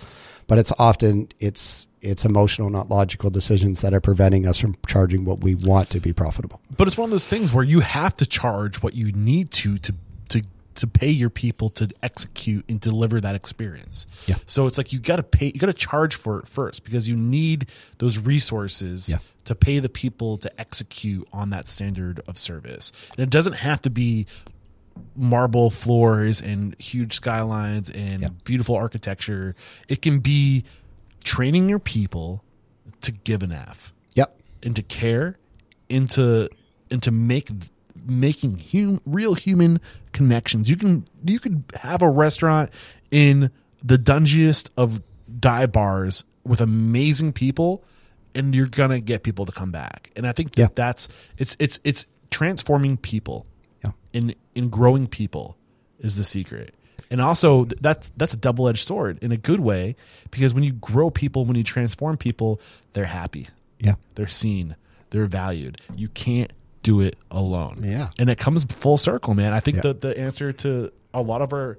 but 0.48 0.58
it's 0.58 0.72
often 0.78 1.30
it's 1.40 1.88
it's 2.02 2.26
emotional, 2.26 2.70
not 2.70 2.90
logical 2.90 3.30
decisions 3.30 3.82
that 3.82 3.94
are 3.94 4.02
preventing 4.02 4.46
us 4.46 4.58
from 4.58 4.76
charging 4.88 5.24
what 5.26 5.40
we 5.42 5.56
want 5.56 5.90
to 5.92 6.00
be 6.02 6.12
profitable. 6.12 6.60
But 6.76 6.88
it's 6.88 6.98
one 6.98 7.06
of 7.06 7.12
those 7.12 7.28
things 7.28 7.54
where 7.54 7.64
you 7.64 7.80
have 7.80 8.16
to 8.18 8.26
charge 8.26 8.82
what 8.84 8.94
you 8.94 9.12
need 9.14 9.52
to 9.52 9.78
to 9.78 9.94
to 10.30 10.42
to 10.76 10.88
pay 10.88 11.10
your 11.12 11.30
people 11.30 11.70
to 11.70 11.88
execute 12.02 12.66
and 12.68 12.80
deliver 12.80 13.22
that 13.22 13.36
experience. 13.36 14.08
Yeah. 14.26 14.36
So 14.48 14.66
it's 14.66 14.78
like 14.78 14.92
you 14.92 14.98
got 15.00 15.18
to 15.18 15.24
pay, 15.24 15.46
you 15.54 15.60
got 15.60 15.68
to 15.68 15.74
charge 15.74 16.16
for 16.16 16.40
it 16.40 16.48
first 16.48 16.84
because 16.84 17.08
you 17.08 17.16
need 17.16 17.70
those 18.00 18.18
resources 18.18 19.10
Yeah. 19.10 19.18
to 19.46 19.54
pay 19.54 19.78
the 19.78 19.88
people 19.90 20.36
to 20.38 20.60
execute 20.60 21.28
on 21.32 21.52
that 21.52 21.68
standard 21.68 22.22
of 22.28 22.40
service. 22.40 22.92
And 23.16 23.20
it 23.20 23.30
doesn't 23.30 23.54
have 23.58 23.82
to 23.84 23.92
be 23.92 24.26
marble 25.16 25.70
floors 25.70 26.42
and 26.42 26.76
huge 26.80 27.14
skylines 27.14 27.90
and 27.90 28.22
Yeah. 28.22 28.30
beautiful 28.44 28.76
architecture. 28.76 29.56
It 29.88 30.02
can 30.02 30.20
be 30.20 30.64
training 31.24 31.70
your 31.70 31.80
people 31.80 32.44
to 33.02 33.12
give 33.12 33.44
an 33.44 33.52
F 33.52 33.94
Yep. 34.16 34.38
and 34.64 34.76
to 34.76 34.82
care 34.84 35.38
and 35.90 36.10
to 36.12 36.50
and 36.92 37.02
to 37.04 37.12
make 37.12 37.50
making 38.06 38.60
hum, 38.72 39.00
real 39.06 39.34
human 39.36 39.80
connections 40.12 40.70
you 40.70 40.76
can 40.76 41.06
you 41.26 41.40
could 41.40 41.64
have 41.82 42.02
a 42.02 42.10
restaurant 42.10 42.70
in 43.12 43.50
the 43.84 43.98
dungiest 43.98 44.70
of 44.76 45.02
dive 45.40 45.72
bars 45.72 46.26
with 46.44 46.60
amazing 46.60 47.32
people 47.32 47.84
and 48.36 48.54
you're 48.56 48.66
gonna 48.68 49.00
get 49.00 49.24
people 49.24 49.46
to 49.46 49.52
come 49.52 49.72
back 49.72 50.10
and 50.16 50.26
i 50.28 50.32
think 50.34 50.56
that 50.56 50.62
Yeah. 50.62 50.68
that's 50.76 51.08
it's 51.38 51.56
it's 51.60 51.80
it's 51.84 52.06
transforming 52.32 52.98
people 52.98 53.46
Yeah. 53.84 53.92
in 54.14 54.34
in 54.56 54.70
growing 54.70 55.08
people 55.08 55.58
is 56.00 56.16
the 56.16 56.24
secret 56.24 56.74
and 57.12 57.22
also 57.22 57.66
that's 57.66 58.12
that's 58.18 58.34
a 58.34 58.38
double-edged 58.38 58.86
sword 58.86 59.18
in 59.22 59.32
a 59.32 59.38
good 59.38 59.60
way 59.60 59.96
because 60.32 60.54
when 60.54 60.64
you 60.64 60.74
grow 60.74 61.10
people 61.10 61.46
when 61.46 61.56
you 61.56 61.64
transform 61.64 62.18
people 62.18 62.60
they're 62.94 63.06
happy 63.06 63.48
Yeah. 63.80 63.96
they're 64.16 64.28
seen 64.28 64.76
they're 65.10 65.26
valued 65.26 65.80
you 65.96 66.10
can't 66.10 66.52
do 66.82 67.02
it 67.02 67.16
alone 67.32 67.82
Yeah. 67.84 68.10
and 68.20 68.30
it 68.30 68.38
comes 68.38 68.64
full 68.66 68.98
circle 68.98 69.34
man 69.34 69.54
i 69.54 69.60
think 69.60 69.78
Yeah. 69.78 69.82
that 69.84 70.02
the 70.02 70.18
answer 70.18 70.52
to 70.54 70.92
a 71.14 71.22
lot 71.22 71.42
of 71.42 71.54
our 71.54 71.78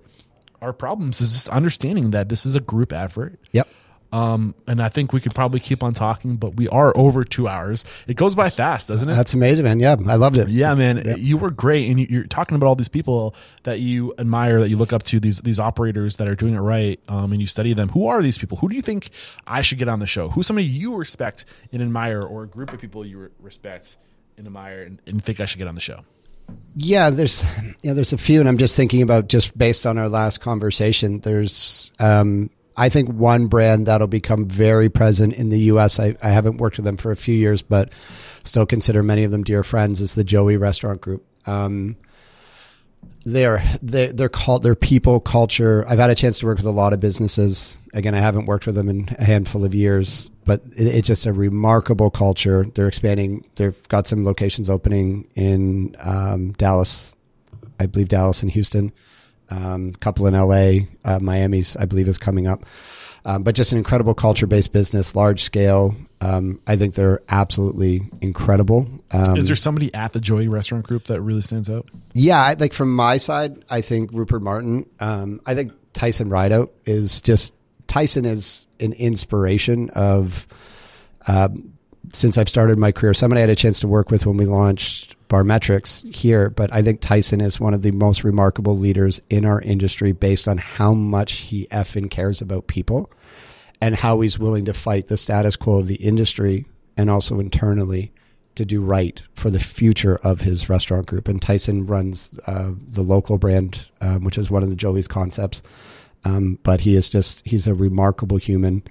our 0.63 0.73
problems 0.73 1.21
is 1.21 1.33
just 1.33 1.49
understanding 1.49 2.13
that 2.13 2.29
this 2.29 2.47
is 2.47 2.57
a 2.57 2.61
group 2.61 2.93
effort 2.93 3.39
Yep. 3.53 3.69
Um 4.15 4.55
and 4.69 4.81
i 4.81 4.89
think 4.89 5.13
we 5.13 5.21
could 5.21 5.35
probably 5.35 5.59
keep 5.59 5.83
on 5.83 5.93
talking 5.93 6.37
but 6.37 6.55
we 6.57 6.69
are 6.69 6.93
over 6.97 7.25
two 7.25 7.49
hours 7.49 7.85
it 8.07 8.15
goes 8.15 8.35
by 8.35 8.49
fast 8.49 8.89
doesn't 8.89 9.09
it 9.09 9.15
That's 9.15 9.35
amazing, 9.35 9.65
man. 9.65 9.81
Yeah. 9.81 9.97
I 10.07 10.15
loved 10.15 10.39
it. 10.39 10.49
yeah, 10.49 10.75
man, 10.75 11.03
you 11.19 11.37
were 11.37 11.51
great, 11.51 11.89
and 11.91 11.99
you- 12.01 12.07
you're 12.11 12.25
talking 12.27 12.55
about 12.57 12.67
all 12.67 12.77
these 12.77 12.89
people 12.89 13.35
that 13.65 13.81
you 13.81 14.15
admire, 14.19 14.61
that 14.61 14.69
you 14.69 14.77
look 14.77 14.93
up 14.93 15.03
to, 15.05 15.19
these 15.19 15.41
these 15.41 15.59
operators 15.59 16.17
that 16.19 16.29
are 16.29 16.35
doing 16.35 16.55
it 16.55 16.61
right, 16.61 17.01
um, 17.09 17.33
and 17.33 17.41
you 17.41 17.47
study 17.47 17.73
them. 17.75 17.89
Who 17.91 18.07
are 18.07 18.23
these 18.23 18.39
people? 18.39 18.59
Who 18.59 18.69
do 18.69 18.77
you 18.77 18.83
think 18.83 19.11
I 19.47 19.63
should 19.63 19.79
get 19.79 19.89
on 19.89 19.99
the 20.01 20.07
show? 20.07 20.29
Who's 20.29 20.47
somebody 20.47 20.67
you 20.67 20.97
respect 20.97 21.45
and 21.73 21.81
admire, 21.83 22.23
or 22.23 22.45
a 22.45 22.47
group 22.47 22.73
of 22.73 22.81
people 22.81 23.05
you 23.07 23.31
respect 23.41 23.97
and 24.37 24.47
admire, 24.47 24.83
and, 24.83 25.01
and 25.07 25.25
think 25.25 25.41
I 25.41 25.47
should 25.47 25.59
get 25.59 25.69
on 25.69 25.75
the 25.75 25.81
show? 25.81 26.01
Yeah, 26.77 27.11
there's 27.11 27.43
yeah, 27.83 27.95
there's 27.95 28.13
a 28.13 28.19
few, 28.19 28.39
and 28.41 28.49
I'm 28.49 28.59
just 28.59 28.77
thinking 28.77 29.03
about 29.03 29.29
just 29.29 29.57
based 29.57 29.87
on 29.87 29.99
our 29.99 30.09
last 30.09 30.41
conversation. 30.41 31.21
There's 31.21 31.91
um, 31.99 32.51
I 32.77 32.89
think 32.89 33.09
one 33.09 33.47
brand 33.47 33.87
that'll 33.87 34.07
become 34.07 34.47
very 34.47 34.89
present 34.89 35.35
in 35.35 35.49
the 35.49 35.61
U.S. 35.61 36.01
I, 36.01 36.17
I 36.23 36.31
haven't 36.31 36.57
worked 36.57 36.77
with 36.77 36.85
them 36.85 36.97
for 36.97 37.13
a 37.13 37.17
few 37.17 37.35
years, 37.35 37.63
but 37.63 37.91
still 38.43 38.67
consider 38.67 39.03
many 39.03 39.25
of 39.25 39.31
them 39.31 39.45
dear 39.45 39.63
friends. 39.63 40.01
Is 40.01 40.15
the 40.15 40.25
Joey 40.25 40.57
Restaurant 40.57 41.01
Group. 41.01 41.25
Um, 41.47 41.97
they, 43.25 44.09
they're 44.09 44.29
called 44.29 44.63
their 44.63 44.75
people 44.75 45.21
culture. 45.21 45.85
I've 45.89 45.99
had 45.99 46.11
a 46.11 46.15
chance 46.15 46.39
to 46.41 46.47
work 46.47 46.59
with 46.59 46.67
a 46.67 46.71
lot 46.71 46.93
of 46.93 47.01
businesses. 47.01 47.79
Again, 47.95 48.15
I 48.15 48.21
haven't 48.21 48.47
worked 48.47 48.67
with 48.67 48.75
them 48.75 48.89
in 48.89 49.09
a 49.19 49.25
handful 49.25 49.65
of 49.65 49.75
years, 49.75 50.31
but 50.45 50.63
it, 50.77 50.87
it's 50.89 51.09
just 51.09 51.27
a 51.27 51.33
remarkable 51.33 52.11
culture. 52.11 52.67
They're 52.75 52.89
expanding. 52.89 53.47
They've 53.57 53.89
got 53.89 54.07
some 54.07 54.25
locations 54.25 54.69
opening 54.69 55.27
in 55.35 55.97
um, 56.01 56.53
Dallas, 56.53 57.15
I 57.81 57.87
believe 57.87 58.09
Dallas 58.09 58.43
and 58.43 58.51
Houston. 58.51 58.93
Um, 59.51 59.93
couple 59.93 60.27
in 60.27 60.35
LA, 60.35 60.87
uh, 61.05 61.19
Miami's 61.21 61.77
I 61.77 61.85
believe 61.85 62.09
is 62.09 62.19
coming 62.19 62.47
up. 62.47 62.65
Um, 63.27 63.43
but 63.43 63.55
just 63.55 63.73
an 63.73 63.79
incredible 63.79 64.15
culture 64.15 64.47
based 64.47 64.73
business, 64.73 65.17
large 65.17 65.43
scale. 65.43 65.95
Um, 66.21 66.61
I 66.67 66.77
think 66.77 66.95
they're 66.95 67.23
absolutely 67.29 68.03
incredible. 68.21 68.87
Um, 69.13 69.37
Is 69.37 69.47
there 69.47 69.57
somebody 69.57 69.95
at 69.95 70.13
the 70.13 70.21
Joey 70.21 70.49
Restaurant 70.49 70.87
Group 70.87 71.05
that 71.05 71.23
really 71.23 71.41
stands 71.41 71.71
out? 71.71 71.91
yeah, 72.13 72.39
I, 72.39 72.55
like 72.55 72.75
from 72.75 72.95
my 72.95 73.17
side, 73.17 73.65
I 73.71 73.81
think 73.81 74.11
Rupert 74.13 74.43
Martin. 74.43 74.87
Um, 75.01 75.41
I 75.47 75.55
think 75.55 75.73
Tyson 75.95 76.29
Rideout 76.29 76.73
is 76.85 77.23
just 77.23 77.55
Tyson 77.87 78.25
is 78.25 78.67
an 78.81 78.93
inspiration 78.93 79.91
of. 79.91 80.47
Um, 81.27 81.74
since 82.13 82.39
I've 82.39 82.49
started 82.49 82.79
my 82.79 82.93
career, 82.93 83.15
somebody 83.15 83.41
I 83.41 83.43
had 83.43 83.51
a 83.51 83.57
chance 83.57 83.81
to 83.81 83.89
work 83.89 84.11
with 84.11 84.27
when 84.27 84.37
we 84.37 84.45
launched 84.45 85.17
Barmetrics 85.29 86.15
here, 86.15 86.51
but 86.51 86.73
I 86.73 86.83
think 86.83 87.01
Tyson 87.01 87.41
is 87.41 87.59
one 87.59 87.75
of 87.75 87.83
the 87.83 87.91
most 87.91 88.25
remarkable 88.25 88.77
leaders 88.77 89.21
in 89.31 89.45
our 89.45 89.61
industry 89.61 90.13
based 90.13 90.47
on 90.47 90.59
how 90.59 90.93
much 90.93 91.33
he 91.33 91.67
effing 91.69 92.11
cares 92.11 92.41
about 92.41 92.67
people 92.67 93.11
and 93.81 93.95
how 93.95 94.21
he's 94.21 94.39
willing 94.39 94.65
to 94.67 94.73
fight 94.73 95.09
the 95.09 95.17
status 95.17 95.57
quo 95.57 95.79
of 95.79 95.89
the 95.89 95.97
industry 95.97 96.67
and 96.97 97.11
also 97.11 97.41
internally 97.41 98.13
to 98.55 98.65
do 98.65 98.81
right 98.81 99.23
for 99.35 99.51
the 99.51 99.59
future 99.59 100.17
of 100.17 100.43
his 100.43 100.69
restaurant 100.69 101.07
group. 101.07 101.27
And 101.27 101.43
Tyson 101.43 101.87
runs 101.87 102.39
uh, 102.47 102.73
the 102.89 103.03
local 103.03 103.39
brand, 103.39 103.87
um, 104.01 104.25
which 104.25 104.39
is 104.39 104.51
one 104.51 104.63
of 104.63 104.71
the 104.71 104.77
Joey's 104.77 105.09
concepts. 105.09 105.63
Um, 106.25 106.59
but 106.63 106.81
he 106.81 106.97
is 106.97 107.11
just, 107.11 107.45
he's 107.45 107.67
a 107.67 107.75
remarkable 107.75 108.37
human. 108.37 108.85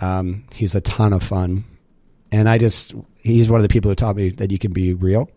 Um, 0.00 0.44
he's 0.52 0.74
a 0.74 0.80
ton 0.80 1.12
of 1.12 1.22
fun. 1.22 1.64
And 2.32 2.48
I 2.48 2.58
just, 2.58 2.94
he's 3.16 3.48
one 3.48 3.60
of 3.60 3.62
the 3.62 3.72
people 3.72 3.90
who 3.90 3.94
taught 3.94 4.16
me 4.16 4.30
that 4.30 4.50
you 4.50 4.58
can 4.58 4.72
be 4.72 4.94
real. 4.94 5.30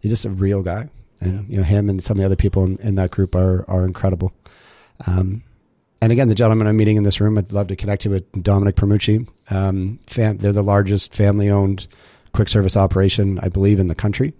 He's 0.00 0.12
just 0.12 0.24
a 0.24 0.30
real 0.30 0.62
guy. 0.62 0.88
And, 1.20 1.48
you 1.48 1.56
know, 1.56 1.62
him 1.62 1.88
and 1.88 2.02
some 2.02 2.16
of 2.16 2.20
the 2.20 2.26
other 2.26 2.36
people 2.36 2.64
in, 2.64 2.76
in 2.78 2.94
that 2.96 3.10
group 3.10 3.34
are, 3.34 3.64
are 3.68 3.84
incredible. 3.84 4.32
Um, 5.06 5.42
and 6.02 6.12
again, 6.12 6.28
the 6.28 6.34
gentleman 6.34 6.66
I'm 6.66 6.76
meeting 6.76 6.96
in 6.96 7.02
this 7.02 7.20
room, 7.20 7.38
I'd 7.38 7.52
love 7.52 7.68
to 7.68 7.76
connect 7.76 8.04
you 8.04 8.10
with 8.10 8.30
Domenic 8.32 8.74
Primucci. 8.74 9.26
Um, 9.50 9.98
fam- 10.06 10.36
they're 10.36 10.52
the 10.52 10.62
largest 10.62 11.14
family 11.14 11.48
owned 11.48 11.86
quick 12.34 12.48
service 12.48 12.76
operation, 12.76 13.38
I 13.40 13.48
believe, 13.48 13.80
in 13.80 13.86
the 13.86 13.94
country. 13.94 14.34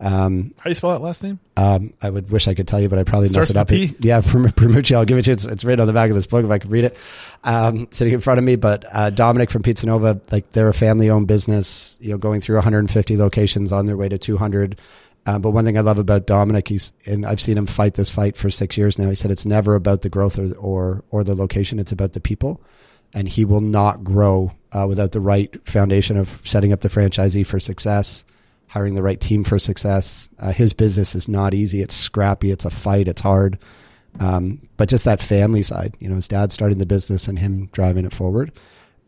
Um, 0.00 0.54
How 0.56 0.64
do 0.64 0.70
you 0.70 0.74
spell 0.74 0.90
that 0.90 1.02
last 1.02 1.22
name? 1.22 1.38
um, 1.58 1.92
I 2.00 2.08
would 2.08 2.30
wish 2.30 2.48
I 2.48 2.54
could 2.54 2.66
tell 2.66 2.80
you, 2.80 2.88
but 2.88 2.98
I 2.98 3.04
probably 3.04 3.28
mess 3.28 3.50
it 3.50 3.56
up. 3.56 3.68
P? 3.68 3.94
Yeah, 4.00 4.20
Prim- 4.24 4.46
Primucci. 4.46 4.96
I'll 4.96 5.04
give 5.04 5.18
it 5.18 5.22
to 5.24 5.30
you. 5.30 5.34
It's, 5.34 5.44
it's 5.44 5.62
written 5.64 5.80
on 5.80 5.86
the 5.86 5.92
back 5.92 6.08
of 6.08 6.16
this 6.16 6.26
book 6.26 6.44
if 6.44 6.50
I 6.50 6.58
could 6.58 6.70
read 6.70 6.84
it. 6.84 6.96
Um, 7.44 7.86
sitting 7.90 8.14
in 8.14 8.20
front 8.20 8.38
of 8.38 8.44
me, 8.44 8.56
but 8.56 8.84
uh, 8.90 9.10
Domenic 9.10 9.50
from 9.50 9.62
Pizza 9.62 9.86
Nova, 9.86 10.20
like 10.32 10.50
they're 10.52 10.68
a 10.68 10.74
family-owned 10.74 11.26
business. 11.28 11.98
You 12.00 12.12
know, 12.12 12.18
going 12.18 12.40
through 12.40 12.56
150 12.56 13.16
locations 13.18 13.72
on 13.72 13.84
their 13.86 13.96
way 13.96 14.08
to 14.08 14.16
200. 14.18 14.80
Uh, 15.26 15.38
but 15.38 15.50
one 15.50 15.66
thing 15.66 15.76
I 15.76 15.82
love 15.82 15.98
about 15.98 16.26
Domenic, 16.26 16.68
he's 16.68 16.94
and 17.04 17.26
I've 17.26 17.40
seen 17.42 17.58
him 17.58 17.66
fight 17.66 17.92
this 17.94 18.08
fight 18.08 18.36
for 18.38 18.50
six 18.50 18.78
years 18.78 18.98
now. 18.98 19.10
He 19.10 19.14
said 19.14 19.30
it's 19.30 19.44
never 19.44 19.74
about 19.74 20.00
the 20.00 20.08
growth 20.08 20.38
or 20.38 20.54
or, 20.54 21.04
or 21.10 21.24
the 21.24 21.34
location; 21.34 21.78
it's 21.78 21.92
about 21.92 22.14
the 22.14 22.20
people, 22.20 22.58
and 23.12 23.28
he 23.28 23.44
will 23.44 23.60
not 23.60 24.02
grow 24.02 24.52
uh, 24.72 24.86
without 24.88 25.12
the 25.12 25.20
right 25.20 25.54
foundation 25.68 26.16
of 26.16 26.40
setting 26.44 26.72
up 26.72 26.80
the 26.80 26.88
franchisee 26.88 27.44
for 27.46 27.60
success, 27.60 28.24
hiring 28.70 28.94
the 28.94 29.02
right 29.02 29.20
team 29.20 29.44
for 29.44 29.58
success. 29.58 30.30
Uh, 30.38 30.52
his 30.52 30.72
business 30.72 31.14
is 31.14 31.28
not 31.28 31.52
easy; 31.54 31.82
it's 31.82 31.94
scrappy, 31.94 32.50
it's 32.50 32.64
a 32.64 32.70
fight, 32.70 33.08
it's 33.08 33.20
hard. 33.20 33.58
Um, 34.18 34.68
but 34.76 34.88
just 34.88 35.04
that 35.04 35.20
family 35.20 35.62
side, 35.62 35.96
you 36.00 36.08
know, 36.08 36.16
his 36.16 36.26
dad 36.26 36.50
starting 36.50 36.78
the 36.78 36.86
business 36.86 37.28
and 37.28 37.38
him 37.38 37.68
driving 37.72 38.04
it 38.04 38.12
forward. 38.12 38.52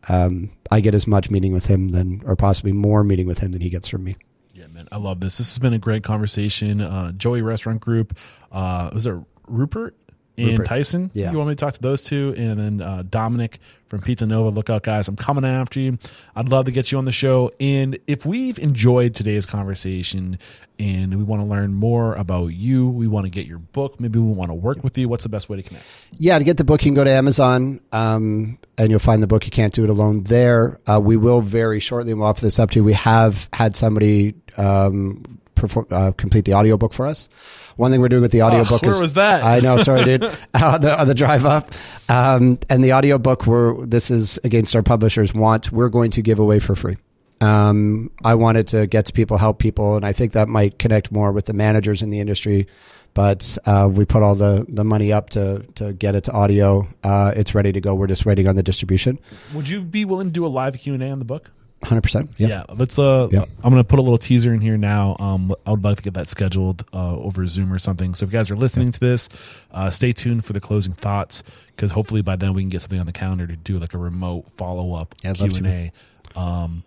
Um, 0.07 0.51
I 0.71 0.81
get 0.81 0.95
as 0.95 1.07
much 1.07 1.29
meeting 1.29 1.53
with 1.53 1.65
him 1.65 1.89
than, 1.89 2.21
or 2.25 2.35
possibly 2.35 2.71
more 2.71 3.03
meeting 3.03 3.27
with 3.27 3.39
him 3.39 3.51
than 3.51 3.61
he 3.61 3.69
gets 3.69 3.87
from 3.87 4.03
me. 4.03 4.15
Yeah, 4.53 4.67
man, 4.67 4.87
I 4.91 4.97
love 4.97 5.19
this. 5.19 5.37
This 5.37 5.49
has 5.49 5.59
been 5.59 5.73
a 5.73 5.79
great 5.79 6.03
conversation. 6.03 6.79
Uh, 6.79 7.11
Joey 7.11 7.41
Restaurant 7.41 7.81
Group. 7.81 8.17
Uh, 8.51 8.91
was 8.93 9.05
it 9.05 9.15
Rupert 9.47 9.97
and 10.37 10.47
Rupert. 10.47 10.65
Tyson? 10.65 11.11
Yeah. 11.13 11.31
You 11.31 11.37
want 11.37 11.49
me 11.49 11.55
to 11.55 11.59
talk 11.59 11.73
to 11.73 11.81
those 11.81 12.01
two, 12.01 12.33
and 12.37 12.59
then 12.59 12.81
uh, 12.81 13.03
Domenic 13.03 13.57
from 13.87 14.01
Pizza 14.01 14.25
Nova. 14.25 14.49
Look 14.49 14.69
out, 14.69 14.83
guys! 14.83 15.07
I'm 15.07 15.15
coming 15.15 15.45
after 15.45 15.79
you. 15.79 15.99
I'd 16.35 16.49
love 16.49 16.65
to 16.65 16.71
get 16.71 16.91
you 16.91 16.97
on 16.97 17.05
the 17.05 17.11
show. 17.11 17.51
And 17.59 17.97
if 18.07 18.25
we've 18.25 18.57
enjoyed 18.57 19.13
today's 19.13 19.45
conversation, 19.45 20.39
and 20.79 21.15
we 21.15 21.23
want 21.23 21.41
to 21.41 21.45
learn 21.45 21.73
more 21.73 22.15
about 22.15 22.47
you, 22.47 22.89
we 22.89 23.07
want 23.07 23.25
to 23.25 23.29
get 23.29 23.45
your 23.45 23.59
book. 23.59 23.99
Maybe 23.99 24.19
we 24.19 24.31
want 24.33 24.49
to 24.49 24.55
work 24.55 24.83
with 24.83 24.97
you. 24.97 25.07
What's 25.07 25.23
the 25.23 25.29
best 25.29 25.49
way 25.49 25.57
to 25.57 25.63
connect? 25.63 25.85
Yeah, 26.17 26.37
to 26.37 26.43
get 26.43 26.57
the 26.57 26.63
book, 26.63 26.83
you 26.83 26.89
can 26.89 26.95
go 26.95 27.03
to 27.03 27.11
Amazon 27.11 27.79
um, 27.91 28.57
and 28.77 28.89
you'll 28.89 28.99
find 28.99 29.21
the 29.21 29.27
book. 29.27 29.45
You 29.45 29.51
can't 29.51 29.73
do 29.73 29.83
it 29.83 29.89
alone 29.89 30.23
there. 30.23 30.79
Uh, 30.87 30.99
we 30.99 31.15
will 31.15 31.41
very 31.41 31.79
shortly, 31.79 32.13
we'll 32.13 32.27
offer 32.27 32.41
this 32.41 32.59
up 32.59 32.71
to 32.71 32.79
you. 32.79 32.83
We 32.83 32.93
have 32.93 33.47
had 33.53 33.75
somebody 33.75 34.33
um, 34.57 35.39
perform, 35.55 35.87
uh, 35.91 36.11
complete 36.13 36.45
the 36.45 36.55
audiobook 36.55 36.93
for 36.93 37.05
us. 37.05 37.29
One 37.75 37.91
thing 37.91 38.01
we're 38.01 38.09
doing 38.09 38.21
with 38.21 38.31
the 38.31 38.43
audiobook 38.43 38.81
where 38.81 38.91
is 38.91 38.99
was 38.99 39.13
that? 39.15 39.43
I 39.43 39.59
know, 39.59 39.77
sorry, 39.77 40.03
dude. 40.03 40.23
on, 40.53 40.81
the, 40.81 40.99
on 40.99 41.07
the 41.07 41.15
drive 41.15 41.45
up, 41.45 41.69
um, 42.09 42.59
and 42.69 42.83
the 42.83 42.93
audiobook. 42.93 43.47
We're 43.47 43.85
this 43.85 44.11
is 44.11 44.39
against 44.43 44.75
our 44.75 44.83
publishers' 44.83 45.33
want. 45.33 45.71
We're 45.71 45.89
going 45.89 46.11
to 46.11 46.21
give 46.21 46.39
away 46.39 46.59
for 46.59 46.75
free. 46.75 46.97
Um, 47.41 48.09
I 48.23 48.35
wanted 48.35 48.67
to 48.69 48.87
get 48.87 49.07
to 49.07 49.13
people, 49.13 49.37
help 49.37 49.59
people, 49.59 49.95
and 49.95 50.05
I 50.05 50.13
think 50.13 50.33
that 50.33 50.47
might 50.47 50.79
connect 50.79 51.11
more 51.11 51.31
with 51.31 51.45
the 51.45 51.53
managers 51.53 52.01
in 52.01 52.09
the 52.09 52.19
industry. 52.19 52.67
But 53.13 53.57
uh, 53.65 53.89
we 53.91 54.05
put 54.05 54.23
all 54.23 54.33
the, 54.33 54.65
the 54.67 54.83
money 54.83 55.11
up 55.11 55.29
to 55.31 55.63
to 55.75 55.93
get 55.93 56.15
it 56.15 56.23
to 56.25 56.31
audio. 56.31 56.87
Uh, 57.03 57.33
it's 57.35 57.53
ready 57.53 57.71
to 57.71 57.81
go. 57.81 57.93
We're 57.93 58.07
just 58.07 58.25
waiting 58.25 58.47
on 58.47 58.55
the 58.55 58.63
distribution. 58.63 59.19
Would 59.53 59.69
you 59.69 59.81
be 59.81 60.05
willing 60.05 60.27
to 60.27 60.33
do 60.33 60.45
a 60.45 60.47
live 60.47 60.77
Q 60.77 60.93
and 60.93 61.03
A 61.03 61.09
on 61.09 61.19
the 61.19 61.25
book? 61.25 61.51
Hundred 61.83 62.01
percent. 62.01 62.31
Yeah, 62.37 62.63
let's. 62.75 62.97
Uh, 62.97 63.27
Yeah. 63.31 63.45
I'm 63.63 63.69
gonna 63.71 63.83
put 63.83 63.99
a 63.99 64.01
little 64.01 64.17
teaser 64.17 64.53
in 64.53 64.61
here 64.61 64.77
now. 64.77 65.15
Um, 65.19 65.53
I 65.65 65.71
would 65.71 65.83
like 65.83 65.97
to 65.97 66.03
get 66.03 66.13
that 66.15 66.29
scheduled 66.29 66.85
uh, 66.93 67.15
over 67.17 67.45
Zoom 67.45 67.71
or 67.73 67.79
something. 67.79 68.13
So 68.13 68.25
if 68.25 68.31
you 68.31 68.39
guys 68.39 68.49
are 68.51 68.55
listening 68.55 68.91
to 68.91 68.99
this, 68.99 69.29
uh, 69.71 69.89
stay 69.89 70.11
tuned 70.13 70.45
for 70.45 70.53
the 70.53 70.61
closing 70.61 70.93
thoughts 70.93 71.43
because 71.75 71.91
hopefully 71.91 72.21
by 72.21 72.35
then 72.35 72.53
we 72.53 72.61
can 72.61 72.69
get 72.69 72.81
something 72.81 72.99
on 72.99 73.05
the 73.05 73.11
calendar 73.11 73.45
to 73.47 73.55
do 73.55 73.77
like 73.79 73.93
a 73.93 73.97
remote 73.97 74.49
follow 74.57 74.93
up 74.93 75.13
Yeah, 75.23 75.33
Q 75.33 75.55
and 75.55 75.67
A. 75.67 75.91
Um, 76.35 76.83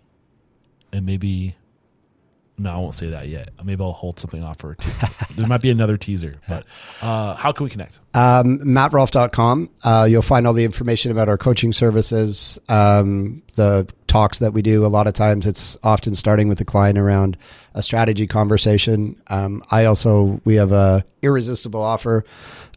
and 0.93 1.05
maybe. 1.07 1.57
No, 2.59 2.71
I 2.71 2.79
won't 2.79 2.95
say 2.95 3.11
that 3.11 3.29
yet. 3.29 3.51
Maybe 3.63 3.83
I'll 3.85 3.93
hold 3.93 4.19
something 4.19 4.43
off 4.43 4.57
for 4.61 4.75
two. 4.77 4.91
there 5.37 5.47
might 5.47 5.61
be 5.61 5.69
another 5.71 5.99
teaser, 5.99 6.37
but 6.49 6.65
uh, 7.03 7.35
how 7.35 7.53
can 7.53 7.65
we 7.65 7.69
connect? 7.71 8.01
Um, 8.15 8.61
MattRolfe.com. 8.61 9.69
Uh, 9.85 10.07
you'll 10.09 10.23
find 10.23 10.47
all 10.47 10.55
the 10.55 10.65
information 10.65 11.13
about 11.13 11.29
our 11.29 11.37
coaching 11.37 11.75
services, 11.75 12.59
um, 12.71 13.43
the 13.57 13.87
talks 14.17 14.39
that 14.39 14.55
we 14.55 14.63
do. 14.63 14.87
A 14.87 14.89
lot 14.89 15.07
of 15.07 15.13
times 15.13 15.47
it's 15.47 15.77
often 15.83 16.15
starting 16.15 16.49
with 16.49 16.57
the 16.57 16.65
client 16.65 16.97
around 16.97 17.37
a 17.75 17.83
strategy 17.83 18.27
conversation. 18.27 19.21
Um, 19.27 19.63
I 19.71 19.85
also, 19.85 20.41
we 20.47 20.55
have 20.55 20.73
a 20.73 21.05
irresistible 21.21 21.83
offer. 21.83 22.25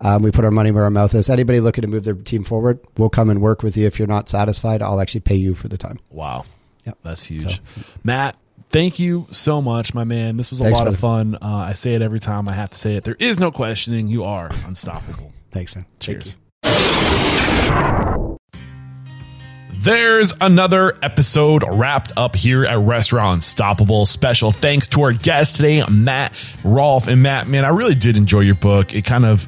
Um, 0.01 0.21
we 0.21 0.31
put 0.31 0.43
our 0.43 0.51
money 0.51 0.71
where 0.71 0.83
our 0.83 0.89
mouth 0.89 1.15
is. 1.15 1.29
Anybody 1.29 1.61
looking 1.61 1.83
to 1.83 1.87
move 1.87 2.03
their 2.03 2.13
team 2.13 2.43
forward, 2.43 2.79
we'll 2.97 3.09
come 3.09 3.29
and 3.29 3.41
work 3.41 3.63
with 3.63 3.77
you. 3.77 3.87
If 3.87 3.99
you're 3.99 4.07
not 4.07 4.27
satisfied, 4.27 4.81
I'll 4.81 4.99
actually 4.99 5.21
pay 5.21 5.35
you 5.35 5.55
for 5.55 5.69
the 5.69 5.77
time. 5.77 5.99
Wow. 6.09 6.43
Yep. 6.85 6.97
That's 7.03 7.23
huge. 7.23 7.61
Matt, 8.03 8.35
thank 8.69 8.99
you 8.99 9.25
so 9.31 9.61
much, 9.61 9.93
my 9.93 10.03
man. 10.03 10.35
This 10.35 10.49
was 10.49 10.59
a 10.59 10.65
Thanks, 10.65 10.79
lot 10.79 10.89
of 10.89 10.99
fun. 10.99 11.35
Uh, 11.35 11.67
I 11.69 11.71
say 11.71 11.93
it 11.93 12.01
every 12.01 12.19
time 12.19 12.49
I 12.49 12.53
have 12.53 12.71
to 12.71 12.77
say 12.77 12.95
it. 12.97 13.05
There 13.05 13.15
is 13.17 13.39
no 13.39 13.49
questioning. 13.49 14.09
You 14.09 14.25
are 14.25 14.51
unstoppable. 14.65 15.31
Thanks, 15.51 15.73
man. 15.73 15.85
Thank 16.01 16.21
Cheers. 16.21 16.35
you. 16.63 17.98
There's 19.81 20.34
another 20.41 20.97
episode 21.01 21.64
wrapped 21.65 22.11
up 22.18 22.35
here 22.35 22.65
at 22.65 22.77
Restaurant 22.80 23.35
Unstoppable. 23.35 24.06
Special 24.06 24.51
thanks 24.51 24.88
to 24.89 25.03
our 25.03 25.14
guest 25.14 25.56
today, 25.56 25.81
Matt 25.89 26.34
Rolfe. 26.65 27.07
And 27.07 27.23
Matt, 27.23 27.47
man, 27.47 27.64
I 27.64 27.69
really 27.69 27.95
did 27.95 28.18
enjoy 28.18 28.41
your 28.41 28.56
book. 28.56 28.93
It 28.93 29.06
kind 29.06 29.23
of 29.23 29.47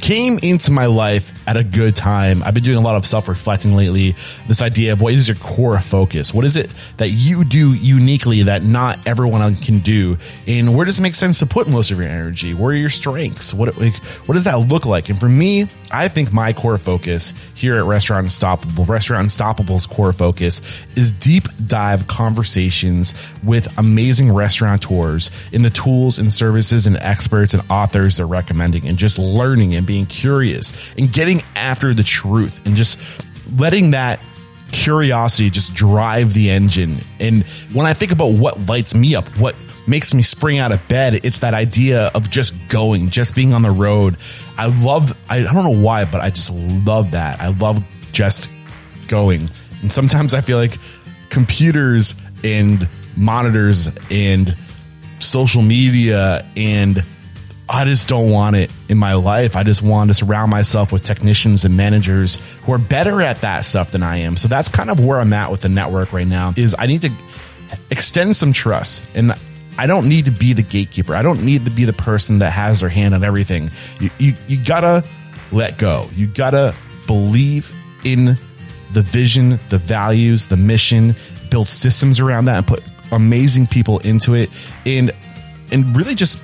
came 0.00 0.38
into 0.42 0.72
my 0.72 0.86
life 0.86 1.37
at 1.48 1.56
a 1.56 1.64
good 1.64 1.96
time. 1.96 2.42
I've 2.44 2.52
been 2.52 2.62
doing 2.62 2.76
a 2.76 2.82
lot 2.82 2.96
of 2.96 3.06
self 3.06 3.26
reflecting 3.26 3.74
lately. 3.74 4.14
This 4.46 4.60
idea 4.60 4.92
of 4.92 5.00
what 5.00 5.14
is 5.14 5.28
your 5.28 5.36
core 5.38 5.80
focus? 5.80 6.34
What 6.34 6.44
is 6.44 6.58
it 6.58 6.70
that 6.98 7.08
you 7.08 7.42
do 7.42 7.72
uniquely 7.72 8.42
that 8.42 8.62
not 8.62 8.98
everyone 9.06 9.56
can 9.56 9.78
do? 9.78 10.18
And 10.46 10.76
where 10.76 10.84
does 10.84 11.00
it 11.00 11.02
make 11.02 11.14
sense 11.14 11.38
to 11.38 11.46
put 11.46 11.66
most 11.66 11.90
of 11.90 11.98
your 11.98 12.06
energy? 12.06 12.52
Where 12.52 12.72
are 12.72 12.76
your 12.76 12.90
strengths? 12.90 13.54
What 13.54 13.78
like, 13.78 13.96
what 14.26 14.34
does 14.34 14.44
that 14.44 14.56
look 14.56 14.84
like? 14.84 15.08
And 15.08 15.18
for 15.18 15.28
me, 15.28 15.68
I 15.90 16.08
think 16.08 16.34
my 16.34 16.52
core 16.52 16.76
focus 16.76 17.32
here 17.54 17.78
at 17.78 17.84
Restaurant 17.84 18.24
Unstoppable, 18.24 18.84
Restaurant 18.84 19.24
Unstoppable's 19.24 19.86
core 19.86 20.12
focus 20.12 20.60
is 20.96 21.12
deep 21.12 21.44
dive 21.66 22.06
conversations 22.06 23.14
with 23.42 23.78
amazing 23.78 24.30
restaurateurs 24.32 25.30
in 25.50 25.62
the 25.62 25.70
tools 25.70 26.18
and 26.18 26.30
services 26.30 26.86
and 26.86 26.98
experts 26.98 27.54
and 27.54 27.62
authors 27.70 28.18
they're 28.18 28.26
recommending 28.26 28.86
and 28.86 28.98
just 28.98 29.18
learning 29.18 29.74
and 29.74 29.86
being 29.86 30.04
curious 30.04 30.94
and 30.98 31.10
getting 31.10 31.37
after 31.54 31.94
the 31.94 32.02
truth 32.02 32.66
and 32.66 32.76
just 32.76 32.98
letting 33.58 33.92
that 33.92 34.20
curiosity 34.72 35.50
just 35.50 35.74
drive 35.74 36.34
the 36.34 36.50
engine. 36.50 36.98
And 37.20 37.44
when 37.72 37.86
I 37.86 37.94
think 37.94 38.12
about 38.12 38.32
what 38.32 38.60
lights 38.66 38.94
me 38.94 39.14
up, 39.14 39.26
what 39.38 39.56
makes 39.86 40.12
me 40.12 40.22
spring 40.22 40.58
out 40.58 40.72
of 40.72 40.86
bed, 40.88 41.14
it's 41.24 41.38
that 41.38 41.54
idea 41.54 42.10
of 42.14 42.30
just 42.30 42.68
going, 42.68 43.10
just 43.10 43.34
being 43.34 43.52
on 43.52 43.62
the 43.62 43.70
road. 43.70 44.16
I 44.56 44.66
love, 44.66 45.16
I, 45.30 45.38
I 45.38 45.52
don't 45.52 45.64
know 45.64 45.82
why, 45.82 46.04
but 46.04 46.20
I 46.20 46.30
just 46.30 46.50
love 46.50 47.12
that. 47.12 47.40
I 47.40 47.48
love 47.48 47.82
just 48.12 48.50
going. 49.08 49.48
And 49.80 49.90
sometimes 49.90 50.34
I 50.34 50.40
feel 50.40 50.58
like 50.58 50.76
computers 51.30 52.14
and 52.44 52.86
monitors 53.16 53.88
and 54.10 54.54
social 55.18 55.62
media 55.62 56.44
and 56.56 57.02
I 57.70 57.84
just 57.84 58.08
don't 58.08 58.30
want 58.30 58.56
it 58.56 58.72
in 58.88 58.96
my 58.96 59.14
life. 59.14 59.54
I 59.54 59.62
just 59.62 59.82
want 59.82 60.08
to 60.08 60.14
surround 60.14 60.50
myself 60.50 60.90
with 60.90 61.04
technicians 61.04 61.64
and 61.64 61.76
managers 61.76 62.36
who 62.62 62.72
are 62.72 62.78
better 62.78 63.20
at 63.20 63.42
that 63.42 63.66
stuff 63.66 63.90
than 63.90 64.02
I 64.02 64.18
am. 64.18 64.36
So 64.36 64.48
that's 64.48 64.68
kind 64.68 64.90
of 64.90 65.04
where 65.04 65.20
I'm 65.20 65.32
at 65.34 65.50
with 65.50 65.60
the 65.60 65.68
network 65.68 66.12
right 66.12 66.26
now 66.26 66.54
is 66.56 66.74
I 66.78 66.86
need 66.86 67.02
to 67.02 67.10
extend 67.90 68.36
some 68.36 68.54
trust 68.54 69.04
and 69.14 69.32
I 69.76 69.86
don't 69.86 70.08
need 70.08 70.24
to 70.24 70.30
be 70.30 70.54
the 70.54 70.62
gatekeeper. 70.62 71.14
I 71.14 71.22
don't 71.22 71.44
need 71.44 71.66
to 71.66 71.70
be 71.70 71.84
the 71.84 71.92
person 71.92 72.38
that 72.38 72.50
has 72.50 72.80
their 72.80 72.88
hand 72.88 73.14
on 73.14 73.22
everything. 73.22 73.70
You, 74.00 74.10
you, 74.18 74.34
you 74.46 74.64
gotta 74.64 75.04
let 75.52 75.78
go. 75.78 76.08
You 76.14 76.26
gotta 76.26 76.74
believe 77.06 77.72
in 78.04 78.36
the 78.92 79.02
vision, 79.02 79.50
the 79.68 79.78
values, 79.78 80.46
the 80.46 80.56
mission, 80.56 81.14
build 81.50 81.68
systems 81.68 82.18
around 82.18 82.46
that 82.46 82.56
and 82.56 82.66
put 82.66 82.82
amazing 83.12 83.66
people 83.66 83.98
into 84.00 84.34
it 84.34 84.50
and, 84.86 85.10
and 85.70 85.96
really 85.96 86.14
just 86.14 86.38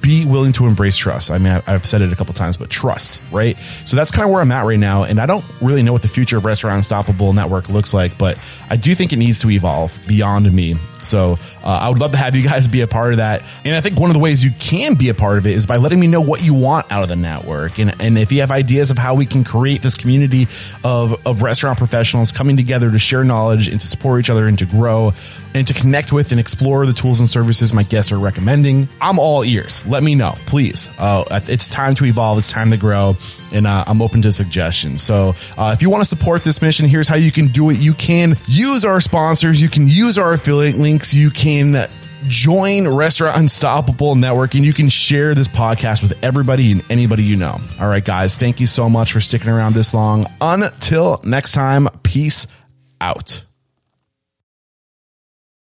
be 0.00 0.24
willing 0.24 0.52
to 0.54 0.66
embrace 0.66 0.96
trust. 0.96 1.30
I 1.30 1.38
mean, 1.38 1.60
I've 1.66 1.86
said 1.86 2.02
it 2.02 2.12
a 2.12 2.16
couple 2.16 2.34
times, 2.34 2.56
but 2.56 2.70
trust, 2.70 3.20
right? 3.32 3.56
So 3.56 3.96
that's 3.96 4.10
kind 4.10 4.24
of 4.24 4.30
where 4.30 4.40
I'm 4.40 4.52
at 4.52 4.64
right 4.64 4.78
now. 4.78 5.04
And 5.04 5.18
I 5.20 5.26
don't 5.26 5.44
really 5.60 5.82
know 5.82 5.92
what 5.92 6.02
the 6.02 6.08
future 6.08 6.36
of 6.36 6.44
Restaurant 6.44 6.76
Unstoppable 6.76 7.32
Network 7.32 7.68
looks 7.68 7.92
like, 7.92 8.16
but 8.18 8.38
I 8.70 8.76
do 8.76 8.94
think 8.94 9.12
it 9.12 9.16
needs 9.16 9.40
to 9.42 9.50
evolve 9.50 9.98
beyond 10.06 10.50
me. 10.52 10.74
So 11.02 11.38
uh, 11.68 11.80
I 11.82 11.90
would 11.90 11.98
love 11.98 12.12
to 12.12 12.16
have 12.16 12.34
you 12.34 12.42
guys 12.42 12.66
be 12.66 12.80
a 12.80 12.86
part 12.86 13.12
of 13.12 13.18
that. 13.18 13.42
And 13.62 13.76
I 13.76 13.82
think 13.82 14.00
one 14.00 14.08
of 14.08 14.14
the 14.14 14.22
ways 14.22 14.42
you 14.42 14.50
can 14.58 14.94
be 14.94 15.10
a 15.10 15.14
part 15.14 15.36
of 15.36 15.46
it 15.46 15.52
is 15.52 15.66
by 15.66 15.76
letting 15.76 16.00
me 16.00 16.06
know 16.06 16.22
what 16.22 16.42
you 16.42 16.54
want 16.54 16.90
out 16.90 17.02
of 17.02 17.10
the 17.10 17.16
network. 17.16 17.78
And, 17.78 17.94
and 18.00 18.16
if 18.16 18.32
you 18.32 18.40
have 18.40 18.50
ideas 18.50 18.90
of 18.90 18.96
how 18.96 19.14
we 19.16 19.26
can 19.26 19.44
create 19.44 19.82
this 19.82 19.94
community 19.94 20.44
of, 20.82 21.26
of 21.26 21.42
restaurant 21.42 21.76
professionals 21.76 22.32
coming 22.32 22.56
together 22.56 22.90
to 22.90 22.98
share 22.98 23.22
knowledge 23.22 23.68
and 23.68 23.78
to 23.78 23.86
support 23.86 24.20
each 24.20 24.30
other 24.30 24.48
and 24.48 24.58
to 24.60 24.64
grow 24.64 25.12
and 25.54 25.66
to 25.66 25.74
connect 25.74 26.12
with 26.12 26.30
and 26.30 26.40
explore 26.40 26.86
the 26.86 26.92
tools 26.92 27.20
and 27.20 27.28
services 27.28 27.72
my 27.72 27.82
guests 27.82 28.12
are 28.12 28.18
recommending, 28.18 28.88
I'm 29.00 29.18
all 29.18 29.44
ears. 29.44 29.84
Let 29.86 30.02
me 30.02 30.14
know, 30.14 30.34
please. 30.46 30.90
Uh, 30.98 31.24
it's 31.48 31.68
time 31.68 31.94
to 31.96 32.04
evolve. 32.04 32.38
It's 32.38 32.52
time 32.52 32.70
to 32.70 32.76
grow. 32.76 33.16
And 33.52 33.66
uh, 33.66 33.84
I'm 33.86 34.02
open 34.02 34.20
to 34.22 34.32
suggestions. 34.32 35.02
So 35.02 35.34
uh, 35.56 35.72
if 35.74 35.80
you 35.80 35.88
want 35.88 36.02
to 36.02 36.08
support 36.08 36.44
this 36.44 36.60
mission, 36.60 36.86
here's 36.86 37.08
how 37.08 37.16
you 37.16 37.32
can 37.32 37.48
do 37.48 37.70
it. 37.70 37.78
You 37.78 37.94
can 37.94 38.36
use 38.46 38.84
our 38.84 39.00
sponsors. 39.00 39.60
You 39.60 39.70
can 39.70 39.88
use 39.88 40.18
our 40.18 40.34
affiliate 40.34 40.76
links. 40.76 41.14
You 41.14 41.30
can 41.58 41.88
join 42.28 42.86
Restaurant 42.86 43.36
Unstoppable 43.36 44.14
Network 44.14 44.54
and 44.54 44.64
you 44.64 44.72
can 44.72 44.88
share 44.88 45.34
this 45.34 45.48
podcast 45.48 46.02
with 46.02 46.22
everybody 46.24 46.72
and 46.72 46.82
anybody 46.90 47.22
you 47.22 47.36
know. 47.36 47.56
All 47.80 47.88
right, 47.88 48.04
guys, 48.04 48.36
thank 48.36 48.60
you 48.60 48.66
so 48.66 48.88
much 48.88 49.12
for 49.12 49.20
sticking 49.20 49.50
around 49.50 49.74
this 49.74 49.94
long. 49.94 50.26
Until 50.40 51.20
next 51.24 51.52
time, 51.52 51.88
peace 52.02 52.46
out. 53.00 53.47